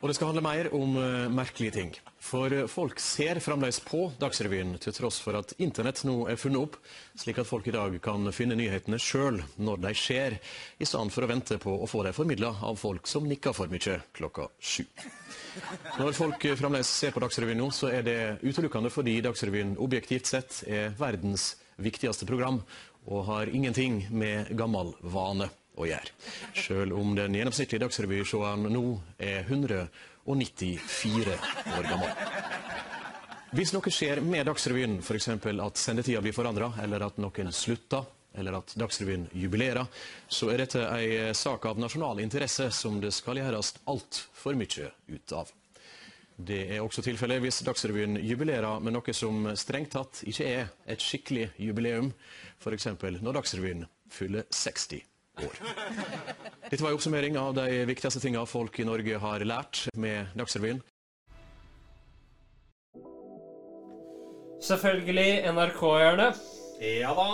Og 0.00 0.08
det 0.08 0.16
skal 0.16 0.30
handle 0.30 0.44
mer 0.44 0.68
om 0.76 0.96
eh, 1.00 1.26
merkelige 1.32 1.74
ting. 1.74 1.92
For 2.22 2.52
eh, 2.52 2.66
folk 2.70 3.00
ser 3.02 3.40
fremdeles 3.42 3.80
på 3.86 4.08
Dagsrevyen, 4.20 4.76
til 4.82 4.94
tross 4.96 5.20
for 5.24 5.38
at 5.38 5.54
internett 5.62 6.02
nå 6.08 6.20
er 6.30 6.40
funnet 6.40 6.66
opp, 6.66 6.78
slik 7.18 7.40
at 7.40 7.48
folk 7.48 7.68
i 7.70 7.74
dag 7.74 7.96
kan 8.04 8.28
finne 8.34 8.58
nyhetene 8.58 9.00
sjøl 9.02 9.40
når 9.56 9.82
de 9.86 9.94
skjer, 9.96 10.38
i 10.78 10.88
stedet 10.88 11.14
for 11.14 11.26
å 11.26 11.30
vente 11.30 11.60
på 11.62 11.74
å 11.74 11.88
få 11.90 12.04
dem 12.06 12.16
formidla 12.16 12.52
av 12.68 12.80
folk 12.80 13.08
som 13.10 13.28
nikker 13.28 13.56
for 13.56 13.72
mye 13.72 14.00
klokka 14.18 14.48
sju. 14.58 14.84
Når 15.98 16.12
folk 16.16 16.48
eh, 16.48 16.58
fremdeles 16.58 16.90
ser 17.00 17.14
på 17.14 17.22
Dagsrevyen 17.24 17.60
nå, 17.62 17.70
så 17.74 17.92
er 17.92 18.04
det 18.06 18.18
utelukkende 18.44 18.92
fordi 18.94 19.18
Dagsrevyen 19.24 19.76
objektivt 19.82 20.30
sett 20.30 20.62
er 20.68 20.92
verdens 20.98 21.54
viktigste 21.78 22.26
program, 22.28 22.62
og 23.08 23.24
har 23.24 23.48
ingenting 23.54 24.02
med 24.12 24.50
gammel 24.58 24.92
vane 25.00 25.48
å 25.78 25.88
gjøre. 25.88 26.14
Selv 26.58 26.98
om 26.98 27.14
den 27.16 27.38
gjennomsnittlige 27.38 27.86
Dagsrevy-seeren 27.86 28.68
nå 28.74 28.84
er 29.22 29.46
194 29.46 31.38
år 31.78 31.88
gammel. 31.88 32.12
Hvis 33.56 33.72
noe 33.72 33.90
skjer 33.92 34.20
med 34.20 34.44
Dagsrevyen, 34.44 34.98
f.eks. 35.00 35.30
at 35.32 35.80
sendetida 35.80 36.20
blir 36.20 36.36
forandra, 36.36 36.72
eller 36.82 37.06
at 37.06 37.20
noen 37.22 37.52
slutter, 37.54 38.04
eller 38.36 38.58
at 38.58 38.74
Dagsrevyen 38.76 39.24
jubilerer, 39.32 39.86
så 40.28 40.50
er 40.52 40.60
dette 40.62 40.82
ei 40.92 41.32
sak 41.34 41.64
av 41.70 41.80
nasjonal 41.80 42.20
interesse 42.20 42.68
som 42.76 43.00
det 43.00 43.14
skal 43.16 43.40
gjøres 43.40 43.72
altfor 43.88 44.58
mye 44.58 44.90
ut 45.08 45.32
av. 45.32 45.54
Det 46.38 46.60
er 46.76 46.84
også 46.84 47.02
tilfellet 47.02 47.40
hvis 47.42 47.64
Dagsrevyen 47.66 48.20
jubilerer 48.20 48.84
med 48.84 48.94
noe 48.94 49.14
som 49.16 49.48
strengt 49.58 49.96
tatt 49.96 50.20
ikke 50.28 50.46
er 50.46 50.68
et 50.86 51.02
skikkelig 51.02 51.48
jubileum, 51.56 52.12
f.eks. 52.60 52.92
når 53.00 53.40
Dagsrevyen 53.40 53.88
fyller 54.12 54.44
60 54.52 55.07
år. 55.46 55.58
Dette 56.68 56.82
var 56.82 56.90
en 56.90 56.98
oppsummering 56.98 57.38
av 57.40 57.54
de 57.56 57.66
viktigste 57.88 58.22
tingene 58.22 58.46
folk 58.48 58.78
i 58.80 58.86
Norge 58.88 59.20
har 59.22 59.44
lært 59.46 59.86
med 59.96 60.32
Dagsrevyen. 60.38 60.82
Selvfølgelig 64.64 65.46
NRK-hjørne. 65.54 66.32
Ja 66.82 67.12
da. 67.14 67.28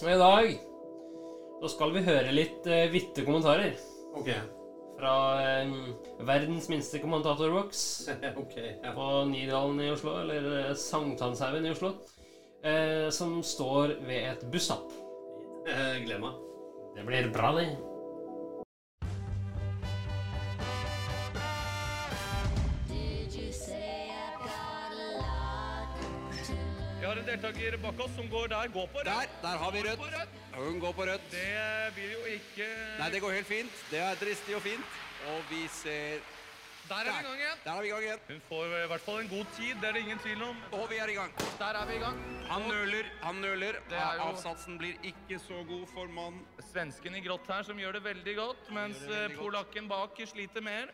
Og 0.00 0.08
i 0.08 0.18
dag 0.20 0.50
så 1.60 1.70
skal 1.74 1.92
vi 1.96 2.04
høre 2.06 2.32
litt 2.32 2.64
uh, 2.68 2.86
vitte 2.92 3.24
kommentarer. 3.26 3.74
Ok. 4.16 4.30
Fra 5.00 5.14
um, 5.64 5.94
verdens 6.28 6.68
minste 6.68 7.00
kommentatorboks 7.00 7.82
Ok, 8.42 8.56
ja. 8.56 8.92
på 8.92 9.08
Nydalen 9.30 9.80
i 9.80 9.90
Oslo, 9.92 10.18
eller 10.22 10.48
uh, 10.70 10.74
Sankthanshaugen 10.76 11.68
i 11.68 11.72
Oslo, 11.72 11.94
uh, 12.64 13.08
som 13.12 13.38
står 13.44 13.96
ved 14.04 14.28
et 14.34 14.44
busstopp. 14.52 14.92
Eh, 15.68 16.00
Glem 16.04 16.24
meg. 16.24 16.49
Det 16.96 17.06
blir 17.06 17.30
bra, 17.30 17.52
det. 17.52 17.76
Vi 27.00 27.06
har 27.06 27.16
en 27.16 27.26
deltaker 27.26 27.76
bak 27.82 28.00
oss 28.00 28.16
som 28.16 28.28
går 28.28 28.48
der. 28.48 28.68
Går 28.68 28.86
på 28.86 28.98
rødt. 28.98 29.06
Der, 29.06 29.30
der 29.42 29.56
har 29.62 29.70
vi 29.72 29.78
rødt. 29.78 30.00
rødt. 30.00 30.28
Hun 30.54 30.80
går 30.80 30.92
på 30.92 31.02
rødt. 31.02 31.30
Det 31.30 31.94
blir 31.94 32.10
jo 32.12 32.24
ikke 32.36 32.66
Nei, 32.98 33.08
det 33.10 33.20
går 33.20 33.30
helt 33.38 33.46
fint. 33.46 33.80
Det 33.90 33.98
er 33.98 34.20
dristig 34.20 34.56
og 34.56 34.62
fint. 34.62 35.00
Og 35.30 35.40
vi 35.50 35.62
ser 35.68 36.20
Der 36.90 36.96
er 36.96 37.04
vi 37.04 37.20
i 37.20 37.22
gang 37.22 37.38
igjen. 37.40 37.58
Der 37.64 37.72
er 37.72 37.80
vi 37.80 37.86
i 37.86 37.90
gang 37.90 38.02
igjen. 38.06 38.22
Hun 38.28 38.40
får 38.48 38.64
i 38.84 38.86
hvert 38.92 39.04
fall 39.06 39.20
en 39.22 39.28
god 39.30 39.46
tid, 39.56 39.74
det 39.80 39.88
er 39.88 39.92
det 39.96 40.02
ingen 40.06 40.18
tvil 40.24 40.42
om. 40.42 40.56
Og 40.78 40.84
vi 40.90 40.96
er 40.98 41.12
i 41.12 41.14
gang. 41.14 41.34
Der 41.60 41.78
er 41.80 41.86
vi 41.86 41.94
i 41.94 42.02
gang. 42.02 42.18
Han 42.50 42.62
nøler, 42.72 43.04
han 43.22 43.34
nøler. 43.44 43.78
Det 43.92 43.98
er 43.98 44.14
jo- 44.18 44.26
Avsatsen 44.30 44.78
blir 44.78 44.94
ikke 45.04 45.38
så 45.38 45.62
god 45.68 45.86
for 45.94 46.06
mann. 46.18 46.40
Svensken 46.72 47.14
i 47.14 47.20
grått 47.20 47.46
her 47.46 47.62
som 47.62 47.78
gjør 47.78 47.92
det 47.92 48.04
veldig 48.04 48.36
godt, 48.36 48.70
mens 48.70 48.98
veldig 49.06 49.36
polakken 49.38 49.88
godt. 49.88 50.18
bak 50.18 50.28
sliter 50.28 50.60
mer. 50.60 50.86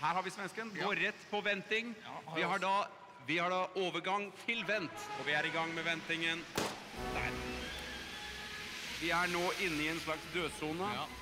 Her 0.00 0.14
har 0.16 0.22
vi 0.22 0.30
svensken. 0.30 0.72
Ja. 0.76 0.84
Går 0.84 0.94
rett 1.06 1.30
på 1.30 1.40
venting. 1.44 1.94
har 2.26 2.36
Vi 2.36 2.42
har 2.42 2.58
da 2.58 2.86
vi 3.26 3.36
har 3.38 3.50
da 3.50 3.66
overgang 3.76 4.32
til 4.46 4.64
vent, 4.66 4.90
og 5.18 5.26
vi 5.26 5.32
er 5.32 5.44
i 5.44 5.50
gang 5.54 5.74
med 5.74 5.84
ventingen. 5.84 6.44
Der. 7.14 7.30
Vi 9.00 9.10
er 9.10 9.26
nå 9.26 9.52
inne 9.60 9.82
i 9.84 9.88
en 9.88 10.00
slags 10.00 10.22
dødsone. 10.34 10.88
Eh, 10.94 11.21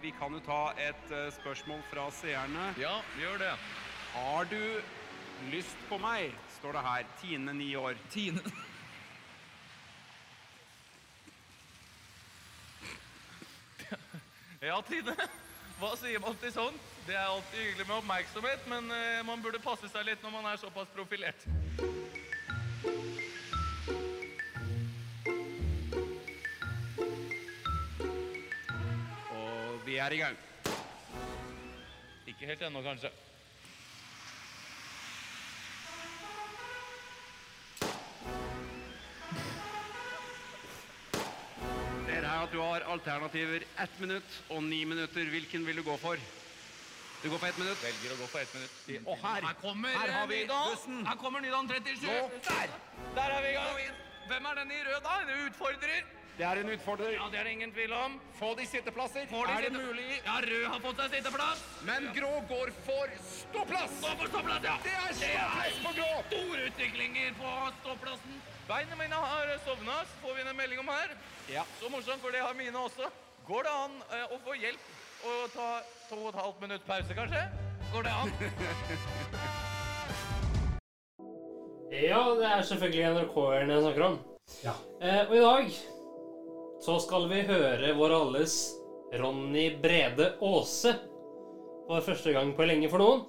vi 0.00 0.10
kan 0.16 0.32
jo 0.32 0.40
ta 0.40 0.72
et 0.80 1.10
eh, 1.12 1.32
spørsmål 1.36 1.82
fra 1.90 2.10
seerne. 2.10 2.74
Ja, 2.80 3.00
gjør 3.20 3.38
det. 3.42 3.54
Har 4.14 4.44
du 4.48 4.80
lyst 5.52 5.76
på 5.88 5.98
meg? 6.00 6.32
står 6.58 6.72
det 6.72 6.80
her. 6.82 7.04
Tine, 7.20 7.52
ni 7.54 7.76
år. 7.76 7.94
Tine 8.10 8.40
Ja, 14.62 14.82
Tine. 14.88 15.14
Hva 15.78 15.96
sier 15.96 16.18
man 16.18 16.34
til 16.40 16.52
sånt? 16.52 16.80
Det 17.06 17.14
er 17.14 17.28
alltid 17.28 17.58
hyggelig 17.62 17.86
med 17.86 17.96
oppmerksomhet, 18.00 18.66
men 18.66 18.90
eh, 18.90 19.26
man 19.26 19.42
burde 19.42 19.58
passe 19.62 19.88
seg 19.92 20.04
litt 20.08 20.22
når 20.24 20.30
man 20.34 20.44
er 20.50 20.56
såpass 20.58 20.88
profilert. 20.96 21.46
Vi 29.88 29.96
er 29.96 30.12
i 30.12 30.20
gang. 30.20 30.36
Ikke 32.28 32.46
helt 32.50 32.62
ennå, 32.66 32.82
kanskje. 32.84 33.10
Ser 42.08 42.26
her 42.26 42.42
at 42.42 42.52
du 42.52 42.58
har 42.60 42.84
alternativer 42.92 43.64
ett 43.64 44.00
minutt 44.02 44.36
og 44.50 44.60
ni 44.66 44.82
minutter. 44.84 45.30
Hvilken 45.32 45.64
vil 45.66 45.80
du 45.80 45.86
gå 45.86 45.96
for? 46.02 46.20
Du 47.22 47.30
går 47.30 47.38
for 47.38 47.48
ett 47.48 47.58
minutt? 47.58 47.80
Velger 47.82 48.12
å 48.14 48.20
gå 48.20 48.28
for 48.28 48.44
ett 48.44 48.54
minutt. 48.54 48.76
Og 49.08 49.16
her, 49.24 49.48
Her 49.48 49.56
kommer 49.62 49.96
her 49.96 50.12
har 50.18 50.28
vi 50.30 50.44
bussen. 50.52 51.00
Her 51.06 51.16
kommer 51.16 51.42
Nydalen 51.42 51.72
37. 51.72 52.06
Nå. 52.06 52.20
Der! 52.50 52.76
Der 53.16 53.34
er 53.38 53.42
vi 53.42 53.56
i 53.56 53.56
gang. 53.56 53.98
Hvem 54.28 54.46
er 54.52 54.60
den 54.60 54.76
i 54.76 54.84
rød, 54.84 55.00
da? 55.08 55.18
En 55.24 55.46
utfordrer? 55.48 56.17
Det 56.38 56.46
er 56.46 56.58
en 56.60 56.68
utfordrer. 56.70 57.16
Ja, 57.16 57.24
det 57.32 57.38
er 57.40 57.48
det 57.48 57.52
ingen 57.56 57.72
tvil 57.74 57.92
om. 57.98 58.12
Få 58.38 58.52
de 58.54 58.66
sitteplasser. 58.70 59.24
Får 59.26 59.48
de 59.48 59.54
er 59.56 59.64
det 59.66 59.72
mulig? 59.74 60.04
Ja, 60.22 60.36
rød 60.44 60.66
har 60.70 60.82
fått 60.84 61.00
seg 61.02 61.16
sitteplass. 61.16 61.64
Men 61.88 62.06
grå 62.14 62.30
går 62.50 62.70
for 62.86 63.16
ståplass. 63.30 63.96
Gå 64.04 64.12
for 64.20 64.30
ståplass, 64.30 64.68
ja. 64.68 64.76
Det 64.84 64.92
er 65.00 65.16
ståplass 65.18 65.80
på 65.86 65.94
grå. 65.96 66.06
store 66.28 66.68
utviklinger 66.68 67.34
på 67.40 67.56
ståplassen. 67.80 68.38
Beina 68.68 69.00
mine 69.02 69.18
har 69.24 69.50
sovna, 69.66 69.98
får 70.22 70.38
vi 70.38 70.46
en 70.46 70.56
melding 70.60 70.84
om 70.84 70.94
her. 70.94 71.16
Ja. 71.50 71.66
Så 71.80 71.90
morsomt, 71.90 72.22
for 72.22 72.30
det 72.30 72.44
har 72.46 72.54
mine 72.54 72.86
også. 72.86 73.10
Går 73.50 73.66
det 73.66 73.74
an 73.82 73.98
eh, 74.12 74.30
å 74.30 74.38
få 74.46 74.54
hjelp 74.62 75.26
og 75.26 75.52
ta 75.56 75.68
to 76.06 76.20
og 76.22 76.30
et 76.30 76.42
halvt 76.44 76.64
minutt 76.68 76.86
pause, 76.86 77.18
kanskje? 77.18 77.44
Går 77.90 78.06
det 78.06 78.14
an? 78.14 78.30
Ja, 81.88 82.20
det 82.36 82.44
er 82.44 82.62
selvfølgelig 82.68 83.04
NRK-erne 83.14 83.72
jeg 83.72 83.82
snakker 83.82 84.02
om. 84.10 84.18
Ja. 84.60 84.74
Eh, 85.00 85.22
og 85.24 85.36
i 85.36 85.40
dag 85.40 85.70
så 86.80 86.98
skal 87.02 87.26
vi 87.30 87.42
høre 87.48 87.94
vår 87.98 88.14
alles 88.20 88.58
Ronny 89.18 89.70
Brede 89.82 90.34
Aase 90.44 90.94
for 91.88 92.04
første 92.04 92.34
gang 92.34 92.52
på 92.56 92.66
lenge 92.68 92.90
for 92.92 93.02
noen. 93.02 93.24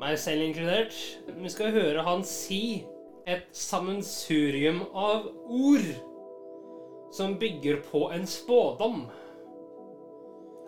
Meg 0.00 0.16
selv 0.18 0.44
inkludert. 0.46 0.94
Vi 1.36 1.50
skal 1.52 1.74
høre 1.74 2.04
han 2.06 2.24
si 2.26 2.84
et 3.28 3.44
sammensurium 3.54 4.82
av 4.96 5.28
ord 5.46 5.90
som 7.12 7.36
bygger 7.38 7.82
på 7.90 8.06
en 8.14 8.26
spådom. 8.26 9.04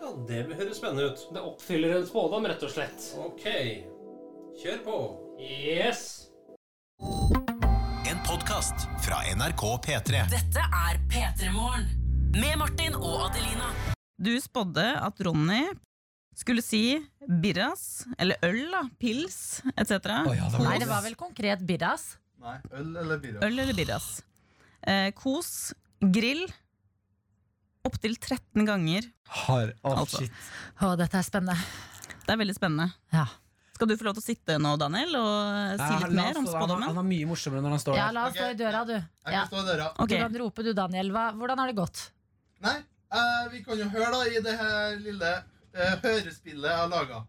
Ja, 0.03 0.13
det 0.29 0.45
høres 0.53 0.77
spennende 0.77 1.09
ut. 1.09 1.25
Det 1.33 1.41
oppfyller 1.41 1.97
en 1.97 2.07
spådom, 2.07 2.45
rett 2.45 2.63
og 2.63 2.71
slett. 2.75 3.09
Ok. 3.25 3.49
Kjør 4.61 4.79
på. 4.85 5.01
Yes. 5.41 6.29
En 8.05 8.21
podkast 8.29 8.87
fra 9.03 9.25
NRK 9.33 9.67
P3. 9.89 10.25
Dette 10.37 10.71
er 10.85 11.05
P3 11.09 11.51
Morgen 11.57 12.04
med 12.39 12.57
Martin 12.59 12.95
og 12.99 13.27
Adelina. 13.29 13.69
Du 14.17 14.31
spådde 14.41 14.85
at 15.03 15.19
Ronny 15.27 15.63
skulle 16.35 16.63
si 16.63 16.97
birras, 17.27 18.05
eller 18.19 18.39
øl, 18.43 18.65
da, 18.73 18.81
pils 18.99 19.37
etc. 19.75 20.09
Nei, 20.27 20.79
det 20.81 20.89
var 20.89 21.03
vel 21.05 21.15
konkret 21.19 21.63
birras. 21.67 22.15
Nei, 22.43 22.57
øl 22.75 22.91
eller 23.03 23.21
birras. 23.23 23.45
Øl 23.47 23.59
eller 23.63 23.77
birras. 23.77 24.09
Eh, 24.85 25.09
kos, 25.17 25.73
grill, 26.01 26.43
opptil 27.87 28.17
13 28.19 28.67
ganger. 28.67 29.07
Har, 29.45 29.71
altså. 29.87 30.27
Å, 30.83 30.91
dette 30.99 31.17
er 31.21 31.25
spennende. 31.25 31.57
Det 32.25 32.33
er 32.35 32.39
veldig 32.41 32.55
spennende. 32.57 32.91
Ja. 33.13 33.25
Skal 33.75 33.89
du 33.91 33.97
få 33.99 34.05
lov 34.07 34.15
til 34.15 34.23
å 34.23 34.27
sitte 34.29 34.55
nå, 34.61 34.75
Daniel, 34.79 35.17
og 35.19 35.79
si 35.81 35.95
litt 36.05 36.13
mer 36.15 36.37
om 36.39 36.45
spådommen? 36.47 36.85
han 36.87 36.99
er 37.01 37.07
mye 37.09 37.27
morsommere 37.27 37.63
når 37.65 37.73
han 37.75 37.81
står 37.83 37.97
der. 37.97 37.99
Ja, 37.99 38.11
la 38.15 38.27
oss 38.29 38.37
stå 38.37 38.45
i 38.53 38.59
døra, 38.59 38.83
du. 38.87 38.93
Jeg 38.95 39.33
Ja. 39.33 39.41
kan 39.41 39.49
stå 39.51 39.63
i 39.63 39.67
døra. 39.67 39.87
Du 39.99 40.15
kan 40.15 40.37
rope 40.39 40.63
du, 40.63 40.71
Daniel. 40.77 41.11
Hva, 41.11 41.25
hvordan 41.35 41.59
har 41.59 41.67
det 41.71 41.75
gått? 41.75 42.03
Nei, 42.65 42.79
uh, 43.13 43.45
vi 43.53 43.61
kan 43.65 43.79
jo 43.79 43.87
høre 43.93 44.11
da 44.15 44.25
i 44.25 44.41
det 44.41 44.57
her 44.57 44.99
lille 45.03 45.31
uh, 45.77 45.95
hørespillet 46.03 46.69
jeg 46.71 46.77
har 46.81 46.91
laga. 46.91 47.23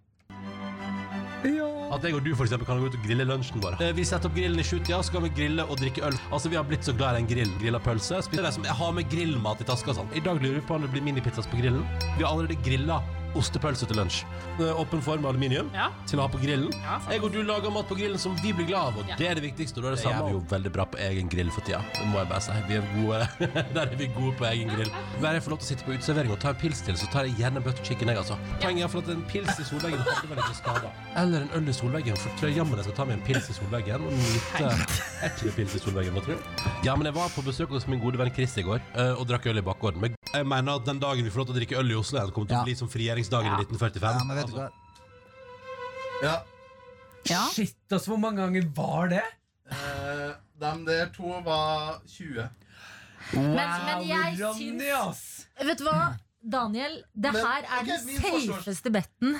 At 1.46 2.02
jeg 2.02 2.16
og 2.16 2.24
du 2.24 2.32
for 2.34 2.42
eksempel, 2.46 2.66
kan 2.66 2.80
gå 2.80 2.88
ut 2.90 2.96
og 2.98 3.04
grille 3.06 3.24
lunsjen 3.28 3.62
vår. 3.62 3.76
Eh, 3.80 3.92
Vi 3.94 4.04
setter 4.08 4.28
opp 4.28 4.34
grillen 4.34 4.58
i 4.58 4.64
sjutida, 4.66 4.98
så 5.04 5.14
kan 5.14 5.22
vi 5.26 5.30
grille 5.36 5.62
og 5.62 5.78
drikke 5.78 6.02
øl. 6.08 6.16
Altså, 6.32 6.50
Vi 6.50 6.58
har 6.58 6.64
blitt 6.66 6.84
så 6.84 6.92
glad 6.96 7.16
i 7.16 7.22
en 7.22 7.28
grill. 7.30 7.52
Grilla 7.60 7.78
pølse. 7.78 8.22
Spiser 8.26 8.42
det 8.48 8.54
som 8.56 8.64
jeg 8.66 8.74
har 8.74 8.92
med 8.96 9.10
grillmat 9.12 9.60
i 9.62 9.68
taska. 9.68 9.94
Sånn. 9.94 10.10
I 10.16 10.24
dag 10.24 10.42
lurer 10.42 10.58
vi 10.58 10.64
på 10.66 10.74
om 10.74 10.82
det 10.82 10.90
blir 10.90 11.04
minipizzas 11.06 11.46
på 11.46 11.60
grillen. 11.60 11.84
Vi 12.18 12.24
har 12.24 12.32
allerede 12.32 12.58
grilla 12.66 12.98
ostepølse 13.38 13.86
til 13.88 13.96
lunsj. 14.00 14.22
Åpen 14.60 15.02
form 15.04 15.24
av 15.26 15.34
aluminium 15.34 15.70
Ja. 15.74 15.90
til 16.08 16.18
å 16.18 16.22
ha 16.26 16.28
på 16.32 16.40
grillen. 16.42 16.72
Ja, 16.82 16.98
jeg 17.10 17.22
og 17.22 17.32
du 17.32 17.42
lager 17.42 17.70
mat 17.70 17.88
på 17.88 17.96
grillen 17.98 18.18
som 18.18 18.34
vi 18.42 18.52
blir 18.52 18.66
glad 18.66 18.92
av, 18.92 18.98
og 18.98 19.08
Ja. 19.08 19.16
det 19.16 19.28
er 19.30 19.34
det 19.34 19.44
viktigste. 19.44 19.78
Og 19.78 19.82
da 19.84 19.88
er 19.88 19.96
det 19.96 20.02
Det 20.02 20.10
gjør 20.10 20.16
samme. 20.18 20.26
Vi 20.26 20.32
jo 20.32 20.42
veldig 20.56 20.72
bra 20.72 20.84
på 20.86 20.98
egen 20.98 21.28
grill 21.28 21.50
for 21.50 21.60
tida. 21.60 21.80
Det 21.94 22.06
må 22.06 22.18
jeg 22.18 22.28
bare 22.28 22.40
si. 22.40 22.52
Vi 22.68 22.74
er 22.74 22.84
gode. 22.96 23.28
Der 23.76 23.82
er 23.86 23.96
vi 23.96 24.06
gode 24.06 24.36
på 24.36 24.44
egen 24.50 24.68
grill. 24.68 24.90
Hver 25.20 25.32
jeg 25.36 25.42
får 25.42 25.50
lov 25.50 25.58
til 25.60 25.66
å 25.66 25.70
sitte 25.72 25.84
på 25.84 25.92
uteservering 25.96 26.30
og 26.32 26.38
ta 26.40 26.48
en 26.50 26.54
pils 26.60 26.80
til, 26.84 26.94
så 26.96 27.06
tar 27.12 27.24
jeg 27.26 27.36
gjerne 27.36 27.62
butter 27.62 27.84
chicken, 27.84 28.08
jeg, 28.08 28.16
altså. 28.18 28.36
Poenget 28.60 28.84
er 28.84 28.88
for 28.88 28.98
at 29.04 29.08
en 29.08 29.22
pils 29.28 29.60
i 29.60 29.64
solveggen 29.64 29.98
hadde 30.00 30.28
vel 30.28 30.38
ikke 30.38 30.56
skada. 30.62 30.90
Eller 31.16 31.40
en 31.42 31.50
øl 31.54 31.68
i 31.68 31.72
solveggen, 31.72 32.16
for 32.16 32.30
tror 32.40 32.48
jeg 32.50 32.56
jammen 32.56 32.76
jeg 32.76 32.84
skal 32.88 32.96
ta 32.96 33.04
meg 33.04 33.18
en 33.18 33.24
pils 33.26 33.50
i 33.50 33.52
solveggen 33.52 34.06
og 34.06 34.12
nyte 34.12 34.76
ikke 35.26 35.52
pils 35.56 35.74
i 35.76 35.80
solveggen, 35.82 36.14
da, 36.14 36.20
tror 36.20 36.34
jeg? 36.36 36.42
Ja, 36.86 36.94
men 36.96 37.08
jeg 37.08 37.14
var 37.16 37.28
på 37.34 37.42
besøk 37.46 37.68
hos 37.74 37.86
min 37.90 38.00
gode 38.02 38.18
venn 38.20 38.32
Chris 38.34 38.56
i 38.60 38.62
går 38.66 38.80
eh, 38.94 39.12
og 39.16 39.26
drakk 39.28 39.46
øl 39.50 39.58
i 39.60 39.64
bakgården. 39.64 40.00
Men 40.00 40.16
jeg 40.32 40.46
mener 40.46 40.76
at 40.80 40.84
den 40.88 40.98
dagen 41.02 41.24
vi 41.24 41.30
får 41.32 41.42
lov 41.42 41.46
til 41.50 41.56
å 41.56 41.58
drikke 41.60 41.78
øl 41.80 41.90
i 41.90 41.98
Oslo 41.98 42.18
igjen, 42.20 42.32
kommer 42.36 42.48
til 42.50 42.58
å 42.60 42.64
bli 42.66 42.74
som 42.78 42.88
frigjøringsdagen 43.26 43.52
i 43.52 43.64
1945. 43.64 44.18
Ja, 44.18 44.24
men 44.24 44.36
vet 44.40 44.50
du 44.50 44.58
hva? 44.58 44.68
Ja. 47.26 47.46
Shit, 47.52 47.76
altså, 47.90 48.12
hvor 48.12 48.20
mange 48.22 48.42
ganger 48.44 48.68
var 48.76 49.10
det? 49.10 49.24
Eh, 49.70 50.36
de 50.60 50.76
der 50.86 51.10
to 51.14 51.40
var 51.44 51.98
20. 52.06 52.46
Men, 53.34 53.56
men 53.58 54.04
jeg 54.06 54.36
syns 54.54 55.24
Vet 55.66 55.80
du 55.80 55.84
hva, 55.88 56.14
Daniel? 56.46 57.00
Det 57.10 57.32
Men, 57.34 57.42
her 57.42 57.64
er 57.64 57.80
ok, 57.80 57.88
den 57.88 58.04
min 58.06 58.46
safeste 58.46 58.92
betten. 58.94 59.34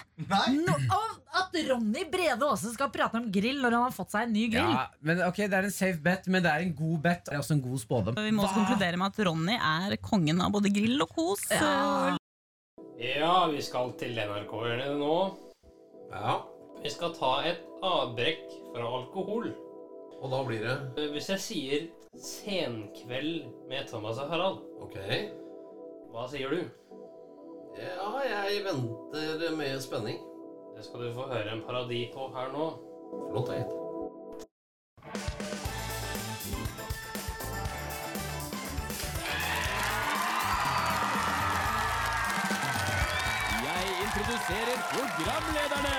No, 0.57 0.75
og 0.97 1.39
at 1.39 1.55
Ronny 1.69 2.03
Brede 2.11 2.49
Aase 2.49 2.73
skal 2.75 2.91
prate 2.91 3.21
om 3.21 3.29
grill 3.31 3.61
når 3.63 3.77
han 3.79 3.87
har 3.87 3.95
fått 3.95 4.17
seg 4.17 4.27
en 4.27 4.35
ny 4.35 4.49
grill. 4.51 4.75
Ja, 4.75 4.89
men 5.07 5.23
ok, 5.29 5.45
Det 5.45 5.61
er 5.61 5.71
en 5.71 5.77
safe 5.77 6.03
bet, 6.03 6.27
men 6.27 6.43
det 6.43 6.51
er 6.51 6.67
en 6.67 6.75
god 6.75 6.99
bet. 7.07 7.25
Det 7.29 7.37
er 7.37 7.45
også 7.45 7.55
en 7.55 7.63
god 7.63 7.85
spådom. 7.85 8.19
Vi 8.19 8.35
må 8.35 8.43
også 8.43 8.59
konkludere 8.59 8.99
med 8.99 9.15
at 9.15 9.27
Ronny 9.29 9.55
er 9.55 9.99
kongen 10.03 10.43
av 10.43 10.51
både 10.57 10.75
grill 10.75 10.99
og 11.07 11.15
kos. 11.15 11.47
Ja. 11.55 12.17
Ja, 12.97 13.47
vi 13.53 13.61
skal 13.65 13.91
til 14.01 14.17
NRK-hjørnet 14.17 14.97
nå. 15.01 15.17
Ja. 16.13 16.39
Vi 16.81 16.93
skal 16.93 17.13
ta 17.17 17.33
et 17.49 17.61
avbrekk 17.85 18.47
fra 18.73 18.87
alkohol. 19.01 19.51
Og 20.17 20.31
da 20.33 20.39
blir 20.47 20.63
det 20.65 21.11
Hvis 21.13 21.29
jeg 21.29 21.43
sier 21.45 21.87
Senkveld 22.17 23.51
med 23.69 23.89
Thomas 23.91 24.17
og 24.23 24.31
Harald, 24.33 24.63
Ok. 24.81 24.97
hva 26.13 26.25
sier 26.33 26.49
du? 26.49 26.63
Ja, 27.77 28.09
jeg 28.25 28.63
venter 28.65 29.57
med 29.57 29.83
spenning. 29.85 30.17
Det 30.77 30.85
skal 30.85 31.01
du 31.05 31.13
få 31.13 31.27
høre 31.29 31.53
en 31.53 31.63
parodi 31.67 32.07
på 32.15 32.31
her 32.33 32.49
nå. 32.55 32.71
Flott. 33.31 33.53
Jeg 33.53 33.67
introduserer 44.27 44.79
programlederne. 44.91 45.97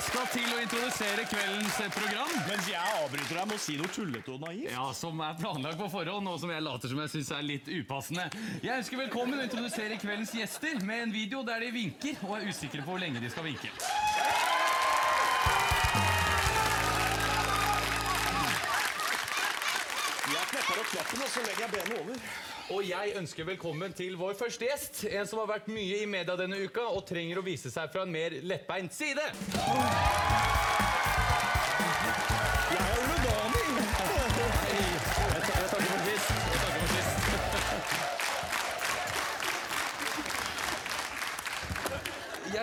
Skal 0.00 0.26
til 0.32 0.46
å 0.48 0.60
introdusere 0.62 1.24
kveldens 1.28 1.76
program. 1.92 2.30
Mens 2.46 2.68
jeg 2.70 2.94
avbryter 3.02 3.36
deg 3.36 3.48
med 3.50 3.58
å 3.58 3.60
si 3.60 3.74
noe 3.78 3.90
tullete 3.92 4.32
og 4.32 4.40
naivt. 4.42 4.70
Ja, 4.72 4.86
Som 4.96 5.20
er 5.22 5.36
planlagt 5.38 5.78
på 5.78 5.90
forhånd, 5.92 6.26
og 6.26 6.40
som 6.40 6.50
jeg 6.50 6.64
later 6.64 6.90
som 6.90 7.02
jeg 7.04 7.12
syns 7.12 7.30
er 7.36 7.44
litt 7.44 7.68
upassende. 7.68 8.24
Jeg 8.64 8.80
ønsker 8.80 9.02
velkommen 9.04 9.38
å 9.38 9.44
introdusere 9.44 10.00
kveldens 10.00 10.32
gjester 10.34 10.80
med 10.88 11.04
en 11.04 11.14
video 11.14 11.44
der 11.46 11.62
de 11.66 11.70
vinker 11.76 12.24
og 12.26 12.38
er 12.40 12.48
usikre 12.48 12.80
på 12.80 12.94
hvor 12.94 13.04
lenge 13.04 13.22
de 13.22 13.30
skal 13.30 13.46
vinke. 13.46 13.70
Opp 20.80 20.86
knappen, 20.94 21.20
og 21.20 21.28
så 21.28 21.40
legger 21.44 21.66
jeg 21.66 21.72
benet 21.74 21.98
over. 22.00 22.28
Og 22.72 22.86
jeg 22.88 23.12
ønsker 23.20 23.44
velkommen 23.44 23.92
til 23.92 24.14
vår 24.16 24.38
første 24.38 24.64
gjest. 24.64 25.02
En 25.10 25.28
som 25.28 25.42
har 25.42 25.50
vært 25.50 25.68
mye 25.68 25.98
i 26.00 26.06
media 26.08 26.38
denne 26.40 26.56
uka 26.64 26.86
og 26.94 27.04
trenger 27.10 27.42
å 27.42 27.44
vise 27.44 27.68
seg 27.74 27.92
fra 27.92 28.06
en 28.06 28.14
mer 28.14 28.38
lettbeint 28.40 28.96
side. 28.96 29.28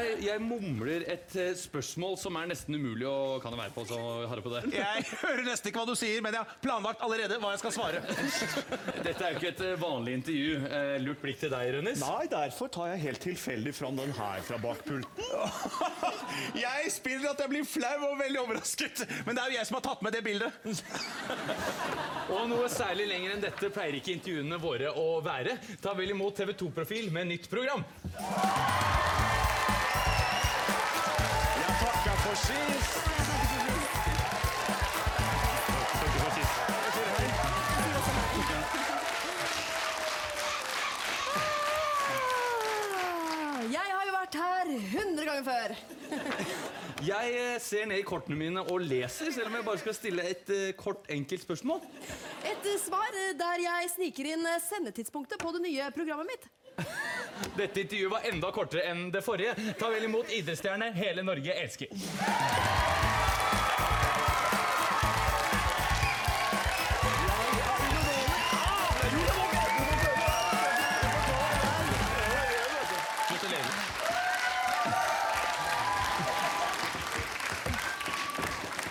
Jeg, 0.07 0.19
jeg 0.23 0.41
mumler 0.43 1.03
et 1.09 1.33
eh, 1.39 1.49
spørsmål 1.57 2.15
som 2.19 2.37
er 2.39 2.47
nesten 2.51 2.75
umulig 2.77 3.07
å 3.09 3.37
Kan 3.43 3.53
det 3.53 3.59
være 3.59 3.73
på, 3.75 3.83
så 3.89 3.97
har 4.29 4.39
jeg 4.39 4.45
på 4.45 4.51
det? 4.53 4.61
Jeg 4.77 5.05
hører 5.23 5.43
nesten 5.47 5.71
ikke 5.71 5.81
hva 5.81 5.89
du 5.89 5.97
sier, 5.99 6.21
men 6.23 6.35
jeg 6.35 6.43
har 6.43 6.59
planlagt 6.63 7.01
allerede 7.03 7.37
hva 7.41 7.51
jeg 7.53 7.61
skal 7.61 7.73
svare. 7.75 8.01
Dette 9.05 9.25
er 9.25 9.33
jo 9.33 9.39
ikke 9.39 9.51
et 9.51 9.63
eh, 9.65 9.73
vanlig 9.81 10.13
intervju. 10.19 10.53
Eh, 10.67 10.93
Lurt 11.03 11.21
blikk 11.23 11.41
til 11.41 11.51
deg, 11.51 11.71
Rønnis. 11.75 12.01
Nei, 12.03 12.27
derfor 12.31 12.71
tar 12.73 12.91
jeg 12.93 13.03
helt 13.03 13.21
tilfeldig 13.23 13.73
fram 13.75 13.99
den 13.99 14.13
her 14.17 14.43
fra 14.47 14.59
bakpulten. 14.61 15.27
Jeg 16.57 16.91
spiller 16.93 17.31
at 17.31 17.39
jeg 17.41 17.49
blir 17.49 17.65
flau 17.67 18.11
og 18.11 18.19
veldig 18.19 18.39
overrasket, 18.43 19.01
men 19.25 19.35
det 19.35 19.41
er 19.41 19.51
jo 19.51 19.57
jeg 19.57 19.67
som 19.69 19.77
har 19.79 19.83
tatt 19.87 20.03
med 20.05 20.13
det 20.13 20.21
bildet. 20.25 20.83
Og 22.35 22.43
noe 22.51 22.67
særlig 22.71 23.07
lenger 23.09 23.35
enn 23.35 23.43
dette 23.43 23.71
pleier 23.73 23.97
ikke 23.97 24.13
intervjuene 24.13 24.59
våre 24.61 24.93
å 24.93 25.07
være. 25.25 25.57
Ta 25.83 25.95
vel 25.97 26.13
imot 26.13 26.37
TV 26.37 26.53
2-profil 26.61 27.09
med 27.15 27.31
nytt 27.33 27.49
program. 27.51 27.85
Jeg 32.27 32.35
har 43.93 44.03
jo 44.09 44.13
vært 44.17 44.35
her 44.35 44.73
100 44.75 45.23
ganger 45.29 45.45
før. 45.47 45.75
Jeg 47.07 47.31
eh, 47.31 47.55
ser 47.63 47.87
ned 47.87 48.01
i 48.01 48.05
kortene 48.07 48.35
mine 48.35 48.59
og 48.59 48.83
leser, 48.83 49.31
selv 49.31 49.47
om 49.47 49.55
jeg 49.55 49.65
bare 49.69 49.79
skal 49.85 49.95
stille 49.95 50.27
et 50.27 50.51
eh, 50.51 50.75
kort, 50.75 51.07
enkelt 51.07 51.47
spørsmål. 51.47 51.79
Et 52.43 52.67
eh, 52.73 52.79
svar 52.83 53.11
der 53.39 53.63
jeg 53.69 53.91
sniker 53.95 54.33
inn 54.33 54.43
sendetidspunktet 54.67 55.39
på 55.39 55.55
det 55.55 55.63
nye 55.69 55.91
programmet 55.95 56.27
mitt. 56.33 56.49
Dette 57.57 57.81
intervjuet 57.81 58.11
var 58.11 58.27
enda 58.31 58.51
kortere 58.51 58.87
enn 58.91 59.07
det 59.13 59.23
forrige. 59.25 59.55
Ta 59.79 59.89
vel 59.93 60.07
imot 60.09 60.31
idrettsstjerne 60.33 60.91
hele 60.97 61.25
Norge 61.25 61.53
elsker. 61.53 61.93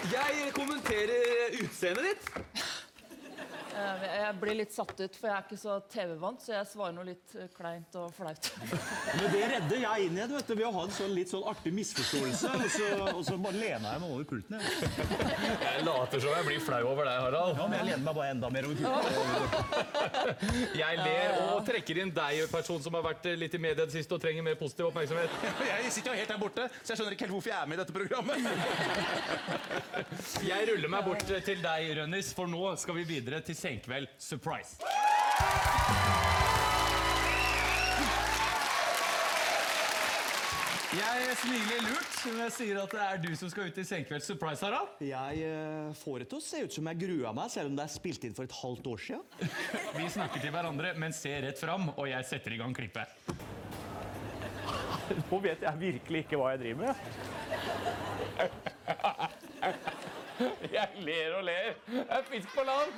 Jeg 0.07 0.53
kommenterer 0.55 1.57
utseendet 1.61 2.05
ditt. 2.07 2.66
Eh, 3.77 4.05
Jeg 4.27 4.35
blir 4.41 4.57
litt 4.59 4.73
satt 4.75 4.95
ut, 4.99 5.17
for 5.17 5.29
jeg 5.29 5.37
er 5.37 5.45
ikke 5.45 5.59
så 5.61 5.75
TV-vant, 5.93 6.41
så 6.43 6.55
jeg 6.57 6.67
svarer 6.71 6.95
noe 6.97 7.05
litt 7.07 7.35
eh, 7.39 7.47
kleint 7.55 7.95
og 8.01 8.09
flaut. 8.17 8.49
Men 9.21 9.27
det 9.35 9.43
redder 9.53 9.79
jeg 9.83 10.07
inn 10.09 10.17
i 10.19 10.27
vet 10.33 10.49
du, 10.49 10.55
ved 10.57 10.67
å 10.67 10.73
ha 10.75 10.83
en 10.87 10.95
sånn 10.97 11.13
litt 11.17 11.31
sånn 11.33 11.45
artig 11.51 11.73
misforståelse, 11.77 12.49
og 12.57 12.67
så, 12.73 12.87
og 13.13 13.23
så 13.29 13.37
bare 13.45 13.61
lener 13.61 13.87
jeg 13.93 14.03
meg 14.03 14.09
over 14.11 14.25
pulten. 14.33 14.57
jeg. 14.57 14.65
Jeg 15.67 15.85
later 15.87 16.21
som 16.23 16.31
jeg 16.33 16.45
blir 16.47 16.61
flau 16.63 16.81
over 16.89 17.05
deg, 17.07 17.17
Harald. 17.27 17.59
Ja, 17.59 17.65
men 17.69 17.77
jeg 17.79 17.87
lener 17.91 18.05
meg 18.07 18.15
bare 18.17 18.31
enda 18.33 18.49
mer 18.53 18.67
over 18.67 18.77
pulten. 18.81 18.93
Jeg 20.81 20.99
ler 21.03 21.29
og 21.43 21.59
trekker 21.67 22.01
inn 22.03 22.13
deg, 22.17 22.43
person 22.53 22.81
som 22.85 22.97
har 22.97 23.05
vært 23.05 23.25
litt 23.39 23.55
i 23.57 23.61
media 23.61 23.85
det 23.87 23.95
siste 23.95 24.17
og 24.17 24.23
trenger 24.23 24.45
mer 24.47 24.57
positiv 24.61 24.89
oppmerksomhet. 24.91 25.31
Jeg 25.67 25.93
sitter 25.95 26.13
jo 26.13 26.17
helt 26.21 26.33
der 26.33 26.41
borte, 26.41 26.67
så 26.81 26.93
jeg 26.93 27.01
skjønner 27.01 27.17
ikke 27.17 27.27
helt 27.27 27.35
hvorfor 27.37 27.53
jeg 27.53 27.61
er 27.61 27.67
med 27.71 27.77
i 27.77 27.81
dette 27.83 27.97
programmet. 27.97 28.39
Jeg 30.47 30.69
ruller 30.71 30.93
meg 30.97 31.07
bort 31.07 31.25
til 31.51 31.63
deg, 31.65 31.81
Rønnis, 32.01 32.33
for 32.37 32.51
nå 32.51 32.63
skal 32.81 32.99
vi 33.01 33.05
videre 33.09 33.43
til 33.47 33.57
Senkveld 33.67 34.07
Surprise. 34.19 34.77
Jeg 40.97 41.35
smiler 41.41 41.81
lurt 41.83 42.21
når 42.29 42.39
jeg 42.45 42.53
sier 42.55 42.79
at 42.85 42.95
det 42.95 43.01
er 43.03 43.19
du 43.25 43.33
som 43.35 43.51
skal 43.51 43.67
ut 43.67 43.81
i 43.83 43.85
Senkveld 43.89 44.23
Surprise, 44.23 44.63
Harald. 44.63 45.03
Jeg 45.03 45.43
eh, 45.49 45.91
får 45.99 46.23
det 46.23 46.29
til 46.31 46.39
å 46.39 46.45
se 46.47 46.63
ut 46.63 46.79
som 46.79 46.93
jeg 46.93 47.01
grua 47.03 47.35
meg, 47.35 47.51
selv 47.57 47.73
om 47.73 47.81
det 47.81 47.89
er 47.89 47.95
spilt 47.97 48.29
inn 48.29 48.39
for 48.39 48.47
et 48.47 48.55
halvt 48.61 48.87
år 48.93 49.03
siden. 49.09 49.51
Vi 49.99 50.07
snakker 50.15 50.45
til 50.45 50.55
hverandre, 50.55 50.95
men 51.03 51.17
ser 51.17 51.43
rett 51.49 51.59
fram, 51.59 51.91
og 51.97 52.07
jeg 52.13 52.31
setter 52.31 52.55
i 52.55 52.61
gang 52.63 52.77
klippet. 52.77 53.11
Nå 55.27 55.43
vet 55.43 55.67
jeg 55.67 55.83
virkelig 55.83 56.23
ikke 56.29 56.39
hva 56.39 56.55
jeg 56.55 56.69
driver 56.69 56.87
med. 56.87 56.95
Jeg 60.77 60.89
ler 61.07 61.37
og 61.39 61.45
ler. 61.45 61.75
Det 61.87 62.07
er 62.09 62.23
fisk 62.31 62.49
på 62.55 62.65
land! 62.67 62.93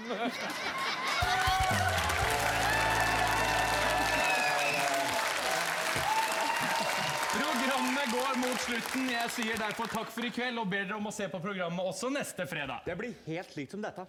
Programmet 7.39 8.11
går 8.13 8.39
mot 8.39 8.61
slutten. 8.61 9.11
Jeg 9.13 9.31
sier 9.31 9.59
derfor 9.61 9.91
takk 9.93 10.11
for 10.15 10.27
i 10.27 10.31
kveld 10.35 10.59
og 10.59 10.69
ber 10.71 10.87
dere 10.87 10.97
om 10.99 11.09
å 11.11 11.13
se 11.15 11.29
på 11.31 11.41
programmet 11.43 11.87
også 11.87 12.11
neste 12.15 12.47
fredag. 12.49 12.83
Det 12.87 12.97
blir 12.99 13.15
helt 13.27 13.55
likt 13.59 13.75
som 13.75 13.85
dette. 13.85 14.07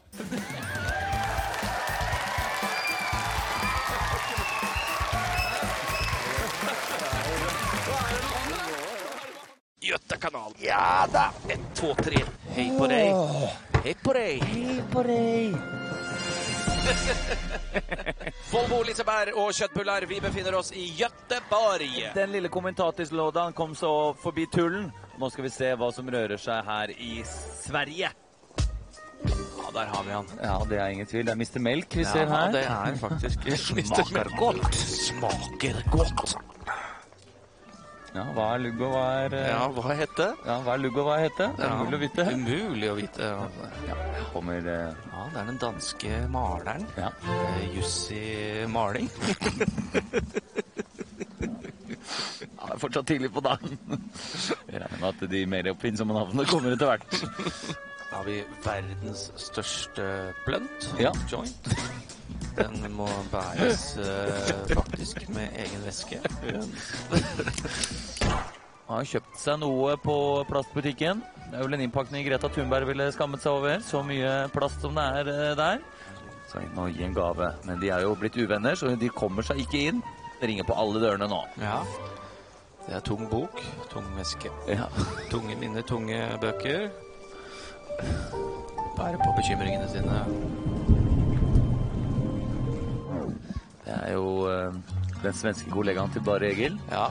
Götakanal. 9.90 10.53
Ja 10.59 11.08
da! 11.11 11.32
Ett, 11.49 11.59
två, 11.75 11.93
tre. 11.95 12.24
Hej 12.59 12.71
på 12.77 12.88
deg. 12.91 13.13
Hei 13.83 13.93
på 14.03 14.13
deg. 14.13 14.41
Hei 14.43 14.81
på 14.91 15.03
deg. 15.07 15.53
Volvo, 18.51 18.81
Liseberg 18.83 19.31
og 19.39 19.53
kjøttbullar. 19.55 20.03
Vi 20.09 20.17
befinner 20.19 20.57
oss 20.59 20.73
i 20.75 20.89
Göteborg. 20.97 21.93
Den 22.17 22.33
lille 22.35 22.51
kommentatorslådan 22.51 23.55
kom 23.55 23.77
så 23.79 23.91
forbi 24.19 24.43
tullen. 24.51 24.89
Nå 25.21 25.29
skal 25.31 25.47
vi 25.47 25.53
se 25.55 25.71
hva 25.79 25.88
som 25.95 26.11
rører 26.11 26.35
seg 26.35 26.67
her 26.67 26.91
i 26.97 27.21
Sverige. 27.63 28.11
Ja, 29.23 29.71
der 29.79 29.95
har 29.95 30.03
vi 30.03 30.11
han. 30.17 30.27
Ja, 30.43 30.59
det 30.67 30.83
er 30.83 30.91
ingen 30.97 31.07
tvil. 31.07 31.29
Det 31.29 31.38
er 31.38 31.39
Mr. 31.39 31.63
Melk 31.63 31.95
vi 31.95 32.03
Ja, 32.03 32.11
ser 32.11 32.27
her. 32.27 32.51
Ja, 32.51 32.51
det 32.59 32.65
er 32.67 32.99
faktisk 33.05 33.39
Mr. 33.47 34.03
Smaker 34.03 34.35
godt. 34.35 34.75
Smaker 34.83 35.79
godt. 35.95 36.35
Ja, 38.19 38.25
hva 38.35 38.45
er 38.53 38.64
lugg 38.65 38.81
og 38.83 38.91
hva 38.91 39.03
er 39.23 39.35
eh, 39.38 39.45
Ja, 39.48 39.59
hva 39.72 39.95
heter 39.95 40.33
Ja, 40.43 40.57
hva 40.65 40.73
er 40.73 40.81
lugg 40.83 40.98
og 40.99 41.06
hva 41.07 41.17
er 41.23 41.30
er 41.30 41.53
Ja, 41.61 41.69
umulig 41.77 41.95
å 41.95 42.01
vite. 42.01 42.25
Umulig 42.35 42.89
å 42.91 42.95
vite. 42.98 43.30
Ja. 43.88 43.98
Kommer 44.33 44.67
eh, 44.73 44.98
Ja, 45.14 45.27
det 45.31 45.39
er 45.43 45.48
den 45.53 45.61
danske 45.61 46.19
maleren. 46.33 46.88
Ja. 46.99 47.14
Eh, 47.23 47.64
Jussi 47.77 48.23
Maling. 48.67 49.07
Ja, 52.59 52.65
det 52.65 52.73
er 52.75 52.80
fortsatt 52.81 53.07
tidlig 53.07 53.30
på 53.33 53.41
dagen. 53.43 53.77
Jeg 54.67 54.81
regner 54.81 54.99
med 54.99 55.07
at 55.09 55.22
de 55.31 55.43
mer 55.49 55.69
oppfinnsomme 55.72 56.15
navnene 56.15 56.45
kommer 56.49 56.73
etter 56.75 56.89
hvert. 56.89 57.06
Da 58.09 58.17
har 58.17 58.25
vi 58.27 58.39
verdens 58.65 59.30
største 59.39 60.07
blunt. 60.48 60.89
Ja. 60.99 61.14
Joint. 61.31 61.69
Den 62.58 62.82
må 62.95 63.08
bæres 63.32 63.93
eh, 64.01 64.74
faktisk 64.74 65.30
med 65.32 65.53
egen 65.64 65.83
veske. 65.85 66.19
Han 68.90 68.98
har 68.98 69.06
kjøpt 69.06 69.38
seg 69.38 69.59
noe 69.61 69.95
på 70.01 70.16
plastbutikken. 70.49 71.22
Det 71.49 71.58
er 71.58 71.66
vel 71.66 71.77
en 71.77 71.83
innpakning 71.85 72.25
Greta 72.25 72.49
Thunberg 72.51 72.90
ville 72.90 73.09
skammet 73.14 73.43
seg 73.43 73.59
over. 73.59 73.83
Så 73.85 74.01
mye 74.06 74.32
plast 74.53 74.82
som 74.83 74.98
det 74.98 75.06
er 75.22 75.32
eh, 75.33 75.58
der. 75.59 75.83
Så 76.49 76.64
jeg 76.64 76.72
må 76.74 76.88
gi 76.90 77.06
en 77.06 77.14
gave. 77.14 77.51
Men 77.69 77.82
de 77.82 77.91
er 77.93 78.06
jo 78.06 78.16
blitt 78.17 78.38
uvenner, 78.40 78.75
så 78.77 78.95
de 78.98 79.11
kommer 79.14 79.45
seg 79.45 79.61
ikke 79.64 79.83
inn. 79.91 80.01
Det 80.40 80.49
ringer 80.49 80.66
på 80.66 80.77
alle 80.82 81.01
dørene 81.03 81.27
nå. 81.30 81.43
Ja. 81.61 81.83
Det 82.88 82.95
er 82.98 83.06
tung 83.06 83.27
bok, 83.30 83.61
tung 83.91 84.08
veske. 84.17 84.49
Ja. 84.72 84.88
Tunge 85.30 85.58
minner, 85.61 85.85
tunge 85.85 86.24
bøker. 86.41 86.90
Bære 88.98 89.19
på 89.22 89.35
bekymringene 89.38 89.85
sine. 89.91 90.24
Det 93.89 93.97
er 94.05 94.13
jo 94.13 94.45
eh, 94.45 94.75
den 95.23 95.33
svenske 95.33 95.71
kollegaen 95.73 96.11
til 96.13 96.21
Bare 96.21 96.51
Egil. 96.51 96.75
Ja. 96.91 97.07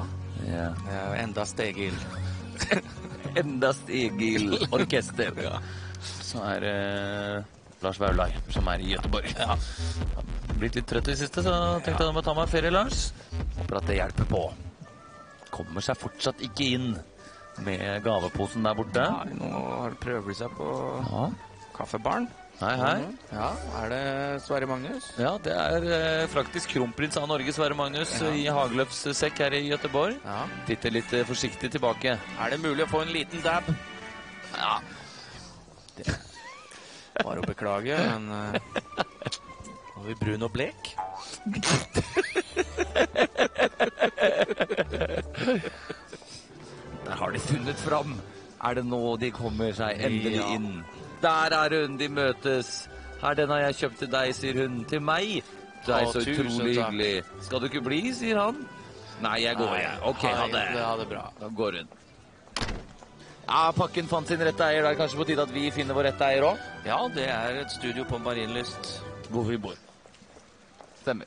Ja. 0.47 0.69
Endast 1.19 1.59
Egil 1.61 1.97
stegil. 1.99 2.87
Enda 3.39 3.73
Stegil 3.75 4.55
orkester. 4.75 5.35
Så 6.23 6.39
er 6.47 6.63
det 6.63 6.77
Lars 7.83 7.99
Vaular, 8.01 8.31
som 8.55 8.71
er 8.71 8.83
i 8.85 8.93
Gøteborg. 8.95 9.27
Ja. 9.39 9.57
Blitt 10.59 10.79
litt 10.79 10.87
trøtt 10.91 11.11
i 11.11 11.15
det 11.15 11.21
siste, 11.21 11.43
så 11.47 11.53
tenkte 11.83 12.03
jeg 12.05 12.09
nå 12.13 12.15
må 12.17 12.23
ta 12.27 12.35
meg 12.39 12.51
ferie, 12.51 12.71
Lars. 12.75 13.09
Håper 13.59 13.79
at 13.81 13.91
det 13.91 13.99
hjelper 13.99 14.31
på. 14.31 14.41
Kommer 15.55 15.85
seg 15.85 15.99
fortsatt 15.99 16.43
ikke 16.47 16.71
inn 16.79 16.89
med 17.67 18.03
gaveposen 18.07 18.67
der 18.67 18.79
borte. 18.79 19.03
Nei, 19.03 19.39
nå 19.39 19.91
prøver 20.03 20.31
de 20.31 20.39
seg 20.45 20.55
på 20.59 20.71
Ja. 21.11 21.29
kaffebaren. 21.79 22.31
Hei, 22.59 22.75
hei. 22.75 22.95
Mhm. 22.99 23.19
Ja, 23.31 23.49
er 23.83 23.91
det 23.93 24.01
Sverre 24.43 24.67
Magnus? 24.67 25.05
Ja, 25.21 25.37
det 25.43 25.53
er 25.55 25.85
eh, 25.95 26.25
faktisk 26.33 26.73
kronprins 26.75 27.17
av 27.21 27.29
Norge, 27.31 27.53
Sverre 27.55 27.77
Magnus, 27.79 28.17
Ja. 28.21 28.33
i 28.35 28.47
Hageløfs 28.51 29.05
sekk 29.15 29.39
her 29.45 29.55
i 29.55 29.61
Gøteborg. 29.69 30.17
Ja. 30.25 30.41
Titter 30.67 30.91
litt 30.97 31.13
eh, 31.15 31.23
forsiktig 31.29 31.71
tilbake. 31.77 32.17
Er 32.19 32.51
det 32.51 32.59
mulig 32.65 32.83
å 32.87 32.91
få 32.91 33.05
en 33.05 33.13
liten 33.15 33.45
dab? 33.45 33.69
Ja. 34.57 34.81
Bare 37.23 37.43
å 37.43 37.47
beklage, 37.47 37.95
men 37.99 38.29
uh, 38.31 38.59
Har 39.95 40.05
vi 40.07 40.15
brun 40.21 40.45
og 40.47 40.53
blek? 40.55 40.93
Der 47.05 47.13
har 47.17 47.31
de 47.33 47.39
funnet 47.39 47.77
fram. 47.83 48.15
Er 48.65 48.75
det 48.75 48.85
nå 48.87 49.01
de 49.23 49.31
kommer 49.31 49.73
seg 49.77 50.01
endelig 50.03 50.37
Ja. 50.41 50.49
inn? 50.55 50.85
Der 51.23 51.55
er 51.59 51.81
hun, 51.81 51.99
de 51.99 52.09
møtes. 52.09 52.89
Her, 53.21 53.35
den 53.35 53.49
har 53.49 53.59
jeg 53.59 53.75
kjøpt 53.83 53.99
til 53.99 54.11
deg, 54.13 54.35
sier 54.35 54.61
hun. 54.63 54.83
Til 54.89 55.03
meg. 55.03 55.41
Du 55.87 55.93
er 55.93 56.11
så 56.13 56.23
utrolig 56.23 56.75
hyggelig. 56.77 57.23
Skal 57.43 57.61
du 57.61 57.71
ikke 57.71 57.83
bli, 57.83 58.03
sier 58.15 58.39
han. 58.41 58.61
Nei, 59.23 59.41
jeg 59.43 59.59
går, 59.59 59.75
jeg. 59.75 59.97
Ok, 60.07 60.23
ha 60.23 60.47
det. 60.53 60.67
ha 60.79 60.93
det 61.01 61.09
bra. 61.11 61.25
Da 61.41 61.49
går 61.49 61.81
hun. 61.81 61.97
Ja, 63.49 63.71
pakken 63.73 64.09
fant 64.11 64.29
sin 64.29 64.43
rette 64.45 64.65
eier. 64.67 64.85
Det 64.85 64.93
er 64.93 65.01
kanskje 65.01 65.19
på 65.19 65.27
tide 65.31 65.47
at 65.49 65.53
vi 65.55 65.71
finner 65.73 65.97
vår 65.97 66.11
rette 66.11 66.27
eier 66.29 66.45
òg? 66.51 66.65
Ja, 66.87 67.01
det 67.15 67.27
er 67.33 67.63
et 67.63 67.73
studio 67.73 68.05
på 68.07 68.21
Marienlyst. 68.21 68.99
Hvor 69.33 69.49
vi 69.49 69.57
bor. 69.57 69.77
Stemmer. 71.01 71.27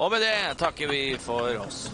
Og 0.00 0.08
med 0.10 0.24
det 0.24 0.56
takker 0.58 0.88
vi 0.88 1.02
for 1.20 1.52
oss. 1.60 1.90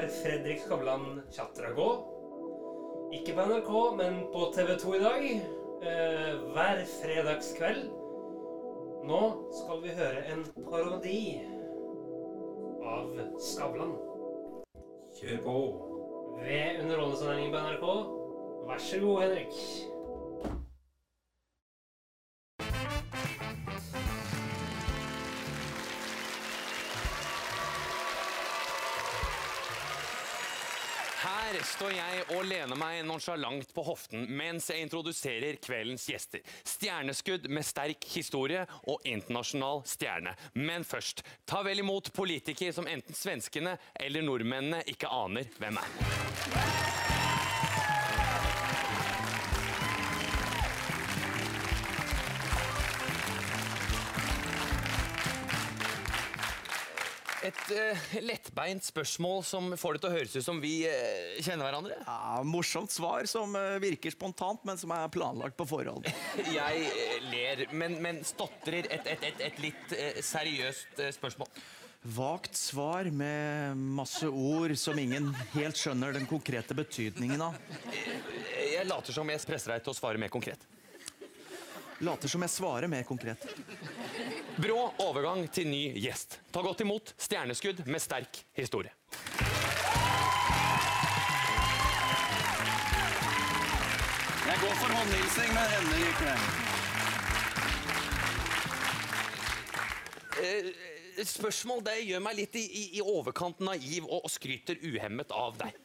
Lar 0.00 0.08
Fredrik 0.08 0.60
Skavlan 0.60 1.22
Chatragå. 1.30 1.88
Ikke 3.12 3.34
på 3.34 3.44
NRK, 3.44 3.96
men 3.96 4.20
på 4.32 4.52
TV 4.54 4.76
2 4.78 4.94
i 4.94 5.00
dag. 5.02 5.24
Eh, 5.82 6.38
hver 6.54 6.80
fredagskveld. 7.02 7.90
Nå 9.04 9.20
skal 9.58 9.82
vi 9.82 9.92
høre 9.98 10.24
en 10.32 10.44
parodi 10.70 11.20
av 12.84 13.12
Skavlan. 13.40 13.92
Kjør 15.18 15.44
på. 15.44 15.56
Ved 16.40 16.80
Underholdningssendingen 16.82 17.52
på 17.52 17.64
NRK. 17.66 17.86
Vær 18.70 18.84
så 18.86 19.00
god, 19.04 19.22
Henrik. 19.26 19.64
Står 31.80 31.94
jeg 31.96 32.24
og 32.34 32.42
lener 32.44 32.76
meg 32.76 32.98
nonsjalant 33.08 33.70
på 33.72 33.84
hoften 33.86 34.26
mens 34.36 34.66
jeg 34.68 34.84
introduserer 34.84 35.56
kveldens 35.64 36.04
gjester. 36.10 36.42
Stjerneskudd 36.68 37.48
med 37.48 37.64
sterk 37.64 38.04
historie 38.12 38.66
og 38.84 39.00
internasjonal 39.08 39.80
stjerne. 39.88 40.36
Men 40.60 40.84
først, 40.84 41.24
ta 41.48 41.64
vel 41.64 41.80
imot 41.80 42.12
politikere 42.12 42.76
som 42.76 42.90
enten 42.90 43.16
svenskene 43.16 43.78
eller 43.96 44.26
nordmennene 44.28 44.84
ikke 44.92 45.08
aner 45.08 45.48
hvem 45.56 45.80
er. 45.80 46.99
Et 57.40 57.60
uh, 57.72 58.00
lettbeint 58.20 58.84
spørsmål 58.84 59.42
som 59.48 59.70
får 59.80 59.96
det 59.96 60.00
til 60.02 60.10
å 60.10 60.12
høres 60.12 60.34
ut 60.36 60.44
som 60.44 60.58
vi 60.60 60.74
uh, 60.84 61.38
kjenner 61.40 61.64
hverandre. 61.64 61.96
Ja, 62.04 62.42
morsomt 62.44 62.92
svar 62.92 63.24
som 63.30 63.56
uh, 63.56 63.78
virker 63.80 64.12
spontant, 64.12 64.60
men 64.68 64.80
som 64.80 64.92
er 64.92 65.08
planlagt 65.12 65.56
på 65.56 65.64
forhånd. 65.70 66.08
Jeg 66.58 66.90
ler, 67.30 67.64
men, 67.72 67.96
men 68.04 68.20
stotrer 68.28 68.90
et, 68.92 69.08
et, 69.08 69.28
et, 69.30 69.44
et 69.48 69.62
litt 69.64 69.94
seriøst 70.26 71.00
spørsmål. 71.16 71.48
Vagt 72.16 72.56
svar 72.56 73.08
med 73.12 73.76
masse 73.76 74.28
ord 74.28 74.72
som 74.80 75.00
ingen 75.00 75.32
helt 75.54 75.76
skjønner 75.76 76.16
den 76.16 76.28
konkrete 76.28 76.76
betydningen 76.76 77.40
av. 77.44 77.56
Jeg 78.56 78.88
later 78.88 79.16
som 79.16 79.28
jeg 79.28 79.44
presser 79.48 79.74
deg 79.74 79.84
til 79.84 79.92
å 79.92 79.96
svare 79.96 80.20
mer 80.20 80.32
konkret. 80.32 80.64
Later 82.00 82.28
som 82.28 82.40
jeg 82.40 82.50
svarer 82.50 82.88
mer 82.88 83.02
konkret. 83.04 83.42
Brå 84.56 84.78
overgang 85.04 85.44
til 85.52 85.68
ny 85.68 85.82
gjest. 86.00 86.38
Ta 86.52 86.62
godt 86.64 86.80
imot 86.80 87.12
stjerneskudd 87.20 87.82
med 87.84 88.00
sterk 88.00 88.40
historie. 88.56 88.94
Jeg 94.48 94.56
går 94.62 94.74
for 94.80 94.96
håndhilsing 94.96 95.52
med 95.52 95.76
henne 95.76 96.00
i 96.00 96.08
kveld. 96.22 96.48
Eh, 100.40 101.24
spørsmål 101.28 101.84
det 101.84 102.00
gjør 102.08 102.24
meg 102.24 102.40
litt 102.40 102.56
i, 102.56 102.64
i, 102.64 102.84
i 102.96 103.04
overkant 103.04 103.60
naiv 103.60 104.08
og, 104.08 104.24
og 104.24 104.32
skryter 104.32 104.80
uhemmet 104.80 105.36
av 105.36 105.60
deg. 105.60 105.76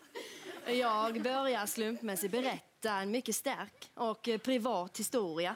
Jag 0.65 1.21
börjar 1.21 1.65
slumpmässigt 1.65 2.31
berätta 2.31 2.91
en 2.91 3.11
mycket 3.11 3.35
stark 3.35 3.91
och 3.93 4.27
eh, 4.27 4.37
privat 4.37 4.99
historia 4.99 5.55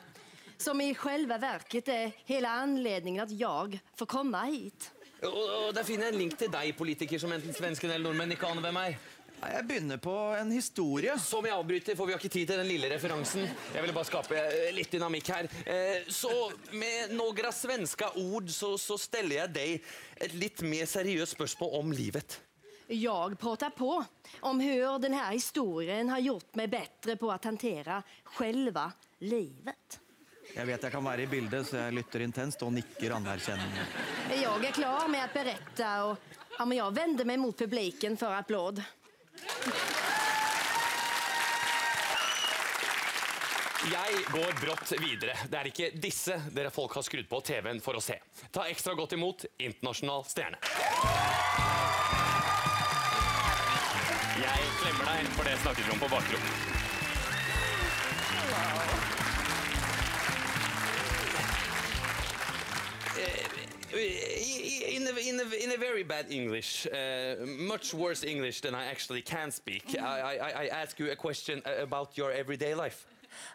som 0.59 0.81
i 0.81 0.95
själva 0.95 1.37
verket 1.37 1.87
är 1.87 2.11
hela 2.25 2.49
anledningen 2.49 3.23
att 3.23 3.31
jag 3.31 3.79
får 3.95 4.05
komma 4.05 4.43
hit. 4.43 4.91
Og, 5.23 5.67
og 5.67 5.73
Der 5.75 5.83
finner 5.83 6.05
jeg 6.07 6.13
en 6.13 6.19
link 6.21 6.35
til 6.39 6.51
deg, 6.51 6.75
politiker, 6.77 7.19
som 7.19 7.31
enten 7.35 7.53
svensken 7.53 7.91
eller 7.91 8.05
nordmenn 8.07 8.31
ikke 8.31 8.47
aner 8.47 8.63
hvem 8.63 8.77
er. 8.79 8.93
Jeg 9.39 9.65
begynner 9.67 9.97
på 10.03 10.13
en 10.39 10.51
historie. 10.51 11.13
Som 11.19 11.45
jeg 11.47 11.55
avbryter, 11.55 11.95
for 11.95 12.07
vi 12.07 12.11
har 12.15 12.19
ikke 12.19 12.31
tid 12.31 12.47
til 12.47 12.59
den 12.59 12.67
lille 12.67 12.87
referansen. 12.91 13.43
Jeg 13.73 13.83
ville 13.83 13.95
bare 13.95 14.07
skape 14.07 14.35
eh, 14.39 14.69
litt 14.75 14.91
dynamikk 14.91 15.31
her. 15.31 15.47
Eh, 15.65 16.07
Så 16.07 16.31
med 16.71 17.11
några 17.15 17.51
svenska 17.51 18.09
ord 18.15 18.49
så, 18.49 18.77
så 18.77 18.97
ställer 18.97 19.35
jeg 19.41 19.53
deg 19.55 19.91
et 20.27 20.33
litt 20.39 20.61
mer 20.63 20.85
seriøst 20.87 21.35
spørsmål 21.37 21.75
om 21.79 21.91
livet. 21.91 22.39
Jag 22.87 23.39
pratar 23.39 23.69
på 23.69 24.03
om 24.39 24.59
hur 24.59 24.99
den 24.99 25.13
här 25.13 25.31
historien 25.33 26.09
har 26.09 26.19
gjort 26.19 26.55
mig 26.55 26.67
bättre 26.67 27.15
på 27.15 27.31
att 27.31 27.43
hantera 27.45 28.03
själva 28.23 28.91
livet. 29.19 29.99
Jeg 30.55 30.65
vet 30.65 30.83
jeg 30.83 30.91
kan 30.91 31.05
være 31.05 31.23
i 31.23 31.29
bildet, 31.29 31.67
så 31.69 31.77
jeg 31.77 31.95
lytter 31.99 32.25
intenst 32.25 32.63
og 32.65 32.73
nikker 32.73 33.13
anerkjennende. 33.15 33.85
Jeg 34.33 34.69
er 34.69 34.75
klar 34.75 35.07
med 35.11 35.23
å 35.23 35.29
berette, 35.33 35.91
og 36.05 36.17
ja, 36.57 36.65
men 36.65 36.75
meg 36.75 36.95
vänder 36.97 37.29
mig 37.29 37.39
mot 37.39 37.57
publiken 37.57 38.17
for 38.19 38.33
applåd. 38.35 38.81
Jeg 43.89 44.23
går 44.33 44.57
brått 44.59 44.91
videre. 44.99 45.37
Det 45.47 45.57
er 45.57 45.69
ikke 45.69 45.87
disse 46.03 46.35
dere 46.51 46.73
folk 46.73 46.97
har 46.99 47.05
skrudd 47.07 47.29
på 47.31 47.39
TV-en 47.47 47.79
for 47.81 47.95
å 47.95 48.03
se. 48.03 48.17
Ta 48.51 48.67
ekstra 48.67 48.93
godt 48.97 49.15
imot 49.15 49.45
internasjonal 49.55 50.25
stjerne. 50.27 50.59
Jeg 54.39 54.67
klemmer 54.81 55.09
deg, 55.13 55.31
for 55.37 55.47
det 55.47 55.55
snakket 55.63 55.87
vi 55.87 55.95
om 55.95 56.03
på 56.03 56.11
bakrom. 56.11 56.43
In 63.91 65.07
a, 65.07 65.29
in, 65.29 65.39
a, 65.39 65.63
in 65.63 65.71
a 65.71 65.77
very 65.77 66.03
bad 66.03 66.31
English, 66.31 66.85
uh, 66.87 67.35
much 67.45 67.93
worse 67.93 68.23
English 68.23 68.61
than 68.61 68.75
I 68.75 68.85
actually 68.85 69.21
can 69.21 69.49
speak, 69.51 69.95
I, 69.99 70.37
I, 70.37 70.63
I 70.63 70.67
ask 70.67 70.99
you 70.99 71.09
a 71.09 71.15
question 71.15 71.61
uh, 71.65 71.81
about 71.81 72.15
your 72.17 72.31
everyday 72.31 72.75
life. 72.75 73.07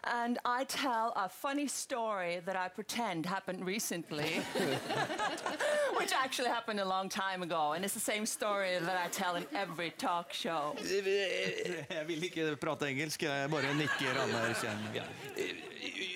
And 0.03 0.37
I 0.45 0.63
tell 0.65 1.13
a 1.15 1.29
funny 1.29 1.67
story 1.67 2.41
that 2.45 2.55
I 2.55 2.67
pretend 2.67 3.25
happened 3.25 3.65
recently, 3.65 4.41
which 5.99 6.13
actually 6.13 6.49
happened 6.49 6.79
a 6.79 6.85
long 6.85 7.09
time 7.09 7.43
ago. 7.43 7.73
And 7.73 7.83
it's 7.85 7.93
the 7.93 7.99
same 8.13 8.25
story 8.25 8.77
that 8.79 8.97
I 9.05 9.07
tell 9.09 9.35
in 9.35 9.45
every 9.53 9.91
talk 9.91 10.33
show. 10.33 10.75
Jeg 11.95 12.07
vil 12.07 12.23
ikke 12.23 12.55
prate 12.55 12.87
engelsk, 12.89 13.23
jeg 13.23 13.49
bare 13.51 13.73
nikker 13.77 14.19
anerkjennende. 14.23 15.03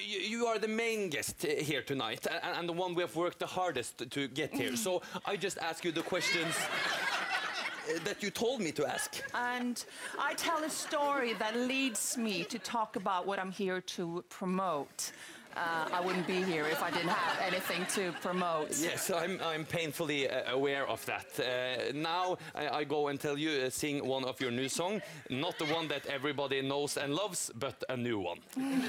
You, 0.09 0.19
you 0.38 0.47
are 0.47 0.59
the 0.59 0.67
main 0.67 1.09
guest 1.09 1.45
here 1.61 1.81
tonight, 1.81 2.27
and, 2.27 2.57
and 2.57 2.69
the 2.69 2.73
one 2.73 2.95
we 2.95 3.01
have 3.01 3.15
worked 3.15 3.39
the 3.39 3.45
hardest 3.45 4.09
to 4.09 4.27
get 4.27 4.53
here. 4.53 4.75
So 4.75 5.01
I 5.25 5.35
just 5.35 5.57
ask 5.59 5.85
you 5.85 5.91
the 5.91 6.01
questions 6.01 6.55
that 8.03 8.22
you 8.22 8.30
told 8.30 8.61
me 8.61 8.72
to 8.74 8.85
ask. 8.85 9.22
And 9.34 9.84
I 10.19 10.34
tell 10.35 10.64
a 10.64 10.69
story 10.69 11.34
that 11.34 11.56
leads 11.56 12.18
me 12.18 12.43
to 12.45 12.59
talk 12.59 12.95
about 12.95 13.26
what 13.26 13.40
I'm 13.40 13.51
here 13.51 13.82
to 13.82 14.24
promote. 14.30 15.11
Uh, 15.58 15.90
I 15.92 16.00
wouldn't 16.00 16.27
be 16.27 16.42
here 16.43 16.66
if 16.68 16.82
I 16.82 16.92
didn't 16.92 17.09
have 17.09 17.40
anything 17.42 17.85
to 17.95 18.14
promote. 18.22 18.77
Yes, 18.80 19.09
I'm, 19.09 19.40
I'm 19.43 19.66
painfully 19.66 20.30
uh, 20.30 20.53
aware 20.53 20.88
of 20.88 21.03
that. 21.08 21.27
Uh, 21.40 21.92
now 21.93 22.38
I, 22.56 22.69
I 22.69 22.84
go 22.84 23.08
and 23.08 23.19
tell 23.19 23.38
you, 23.38 23.64
uh, 23.64 23.69
sing 23.69 24.06
one 24.06 24.24
of 24.26 24.40
your 24.40 24.51
new 24.51 24.69
song. 24.69 25.01
Not 25.30 25.58
the 25.58 25.66
one 25.66 25.88
that 25.90 26.06
everybody 26.06 26.61
knows 26.61 26.98
and 26.98 27.14
loves, 27.16 27.51
but 27.56 27.84
a 27.90 27.98
new 27.98 28.19
one. 28.19 28.40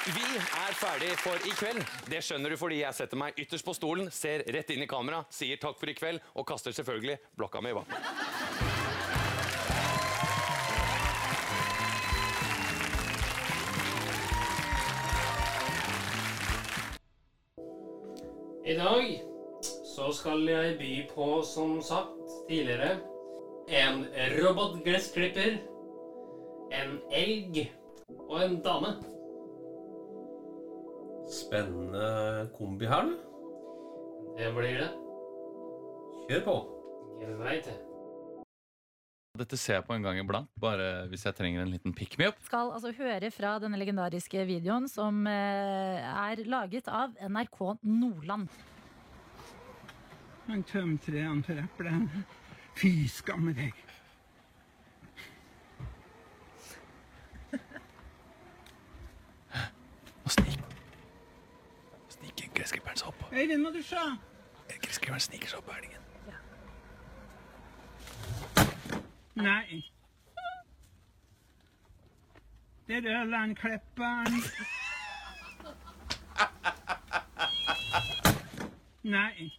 Vi 0.00 0.22
er 0.36 0.72
ferdig 0.80 1.10
for 1.20 1.36
i 1.44 1.50
kveld. 1.52 1.82
Det 2.08 2.22
skjønner 2.24 2.48
du 2.48 2.56
fordi 2.56 2.78
jeg 2.80 2.96
setter 2.96 3.18
meg 3.20 3.36
ytterst 3.36 3.66
på 3.66 3.74
stolen, 3.76 4.06
ser 4.08 4.40
rett 4.48 4.70
inn 4.72 4.80
i 4.80 4.88
kamera, 4.88 5.26
sier 5.28 5.60
takk 5.60 5.76
for 5.76 5.92
i 5.92 5.94
kveld 5.98 6.22
og 6.40 6.46
kaster 6.48 6.72
selvfølgelig 6.72 7.18
blokka 7.36 7.60
mi 7.60 7.68
i 7.68 7.76
vann. 7.76 7.84
I 18.64 18.78
dag 18.80 19.12
så 19.92 20.08
skal 20.16 20.48
jeg 20.48 20.80
by 20.80 20.96
på, 21.12 21.30
som 21.44 21.76
sagt 21.84 22.36
tidligere, 22.48 22.96
en 23.68 24.06
robotgressklipper, 24.40 25.60
en 26.72 27.00
elg 27.12 27.66
og 28.30 28.36
en 28.46 28.60
dame. 28.64 28.96
Spennende 31.30 32.50
kombi 32.56 32.88
her, 32.90 33.06
du. 33.06 33.14
Det 34.38 34.50
blir 34.56 34.82
det. 34.82 34.90
Kjør 36.26 36.42
på. 36.48 36.56
Greit, 37.20 37.68
det. 37.68 37.78
Dette 39.38 39.56
ser 39.56 39.78
jeg 39.78 39.84
på 39.86 39.94
en 39.94 40.02
gang 40.02 40.18
iblant, 40.20 40.50
bare 40.60 41.06
hvis 41.08 41.22
jeg 41.24 41.36
trenger 41.38 41.62
en 41.62 41.70
liten 41.70 41.94
pick 41.94 42.18
me 42.18 42.26
up. 42.28 42.40
Skal 42.44 42.72
altså 42.74 42.90
høre 42.98 43.30
fra 43.32 43.54
denne 43.62 43.78
legendariske 43.78 44.42
videoen 44.48 44.88
som 44.90 45.22
eh, 45.30 46.02
er 46.02 46.42
laget 46.50 46.90
av 46.90 47.14
NRK 47.22 47.60
Nordland. 47.86 48.50
Han 50.50 50.66
tømte 50.66 51.12
trærne 51.12 51.46
for 51.46 51.62
eple. 51.62 51.94
Fy 52.80 53.06
skamme 53.08 53.54
deg. 53.54 53.76
Sniker 62.10 62.50
gressklipperen 62.56 62.98
seg 62.98 63.12
opp. 63.12 63.19
Øyvind, 63.32 63.62
må 63.62 63.70
du 63.70 63.82
se. 63.82 64.02
Gressklipperen 64.82 65.20
sniker 65.20 65.50
seg 65.50 65.58
opp 65.60 65.68
på 65.70 65.74
elgen. 65.78 65.96
Nei. 69.40 69.80
Det 72.88 72.98
er 72.98 73.06
Ørlandklipperen. 73.20 74.40
Nei. 79.02 79.50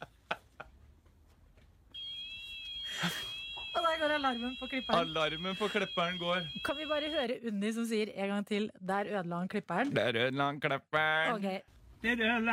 Og 3.71 3.79
der 3.87 3.99
går 4.01 4.15
alarmen 4.17 4.55
på 4.59 4.67
klipperen. 4.67 4.99
Alarmen 4.99 5.55
på 5.55 5.67
klipperen 5.71 6.19
går. 6.19 6.47
Kan 6.65 6.77
vi 6.77 6.87
bare 6.91 7.11
høre 7.15 7.39
Unni 7.47 7.71
som 7.73 7.87
sier 7.87 8.11
en 8.15 8.35
gang 8.35 8.47
til 8.47 8.71
'der 8.79 9.07
ødela 9.07 9.35
han 9.39 9.49
klipperen'? 9.49 9.95
Det 9.95 10.03
er 10.03 10.59
klipperen. 10.59 11.33
Ok. 11.35 11.80
Det 12.01 12.19
er. 12.19 12.41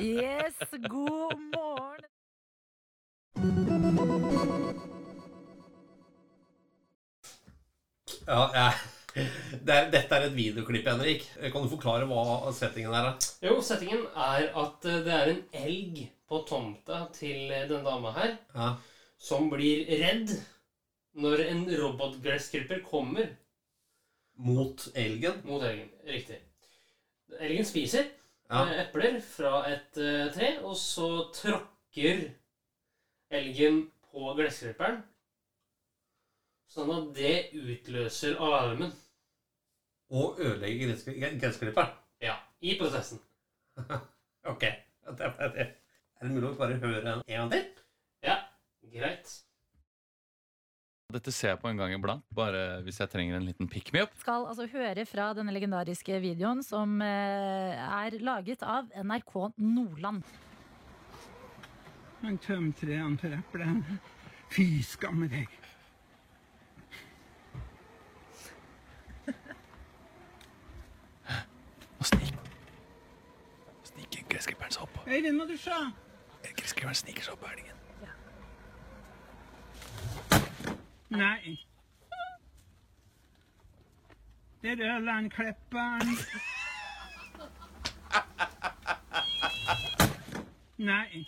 Yes, 0.00 0.54
god 0.88 1.38
morgen. 1.54 2.04
Ja, 8.26 8.50
ja. 8.54 8.68
det 9.66 9.74
er, 9.74 9.88
dette 9.92 10.14
er 10.16 10.26
et 10.28 10.36
videoklipp, 10.36 10.86
Henrik. 10.88 11.24
Kan 11.52 11.64
du 11.64 11.70
forklare 11.72 12.06
hva 12.08 12.52
settingen 12.56 12.94
er? 12.96 13.10
Jo, 13.44 13.58
settingen 13.64 14.04
er 14.14 14.48
at 14.62 14.86
eh, 14.88 15.00
det 15.06 15.14
er 15.16 15.32
en 15.32 15.42
elg 15.64 16.02
på 16.30 16.40
tomta 16.48 17.02
til 17.16 17.50
eh, 17.52 17.66
denne 17.70 17.84
dama 17.86 18.14
her, 18.16 18.36
Ja. 18.56 18.70
som 19.22 19.50
blir 19.52 19.84
redd 20.02 20.32
når 21.20 21.44
en 21.50 21.64
robotgressklipper 21.82 22.84
kommer 22.88 23.34
Mot 24.42 24.86
elgen? 24.96 25.42
mot 25.44 25.60
elgen. 25.62 25.90
Riktig. 26.08 26.38
Elgen 27.40 27.64
spiser 27.64 28.04
Ja. 28.50 28.66
eh, 28.66 28.80
epler 28.82 29.20
fra 29.24 29.62
et 29.70 29.96
uh, 29.96 30.32
tre, 30.34 30.58
og 30.64 30.76
så 30.76 31.08
tråkker 31.34 32.26
elgen 33.32 33.90
på 34.10 34.34
gressklipperen. 34.36 35.00
Sånn 36.72 36.90
at 36.92 37.08
det 37.16 37.34
utløser 37.56 38.36
alarmen. 38.40 38.92
Og 40.12 40.40
ødelegger 40.40 40.92
gressklipperen. 41.40 41.94
Ja, 42.20 42.36
i 42.60 42.76
prosessen. 42.80 43.20
ok. 44.52 44.60
Det 44.62 45.26
er, 45.26 45.48
det. 45.56 45.66
er 46.20 46.26
det 46.26 46.30
mulig 46.32 46.50
å 46.52 46.56
bare 46.60 46.76
høre 46.80 47.00
en 47.02 47.22
en 47.26 47.38
gang 47.38 47.50
til? 47.52 47.64
Ja, 48.22 48.36
greit. 48.92 49.32
Dette 51.12 51.32
ser 51.34 51.52
jeg 51.52 51.60
på 51.60 51.68
en 51.68 51.76
gang 51.76 51.92
iblant, 51.92 52.24
bare 52.32 52.80
hvis 52.86 53.00
jeg 53.02 53.10
trenger 53.12 53.36
en 53.36 53.44
liten 53.44 53.68
pick 53.68 53.92
me 53.92 54.04
up. 54.06 54.14
skal 54.20 54.46
altså 54.48 54.64
høre 54.72 55.04
fra 55.04 55.32
denne 55.36 55.52
legendariske 55.52 56.20
videoen 56.22 56.62
som 56.64 57.02
eh, 57.04 57.76
er 57.76 58.16
laget 58.24 58.64
av 58.64 58.88
NRK 58.96 59.34
Nordland. 59.60 60.22
Han 62.22 62.38
tømte 62.38 62.86
trærne 62.86 63.18
for 63.18 63.34
epler. 63.34 63.98
Fy 64.52 64.66
skamme 64.86 65.28
deg. 65.32 65.50
Sniker 73.82 74.24
gressklipperen 74.30 74.72
seg 74.74 74.86
opp. 74.86 75.02
Øyvind, 75.06 75.36
må 75.36 75.44
du 75.50 75.56
se. 75.60 75.76
Gressklipperen 76.56 76.98
sniker 77.04 77.26
seg 77.26 77.36
opp 77.36 77.44
på 77.44 77.52
elgen. 77.52 77.81
Nei. 81.12 81.58
Det 84.62 84.70
er 84.70 84.94
Ørlandklipperen. 84.94 86.12
Nei. 90.78 91.26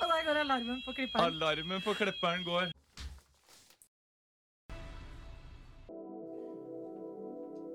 Og 0.00 0.08
der 0.10 0.24
går 0.26 0.40
alarmen 0.40 0.82
på 0.86 0.92
klipperen. 0.92 1.24
Alarmen 1.24 1.82
på 1.82 1.92
klipperen 1.92 2.44
går. 2.44 2.68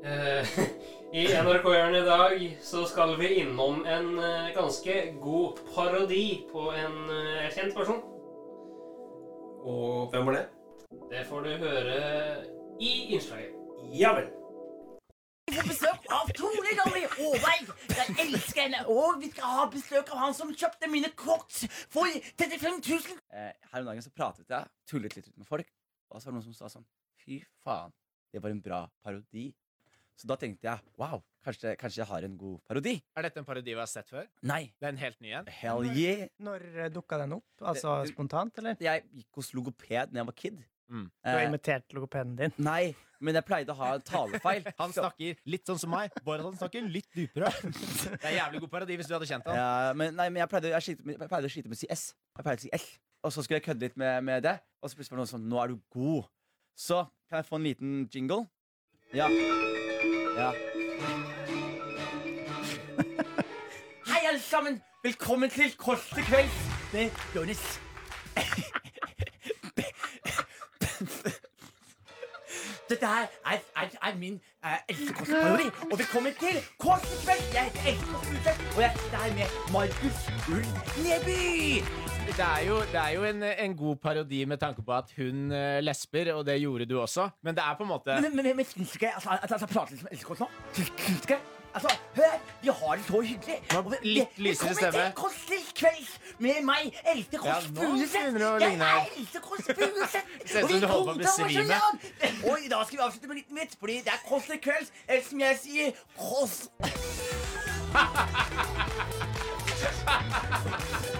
Eh, 0.04 0.54
I 1.14 1.26
NRK-hjørnet 1.42 2.04
i 2.04 2.06
dag 2.08 2.46
så 2.62 2.86
skal 2.88 3.18
vi 3.20 3.34
innom 3.42 3.82
en 3.86 4.14
eh, 4.20 4.54
ganske 4.56 5.02
god 5.22 5.60
parodi 5.74 6.46
på 6.52 6.70
en 6.72 7.04
eh, 7.10 7.50
kjent 7.56 7.76
person. 7.76 8.19
Og 9.64 10.10
hvem 10.12 10.26
var 10.26 10.38
det? 10.38 10.46
Det 11.12 11.26
får 11.30 11.42
du 11.46 11.50
høre 11.64 11.98
i 12.82 12.92
innslaget. 13.14 13.56
Ja 14.00 14.14
vel. 14.18 14.30
Vi 15.50 15.56
får 15.58 15.68
besøk 15.68 16.06
av 16.14 16.30
Tore 16.38 16.74
Dolly 16.78 17.04
Aarberg. 17.10 17.72
Jeg 17.90 18.16
elsker 18.26 18.62
henne. 18.62 18.84
Og 18.88 19.18
vi 19.22 19.32
skal 19.34 19.56
ha 19.58 19.66
besøk 19.74 20.12
av 20.14 20.22
han 20.24 20.36
som 20.38 20.52
kjøpte 20.54 20.90
mine 20.92 21.10
crocs 21.18 21.64
for 21.90 22.06
35 22.38 22.82
000. 22.86 23.18
Eh, 23.34 23.54
her 23.72 23.82
om 23.82 23.90
dagen 23.90 24.06
så 24.06 24.14
pratet 24.14 24.54
jeg, 24.54 24.70
tullet 24.90 25.18
litt 25.18 25.32
ut 25.32 25.38
med 25.42 25.50
folk, 25.50 25.72
og 26.10 26.22
så 26.22 26.30
var 26.30 26.36
det 26.36 26.38
noen 26.40 26.48
som 26.52 26.58
sa 26.58 26.72
sånn 26.78 26.88
Fy 27.20 27.42
faen, 27.66 27.92
det 28.32 28.44
var 28.44 28.54
en 28.54 28.62
bra 28.64 28.84
parodi. 29.04 29.50
Så 30.20 30.28
da 30.28 30.36
tenkte 30.36 30.68
jeg 30.68 30.82
wow, 31.00 31.22
kanskje, 31.48 31.72
kanskje 31.80 32.02
jeg 32.02 32.08
har 32.10 32.26
en 32.28 32.34
god 32.38 32.58
parodi. 32.68 32.98
Er 33.16 33.24
dette 33.30 33.40
en 33.40 33.46
parodi 33.48 33.72
vi 33.72 33.80
har 33.80 33.88
sett 33.88 34.10
før? 34.12 34.26
Nei. 34.44 34.66
Det 34.76 34.90
er 34.90 34.92
en 34.92 35.00
helt 35.00 35.22
ny 35.24 35.30
en? 35.40 35.48
Hell 35.62 35.86
yeah. 35.96 36.26
Når 36.44 36.66
dukka 36.92 37.22
den 37.22 37.38
opp? 37.38 37.46
Altså 37.62 38.02
Det- 38.04 38.12
spontant, 38.12 38.58
eller? 38.60 38.76
Jeg 38.84 39.06
gikk 39.16 39.40
hos 39.40 39.54
logoped 39.56 40.12
da 40.12 40.20
jeg 40.20 40.26
var 40.28 40.36
kid. 40.36 40.58
Mm. 40.90 41.06
Du 41.24 41.30
har 41.30 41.40
Eh, 41.40 41.48
imitert 41.48 41.94
logopeden 41.94 42.36
din? 42.36 42.52
Nei, 42.58 42.96
men 43.22 43.36
jeg 43.38 43.46
pleide 43.46 43.70
å 43.72 43.76
ha 43.78 43.94
en 43.96 44.02
talefeil. 44.02 44.64
Han 44.82 44.92
snakker 44.92 45.38
litt 45.46 45.66
sånn 45.70 45.80
som 45.80 45.92
meg, 45.94 46.12
bare 46.26 46.40
at 46.42 46.46
han 46.50 46.58
snakker 46.58 46.82
litt 46.90 47.08
dypere. 47.14 47.52
Det 47.62 48.26
er 48.26 48.40
jævlig 48.40 48.60
god 48.66 48.72
parodi 48.74 48.98
hvis 48.98 49.08
du 49.08 49.14
hadde 49.14 49.28
kjent 49.30 49.46
han. 49.46 49.56
Ja, 49.56 49.94
men, 49.94 50.16
nei, 50.18 50.28
men 50.34 50.42
jeg 50.42 50.50
pleide, 50.50 50.72
jeg, 50.74 50.82
sliter 50.88 51.14
jeg 51.14 51.30
pleide 51.30 51.46
å 51.46 51.54
slite 51.54 51.70
med 51.70 51.78
å 51.78 51.82
si 51.84 51.88
S. 51.94 52.08
Jeg 52.36 52.44
pleide 52.48 52.58
å 52.60 52.66
si 52.66 52.74
L. 52.74 52.88
Og 53.24 53.32
så 53.36 53.44
skulle 53.46 53.60
jeg 53.62 53.68
kødde 53.70 53.86
litt 53.88 53.98
med, 54.02 54.24
med 54.24 54.44
det, 54.44 54.56
og 54.82 54.90
så 54.90 54.96
plutselig 54.98 55.12
var 55.16 55.22
det 55.22 55.28
noen 55.28 55.34
sånn 55.38 55.48
Nå 55.52 55.62
er 55.64 55.68
du 55.68 55.80
god. 55.94 56.26
Så 56.76 57.04
kan 57.30 57.38
jeg 57.44 57.50
få 57.52 57.56
en 57.62 57.70
liten 57.70 58.10
jingle? 58.12 58.48
Ja. 59.14 59.30
Ja. 60.40 60.52
Hei, 64.08 64.28
alle 64.30 64.40
sammen. 64.40 64.82
Velkommen 65.04 65.50
til 65.50 65.78
Kåss 65.78 66.10
til 66.16 66.24
kvelds 66.24 66.54
med 66.94 67.10
Jonis. 67.36 67.82
Dette 72.90 73.06
her 73.06 73.28
er, 73.46 73.58
er, 73.76 73.88
er 74.02 74.18
min 74.18 74.42
uh, 74.64 74.70
Kåss-parodi. 75.16 75.70
Og 75.92 76.00
velkommen 76.00 76.34
til 76.40 76.64
Kåss 76.80 77.02
til 77.02 77.18
kvelds. 77.26 77.54
Jeg 77.54 77.64
heter 77.64 77.90
Else 77.90 78.06
Kåss 78.06 78.28
og 78.76 78.82
jeg 78.82 78.96
sitter 79.00 79.18
her 79.18 79.34
med 79.34 79.46
Markus 79.74 80.30
Ulv 80.50 80.66
Neby. 81.04 81.84
Det 82.30 82.46
er 82.46 82.62
jo, 82.68 82.76
det 82.92 82.96
er 82.96 83.10
jo 83.10 83.24
en, 83.26 83.44
en 83.44 83.78
god 83.78 83.96
parodi 83.96 84.46
med 84.46 84.58
tanke 84.62 84.84
på 84.86 84.94
at 84.94 85.10
hun 85.18 85.52
eh, 85.52 85.80
lesber, 85.82 86.34
og 86.34 86.46
det 86.46 86.60
gjorde 86.62 86.86
du 86.86 87.00
også. 87.02 87.30
Men 87.44 87.56
det 87.56 87.64
er 87.66 87.74
på 87.78 87.84
en 87.84 87.90
måte 87.90 88.22
Men, 88.22 88.36
men, 88.36 88.66
syns 88.66 88.94
ikke 88.96 89.10
altså, 89.16 89.30
altså, 89.30 89.54
altså, 89.56 89.68
prater 89.68 89.92
litt 89.92 90.00
som 90.00 90.10
Else 90.12 90.26
nå? 90.40 90.48
Syns 90.78 90.92
ikke? 91.24 91.40
Altså, 91.74 91.90
hør! 92.16 92.36
Vi 92.62 92.68
har 92.68 92.96
det 92.96 93.06
så 93.06 93.22
hyggelig. 93.22 93.58
Og 93.78 93.92
vi- 93.92 93.98
litt 94.04 94.38
lysere 94.38 94.70
lysere 94.70 94.70
Velkommen 94.70 94.92
stemme. 94.94 95.06
til 95.06 95.14
Kåss 95.22 95.40
til 95.48 95.64
kvelds 95.82 96.12
med 96.40 96.62
meg, 96.66 96.84
Else 97.14 97.30
Ja, 97.34 97.38
Kåss 97.40 97.66
Furuseth. 97.66 98.36
å 98.36 98.60
Jeg 98.62 98.74
er. 98.74 99.06
Else 99.18 99.40
Kåss 99.48 99.66
Furuseth. 99.66 100.26
Ser 100.52 100.64
ut 100.64 100.70
som 100.70 100.80
du 100.80 100.88
holder 100.88 101.14
på 101.14 101.20
å 101.20 101.24
oss 101.26 101.38
besvime. 101.38 101.78
Og 102.52 102.56
i 102.66 102.68
dag 102.70 102.86
skal 102.86 102.98
vi 102.98 103.04
avslutte 103.08 103.28
med 103.28 103.36
en 103.36 103.42
liten 103.42 103.56
vits, 103.62 103.76
fordi 103.80 103.96
det 104.06 104.14
er 104.14 104.22
Kåss 104.30 104.46
til 104.46 104.60
kvelds. 104.68 104.90
Eller 105.08 105.24
som 105.30 105.40
jeg 105.40 105.56
sier, 105.66 105.90
Kåss. 106.18 106.70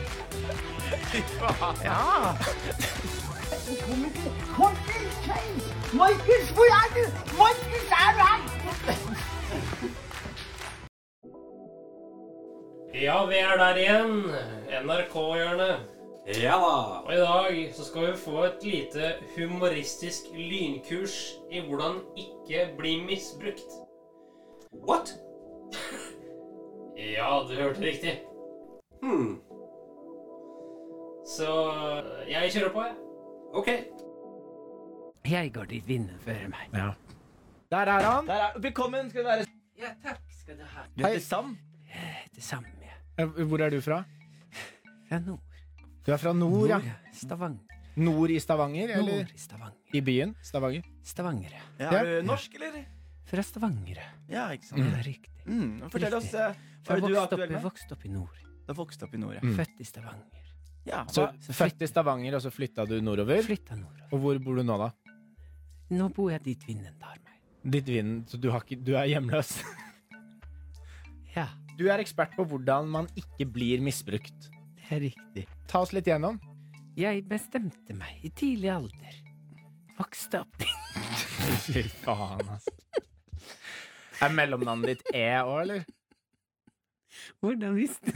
Ja. 1.10 1.22
Til 3.66 3.78
til 3.78 3.96
kvelds. 5.26 5.66
Markus, 5.94 6.50
hvor 6.56 6.70
er 6.80 6.88
du? 6.96 7.04
Markus, 7.38 7.86
er 7.92 8.10
du 8.18 8.22
her? 8.30 8.40
Ja, 12.94 13.26
vi 13.26 13.36
er 13.36 13.58
der 13.58 13.76
igjen. 13.76 14.24
NRK-hjørnet. 14.86 15.80
Ja 16.28 16.56
da. 16.66 16.76
Og 17.06 17.14
i 17.14 17.18
dag 17.18 17.74
så 17.74 17.86
skal 17.86 18.12
vi 18.12 18.18
få 18.18 18.44
et 18.44 18.64
lite 18.64 19.14
humoristisk 19.38 20.24
lynkurs 20.34 21.34
i 21.52 21.60
hvordan 21.60 21.96
ikke 22.18 22.70
bli 22.78 23.04
misbrukt. 23.04 23.72
What? 24.90 25.10
Ja, 27.18 27.40
du 27.50 27.56
hørte 27.56 27.82
riktig. 27.82 28.22
Hmm. 29.02 29.49
Så 31.30 31.50
jeg 32.30 32.52
kjører 32.56 32.72
på, 32.74 32.84
jeg. 32.88 32.96
Ok. 33.60 33.70
Jeg 35.30 35.52
går 35.54 35.68
dit 35.70 35.86
vinden 35.88 36.18
fører 36.24 36.50
meg. 36.50 36.70
Ja. 36.74 36.92
Der 37.70 37.92
er 37.94 38.06
han. 38.06 38.28
Der 38.30 38.46
er, 38.48 38.56
velkommen 38.64 39.12
skal 39.12 39.26
du 39.26 39.30
være. 39.30 39.46
Ja, 39.80 39.92
takk 40.04 40.24
skal 40.40 40.58
du 40.58 40.64
ha. 40.66 40.86
Du 40.98 41.04
heter 41.06 41.22
Sam. 41.24 41.52
Det 42.36 42.44
samme. 42.44 42.72
ja. 42.82 43.26
Hvor 43.26 43.62
er 43.62 43.70
du 43.74 43.80
fra? 43.84 44.02
Fra 45.10 45.20
nord. 45.26 45.44
Du 46.06 46.12
er 46.16 46.18
fra 46.22 46.34
nord, 46.34 46.70
ja. 46.72 46.80
Stavanger. 47.14 47.66
Nord 48.00 48.32
i 48.32 48.40
Stavanger, 48.40 48.96
eller? 48.96 49.20
Nord 49.20 49.34
i 49.36 49.38
Stavanger. 49.42 49.94
I 49.94 50.02
byen? 50.02 50.34
Stavanger? 50.46 50.86
Stavanger, 51.04 51.52
ja. 51.52 51.64
Ja, 51.84 51.90
er 52.00 52.22
du 52.22 52.28
norsk, 52.30 52.56
eller? 52.56 52.86
Fra 53.30 53.44
Stavanger. 53.44 54.00
Ja, 54.32 54.48
ikke 54.56 54.70
sant? 54.70 54.82
Det 54.82 55.02
er 55.02 55.06
riktig. 55.06 55.34
Mm, 55.46 55.90
fortell 55.92 56.14
oss, 56.16 56.30
Riktig. 56.30 56.46
oss, 56.46 56.68
hva 56.88 56.96
er 56.96 57.02
Jeg 57.02 57.10
du 57.10 57.20
aktuell 57.22 57.50
med? 57.50 57.58
Jeg 57.58 57.66
vokste 57.66 57.98
opp 57.98 58.06
i 58.06 58.14
nord. 58.14 58.44
Du 58.70 58.74
vokste 58.78 59.06
opp 59.10 59.14
i 59.18 59.22
nord, 59.22 59.36
ja. 59.38 59.44
Mm. 59.44 59.56
Født 59.60 59.82
i 59.84 59.90
Stavanger. 59.90 60.39
Ja, 60.88 61.04
Så 61.12 61.28
født 61.54 61.82
i 61.84 61.88
Stavanger, 61.90 62.36
og 62.38 62.42
så 62.42 62.52
flytta 62.54 62.86
du 62.88 62.96
nordover? 63.04 63.42
Flytta 63.46 63.76
nordover. 63.76 64.08
Og 64.14 64.24
hvor 64.24 64.40
bor 64.44 64.56
du 64.60 64.64
nå, 64.64 64.78
da? 64.80 64.90
Nå 65.92 66.08
bor 66.16 66.32
jeg 66.32 66.44
dit 66.46 66.64
vinden 66.68 66.96
tar 67.02 67.18
meg. 67.24 67.36
Ditt 67.76 67.90
vind, 67.92 68.24
så 68.30 68.38
du, 68.40 68.50
har 68.54 68.64
ikke, 68.64 68.80
du 68.86 68.96
er 68.98 69.10
hjemløs? 69.12 69.58
Ja. 71.36 71.44
Du 71.78 71.86
er 71.88 72.02
ekspert 72.02 72.34
på 72.36 72.44
hvordan 72.50 72.88
man 72.92 73.06
ikke 73.16 73.46
blir 73.48 73.80
misbrukt. 73.86 74.50
Det 74.82 74.96
er 74.98 75.04
riktig. 75.06 75.44
Ta 75.70 75.84
oss 75.86 75.94
litt 75.96 76.10
gjennom. 76.10 76.40
Jeg 77.00 77.22
bestemte 77.30 77.94
meg 77.96 78.26
i 78.26 78.32
tidlig 78.36 78.72
alder. 78.74 79.20
Vokste 80.00 80.42
opp 80.42 80.66
Fy 81.70 81.84
faen, 82.02 82.42
altså. 82.50 82.74
Er 84.26 84.34
mellomnavnet 84.36 84.98
ditt 84.98 85.14
E 85.16 85.24
òg, 85.40 85.62
eller? 85.62 85.86
Hvordan 87.40 87.78
visste 87.78 88.12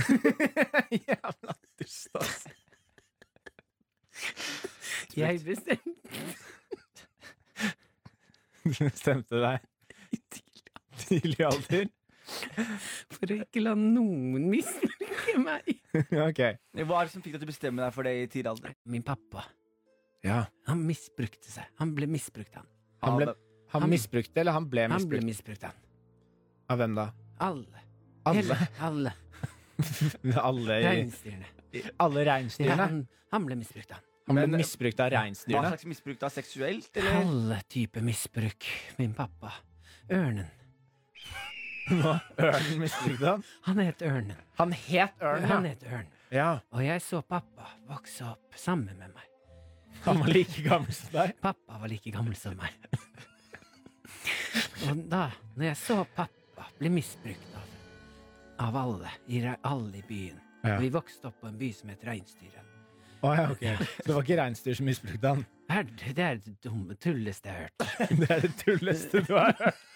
Jævla 1.08 1.56
altså. 1.84 2.54
Jeg 5.18 5.42
bestemte 5.46 5.92
Du 8.64 8.72
bestemte 8.80 9.42
deg 9.44 9.60
tidlig 11.04 11.44
alder? 11.46 11.90
for 13.12 13.28
å 13.34 13.36
ikke 13.44 13.62
la 13.62 13.74
noen 13.76 14.46
misbruke 14.50 15.34
meg. 15.44 15.66
ok. 16.30 16.40
Hva 16.80 17.02
er 17.02 17.10
det 17.10 17.12
som 17.12 17.22
fikk 17.26 17.34
deg 17.36 17.42
til 17.42 17.48
å 17.48 17.52
bestemme 17.52 17.84
deg 17.84 17.92
for 17.96 18.08
det 18.08 18.14
i 18.22 18.28
tidlig 18.32 18.52
alder? 18.54 18.76
Min 18.90 19.04
pappa, 19.06 19.44
Ja. 20.24 20.46
han 20.70 20.86
misbrukte 20.88 21.50
seg. 21.52 21.68
Han 21.82 21.92
ble 21.98 22.08
misbrukt, 22.10 22.56
han. 22.56 22.70
Han 23.04 23.18
ble, 23.20 23.34
Han, 23.74 23.82
Han- 23.84 23.90
misbrukte, 23.92 24.38
eller 24.40 24.54
han 24.56 24.70
ble 24.72 24.86
Han 24.88 24.94
misbrukt? 24.96 25.12
ble 25.12 25.26
misbrukt, 25.28 25.64
han. 25.68 25.76
Av 26.72 26.80
hvem 26.80 26.96
da? 26.96 27.08
Alle. 27.44 27.84
Alle? 28.30 28.40
Hele, 28.40 28.58
alle. 28.88 29.14
alle 30.48 30.80
i- 30.80 30.86
Reinsdyrene. 30.88 31.50
Alle 32.04 32.26
reinsdyrene? 32.28 32.88
han, 32.88 33.06
han 33.34 33.46
ble 33.48 33.58
misbrukt, 33.60 33.92
han. 33.92 34.02
Han 34.28 34.38
ble 34.38 34.48
Men- 34.48 34.62
misbrukt 34.62 35.00
av 35.04 35.12
Hva 35.12 35.68
slags 35.68 35.86
misbruk 35.86 36.20
da? 36.20 36.30
Seksuelt, 36.32 36.90
eller? 36.98 37.16
Alle 37.22 37.62
typer 37.68 38.02
misbruk. 38.02 38.68
Min 38.98 39.14
pappa. 39.14 39.52
Ørnen. 40.12 40.48
Hva? 41.90 42.14
Ørnen 42.40 42.80
misbrukte 42.80 43.28
han? 43.28 43.44
Han 43.68 43.82
het 43.84 44.02
Ørnen. 44.02 44.38
Han 44.60 44.72
het 44.72 45.20
Ørnen, 45.20 45.50
Han 45.52 45.66
het 45.68 45.84
Ørn. 45.84 46.08
Ja. 46.32 46.62
Og 46.72 46.86
jeg 46.86 47.02
så 47.04 47.20
pappa 47.22 47.68
vokse 47.90 48.24
opp 48.32 48.56
sammen 48.56 48.96
med 48.98 49.12
meg. 49.12 49.28
Han 50.06 50.20
var 50.20 50.32
like 50.32 50.64
gammel 50.64 50.96
som 50.96 51.12
deg? 51.14 51.36
Pappa 51.44 51.82
var 51.82 51.92
like 51.92 52.12
gammel 52.12 52.36
som 52.40 52.56
meg. 52.60 52.72
Og 54.88 55.04
da, 55.12 55.28
når 55.56 55.70
jeg 55.70 55.80
så 55.84 56.00
pappa 56.16 56.70
bli 56.80 56.90
misbrukt 56.92 57.60
av, 57.60 57.68
av 58.70 58.80
alle, 58.86 59.12
i, 59.28 59.44
alle 59.44 60.00
i 60.00 60.08
byen 60.08 60.40
Ja. 60.64 60.78
Vi 60.80 60.90
vokste 60.94 61.28
opp 61.28 61.42
på 61.42 61.48
en 61.50 61.58
by 61.60 61.72
som 61.76 61.90
het 61.92 62.04
Reinsdyret. 62.08 62.70
Oh, 63.24 63.32
ja, 63.36 63.46
okay. 63.52 63.76
Så 63.80 64.04
det 64.10 64.16
var 64.18 64.24
ikke 64.26 64.36
reinsdyr 64.36 64.76
som 64.76 64.86
misbrukte 64.90 65.30
han? 65.32 65.46
Det 66.16 66.20
er 66.20 66.40
det 66.44 66.58
dumme 66.64 66.96
tulleste 67.00 67.48
jeg 67.48 67.56
har 67.56 67.62
hørt. 67.70 67.80
Det 68.20 68.28
er 68.36 68.42
det 68.44 68.52
tulleste 68.60 69.22
du 69.24 69.34
har 69.38 69.54
hørt. 69.62 69.80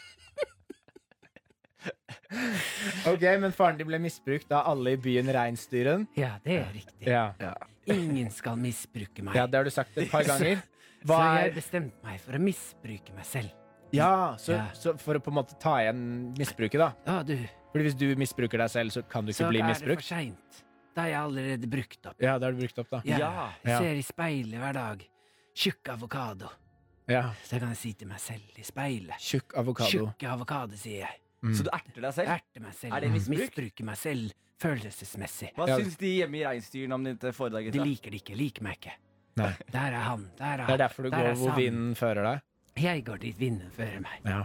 Ok, 3.07 3.21
men 3.39 3.53
faren 3.55 3.77
din 3.79 3.87
ble 3.87 3.99
misbrukt 4.03 4.49
av 4.51 4.65
alle 4.73 4.95
i 4.97 4.99
byen 4.99 5.29
Reinsdyren? 5.31 6.03
Ja, 6.19 6.33
det 6.43 6.57
er 6.59 6.73
riktig. 6.75 7.07
Ja. 7.07 7.53
Ingen 7.87 8.31
skal 8.35 8.57
misbruke 8.59 9.23
meg. 9.23 9.37
ja, 9.37 9.45
det 9.47 9.59
har 9.61 9.67
du 9.67 9.71
sagt 9.71 9.95
et 9.97 10.09
par 10.11 10.25
ganger. 10.27 10.59
Så 11.07 11.19
jeg 11.37 11.53
bestemte 11.55 12.03
meg 12.03 12.19
for 12.23 12.35
å 12.35 12.41
misbruke 12.43 13.15
meg 13.15 13.27
selv. 13.29 13.53
Ja, 13.95 14.35
så, 14.41 14.57
Ja. 14.57 14.65
så 14.75 14.97
for 14.99 15.15
å 15.15 15.23
på 15.23 15.31
en 15.31 15.37
måte 15.39 15.55
ta 15.61 15.77
igjen 15.79 16.01
misbruket, 16.35 16.79
da. 16.81 16.89
Ja, 17.07 17.21
du. 17.23 17.37
Fordi 17.77 17.87
hvis 17.91 17.97
du 17.99 18.07
misbruker 18.19 18.63
deg 18.63 18.71
selv, 18.73 18.93
så 18.95 19.03
kan 19.07 19.25
du 19.27 19.31
ikke 19.31 19.43
Så 19.43 19.49
bli 19.51 19.61
er 19.61 19.67
det 19.67 19.77
for 19.77 19.85
misbrukt. 19.85 20.07
seint. 20.07 20.63
Da 20.97 21.03
er 21.05 21.11
jeg 21.13 21.19
allerede 21.21 21.69
brukt 21.69 22.07
opp. 22.09 22.15
Ja, 22.25 22.37
det 22.41 22.47
er 22.47 22.55
du 22.55 22.61
brukt 22.63 22.79
opp, 22.81 22.89
da. 22.89 23.01
Ja, 23.05 23.51
jeg 23.61 23.77
ser 23.77 23.99
i 23.99 24.05
speilet 24.07 24.57
hver 24.63 24.73
dag. 24.73 25.03
Tjukk 25.57 25.89
avokado. 25.93 26.49
Ja. 27.07 27.21
Så 27.45 27.59
kan 27.61 27.69
jeg 27.69 27.77
si 27.77 27.93
til 27.93 28.09
meg 28.09 28.19
selv 28.19 28.57
i 28.57 28.65
speilet. 28.65 29.21
Tjukk 29.21 29.53
avokado. 29.61 29.91
Tjukk 29.91 30.25
avokado, 30.33 30.75
sier 30.75 31.05
jeg. 31.05 31.21
Mm. 31.45 31.53
Så 31.53 31.63
du 31.63 31.69
erter 31.71 32.01
deg 32.01 32.13
selv? 32.17 32.33
Erter 32.33 32.63
meg 32.65 32.73
selv. 32.73 32.93
Er 32.97 33.05
det 33.05 33.11
misbruk? 33.13 33.43
Misbruker 33.45 33.85
meg 33.85 33.97
selv 34.01 34.33
følelsesmessig. 34.61 35.51
Hva 35.55 35.67
syns 35.77 35.97
de 36.01 36.13
hjemme 36.17 36.39
i 36.39 36.43
reinsdyrene 36.47 36.97
om 36.97 37.05
dette 37.05 37.31
foredrag? 37.37 37.69
De 37.71 37.83
liker 37.85 38.13
det 38.13 38.23
ikke. 38.23 38.37
Liker 38.39 38.65
meg 38.65 38.79
ikke. 38.81 38.95
Nei. 39.37 39.51
Der 39.69 39.93
er 39.93 40.05
han. 40.09 40.25
Der 40.39 40.45
er 40.45 40.63
han. 40.65 40.67
Det 40.71 40.73
er 40.79 40.83
derfor 40.87 41.05
du 41.05 41.09
der 41.13 41.27
går 41.29 41.35
hvor 41.43 41.57
vinden 41.59 41.93
fører 41.95 42.25
deg. 42.31 42.41
Jeg 42.81 43.05
går 43.05 43.21
dit 43.21 43.37
vinden 43.39 43.69
fører 43.73 44.01
meg. 44.01 44.25
Ja. 44.25 44.43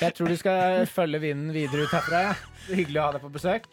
Jeg 0.00 0.14
tror 0.14 0.28
du 0.32 0.36
skal 0.36 0.86
følge 0.90 1.20
vinden 1.22 1.52
videre 1.54 1.86
ut 1.86 1.92
herfra. 1.94 2.22
Ja. 2.28 2.34
Hyggelig 2.74 3.00
å 3.00 3.04
ha 3.06 3.14
deg 3.14 3.22
på 3.22 3.30
besøk. 3.34 3.68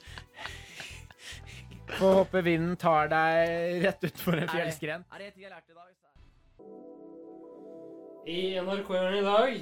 Får 1.97 2.17
håpe 2.21 2.41
vinden 2.45 2.75
tar 2.79 3.09
deg 3.11 3.81
rett 3.85 4.05
utfor 4.07 4.37
en 4.39 4.51
fjellskren. 4.51 5.05
Er 5.11 5.23
det 5.23 5.31
jeg 5.33 5.47
har 5.49 5.57
lært 5.57 5.71
i 5.71 5.77
dag? 5.77 5.87
I 8.31 8.41
NRK-hjørnet 8.61 9.17
i 9.17 9.23
dag 9.25 9.55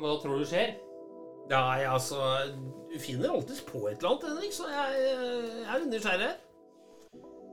Hva 0.00 0.14
tror 0.22 0.38
du 0.40 0.46
skjer? 0.48 0.70
Nei, 1.50 1.82
altså 1.84 2.16
Du 2.88 2.94
finner 3.02 3.34
alltids 3.34 3.60
på 3.68 3.82
et 3.90 3.98
eller 4.00 4.14
annet, 4.14 4.24
Henrik, 4.30 4.54
så 4.56 4.70
jeg, 4.70 5.02
jeg 5.04 5.66
er 5.74 5.84
nysgjerrig. 5.90 6.30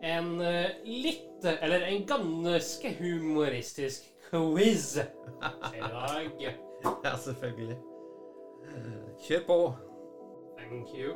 En 0.07 0.29
eh, 0.45 0.77
litt 0.87 1.49
Eller 1.57 1.83
en 1.89 2.07
ganske 2.07 2.93
humoristisk 3.01 4.07
quiz 4.29 4.93
i 5.75 5.83
dag. 5.83 6.47
Ja, 7.05 7.17
selvfølgelig. 7.17 7.77
Kjør 9.27 9.41
på. 9.47 9.57
Thank 10.57 10.87
you. 10.97 11.15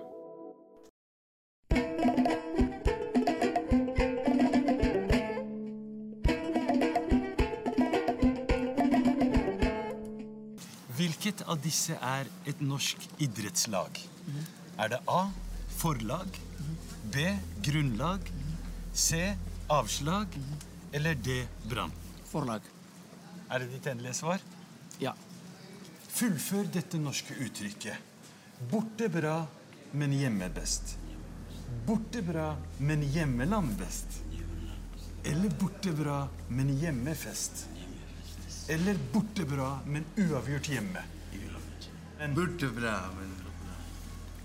Hvilket 10.98 11.42
av 11.50 11.58
disse 11.64 11.96
er 11.98 12.28
et 12.50 12.60
norsk 12.62 13.08
idrettslag? 13.24 13.98
Er 14.82 14.92
det 14.94 15.00
A. 15.10 15.24
Forlag. 15.82 16.38
B. 17.14 17.26
Grunnlag. 17.66 18.28
C. 18.94 19.22
Avslag. 19.72 20.36
Eller 20.94 21.16
D. 21.16 21.42
Brann? 21.70 21.94
Forlag. 22.30 22.66
Er 23.50 23.64
det 23.64 23.72
ditt 23.74 23.88
endelige 23.92 24.18
svar? 24.20 24.44
Ja. 25.02 25.16
Fullfør 26.12 26.68
dette 26.74 27.00
norske 27.00 27.36
uttrykket. 27.40 28.10
Borte 28.72 29.08
bra, 29.10 29.38
men 29.92 30.14
hjemme 30.14 30.50
best. 30.54 30.98
Borte 31.88 32.22
bra, 32.22 32.56
men 32.78 33.04
hjemmeland 33.04 33.78
best. 33.80 34.20
Eller 35.24 35.50
borte 35.50 35.94
bra, 35.96 36.28
men 36.48 36.70
hjemmefest. 36.78 37.68
Eller 38.70 38.98
borte 39.14 39.46
bra, 39.46 39.80
men 39.86 40.06
uavgjort 40.18 40.70
hjemme. 40.70 41.04
Borte 42.36 42.70
bra, 42.76 42.98
men, 43.18 43.32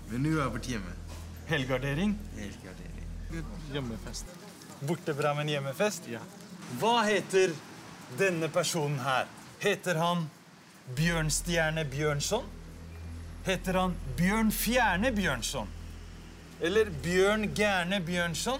men 0.09 0.25
uavgjort 0.31 0.69
hjemme. 0.71 0.95
Helgardering. 1.47 2.15
Hjemmefest. 3.73 4.25
Borte 4.79 5.13
bra, 5.13 5.35
men 5.37 5.51
hjemmefest. 5.51 6.09
Hva 6.79 6.95
heter 7.07 7.53
denne 8.17 8.49
personen 8.49 8.99
her? 9.03 9.27
Heter 9.59 9.99
han 10.01 10.25
Bjørnstjerne 10.95 11.83
Bjørnson? 11.91 12.45
Heter 13.45 13.73
han 13.79 13.95
Bjørn 14.17 14.51
Fjerne 14.51 15.11
Bjørnson? 15.11 15.67
Eller 16.61 16.89
Bjørn 17.03 17.49
Gærne 17.55 17.99
Bjørnson? 18.05 18.59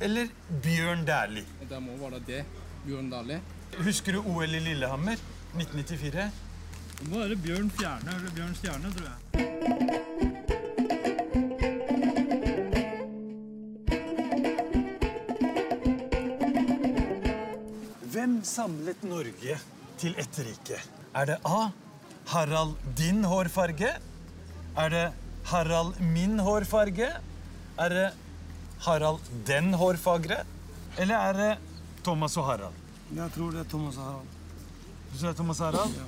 Eller 0.00 0.28
Bjørn 0.62 1.04
Dæhlie? 1.06 1.44
Det 1.70 1.82
må 1.82 1.96
være 1.98 2.22
det. 2.26 2.44
Bjørn 2.86 3.10
Dæhlie. 3.10 3.40
Husker 3.82 4.12
du 4.12 4.22
OL 4.22 4.54
i 4.54 4.58
Lillehammer 4.58 5.12
1994? 5.12 6.30
Det 7.00 7.10
må 7.10 7.18
være 7.18 7.36
Bjørn 7.36 7.70
Fjerne 7.70 8.16
eller 8.16 8.30
Bjørn 8.36 8.54
Stjerne, 8.54 8.92
tror 8.92 9.06
jeg. 9.10 9.18
Hvem 18.12 18.40
samlet 18.44 19.02
Norge 19.02 19.58
til 19.98 20.14
ett 20.18 20.38
rike? 20.46 21.01
Er 21.14 21.26
det 21.26 21.38
A. 21.44 21.70
Harald 22.32 22.76
din 22.96 23.24
hårfarge? 23.24 23.88
Er 24.76 24.88
det 24.88 25.12
Harald 25.44 25.98
min 26.00 26.38
hårfarge? 26.38 27.08
Er 27.78 27.88
det 27.88 28.06
Harald 28.86 29.20
den 29.46 29.74
hårfagre? 29.74 30.38
Eller 30.98 31.16
er 31.16 31.32
det 31.32 31.50
Thomas 32.04 32.36
og 32.36 32.46
Harald? 32.46 32.74
Jeg 33.12 33.28
tror 33.34 33.52
det 33.52 33.60
er 33.60 33.68
Thomas 33.68 33.96
og 33.96 34.04
Harald. 34.04 34.32
Du 35.12 35.18
tror 35.18 35.26
det 35.28 35.34
er 35.34 35.36
Thomas 35.42 35.60
og 35.60 35.66
Harald? 35.66 36.00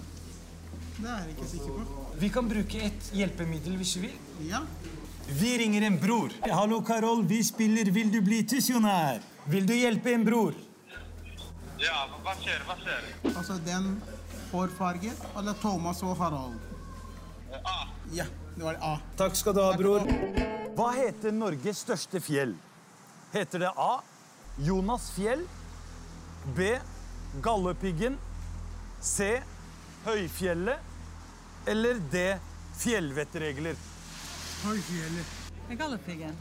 Det 0.96 1.10
er 1.10 1.18
jeg 1.18 1.36
ikke 1.36 1.50
sikker 1.50 1.84
på. 1.84 2.08
Vi 2.20 2.28
kan 2.28 2.48
bruke 2.48 2.82
et 2.88 3.12
hjelpemiddel 3.12 3.76
hvis 3.76 3.96
vi 3.96 4.06
vil. 4.06 4.48
Ja. 4.48 4.62
Vi 5.28 5.52
ringer 5.60 5.84
en 5.86 6.00
bror. 6.00 6.32
Hallo, 6.48 6.80
Karol. 6.80 7.24
Vi 7.28 7.42
spiller 7.44 7.90
Vil 7.92 8.12
du 8.12 8.22
bli 8.24 8.40
tusjonær? 8.48 9.20
Vil 9.52 9.68
du 9.68 9.74
hjelpe 9.76 10.14
en 10.16 10.24
bror? 10.24 10.56
Ja, 11.80 12.06
hva 12.24 12.32
skjer? 12.40 12.64
Hva 12.64 12.76
skjer? 12.80 13.08
Altså 13.34 13.58
den 13.66 13.98
hårfarge 14.54 15.12
eller 15.36 15.56
Thomas 15.60 16.02
og 16.06 16.16
Harald? 16.18 16.58
A. 17.64 17.76
Ja, 18.12 18.26
det 18.56 18.64
var 18.64 18.78
A. 18.80 18.94
Takk 19.18 19.36
skal 19.38 19.54
du 19.56 19.60
ha, 19.62 19.72
bror. 19.78 20.06
Hva 20.74 20.88
heter 20.96 21.34
Norges 21.34 21.82
største 21.84 22.20
fjell? 22.22 22.54
Heter 23.34 23.66
det 23.66 23.70
A. 23.78 23.92
Jonas 24.62 25.08
fjell? 25.14 25.42
B. 26.56 26.74
Galdhøpiggen? 27.42 28.18
C. 29.02 29.40
Høyfjellet? 30.04 30.78
Eller 31.66 32.02
D. 32.12 32.24
Fjellvettregler? 32.78 33.78
Høyfjellet. 34.64 35.38
Galdhøpiggen. 35.78 36.36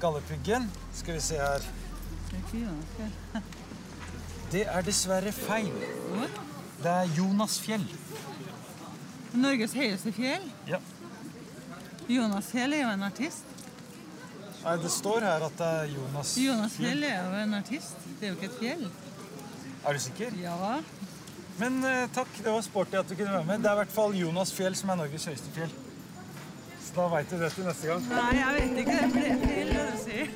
Galdhøpiggen? 0.00 0.70
Skal 0.96 1.20
vi 1.20 1.26
se 1.30 1.40
her. 1.40 1.70
Det 4.52 4.66
er 4.66 4.82
dessverre 4.86 5.32
feil. 5.32 5.72
Det 6.82 6.90
er 6.92 7.16
Jonas 7.16 7.58
fjell. 7.60 7.86
Norges 9.36 9.72
høyeste 9.76 10.12
fjell. 10.16 10.44
Ja. 10.68 10.78
Jonas 12.08 12.46
Fjell 12.52 12.72
er 12.76 12.84
jo 12.84 12.90
en 12.94 13.02
artist. 13.02 13.44
Nei, 14.62 14.76
det 14.82 14.90
står 14.94 15.20
her 15.26 15.42
at 15.46 15.56
det 15.58 15.66
er 15.66 15.86
Jonas 15.94 16.36
Jonas 16.38 16.76
Fjell 16.78 17.02
er 17.06 17.16
jo 17.18 17.32
en 17.42 17.54
artist. 17.58 17.96
Det 18.20 18.28
er 18.28 18.30
jo 18.32 18.36
ikke 18.38 18.50
et 18.52 18.58
fjell. 18.60 18.84
Er 19.86 19.92
du 19.92 19.98
sikker? 20.02 20.30
Ja. 20.42 20.54
Men 21.58 21.84
eh, 21.84 22.06
takk, 22.14 22.30
det 22.38 22.52
var 22.52 22.62
sporty 22.62 22.96
at 23.00 23.10
du 23.10 23.14
kunne 23.14 23.32
være 23.32 23.44
med. 23.50 23.58
Det 23.64 23.70
er 23.70 23.76
i 23.78 23.80
hvert 23.82 23.96
fall 23.98 24.14
Jonas 24.18 24.54
fjell 24.54 24.74
som 24.78 24.94
er 24.94 24.96
Norges 25.02 25.26
høyeste 25.30 25.50
fjell. 25.56 25.72
Så 26.86 26.90
da 26.96 27.08
veit 27.16 27.30
du 27.30 27.36
det 27.42 27.50
til 27.56 27.64
neste 27.66 27.86
gang. 27.90 28.02
Nei, 28.12 28.32
jeg 28.38 28.50
vet 28.60 28.78
ikke 28.84 28.96
det, 29.00 29.06
for 29.10 29.20
det 29.20 29.30
er 29.34 29.38
feil 29.42 29.68
det 29.74 29.84
du 29.90 29.98
sier. 30.06 30.28